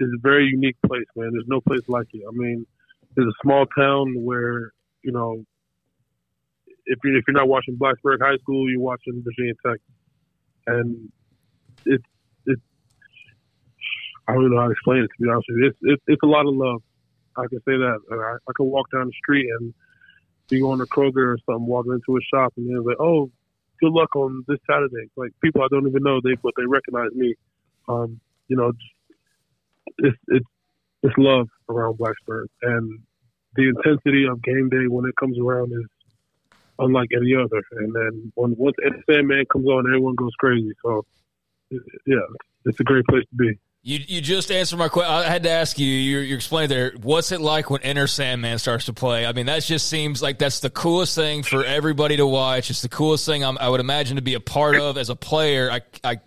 is 0.00 0.08
a 0.14 0.20
very 0.22 0.46
unique 0.46 0.76
place, 0.86 1.06
man. 1.14 1.30
There's 1.32 1.48
no 1.48 1.60
place 1.60 1.82
like 1.86 2.06
it. 2.14 2.22
I 2.26 2.30
mean, 2.32 2.66
it's 3.16 3.26
a 3.26 3.32
small 3.42 3.66
town 3.66 4.14
where 4.24 4.72
you 5.02 5.12
know, 5.12 5.44
if 6.86 6.98
you 7.04 7.18
if 7.18 7.24
you're 7.28 7.36
not 7.36 7.48
watching 7.48 7.76
Blacksburg 7.76 8.20
High 8.22 8.38
School, 8.38 8.70
you're 8.70 8.80
watching 8.80 9.22
Virginia 9.22 9.52
Tech, 9.66 9.80
and 10.66 11.12
it's 11.84 12.04
it's 12.06 12.06
I 14.28 14.34
don't 14.34 14.50
know 14.50 14.60
how 14.60 14.66
to 14.66 14.72
explain 14.72 14.98
it 14.98 15.08
to 15.08 15.22
be 15.22 15.30
honest 15.30 15.46
with 15.48 15.58
you. 15.58 15.66
It's 15.68 15.78
it's, 15.82 16.02
it's 16.06 16.22
a 16.22 16.26
lot 16.26 16.46
of 16.46 16.54
love. 16.54 16.82
I 17.36 17.46
can 17.48 17.58
say 17.60 17.76
that. 17.78 17.98
And 18.10 18.20
I, 18.20 18.34
I 18.48 18.52
can 18.56 18.66
walk 18.66 18.90
down 18.90 19.06
the 19.06 19.12
street 19.12 19.48
and 19.58 19.72
be 20.48 20.60
going 20.60 20.78
to 20.78 20.86
Kroger 20.86 21.34
or 21.34 21.38
something, 21.46 21.66
walking 21.66 21.92
into 21.92 22.16
a 22.16 22.20
shop, 22.34 22.52
and 22.56 22.68
they're 22.68 22.82
like, 22.82 23.00
"Oh, 23.00 23.30
good 23.80 23.92
luck 23.92 24.14
on 24.16 24.44
this 24.46 24.58
Saturday." 24.68 25.08
Like 25.16 25.32
people 25.42 25.62
I 25.62 25.68
don't 25.70 25.88
even 25.88 26.02
know, 26.02 26.20
they 26.22 26.34
but 26.42 26.52
they 26.56 26.66
recognize 26.66 27.12
me. 27.14 27.34
Um, 27.88 28.20
you 28.48 28.56
know, 28.56 28.72
it's 29.98 30.16
it's 30.28 30.46
it's 31.02 31.14
love 31.16 31.48
around 31.68 31.98
Blacksburg, 31.98 32.46
and 32.62 33.00
the 33.56 33.68
intensity 33.68 34.26
of 34.26 34.42
game 34.42 34.68
day 34.68 34.86
when 34.88 35.06
it 35.06 35.16
comes 35.16 35.38
around 35.38 35.72
is 35.72 35.86
unlike 36.78 37.08
any 37.16 37.34
other. 37.34 37.62
And 37.72 37.94
then 37.94 38.32
when 38.34 38.54
once 38.56 38.76
Sandman 39.08 39.44
comes 39.50 39.66
on, 39.66 39.86
everyone 39.86 40.14
goes 40.16 40.32
crazy. 40.38 40.72
So 40.84 41.04
yeah, 42.06 42.26
it's 42.64 42.80
a 42.80 42.84
great 42.84 43.04
place 43.06 43.24
to 43.30 43.36
be. 43.36 43.58
You 43.82 44.00
you 44.06 44.20
just 44.20 44.50
answered 44.50 44.76
my 44.76 44.88
question. 44.88 45.12
I 45.12 45.22
had 45.22 45.44
to 45.44 45.50
ask 45.50 45.78
you. 45.78 45.86
You 45.86 46.18
you 46.18 46.34
explained 46.34 46.70
there. 46.70 46.92
What's 47.00 47.32
it 47.32 47.40
like 47.40 47.70
when 47.70 47.80
Enter 47.82 48.06
Sandman 48.06 48.58
starts 48.58 48.86
to 48.86 48.92
play? 48.92 49.24
I 49.24 49.32
mean, 49.32 49.46
that 49.46 49.62
just 49.62 49.88
seems 49.88 50.20
like 50.20 50.38
that's 50.38 50.60
the 50.60 50.70
coolest 50.70 51.14
thing 51.14 51.42
for 51.42 51.64
everybody 51.64 52.16
to 52.16 52.26
watch. 52.26 52.70
It's 52.70 52.82
the 52.82 52.88
coolest 52.88 53.24
thing 53.24 53.44
I'm, 53.44 53.56
I 53.58 53.68
would 53.68 53.80
imagine 53.80 54.16
to 54.16 54.22
be 54.22 54.34
a 54.34 54.40
part 54.40 54.76
of 54.76 54.98
as 54.98 55.10
a 55.10 55.16
player. 55.16 55.70
I 55.70 55.80
I. 56.02 56.20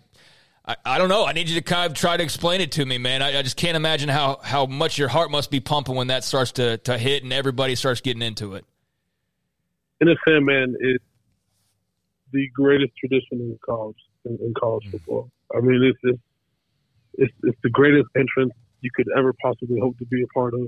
I, 0.64 0.76
I 0.86 0.98
don't 1.00 1.10
know. 1.10 1.26
I 1.26 1.34
need 1.34 1.50
you 1.50 1.56
to 1.56 1.64
kind 1.64 1.92
of 1.92 1.98
try 1.98 2.16
to 2.16 2.24
explain 2.24 2.62
it 2.62 2.74
to 2.74 2.86
me, 2.86 3.00
man. 3.00 3.24
I, 3.24 3.40
I 3.40 3.42
just 3.42 3.58
can't 3.58 3.76
imagine 3.76 4.10
how, 4.10 4.40
how 4.44 4.68
much 4.68 4.96
your 4.96 5.08
heart 5.08 5.32
must 5.32 5.50
be 5.50 5.60
pumping 5.60 5.96
when 5.96 6.08
that 6.08 6.24
starts 6.24 6.52
to, 6.54 6.78
to 6.78 7.00
hit 7.00 7.24
and 7.24 7.34
everybody 7.34 7.74
starts 7.74 8.00
getting 8.00 8.22
into 8.22 8.54
it. 8.54 8.64
Enter 10.00 10.16
Sandman 10.28 10.76
is 10.80 11.00
the 12.32 12.48
greatest 12.54 12.94
tradition 12.96 13.42
in 13.42 13.58
college 13.66 13.98
in, 14.24 14.38
in 14.40 14.54
college 14.54 14.86
mm. 14.86 14.92
football. 14.92 15.32
I 15.52 15.62
mean, 15.62 15.82
it's, 15.84 15.98
it's 16.04 16.22
it's 17.16 17.34
it's 17.44 17.58
the 17.64 17.70
greatest 17.70 18.08
entrance 18.16 18.54
you 18.82 18.90
could 18.96 19.08
ever 19.18 19.34
possibly 19.42 19.80
hope 19.80 19.98
to 20.00 20.06
be 20.06 20.24
a 20.24 20.28
part 20.28 20.54
of. 20.54 20.68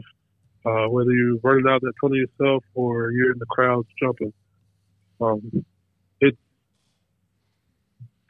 Uh, 0.65 0.87
whether 0.89 1.11
you're 1.11 1.37
running 1.43 1.65
out 1.67 1.81
front 1.99 2.15
of 2.15 2.17
yourself 2.17 2.63
or 2.73 3.11
you're 3.11 3.33
in 3.33 3.39
the 3.39 3.45
crowds 3.47 3.87
jumping, 4.01 4.31
um, 5.19 5.65
it's 6.21 6.37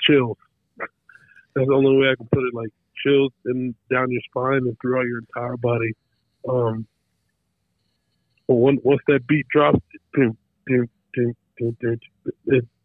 chills. 0.02 0.38
That's 0.78 1.68
the 1.68 1.74
only 1.74 1.96
way 1.96 2.08
I 2.10 2.16
can 2.16 2.28
put 2.34 2.44
it. 2.44 2.54
Like 2.54 2.70
chills 3.06 3.32
in 3.46 3.76
down 3.92 4.10
your 4.10 4.22
spine 4.30 4.64
and 4.66 4.76
throughout 4.82 5.06
your 5.06 5.20
entire 5.20 5.58
body. 5.58 5.92
Um, 6.50 6.88
but 8.48 8.56
once 8.56 9.02
that 9.08 9.26
beat 9.28 9.48
drops, 9.50 9.80
boom, 10.14 10.38
it, 10.68 10.90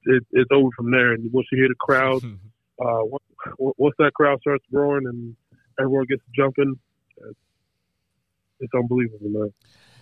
it, 0.05 0.27
it's 0.31 0.51
over 0.53 0.69
from 0.77 0.91
there. 0.91 1.13
And 1.13 1.33
once 1.33 1.47
you 1.51 1.59
hear 1.59 1.69
the 1.69 1.75
crowd, 1.75 2.23
uh, 2.81 3.01
once, 3.77 3.95
that 3.99 4.13
crowd 4.15 4.41
starts 4.41 4.65
roaring 4.73 5.07
and 5.07 5.37
everyone 5.81 6.07
gets 6.07 6.23
jumping, 6.35 6.79
it's, 8.61 8.75
unbelievable, 8.75 9.29
man. 9.29 9.53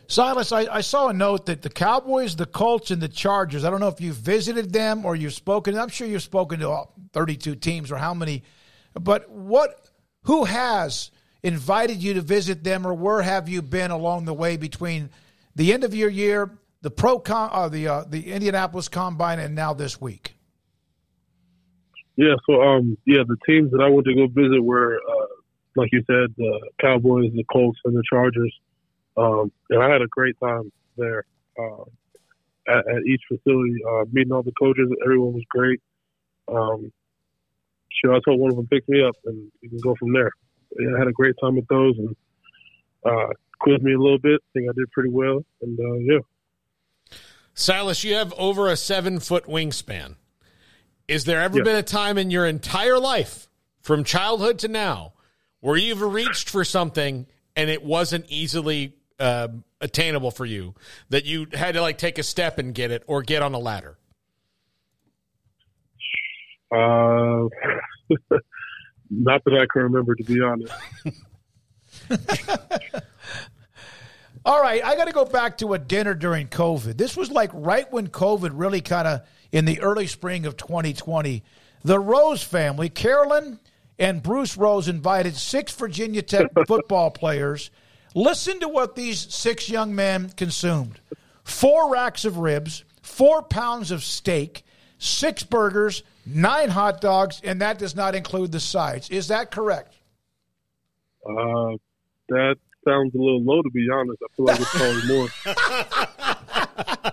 Silas, 0.09 0.53
I, 0.53 0.67
I 0.73 0.81
saw 0.83 1.09
a 1.09 1.13
note 1.13 1.47
that 1.47 1.63
the 1.63 1.69
Cowboys, 1.69 2.37
the 2.37 2.47
Colts, 2.47 2.91
and 2.91 3.03
the 3.03 3.09
Chargers. 3.09 3.65
I 3.65 3.71
don't 3.71 3.81
know 3.81 3.89
if 3.89 4.01
you've 4.01 4.17
visited 4.17 4.73
them 4.73 5.05
or 5.05 5.17
you've 5.17 5.35
spoken. 5.35 5.77
I'm 5.77 5.89
sure 5.89 6.07
you've 6.07 6.23
spoken 6.23 6.61
to 6.61 6.69
all 6.69 6.95
32 7.13 7.57
teams 7.57 7.91
or 7.91 7.97
how 7.97 8.15
many, 8.15 8.45
but 8.95 9.29
what? 9.31 9.91
Who 10.23 10.45
has 10.45 11.11
invited 11.43 12.03
you 12.03 12.15
to 12.15 12.21
visit 12.21 12.65
them, 12.65 12.87
or 12.87 12.95
where 12.95 13.23
have 13.23 13.49
you 13.49 13.63
been 13.63 13.91
along 13.91 14.25
the 14.25 14.35
way 14.35 14.57
between 14.57 15.11
the 15.55 15.73
end 15.73 15.85
of 15.85 15.95
your 15.95 16.11
year, 16.11 16.51
the 16.83 16.91
pro 16.91 17.19
con, 17.19 17.51
uh, 17.53 17.69
the 17.69 17.89
uh, 17.89 18.05
the 18.09 18.33
Indianapolis 18.33 18.89
Combine, 18.89 19.39
and 19.39 19.55
now 19.55 19.73
this 19.73 20.01
week? 20.01 20.36
Yeah, 22.17 22.35
so 22.49 22.63
um, 22.63 22.97
yeah, 23.07 23.23
the 23.27 23.37
teams 23.47 23.71
that 23.73 23.83
I 23.83 23.89
went 23.89 24.07
to 24.07 24.15
go 24.15 24.27
visit 24.27 24.63
were, 24.63 24.97
uh, 24.97 25.27
like 25.77 25.91
you 25.93 26.03
said, 26.07 26.35
the 26.37 26.71
Cowboys, 26.81 27.31
the 27.35 27.45
Colts, 27.53 27.79
and 27.85 27.95
the 27.95 28.03
Chargers. 28.11 28.55
Um, 29.17 29.53
and 29.71 29.83
I 29.83 29.91
had 29.91 30.03
a 30.03 30.07
great 30.09 30.37
time 30.41 30.73
there 30.97 31.25
uh, 31.59 31.83
at, 32.69 32.79
at 32.79 33.03
each 33.07 33.23
facility, 33.29 33.77
uh, 33.89 34.05
meeting 34.13 34.33
all 34.33 34.43
the 34.43 34.53
coaches. 34.59 34.89
Everyone 35.05 35.35
was 35.35 35.45
great. 35.51 35.81
Um, 36.49 36.91
sure, 38.01 38.15
I 38.15 38.21
told 38.25 38.41
one 38.41 38.51
of 38.51 38.57
them 38.57 38.69
pick 38.69 38.89
me 38.89 39.03
up, 39.03 39.17
and 39.27 39.51
you 39.61 39.69
can 39.69 39.79
go 39.79 39.95
from 39.99 40.13
there. 40.13 40.31
Yeah, 40.79 40.97
I 40.97 40.99
had 40.99 41.09
a 41.09 41.13
great 41.13 41.35
time 41.41 41.57
with 41.57 41.69
those, 41.69 41.99
and 41.99 42.17
uh, 43.05 43.29
quizzed 43.61 43.83
me 43.83 43.93
a 43.93 43.99
little 43.99 44.19
bit. 44.19 44.41
I 44.43 44.49
think 44.55 44.71
I 44.71 44.73
did 44.75 44.91
pretty 44.93 45.11
well, 45.11 45.45
and 45.61 45.79
uh, 45.79 46.15
yeah. 46.15 46.19
Silas, 47.55 48.05
you 48.05 48.15
have 48.15 48.33
over 48.35 48.69
a 48.69 48.77
seven 48.77 49.19
foot 49.21 49.45
wingspan. 49.45 50.17
Is 51.09 51.25
there 51.25 51.41
ever 51.41 51.59
Yeah. 51.59 51.65
been 51.65 51.77
a 51.77 51.83
time 51.83 52.19
in 52.19 52.31
your 52.31 52.47
entire 52.47 52.99
life, 52.99 53.49
from 53.81 54.03
childhood 54.05 54.59
to 54.61 54.69
now, 54.69 55.13
where 55.61 55.77
you've 55.77 56.01
reached 56.03 56.51
for 56.51 56.65
something 56.65 57.27
and 57.55 57.71
it 57.71 57.83
wasn't 57.85 58.27
easily 58.29 58.95
um, 59.19 59.65
attainable 59.81 60.31
for 60.31 60.45
you, 60.45 60.75
that 61.11 61.25
you 61.25 61.47
had 61.53 61.75
to 61.75 61.81
like 61.81 61.97
take 61.99 62.19
a 62.19 62.23
step 62.23 62.59
and 62.59 62.75
get 62.75 62.91
it 62.91 63.03
or 63.07 63.23
get 63.23 63.41
on 63.43 63.55
a 63.55 63.59
ladder? 63.59 63.97
Uh, 66.71 67.47
not 69.11 69.43
that 69.45 69.55
I 69.55 69.67
can 69.73 69.83
remember, 69.83 70.15
to 70.17 70.25
be 70.25 70.41
honest. 70.43 70.73
All 74.45 74.61
right, 74.63 74.85
I 74.85 74.95
got 74.97 75.07
to 75.07 75.13
go 75.13 75.25
back 75.25 75.59
to 75.59 75.73
a 75.75 75.79
dinner 75.79 76.15
during 76.15 76.47
COVID. 76.49 76.97
This 76.97 77.17
was 77.17 77.31
like 77.33 77.51
right 77.53 77.91
when 77.93 78.07
COVID 78.09 78.51
really 78.55 78.81
kind 78.81 79.09
of 79.09 79.23
in 79.53 79.65
the 79.65 79.81
early 79.81 80.07
spring 80.07 80.47
of 80.47 80.57
2020. 80.57 81.43
The 81.85 82.01
Rose 82.01 82.43
family, 82.43 82.89
Carolyn 82.89 83.61
and 83.99 84.23
Bruce 84.23 84.57
Rose, 84.57 84.89
invited 84.89 85.37
six 85.37 85.75
Virginia 85.75 86.23
Tech 86.23 86.47
football 86.67 87.11
players. 87.11 87.71
Listen 88.15 88.59
to 88.61 88.69
what 88.69 88.97
these 88.97 89.33
six 89.35 89.69
young 89.69 89.95
men 89.95 90.31
consumed 90.31 91.01
four 91.45 91.93
racks 91.93 92.25
of 92.25 92.39
ribs, 92.39 92.85
four 93.03 93.43
pounds 93.43 93.91
of 93.91 94.03
steak, 94.03 94.65
six 94.99 95.43
burgers, 95.43 96.03
nine 96.25 96.71
hot 96.71 97.01
dogs, 97.01 97.41
and 97.45 97.61
that 97.61 97.79
does 97.79 97.95
not 97.95 98.15
include 98.15 98.53
the 98.53 98.61
sides. 98.61 99.11
Is 99.11 99.29
that 99.29 99.51
correct? 99.51 99.99
Uh, 101.25 101.77
that 102.29 102.57
sounds 102.85 103.15
a 103.15 103.19
little 103.19 103.43
low, 103.43 103.63
to 103.63 103.71
be 103.71 103.89
honest. 103.93 104.23
I 104.23 104.27
feel 104.37 104.47
like 104.47 104.61
it's 104.61 104.71
probably 104.71 105.07
more. 105.09 105.29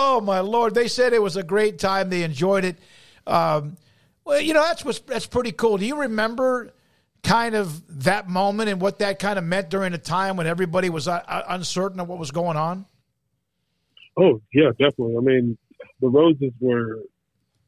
Oh 0.00 0.20
my 0.20 0.38
lord! 0.38 0.76
They 0.76 0.86
said 0.86 1.12
it 1.12 1.20
was 1.20 1.36
a 1.36 1.42
great 1.42 1.80
time. 1.80 2.08
They 2.08 2.22
enjoyed 2.22 2.64
it. 2.64 2.78
Um, 3.26 3.76
well, 4.24 4.40
you 4.40 4.54
know 4.54 4.62
that's 4.62 4.84
what's 4.84 5.00
that's 5.00 5.26
pretty 5.26 5.50
cool. 5.50 5.76
Do 5.76 5.84
you 5.84 6.02
remember 6.02 6.72
kind 7.24 7.56
of 7.56 8.04
that 8.04 8.28
moment 8.28 8.70
and 8.70 8.80
what 8.80 9.00
that 9.00 9.18
kind 9.18 9.40
of 9.40 9.44
meant 9.44 9.70
during 9.70 9.94
a 9.94 9.98
time 9.98 10.36
when 10.36 10.46
everybody 10.46 10.88
was 10.88 11.08
uh, 11.08 11.20
uh, 11.26 11.42
uncertain 11.48 11.98
of 11.98 12.06
what 12.06 12.16
was 12.16 12.30
going 12.30 12.56
on? 12.56 12.86
Oh 14.16 14.40
yeah, 14.54 14.70
definitely. 14.70 15.16
I 15.16 15.20
mean, 15.20 15.58
the 16.00 16.08
Roses 16.08 16.52
were 16.60 17.00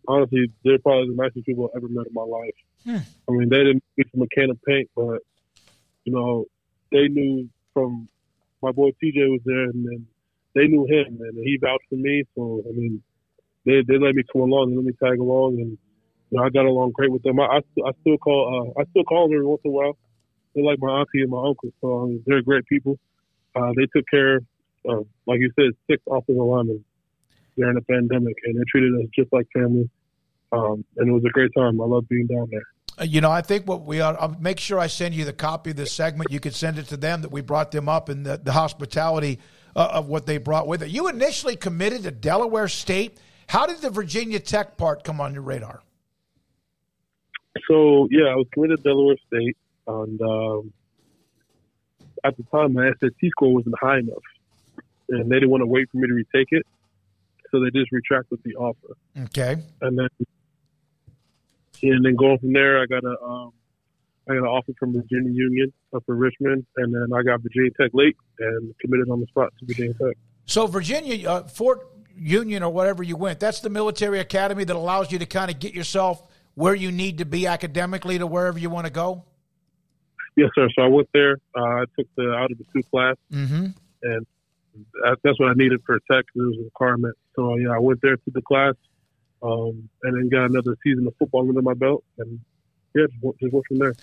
honestly 0.06 0.52
they're 0.64 0.78
probably 0.78 1.08
the 1.08 1.20
nicest 1.20 1.44
people 1.46 1.68
I've 1.74 1.82
ever 1.82 1.88
met 1.88 2.06
in 2.06 2.14
my 2.14 2.22
life. 2.22 2.54
Hmm. 2.84 2.96
I 3.28 3.32
mean, 3.32 3.48
they 3.48 3.58
didn't 3.58 3.82
speak 3.92 4.08
from 4.12 4.22
a 4.22 4.28
can 4.28 4.50
of 4.50 4.58
paint, 4.62 4.88
but 4.94 5.18
you 6.04 6.12
know, 6.12 6.44
they 6.92 7.08
knew 7.08 7.48
from 7.74 8.08
my 8.62 8.70
boy 8.70 8.90
TJ 9.02 9.30
was 9.30 9.40
there, 9.44 9.64
and 9.64 9.84
then 9.84 10.06
they 10.54 10.66
knew 10.66 10.84
him, 10.86 11.18
and 11.20 11.36
he 11.38 11.58
vouched 11.60 11.84
for 11.88 11.96
me. 11.96 12.24
So 12.34 12.62
I 12.68 12.72
mean, 12.72 13.02
they 13.64 13.82
they 13.86 13.98
let 13.98 14.14
me 14.14 14.22
come 14.32 14.42
along 14.42 14.68
and 14.68 14.76
let 14.76 14.86
me 14.86 14.92
tag 15.02 15.18
along, 15.18 15.60
and 15.60 15.78
you 16.30 16.38
know, 16.38 16.44
I 16.44 16.50
got 16.50 16.64
along 16.64 16.92
great 16.92 17.12
with 17.12 17.22
them. 17.22 17.40
I 17.40 17.44
I, 17.44 17.58
I 17.58 17.92
still 18.00 18.18
call 18.18 18.74
uh, 18.76 18.80
I 18.80 18.84
still 18.90 19.04
call 19.04 19.28
them 19.28 19.34
every 19.36 19.46
once 19.46 19.62
in 19.64 19.70
a 19.70 19.74
while. 19.74 19.96
They're 20.54 20.64
like 20.64 20.78
my 20.80 21.00
auntie 21.00 21.22
and 21.22 21.30
my 21.30 21.46
uncle, 21.46 21.70
so 21.80 22.06
I 22.06 22.18
they're 22.26 22.42
great 22.42 22.66
people. 22.66 22.98
Uh, 23.54 23.72
they 23.76 23.86
took 23.94 24.04
care 24.10 24.40
of, 24.86 25.06
like 25.26 25.40
you 25.40 25.50
said, 25.56 25.70
six 25.90 26.02
offensive 26.08 26.36
linemen 26.36 26.84
during 27.56 27.74
the 27.74 27.82
pandemic, 27.82 28.36
and 28.44 28.58
they 28.58 28.64
treated 28.70 28.94
us 28.94 29.08
just 29.14 29.32
like 29.32 29.46
family. 29.52 29.88
Um, 30.52 30.84
and 30.96 31.08
it 31.08 31.12
was 31.12 31.24
a 31.24 31.30
great 31.30 31.50
time. 31.56 31.80
I 31.80 31.84
love 31.84 32.08
being 32.08 32.26
down 32.26 32.48
there. 32.50 32.62
Uh, 32.98 33.04
You 33.04 33.20
know, 33.20 33.30
I 33.30 33.40
think 33.40 33.68
what 33.68 33.84
we 33.84 34.00
ought, 34.00 34.20
I'll 34.20 34.36
make 34.40 34.58
sure 34.58 34.78
I 34.78 34.88
send 34.88 35.14
you 35.14 35.24
the 35.24 35.32
copy 35.32 35.70
of 35.70 35.76
this 35.76 35.92
segment. 35.92 36.30
You 36.30 36.40
could 36.40 36.54
send 36.54 36.78
it 36.78 36.86
to 36.88 36.96
them 36.96 37.22
that 37.22 37.30
we 37.30 37.40
brought 37.40 37.70
them 37.70 37.88
up 37.88 38.08
and 38.08 38.24
the, 38.26 38.40
the 38.42 38.52
hospitality 38.52 39.38
uh, 39.76 39.88
of 39.92 40.08
what 40.08 40.26
they 40.26 40.38
brought 40.38 40.66
with 40.66 40.82
it. 40.82 40.90
You 40.90 41.08
initially 41.08 41.56
committed 41.56 42.02
to 42.04 42.10
Delaware 42.10 42.68
State. 42.68 43.18
How 43.48 43.66
did 43.66 43.78
the 43.78 43.90
Virginia 43.90 44.38
Tech 44.40 44.76
part 44.76 45.04
come 45.04 45.20
on 45.20 45.34
your 45.34 45.42
radar? 45.42 45.82
So 47.68 48.08
yeah, 48.10 48.26
I 48.26 48.36
was 48.36 48.46
committed 48.52 48.78
to 48.78 48.82
Delaware 48.82 49.16
State, 49.26 49.56
and 49.86 50.20
um, 50.20 50.72
at 52.24 52.36
the 52.36 52.44
time 52.44 52.74
my 52.74 52.90
SAT 53.00 53.30
score 53.30 53.54
wasn't 53.54 53.74
high 53.80 53.98
enough, 53.98 54.22
and 55.08 55.30
they 55.30 55.36
didn't 55.36 55.50
want 55.50 55.62
to 55.62 55.66
wait 55.66 55.88
for 55.90 55.98
me 55.98 56.08
to 56.08 56.14
retake 56.14 56.48
it, 56.50 56.66
so 57.50 57.60
they 57.60 57.70
just 57.70 57.90
retracted 57.92 58.38
the 58.44 58.54
offer. 58.54 58.96
Okay. 59.18 59.56
And 59.80 59.98
then, 59.98 60.08
and 61.82 62.04
then 62.04 62.14
going 62.14 62.38
from 62.38 62.52
there, 62.52 62.80
I 62.80 62.86
got 62.86 63.04
a 63.04 63.20
um, 63.20 63.52
I 64.28 64.34
got 64.34 64.42
an 64.42 64.46
offer 64.46 64.72
from 64.78 64.92
Virginia 64.92 65.32
Union 65.32 65.72
up 65.94 66.04
in 66.08 66.16
Richmond, 66.16 66.64
and 66.76 66.94
then 66.94 67.08
I 67.14 67.22
got 67.22 67.40
Virginia 67.42 67.70
Tech 67.80 67.90
late 67.94 68.16
and 68.38 68.74
committed 68.80 69.08
on 69.10 69.20
the 69.20 69.26
spot 69.26 69.52
to 69.60 69.66
Virginia 69.66 69.94
Tech. 69.94 70.16
So 70.46 70.66
Virginia, 70.66 71.28
uh, 71.28 71.48
Fork 71.48 71.86
Union 72.14 72.62
or 72.62 72.70
whatever 72.72 73.02
you 73.02 73.16
went, 73.16 73.40
that's 73.40 73.60
the 73.60 73.70
military 73.70 74.20
academy 74.20 74.64
that 74.64 74.76
allows 74.76 75.10
you 75.10 75.18
to 75.18 75.26
kind 75.26 75.50
of 75.50 75.58
get 75.58 75.74
yourself 75.74 76.22
where 76.54 76.74
you 76.74 76.92
need 76.92 77.18
to 77.18 77.24
be 77.24 77.46
academically 77.46 78.18
to 78.18 78.26
wherever 78.26 78.58
you 78.58 78.68
want 78.68 78.86
to 78.86 78.92
go. 78.92 79.24
Yes, 80.36 80.50
sir. 80.54 80.68
So 80.76 80.82
I 80.82 80.88
went 80.88 81.08
there. 81.12 81.38
Uh, 81.56 81.60
I 81.62 81.84
took 81.98 82.06
the 82.16 82.32
out 82.32 82.50
of 82.50 82.58
the 82.58 82.64
two 82.72 82.82
class, 82.90 83.16
Mm-hmm. 83.32 83.66
and 84.02 84.26
that, 85.02 85.18
that's 85.24 85.38
what 85.40 85.48
I 85.50 85.54
needed 85.54 85.80
for 85.84 85.98
tech. 86.10 86.24
It 86.34 86.38
was 86.40 86.56
a 86.60 86.64
requirement. 86.64 87.16
So 87.36 87.56
yeah, 87.56 87.70
I 87.70 87.78
went 87.78 88.00
there 88.02 88.16
to 88.16 88.30
the 88.32 88.42
class, 88.42 88.74
um, 89.42 89.88
and 90.02 90.16
then 90.16 90.28
got 90.28 90.50
another 90.50 90.76
season 90.84 91.06
of 91.06 91.14
football 91.18 91.48
under 91.48 91.62
my 91.62 91.74
belt, 91.74 92.04
and 92.18 92.40
yeah, 92.94 93.06
just 93.22 93.38
just 93.40 93.52
went 93.52 93.66
from 93.66 93.78
there. 93.78 93.94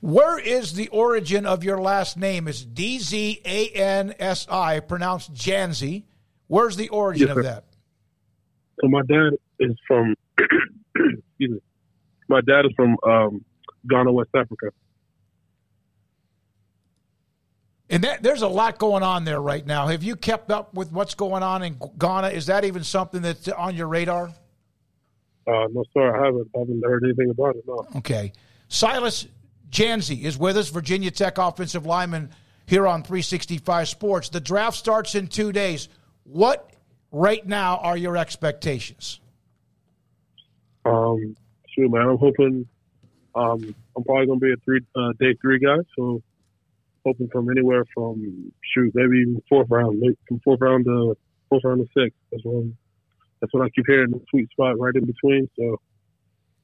Where 0.00 0.38
is 0.38 0.72
the 0.72 0.88
origin 0.88 1.44
of 1.44 1.62
your 1.62 1.80
last 1.80 2.16
name? 2.16 2.48
It's 2.48 2.62
D 2.62 2.98
Z 2.98 3.42
A 3.44 3.68
N 3.68 4.14
S 4.18 4.46
I, 4.48 4.80
pronounced 4.80 5.34
Janzi. 5.34 6.04
Where's 6.46 6.76
the 6.76 6.88
origin 6.88 7.28
Yes, 7.28 7.36
of 7.36 7.42
that? 7.44 7.64
So 8.80 8.88
my 8.88 9.02
dad 9.02 9.34
is 9.58 9.76
from, 9.86 10.14
excuse 10.38 11.20
me, 11.38 11.60
my 12.28 12.40
dad 12.40 12.64
is 12.64 12.72
from 12.74 12.96
um, 13.06 13.44
Ghana, 13.88 14.10
West 14.12 14.30
Africa. 14.34 14.70
And 17.90 18.04
that, 18.04 18.22
there's 18.22 18.42
a 18.42 18.48
lot 18.48 18.78
going 18.78 19.02
on 19.02 19.24
there 19.24 19.40
right 19.40 19.66
now. 19.66 19.88
Have 19.88 20.02
you 20.04 20.14
kept 20.14 20.50
up 20.50 20.74
with 20.74 20.92
what's 20.92 21.14
going 21.14 21.42
on 21.42 21.62
in 21.62 21.76
Ghana? 21.98 22.28
Is 22.28 22.46
that 22.46 22.64
even 22.64 22.84
something 22.84 23.20
that's 23.20 23.48
on 23.48 23.74
your 23.74 23.88
radar? 23.88 24.32
Uh, 25.50 25.66
no, 25.72 25.82
sir, 25.92 26.14
I 26.14 26.26
haven't, 26.26 26.48
I 26.54 26.58
haven't 26.60 26.82
heard 26.84 27.02
anything 27.04 27.30
about 27.30 27.56
it. 27.56 27.64
No. 27.66 27.84
Okay. 27.96 28.32
Silas 28.68 29.26
Dzansi 29.70 30.22
is 30.22 30.38
with 30.38 30.56
us, 30.56 30.68
Virginia 30.68 31.10
Tech 31.10 31.38
offensive 31.38 31.86
lineman 31.86 32.30
here 32.66 32.86
on 32.86 33.02
365 33.02 33.88
Sports. 33.88 34.28
The 34.28 34.40
draft 34.40 34.76
starts 34.76 35.16
in 35.16 35.26
two 35.26 35.50
days. 35.50 35.88
What 36.22 36.70
right 37.10 37.44
now 37.44 37.78
are 37.78 37.96
your 37.96 38.16
expectations? 38.16 39.18
Um, 40.84 41.36
shoot, 41.74 41.90
man, 41.90 42.08
I'm 42.08 42.18
hoping. 42.18 42.66
Um, 43.34 43.74
I'm 43.96 44.04
probably 44.04 44.26
gonna 44.26 44.40
be 44.40 44.52
a 44.52 44.56
three 44.64 44.80
uh, 44.96 45.12
day 45.18 45.34
three 45.40 45.58
guy, 45.58 45.76
so 45.96 46.22
hoping 47.04 47.28
from 47.28 47.50
anywhere 47.50 47.84
from 47.94 48.52
shoot 48.74 48.92
maybe 48.94 49.18
even 49.18 49.42
fourth 49.48 49.68
round, 49.70 50.02
from 50.26 50.40
fourth 50.40 50.60
round 50.60 50.84
to 50.84 51.16
fourth 51.48 51.62
round 51.64 51.80
to 51.80 52.02
six. 52.02 52.14
That's 52.30 52.44
when 52.44 52.76
that's 53.40 53.52
what 53.52 53.64
I 53.64 53.70
keep 53.70 53.84
hearing 53.86 54.10
the 54.10 54.20
sweet 54.30 54.50
spot 54.50 54.78
right 54.78 54.94
in 54.94 55.04
between. 55.04 55.48
So 55.58 55.80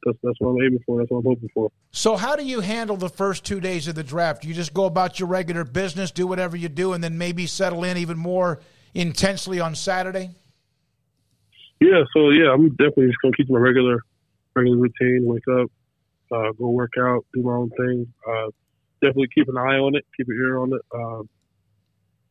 that's 0.04 0.18
that's 0.22 0.36
what 0.38 0.50
I'm 0.50 0.62
aiming 0.62 0.80
for. 0.86 0.98
That's 0.98 1.10
what 1.10 1.18
I'm 1.18 1.24
hoping 1.24 1.50
for. 1.52 1.70
So, 1.90 2.16
how 2.16 2.36
do 2.36 2.44
you 2.44 2.60
handle 2.60 2.96
the 2.96 3.08
first 3.08 3.44
two 3.44 3.60
days 3.60 3.88
of 3.88 3.94
the 3.94 4.04
draft? 4.04 4.44
You 4.44 4.54
just 4.54 4.72
go 4.72 4.84
about 4.84 5.18
your 5.18 5.28
regular 5.28 5.64
business, 5.64 6.10
do 6.10 6.26
whatever 6.26 6.56
you 6.56 6.68
do, 6.68 6.92
and 6.92 7.02
then 7.02 7.18
maybe 7.18 7.46
settle 7.46 7.84
in 7.84 7.96
even 7.96 8.16
more 8.16 8.60
intensely 8.94 9.60
on 9.60 9.74
Saturday? 9.74 10.30
Yeah, 11.80 12.04
so 12.14 12.30
yeah, 12.30 12.52
I'm 12.52 12.70
definitely 12.70 13.08
just 13.08 13.18
gonna 13.22 13.36
keep 13.36 13.50
my 13.50 13.58
regular 13.58 14.00
regular 14.54 14.78
routine. 14.78 15.24
Wake 15.24 15.46
up, 15.48 15.70
uh, 16.32 16.52
go 16.52 16.70
work 16.70 16.92
out, 16.98 17.26
do 17.34 17.42
my 17.42 17.52
own 17.52 17.70
thing. 17.70 18.12
Uh, 18.26 18.46
definitely 19.02 19.28
keep 19.34 19.48
an 19.48 19.58
eye 19.58 19.76
on 19.76 19.94
it, 19.96 20.04
keep 20.16 20.28
an 20.28 20.36
ear 20.36 20.58
on 20.58 20.72
it. 20.72 20.82
Um, 20.94 21.28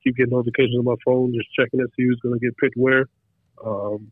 keep 0.04 0.16
getting 0.18 0.34
notifications 0.34 0.78
on 0.78 0.86
my 0.86 0.96
phone, 1.04 1.34
just 1.34 1.50
checking 1.54 1.80
it, 1.80 1.90
see 1.96 2.04
who's 2.04 2.20
gonna 2.24 2.40
get 2.40 2.58
picked 2.58 2.78
where. 2.78 3.08
Um, 3.64 4.12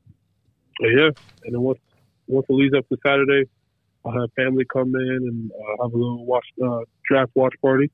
but 0.79 0.87
yeah, 0.87 1.09
and 1.45 1.53
then 1.53 1.61
once 1.61 1.79
once 2.27 2.45
it 2.49 2.53
leads 2.53 2.73
up 2.75 2.87
to 2.89 2.97
Saturday, 3.05 3.49
I'll 4.05 4.11
have 4.11 4.31
family 4.35 4.65
come 4.71 4.95
in 4.95 5.01
and 5.01 5.51
uh, 5.51 5.83
have 5.83 5.93
a 5.93 5.97
little 5.97 6.25
watch 6.25 6.45
uh, 6.63 6.79
draft 7.07 7.31
watch 7.35 7.53
party, 7.61 7.91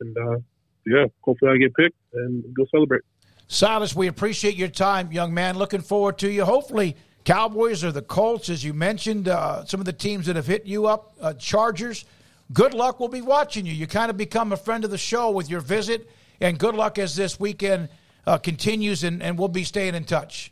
and 0.00 0.16
uh, 0.16 0.38
yeah, 0.86 1.06
hopefully 1.20 1.52
I 1.52 1.56
get 1.58 1.74
picked 1.74 1.96
and 2.14 2.44
go 2.54 2.66
celebrate. 2.70 3.02
Silas, 3.48 3.94
we 3.94 4.06
appreciate 4.06 4.56
your 4.56 4.68
time, 4.68 5.12
young 5.12 5.34
man. 5.34 5.58
Looking 5.58 5.80
forward 5.82 6.18
to 6.18 6.30
you. 6.30 6.44
Hopefully, 6.44 6.96
Cowboys 7.24 7.84
or 7.84 7.92
the 7.92 8.02
Colts, 8.02 8.48
as 8.48 8.64
you 8.64 8.72
mentioned, 8.72 9.28
uh, 9.28 9.64
some 9.64 9.80
of 9.80 9.86
the 9.86 9.92
teams 9.92 10.26
that 10.26 10.36
have 10.36 10.46
hit 10.46 10.64
you 10.64 10.86
up, 10.86 11.14
uh, 11.20 11.34
Chargers. 11.34 12.04
Good 12.52 12.74
luck. 12.74 12.98
We'll 12.98 13.08
be 13.08 13.20
watching 13.22 13.64
you. 13.64 13.72
You 13.72 13.86
kind 13.86 14.10
of 14.10 14.16
become 14.16 14.52
a 14.52 14.56
friend 14.56 14.84
of 14.84 14.90
the 14.90 14.98
show 14.98 15.30
with 15.30 15.48
your 15.48 15.60
visit, 15.60 16.08
and 16.40 16.58
good 16.58 16.74
luck 16.74 16.98
as 16.98 17.14
this 17.16 17.38
weekend 17.38 17.88
uh, 18.26 18.38
continues, 18.38 19.04
and, 19.04 19.22
and 19.22 19.38
we'll 19.38 19.48
be 19.48 19.64
staying 19.64 19.94
in 19.94 20.04
touch. 20.04 20.51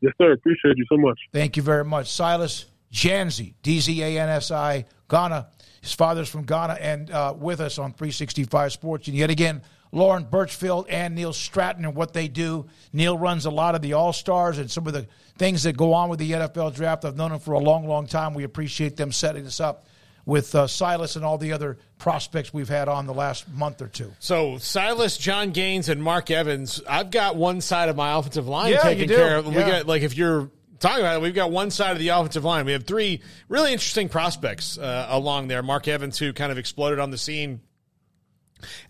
Yes, 0.00 0.12
sir. 0.18 0.32
Appreciate 0.32 0.76
you 0.76 0.84
so 0.88 0.96
much. 0.96 1.18
Thank 1.32 1.56
you 1.56 1.62
very 1.62 1.84
much. 1.84 2.10
Silas 2.10 2.66
Dzansi, 2.92 3.54
D 3.62 3.80
Z 3.80 4.02
A 4.02 4.20
N 4.20 4.28
S 4.28 4.50
I, 4.50 4.86
Ghana. 5.08 5.48
His 5.80 5.92
father's 5.92 6.28
from 6.28 6.44
Ghana 6.44 6.74
and 6.74 7.10
uh, 7.10 7.34
with 7.36 7.60
us 7.60 7.78
on 7.78 7.92
365 7.92 8.72
Sports. 8.72 9.08
And 9.08 9.16
yet 9.16 9.30
again, 9.30 9.62
Lauren 9.92 10.24
Birchfield 10.24 10.86
and 10.88 11.14
Neil 11.14 11.32
Stratton 11.32 11.84
and 11.84 11.94
what 11.94 12.12
they 12.12 12.28
do. 12.28 12.66
Neil 12.92 13.16
runs 13.16 13.46
a 13.46 13.50
lot 13.50 13.74
of 13.74 13.82
the 13.82 13.94
All 13.94 14.12
Stars 14.12 14.58
and 14.58 14.70
some 14.70 14.86
of 14.86 14.92
the 14.92 15.06
things 15.38 15.62
that 15.62 15.76
go 15.76 15.94
on 15.94 16.08
with 16.08 16.18
the 16.18 16.32
NFL 16.32 16.74
draft. 16.74 17.04
I've 17.04 17.16
known 17.16 17.32
him 17.32 17.40
for 17.40 17.52
a 17.52 17.58
long, 17.58 17.86
long 17.86 18.06
time. 18.06 18.34
We 18.34 18.44
appreciate 18.44 18.96
them 18.96 19.10
setting 19.10 19.46
us 19.46 19.58
up 19.58 19.86
with 20.26 20.54
uh, 20.54 20.66
Silas 20.66 21.16
and 21.16 21.24
all 21.24 21.38
the 21.38 21.52
other 21.52 21.78
prospects 21.98 22.52
we've 22.52 22.68
had 22.68 22.88
on 22.88 23.06
the 23.06 23.14
last 23.14 23.48
month 23.48 23.82
or 23.82 23.88
two. 23.88 24.12
So 24.18 24.58
Silas, 24.58 25.16
John 25.18 25.50
Gaines, 25.50 25.88
and 25.88 26.02
Mark 26.02 26.30
Evans. 26.30 26.82
I've 26.88 27.10
got 27.10 27.36
one 27.36 27.60
side 27.60 27.88
of 27.88 27.96
my 27.96 28.16
offensive 28.16 28.48
line 28.48 28.72
Yeah, 28.72 28.82
taken 28.82 29.08
care 29.08 29.38
of. 29.38 29.46
We 29.46 29.54
got 29.54 29.86
like 29.86 30.02
if 30.02 30.16
you're 30.16 30.50
talking 30.78 31.00
about 31.00 31.16
it, 31.16 31.22
we've 31.22 31.34
got 31.34 31.50
one 31.50 31.70
side 31.70 31.92
of 31.92 31.98
the 31.98 32.08
offensive 32.08 32.44
line. 32.44 32.64
We 32.64 32.72
have 32.72 32.84
three 32.84 33.20
really 33.48 33.72
interesting 33.72 34.08
prospects 34.08 34.78
uh, 34.78 35.06
along 35.10 35.48
there. 35.48 35.62
Mark 35.62 35.86
Evans, 35.88 36.18
who 36.18 36.32
kind 36.32 36.50
of 36.50 36.58
exploded 36.58 36.98
on 36.98 37.10
the 37.10 37.18
scene 37.18 37.60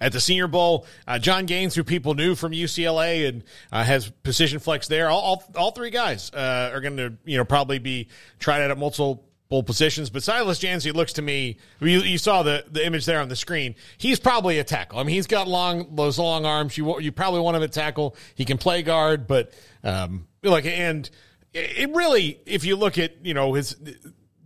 at 0.01 0.13
the 0.13 0.21
Senior 0.21 0.49
Bowl. 0.49 0.87
Uh, 1.07 1.19
John 1.19 1.47
Gaines, 1.47 1.75
who 1.75 1.85
people 1.85 2.15
knew 2.15 2.35
from 2.35 2.53
UCLA 2.53 3.29
and 3.29 3.45
uh, 3.71 3.85
has 3.85 4.09
position 4.09 4.59
flex 4.59 4.89
there. 4.89 5.09
All, 5.09 5.21
all, 5.21 5.45
all 5.57 5.71
three 5.73 5.91
guys 5.91 6.31
uh, 6.33 6.71
are 6.73 6.81
going 6.81 6.97
to 6.97 7.15
you 7.25 7.37
know 7.37 7.45
probably 7.45 7.79
be 7.79 8.09
tried 8.39 8.63
out 8.63 8.71
at 8.71 8.79
multiple 8.79 9.25
positions. 9.51 10.11
But 10.11 10.23
Silas 10.23 10.61
Dzansi 10.61 10.95
looks 10.95 11.15
to 11.15 11.23
me. 11.23 11.59
You, 11.81 12.01
you 12.01 12.19
saw 12.19 12.43
the 12.43 12.65
the 12.71 12.85
image 12.87 13.05
there 13.05 13.21
on 13.21 13.29
the 13.29 13.37
screen. 13.37 13.75
He's 13.99 14.21
probably 14.21 14.59
a 14.59 14.65
tackle. 14.65 14.99
I 14.99 15.03
mean, 15.03 15.15
he's 15.15 15.27
got 15.27 15.49
long 15.49 15.95
those 15.97 16.19
long 16.19 16.47
arms. 16.47 16.79
You 16.79 17.01
you 17.01 17.13
probably 17.13 17.41
want 17.41 17.57
him 17.57 17.63
at 17.63 17.73
tackle. 17.73 18.17
He 18.35 18.45
can 18.45 18.59
play 18.59 18.83
guard, 18.83 19.27
but 19.27 19.53
um, 19.83 20.27
like 20.43 20.67
and 20.67 21.09
it 21.53 21.91
really, 21.95 22.41
if 22.47 22.65
you 22.65 22.77
look 22.77 22.97
at 22.99 23.27
you 23.27 23.35
know 23.35 23.55
his 23.55 23.77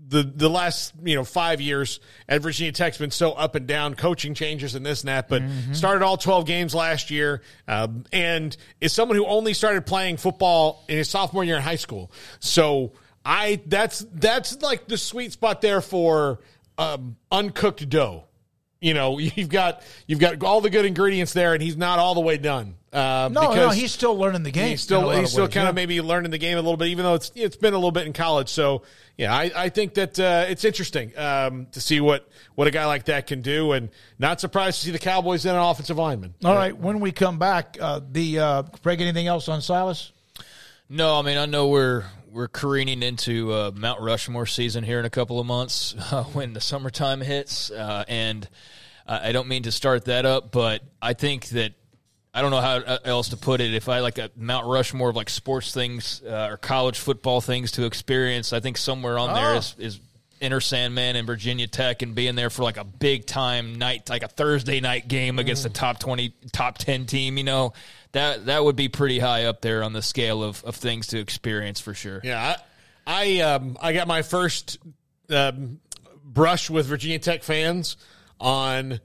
the 0.09 0.23
the 0.23 0.49
last 0.49 0.95
you 1.03 1.17
know 1.17 1.25
five 1.25 1.61
years 1.61 2.01
at 2.29 2.41
Virginia 2.41 2.73
Tech's 2.73 2.99
been 2.99 3.11
so 3.11 3.33
up 3.33 3.55
and 3.55 3.67
down, 3.67 3.95
coaching 3.95 4.35
changes 4.35 4.75
and 4.75 4.85
this 4.85 5.03
and 5.03 5.09
that. 5.09 5.29
But 5.29 5.43
started 5.73 6.03
all 6.03 6.17
twelve 6.17 6.47
games 6.47 6.75
last 6.75 7.11
year, 7.11 7.43
um, 7.69 8.05
and 8.13 8.57
is 8.81 8.93
someone 8.93 9.17
who 9.17 9.27
only 9.27 9.55
started 9.55 9.87
playing 9.87 10.17
football 10.17 10.85
in 10.89 10.97
his 10.97 11.09
sophomore 11.11 11.45
year 11.45 11.57
in 11.57 11.63
high 11.63 11.77
school. 11.77 12.11
So 12.41 12.93
I 13.25 13.61
that's 13.67 14.07
that's 14.13 14.61
like 14.63 14.87
the 14.87 14.99
sweet 14.99 15.33
spot 15.33 15.61
there 15.61 15.81
for 15.81 16.41
um, 16.79 17.17
uncooked 17.31 17.89
dough. 17.89 18.25
You 18.81 18.93
know, 18.93 19.19
you've 19.19 19.49
got 19.49 19.83
you've 20.07 20.19
got 20.19 20.43
all 20.43 20.61
the 20.61 20.71
good 20.71 20.85
ingredients 20.85 21.33
there, 21.33 21.55
and 21.55 21.63
he's 21.63 21.77
not 21.77 21.99
all 21.99 22.15
the 22.15 22.21
way 22.21 22.37
done. 22.37 22.75
Uh, 22.93 23.29
No, 23.33 23.43
no, 23.43 23.49
because 23.49 23.77
he's 23.77 23.93
still 23.93 24.17
learning 24.17 24.43
the 24.45 24.51
game. 24.51 24.69
He's 24.69 24.83
still 24.83 25.01
in 25.01 25.05
a 25.05 25.09
lot 25.09 25.21
he's 25.21 25.33
still 25.33 25.45
ways, 25.45 25.55
kind 25.55 25.65
yeah. 25.65 25.71
of 25.71 25.75
maybe 25.75 26.01
learning 26.01 26.31
the 26.31 26.39
game 26.39 26.59
a 26.59 26.61
little 26.61 26.77
bit, 26.77 26.89
even 26.89 27.05
though 27.05 27.15
it's 27.15 27.33
it's 27.35 27.57
been 27.57 27.73
a 27.73 27.77
little 27.77 27.93
bit 27.93 28.07
in 28.07 28.13
college. 28.13 28.51
So 28.51 28.83
yeah, 29.17 29.35
I, 29.35 29.51
I 29.57 29.69
think 29.71 29.95
that 29.95 30.21
uh, 30.21 30.45
it's 30.49 30.65
interesting 30.65 31.17
um, 31.19 31.67
to 31.73 31.81
see 31.81 32.01
what 32.01 32.29
what 32.57 32.69
a 32.69 32.71
guy 32.71 32.85
like 32.85 33.07
that 33.07 33.27
can 33.27 33.41
do, 33.41 33.73
and 33.73 33.89
not 34.19 34.41
surprised 34.41 34.81
to 34.81 34.87
see 34.87 34.93
the 34.93 34.99
Cowboys 34.99 35.47
in 35.47 35.55
an 35.55 35.61
offensive 35.61 35.97
lineman. 35.97 36.35
All 36.45 36.55
right, 36.55 36.77
when 36.77 37.01
we 37.01 37.11
come 37.11 37.39
back, 37.39 37.79
uh, 37.81 38.01
the 38.13 38.39
uh, 38.39 38.63
Craig, 38.83 39.01
anything 39.01 39.27
else 39.27 39.49
on 39.49 39.63
Silas? 39.63 40.13
No, 40.91 41.19
I 41.19 41.23
mean 41.23 41.39
I 41.39 41.47
know 41.47 41.69
we're 41.69 42.05
we're 42.35 42.49
careening 42.49 43.03
into 43.03 43.53
uh, 43.53 43.71
Mount 43.75 44.01
Rushmore 44.01 44.45
season 44.47 44.83
here 44.85 44.99
in 44.99 45.05
a 45.05 45.11
couple 45.11 45.39
of 45.41 45.47
months 45.47 45.95
uh, 46.13 46.25
when 46.25 46.53
the 46.53 46.61
summertime 46.61 47.21
hits, 47.21 47.71
uh, 47.71 48.05
and 48.09 48.49
I 49.07 49.33
don't 49.33 49.49
mean 49.49 49.65
to 49.65 49.73
start 49.73 50.07
that 50.07 50.25
up, 50.27 50.51
but 50.51 50.83
I 51.01 51.13
think 51.13 51.49
that 51.51 51.75
I 52.33 52.41
don't 52.43 52.51
know 52.51 52.61
how 52.63 52.77
uh, 52.79 52.99
else 53.05 53.29
to 53.29 53.37
put 53.37 53.61
it. 53.61 53.75
If 53.75 53.89
I 53.89 54.01
like 54.01 54.19
a 54.19 54.31
Mount 54.37 54.67
Rushmore 54.67 55.11
of 55.11 55.17
like 55.17 55.29
sports 55.31 55.73
things 55.73 56.23
uh, 56.27 56.49
or 56.51 56.57
college 56.57 56.99
football 56.99 57.41
things 57.41 57.73
to 57.73 57.85
experience, 57.85 58.53
I 58.53 58.61
think 58.61 58.77
somewhere 58.79 59.19
on 59.19 59.35
there 59.35 59.53
Oh. 59.55 59.59
is 59.59 59.75
is 59.79 60.01
Enter 60.41 60.61
Sandman 60.61 61.17
and 61.17 61.27
Virginia 61.27 61.67
Tech 61.69 62.03
and 62.03 62.15
being 62.15 62.35
there 62.35 62.51
for 62.51 62.65
like 62.65 62.77
a 62.77 62.85
big 62.85 63.25
time 63.27 63.77
night, 63.77 64.09
like 64.11 64.23
a 64.25 64.29
Thursday 64.29 64.81
night 64.81 65.07
game 65.07 65.39
against 65.39 65.65
Mm. 65.65 65.71
a 65.71 65.73
top 65.75 66.01
twenty, 66.01 66.35
top 66.53 66.79
ten 66.79 67.07
team. 67.07 67.37
You 67.39 67.45
know 67.45 67.73
that 68.15 68.47
that 68.47 68.65
would 68.65 68.75
be 68.75 68.89
pretty 68.89 69.21
high 69.21 69.45
up 69.45 69.61
there 69.61 69.85
on 69.85 69.93
the 69.93 70.03
scale 70.03 70.43
of, 70.43 70.65
of 70.65 70.75
things 70.75 71.09
to 71.09 71.19
experience 71.21 71.79
for 71.79 71.95
sure. 71.95 72.21
Yeah, 72.25 72.57
I 73.07 73.39
I, 73.39 73.41
um, 73.43 73.77
I 73.81 73.93
got 73.93 74.09
my 74.09 74.23
first 74.23 74.79
um, 75.29 75.81
brush 76.25 76.71
with 76.71 76.87
Virginia 76.87 77.19
Tech 77.19 77.43
fans 77.43 77.97
on 78.41 78.99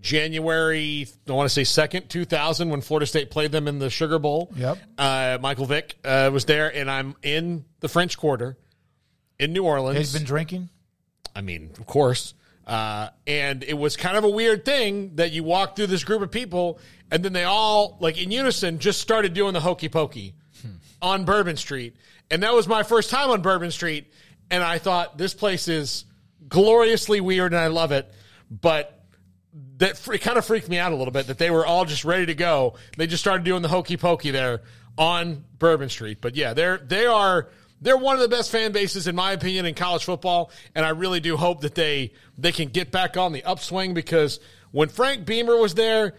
January. 0.00 1.06
I 1.28 1.32
want 1.32 1.48
to 1.48 1.54
say 1.54 1.64
second, 1.64 2.10
two 2.10 2.24
thousand, 2.24 2.70
when 2.70 2.80
Florida 2.80 3.06
State 3.06 3.30
played 3.30 3.52
them 3.52 3.68
in 3.68 3.78
the 3.78 3.88
Sugar 3.88 4.18
Bowl. 4.18 4.52
Yep. 4.56 4.78
Uh, 4.98 5.38
Michael 5.40 5.66
Vick 5.66 5.96
uh, 6.04 6.30
was 6.32 6.44
there, 6.44 6.74
and 6.74 6.90
I'm 6.90 7.14
in 7.22 7.64
the 7.80 7.88
French 7.88 8.18
Quarter 8.18 8.58
in 9.38 9.52
New 9.52 9.64
Orleans. 9.64 9.98
He's 9.98 10.12
been 10.12 10.24
drinking. 10.24 10.68
I 11.34 11.40
mean, 11.40 11.70
of 11.78 11.86
course. 11.86 12.34
Uh, 12.66 13.10
and 13.26 13.62
it 13.62 13.74
was 13.74 13.96
kind 13.96 14.16
of 14.16 14.24
a 14.24 14.28
weird 14.28 14.64
thing 14.64 15.16
that 15.16 15.32
you 15.32 15.44
walk 15.44 15.76
through 15.76 15.88
this 15.88 16.04
group 16.04 16.22
of 16.22 16.30
people, 16.30 16.78
and 17.10 17.24
then 17.24 17.32
they 17.32 17.44
all, 17.44 17.98
like 18.00 18.20
in 18.20 18.30
unison, 18.30 18.78
just 18.78 19.00
started 19.00 19.34
doing 19.34 19.52
the 19.52 19.60
hokey 19.60 19.88
pokey 19.88 20.34
on 21.02 21.24
Bourbon 21.24 21.56
Street. 21.56 21.96
And 22.30 22.42
that 22.42 22.54
was 22.54 22.66
my 22.66 22.82
first 22.82 23.10
time 23.10 23.30
on 23.30 23.42
Bourbon 23.42 23.70
Street. 23.70 24.12
And 24.50 24.62
I 24.62 24.78
thought, 24.78 25.18
this 25.18 25.34
place 25.34 25.68
is 25.68 26.06
gloriously 26.48 27.20
weird 27.20 27.52
and 27.52 27.60
I 27.60 27.68
love 27.68 27.92
it. 27.92 28.12
But 28.50 29.04
that 29.78 30.00
it 30.08 30.18
kind 30.18 30.38
of 30.38 30.44
freaked 30.44 30.68
me 30.68 30.78
out 30.78 30.92
a 30.92 30.96
little 30.96 31.12
bit 31.12 31.28
that 31.28 31.38
they 31.38 31.50
were 31.50 31.66
all 31.66 31.84
just 31.84 32.04
ready 32.04 32.26
to 32.26 32.34
go. 32.34 32.74
They 32.96 33.06
just 33.06 33.22
started 33.22 33.44
doing 33.44 33.62
the 33.62 33.68
hokey 33.68 33.96
pokey 33.96 34.30
there 34.30 34.62
on 34.96 35.44
Bourbon 35.58 35.88
Street. 35.88 36.18
But 36.20 36.36
yeah, 36.36 36.54
they're 36.54 36.78
they 36.78 37.06
are 37.06 37.48
they're 37.84 37.96
one 37.96 38.16
of 38.16 38.20
the 38.22 38.28
best 38.28 38.50
fan 38.50 38.72
bases 38.72 39.06
in 39.06 39.14
my 39.14 39.30
opinion 39.32 39.66
in 39.66 39.74
college 39.74 40.04
football, 40.04 40.50
and 40.74 40.84
I 40.84 40.88
really 40.88 41.20
do 41.20 41.36
hope 41.36 41.60
that 41.60 41.76
they 41.76 42.12
they 42.36 42.50
can 42.50 42.68
get 42.68 42.90
back 42.90 43.16
on 43.16 43.32
the 43.32 43.44
upswing 43.44 43.94
because 43.94 44.40
when 44.72 44.88
Frank 44.88 45.24
Beamer 45.24 45.56
was 45.56 45.74
there. 45.74 46.14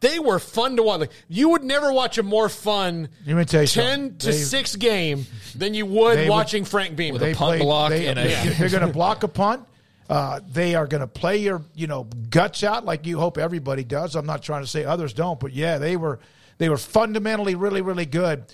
They 0.00 0.18
were 0.18 0.38
fun 0.38 0.76
to 0.76 0.82
watch. 0.82 1.00
Like, 1.00 1.10
you 1.26 1.48
would 1.48 1.64
never 1.64 1.90
watch 1.90 2.18
a 2.18 2.22
more 2.22 2.50
fun 2.50 3.08
Let 3.26 3.48
tell 3.48 3.62
you 3.62 3.66
ten 3.66 3.98
something. 3.98 4.18
to 4.18 4.26
They- 4.26 4.32
six 4.32 4.76
game 4.76 5.24
than 5.54 5.72
you 5.72 5.86
would 5.86 6.18
They 6.18 6.24
would- 6.24 6.30
watching 6.30 6.66
Frank 6.66 6.96
Beamer. 6.96 7.18
They 7.18 7.34
play- 7.34 7.58
they, 7.60 8.12
They, 8.12 8.64
are 8.66 8.68
going 8.68 8.86
to 8.86 8.92
block 8.92 9.22
a 9.22 9.28
punt. 9.28 9.66
Uh, 10.08 10.40
they 10.52 10.74
are 10.74 10.86
going 10.86 11.00
to 11.00 11.06
play 11.06 11.38
your 11.38 11.62
you 11.74 11.86
know 11.86 12.04
guts 12.28 12.62
out 12.62 12.84
like 12.84 13.06
you 13.06 13.18
hope 13.18 13.38
everybody 13.38 13.84
does. 13.84 14.14
I'm 14.16 14.26
not 14.26 14.42
trying 14.42 14.62
to 14.62 14.68
say 14.68 14.84
others 14.84 15.14
don't, 15.14 15.40
but 15.40 15.54
yeah, 15.54 15.78
they 15.78 15.96
were 15.96 16.20
they 16.58 16.68
were 16.68 16.76
fundamentally 16.76 17.54
really 17.54 17.80
really 17.80 18.06
good. 18.06 18.44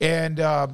And 0.00 0.40
uh, 0.40 0.66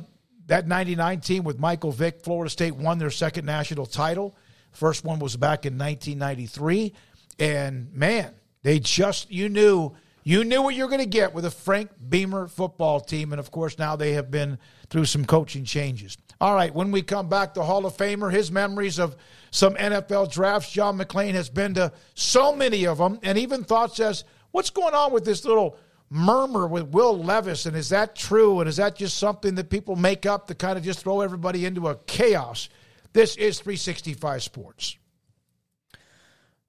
that 0.46 0.66
'99 0.66 1.20
team 1.20 1.44
with 1.44 1.58
Michael 1.58 1.92
Vick, 1.92 2.22
Florida 2.22 2.50
State 2.50 2.76
won 2.76 2.98
their 2.98 3.10
second 3.10 3.44
national 3.44 3.86
title. 3.86 4.36
First 4.72 5.04
one 5.04 5.18
was 5.18 5.36
back 5.36 5.66
in 5.66 5.78
1993, 5.78 6.92
and 7.38 7.92
man, 7.92 8.34
they 8.62 8.80
just 8.80 9.30
you 9.30 9.48
knew 9.48 9.94
you 10.26 10.42
knew 10.42 10.62
what 10.62 10.74
you're 10.74 10.88
going 10.88 11.00
to 11.00 11.06
get 11.06 11.34
with 11.34 11.44
a 11.44 11.50
Frank 11.50 11.90
Beamer 12.08 12.48
football 12.48 12.98
team, 12.98 13.32
and 13.32 13.38
of 13.38 13.50
course 13.50 13.78
now 13.78 13.94
they 13.94 14.12
have 14.12 14.30
been 14.30 14.58
through 14.88 15.04
some 15.04 15.26
coaching 15.26 15.64
changes. 15.64 16.16
All 16.40 16.54
right, 16.54 16.74
when 16.74 16.90
we 16.90 17.02
come 17.02 17.28
back, 17.28 17.54
the 17.54 17.62
Hall 17.62 17.86
of 17.86 17.96
Famer, 17.96 18.32
his 18.32 18.50
memories 18.50 18.98
of 18.98 19.16
some 19.50 19.74
NFL 19.74 20.32
drafts. 20.32 20.72
John 20.72 20.98
McClain 20.98 21.32
has 21.34 21.50
been 21.50 21.74
to 21.74 21.92
so 22.14 22.56
many 22.56 22.86
of 22.86 22.98
them, 22.98 23.18
and 23.22 23.38
even 23.38 23.64
thoughts 23.64 24.00
as 24.00 24.24
what's 24.50 24.70
going 24.70 24.94
on 24.94 25.12
with 25.12 25.24
this 25.24 25.44
little 25.44 25.76
murmur 26.10 26.66
with 26.66 26.88
Will 26.88 27.18
Levis, 27.18 27.66
and 27.66 27.76
is 27.76 27.88
that 27.88 28.14
true, 28.14 28.60
and 28.60 28.68
is 28.68 28.76
that 28.76 28.96
just 28.96 29.18
something 29.18 29.54
that 29.56 29.70
people 29.70 29.96
make 29.96 30.26
up 30.26 30.46
to 30.48 30.54
kind 30.54 30.78
of 30.78 30.84
just 30.84 31.00
throw 31.00 31.20
everybody 31.20 31.64
into 31.64 31.88
a 31.88 31.96
chaos? 32.06 32.68
This 33.12 33.36
is 33.36 33.58
365 33.60 34.42
Sports. 34.42 34.96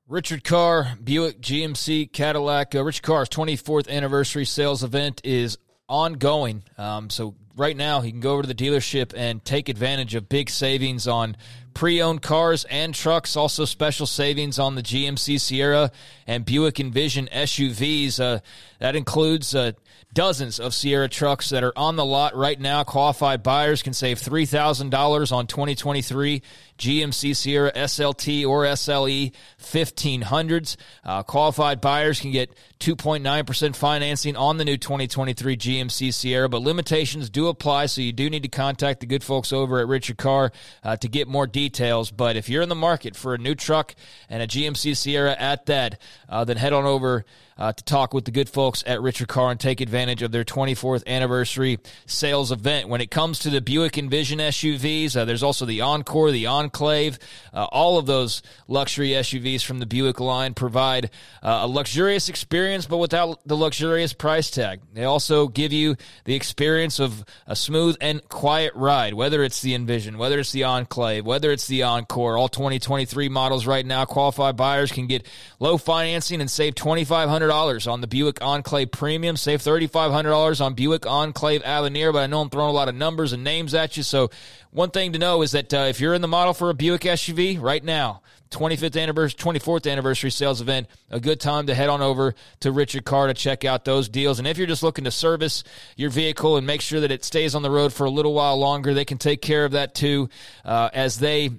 Richard 0.07 0.43
Carr, 0.43 0.95
Buick 1.03 1.41
GMC 1.41 2.11
Cadillac. 2.11 2.75
Uh, 2.75 2.83
Richard 2.83 3.01
Carr's 3.01 3.29
24th 3.29 3.89
anniversary 3.89 4.45
sales 4.45 4.83
event 4.83 5.19
is 5.23 5.57
ongoing. 5.89 6.63
Um, 6.77 7.09
so 7.09 7.33
right 7.55 7.75
now, 7.75 8.01
he 8.01 8.11
can 8.11 8.19
go 8.19 8.33
over 8.33 8.41
to 8.43 8.47
the 8.47 8.55
dealership 8.55 9.13
and 9.15 9.43
take 9.43 9.69
advantage 9.69 10.15
of 10.15 10.27
big 10.29 10.49
savings 10.49 11.07
on 11.07 11.37
pre-owned 11.73 12.21
cars 12.21 12.65
and 12.65 12.95
trucks. 12.95 13.35
Also, 13.35 13.65
special 13.65 14.05
savings 14.05 14.57
on 14.59 14.75
the 14.75 14.81
GMC 14.81 15.39
Sierra 15.39 15.91
and 16.25 16.45
Buick 16.45 16.79
Envision 16.79 17.27
SUVs. 17.27 18.19
Uh, 18.19 18.39
that 18.79 18.95
includes 18.95 19.53
uh, 19.53 19.73
dozens 20.13 20.59
of 20.59 20.73
Sierra 20.73 21.09
trucks 21.09 21.49
that 21.49 21.63
are 21.63 21.73
on 21.77 21.97
the 21.97 22.05
lot 22.05 22.35
right 22.35 22.59
now. 22.59 22.83
Qualified 22.83 23.43
buyers 23.43 23.83
can 23.83 23.93
save 23.93 24.19
$3,000 24.19 25.31
on 25.31 25.47
2023 25.47 26.41
GMC 26.77 27.35
Sierra 27.35 27.71
SLT 27.71 28.45
or 28.45 28.65
SLE 28.65 29.31
1500s. 29.59 30.75
Uh, 31.03 31.23
qualified 31.23 31.81
buyers 31.81 32.19
can 32.19 32.31
get 32.31 32.53
2.9% 32.79 33.75
financing 33.75 34.35
on 34.35 34.57
the 34.57 34.65
new 34.65 34.77
2023 34.77 35.57
GMC 35.57 36.13
Sierra, 36.13 36.49
but 36.49 36.61
limitations 36.61 37.29
do 37.29 37.47
apply, 37.47 37.85
so 37.85 38.01
you 38.01 38.11
do 38.11 38.29
need 38.29 38.43
to 38.43 38.49
contact 38.49 38.99
the 38.99 39.05
good 39.05 39.23
folks 39.23 39.53
over 39.53 39.79
at 39.79 39.87
Richard 39.87 40.17
Carr 40.17 40.51
uh, 40.83 40.95
to 40.97 41.07
get 41.07 41.27
more 41.27 41.47
details. 41.47 42.11
But 42.11 42.35
if 42.35 42.49
you're 42.49 42.61
in 42.61 42.69
the 42.69 42.75
market 42.75 43.15
for 43.15 43.33
a 43.33 43.37
new 43.37 43.55
truck 43.55 43.95
and 44.29 44.43
a 44.43 44.47
GMC 44.47 44.97
Sierra 44.97 45.35
at 45.37 45.65
that, 45.67 45.99
uh, 46.29 46.43
then 46.43 46.57
head 46.57 46.73
on 46.73 46.85
over 46.85 47.25
uh, 47.57 47.71
to 47.71 47.83
talk 47.83 48.13
with 48.13 48.25
the 48.25 48.31
good 48.31 48.49
folks 48.49 48.83
at 48.85 49.01
Richard 49.01 49.27
Carr 49.27 49.51
and 49.51 49.59
take 49.59 49.79
advantage 49.79 50.21
of 50.21 50.31
their 50.31 50.43
24th 50.43 51.05
anniversary 51.07 51.79
sales 52.05 52.51
event. 52.51 52.89
When 52.89 53.01
it 53.01 53.09
comes 53.09 53.39
to 53.39 53.49
the 53.49 53.61
Buick 53.61 53.97
Envision 53.97 54.39
SUVs, 54.39 55.15
uh, 55.15 55.25
there's 55.25 55.43
also 55.43 55.65
the 55.65 55.81
Encore, 55.81 56.31
the 56.31 56.47
Enclave. 56.65 57.19
Uh, 57.53 57.65
all 57.65 57.97
of 57.97 58.05
those 58.05 58.41
luxury 58.67 59.09
SUVs 59.09 59.63
from 59.63 59.79
the 59.79 59.85
Buick 59.85 60.19
line 60.19 60.53
provide 60.53 61.11
uh, 61.43 61.59
a 61.63 61.67
luxurious 61.67 62.29
experience, 62.29 62.85
but 62.85 62.97
without 62.97 63.39
the 63.47 63.55
luxurious 63.55 64.13
price 64.13 64.49
tag. 64.49 64.81
They 64.93 65.03
also 65.03 65.47
give 65.47 65.71
you 65.71 65.95
the 66.25 66.35
experience 66.35 66.99
of 66.99 67.23
a 67.47 67.55
smooth 67.55 67.97
and 68.01 68.27
quiet 68.29 68.73
ride, 68.75 69.13
whether 69.13 69.43
it's 69.43 69.61
the 69.61 69.75
Envision, 69.75 70.17
whether 70.17 70.39
it's 70.39 70.51
the 70.51 70.63
Enclave, 70.63 71.25
whether 71.25 71.51
it's 71.51 71.67
the 71.67 71.83
Encore. 71.83 72.37
All 72.37 72.49
2023 72.49 73.29
models 73.29 73.67
right 73.67 73.85
now, 73.85 74.05
qualified 74.05 74.57
buyers 74.57 74.91
can 74.91 75.07
get 75.07 75.25
low 75.59 75.77
financing 75.77 76.41
and 76.41 76.49
save 76.49 76.75
$2,500 76.75 77.91
on 77.91 78.01
the 78.01 78.07
Buick 78.07 78.41
Enclave 78.41 78.91
Premium. 78.91 79.37
Save 79.37 79.61
$3,500 79.61 80.61
on 80.61 80.73
Buick 80.73 81.05
Enclave 81.05 81.61
Avenir, 81.63 82.11
but 82.11 82.19
I 82.19 82.27
know 82.27 82.41
I'm 82.41 82.49
throwing 82.49 82.69
a 82.69 82.73
lot 82.73 82.89
of 82.89 82.95
numbers 82.95 83.33
and 83.33 83.43
names 83.43 83.73
at 83.73 83.97
you. 83.97 84.03
So, 84.03 84.29
one 84.75 84.91
thing 84.91 85.13
to 85.13 85.19
know 85.19 85.41
is 85.41 85.51
that 85.51 85.73
uh, 85.73 85.85
if 85.87 86.01
you're 86.01 86.13
in 86.13 86.21
the 86.21 86.27
model 86.27 86.53
for 86.53 86.69
a 86.69 86.73
Buick 86.73 87.03
SUV 87.03 87.61
right 87.61 87.81
now, 87.81 88.21
25th 88.51 89.01
anniversary, 89.01 89.37
24th 89.37 89.89
anniversary 89.89 90.29
sales 90.29 90.59
event, 90.59 90.87
a 91.09 91.19
good 91.19 91.39
time 91.39 91.67
to 91.67 91.73
head 91.73 91.87
on 91.87 92.01
over 92.01 92.35
to 92.59 92.73
Richard 92.73 93.05
Karr 93.05 93.27
to 93.27 93.33
check 93.33 93.63
out 93.63 93.85
those 93.85 94.09
deals. 94.09 94.37
And 94.37 94.45
if 94.45 94.57
you're 94.57 94.67
just 94.67 94.83
looking 94.83 95.05
to 95.05 95.11
service 95.11 95.63
your 95.95 96.09
vehicle 96.09 96.57
and 96.57 96.67
make 96.67 96.81
sure 96.81 96.99
that 96.99 97.11
it 97.11 97.23
stays 97.23 97.55
on 97.55 97.61
the 97.61 97.71
road 97.71 97.93
for 97.93 98.03
a 98.03 98.09
little 98.09 98.33
while 98.33 98.57
longer, 98.57 98.93
they 98.93 99.05
can 99.05 99.17
take 99.17 99.41
care 99.41 99.63
of 99.63 99.71
that 99.71 99.95
too, 99.95 100.27
uh, 100.65 100.89
as 100.93 101.19
they 101.19 101.51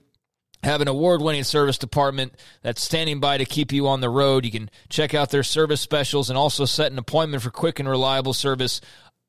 have 0.62 0.82
an 0.82 0.88
award 0.88 1.22
winning 1.22 1.44
service 1.44 1.78
department 1.78 2.34
that's 2.60 2.82
standing 2.82 3.20
by 3.20 3.38
to 3.38 3.46
keep 3.46 3.72
you 3.72 3.88
on 3.88 4.00
the 4.00 4.10
road. 4.10 4.44
You 4.44 4.50
can 4.50 4.70
check 4.90 5.14
out 5.14 5.30
their 5.30 5.42
service 5.42 5.80
specials 5.80 6.28
and 6.28 6.36
also 6.36 6.66
set 6.66 6.92
an 6.92 6.98
appointment 6.98 7.42
for 7.42 7.50
quick 7.50 7.78
and 7.78 7.88
reliable 7.88 8.34
service 8.34 8.80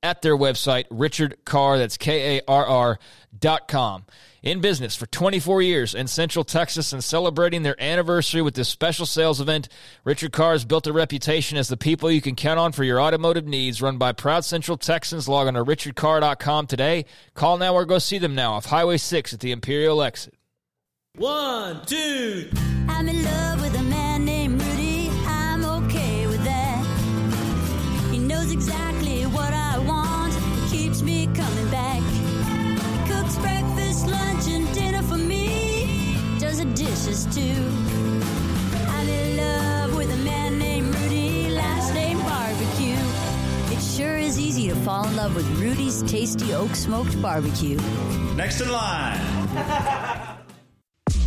at 0.04 0.22
their 0.22 0.38
website, 0.38 0.86
Richard 0.90 1.38
Karr, 1.46 1.78
that's 1.78 1.98
K 1.98 2.38
A 2.38 2.42
R 2.48 2.66
R 2.66 3.00
dot 3.38 3.68
com. 3.68 4.06
In 4.44 4.62
business 4.62 4.96
for 4.96 5.08
24 5.08 5.62
years 5.62 5.94
in 5.94 6.08
Central 6.08 6.46
Texas 6.46 6.94
and 6.94 7.04
celebrating 7.04 7.64
their 7.64 7.82
anniversary 7.82 8.42
with 8.42 8.54
this 8.54 8.70
special 8.70 9.06
sales 9.06 9.42
event, 9.42 9.68
Richard 10.06 10.32
Karr 10.32 10.54
has 10.54 10.64
built 10.64 10.88
a 10.88 10.94
reputation 10.94 11.58
as 11.58 11.68
the 11.68 11.76
people 11.76 12.10
you 12.10 12.22
can 12.22 12.36
count 12.36 12.60
on 12.60 12.72
for 12.72 12.84
your 12.84 13.02
automotive 13.02 13.46
needs. 13.46 13.82
Run 13.82 13.98
by 13.98 14.14
proud 14.14 14.46
Central 14.46 14.78
Texans. 14.78 15.28
Log 15.28 15.48
on 15.48 15.56
to 15.56 15.64
richardkarr.com 15.64 16.68
today. 16.68 17.06
Call 17.34 17.58
now 17.58 17.74
or 17.74 17.86
go 17.86 18.00
see 18.00 18.20
them 18.20 18.36
now 18.36 18.54
off 18.54 18.66
Highway 18.66 18.98
6 18.98 19.34
at 19.34 19.40
the 19.42 19.52
Imperial 19.52 20.02
exit. 20.02 20.36
One, 21.16 21.84
two. 21.86 22.50
I'm 22.88 23.10
in 23.10 23.24
love 23.24 23.62
with 23.62 23.76
a 23.76 23.84
man 23.84 23.97
Does 37.08 37.26
too. 37.34 37.42
I'm 38.90 39.08
in 39.08 39.38
love 39.38 39.96
with 39.96 40.12
a 40.12 40.18
man 40.26 40.60
named 40.60 40.94
Rudy. 40.94 41.50
Last 41.52 41.94
name 41.94 42.18
barbecue. 42.18 42.98
It 43.74 43.82
sure 43.82 44.18
is 44.18 44.38
easy 44.38 44.68
to 44.68 44.76
fall 44.76 45.08
in 45.08 45.16
love 45.16 45.34
with 45.34 45.48
Rudy's 45.58 46.04
tasty 46.04 46.54
oak 46.54 46.76
smoked 46.76 47.20
barbecue. 47.22 47.80
Next 48.36 48.60
in 48.60 48.70
line. 48.70 50.34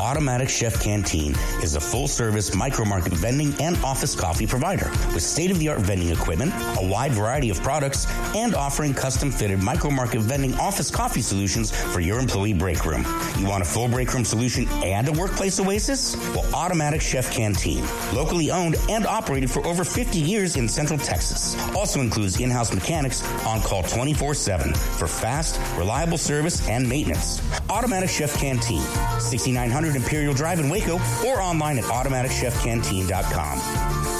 Automatic 0.00 0.48
Chef 0.48 0.82
Canteen 0.82 1.34
is 1.62 1.76
a 1.76 1.80
full 1.80 2.08
service 2.08 2.54
micro 2.54 2.86
market 2.86 3.12
vending 3.12 3.54
and 3.60 3.76
office 3.84 4.14
coffee 4.14 4.46
provider 4.46 4.88
with 5.12 5.22
state 5.22 5.50
of 5.50 5.58
the 5.58 5.68
art 5.68 5.80
vending 5.80 6.08
equipment, 6.08 6.54
a 6.78 6.88
wide 6.88 7.12
variety 7.12 7.50
of 7.50 7.62
products, 7.62 8.06
and 8.34 8.54
offering 8.54 8.94
custom 8.94 9.30
fitted 9.30 9.62
micro 9.62 9.90
market 9.90 10.20
vending 10.20 10.54
office 10.54 10.90
coffee 10.90 11.20
solutions 11.20 11.70
for 11.92 12.00
your 12.00 12.18
employee 12.18 12.54
break 12.54 12.86
room. 12.86 13.04
You 13.38 13.46
want 13.46 13.62
a 13.62 13.66
full 13.66 13.88
break 13.88 14.14
room 14.14 14.24
solution 14.24 14.66
and 14.82 15.06
a 15.06 15.12
workplace 15.12 15.60
oasis? 15.60 16.16
Well, 16.34 16.46
Automatic 16.54 17.02
Chef 17.02 17.30
Canteen, 17.30 17.84
locally 18.14 18.50
owned 18.50 18.76
and 18.88 19.06
operated 19.06 19.50
for 19.50 19.66
over 19.66 19.84
50 19.84 20.18
years 20.18 20.56
in 20.56 20.66
Central 20.66 20.98
Texas, 20.98 21.54
also 21.76 22.00
includes 22.00 22.40
in 22.40 22.50
house 22.50 22.72
mechanics 22.72 23.22
on 23.44 23.60
call 23.60 23.82
24 23.82 24.32
7 24.32 24.72
for 24.72 25.06
fast, 25.06 25.60
reliable 25.76 26.16
service 26.18 26.66
and 26.70 26.88
maintenance. 26.88 27.42
Automatic 27.68 28.08
Chef 28.08 28.34
Canteen, 28.38 28.82
6900 29.20 29.89
Imperial 29.96 30.34
Drive 30.34 30.60
in 30.60 30.68
Waco, 30.68 30.96
or 31.26 31.40
online 31.40 31.78
at 31.78 31.84
automaticchefcanteen.com. 31.84 34.10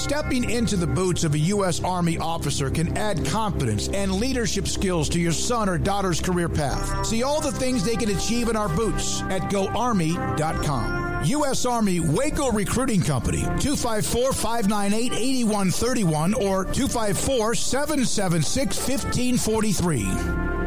Stepping 0.00 0.48
into 0.48 0.76
the 0.76 0.86
boots 0.86 1.24
of 1.24 1.34
a 1.34 1.38
U.S. 1.38 1.84
Army 1.84 2.16
officer 2.16 2.70
can 2.70 2.96
add 2.96 3.24
confidence 3.26 3.88
and 3.88 4.14
leadership 4.14 4.66
skills 4.66 5.10
to 5.10 5.20
your 5.20 5.30
son 5.30 5.68
or 5.68 5.76
daughter's 5.76 6.20
career 6.20 6.48
path. 6.48 7.06
See 7.06 7.22
all 7.22 7.40
the 7.40 7.52
things 7.52 7.84
they 7.84 7.96
can 7.96 8.10
achieve 8.10 8.48
in 8.48 8.56
our 8.56 8.68
boots 8.68 9.20
at 9.24 9.42
goarmy.com. 9.50 11.24
U.S. 11.26 11.66
Army 11.66 12.00
Waco 12.00 12.50
Recruiting 12.50 13.02
Company, 13.02 13.42
254 13.42 14.32
598 14.32 15.12
8131 15.12 16.34
or 16.34 16.64
254 16.64 17.54
776 17.54 18.78
1543. 18.78 20.59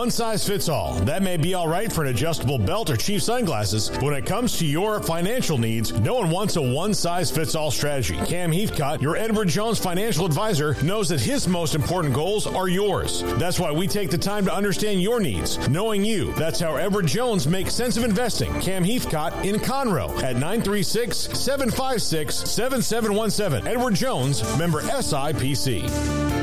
One 0.00 0.10
size 0.10 0.46
fits 0.48 0.70
all. 0.70 0.94
That 1.00 1.22
may 1.22 1.36
be 1.36 1.52
all 1.52 1.68
right 1.68 1.92
for 1.92 2.00
an 2.04 2.08
adjustable 2.08 2.56
belt 2.56 2.88
or 2.88 2.96
cheap 2.96 3.20
sunglasses. 3.20 3.90
But 3.90 4.02
when 4.02 4.14
it 4.14 4.24
comes 4.24 4.58
to 4.58 4.64
your 4.64 4.98
financial 5.02 5.58
needs, 5.58 5.92
no 6.00 6.14
one 6.14 6.30
wants 6.30 6.56
a 6.56 6.62
one 6.62 6.94
size 6.94 7.30
fits 7.30 7.54
all 7.54 7.70
strategy. 7.70 8.16
Cam 8.24 8.50
Heathcott, 8.50 9.02
your 9.02 9.18
Edward 9.18 9.48
Jones 9.48 9.78
financial 9.78 10.24
advisor, 10.24 10.74
knows 10.82 11.10
that 11.10 11.20
his 11.20 11.46
most 11.46 11.74
important 11.74 12.14
goals 12.14 12.46
are 12.46 12.66
yours. 12.66 13.22
That's 13.36 13.60
why 13.60 13.72
we 13.72 13.86
take 13.86 14.08
the 14.08 14.16
time 14.16 14.46
to 14.46 14.54
understand 14.54 15.02
your 15.02 15.20
needs, 15.20 15.68
knowing 15.68 16.02
you. 16.02 16.32
That's 16.32 16.60
how 16.60 16.76
Edward 16.76 17.06
Jones 17.06 17.46
makes 17.46 17.74
sense 17.74 17.98
of 17.98 18.04
investing. 18.04 18.58
Cam 18.58 18.82
Heathcott 18.82 19.44
in 19.44 19.56
Conroe 19.56 20.08
at 20.22 20.36
936 20.36 21.14
756 21.38 22.36
7717. 22.48 23.68
Edward 23.68 23.96
Jones, 23.96 24.40
member 24.56 24.80
SIPC. 24.80 26.39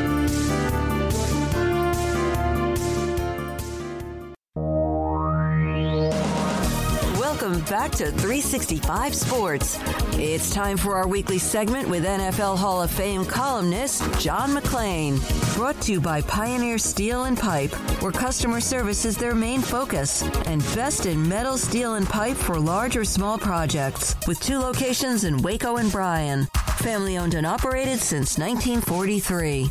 Back 7.70 7.92
to 7.92 8.12
365 8.12 9.14
Sports. 9.14 9.78
It's 10.14 10.54
time 10.54 10.78
for 10.78 10.96
our 10.96 11.06
weekly 11.08 11.38
segment 11.38 11.90
with 11.90 12.06
NFL 12.06 12.58
Hall 12.58 12.82
of 12.82 12.90
Fame 12.92 13.26
columnist 13.26 14.02
John 14.20 14.52
McClain. 14.52 15.20
Brought 15.56 15.80
to 15.82 15.92
you 15.94 16.00
by 16.00 16.22
Pioneer 16.22 16.78
Steel 16.78 17.26
and 17.26 17.38
Pipe, 17.38 17.74
where 18.02 18.12
customer 18.12 18.62
service 18.62 19.06
is 19.06 19.18
their 19.18 19.36
main 19.36 19.62
focus, 19.62 20.24
and 20.46 20.62
best 20.76 21.06
in 21.06 21.28
metal, 21.28 21.58
steel, 21.58 21.96
and 21.96 22.08
pipe 22.08 22.38
for 22.38 22.58
large 22.60 22.96
or 22.96 23.04
small 23.04 23.38
projects, 23.38 24.16
with 24.28 24.40
two 24.40 24.60
locations 24.60 25.26
in 25.26 25.42
Waco 25.42 25.76
and 25.78 25.92
Bryan. 25.92 26.46
Family 26.78 27.18
owned 27.18 27.34
and 27.34 27.46
operated 27.46 28.00
since 28.00 28.38
1943. 28.38 29.70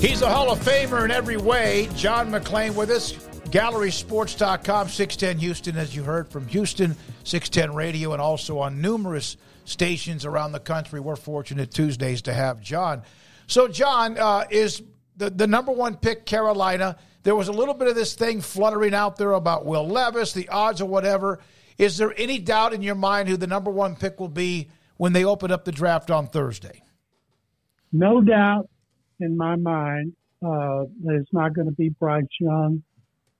He's 0.01 0.23
a 0.23 0.31
Hall 0.31 0.51
of 0.51 0.59
Famer 0.61 1.05
in 1.05 1.11
every 1.11 1.37
way. 1.37 1.87
John 1.95 2.31
McClain 2.31 2.75
with 2.75 2.89
us. 2.89 3.13
GallerySports.com, 3.51 4.89
610 4.89 5.39
Houston, 5.41 5.77
as 5.77 5.95
you 5.95 6.03
heard 6.03 6.27
from 6.31 6.49
Houston, 6.49 6.97
610 7.25 7.77
Radio, 7.77 8.15
and 8.15 8.23
also 8.23 8.61
on 8.61 8.81
numerous 8.81 9.37
stations 9.67 10.25
around 10.25 10.53
the 10.53 10.59
country. 10.59 11.01
We're 11.01 11.17
fortunate 11.17 11.71
Tuesdays 11.71 12.23
to 12.23 12.33
have 12.33 12.63
John. 12.63 13.03
So, 13.47 13.69
John, 13.69 14.17
uh, 14.17 14.47
is 14.49 14.83
the, 15.19 15.29
the 15.29 15.47
number 15.47 15.71
one 15.71 15.97
pick 15.97 16.25
Carolina? 16.25 16.97
There 17.23 17.37
was 17.37 17.49
a 17.49 17.53
little 17.53 17.75
bit 17.75 17.89
of 17.89 17.95
this 17.95 18.15
thing 18.15 18.41
fluttering 18.41 18.95
out 18.95 19.17
there 19.17 19.33
about 19.33 19.67
Will 19.67 19.87
Levis, 19.87 20.33
the 20.33 20.49
odds 20.49 20.81
or 20.81 20.89
whatever. 20.89 21.41
Is 21.77 21.99
there 21.99 22.15
any 22.17 22.39
doubt 22.39 22.73
in 22.73 22.81
your 22.81 22.95
mind 22.95 23.29
who 23.29 23.37
the 23.37 23.47
number 23.47 23.71
one 23.71 23.97
pick 23.97 24.19
will 24.19 24.29
be 24.29 24.71
when 24.97 25.13
they 25.13 25.27
open 25.27 25.51
up 25.53 25.67
the 25.67 25.73
draft 25.73 26.11
on 26.11 26.27
Thursday? 26.27 26.83
No 27.93 28.23
doubt 28.23 28.67
in 29.21 29.37
my 29.37 29.57
mind 29.57 30.15
uh, 30.43 30.85
that 31.05 31.15
it's 31.15 31.33
not 31.33 31.55
going 31.55 31.67
to 31.67 31.75
be 31.75 31.91
Bryce 31.91 32.25
Young. 32.39 32.83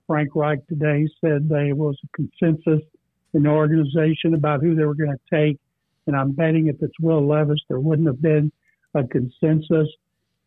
Frank 0.07 0.29
Reich 0.35 0.65
today 0.67 1.07
said 1.23 1.47
there 1.47 1.75
was 1.75 1.97
a 2.03 2.07
consensus 2.15 2.85
in 3.33 3.43
the 3.43 3.49
organization 3.49 4.33
about 4.33 4.61
who 4.61 4.75
they 4.75 4.83
were 4.83 4.95
going 4.95 5.15
to 5.15 5.35
take. 5.35 5.57
And 6.07 6.15
I'm 6.15 6.31
betting 6.31 6.67
if 6.67 6.75
it's 6.81 6.99
Will 6.99 7.25
Levis, 7.25 7.61
there 7.69 7.79
wouldn't 7.79 8.07
have 8.07 8.21
been 8.21 8.51
a 8.93 9.03
consensus. 9.03 9.87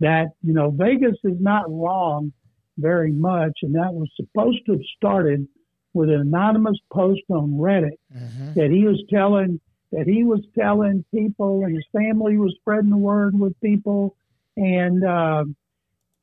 That, 0.00 0.26
you 0.42 0.52
know, 0.52 0.70
Vegas 0.70 1.16
is 1.24 1.40
not 1.40 1.64
wrong 1.68 2.32
very 2.76 3.12
much. 3.12 3.52
And 3.62 3.74
that 3.74 3.94
was 3.94 4.10
supposed 4.16 4.66
to 4.66 4.72
have 4.72 4.82
started 4.96 5.48
with 5.94 6.10
an 6.10 6.20
anonymous 6.20 6.78
post 6.92 7.22
on 7.30 7.52
Reddit 7.52 7.98
mm-hmm. 8.14 8.54
that 8.54 8.70
he 8.70 8.84
was 8.84 9.02
telling 9.08 9.60
that 9.92 10.06
he 10.06 10.24
was 10.24 10.40
telling 10.58 11.04
people 11.14 11.62
and 11.64 11.74
his 11.74 11.86
family 11.92 12.36
was 12.36 12.52
spreading 12.60 12.90
the 12.90 12.96
word 12.96 13.38
with 13.38 13.58
people 13.60 14.16
and 14.57 15.05
uh, 15.05 15.44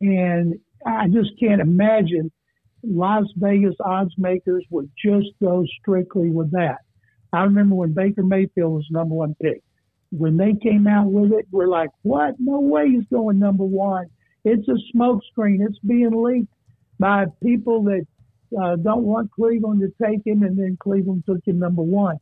and 0.01 0.56
I 0.85 1.08
just 1.08 1.32
can't 1.40 1.61
imagine 1.61 2.32
Las 2.84 3.26
Vegas 3.35 3.76
odds 3.84 4.14
makers 4.18 4.66
would 4.69 4.90
just 5.03 5.27
go 5.42 5.66
strictly 5.80 6.30
with 6.30 6.51
that. 6.51 6.77
I 7.34 7.43
remember 7.43 7.76
when 7.76 7.93
Baker 7.93 8.24
Mayfield 8.24 8.74
was 8.74 8.88
number 8.90 9.16
one 9.16 9.35
pick. 9.42 9.61
When 10.11 10.35
they 10.35 10.53
came 10.61 10.88
out 10.88 11.08
with 11.08 11.32
it, 11.32 11.48
we're 11.51 11.68
like, 11.68 11.90
"What? 12.01 12.35
No 12.40 12.60
way 12.60 12.90
he's 12.90 13.06
going 13.11 13.40
number 13.40 13.64
one. 13.64 14.08
It's 14.43 14.68
a 14.68 14.77
smokescreen. 14.95 15.66
It's 15.66 15.80
being 15.80 16.11
leaked 16.11 16.53
by 17.00 17.26
people 17.42 17.84
that 17.84 18.06
uh, 18.60 18.76
don't 18.77 19.03
want 19.03 19.32
Cleveland 19.32 19.82
to 19.82 20.06
take 20.06 20.26
him, 20.26 20.43
and 20.43 20.58
then 20.58 20.77
Cleveland 20.80 21.24
took 21.26 21.45
him 21.45 21.60
number 21.60 21.84
one. 21.84 22.18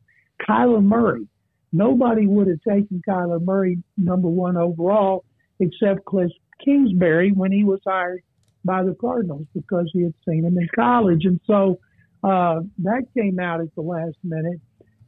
Kyler 0.47 0.83
Murray. 0.83 1.27
Nobody 1.71 2.27
would 2.27 2.47
have 2.47 2.61
taken 2.67 3.01
Kyler 3.07 3.43
Murray 3.43 3.77
number 3.97 4.27
one 4.27 4.57
overall 4.57 5.23
except 5.59 6.05
Cliff 6.05 6.31
Kingsbury 6.63 7.31
when 7.31 7.51
he 7.51 7.63
was 7.63 7.79
hired 7.85 8.21
by 8.65 8.83
the 8.83 8.95
Cardinals 8.99 9.47
because 9.53 9.89
he 9.93 10.03
had 10.03 10.13
seen 10.27 10.43
him 10.45 10.57
in 10.57 10.67
college. 10.75 11.25
And 11.25 11.39
so 11.47 11.79
uh, 12.23 12.61
that 12.79 13.03
came 13.17 13.39
out 13.39 13.61
at 13.61 13.73
the 13.75 13.81
last 13.81 14.17
minute. 14.23 14.59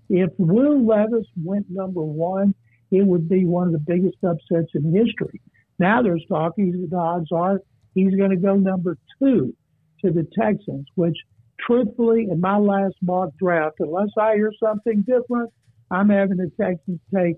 If 0.09 0.31
Will 0.37 0.85
Levis 0.85 1.27
went 1.41 1.67
number 1.69 2.01
one, 2.01 2.53
it 2.91 3.05
would 3.05 3.29
be 3.29 3.45
one 3.45 3.67
of 3.67 3.73
the 3.73 3.79
biggest 3.79 4.17
upsets 4.23 4.71
in 4.73 4.93
history. 4.93 5.41
Now 5.79 6.01
there's 6.01 6.25
talking, 6.27 6.87
the 6.89 6.97
odds 6.97 7.31
are 7.31 7.61
he's 7.93 8.15
going 8.15 8.31
to 8.31 8.37
go 8.37 8.55
number 8.55 8.97
two 9.19 9.55
to 10.03 10.11
the 10.11 10.27
Texans, 10.37 10.85
which 10.95 11.17
truthfully, 11.59 12.27
in 12.29 12.39
my 12.39 12.57
last 12.57 12.95
mock 13.01 13.29
draft, 13.37 13.75
unless 13.79 14.09
I 14.19 14.35
hear 14.35 14.51
something 14.61 15.01
different, 15.01 15.51
I'm 15.89 16.09
having 16.09 16.37
the 16.37 16.51
Texans 16.59 16.99
take 17.13 17.35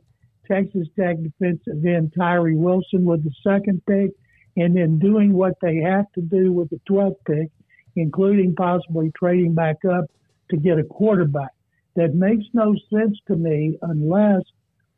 Texas 0.49 0.87
Tech 0.99 1.17
defensive 1.21 1.85
end 1.85 2.13
Tyree 2.17 2.55
Wilson 2.55 3.05
with 3.05 3.23
the 3.23 3.31
second 3.43 3.81
pick, 3.85 4.11
and 4.55 4.75
then 4.75 4.99
doing 4.99 5.33
what 5.33 5.53
they 5.61 5.77
have 5.77 6.11
to 6.13 6.21
do 6.21 6.51
with 6.51 6.69
the 6.69 6.79
12th 6.89 7.15
pick, 7.25 7.49
including 7.95 8.55
possibly 8.55 9.11
trading 9.17 9.53
back 9.53 9.77
up 9.85 10.05
to 10.49 10.57
get 10.57 10.77
a 10.77 10.83
quarterback. 10.83 11.51
That 11.95 12.15
makes 12.15 12.45
no 12.53 12.75
sense 12.91 13.17
to 13.27 13.35
me 13.35 13.77
unless 13.81 14.41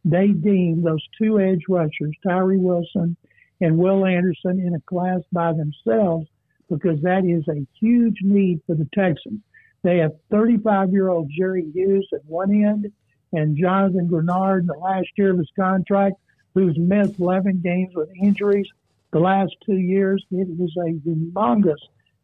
they 0.03 0.27
deem 0.27 0.83
those 0.83 1.03
two 1.17 1.40
edge 1.40 1.64
rushers, 1.67 2.15
Tyree 2.25 2.57
Wilson 2.57 3.17
and 3.61 3.77
Will 3.77 4.06
Anderson, 4.06 4.59
in 4.59 4.75
a 4.75 4.82
class 4.82 5.22
by 5.32 5.53
themselves, 5.53 6.27
because 6.69 7.01
that 7.01 7.25
is 7.25 7.48
a 7.48 7.65
huge 7.80 8.17
need 8.22 8.59
for 8.67 8.75
the 8.75 8.88
Texans. 8.93 9.40
They 9.83 9.98
have 9.98 10.11
35 10.32 10.91
year 10.91 11.09
old 11.09 11.32
Jerry 11.38 11.69
Hughes 11.74 12.07
at 12.14 12.25
one 12.25 12.51
end 12.51 12.91
and 13.35 13.57
Jonathan 13.57 14.07
Greenard 14.07 14.61
in 14.61 14.65
the 14.67 14.73
last 14.73 15.07
year 15.17 15.31
of 15.31 15.38
his 15.38 15.49
contract, 15.55 16.15
who's 16.53 16.77
missed 16.77 17.19
11 17.19 17.61
games 17.64 17.93
with 17.95 18.09
injuries 18.22 18.67
the 19.11 19.19
last 19.19 19.55
two 19.65 19.77
years. 19.77 20.25
It 20.31 20.47
is 20.49 20.75
a 20.77 21.07
humongous 21.07 21.75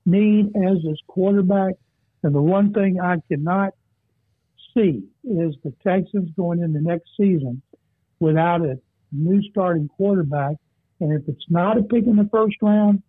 need 0.05 0.55
as 0.55 0.83
his 0.83 0.99
quarterback. 1.07 1.75
And 2.23 2.33
the 2.33 2.41
one 2.41 2.73
thing 2.73 2.99
I 2.99 3.17
cannot 3.27 3.73
see 4.73 5.03
is 5.23 5.55
the 5.63 5.73
Texans 5.85 6.29
going 6.35 6.61
into 6.61 6.81
next 6.81 7.09
season 7.17 7.61
without 8.19 8.61
a 8.61 8.79
new 9.11 9.41
starting 9.49 9.89
quarterback. 9.89 10.55
And 10.99 11.11
if 11.13 11.27
it's 11.27 11.45
not 11.49 11.77
a 11.77 11.83
pick 11.83 12.05
in 12.05 12.15
the 12.15 12.29
first 12.31 12.55
round, 12.61 13.01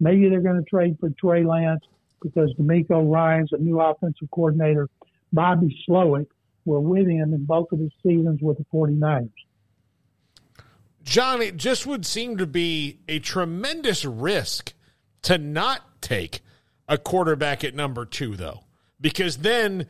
maybe 0.00 0.28
they're 0.28 0.40
going 0.40 0.62
to 0.62 0.68
trade 0.68 0.96
for 1.00 1.10
Trey 1.10 1.44
Lance 1.44 1.84
because 2.22 2.52
DeMeco 2.58 3.10
Ryans 3.10 3.50
a 3.52 3.58
new 3.58 3.80
offensive 3.80 4.30
coordinator. 4.30 4.88
Bobby 5.32 5.76
Slowik 5.88 6.26
were 6.66 6.80
with 6.80 7.06
him 7.06 7.32
in 7.32 7.44
both 7.44 7.72
of 7.72 7.78
his 7.78 7.92
seasons 8.02 8.40
with 8.42 8.58
the 8.58 8.64
49ers. 8.72 9.30
John, 11.02 11.40
it 11.40 11.56
just 11.56 11.86
would 11.86 12.04
seem 12.04 12.36
to 12.38 12.46
be 12.46 12.98
a 13.08 13.20
tremendous 13.20 14.04
risk 14.04 14.74
to 15.22 15.38
not 15.38 16.02
take 16.02 16.40
a 16.88 16.98
quarterback 16.98 17.64
at 17.64 17.74
number 17.74 18.04
two, 18.04 18.36
though, 18.36 18.64
because 19.00 19.38
then 19.38 19.86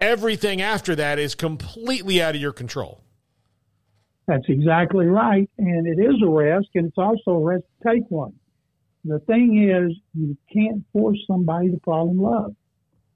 everything 0.00 0.62
after 0.62 0.94
that 0.94 1.18
is 1.18 1.34
completely 1.34 2.22
out 2.22 2.34
of 2.34 2.40
your 2.40 2.52
control. 2.52 3.00
That's 4.26 4.48
exactly 4.48 5.06
right. 5.06 5.50
And 5.58 5.86
it 5.86 6.00
is 6.00 6.22
a 6.22 6.28
risk, 6.28 6.68
and 6.74 6.86
it's 6.86 6.98
also 6.98 7.32
a 7.32 7.44
risk 7.44 7.64
to 7.82 7.92
take 7.92 8.04
one. 8.08 8.34
The 9.04 9.18
thing 9.20 9.68
is, 9.68 9.96
you 10.14 10.36
can't 10.52 10.82
force 10.92 11.18
somebody 11.26 11.70
to 11.70 11.80
fall 11.84 12.10
in 12.10 12.18
love. 12.18 12.54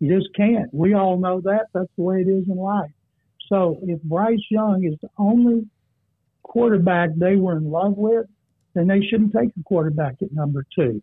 You 0.00 0.16
just 0.16 0.34
can't. 0.34 0.72
We 0.72 0.94
all 0.94 1.18
know 1.18 1.40
that. 1.42 1.66
That's 1.72 1.90
the 1.96 2.02
way 2.02 2.20
it 2.20 2.28
is 2.28 2.48
in 2.48 2.56
life. 2.56 2.90
So 3.48 3.78
if 3.82 4.00
Bryce 4.02 4.44
Young 4.50 4.84
is 4.84 4.94
the 5.00 5.08
only 5.18 5.66
quarterback 6.42 7.10
they 7.16 7.36
were 7.36 7.56
in 7.56 7.70
love 7.70 7.96
with, 7.96 8.26
then 8.74 8.86
they 8.86 9.00
shouldn't 9.00 9.32
take 9.32 9.50
a 9.58 9.62
quarterback 9.64 10.16
at 10.22 10.32
number 10.32 10.64
two. 10.74 11.02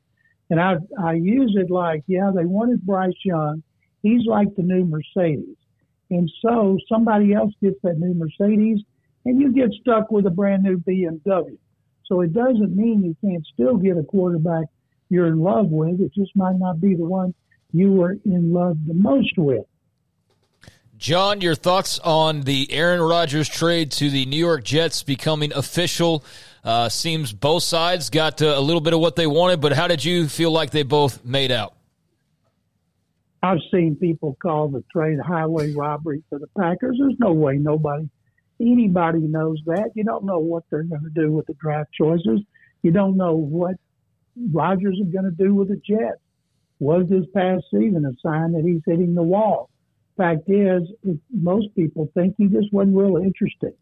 And 0.50 0.62
I, 0.62 0.76
I 1.02 1.14
use 1.14 1.56
it 1.60 1.72
like, 1.72 2.04
yeah, 2.08 2.32
they 2.34 2.46
wanted 2.46 2.86
Bryce 2.86 3.14
Young. 3.24 3.64
He's 4.04 4.26
like 4.28 4.56
the 4.56 4.64
new 4.64 4.86
Mercedes. 4.86 5.58
And 6.12 6.32
so 6.42 6.78
somebody 6.88 7.34
else 7.34 7.52
gets 7.62 7.78
that 7.84 7.98
new 7.98 8.14
Mercedes 8.14 8.80
and 9.26 9.42
you 9.42 9.52
get 9.52 9.72
stuck 9.82 10.12
with 10.12 10.28
a 10.28 10.30
brand 10.30 10.64
new 10.64 10.78
BMW. 10.78 11.58
So 12.06 12.22
it 12.22 12.32
doesn't 12.32 12.76
mean 12.76 13.04
you 13.04 13.16
can't 13.28 13.46
still 13.52 13.78
get 13.78 13.98
a 13.98 14.04
quarterback 14.04 14.66
you're 15.10 15.28
in 15.28 15.40
love 15.40 15.68
with. 15.70 16.00
It 16.00 16.14
just 16.14 16.36
might 16.36 16.58
not 16.58 16.80
be 16.80 16.96
the 16.96 17.06
one 17.06 17.34
you 17.76 17.92
were 17.92 18.18
in 18.26 18.54
love 18.54 18.78
the 18.88 18.94
most 18.94 19.34
with. 19.38 19.66
John, 20.98 21.42
your 21.42 21.56
thoughts 21.56 22.00
on 22.00 22.42
the 22.42 22.72
Aaron 22.72 23.02
Rodgers 23.02 23.50
trade 23.50 23.92
to 23.94 24.10
the 24.10 24.26
New 24.26 24.38
York 24.38 24.64
Jets 24.64 25.04
becoming 25.04 25.52
official? 25.54 26.24
Uh, 26.64 26.88
seems 26.88 27.34
both 27.34 27.64
sides 27.64 28.10
got 28.10 28.42
uh, 28.42 28.56
a 28.56 28.62
little 28.62 28.80
bit 28.80 28.94
of 28.94 29.02
what 29.02 29.18
they 29.18 29.28
wanted, 29.28 29.60
but 29.60 29.74
how 29.74 29.88
did 29.88 30.06
you 30.06 30.30
feel 30.30 30.52
like 30.52 30.72
they 30.72 30.84
both 30.84 31.26
made 31.26 31.52
out? 31.52 31.74
I've 33.44 33.60
seen 33.72 33.98
people 33.98 34.38
call 34.42 34.70
the 34.70 34.84
trade 34.92 35.20
highway 35.20 35.74
robbery 35.74 36.24
for 36.30 36.40
the 36.40 36.48
Packers. 36.58 36.98
There's 36.98 37.20
no 37.20 37.34
way 37.34 37.58
nobody, 37.58 38.10
anybody 38.60 39.20
knows 39.20 39.60
that. 39.66 39.92
You 39.96 40.06
don't 40.06 40.24
know 40.24 40.40
what 40.40 40.64
they're 40.72 40.84
going 40.84 41.04
to 41.04 41.10
do 41.10 41.32
with 41.32 41.46
the 41.46 41.54
draft 41.56 41.92
choices. 41.94 42.40
You 42.82 42.92
don't 42.92 43.18
know 43.18 43.36
what 43.36 43.76
Rodgers 44.52 44.98
is 44.98 45.14
going 45.14 45.26
to 45.26 45.32
do 45.32 45.54
with 45.54 45.68
the 45.68 45.76
Jets. 45.76 46.22
Was 46.80 47.06
this 47.10 47.26
past 47.34 47.64
season 47.72 48.06
a 48.06 48.12
sign 48.28 48.52
that 48.54 48.64
he's 48.66 48.82
hitting 48.86 49.16
the 49.16 49.24
wall? 49.24 49.70
Fact 50.18 50.50
is, 50.50 50.84
most 51.32 51.68
people 51.76 52.10
think 52.14 52.36
he 52.38 52.48
just 52.48 52.72
wasn't 52.72 52.96
real 52.96 53.18
interested. 53.18 53.74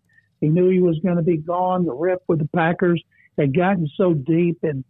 He 0.42 0.50
knew 0.50 0.70
he 0.70 0.80
was 0.80 1.00
going 1.04 1.18
to 1.18 1.24
be 1.24 1.38
gone. 1.38 1.86
The 1.86 1.94
rip 1.94 2.22
with 2.28 2.40
the 2.40 2.50
Packers 2.56 3.02
had 3.38 3.56
gotten 3.56 3.88
so 3.96 4.14
deep, 4.14 4.60
and 4.64 4.84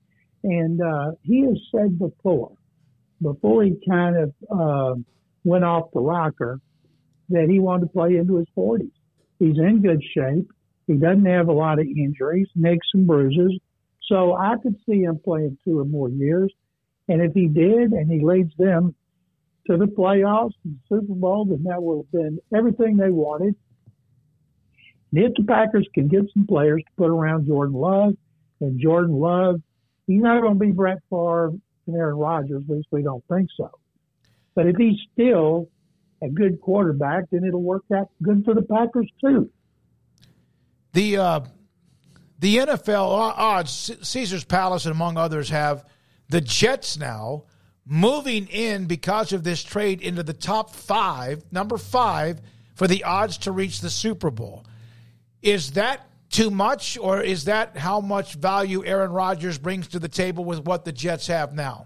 and 0.43 0.81
uh, 0.81 1.11
he 1.21 1.41
has 1.45 1.57
said 1.73 1.97
before, 1.97 2.51
before 3.21 3.63
he 3.63 3.75
kind 3.87 4.17
of 4.17 4.33
uh, 4.51 4.95
went 5.43 5.63
off 5.63 5.91
the 5.93 6.01
rocker, 6.01 6.59
that 7.29 7.47
he 7.49 7.59
wanted 7.59 7.85
to 7.85 7.93
play 7.93 8.17
into 8.17 8.37
his 8.37 8.47
40s. 8.57 8.91
He's 9.39 9.57
in 9.57 9.81
good 9.81 10.01
shape. 10.15 10.49
He 10.87 10.95
doesn't 10.95 11.25
have 11.25 11.47
a 11.47 11.53
lot 11.53 11.79
of 11.79 11.85
injuries, 11.85 12.47
nicks 12.55 12.87
and 12.93 13.07
bruises. 13.07 13.57
So 14.07 14.35
I 14.35 14.55
could 14.61 14.75
see 14.87 15.01
him 15.01 15.19
playing 15.23 15.57
two 15.63 15.79
or 15.79 15.85
more 15.85 16.09
years. 16.09 16.53
And 17.07 17.21
if 17.21 17.33
he 17.33 17.47
did, 17.47 17.91
and 17.91 18.09
he 18.09 18.25
leads 18.25 18.55
them 18.57 18.95
to 19.67 19.77
the 19.77 19.85
playoffs 19.85 20.53
and 20.63 20.79
Super 20.89 21.13
Bowl, 21.13 21.45
then 21.45 21.63
that 21.63 21.81
would 21.81 22.05
have 22.05 22.11
been 22.11 22.39
everything 22.55 22.97
they 22.97 23.09
wanted. 23.09 23.55
And 25.11 25.23
if 25.23 25.33
the 25.35 25.43
Packers 25.43 25.87
can 25.93 26.07
get 26.07 26.23
some 26.33 26.47
players 26.47 26.81
to 26.83 26.91
put 26.97 27.09
around 27.09 27.47
Jordan 27.47 27.75
Love, 27.75 28.15
and 28.63 28.79
Jordan 28.79 29.19
Love, 29.19 29.61
he's 30.07 30.21
not 30.21 30.41
going 30.41 30.53
to 30.53 30.59
be 30.59 30.71
Brett 30.71 30.99
Favre 31.09 31.51
and 31.87 31.95
Aaron 31.95 32.15
Rodgers. 32.15 32.63
At 32.69 32.75
least 32.75 32.87
we 32.91 33.03
don't 33.03 33.23
think 33.27 33.49
so. 33.57 33.69
But 34.55 34.67
if 34.67 34.75
he's 34.77 34.97
still 35.13 35.69
a 36.21 36.29
good 36.29 36.61
quarterback, 36.61 37.25
then 37.31 37.43
it'll 37.43 37.61
work 37.61 37.83
out 37.93 38.09
good 38.21 38.45
for 38.45 38.53
the 38.53 38.61
Packers 38.61 39.09
too. 39.19 39.49
The 40.93 41.17
uh, 41.17 41.39
the 42.39 42.57
NFL 42.57 43.07
odds, 43.07 43.91
Caesar's 44.01 44.43
Palace 44.43 44.85
and 44.85 44.93
among 44.93 45.17
others 45.17 45.49
have 45.49 45.85
the 46.33 46.41
Jets 46.41 46.97
now 46.97 47.43
moving 47.85 48.47
in 48.47 48.85
because 48.85 49.33
of 49.33 49.43
this 49.43 49.63
trade 49.63 50.01
into 50.01 50.23
the 50.23 50.33
top 50.33 50.73
five, 50.73 51.43
number 51.51 51.77
five, 51.77 52.41
for 52.73 52.87
the 52.87 53.03
odds 53.03 53.37
to 53.37 53.51
reach 53.51 53.81
the 53.81 53.89
Super 53.91 54.31
Bowl. 54.31 54.65
Is 55.43 55.73
that 55.73 56.09
too 56.31 56.49
much, 56.49 56.97
or 56.97 57.21
is 57.21 57.45
that 57.45 57.77
how 57.77 58.01
much 58.01 58.33
value 58.33 58.83
Aaron 58.83 59.11
Rodgers 59.11 59.59
brings 59.59 59.89
to 59.89 59.99
the 59.99 60.07
table 60.07 60.43
with 60.43 60.65
what 60.65 60.85
the 60.85 60.91
Jets 60.91 61.27
have 61.27 61.53
now? 61.53 61.85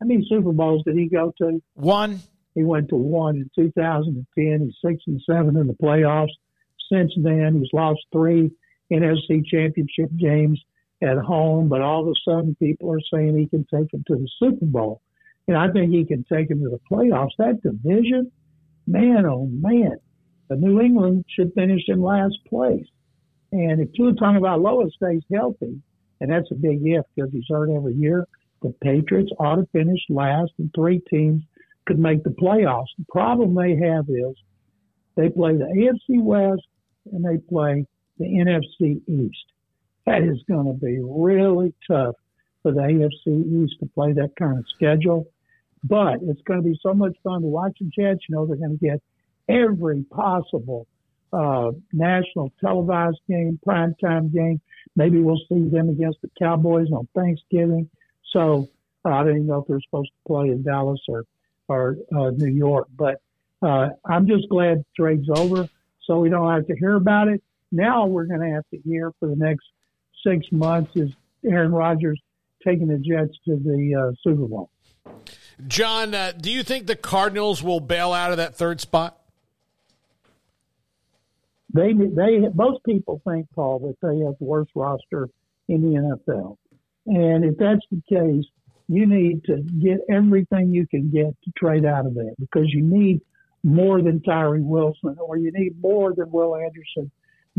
How 0.00 0.06
many 0.06 0.24
Super 0.26 0.52
Bowls 0.52 0.82
did 0.86 0.96
he 0.96 1.06
go 1.06 1.30
to? 1.36 1.62
One. 1.74 2.20
He 2.54 2.64
went 2.64 2.88
to 2.88 2.96
one 2.96 3.36
in 3.36 3.50
2010. 3.54 4.60
He's 4.64 4.74
six 4.82 5.02
and 5.06 5.20
seven 5.28 5.58
in 5.58 5.66
the 5.66 5.74
playoffs. 5.74 6.32
Since 6.90 7.12
then, 7.18 7.58
he's 7.60 7.68
lost 7.74 8.00
three 8.10 8.52
NFC 8.90 9.44
championship 9.44 10.08
games 10.18 10.58
at 11.02 11.18
home, 11.18 11.68
but 11.68 11.80
all 11.80 12.02
of 12.02 12.08
a 12.08 12.14
sudden 12.24 12.56
people 12.58 12.92
are 12.92 13.00
saying 13.12 13.36
he 13.36 13.46
can 13.46 13.66
take 13.72 13.92
him 13.92 14.04
to 14.06 14.16
the 14.16 14.28
Super 14.38 14.66
Bowl. 14.66 15.00
And 15.48 15.56
I 15.56 15.70
think 15.70 15.90
he 15.90 16.04
can 16.04 16.24
take 16.30 16.50
him 16.50 16.62
to 16.62 16.70
the 16.70 16.80
playoffs. 16.90 17.30
That 17.38 17.62
division, 17.62 18.30
man, 18.86 19.26
oh 19.26 19.46
man, 19.46 19.96
the 20.48 20.56
New 20.56 20.80
England 20.80 21.24
should 21.28 21.52
finish 21.54 21.82
in 21.88 22.00
last 22.00 22.38
place. 22.48 22.86
And 23.52 23.80
if 23.80 23.92
Tua 23.94 24.12
Tagovailoa 24.12 24.90
stays 24.92 25.22
healthy, 25.32 25.80
and 26.20 26.30
that's 26.30 26.50
a 26.50 26.54
big 26.54 26.80
if 26.82 27.04
because 27.16 27.32
he's 27.32 27.44
hurt 27.48 27.70
every 27.70 27.94
year, 27.94 28.26
the 28.62 28.74
Patriots 28.82 29.32
ought 29.38 29.56
to 29.56 29.66
finish 29.72 30.00
last, 30.08 30.52
and 30.58 30.70
three 30.74 31.00
teams 31.10 31.42
could 31.86 31.98
make 31.98 32.22
the 32.22 32.30
playoffs. 32.30 32.92
The 32.98 33.06
problem 33.10 33.54
they 33.54 33.74
have 33.76 34.04
is 34.08 34.36
they 35.16 35.30
play 35.30 35.56
the 35.56 35.64
AFC 35.64 36.22
West 36.22 36.62
and 37.12 37.24
they 37.24 37.38
play 37.38 37.86
the 38.18 38.26
NFC 38.26 39.00
East. 39.08 39.44
That 40.06 40.22
is 40.22 40.42
going 40.48 40.66
to 40.66 40.72
be 40.72 40.98
really 41.00 41.74
tough 41.86 42.16
for 42.62 42.72
the 42.72 42.80
AFC 42.80 43.64
East 43.64 43.80
to 43.80 43.86
play 43.94 44.12
that 44.12 44.36
kind 44.36 44.58
of 44.58 44.64
schedule. 44.74 45.26
But 45.82 46.20
it's 46.22 46.42
going 46.42 46.62
to 46.62 46.68
be 46.68 46.78
so 46.82 46.92
much 46.92 47.16
fun 47.22 47.42
to 47.42 47.46
watch 47.46 47.78
the 47.80 47.86
Jets. 47.86 48.20
You 48.28 48.36
know, 48.36 48.46
they're 48.46 48.56
going 48.56 48.78
to 48.78 48.84
get 48.84 49.00
every 49.48 50.02
possible 50.04 50.86
uh, 51.32 51.70
national 51.92 52.52
televised 52.60 53.20
game, 53.28 53.58
primetime 53.66 54.32
game. 54.32 54.60
Maybe 54.96 55.20
we'll 55.20 55.40
see 55.48 55.68
them 55.68 55.88
against 55.88 56.20
the 56.22 56.30
Cowboys 56.38 56.88
on 56.92 57.08
Thanksgiving. 57.14 57.88
So 58.32 58.68
uh, 59.04 59.10
I 59.10 59.24
don't 59.24 59.36
even 59.36 59.46
know 59.46 59.60
if 59.60 59.68
they're 59.68 59.80
supposed 59.80 60.10
to 60.10 60.28
play 60.28 60.48
in 60.48 60.62
Dallas 60.62 61.00
or 61.08 61.24
or 61.68 61.96
uh, 62.14 62.30
New 62.30 62.52
York. 62.52 62.88
But 62.96 63.20
uh, 63.62 63.90
I'm 64.04 64.26
just 64.26 64.48
glad 64.48 64.84
trade's 64.96 65.28
over, 65.34 65.68
so 66.04 66.18
we 66.18 66.28
don't 66.28 66.52
have 66.52 66.66
to 66.66 66.76
hear 66.76 66.96
about 66.96 67.28
it. 67.28 67.42
Now 67.70 68.06
we're 68.06 68.24
going 68.24 68.40
to 68.40 68.54
have 68.54 68.64
to 68.72 68.78
hear 68.78 69.12
for 69.20 69.28
the 69.28 69.36
next 69.36 69.66
six 70.26 70.46
months 70.50 70.92
is 70.94 71.10
Aaron 71.44 71.72
Rodgers 71.72 72.20
taking 72.66 72.88
the 72.88 72.98
Jets 72.98 73.36
to 73.46 73.56
the 73.56 73.94
uh, 73.94 74.14
Super 74.22 74.46
Bowl. 74.46 74.70
John, 75.66 76.14
uh, 76.14 76.32
do 76.32 76.50
you 76.50 76.62
think 76.62 76.86
the 76.86 76.96
Cardinals 76.96 77.62
will 77.62 77.80
bail 77.80 78.12
out 78.12 78.30
of 78.30 78.38
that 78.38 78.54
third 78.54 78.80
spot? 78.80 79.16
They 81.72 81.92
they 81.92 82.48
most 82.54 82.82
people 82.84 83.20
think 83.26 83.46
Paul 83.54 83.78
that 83.80 83.96
they 84.02 84.24
have 84.24 84.34
the 84.38 84.44
worst 84.44 84.70
roster 84.74 85.28
in 85.68 85.82
the 85.82 86.00
NFL, 86.00 86.56
and 87.06 87.44
if 87.44 87.56
that's 87.58 87.82
the 87.90 88.02
case, 88.08 88.44
you 88.88 89.06
need 89.06 89.44
to 89.44 89.58
get 89.80 90.00
everything 90.10 90.74
you 90.74 90.86
can 90.86 91.10
get 91.10 91.26
to 91.44 91.52
trade 91.56 91.84
out 91.84 92.06
of 92.06 92.14
that 92.14 92.34
because 92.40 92.72
you 92.72 92.82
need 92.82 93.20
more 93.62 94.02
than 94.02 94.20
Tyree 94.20 94.62
Wilson 94.62 95.16
or 95.20 95.36
you 95.36 95.52
need 95.54 95.80
more 95.80 96.12
than 96.12 96.32
Will 96.32 96.56
Anderson 96.56 97.10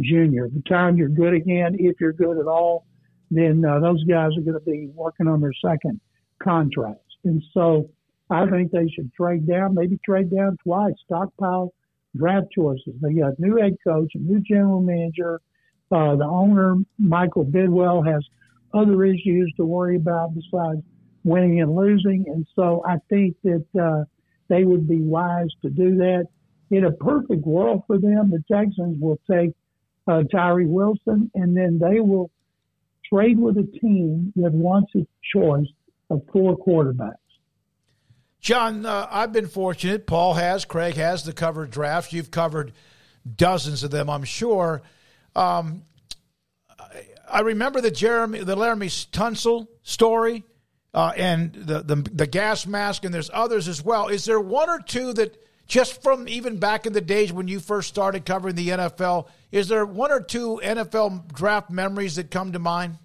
Jr. 0.03 0.47
The 0.53 0.63
time 0.67 0.97
you're 0.97 1.09
good 1.09 1.33
again, 1.33 1.75
if 1.79 1.99
you're 1.99 2.13
good 2.13 2.37
at 2.37 2.47
all, 2.47 2.85
then 3.29 3.63
uh, 3.65 3.79
those 3.79 4.03
guys 4.03 4.31
are 4.37 4.41
going 4.41 4.59
to 4.59 4.59
be 4.59 4.89
working 4.93 5.27
on 5.27 5.41
their 5.41 5.53
second 5.63 5.99
contracts. 6.41 7.15
And 7.23 7.41
so 7.53 7.89
I 8.29 8.45
think 8.49 8.71
they 8.71 8.89
should 8.89 9.11
trade 9.13 9.47
down, 9.47 9.75
maybe 9.75 9.99
trade 10.05 10.31
down 10.31 10.57
twice, 10.63 10.93
stockpile 11.05 11.73
draft 12.15 12.47
choices. 12.53 12.93
They 13.01 13.13
got 13.13 13.37
a 13.37 13.41
new 13.41 13.57
head 13.57 13.75
coach, 13.85 14.11
a 14.15 14.19
new 14.19 14.39
general 14.41 14.81
manager. 14.81 15.39
Uh, 15.91 16.15
the 16.15 16.25
owner, 16.25 16.75
Michael 16.97 17.45
Bidwill, 17.45 18.05
has 18.05 18.23
other 18.73 19.03
issues 19.03 19.53
to 19.57 19.65
worry 19.65 19.97
about 19.97 20.33
besides 20.33 20.81
winning 21.23 21.61
and 21.61 21.75
losing. 21.75 22.25
And 22.27 22.45
so 22.55 22.83
I 22.87 22.97
think 23.09 23.35
that 23.43 23.65
uh, 23.79 24.05
they 24.47 24.63
would 24.63 24.87
be 24.87 25.01
wise 25.01 25.49
to 25.61 25.69
do 25.69 25.97
that. 25.97 26.27
In 26.69 26.85
a 26.85 26.91
perfect 26.91 27.45
world 27.45 27.83
for 27.85 27.97
them, 27.97 28.31
the 28.31 28.43
Texans 28.49 28.97
will 29.01 29.19
take 29.29 29.51
uh, 30.07 30.23
Tyree 30.31 30.65
Wilson, 30.65 31.31
and 31.35 31.55
then 31.55 31.79
they 31.79 31.99
will 31.99 32.31
trade 33.11 33.39
with 33.39 33.57
a 33.57 33.79
team 33.79 34.33
that 34.37 34.51
wants 34.51 34.91
a 34.95 35.05
choice 35.33 35.67
of 36.09 36.21
four 36.31 36.57
quarterbacks. 36.57 37.15
John, 38.39 38.85
uh, 38.85 39.07
I've 39.11 39.31
been 39.31 39.47
fortunate. 39.47 40.07
Paul 40.07 40.33
has, 40.33 40.65
Craig 40.65 40.95
has 40.95 41.23
the 41.23 41.33
covered 41.33 41.69
draft. 41.69 42.11
You've 42.11 42.31
covered 42.31 42.73
dozens 43.35 43.83
of 43.83 43.91
them, 43.91 44.09
I'm 44.09 44.23
sure. 44.23 44.81
Um, 45.35 45.83
I 47.31 47.41
remember 47.41 47.79
the 47.79 47.91
Jeremy, 47.91 48.39
the 48.39 48.55
Laremy 48.55 49.09
Tunsil 49.11 49.67
story, 49.83 50.43
uh, 50.93 51.13
and 51.15 51.53
the, 51.53 51.81
the 51.81 51.95
the 51.95 52.27
gas 52.27 52.67
mask, 52.67 53.05
and 53.05 53.13
there's 53.13 53.29
others 53.33 53.67
as 53.69 53.81
well. 53.81 54.09
Is 54.09 54.25
there 54.25 54.39
one 54.39 54.69
or 54.69 54.79
two 54.79 55.13
that 55.13 55.41
just 55.71 56.03
from 56.03 56.27
even 56.27 56.57
back 56.57 56.85
in 56.85 56.91
the 56.91 56.99
days 56.99 57.31
when 57.31 57.47
you 57.47 57.57
first 57.57 57.87
started 57.87 58.25
covering 58.25 58.55
the 58.55 58.67
NFL, 58.67 59.29
is 59.53 59.69
there 59.69 59.85
one 59.85 60.11
or 60.11 60.19
two 60.19 60.59
NFL 60.61 61.33
draft 61.33 61.71
memories 61.71 62.17
that 62.17 62.29
come 62.29 62.51
to 62.51 62.59
mind? 62.59 62.97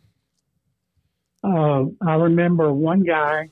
Uh, 1.45 1.85
I 2.05 2.15
remember 2.15 2.73
one 2.73 3.05
guy 3.05 3.51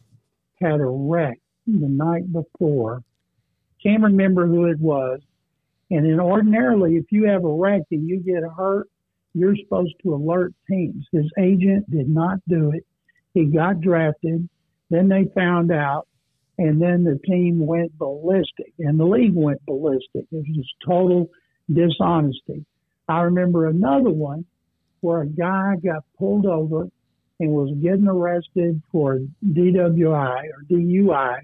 had 0.61 0.81
a 0.81 0.87
wreck 0.87 1.39
the 1.65 1.89
night 1.89 2.33
before. 2.33 3.05
Can't 3.81 4.03
remember 4.03 4.49
who 4.49 4.65
it 4.65 4.81
was. 4.81 5.21
And 5.93 6.05
then 6.05 6.19
ordinarily, 6.19 6.97
if 6.97 7.05
you 7.13 7.29
have 7.29 7.45
a 7.45 7.53
wreck 7.53 7.83
and 7.93 8.09
you 8.09 8.19
get 8.19 8.43
hurt, 8.57 8.89
you're 9.33 9.55
supposed 9.55 9.95
to 10.03 10.15
alert 10.15 10.53
teams. 10.69 11.07
His 11.13 11.31
agent 11.39 11.89
did 11.89 12.09
not 12.09 12.39
do 12.49 12.73
it. 12.73 12.85
He 13.33 13.45
got 13.45 13.81
drafted. 13.81 14.49
Then 14.91 15.09
they 15.09 15.27
found 15.37 15.71
out, 15.71 16.09
and 16.59 16.81
then 16.81 17.05
the 17.05 17.19
team 17.25 17.67
went 17.67 17.97
ballistic, 17.99 18.73
and 18.79 18.99
the 18.99 19.05
league 19.05 19.35
went 19.35 19.65
ballistic. 19.67 20.27
It 20.31 20.33
was 20.33 20.47
just 20.55 20.75
total 20.87 21.31
dishonesty. 21.73 22.65
I 23.09 23.23
remember 23.23 23.67
another 23.67 24.11
one 24.11 24.47
where 25.01 25.23
a 25.23 25.27
guy 25.27 25.75
got 25.85 26.05
pulled 26.19 26.47
over 26.47 26.89
and 27.41 27.51
was 27.51 27.75
getting 27.83 28.09
arrested 28.09 28.81
for 28.93 29.21
DWI 29.45 30.45
or 30.45 30.63
DUI, 30.71 31.41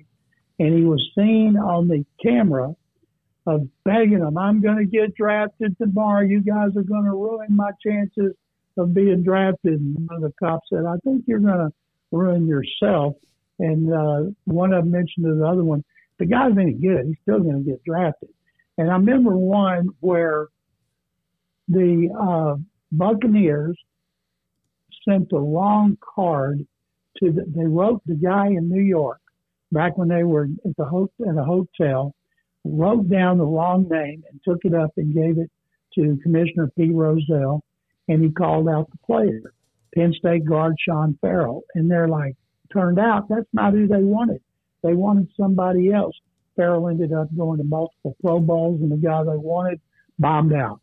and 0.59 0.75
he 0.75 0.85
was 0.85 1.05
seen 1.17 1.57
on 1.57 1.89
the 1.89 2.05
camera 2.23 2.75
of 3.47 3.67
begging 3.85 4.21
them, 4.21 4.39
I'm 4.39 4.61
going 4.61 4.79
to 4.79 4.85
get 4.85 5.15
drafted 5.15 5.77
tomorrow. 5.79 6.23
You 6.23 6.43
guys 6.43 6.77
are 6.77 6.83
going 6.83 7.05
to 7.05 7.11
ruin 7.11 7.57
my 7.57 7.71
chances 7.85 8.35
of 8.77 8.95
being 8.95 9.23
drafted. 9.23 9.81
And 9.81 10.09
one 10.09 10.17
of 10.17 10.23
the 10.23 10.33
cops 10.39 10.69
said, 10.73 10.85
I 10.87 10.97
think 11.05 11.25
you're 11.27 11.41
going 11.41 11.71
to 11.71 11.73
ruin 12.13 12.47
yourself. 12.47 13.15
And 13.61 13.93
uh, 13.93 14.31
one 14.45 14.73
of 14.73 14.85
them 14.85 14.91
mentioned 14.91 15.27
to 15.27 15.35
the 15.35 15.47
other 15.47 15.63
one, 15.65 15.85
the 16.19 16.27
guy's 16.27 16.57
any 16.59 16.73
good. 16.73 17.07
He's 17.07 17.17
still 17.23 17.41
going 17.41 17.65
to 17.65 17.71
get 17.71 17.85
drafted. 17.85 18.31
And 18.79 18.91
I 18.91 18.95
remember 18.95 19.37
one 19.37 19.91
where 20.01 20.49
the 21.69 22.09
uh, 22.19 22.57
Buccaneers 22.91 23.79
sent 25.07 25.33
a 25.33 25.39
long 25.39 25.97
card 26.15 26.67
to 27.19 27.33
the, 27.33 27.45
they 27.47 27.67
wrote 27.67 28.03
the 28.07 28.15
guy 28.15 28.49
in 28.49 28.69
New 28.69 28.83
York 28.83 29.21
back 29.73 29.97
when 29.97 30.09
they 30.09 30.25
were 30.25 30.49
at 30.65 30.77
the 30.77 30.85
ho- 30.85 31.13
at 31.27 31.37
a 31.37 31.45
hotel 31.45 32.15
wrote 32.65 33.09
down 33.09 33.39
the 33.39 33.45
wrong 33.45 33.89
name 33.91 34.23
and 34.31 34.41
took 34.45 34.65
it 34.65 34.75
up 34.75 34.91
and 34.97 35.15
gave 35.15 35.39
it 35.39 35.51
to 35.95 36.19
Commissioner 36.23 36.71
Pete 36.77 36.95
Rozelle, 36.95 37.63
and 38.09 38.23
he 38.23 38.31
called 38.31 38.69
out 38.69 38.91
the 38.91 38.99
player, 39.07 39.53
Penn 39.95 40.13
State 40.13 40.45
guard 40.45 40.77
Sean 40.79 41.19
Farrell. 41.21 41.63
And 41.75 41.91
they're 41.91 42.09
like, 42.09 42.37
turned 42.73 42.99
out 42.99 43.29
that's 43.29 43.49
not 43.53 43.73
who 43.73 43.87
they 43.87 44.03
wanted. 44.03 44.41
They 44.83 44.95
wanted 44.95 45.29
somebody 45.37 45.93
else. 45.93 46.15
Farrell 46.57 46.89
ended 46.89 47.13
up 47.13 47.35
going 47.37 47.59
to 47.59 47.65
multiple 47.65 48.17
Pro 48.23 48.41
Bowls, 48.41 48.81
and 48.81 48.91
the 48.91 48.97
guy 48.97 49.23
they 49.23 49.37
wanted 49.37 49.81
bombed 50.19 50.53
out. 50.53 50.81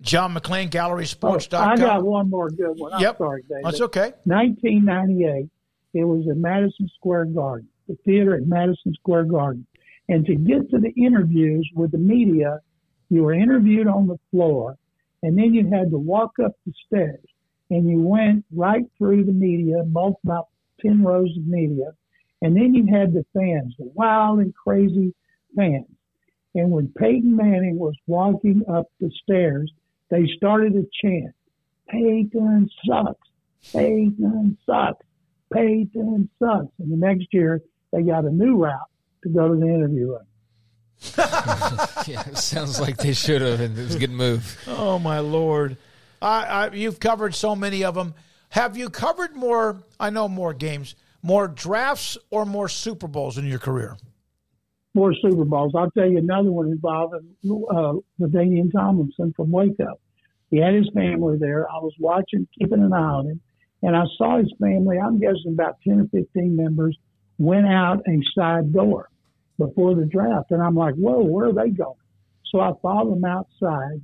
John 0.00 0.34
McClain, 0.34 0.68
GallerySports.com. 0.70 1.68
Oh, 1.68 1.72
I 1.72 1.76
got 1.76 2.04
one 2.04 2.28
more 2.28 2.50
good 2.50 2.78
one. 2.78 2.92
I'm 2.92 3.00
yep. 3.00 3.18
sorry, 3.18 3.42
David. 3.48 3.64
That's 3.64 3.80
okay. 3.80 4.12
1998. 4.24 5.48
It 5.94 6.04
was 6.04 6.26
at 6.28 6.36
Madison 6.36 6.90
Square 6.96 7.26
Garden, 7.26 7.68
the 7.88 7.96
theater 8.04 8.34
at 8.34 8.46
Madison 8.46 8.92
Square 8.94 9.24
Garden. 9.24 9.66
And 10.08 10.26
to 10.26 10.34
get 10.34 10.70
to 10.70 10.78
the 10.78 10.90
interviews 10.90 11.68
with 11.74 11.92
the 11.92 11.98
media, 11.98 12.60
you 13.08 13.22
were 13.22 13.32
interviewed 13.32 13.86
on 13.86 14.06
the 14.06 14.18
floor, 14.30 14.76
and 15.22 15.38
then 15.38 15.54
you 15.54 15.70
had 15.70 15.90
to 15.90 15.98
walk 15.98 16.34
up 16.44 16.52
the 16.66 16.72
stairs, 16.86 17.24
and 17.70 17.88
you 17.88 17.98
went 18.00 18.44
right 18.52 18.84
through 18.98 19.24
the 19.24 19.32
media, 19.32 19.82
both 19.84 20.16
about 20.24 20.48
10 20.80 21.02
rows 21.02 21.30
of 21.36 21.46
media, 21.46 21.92
and 22.42 22.56
then 22.56 22.74
you 22.74 22.86
had 22.86 23.12
the 23.12 23.24
fans, 23.32 23.74
the 23.78 23.90
wild 23.94 24.40
and 24.40 24.54
crazy 24.54 25.14
fans. 25.56 25.86
And 26.54 26.70
when 26.70 26.92
Peyton 26.96 27.36
Manning 27.36 27.78
was 27.78 27.94
walking 28.06 28.62
up 28.68 28.86
the 29.00 29.10
stairs, 29.22 29.72
they 30.10 30.26
started 30.36 30.74
a 30.76 30.84
chant, 31.02 31.34
Peyton 31.88 32.68
sucks, 32.86 33.28
Peyton 33.72 34.56
sucks, 34.66 35.06
Peyton 35.52 36.28
sucks. 36.38 36.72
And 36.78 36.92
the 36.92 36.96
next 36.96 37.26
year, 37.32 37.62
they 37.92 38.02
got 38.02 38.24
a 38.24 38.30
new 38.30 38.56
route 38.56 38.78
to 39.22 39.28
go 39.28 39.48
to 39.48 39.54
the 39.54 39.66
interview 39.66 40.08
room. 40.08 40.26
yeah, 42.06 42.22
sounds 42.34 42.80
like 42.80 42.96
they 42.98 43.12
should 43.12 43.42
have, 43.42 43.60
and 43.60 43.76
it 43.76 43.82
was 43.82 43.94
a 43.96 43.98
good 43.98 44.10
move. 44.10 44.58
Oh 44.66 44.98
my 44.98 45.18
lord! 45.18 45.76
I, 46.22 46.44
I, 46.44 46.70
you've 46.72 47.00
covered 47.00 47.34
so 47.34 47.54
many 47.54 47.84
of 47.84 47.94
them. 47.94 48.14
Have 48.50 48.76
you 48.76 48.88
covered 48.90 49.34
more? 49.34 49.82
I 49.98 50.10
know 50.10 50.28
more 50.28 50.54
games, 50.54 50.94
more 51.22 51.48
drafts, 51.48 52.16
or 52.30 52.46
more 52.46 52.68
Super 52.68 53.08
Bowls 53.08 53.36
in 53.38 53.46
your 53.46 53.58
career? 53.58 53.96
More 54.94 55.12
Super 55.14 55.44
Bowls. 55.44 55.72
I'll 55.74 55.90
tell 55.90 56.08
you 56.08 56.18
another 56.18 56.52
one 56.52 56.68
involving 56.68 57.34
uh, 57.44 57.94
LaDainian 58.20 58.70
Tomlinson 58.70 59.32
from 59.34 59.50
Waco. 59.50 59.98
He 60.50 60.58
had 60.58 60.74
his 60.74 60.88
family 60.94 61.36
there. 61.38 61.68
I 61.68 61.78
was 61.78 61.94
watching, 61.98 62.46
keeping 62.56 62.80
an 62.80 62.92
eye 62.92 62.98
on 62.98 63.26
him, 63.26 63.40
and 63.82 63.96
I 63.96 64.04
saw 64.16 64.38
his 64.38 64.52
family. 64.60 64.98
I'm 64.98 65.18
guessing 65.18 65.54
about 65.54 65.78
ten 65.82 66.00
or 66.00 66.06
fifteen 66.08 66.54
members 66.54 66.96
went 67.38 67.66
out 67.66 68.02
a 68.06 68.20
side 68.38 68.72
door 68.72 69.08
before 69.58 69.96
the 69.96 70.04
draft. 70.04 70.52
And 70.52 70.62
I'm 70.62 70.76
like, 70.76 70.94
whoa, 70.94 71.24
where 71.24 71.48
are 71.48 71.52
they 71.52 71.70
going? 71.70 71.98
So 72.52 72.60
I 72.60 72.70
followed 72.80 73.16
them 73.16 73.24
outside 73.24 74.00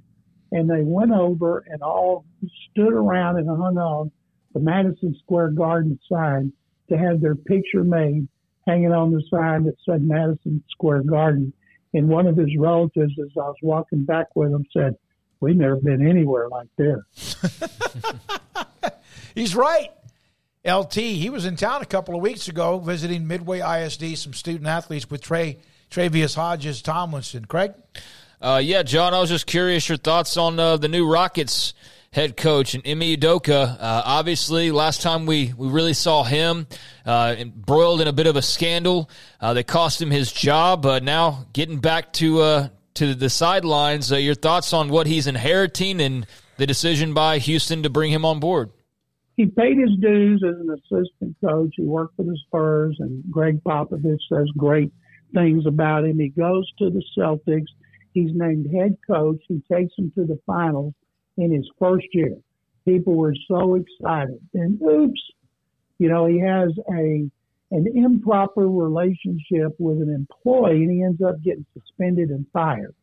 and 0.52 0.68
they 0.68 0.82
went 0.82 1.12
over 1.12 1.64
and 1.68 1.82
all 1.82 2.24
stood 2.70 2.92
around 2.92 3.38
and 3.38 3.48
hung 3.48 3.78
on 3.78 4.10
the 4.52 4.60
Madison 4.60 5.16
Square 5.22 5.50
Garden 5.50 5.98
sign 6.10 6.52
to 6.88 6.98
have 6.98 7.20
their 7.20 7.36
picture 7.36 7.84
made 7.84 8.26
hanging 8.66 8.92
on 8.92 9.12
the 9.12 9.22
sign 9.30 9.64
that 9.64 9.76
said 9.88 10.02
Madison 10.02 10.62
Square 10.70 11.04
Garden. 11.04 11.52
And 11.94 12.08
one 12.08 12.26
of 12.26 12.36
his 12.36 12.50
relatives, 12.58 13.12
as 13.20 13.30
I 13.36 13.40
was 13.40 13.56
walking 13.62 14.04
back 14.04 14.26
with 14.34 14.52
him, 14.52 14.64
said, 14.72 14.96
We've 15.40 15.56
never 15.56 15.76
been 15.76 16.06
anywhere 16.06 16.48
like 16.48 16.68
this. 16.76 17.36
He's 19.34 19.56
right. 19.56 19.90
LT, 20.66 20.94
he 20.94 21.30
was 21.30 21.46
in 21.46 21.56
town 21.56 21.80
a 21.80 21.86
couple 21.86 22.14
of 22.14 22.20
weeks 22.20 22.48
ago 22.48 22.78
visiting 22.78 23.26
Midway 23.26 23.60
ISD, 23.60 24.18
some 24.18 24.34
student 24.34 24.66
athletes 24.66 25.08
with 25.08 25.22
Trey 25.22 25.58
Tre'Vius 25.90 26.34
Hodges 26.34 26.82
Tomlinson. 26.82 27.46
Craig? 27.46 27.72
Uh, 28.40 28.60
yeah, 28.62 28.82
John, 28.82 29.12
I 29.12 29.20
was 29.20 29.28
just 29.28 29.46
curious 29.46 29.88
your 29.88 29.98
thoughts 29.98 30.36
on 30.36 30.58
uh, 30.58 30.76
the 30.76 30.88
new 30.88 31.10
Rockets 31.10 31.74
head 32.12 32.36
coach 32.36 32.74
and 32.74 32.82
Ime 32.86 33.16
Udoka. 33.16 33.76
Uh, 33.78 34.02
obviously, 34.04 34.70
last 34.70 35.02
time 35.02 35.26
we, 35.26 35.52
we 35.56 35.68
really 35.68 35.92
saw 35.92 36.24
him 36.24 36.66
uh, 37.04 37.34
embroiled 37.38 38.00
in 38.00 38.08
a 38.08 38.12
bit 38.12 38.26
of 38.26 38.36
a 38.36 38.42
scandal. 38.42 39.10
Uh, 39.40 39.54
they 39.54 39.62
cost 39.62 40.00
him 40.00 40.10
his 40.10 40.32
job. 40.32 40.86
Uh, 40.86 41.00
now 41.00 41.46
getting 41.52 41.80
back 41.80 42.12
to 42.14 42.40
uh, 42.40 42.68
to 42.94 43.14
the 43.14 43.30
sidelines, 43.30 44.10
uh, 44.10 44.16
your 44.16 44.34
thoughts 44.34 44.72
on 44.72 44.88
what 44.88 45.06
he's 45.06 45.26
inheriting 45.26 46.00
and 46.00 46.26
the 46.56 46.66
decision 46.66 47.14
by 47.14 47.38
Houston 47.38 47.82
to 47.82 47.90
bring 47.90 48.10
him 48.10 48.24
on 48.24 48.40
board? 48.40 48.70
he 49.40 49.46
paid 49.46 49.78
his 49.78 49.96
dues 50.00 50.42
as 50.46 50.60
an 50.60 50.68
assistant 50.68 51.34
coach. 51.42 51.72
He 51.74 51.82
worked 51.82 52.14
for 52.16 52.24
the 52.24 52.38
Spurs, 52.46 52.96
and 52.98 53.24
Gregg 53.30 53.64
Popovich 53.64 54.18
says 54.30 54.46
great 54.54 54.92
things 55.32 55.64
about 55.64 56.04
him. 56.04 56.18
He 56.18 56.28
goes 56.28 56.70
to 56.78 56.90
the 56.90 57.02
Celtics. 57.16 57.68
He's 58.12 58.30
named 58.34 58.72
head 58.74 58.96
coach. 59.06 59.42
He 59.48 59.62
takes 59.70 59.94
them 59.96 60.12
to 60.16 60.24
the 60.24 60.38
finals 60.46 60.94
in 61.36 61.52
his 61.52 61.68
first 61.78 62.06
year. 62.12 62.36
People 62.84 63.14
were 63.14 63.34
so 63.48 63.76
excited. 63.76 64.40
And 64.54 64.80
oops, 64.82 65.20
you 65.98 66.08
know, 66.08 66.26
he 66.26 66.40
has 66.40 66.70
a 66.92 67.30
an 67.72 67.86
improper 67.94 68.68
relationship 68.68 69.74
with 69.78 69.98
an 69.98 70.12
employee, 70.12 70.82
and 70.82 70.90
he 70.90 71.04
ends 71.04 71.22
up 71.22 71.40
getting 71.42 71.64
suspended 71.72 72.30
and 72.30 72.44
fired. 72.52 72.94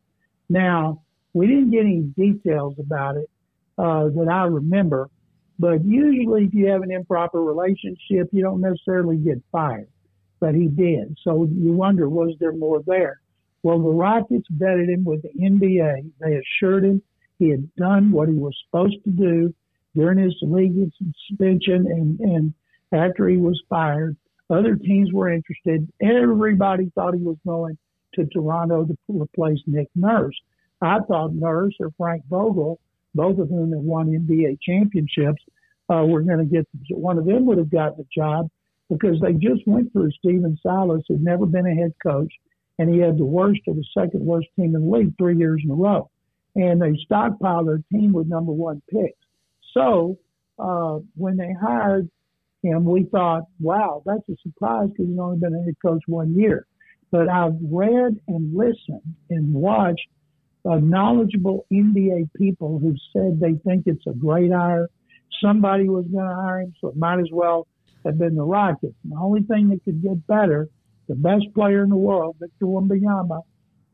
Now, 0.50 1.02
we 1.32 1.46
didn't 1.46 1.70
get 1.70 1.80
any 1.80 2.02
details 2.02 2.74
about 2.78 3.16
it 3.16 3.30
uh, 3.78 4.08
that 4.08 4.28
I 4.30 4.44
remember, 4.44 5.08
but 5.58 5.84
usually, 5.84 6.44
if 6.44 6.54
you 6.54 6.66
have 6.66 6.82
an 6.82 6.90
improper 6.90 7.42
relationship, 7.42 8.28
you 8.30 8.42
don't 8.42 8.60
necessarily 8.60 9.16
get 9.16 9.42
fired. 9.50 9.88
But 10.40 10.54
he 10.54 10.68
did. 10.68 11.16
So 11.24 11.48
you 11.50 11.72
wonder, 11.72 12.08
was 12.08 12.34
there 12.38 12.52
more 12.52 12.82
there? 12.86 13.20
Well, 13.62 13.82
the 13.82 13.90
Rockets 13.90 14.46
vetted 14.56 14.88
him 14.88 15.04
with 15.04 15.22
the 15.22 15.30
NBA. 15.30 16.12
They 16.20 16.36
assured 16.36 16.84
him 16.84 17.02
he 17.38 17.50
had 17.50 17.74
done 17.76 18.10
what 18.10 18.28
he 18.28 18.34
was 18.34 18.56
supposed 18.64 19.02
to 19.04 19.10
do 19.10 19.54
during 19.94 20.18
his 20.18 20.34
league 20.42 20.90
suspension 21.28 21.86
and, 21.86 22.20
and 22.20 22.54
after 22.92 23.28
he 23.28 23.36
was 23.36 23.60
fired. 23.68 24.16
Other 24.50 24.76
teams 24.76 25.12
were 25.12 25.30
interested. 25.30 25.90
Everybody 26.00 26.90
thought 26.94 27.14
he 27.14 27.22
was 27.22 27.36
going 27.46 27.76
to 28.14 28.26
Toronto 28.26 28.86
to 28.86 28.96
replace 29.08 29.58
Nick 29.66 29.88
Nurse. 29.94 30.38
I 30.80 31.00
thought 31.00 31.34
Nurse 31.34 31.74
or 31.80 31.90
Frank 31.98 32.24
Vogel 32.30 32.80
both 33.14 33.38
of 33.38 33.48
whom 33.48 33.72
have 33.72 33.82
won 33.82 34.06
NBA 34.06 34.58
championships, 34.62 35.42
uh, 35.92 36.04
were 36.06 36.22
going 36.22 36.38
to 36.38 36.44
get 36.44 36.66
one 36.90 37.18
of 37.18 37.24
them 37.24 37.46
would 37.46 37.58
have 37.58 37.70
gotten 37.70 37.98
the 37.98 38.06
job, 38.14 38.48
because 38.88 39.20
they 39.20 39.32
just 39.32 39.66
went 39.66 39.92
through 39.92 40.10
Stephen 40.12 40.58
Silas, 40.62 41.02
who'd 41.08 41.22
never 41.22 41.46
been 41.46 41.66
a 41.66 41.74
head 41.74 41.92
coach, 42.02 42.32
and 42.78 42.92
he 42.92 43.00
had 43.00 43.18
the 43.18 43.24
worst 43.24 43.60
or 43.66 43.74
the 43.74 43.84
second 43.96 44.24
worst 44.24 44.48
team 44.56 44.74
in 44.74 44.88
the 44.88 44.96
league 44.96 45.14
three 45.18 45.36
years 45.36 45.60
in 45.64 45.70
a 45.70 45.74
row. 45.74 46.10
And 46.54 46.80
they 46.80 46.92
stockpiled 47.10 47.66
their 47.66 47.82
team 47.92 48.12
with 48.12 48.26
number 48.26 48.52
one 48.52 48.82
picks. 48.90 49.18
So 49.74 50.18
uh, 50.58 50.98
when 51.14 51.36
they 51.36 51.52
hired 51.60 52.08
him, 52.62 52.84
we 52.84 53.04
thought, 53.04 53.44
wow, 53.60 54.02
that's 54.04 54.28
a 54.28 54.36
surprise 54.42 54.88
because 54.90 55.06
he's 55.06 55.18
only 55.18 55.38
been 55.38 55.54
a 55.54 55.62
head 55.62 55.76
coach 55.84 56.02
one 56.06 56.34
year. 56.38 56.66
But 57.10 57.28
I've 57.28 57.56
read 57.62 58.20
and 58.28 58.54
listened 58.54 59.14
and 59.30 59.54
watched 59.54 60.08
uh, 60.68 60.76
knowledgeable 60.76 61.66
NBA 61.72 62.30
people 62.36 62.78
who 62.78 62.94
said 63.12 63.40
they 63.40 63.54
think 63.64 63.84
it's 63.86 64.06
a 64.06 64.12
great 64.12 64.52
hire. 64.52 64.88
Somebody 65.42 65.88
was 65.88 66.06
going 66.12 66.28
to 66.28 66.34
hire 66.34 66.60
him, 66.60 66.74
so 66.80 66.88
it 66.88 66.96
might 66.96 67.20
as 67.20 67.28
well 67.32 67.66
have 68.04 68.18
been 68.18 68.34
the 68.34 68.42
Rockets. 68.42 68.94
And 69.04 69.12
the 69.12 69.16
only 69.16 69.42
thing 69.42 69.68
that 69.68 69.84
could 69.84 70.02
get 70.02 70.26
better, 70.26 70.68
the 71.08 71.14
best 71.14 71.46
player 71.54 71.82
in 71.82 71.88
the 71.88 71.96
world, 71.96 72.36
Victor 72.38 72.66
Wembanyama, 72.66 73.42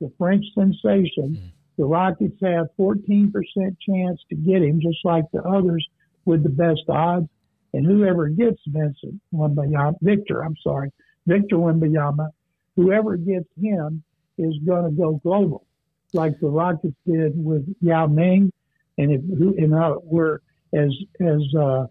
the 0.01 0.13
French 0.19 0.45
sensation, 0.55 1.39
mm. 1.39 1.51
the 1.79 1.85
Rockets 1.85 2.37
have 2.43 2.67
14% 2.79 3.33
chance 3.81 4.21
to 4.29 4.35
get 4.35 4.63
him, 4.63 4.81
just 4.81 4.99
like 5.05 5.25
the 5.33 5.43
others 5.43 5.87
with 6.25 6.43
the 6.43 6.49
best 6.49 6.83
odds. 6.89 7.29
And 7.73 7.85
whoever 7.85 8.29
gets 8.29 8.61
Vincent 8.67 9.21
Wembanyama, 9.33 9.95
Victor, 10.01 10.45
I'm 10.45 10.57
sorry, 10.63 10.93
Victor 11.27 11.57
Wembanyama, 11.57 12.29
whoever 12.77 13.17
gets 13.17 13.49
him 13.61 14.03
is 14.39 14.55
going 14.67 14.85
to 14.85 14.91
go 14.91 15.21
global, 15.23 15.67
like 16.13 16.39
the 16.41 16.49
Rockets 16.49 16.97
did 17.07 17.33
with 17.37 17.67
Yao 17.81 18.07
Ming. 18.07 18.53
And 18.99 19.11
if 19.11 19.21
and 19.59 19.75
uh, 19.75 19.97
we're 20.03 20.39
as 20.73 20.93
as 21.21 21.43
uh, 21.59 21.87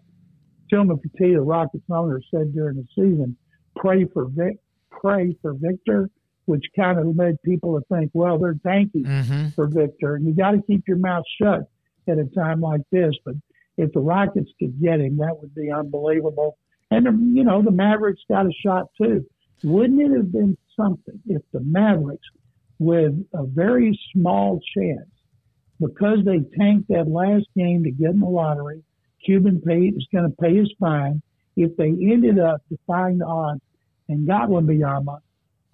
Tilman 0.70 1.00
the 1.18 1.40
Rockets 1.40 1.84
owner, 1.90 2.20
said 2.30 2.54
during 2.54 2.76
the 2.76 2.86
season, 2.94 3.36
pray 3.76 4.04
for 4.04 4.26
Vic, 4.26 4.56
pray 5.00 5.36
for 5.42 5.54
Victor, 5.54 6.10
which 6.46 6.64
kind 6.76 6.98
of 6.98 7.16
led 7.16 7.36
people 7.42 7.78
to 7.78 7.86
think, 7.94 8.10
well, 8.14 8.38
they're 8.38 8.56
tanking 8.66 9.04
mm-hmm. 9.04 9.48
for 9.50 9.66
Victor, 9.66 10.16
and 10.16 10.26
you 10.26 10.34
got 10.34 10.52
to 10.52 10.62
keep 10.62 10.84
your 10.86 10.98
mouth 10.98 11.24
shut 11.40 11.62
at 12.08 12.18
a 12.18 12.24
time 12.34 12.60
like 12.60 12.82
this. 12.92 13.14
But 13.24 13.34
if 13.76 13.92
the 13.92 14.00
Rockets 14.00 14.50
could 14.58 14.80
get 14.80 15.00
him, 15.00 15.16
that 15.18 15.38
would 15.40 15.54
be 15.54 15.70
unbelievable. 15.70 16.58
And 16.90 17.36
you 17.36 17.44
know, 17.44 17.62
the 17.62 17.70
Mavericks 17.70 18.22
got 18.28 18.46
a 18.46 18.52
shot 18.64 18.86
too. 19.00 19.26
Wouldn't 19.62 20.00
it 20.00 20.16
have 20.16 20.30
been 20.30 20.56
something 20.76 21.20
if 21.26 21.42
the 21.52 21.60
Mavericks, 21.60 22.26
with 22.78 23.14
a 23.32 23.44
very 23.46 23.98
small 24.12 24.60
chance, 24.76 25.08
because 25.80 26.18
they 26.24 26.40
tanked 26.58 26.88
that 26.88 27.08
last 27.08 27.46
game 27.56 27.84
to 27.84 27.90
get 27.90 28.10
in 28.10 28.20
the 28.20 28.26
lottery, 28.26 28.82
Cuban 29.24 29.60
paid 29.60 29.96
is 29.96 30.06
going 30.12 30.30
to 30.30 30.36
pay 30.36 30.56
his 30.56 30.72
fine. 30.78 31.22
If 31.56 31.76
they 31.76 31.88
ended 31.88 32.38
up 32.38 32.62
defying 32.68 33.18
the 33.18 33.26
odds 33.26 33.60
and 34.08 34.26
got 34.26 34.48
Wembanyama 34.48 35.20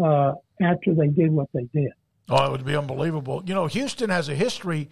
uh, 0.02 0.34
after 0.60 0.94
they 0.94 1.08
did 1.08 1.30
what 1.30 1.48
they 1.52 1.64
did. 1.74 1.92
Oh, 2.28 2.44
it 2.44 2.52
would 2.52 2.64
be 2.64 2.76
unbelievable. 2.76 3.42
You 3.44 3.54
know, 3.54 3.66
Houston 3.66 4.10
has 4.10 4.28
a 4.28 4.34
history. 4.34 4.88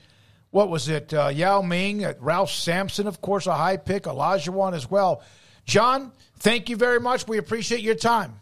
What 0.50 0.70
was 0.70 0.89
it? 0.89 1.12
Uh, 1.15 1.28
Yao 1.28 1.62
Ming, 1.62 2.05
uh, 2.05 2.15
Ralph 2.20 2.50
Sampson, 2.50 3.07
of 3.07 3.20
course, 3.20 3.47
a 3.47 3.55
high 3.55 3.76
pick, 3.76 4.05
Olajuwon 4.05 4.75
as 4.75 4.91
well. 4.91 5.23
John, 5.65 6.12
thank 6.39 6.68
you 6.68 6.76
very 6.76 6.99
much. 6.99 7.28
We 7.28 7.39
appreciate 7.39 7.83
your 7.83 7.94
time. 7.94 8.41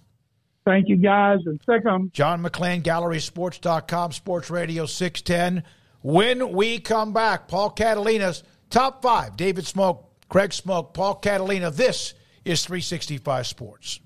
Thank 0.64 0.88
you, 0.88 0.96
guys, 0.96 1.38
and 1.46 1.60
second. 1.66 2.12
John 2.12 2.42
McClain, 2.42 2.82
GallerySports.com, 2.82 4.12
Sports 4.12 4.50
Radio 4.50 4.86
610. 4.86 5.62
When 6.02 6.52
we 6.52 6.78
come 6.78 7.12
back, 7.12 7.48
Paul 7.48 7.70
Catalina's 7.70 8.42
top 8.70 9.02
five. 9.02 9.36
David 9.36 9.64
Smoak, 9.64 10.04
Craig 10.28 10.50
Smoak, 10.50 10.94
Paul 10.94 11.16
Catalina. 11.16 11.70
This 11.70 12.14
is 12.44 12.64
365 12.64 13.46
Sports. 13.46 14.00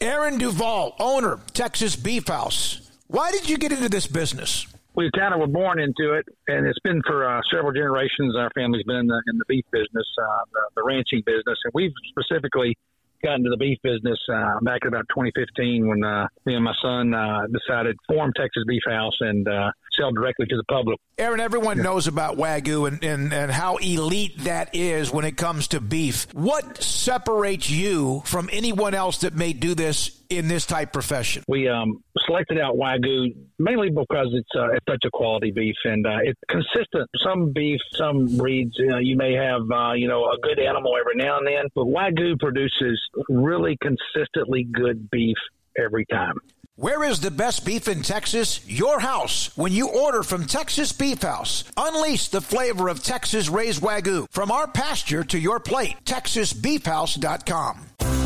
Aaron 0.00 0.36
Duvall, 0.36 0.94
owner, 0.98 1.38
Texas 1.54 1.96
Beef 1.96 2.28
House. 2.28 2.90
Why 3.06 3.30
did 3.30 3.48
you 3.48 3.56
get 3.56 3.72
into 3.72 3.88
this 3.88 4.06
business? 4.06 4.66
We 4.94 5.10
kind 5.16 5.32
of 5.32 5.40
were 5.40 5.46
born 5.46 5.78
into 5.78 6.14
it, 6.14 6.26
and 6.48 6.66
it's 6.66 6.78
been 6.80 7.02
for 7.06 7.26
uh, 7.26 7.40
several 7.50 7.72
generations. 7.72 8.36
Our 8.36 8.50
family's 8.54 8.84
been 8.84 8.96
in 8.96 9.06
the, 9.06 9.22
in 9.30 9.38
the 9.38 9.44
beef 9.46 9.64
business, 9.70 10.06
uh, 10.18 10.44
the, 10.52 10.60
the 10.76 10.82
ranching 10.84 11.22
business, 11.24 11.58
and 11.64 11.72
we've 11.74 11.92
specifically 12.10 12.76
got 13.22 13.36
into 13.36 13.50
the 13.50 13.56
beef 13.56 13.78
business 13.82 14.18
uh, 14.32 14.60
back 14.62 14.80
in 14.82 14.88
about 14.88 15.06
2015 15.10 15.88
when 15.88 16.04
uh, 16.04 16.26
me 16.44 16.54
and 16.54 16.64
my 16.64 16.74
son 16.82 17.14
uh, 17.14 17.46
decided 17.52 17.96
to 17.96 18.14
form 18.14 18.32
Texas 18.36 18.64
Beef 18.66 18.82
House 18.86 19.16
and 19.20 19.48
uh, 19.48 19.70
sell 19.98 20.12
directly 20.12 20.46
to 20.46 20.56
the 20.56 20.64
public. 20.64 20.98
Aaron, 21.18 21.40
everyone 21.40 21.78
knows 21.78 22.06
about 22.06 22.36
Wagyu 22.36 22.88
and, 22.88 23.02
and, 23.02 23.32
and 23.32 23.50
how 23.50 23.76
elite 23.76 24.38
that 24.40 24.74
is 24.74 25.10
when 25.10 25.24
it 25.24 25.36
comes 25.36 25.68
to 25.68 25.80
beef. 25.80 26.26
What 26.34 26.82
separates 26.82 27.70
you 27.70 28.22
from 28.26 28.50
anyone 28.52 28.94
else 28.94 29.18
that 29.18 29.34
may 29.34 29.52
do 29.52 29.74
this 29.74 30.22
in 30.28 30.48
this 30.48 30.66
type 30.66 30.92
profession? 30.92 31.42
We 31.48 31.68
um, 31.68 32.02
selected 32.26 32.58
out 32.58 32.76
Wagyu 32.76 33.34
mainly 33.58 33.90
because 33.90 34.28
it's, 34.32 34.50
uh, 34.54 34.72
it's 34.72 34.84
such 34.88 35.04
a 35.04 35.10
quality 35.10 35.50
beef 35.50 35.76
and 35.84 36.06
uh, 36.06 36.18
it's 36.22 36.40
consistent. 36.48 37.08
Some 37.24 37.52
beef, 37.52 37.80
some 37.94 38.36
breeds, 38.36 38.74
you, 38.78 38.86
know, 38.86 38.98
you 38.98 39.16
may 39.16 39.32
have 39.34 39.62
uh, 39.70 39.92
you 39.92 40.08
know 40.08 40.24
a 40.24 40.38
good 40.42 40.58
animal 40.58 40.92
every 40.98 41.16
now 41.16 41.38
and 41.38 41.46
then, 41.46 41.64
but 41.74 41.86
Wagyu 41.86 42.38
produces 42.38 43.00
really 43.28 43.78
consistently 43.80 44.64
good 44.64 45.10
beef 45.10 45.36
every 45.78 46.06
time. 46.06 46.34
Where 46.78 47.04
is 47.04 47.20
the 47.20 47.30
best 47.30 47.64
beef 47.64 47.88
in 47.88 48.02
Texas? 48.02 48.60
Your 48.66 49.00
house. 49.00 49.50
When 49.56 49.72
you 49.72 49.88
order 49.88 50.22
from 50.22 50.44
Texas 50.44 50.92
Beef 50.92 51.22
House, 51.22 51.64
unleash 51.74 52.28
the 52.28 52.42
flavor 52.42 52.88
of 52.88 53.02
Texas 53.02 53.48
raised 53.48 53.82
Wagyu 53.82 54.26
from 54.30 54.50
our 54.50 54.66
pasture 54.66 55.24
to 55.24 55.38
your 55.38 55.58
plate. 55.58 55.96
TexasBeefHouse.com. 56.04 58.25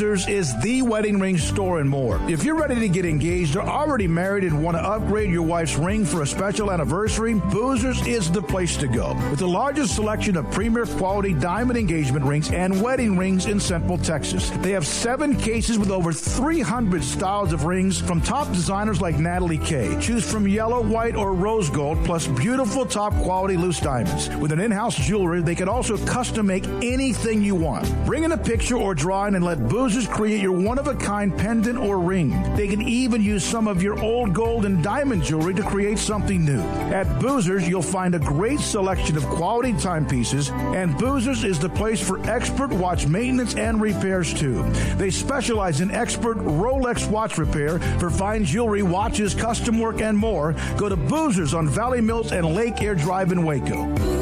Is 0.00 0.58
the 0.62 0.80
wedding 0.80 1.20
ring 1.20 1.36
store 1.36 1.78
and 1.78 1.88
more. 1.88 2.18
If 2.26 2.42
you're 2.42 2.54
ready 2.54 2.80
to 2.80 2.88
get 2.88 3.04
engaged 3.04 3.54
or 3.54 3.60
already 3.60 4.08
married 4.08 4.44
and 4.44 4.64
want 4.64 4.78
to 4.78 4.82
upgrade 4.82 5.30
your 5.30 5.42
wife's 5.42 5.76
ring 5.76 6.06
for 6.06 6.22
a 6.22 6.26
special 6.26 6.72
anniversary, 6.72 7.34
Boozers 7.34 8.06
is 8.06 8.32
the 8.32 8.40
place 8.40 8.78
to 8.78 8.88
go. 8.88 9.12
With 9.28 9.40
the 9.40 9.46
largest 9.46 9.94
selection 9.94 10.38
of 10.38 10.50
premier 10.52 10.86
quality 10.86 11.34
diamond 11.34 11.78
engagement 11.78 12.24
rings 12.24 12.50
and 12.50 12.80
wedding 12.80 13.18
rings 13.18 13.44
in 13.44 13.60
Central 13.60 13.98
Texas. 13.98 14.48
They 14.62 14.70
have 14.70 14.86
seven 14.86 15.36
cases 15.36 15.78
with 15.78 15.90
over 15.90 16.14
300 16.14 17.04
styles 17.04 17.52
of 17.52 17.64
rings 17.64 18.00
from 18.00 18.22
top 18.22 18.50
designers 18.54 19.02
like 19.02 19.18
Natalie 19.18 19.58
Kay. 19.58 20.00
Choose 20.00 20.24
from 20.24 20.48
yellow, 20.48 20.80
white, 20.82 21.14
or 21.14 21.34
rose 21.34 21.68
gold, 21.68 22.02
plus 22.06 22.26
beautiful 22.26 22.86
top 22.86 23.12
quality 23.16 23.58
loose 23.58 23.80
diamonds. 23.80 24.30
With 24.36 24.52
an 24.52 24.60
in-house 24.60 24.96
jewelry, 24.96 25.42
they 25.42 25.54
can 25.54 25.68
also 25.68 25.98
custom 26.06 26.46
make 26.46 26.66
anything 26.82 27.42
you 27.42 27.54
want. 27.54 27.86
Bring 28.06 28.24
in 28.24 28.32
a 28.32 28.38
picture 28.38 28.78
or 28.78 28.94
drawing 28.94 29.34
and 29.34 29.44
let 29.44 29.58
Boozers 29.58 29.89
create 30.10 30.40
your 30.40 30.52
one 30.52 30.78
of 30.78 30.86
a 30.86 30.94
kind 30.94 31.36
pendant 31.36 31.78
or 31.78 31.98
ring. 31.98 32.30
They 32.54 32.68
can 32.68 32.82
even 32.82 33.22
use 33.22 33.44
some 33.44 33.66
of 33.66 33.82
your 33.82 33.98
old 34.00 34.34
gold 34.34 34.64
and 34.64 34.82
diamond 34.82 35.22
jewelry 35.22 35.54
to 35.54 35.62
create 35.62 35.98
something 35.98 36.44
new. 36.44 36.60
At 36.60 37.06
Boozers, 37.20 37.68
you'll 37.68 37.82
find 37.82 38.14
a 38.14 38.18
great 38.18 38.60
selection 38.60 39.16
of 39.16 39.24
quality 39.26 39.72
timepieces, 39.72 40.50
and 40.50 40.94
Boozers 40.94 41.44
is 41.44 41.58
the 41.58 41.68
place 41.68 42.00
for 42.00 42.20
expert 42.28 42.72
watch 42.72 43.06
maintenance 43.06 43.54
and 43.54 43.80
repairs 43.80 44.32
too. 44.32 44.62
They 44.96 45.10
specialize 45.10 45.80
in 45.80 45.90
expert 45.90 46.38
Rolex 46.38 47.08
watch 47.10 47.38
repair 47.38 47.78
for 47.98 48.10
fine 48.10 48.44
jewelry, 48.44 48.82
watches, 48.82 49.34
custom 49.34 49.78
work, 49.78 50.00
and 50.00 50.16
more. 50.16 50.54
Go 50.76 50.88
to 50.88 50.96
Boozers 50.96 51.54
on 51.56 51.68
Valley 51.68 52.00
Mills 52.00 52.32
and 52.32 52.54
Lake 52.54 52.82
Air 52.82 52.94
Drive 52.94 53.32
in 53.32 53.44
Waco. 53.44 54.19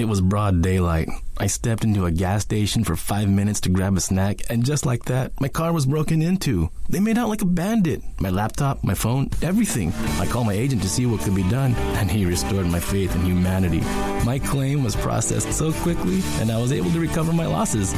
It 0.00 0.08
was 0.08 0.22
broad 0.22 0.62
daylight. 0.62 1.10
I 1.36 1.46
stepped 1.46 1.84
into 1.84 2.06
a 2.06 2.10
gas 2.10 2.40
station 2.40 2.84
for 2.84 2.96
five 2.96 3.28
minutes 3.28 3.60
to 3.60 3.68
grab 3.68 3.98
a 3.98 4.00
snack, 4.00 4.40
and 4.48 4.64
just 4.64 4.86
like 4.86 5.04
that, 5.04 5.38
my 5.42 5.48
car 5.48 5.74
was 5.74 5.84
broken 5.84 6.22
into. 6.22 6.70
They 6.88 7.00
made 7.00 7.18
out 7.18 7.28
like 7.28 7.42
a 7.42 7.44
bandit. 7.44 8.00
My 8.18 8.30
laptop, 8.30 8.82
my 8.82 8.94
phone, 8.94 9.28
everything. 9.42 9.92
I 10.18 10.24
called 10.24 10.46
my 10.46 10.54
agent 10.54 10.80
to 10.80 10.88
see 10.88 11.04
what 11.04 11.20
could 11.20 11.34
be 11.34 11.46
done, 11.50 11.74
and 11.98 12.10
he 12.10 12.24
restored 12.24 12.66
my 12.66 12.80
faith 12.80 13.14
in 13.14 13.26
humanity. 13.26 13.80
My 14.24 14.38
claim 14.38 14.82
was 14.82 14.96
processed 14.96 15.52
so 15.52 15.70
quickly, 15.70 16.22
and 16.40 16.50
I 16.50 16.58
was 16.58 16.72
able 16.72 16.90
to 16.92 16.98
recover 16.98 17.34
my 17.34 17.44
losses. 17.44 17.90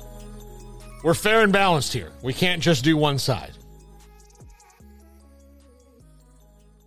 We're 1.03 1.15
fair 1.15 1.43
and 1.43 1.53
balanced 1.53 1.93
here. 1.93 2.13
We 2.23 2.33
can't 2.33 2.63
just 2.63 2.85
do 2.85 2.97
one 2.97 3.19
side. 3.19 3.55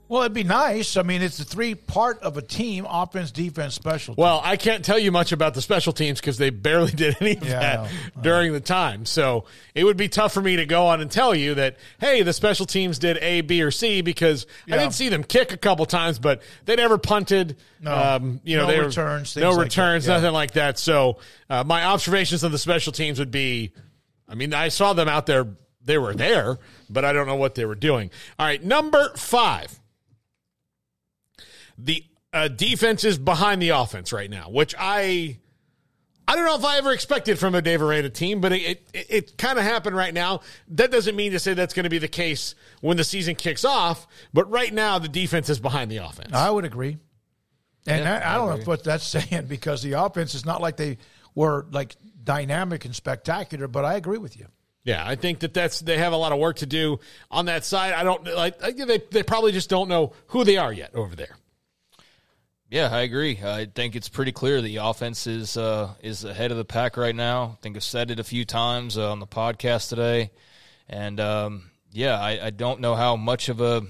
Well, 0.07 0.21
it'd 0.21 0.33
be 0.33 0.43
nice. 0.43 0.97
I 0.97 1.01
mean, 1.01 1.21
it's 1.23 1.37
the 1.37 1.43
three 1.45 1.73
part 1.73 2.19
of 2.21 2.37
a 2.37 2.41
team: 2.41 2.85
offense, 2.87 3.31
defense, 3.31 3.73
special. 3.73 4.13
Well, 4.17 4.39
I 4.43 4.55
can't 4.55 4.85
tell 4.85 4.99
you 4.99 5.11
much 5.11 5.31
about 5.31 5.53
the 5.55 5.61
special 5.61 5.93
teams 5.93 6.19
because 6.19 6.37
they 6.37 6.51
barely 6.51 6.91
did 6.95 7.17
any 7.21 7.37
of 7.37 7.43
Yeah, 7.43 7.59
that 7.87 8.21
during 8.21 8.53
the 8.53 8.59
time. 8.59 9.05
So 9.05 9.45
it 9.73 9.83
would 9.83 9.97
be 9.97 10.07
tough 10.07 10.31
for 10.33 10.41
me 10.41 10.57
to 10.57 10.65
go 10.65 10.85
on 10.87 11.01
and 11.01 11.09
tell 11.09 11.33
you 11.33 11.55
that, 11.55 11.77
hey, 11.99 12.21
the 12.21 12.33
special 12.33 12.65
teams 12.67 12.99
did 12.99 13.17
A, 13.17 13.41
B, 13.41 13.61
or 13.63 13.71
C 13.71 14.01
because 14.01 14.45
Yeah. 14.67 14.75
I 14.75 14.77
didn't 14.77 14.93
see 14.93 15.09
them 15.09 15.23
kick 15.23 15.51
a 15.51 15.57
couple 15.57 15.85
times, 15.87 16.19
but 16.19 16.41
they 16.65 16.75
never 16.75 16.97
punted. 16.97 17.57
No. 17.81 17.91
um, 17.95 18.41
you 18.43 18.57
know, 18.57 18.63
No 18.65 18.71
they 18.71 18.79
were- 18.79 18.85
returns, 18.85 19.35
no 19.35 19.51
like 19.51 19.59
returns, 19.65 20.05
that, 20.05 20.11
yeah. 20.11 20.17
nothing 20.19 20.33
like 20.33 20.51
that. 20.51 20.77
So 20.77 21.17
uh, 21.49 21.63
my 21.63 21.83
observations 21.85 22.43
of 22.43 22.51
the 22.51 22.57
special 22.59 22.93
teams 22.93 23.17
would 23.19 23.31
be, 23.31 23.73
I 24.29 24.35
mean, 24.35 24.53
I 24.53 24.69
saw 24.69 24.93
them 24.93 25.07
out 25.07 25.25
there; 25.25 25.47
they 25.83 25.97
were 25.97 26.13
there, 26.15 26.57
but 26.89 27.05
I 27.05 27.13
don't 27.13 27.27
know 27.27 27.35
what 27.35 27.53
they 27.55 27.65
were 27.65 27.75
doing. 27.75 28.09
All 28.39 28.45
right, 28.45 28.63
number 28.63 29.11
five 29.17 29.79
the 31.77 32.03
uh, 32.33 32.47
defense 32.47 33.03
is 33.03 33.17
behind 33.17 33.61
the 33.61 33.69
offense 33.69 34.11
right 34.11 34.29
now, 34.29 34.49
which 34.49 34.75
I 34.77 35.37
I 36.27 36.35
don't 36.35 36.45
know 36.45 36.55
if 36.55 36.65
I 36.65 36.77
ever 36.77 36.91
expected 36.91 37.37
from 37.37 37.53
a 37.53 37.61
Dave 37.61 37.81
Aranda 37.81 38.09
team, 38.09 38.41
but 38.41 38.51
it 38.51 38.83
it, 38.93 39.05
it 39.09 39.37
kind 39.37 39.59
of 39.59 39.63
happened 39.63 39.95
right 39.95 40.13
now. 40.13 40.41
That 40.69 40.91
doesn't 40.91 41.15
mean 41.15 41.31
to 41.33 41.39
say 41.39 41.53
that's 41.53 41.73
going 41.73 41.83
to 41.83 41.89
be 41.89 41.99
the 41.99 42.07
case 42.07 42.55
when 42.81 42.97
the 42.97 43.03
season 43.03 43.35
kicks 43.35 43.63
off, 43.63 44.07
but 44.33 44.49
right 44.49 44.73
now 44.73 44.99
the 44.99 45.07
defense 45.07 45.49
is 45.49 45.59
behind 45.59 45.91
the 45.91 45.97
offense. 45.97 46.33
I 46.33 46.49
would 46.49 46.65
agree. 46.65 46.97
And 47.87 48.03
Yeah, 48.03 48.13
I, 48.13 48.17
I 48.17 48.33
I 48.33 48.37
don't 48.37 48.59
know 48.59 48.65
what 48.65 48.83
that's 48.83 49.05
saying 49.07 49.45
because 49.47 49.81
the 49.83 49.93
offense 49.93 50.33
is 50.35 50.45
not 50.45 50.61
like 50.61 50.77
they 50.77 50.97
were 51.35 51.67
like 51.71 51.95
dynamic 52.23 52.85
and 52.85 52.95
spectacular, 52.95 53.67
but 53.67 53.85
I 53.85 53.95
agree 53.95 54.17
with 54.17 54.37
you. 54.37 54.47
Yeah, 54.83 55.03
I 55.05 55.15
think 55.15 55.39
that 55.39 55.53
that's 55.53 55.79
they 55.79 55.97
have 55.97 56.13
a 56.13 56.17
lot 56.17 56.31
of 56.31 56.37
work 56.37 56.57
to 56.57 56.67
do 56.67 56.99
on 57.31 57.45
that 57.45 57.65
side. 57.65 57.93
I 57.93 58.03
don't 58.03 58.23
like 58.35 58.59
they 58.59 59.01
they 59.11 59.23
probably 59.23 59.51
just 59.51 59.69
don't 59.69 59.89
know 59.89 60.13
who 60.27 60.43
they 60.43 60.57
are 60.57 60.71
yet 60.71 60.93
over 60.93 61.15
there. 61.15 61.35
Yeah, 62.75 62.89
I 62.91 63.03
agree. 63.03 63.39
I 63.41 63.67
think 63.73 63.95
it's 63.95 64.09
pretty 64.09 64.33
clear 64.33 64.61
the 64.61 64.75
offense 64.83 65.27
is 65.27 65.55
uh, 65.55 65.93
is 66.03 66.25
ahead 66.25 66.51
of 66.51 66.57
the 66.57 66.65
pack 66.65 66.97
right 66.97 67.15
now. 67.15 67.51
I 67.53 67.61
think 67.61 67.77
I've 67.77 67.85
said 67.85 68.11
it 68.11 68.19
a 68.19 68.23
few 68.25 68.43
times 68.43 68.97
uh, 68.97 69.13
on 69.13 69.21
the 69.21 69.25
podcast 69.25 69.87
today, 69.87 70.31
and 70.89 71.17
um, 71.21 71.71
yeah, 71.93 72.19
I, 72.19 72.47
I 72.47 72.49
don't 72.49 72.81
know 72.81 72.93
how 72.95 73.15
much 73.15 73.47
of 73.47 73.61
a 73.61 73.83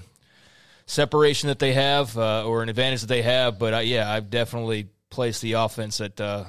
separation 0.86 1.48
that 1.48 1.58
they 1.58 1.72
have 1.72 2.16
uh, 2.16 2.46
or 2.46 2.62
an 2.62 2.68
advantage 2.68 3.00
that 3.00 3.08
they 3.08 3.22
have, 3.22 3.58
but 3.58 3.74
I, 3.74 3.80
yeah, 3.80 4.08
I've 4.08 4.30
definitely 4.30 4.86
placed 5.10 5.42
the 5.42 5.54
offense 5.54 6.00
at 6.00 6.20
uh, 6.20 6.44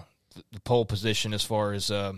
the 0.51 0.59
pole 0.59 0.85
position 0.85 1.33
as 1.33 1.43
far 1.43 1.73
as 1.73 1.89
uh, 1.89 2.13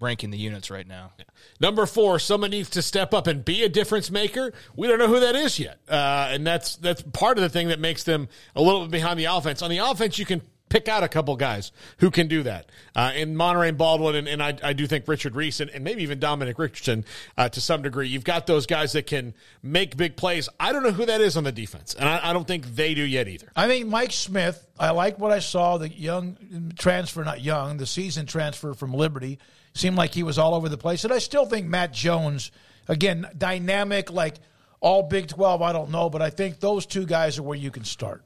ranking 0.00 0.30
the 0.30 0.38
units 0.38 0.70
right 0.70 0.88
now. 0.88 1.12
Number 1.60 1.84
four, 1.84 2.18
someone 2.18 2.50
needs 2.50 2.70
to 2.70 2.82
step 2.82 3.12
up 3.12 3.26
and 3.26 3.44
be 3.44 3.62
a 3.62 3.68
difference 3.68 4.10
maker. 4.10 4.52
We 4.74 4.88
don't 4.88 4.98
know 4.98 5.08
who 5.08 5.20
that 5.20 5.36
is 5.36 5.58
yet, 5.58 5.78
uh, 5.88 6.28
and 6.30 6.46
that's 6.46 6.76
that's 6.76 7.02
part 7.02 7.36
of 7.36 7.42
the 7.42 7.50
thing 7.50 7.68
that 7.68 7.78
makes 7.78 8.02
them 8.04 8.28
a 8.56 8.62
little 8.62 8.80
bit 8.82 8.90
behind 8.90 9.20
the 9.20 9.26
offense. 9.26 9.60
On 9.60 9.68
the 9.70 9.78
offense, 9.78 10.18
you 10.18 10.24
can 10.24 10.40
pick 10.70 10.88
out 10.88 11.02
a 11.02 11.08
couple 11.08 11.36
guys 11.36 11.72
who 11.98 12.10
can 12.10 12.28
do 12.28 12.42
that. 12.44 12.70
Uh, 12.96 13.12
in 13.14 13.34
Monaray 13.34 13.76
Baldwin, 13.76 14.14
and, 14.14 14.28
and 14.28 14.42
I, 14.42 14.56
I 14.62 14.72
do 14.72 14.86
think 14.86 15.06
Richard 15.06 15.36
Reese 15.36 15.60
and, 15.60 15.70
and 15.70 15.84
maybe 15.84 16.02
even 16.02 16.18
Dominic 16.18 16.58
Richardson 16.58 17.04
uh, 17.36 17.50
to 17.50 17.60
some 17.60 17.82
degree. 17.82 18.08
You've 18.08 18.24
got 18.24 18.46
those 18.46 18.66
guys 18.66 18.92
that 18.92 19.06
can 19.06 19.34
make 19.62 19.96
big 19.96 20.16
plays. 20.16 20.48
I 20.58 20.72
don't 20.72 20.82
know 20.82 20.92
who 20.92 21.04
that 21.06 21.20
is 21.20 21.36
on 21.36 21.44
the 21.44 21.52
defense, 21.52 21.92
and 21.92 22.08
I, 22.08 22.30
I 22.30 22.32
don't 22.32 22.46
think 22.46 22.74
they 22.74 22.94
do 22.94 23.02
yet 23.02 23.28
either. 23.28 23.48
I 23.54 23.66
think 23.66 23.86
Mike 23.88 24.12
Smith, 24.12 24.66
I 24.78 24.92
like 24.92 25.18
what 25.18 25.32
I 25.32 25.40
saw, 25.40 25.76
the 25.76 25.90
young 25.90 26.72
transfer, 26.78 27.22
not 27.22 27.42
young, 27.42 27.76
the 27.76 27.86
season 27.86 28.24
transfer 28.24 28.72
from 28.72 28.94
Liberty. 28.94 29.38
Seemed 29.74 29.96
like 29.96 30.14
he 30.14 30.22
was 30.22 30.38
all 30.38 30.54
over 30.54 30.68
the 30.68 30.78
place. 30.78 31.04
And 31.04 31.12
I 31.12 31.18
still 31.18 31.46
think 31.46 31.66
Matt 31.66 31.92
Jones, 31.92 32.50
again, 32.88 33.26
dynamic, 33.38 34.10
like 34.10 34.36
all 34.80 35.02
Big 35.04 35.28
12, 35.28 35.62
I 35.62 35.72
don't 35.72 35.90
know, 35.90 36.10
but 36.10 36.22
I 36.22 36.30
think 36.30 36.58
those 36.60 36.86
two 36.86 37.06
guys 37.06 37.38
are 37.38 37.42
where 37.42 37.56
you 37.58 37.70
can 37.70 37.84
start. 37.84 38.24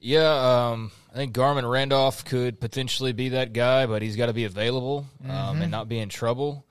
Yeah, 0.00 0.68
um, 0.70 0.92
I 1.12 1.16
think 1.16 1.34
Garmon 1.34 1.68
Randolph 1.68 2.24
could 2.24 2.60
potentially 2.60 3.12
be 3.12 3.30
that 3.30 3.52
guy, 3.52 3.86
but 3.86 4.00
he's 4.00 4.14
got 4.14 4.26
to 4.26 4.32
be 4.32 4.44
available 4.44 5.06
um, 5.24 5.58
Mhm. 5.58 5.62
and 5.62 5.70
not 5.72 5.88
be 5.88 5.98
in 5.98 6.08
trouble. 6.08 6.64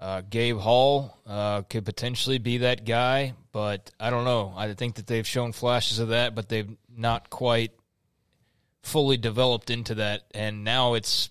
Uh, 0.00 0.20
Gabe 0.30 0.58
Hall 0.58 1.18
uh, 1.26 1.62
could 1.62 1.84
potentially 1.84 2.38
be 2.38 2.58
that 2.58 2.84
guy, 2.84 3.34
but 3.50 3.90
I 3.98 4.10
don't 4.10 4.24
know. 4.24 4.54
I 4.56 4.72
think 4.74 4.94
that 4.94 5.08
they've 5.08 5.26
shown 5.26 5.50
flashes 5.52 5.98
of 5.98 6.08
that, 6.10 6.36
but 6.36 6.48
they've 6.48 6.70
not 6.88 7.30
quite 7.30 7.72
fully 8.84 9.16
developed 9.16 9.70
into 9.70 9.96
that. 9.96 10.22
And 10.32 10.62
now 10.62 10.94
it's 10.94 11.30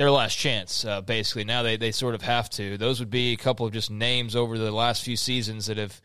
their 0.00 0.10
last 0.10 0.38
chance, 0.38 0.86
uh, 0.86 1.02
basically. 1.02 1.44
Now 1.44 1.62
they, 1.62 1.76
they 1.76 1.92
sort 1.92 2.14
of 2.14 2.22
have 2.22 2.48
to. 2.50 2.78
Those 2.78 3.00
would 3.00 3.10
be 3.10 3.34
a 3.34 3.36
couple 3.36 3.66
of 3.66 3.72
just 3.74 3.90
names 3.90 4.34
over 4.34 4.56
the 4.56 4.72
last 4.72 5.04
few 5.04 5.14
seasons 5.14 5.66
that 5.66 5.76
have 5.76 6.00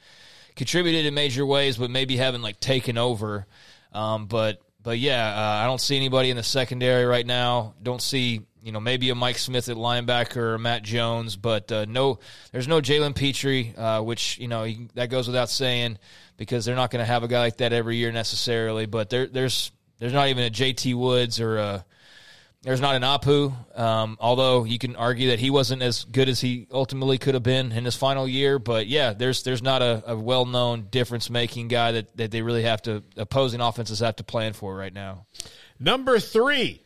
contributed 0.58 1.06
in 1.06 1.14
major 1.14 1.46
ways, 1.46 1.78
but 1.78 1.90
maybe 1.90 2.18
haven't 2.18 2.42
like 2.42 2.60
taken 2.60 2.98
over. 2.98 3.48
Um, 3.94 4.26
but 4.26 4.60
but 4.84 5.00
yeah, 5.00 5.26
uh, 5.30 5.64
I 5.64 5.66
don't 5.66 5.80
see 5.80 5.96
anybody 5.96 6.30
in 6.30 6.36
the 6.36 6.44
secondary 6.44 7.06
right 7.06 7.26
now. 7.26 7.74
Don't 7.82 8.02
see 8.02 8.42
you 8.62 8.74
know 8.74 8.82
maybe 8.82 9.12
a 9.12 9.16
Mike 9.16 9.38
Smith 9.38 9.70
at 9.70 9.78
linebacker 9.78 10.36
or 10.36 10.58
Matt 10.58 10.84
Jones, 10.84 11.38
but 11.38 11.72
uh, 11.72 11.86
no, 11.88 12.20
there's 12.52 12.68
no 12.68 12.82
Jalen 12.82 13.16
Pitre, 13.16 13.74
uh, 13.78 14.02
which 14.02 14.38
you 14.40 14.50
know 14.50 14.66
he, 14.66 14.90
that 14.96 15.10
goes 15.10 15.26
without 15.26 15.50
saying 15.50 16.00
because 16.36 16.66
they're 16.66 16.76
not 16.76 16.92
going 16.92 17.02
to 17.02 17.10
have 17.10 17.24
a 17.24 17.30
guy 17.30 17.40
like 17.40 17.58
that 17.58 17.72
every 17.72 17.96
year 17.96 18.12
necessarily. 18.12 18.88
But 18.88 19.10
there 19.10 19.26
there's 19.26 19.72
there's 20.00 20.12
not 20.12 20.28
even 20.28 20.44
a 20.44 20.50
JT 20.50 20.96
Woods 20.96 21.40
or 21.40 21.60
a 21.60 21.86
there's 22.66 22.82
not 22.82 22.96
an 22.96 23.04
Apu, 23.04 23.54
um, 23.80 24.18
although 24.20 24.64
you 24.64 24.80
can 24.80 24.96
argue 24.96 25.30
that 25.30 25.40
he 25.40 25.52
wasn't 25.52 25.84
as 25.84 26.04
good 26.04 26.28
as 26.28 26.42
he 26.42 26.68
ultimately 26.72 27.20
could 27.20 27.36
have 27.36 27.44
been 27.44 27.72
in 27.72 27.86
his 27.86 27.96
final 27.96 28.28
year. 28.28 28.58
But 28.58 28.88
yeah, 28.88 29.14
there's 29.14 29.44
there's 29.44 29.62
not 29.62 29.84
a, 29.84 30.04
a 30.08 30.16
well 30.16 30.46
known 30.46 30.88
difference 30.90 31.30
making 31.30 31.68
guy 31.68 31.92
that, 31.92 32.18
that 32.18 32.32
they 32.32 32.42
really 32.42 32.64
have 32.64 32.82
to 32.84 33.04
opposing 33.18 33.62
offenses 33.62 34.00
have 34.00 34.16
to 34.16 34.24
plan 34.24 34.54
for 34.54 34.76
right 34.76 34.94
now. 34.94 35.28
Number 35.80 36.20
three, 36.20 36.82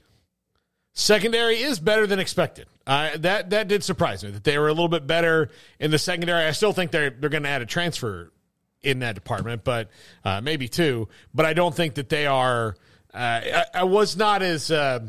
secondary 0.91 1.61
is 1.61 1.79
better 1.79 2.05
than 2.05 2.19
expected. 2.19 2.67
Uh, 2.85 3.11
that 3.19 3.51
that 3.51 3.69
did 3.69 3.83
surprise 3.83 4.21
me 4.21 4.31
that 4.31 4.43
they 4.43 4.57
were 4.57 4.67
a 4.67 4.73
little 4.73 4.89
bit 4.89 5.07
better 5.07 5.49
in 5.79 5.91
the 5.91 5.99
secondary. 5.99 6.43
I 6.45 6.51
still 6.51 6.73
think 6.73 6.91
they're 6.91 7.09
they're 7.09 7.29
going 7.29 7.43
to 7.43 7.49
add 7.49 7.61
a 7.61 7.65
transfer 7.65 8.33
in 8.81 8.99
that 8.99 9.15
department, 9.15 9.63
but 9.63 9.89
uh, 10.25 10.41
maybe 10.41 10.67
two. 10.67 11.07
But 11.33 11.45
I 11.45 11.53
don't 11.53 11.73
think 11.73 11.95
that 11.95 12.09
they 12.09 12.27
are. 12.27 12.75
Uh, 13.13 13.17
I, 13.17 13.65
I 13.73 13.83
was 13.85 14.17
not 14.17 14.41
as 14.41 14.69
uh, 14.69 14.99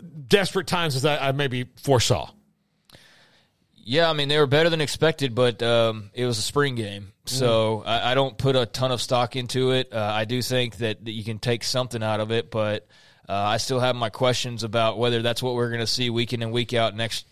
desperate 0.00 0.66
times 0.66 0.96
as 0.96 1.04
I, 1.04 1.28
I 1.28 1.32
maybe 1.32 1.66
foresaw. 1.76 2.30
Yeah, 3.76 4.08
I 4.08 4.12
mean 4.12 4.28
they 4.28 4.38
were 4.38 4.46
better 4.46 4.70
than 4.70 4.80
expected, 4.80 5.34
but 5.34 5.62
um, 5.62 6.10
it 6.14 6.24
was 6.24 6.38
a 6.38 6.42
spring 6.42 6.74
game, 6.74 7.12
so 7.24 7.82
I, 7.84 8.12
I 8.12 8.14
don't 8.14 8.36
put 8.36 8.54
a 8.54 8.66
ton 8.66 8.92
of 8.92 9.00
stock 9.00 9.36
into 9.36 9.72
it. 9.72 9.92
Uh, 9.92 9.98
I 9.98 10.26
do 10.26 10.42
think 10.42 10.76
that, 10.76 11.04
that 11.04 11.10
you 11.10 11.24
can 11.24 11.38
take 11.38 11.64
something 11.64 12.02
out 12.02 12.20
of 12.20 12.30
it, 12.30 12.50
but 12.50 12.86
uh, 13.28 13.32
I 13.32 13.56
still 13.56 13.80
have 13.80 13.96
my 13.96 14.10
questions 14.10 14.64
about 14.64 14.98
whether 14.98 15.22
that's 15.22 15.42
what 15.42 15.54
we're 15.54 15.68
going 15.68 15.80
to 15.80 15.86
see 15.86 16.10
week 16.10 16.32
in 16.32 16.42
and 16.42 16.52
week 16.52 16.74
out 16.74 16.94
next 16.94 17.26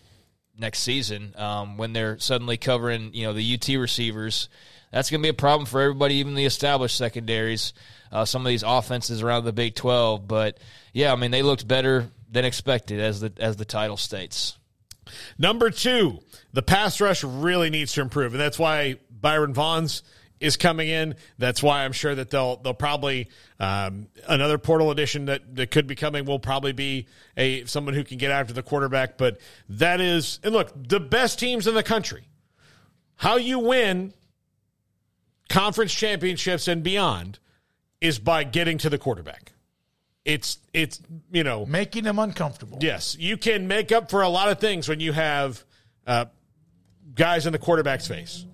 next 0.57 0.79
season 0.79 1.33
um, 1.37 1.77
when 1.77 1.93
they're 1.93 2.19
suddenly 2.19 2.57
covering 2.57 3.13
you 3.13 3.25
know 3.25 3.33
the 3.33 3.53
UT 3.53 3.67
receivers. 3.79 4.49
That's 4.91 5.09
going 5.09 5.21
to 5.21 5.25
be 5.25 5.29
a 5.29 5.33
problem 5.33 5.67
for 5.67 5.81
everybody, 5.81 6.15
even 6.15 6.33
the 6.33 6.45
established 6.45 6.97
secondaries. 6.97 7.73
Uh, 8.11 8.25
some 8.25 8.41
of 8.41 8.49
these 8.49 8.63
offenses 8.63 9.21
around 9.21 9.45
the 9.45 9.53
Big 9.53 9.75
Twelve, 9.75 10.27
but 10.27 10.57
yeah, 10.93 11.13
I 11.13 11.15
mean 11.15 11.31
they 11.31 11.43
looked 11.43 11.67
better 11.67 12.09
than 12.29 12.45
expected, 12.45 12.99
as 12.99 13.19
the 13.21 13.31
as 13.39 13.57
the 13.57 13.65
title 13.65 13.97
states. 13.97 14.57
Number 15.37 15.69
two, 15.71 16.19
the 16.53 16.61
pass 16.61 17.01
rush 17.01 17.23
really 17.23 17.69
needs 17.69 17.93
to 17.93 18.01
improve, 18.01 18.33
and 18.33 18.41
that's 18.41 18.59
why 18.59 18.97
Byron 19.09 19.53
Vaughns 19.53 20.03
is 20.39 20.57
coming 20.57 20.87
in. 20.87 21.15
That's 21.37 21.61
why 21.61 21.83
I'm 21.83 21.91
sure 21.91 22.15
that 22.15 22.29
they'll 22.29 22.57
they'll 22.57 22.73
probably 22.73 23.29
um, 23.59 24.07
another 24.27 24.57
portal 24.57 24.91
addition 24.91 25.25
that, 25.25 25.55
that 25.55 25.71
could 25.71 25.87
be 25.87 25.95
coming 25.95 26.25
will 26.25 26.39
probably 26.39 26.71
be 26.71 27.07
a 27.35 27.65
someone 27.65 27.93
who 27.93 28.03
can 28.03 28.17
get 28.17 28.31
after 28.31 28.53
the 28.53 28.63
quarterback. 28.63 29.17
But 29.17 29.39
that 29.69 30.01
is 30.01 30.39
and 30.43 30.53
look, 30.53 30.71
the 30.75 30.99
best 30.99 31.39
teams 31.39 31.67
in 31.67 31.75
the 31.75 31.83
country. 31.83 32.23
How 33.15 33.35
you 33.35 33.59
win 33.59 34.13
conference 35.49 35.93
championships 35.93 36.67
and 36.67 36.83
beyond 36.83 37.39
is 37.99 38.17
by 38.17 38.45
getting 38.45 38.77
to 38.77 38.89
the 38.89 38.97
quarterback. 38.97 39.51
It's 40.29 40.59
it's 40.73 41.01
you 41.31 41.43
know 41.43 41.65
making 41.65 42.03
them 42.03 42.19
uncomfortable. 42.19 42.77
Yes, 42.81 43.17
you 43.19 43.35
can 43.35 43.67
make 43.67 43.91
up 43.91 44.11
for 44.11 44.21
a 44.21 44.29
lot 44.29 44.49
of 44.49 44.59
things 44.59 44.87
when 44.87 44.99
you 44.99 45.11
have 45.11 45.63
uh, 46.05 46.25
guys 47.15 47.47
in 47.47 47.51
the 47.51 47.57
quarterback's 47.57 48.07
face. 48.07 48.45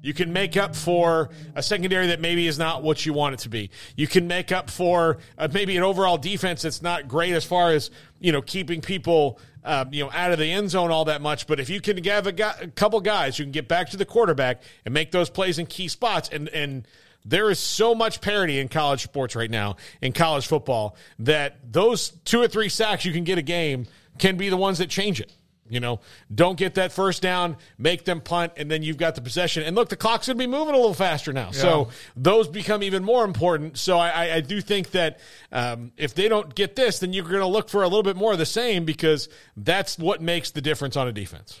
You 0.00 0.14
can 0.14 0.32
make 0.32 0.56
up 0.56 0.76
for 0.76 1.30
a 1.56 1.62
secondary 1.62 2.08
that 2.08 2.20
maybe 2.20 2.46
is 2.46 2.56
not 2.56 2.84
what 2.84 3.04
you 3.04 3.12
want 3.14 3.34
it 3.34 3.38
to 3.40 3.48
be. 3.48 3.70
You 3.96 4.06
can 4.06 4.28
make 4.28 4.52
up 4.52 4.70
for 4.70 5.18
uh, 5.36 5.48
maybe 5.52 5.76
an 5.76 5.82
overall 5.82 6.18
defense 6.18 6.62
that's 6.62 6.82
not 6.82 7.08
great 7.08 7.32
as 7.32 7.44
far 7.44 7.72
as 7.72 7.90
you 8.20 8.30
know 8.30 8.40
keeping 8.40 8.80
people 8.80 9.40
um, 9.64 9.88
you 9.92 10.04
know 10.04 10.12
out 10.12 10.30
of 10.30 10.38
the 10.38 10.52
end 10.52 10.70
zone 10.70 10.92
all 10.92 11.06
that 11.06 11.20
much. 11.20 11.48
But 11.48 11.58
if 11.58 11.68
you 11.68 11.80
can 11.80 12.04
have 12.04 12.28
a, 12.28 12.32
guy, 12.32 12.54
a 12.60 12.68
couple 12.68 13.00
guys 13.00 13.36
who 13.38 13.42
can 13.42 13.50
get 13.50 13.66
back 13.66 13.90
to 13.90 13.96
the 13.96 14.04
quarterback 14.04 14.62
and 14.84 14.94
make 14.94 15.10
those 15.10 15.30
plays 15.30 15.58
in 15.58 15.66
key 15.66 15.88
spots, 15.88 16.28
and 16.30 16.48
and 16.50 16.86
there 17.24 17.50
is 17.50 17.58
so 17.58 17.94
much 17.94 18.20
parity 18.20 18.60
in 18.60 18.68
college 18.68 19.02
sports 19.02 19.34
right 19.34 19.50
now 19.50 19.76
in 20.02 20.12
college 20.12 20.46
football 20.46 20.96
that 21.20 21.56
those 21.72 22.10
two 22.24 22.40
or 22.40 22.48
three 22.48 22.68
sacks 22.68 23.04
you 23.04 23.12
can 23.12 23.24
get 23.24 23.38
a 23.38 23.42
game 23.42 23.86
can 24.18 24.36
be 24.36 24.48
the 24.48 24.56
ones 24.56 24.78
that 24.78 24.88
change 24.88 25.20
it. 25.20 25.32
You 25.66 25.80
know, 25.80 26.00
don't 26.32 26.58
get 26.58 26.74
that 26.74 26.92
first 26.92 27.22
down, 27.22 27.56
make 27.78 28.04
them 28.04 28.20
punt, 28.20 28.52
and 28.58 28.70
then 28.70 28.82
you've 28.82 28.98
got 28.98 29.14
the 29.14 29.22
possession. 29.22 29.62
And 29.62 29.74
look, 29.74 29.88
the 29.88 29.96
clock's 29.96 30.26
going 30.26 30.36
to 30.36 30.42
be 30.42 30.46
moving 30.46 30.74
a 30.74 30.76
little 30.76 30.92
faster 30.92 31.32
now. 31.32 31.46
Yeah. 31.46 31.60
So 31.62 31.88
those 32.14 32.48
become 32.48 32.82
even 32.82 33.02
more 33.02 33.24
important. 33.24 33.78
So 33.78 33.98
I, 33.98 34.34
I 34.34 34.40
do 34.42 34.60
think 34.60 34.90
that 34.90 35.20
um, 35.50 35.92
if 35.96 36.14
they 36.14 36.28
don't 36.28 36.54
get 36.54 36.76
this, 36.76 36.98
then 36.98 37.14
you're 37.14 37.24
going 37.24 37.40
to 37.40 37.46
look 37.46 37.70
for 37.70 37.82
a 37.82 37.88
little 37.88 38.02
bit 38.02 38.14
more 38.14 38.32
of 38.32 38.38
the 38.38 38.44
same 38.44 38.84
because 38.84 39.30
that's 39.56 39.98
what 39.98 40.20
makes 40.20 40.50
the 40.50 40.60
difference 40.60 40.98
on 40.98 41.08
a 41.08 41.12
defense. 41.12 41.58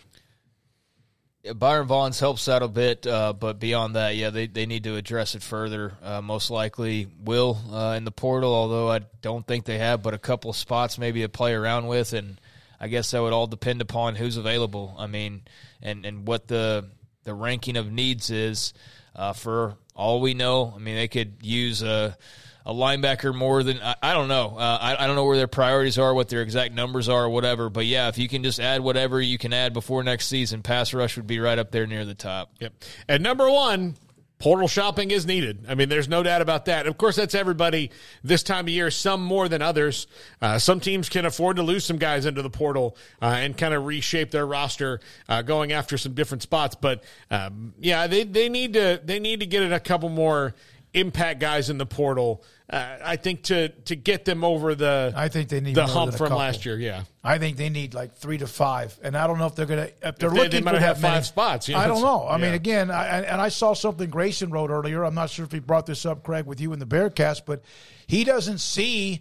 Byron 1.52 1.88
Vaughns 1.88 2.20
helps 2.20 2.48
out 2.48 2.62
a 2.62 2.68
bit, 2.68 3.06
uh, 3.06 3.32
but 3.32 3.58
beyond 3.58 3.96
that, 3.96 4.16
yeah, 4.16 4.30
they, 4.30 4.46
they 4.46 4.64
need 4.64 4.84
to 4.84 4.96
address 4.96 5.34
it 5.34 5.42
further. 5.42 5.92
Uh, 6.02 6.22
most 6.22 6.50
likely 6.50 7.06
will 7.22 7.58
uh, 7.70 7.94
in 7.96 8.04
the 8.04 8.10
portal, 8.10 8.54
although 8.54 8.90
I 8.90 9.00
don't 9.20 9.46
think 9.46 9.64
they 9.64 9.78
have, 9.78 10.02
but 10.02 10.14
a 10.14 10.18
couple 10.18 10.50
of 10.50 10.56
spots 10.56 10.98
maybe 10.98 11.20
to 11.22 11.28
play 11.28 11.52
around 11.52 11.86
with 11.86 12.12
and– 12.12 12.40
I 12.84 12.88
guess 12.88 13.12
that 13.12 13.22
would 13.22 13.32
all 13.32 13.46
depend 13.46 13.80
upon 13.80 14.14
who's 14.14 14.36
available. 14.36 14.94
I 14.98 15.06
mean, 15.06 15.42
and 15.80 16.04
and 16.04 16.26
what 16.26 16.48
the 16.48 16.90
the 17.22 17.32
ranking 17.32 17.78
of 17.78 17.90
needs 17.90 18.28
is. 18.28 18.74
Uh, 19.16 19.32
for 19.32 19.76
all 19.94 20.20
we 20.20 20.34
know, 20.34 20.72
I 20.74 20.78
mean, 20.78 20.96
they 20.96 21.08
could 21.08 21.36
use 21.40 21.82
a 21.82 22.18
a 22.66 22.72
linebacker 22.72 23.34
more 23.34 23.62
than 23.62 23.80
I, 23.80 23.94
I 24.02 24.14
don't 24.14 24.28
know. 24.28 24.56
Uh, 24.56 24.78
I, 24.80 25.04
I 25.04 25.06
don't 25.06 25.16
know 25.16 25.24
where 25.24 25.36
their 25.36 25.46
priorities 25.46 25.98
are, 25.98 26.14
what 26.14 26.28
their 26.28 26.42
exact 26.42 26.74
numbers 26.74 27.08
are, 27.08 27.24
or 27.24 27.28
whatever. 27.28 27.68
But 27.68 27.86
yeah, 27.86 28.08
if 28.08 28.18
you 28.18 28.28
can 28.28 28.42
just 28.42 28.60
add 28.60 28.80
whatever 28.80 29.20
you 29.20 29.38
can 29.38 29.52
add 29.52 29.72
before 29.72 30.02
next 30.02 30.28
season, 30.28 30.62
pass 30.62 30.94
rush 30.94 31.16
would 31.16 31.26
be 31.26 31.40
right 31.40 31.58
up 31.58 31.70
there 31.70 31.86
near 31.86 32.04
the 32.04 32.14
top. 32.14 32.52
Yep. 32.60 32.72
And 33.08 33.22
number 33.22 33.50
one, 33.50 33.96
portal 34.38 34.68
shopping 34.68 35.10
is 35.10 35.26
needed. 35.26 35.64
I 35.68 35.74
mean, 35.74 35.88
there's 35.88 36.08
no 36.08 36.22
doubt 36.22 36.42
about 36.42 36.66
that. 36.66 36.86
Of 36.86 36.98
course, 36.98 37.16
that's 37.16 37.34
everybody 37.34 37.90
this 38.22 38.42
time 38.42 38.66
of 38.66 38.68
year, 38.70 38.90
some 38.90 39.22
more 39.22 39.48
than 39.48 39.62
others. 39.62 40.06
Uh, 40.40 40.58
some 40.58 40.80
teams 40.80 41.08
can 41.08 41.24
afford 41.24 41.56
to 41.56 41.62
lose 41.62 41.84
some 41.84 41.98
guys 41.98 42.26
into 42.26 42.42
the 42.42 42.50
portal 42.50 42.96
uh, 43.22 43.26
and 43.26 43.56
kind 43.56 43.74
of 43.74 43.84
reshape 43.84 44.30
their 44.30 44.46
roster 44.46 45.00
uh, 45.28 45.42
going 45.42 45.72
after 45.72 45.96
some 45.96 46.14
different 46.14 46.42
spots. 46.42 46.74
But 46.74 47.04
um, 47.30 47.74
yeah, 47.78 48.06
they, 48.06 48.24
they 48.24 48.48
need 48.48 48.74
to 48.74 49.00
they 49.04 49.18
need 49.18 49.40
to 49.40 49.46
get 49.46 49.62
in 49.62 49.72
a 49.72 49.80
couple 49.80 50.08
more 50.08 50.54
impact 50.94 51.40
guys 51.40 51.70
in 51.70 51.78
the 51.78 51.86
portal. 51.86 52.42
Uh, 52.68 52.96
I 53.04 53.16
think 53.16 53.42
to 53.44 53.68
to 53.68 53.94
get 53.94 54.24
them 54.24 54.42
over 54.42 54.74
the 54.74 55.12
I 55.14 55.28
think 55.28 55.50
they 55.50 55.60
need 55.60 55.74
the 55.74 55.86
hump 55.86 56.14
from 56.14 56.32
last 56.32 56.64
year. 56.64 56.78
Yeah, 56.78 57.04
I 57.22 57.36
think 57.36 57.58
they 57.58 57.68
need 57.68 57.92
like 57.92 58.14
three 58.14 58.38
to 58.38 58.46
five, 58.46 58.98
and 59.02 59.14
I 59.18 59.26
don't 59.26 59.38
know 59.38 59.46
if 59.46 59.54
they're 59.54 59.66
going 59.66 59.86
to 59.86 60.08
if 60.08 60.16
they're 60.16 60.30
if 60.30 60.34
looking 60.34 60.64
they, 60.64 60.72
they 60.72 60.78
for 60.78 60.82
have 60.82 61.02
many, 61.02 61.16
five 61.16 61.26
spots. 61.26 61.68
You 61.68 61.74
know, 61.74 61.80
I 61.80 61.86
don't 61.86 62.00
know. 62.00 62.22
I 62.22 62.38
yeah. 62.38 62.42
mean, 62.42 62.54
again, 62.54 62.90
I, 62.90 63.20
and 63.20 63.38
I 63.38 63.50
saw 63.50 63.74
something 63.74 64.08
Grayson 64.08 64.50
wrote 64.50 64.70
earlier. 64.70 65.04
I'm 65.04 65.14
not 65.14 65.28
sure 65.28 65.44
if 65.44 65.52
he 65.52 65.58
brought 65.58 65.84
this 65.84 66.06
up, 66.06 66.22
Craig, 66.22 66.46
with 66.46 66.58
you 66.58 66.72
in 66.72 66.78
the 66.78 66.86
Bearcast, 66.86 67.42
but 67.44 67.62
he 68.06 68.24
doesn't 68.24 68.58
see 68.58 69.20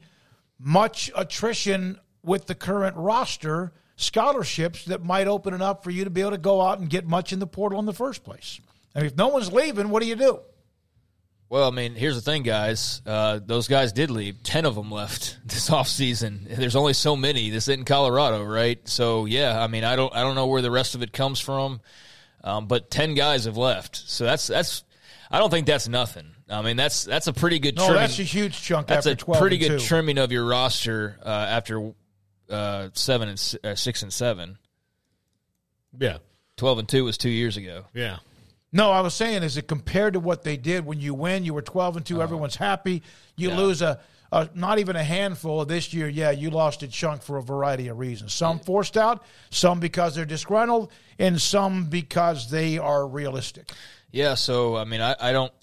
much 0.57 1.11
attrition 1.13 1.99
with 2.23 2.45
the 2.45 2.55
current 2.55 2.95
roster 2.95 3.73
scholarships 3.97 4.85
that 4.85 5.03
might 5.03 5.27
open 5.27 5.53
it 5.53 5.61
up 5.61 5.83
for 5.83 5.91
you 5.91 6.05
to 6.05 6.09
be 6.09 6.21
able 6.21 6.31
to 6.31 6.37
go 6.37 6.61
out 6.61 6.79
and 6.79 6.89
get 6.89 7.05
much 7.05 7.33
in 7.33 7.39
the 7.39 7.47
portal 7.47 7.77
in 7.79 7.85
the 7.85 7.93
first 7.93 8.23
place. 8.23 8.61
I 8.95 8.99
mean, 8.99 9.07
if 9.07 9.17
no 9.17 9.27
one's 9.27 9.51
leaving, 9.51 9.89
what 9.89 10.01
do 10.01 10.07
you 10.07 10.15
do? 10.15 10.39
Well, 11.53 11.67
I 11.67 11.71
mean, 11.71 11.93
here's 11.93 12.15
the 12.15 12.21
thing, 12.21 12.41
guys. 12.41 13.03
Uh, 13.05 13.39
those 13.45 13.67
guys 13.67 13.93
did 13.93 14.09
leave. 14.09 14.41
Ten 14.41 14.65
of 14.65 14.73
them 14.73 14.89
left 14.89 15.37
this 15.45 15.69
offseason. 15.69 16.47
There's 16.47 16.75
only 16.75 16.93
so 16.93 17.15
many. 17.15 17.51
This 17.51 17.67
isn't 17.67 17.85
Colorado, 17.85 18.43
right? 18.43 18.79
So 18.89 19.25
yeah, 19.25 19.61
I 19.61 19.67
mean, 19.67 19.83
I 19.83 19.95
don't, 19.95 20.11
I 20.15 20.23
don't 20.23 20.33
know 20.33 20.47
where 20.47 20.63
the 20.63 20.71
rest 20.71 20.95
of 20.95 21.03
it 21.03 21.13
comes 21.13 21.39
from, 21.39 21.79
um, 22.43 22.65
but 22.65 22.89
ten 22.89 23.13
guys 23.13 23.45
have 23.45 23.55
left. 23.55 23.97
So 23.97 24.23
that's 24.23 24.47
that's. 24.47 24.83
I 25.29 25.37
don't 25.37 25.51
think 25.51 25.67
that's 25.67 25.87
nothing. 25.87 26.31
I 26.49 26.63
mean, 26.63 26.75
that's 26.75 27.03
that's 27.03 27.27
a 27.27 27.33
pretty 27.33 27.59
good. 27.59 27.75
No, 27.75 27.85
trimming. 27.85 28.01
that's 28.01 28.17
a 28.17 28.23
huge 28.23 28.59
chunk. 28.59 28.87
That's 28.87 29.05
after 29.05 29.31
a 29.31 29.37
pretty 29.37 29.57
and 29.57 29.67
good 29.67 29.79
two. 29.79 29.85
trimming 29.85 30.17
of 30.17 30.31
your 30.31 30.45
roster 30.47 31.19
uh, 31.23 31.29
after 31.29 31.93
uh, 32.49 32.89
seven 32.93 33.29
and 33.29 33.55
uh, 33.63 33.75
six 33.75 34.01
and 34.01 34.11
seven. 34.11 34.57
Yeah, 35.99 36.17
twelve 36.57 36.79
and 36.79 36.89
two 36.89 37.03
was 37.03 37.19
two 37.19 37.29
years 37.29 37.57
ago. 37.57 37.85
Yeah. 37.93 38.17
No, 38.75 38.91
I 38.91 39.01
was 39.01 39.13
saying, 39.13 39.43
is 39.43 39.55
it 39.55 39.67
compared 39.67 40.13
to 40.13 40.19
what 40.19 40.43
they 40.43 40.57
did 40.57 40.85
when 40.85 40.99
you 40.99 41.13
win? 41.13 41.45
You 41.45 41.53
were 41.53 41.61
twelve 41.61 41.95
and 41.95 42.05
two. 42.05 42.21
everyone's 42.21 42.55
happy. 42.55 43.03
You 43.35 43.49
Yeah. 43.49 43.57
lose 43.57 43.81
a, 43.83 43.99
a 44.31 44.49
not 44.55 44.79
even 44.79 44.95
a 44.95 45.03
handful 45.03 45.63
this 45.63 45.93
year. 45.93 46.07
Yeah, 46.09 46.31
you 46.31 46.49
lost 46.49 46.81
a 46.81 46.87
chunk 46.87 47.21
for 47.21 47.37
a 47.37 47.43
variety 47.43 47.87
of 47.89 47.99
reasons. 47.99 48.33
Some 48.33 48.57
forced 48.59 48.97
out, 48.97 49.23
some 49.51 49.79
because 49.79 50.15
they're 50.15 50.25
disgruntled, 50.25 50.91
and 51.19 51.39
some 51.39 51.85
because 51.85 52.49
they 52.49 52.79
are 52.79 53.07
realistic. 53.07 53.71
Yeah, 54.11 54.33
so 54.33 54.75
I 54.75 54.85
mean, 54.85 55.01
I, 55.01 55.15
I 55.19 55.31
don't 55.31 55.53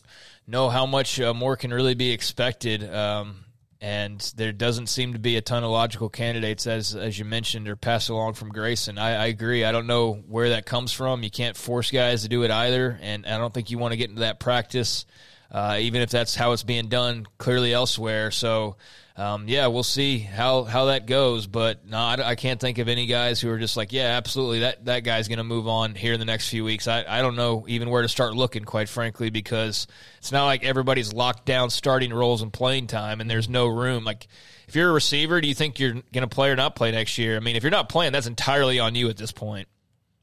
know 0.46 0.68
how 0.68 0.86
much 0.86 1.20
uh, 1.20 1.34
more 1.34 1.56
can 1.56 1.72
really 1.74 1.94
be 1.94 2.10
expected, 2.12 2.82
um, 2.94 3.44
and 3.80 4.20
there 4.36 4.52
doesn't 4.52 4.88
seem 4.88 5.14
to 5.14 5.18
be 5.18 5.36
a 5.36 5.40
ton 5.40 5.64
of 5.64 5.70
logical 5.70 6.08
candidates, 6.08 6.66
as 6.66 6.94
as 6.94 7.18
you 7.18 7.24
mentioned, 7.24 7.68
or 7.68 7.76
passed 7.76 8.10
along 8.10 8.34
from 8.34 8.50
Grayson. 8.50 8.98
I, 8.98 9.22
I 9.22 9.26
agree. 9.26 9.64
I 9.64 9.72
don't 9.72 9.86
know 9.86 10.14
where 10.14 10.50
that 10.50 10.66
comes 10.66 10.92
from. 10.92 11.22
You 11.22 11.30
can't 11.30 11.56
force 11.56 11.90
guys 11.90 12.22
to 12.22 12.28
do 12.28 12.42
it 12.42 12.50
either, 12.50 12.98
and 13.00 13.26
I 13.26 13.38
don't 13.38 13.54
think 13.54 13.70
you 13.70 13.78
want 13.78 13.92
to 13.92 13.96
get 13.96 14.10
into 14.10 14.20
that 14.20 14.38
practice, 14.38 15.06
uh, 15.50 15.78
even 15.80 16.02
if 16.02 16.10
that's 16.10 16.34
how 16.34 16.52
it's 16.52 16.62
being 16.62 16.88
done 16.88 17.26
clearly 17.38 17.72
elsewhere. 17.72 18.30
So. 18.30 18.76
Um, 19.20 19.48
yeah, 19.48 19.66
we'll 19.66 19.82
see 19.82 20.18
how, 20.18 20.64
how 20.64 20.86
that 20.86 21.04
goes, 21.06 21.46
but 21.46 21.86
no, 21.86 21.98
I, 21.98 22.30
I 22.30 22.34
can't 22.36 22.58
think 22.58 22.78
of 22.78 22.88
any 22.88 23.04
guys 23.04 23.38
who 23.38 23.50
are 23.50 23.58
just 23.58 23.76
like, 23.76 23.92
yeah, 23.92 24.16
absolutely, 24.16 24.60
that, 24.60 24.86
that 24.86 25.00
guy's 25.00 25.28
going 25.28 25.36
to 25.36 25.44
move 25.44 25.68
on 25.68 25.94
here 25.94 26.14
in 26.14 26.20
the 26.20 26.24
next 26.24 26.48
few 26.48 26.64
weeks. 26.64 26.88
I, 26.88 27.04
I 27.06 27.20
don't 27.20 27.36
know 27.36 27.66
even 27.68 27.90
where 27.90 28.00
to 28.00 28.08
start 28.08 28.34
looking, 28.34 28.64
quite 28.64 28.88
frankly, 28.88 29.28
because 29.28 29.86
it's 30.16 30.32
not 30.32 30.46
like 30.46 30.64
everybody's 30.64 31.12
locked 31.12 31.44
down 31.44 31.68
starting 31.68 32.14
roles 32.14 32.40
and 32.40 32.50
playing 32.50 32.86
time, 32.86 33.20
and 33.20 33.28
there's 33.28 33.46
no 33.46 33.66
room. 33.66 34.04
Like, 34.04 34.26
if 34.68 34.74
you're 34.74 34.88
a 34.88 34.92
receiver, 34.94 35.42
do 35.42 35.48
you 35.48 35.54
think 35.54 35.78
you're 35.78 35.92
going 35.92 36.22
to 36.22 36.26
play 36.26 36.48
or 36.48 36.56
not 36.56 36.74
play 36.74 36.90
next 36.90 37.18
year? 37.18 37.36
I 37.36 37.40
mean, 37.40 37.56
if 37.56 37.62
you're 37.62 37.70
not 37.70 37.90
playing, 37.90 38.12
that's 38.12 38.26
entirely 38.26 38.78
on 38.78 38.94
you 38.94 39.10
at 39.10 39.18
this 39.18 39.32
point. 39.32 39.68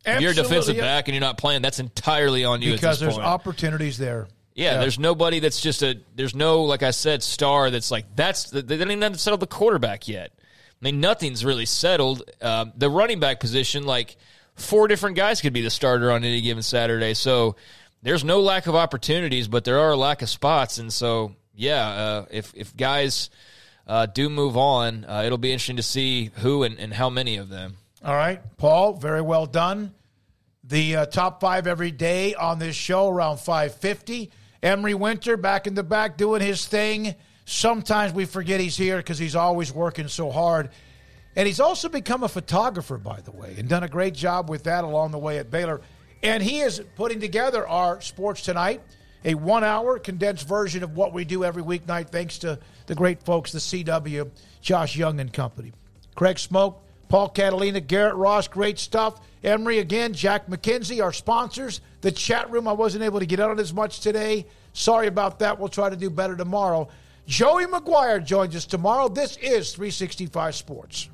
If 0.07 0.21
you're 0.21 0.31
a 0.31 0.33
defensive 0.33 0.75
back 0.77 1.07
and 1.07 1.13
you're 1.13 1.21
not 1.21 1.37
playing, 1.37 1.61
that's 1.61 1.79
entirely 1.79 2.45
on 2.45 2.63
you 2.63 2.71
because 2.71 2.99
at 2.99 3.05
there's 3.05 3.15
this 3.15 3.15
point. 3.17 3.27
opportunities 3.27 3.99
there. 3.99 4.27
Yeah, 4.57 4.73
Yeah. 4.73 4.79
there's 4.79 4.97
nobody 4.97 5.39
that's 5.39 5.61
just 5.61 5.83
a. 5.83 5.99
There's 6.15 6.33
no, 6.35 6.63
like 6.63 6.81
I 6.81 6.89
said, 6.91 7.21
star 7.21 7.69
that's 7.69 7.91
like 7.91 8.05
that's. 8.15 8.49
They 8.49 8.61
don't 8.77 8.89
even 8.91 9.13
settle 9.15 9.37
the 9.37 9.45
quarterback 9.47 10.07
yet. 10.07 10.31
I 10.37 10.85
mean, 10.85 10.99
nothing's 10.99 11.45
really 11.45 11.65
settled. 11.67 12.23
Um, 12.41 12.73
the 12.75 12.89
running 12.89 13.19
back 13.19 13.39
position, 13.39 13.85
like 13.85 14.17
four 14.55 14.87
different 14.87 15.15
guys 15.15 15.41
could 15.41 15.53
be 15.53 15.61
the 15.61 15.69
starter 15.69 16.11
on 16.11 16.23
any 16.23 16.41
given 16.41 16.63
Saturday. 16.63 17.13
So 17.13 17.55
there's 18.01 18.23
no 18.23 18.41
lack 18.41 18.65
of 18.65 18.75
opportunities, 18.75 19.47
but 19.47 19.63
there 19.63 19.79
are 19.79 19.91
a 19.91 19.95
lack 19.95 20.23
of 20.23 20.29
spots. 20.29 20.79
And 20.79 20.91
so, 20.91 21.35
yeah, 21.53 21.87
uh, 21.87 22.25
if 22.31 22.51
if 22.55 22.75
guys 22.75 23.29
uh, 23.85 24.07
do 24.07 24.27
move 24.27 24.57
on, 24.57 25.05
uh, 25.05 25.21
it'll 25.23 25.37
be 25.37 25.51
interesting 25.51 25.77
to 25.77 25.83
see 25.83 26.31
who 26.37 26.63
and, 26.63 26.79
and 26.79 26.93
how 26.95 27.11
many 27.11 27.37
of 27.37 27.49
them. 27.49 27.77
All 28.03 28.15
right, 28.15 28.41
Paul, 28.57 28.93
very 28.93 29.21
well 29.21 29.45
done. 29.45 29.93
The 30.63 30.95
uh, 30.97 31.05
top 31.05 31.41
five 31.41 31.65
every 31.67 31.91
day 31.91 32.33
on 32.33 32.59
this 32.59 32.75
show 32.75 33.07
around 33.07 33.37
550. 33.37 34.31
Emery 34.63 34.93
Winter 34.93 35.37
back 35.37 35.67
in 35.67 35.73
the 35.73 35.83
back 35.83 36.17
doing 36.17 36.41
his 36.41 36.65
thing. 36.65 37.15
Sometimes 37.45 38.13
we 38.13 38.25
forget 38.25 38.59
he's 38.59 38.77
here 38.77 38.97
because 38.97 39.17
he's 39.17 39.35
always 39.35 39.71
working 39.71 40.07
so 40.07 40.31
hard. 40.31 40.69
And 41.35 41.45
he's 41.45 41.59
also 41.59 41.87
become 41.87 42.23
a 42.23 42.29
photographer, 42.29 42.97
by 42.97 43.21
the 43.21 43.31
way, 43.31 43.55
and 43.57 43.69
done 43.69 43.83
a 43.83 43.87
great 43.87 44.15
job 44.15 44.49
with 44.49 44.63
that 44.63 44.83
along 44.83 45.11
the 45.11 45.19
way 45.19 45.37
at 45.37 45.51
Baylor. 45.51 45.81
And 46.23 46.41
he 46.41 46.61
is 46.61 46.81
putting 46.95 47.19
together 47.19 47.67
our 47.67 48.01
Sports 48.01 48.41
Tonight, 48.41 48.81
a 49.23 49.35
one 49.35 49.63
hour 49.63 49.99
condensed 49.99 50.47
version 50.47 50.83
of 50.83 50.95
what 50.95 51.13
we 51.13 51.25
do 51.25 51.43
every 51.43 51.61
weeknight, 51.61 52.09
thanks 52.09 52.39
to 52.39 52.59
the 52.87 52.95
great 52.95 53.21
folks, 53.23 53.51
the 53.51 53.59
CW, 53.59 54.31
Josh 54.61 54.97
Young 54.97 55.19
and 55.19 55.31
Company. 55.31 55.73
Craig 56.15 56.37
Smoak, 56.37 56.77
Paul 57.09 57.29
Catalina, 57.29 57.79
Garrett 57.79 58.15
Ross, 58.15 58.47
great 58.47 58.79
stuff. 58.79 59.21
Emery 59.43 59.79
again, 59.79 60.13
Jack 60.13 60.47
McKenzie, 60.47 61.03
our 61.03 61.13
sponsors. 61.13 61.81
The 62.01 62.11
chat 62.11 62.49
room, 62.51 62.67
I 62.67 62.73
wasn't 62.73 63.03
able 63.03 63.19
to 63.19 63.25
get 63.25 63.39
on 63.39 63.59
as 63.59 63.73
much 63.73 64.01
today. 64.01 64.45
Sorry 64.73 65.07
about 65.07 65.39
that. 65.39 65.59
We'll 65.59 65.69
try 65.69 65.89
to 65.89 65.95
do 65.95 66.09
better 66.09 66.35
tomorrow. 66.35 66.89
Joey 67.25 67.65
McGuire 67.65 68.23
joins 68.23 68.55
us 68.55 68.65
tomorrow. 68.65 69.09
This 69.09 69.37
is 69.37 69.73
365 69.73 70.55
Sports. 70.55 71.09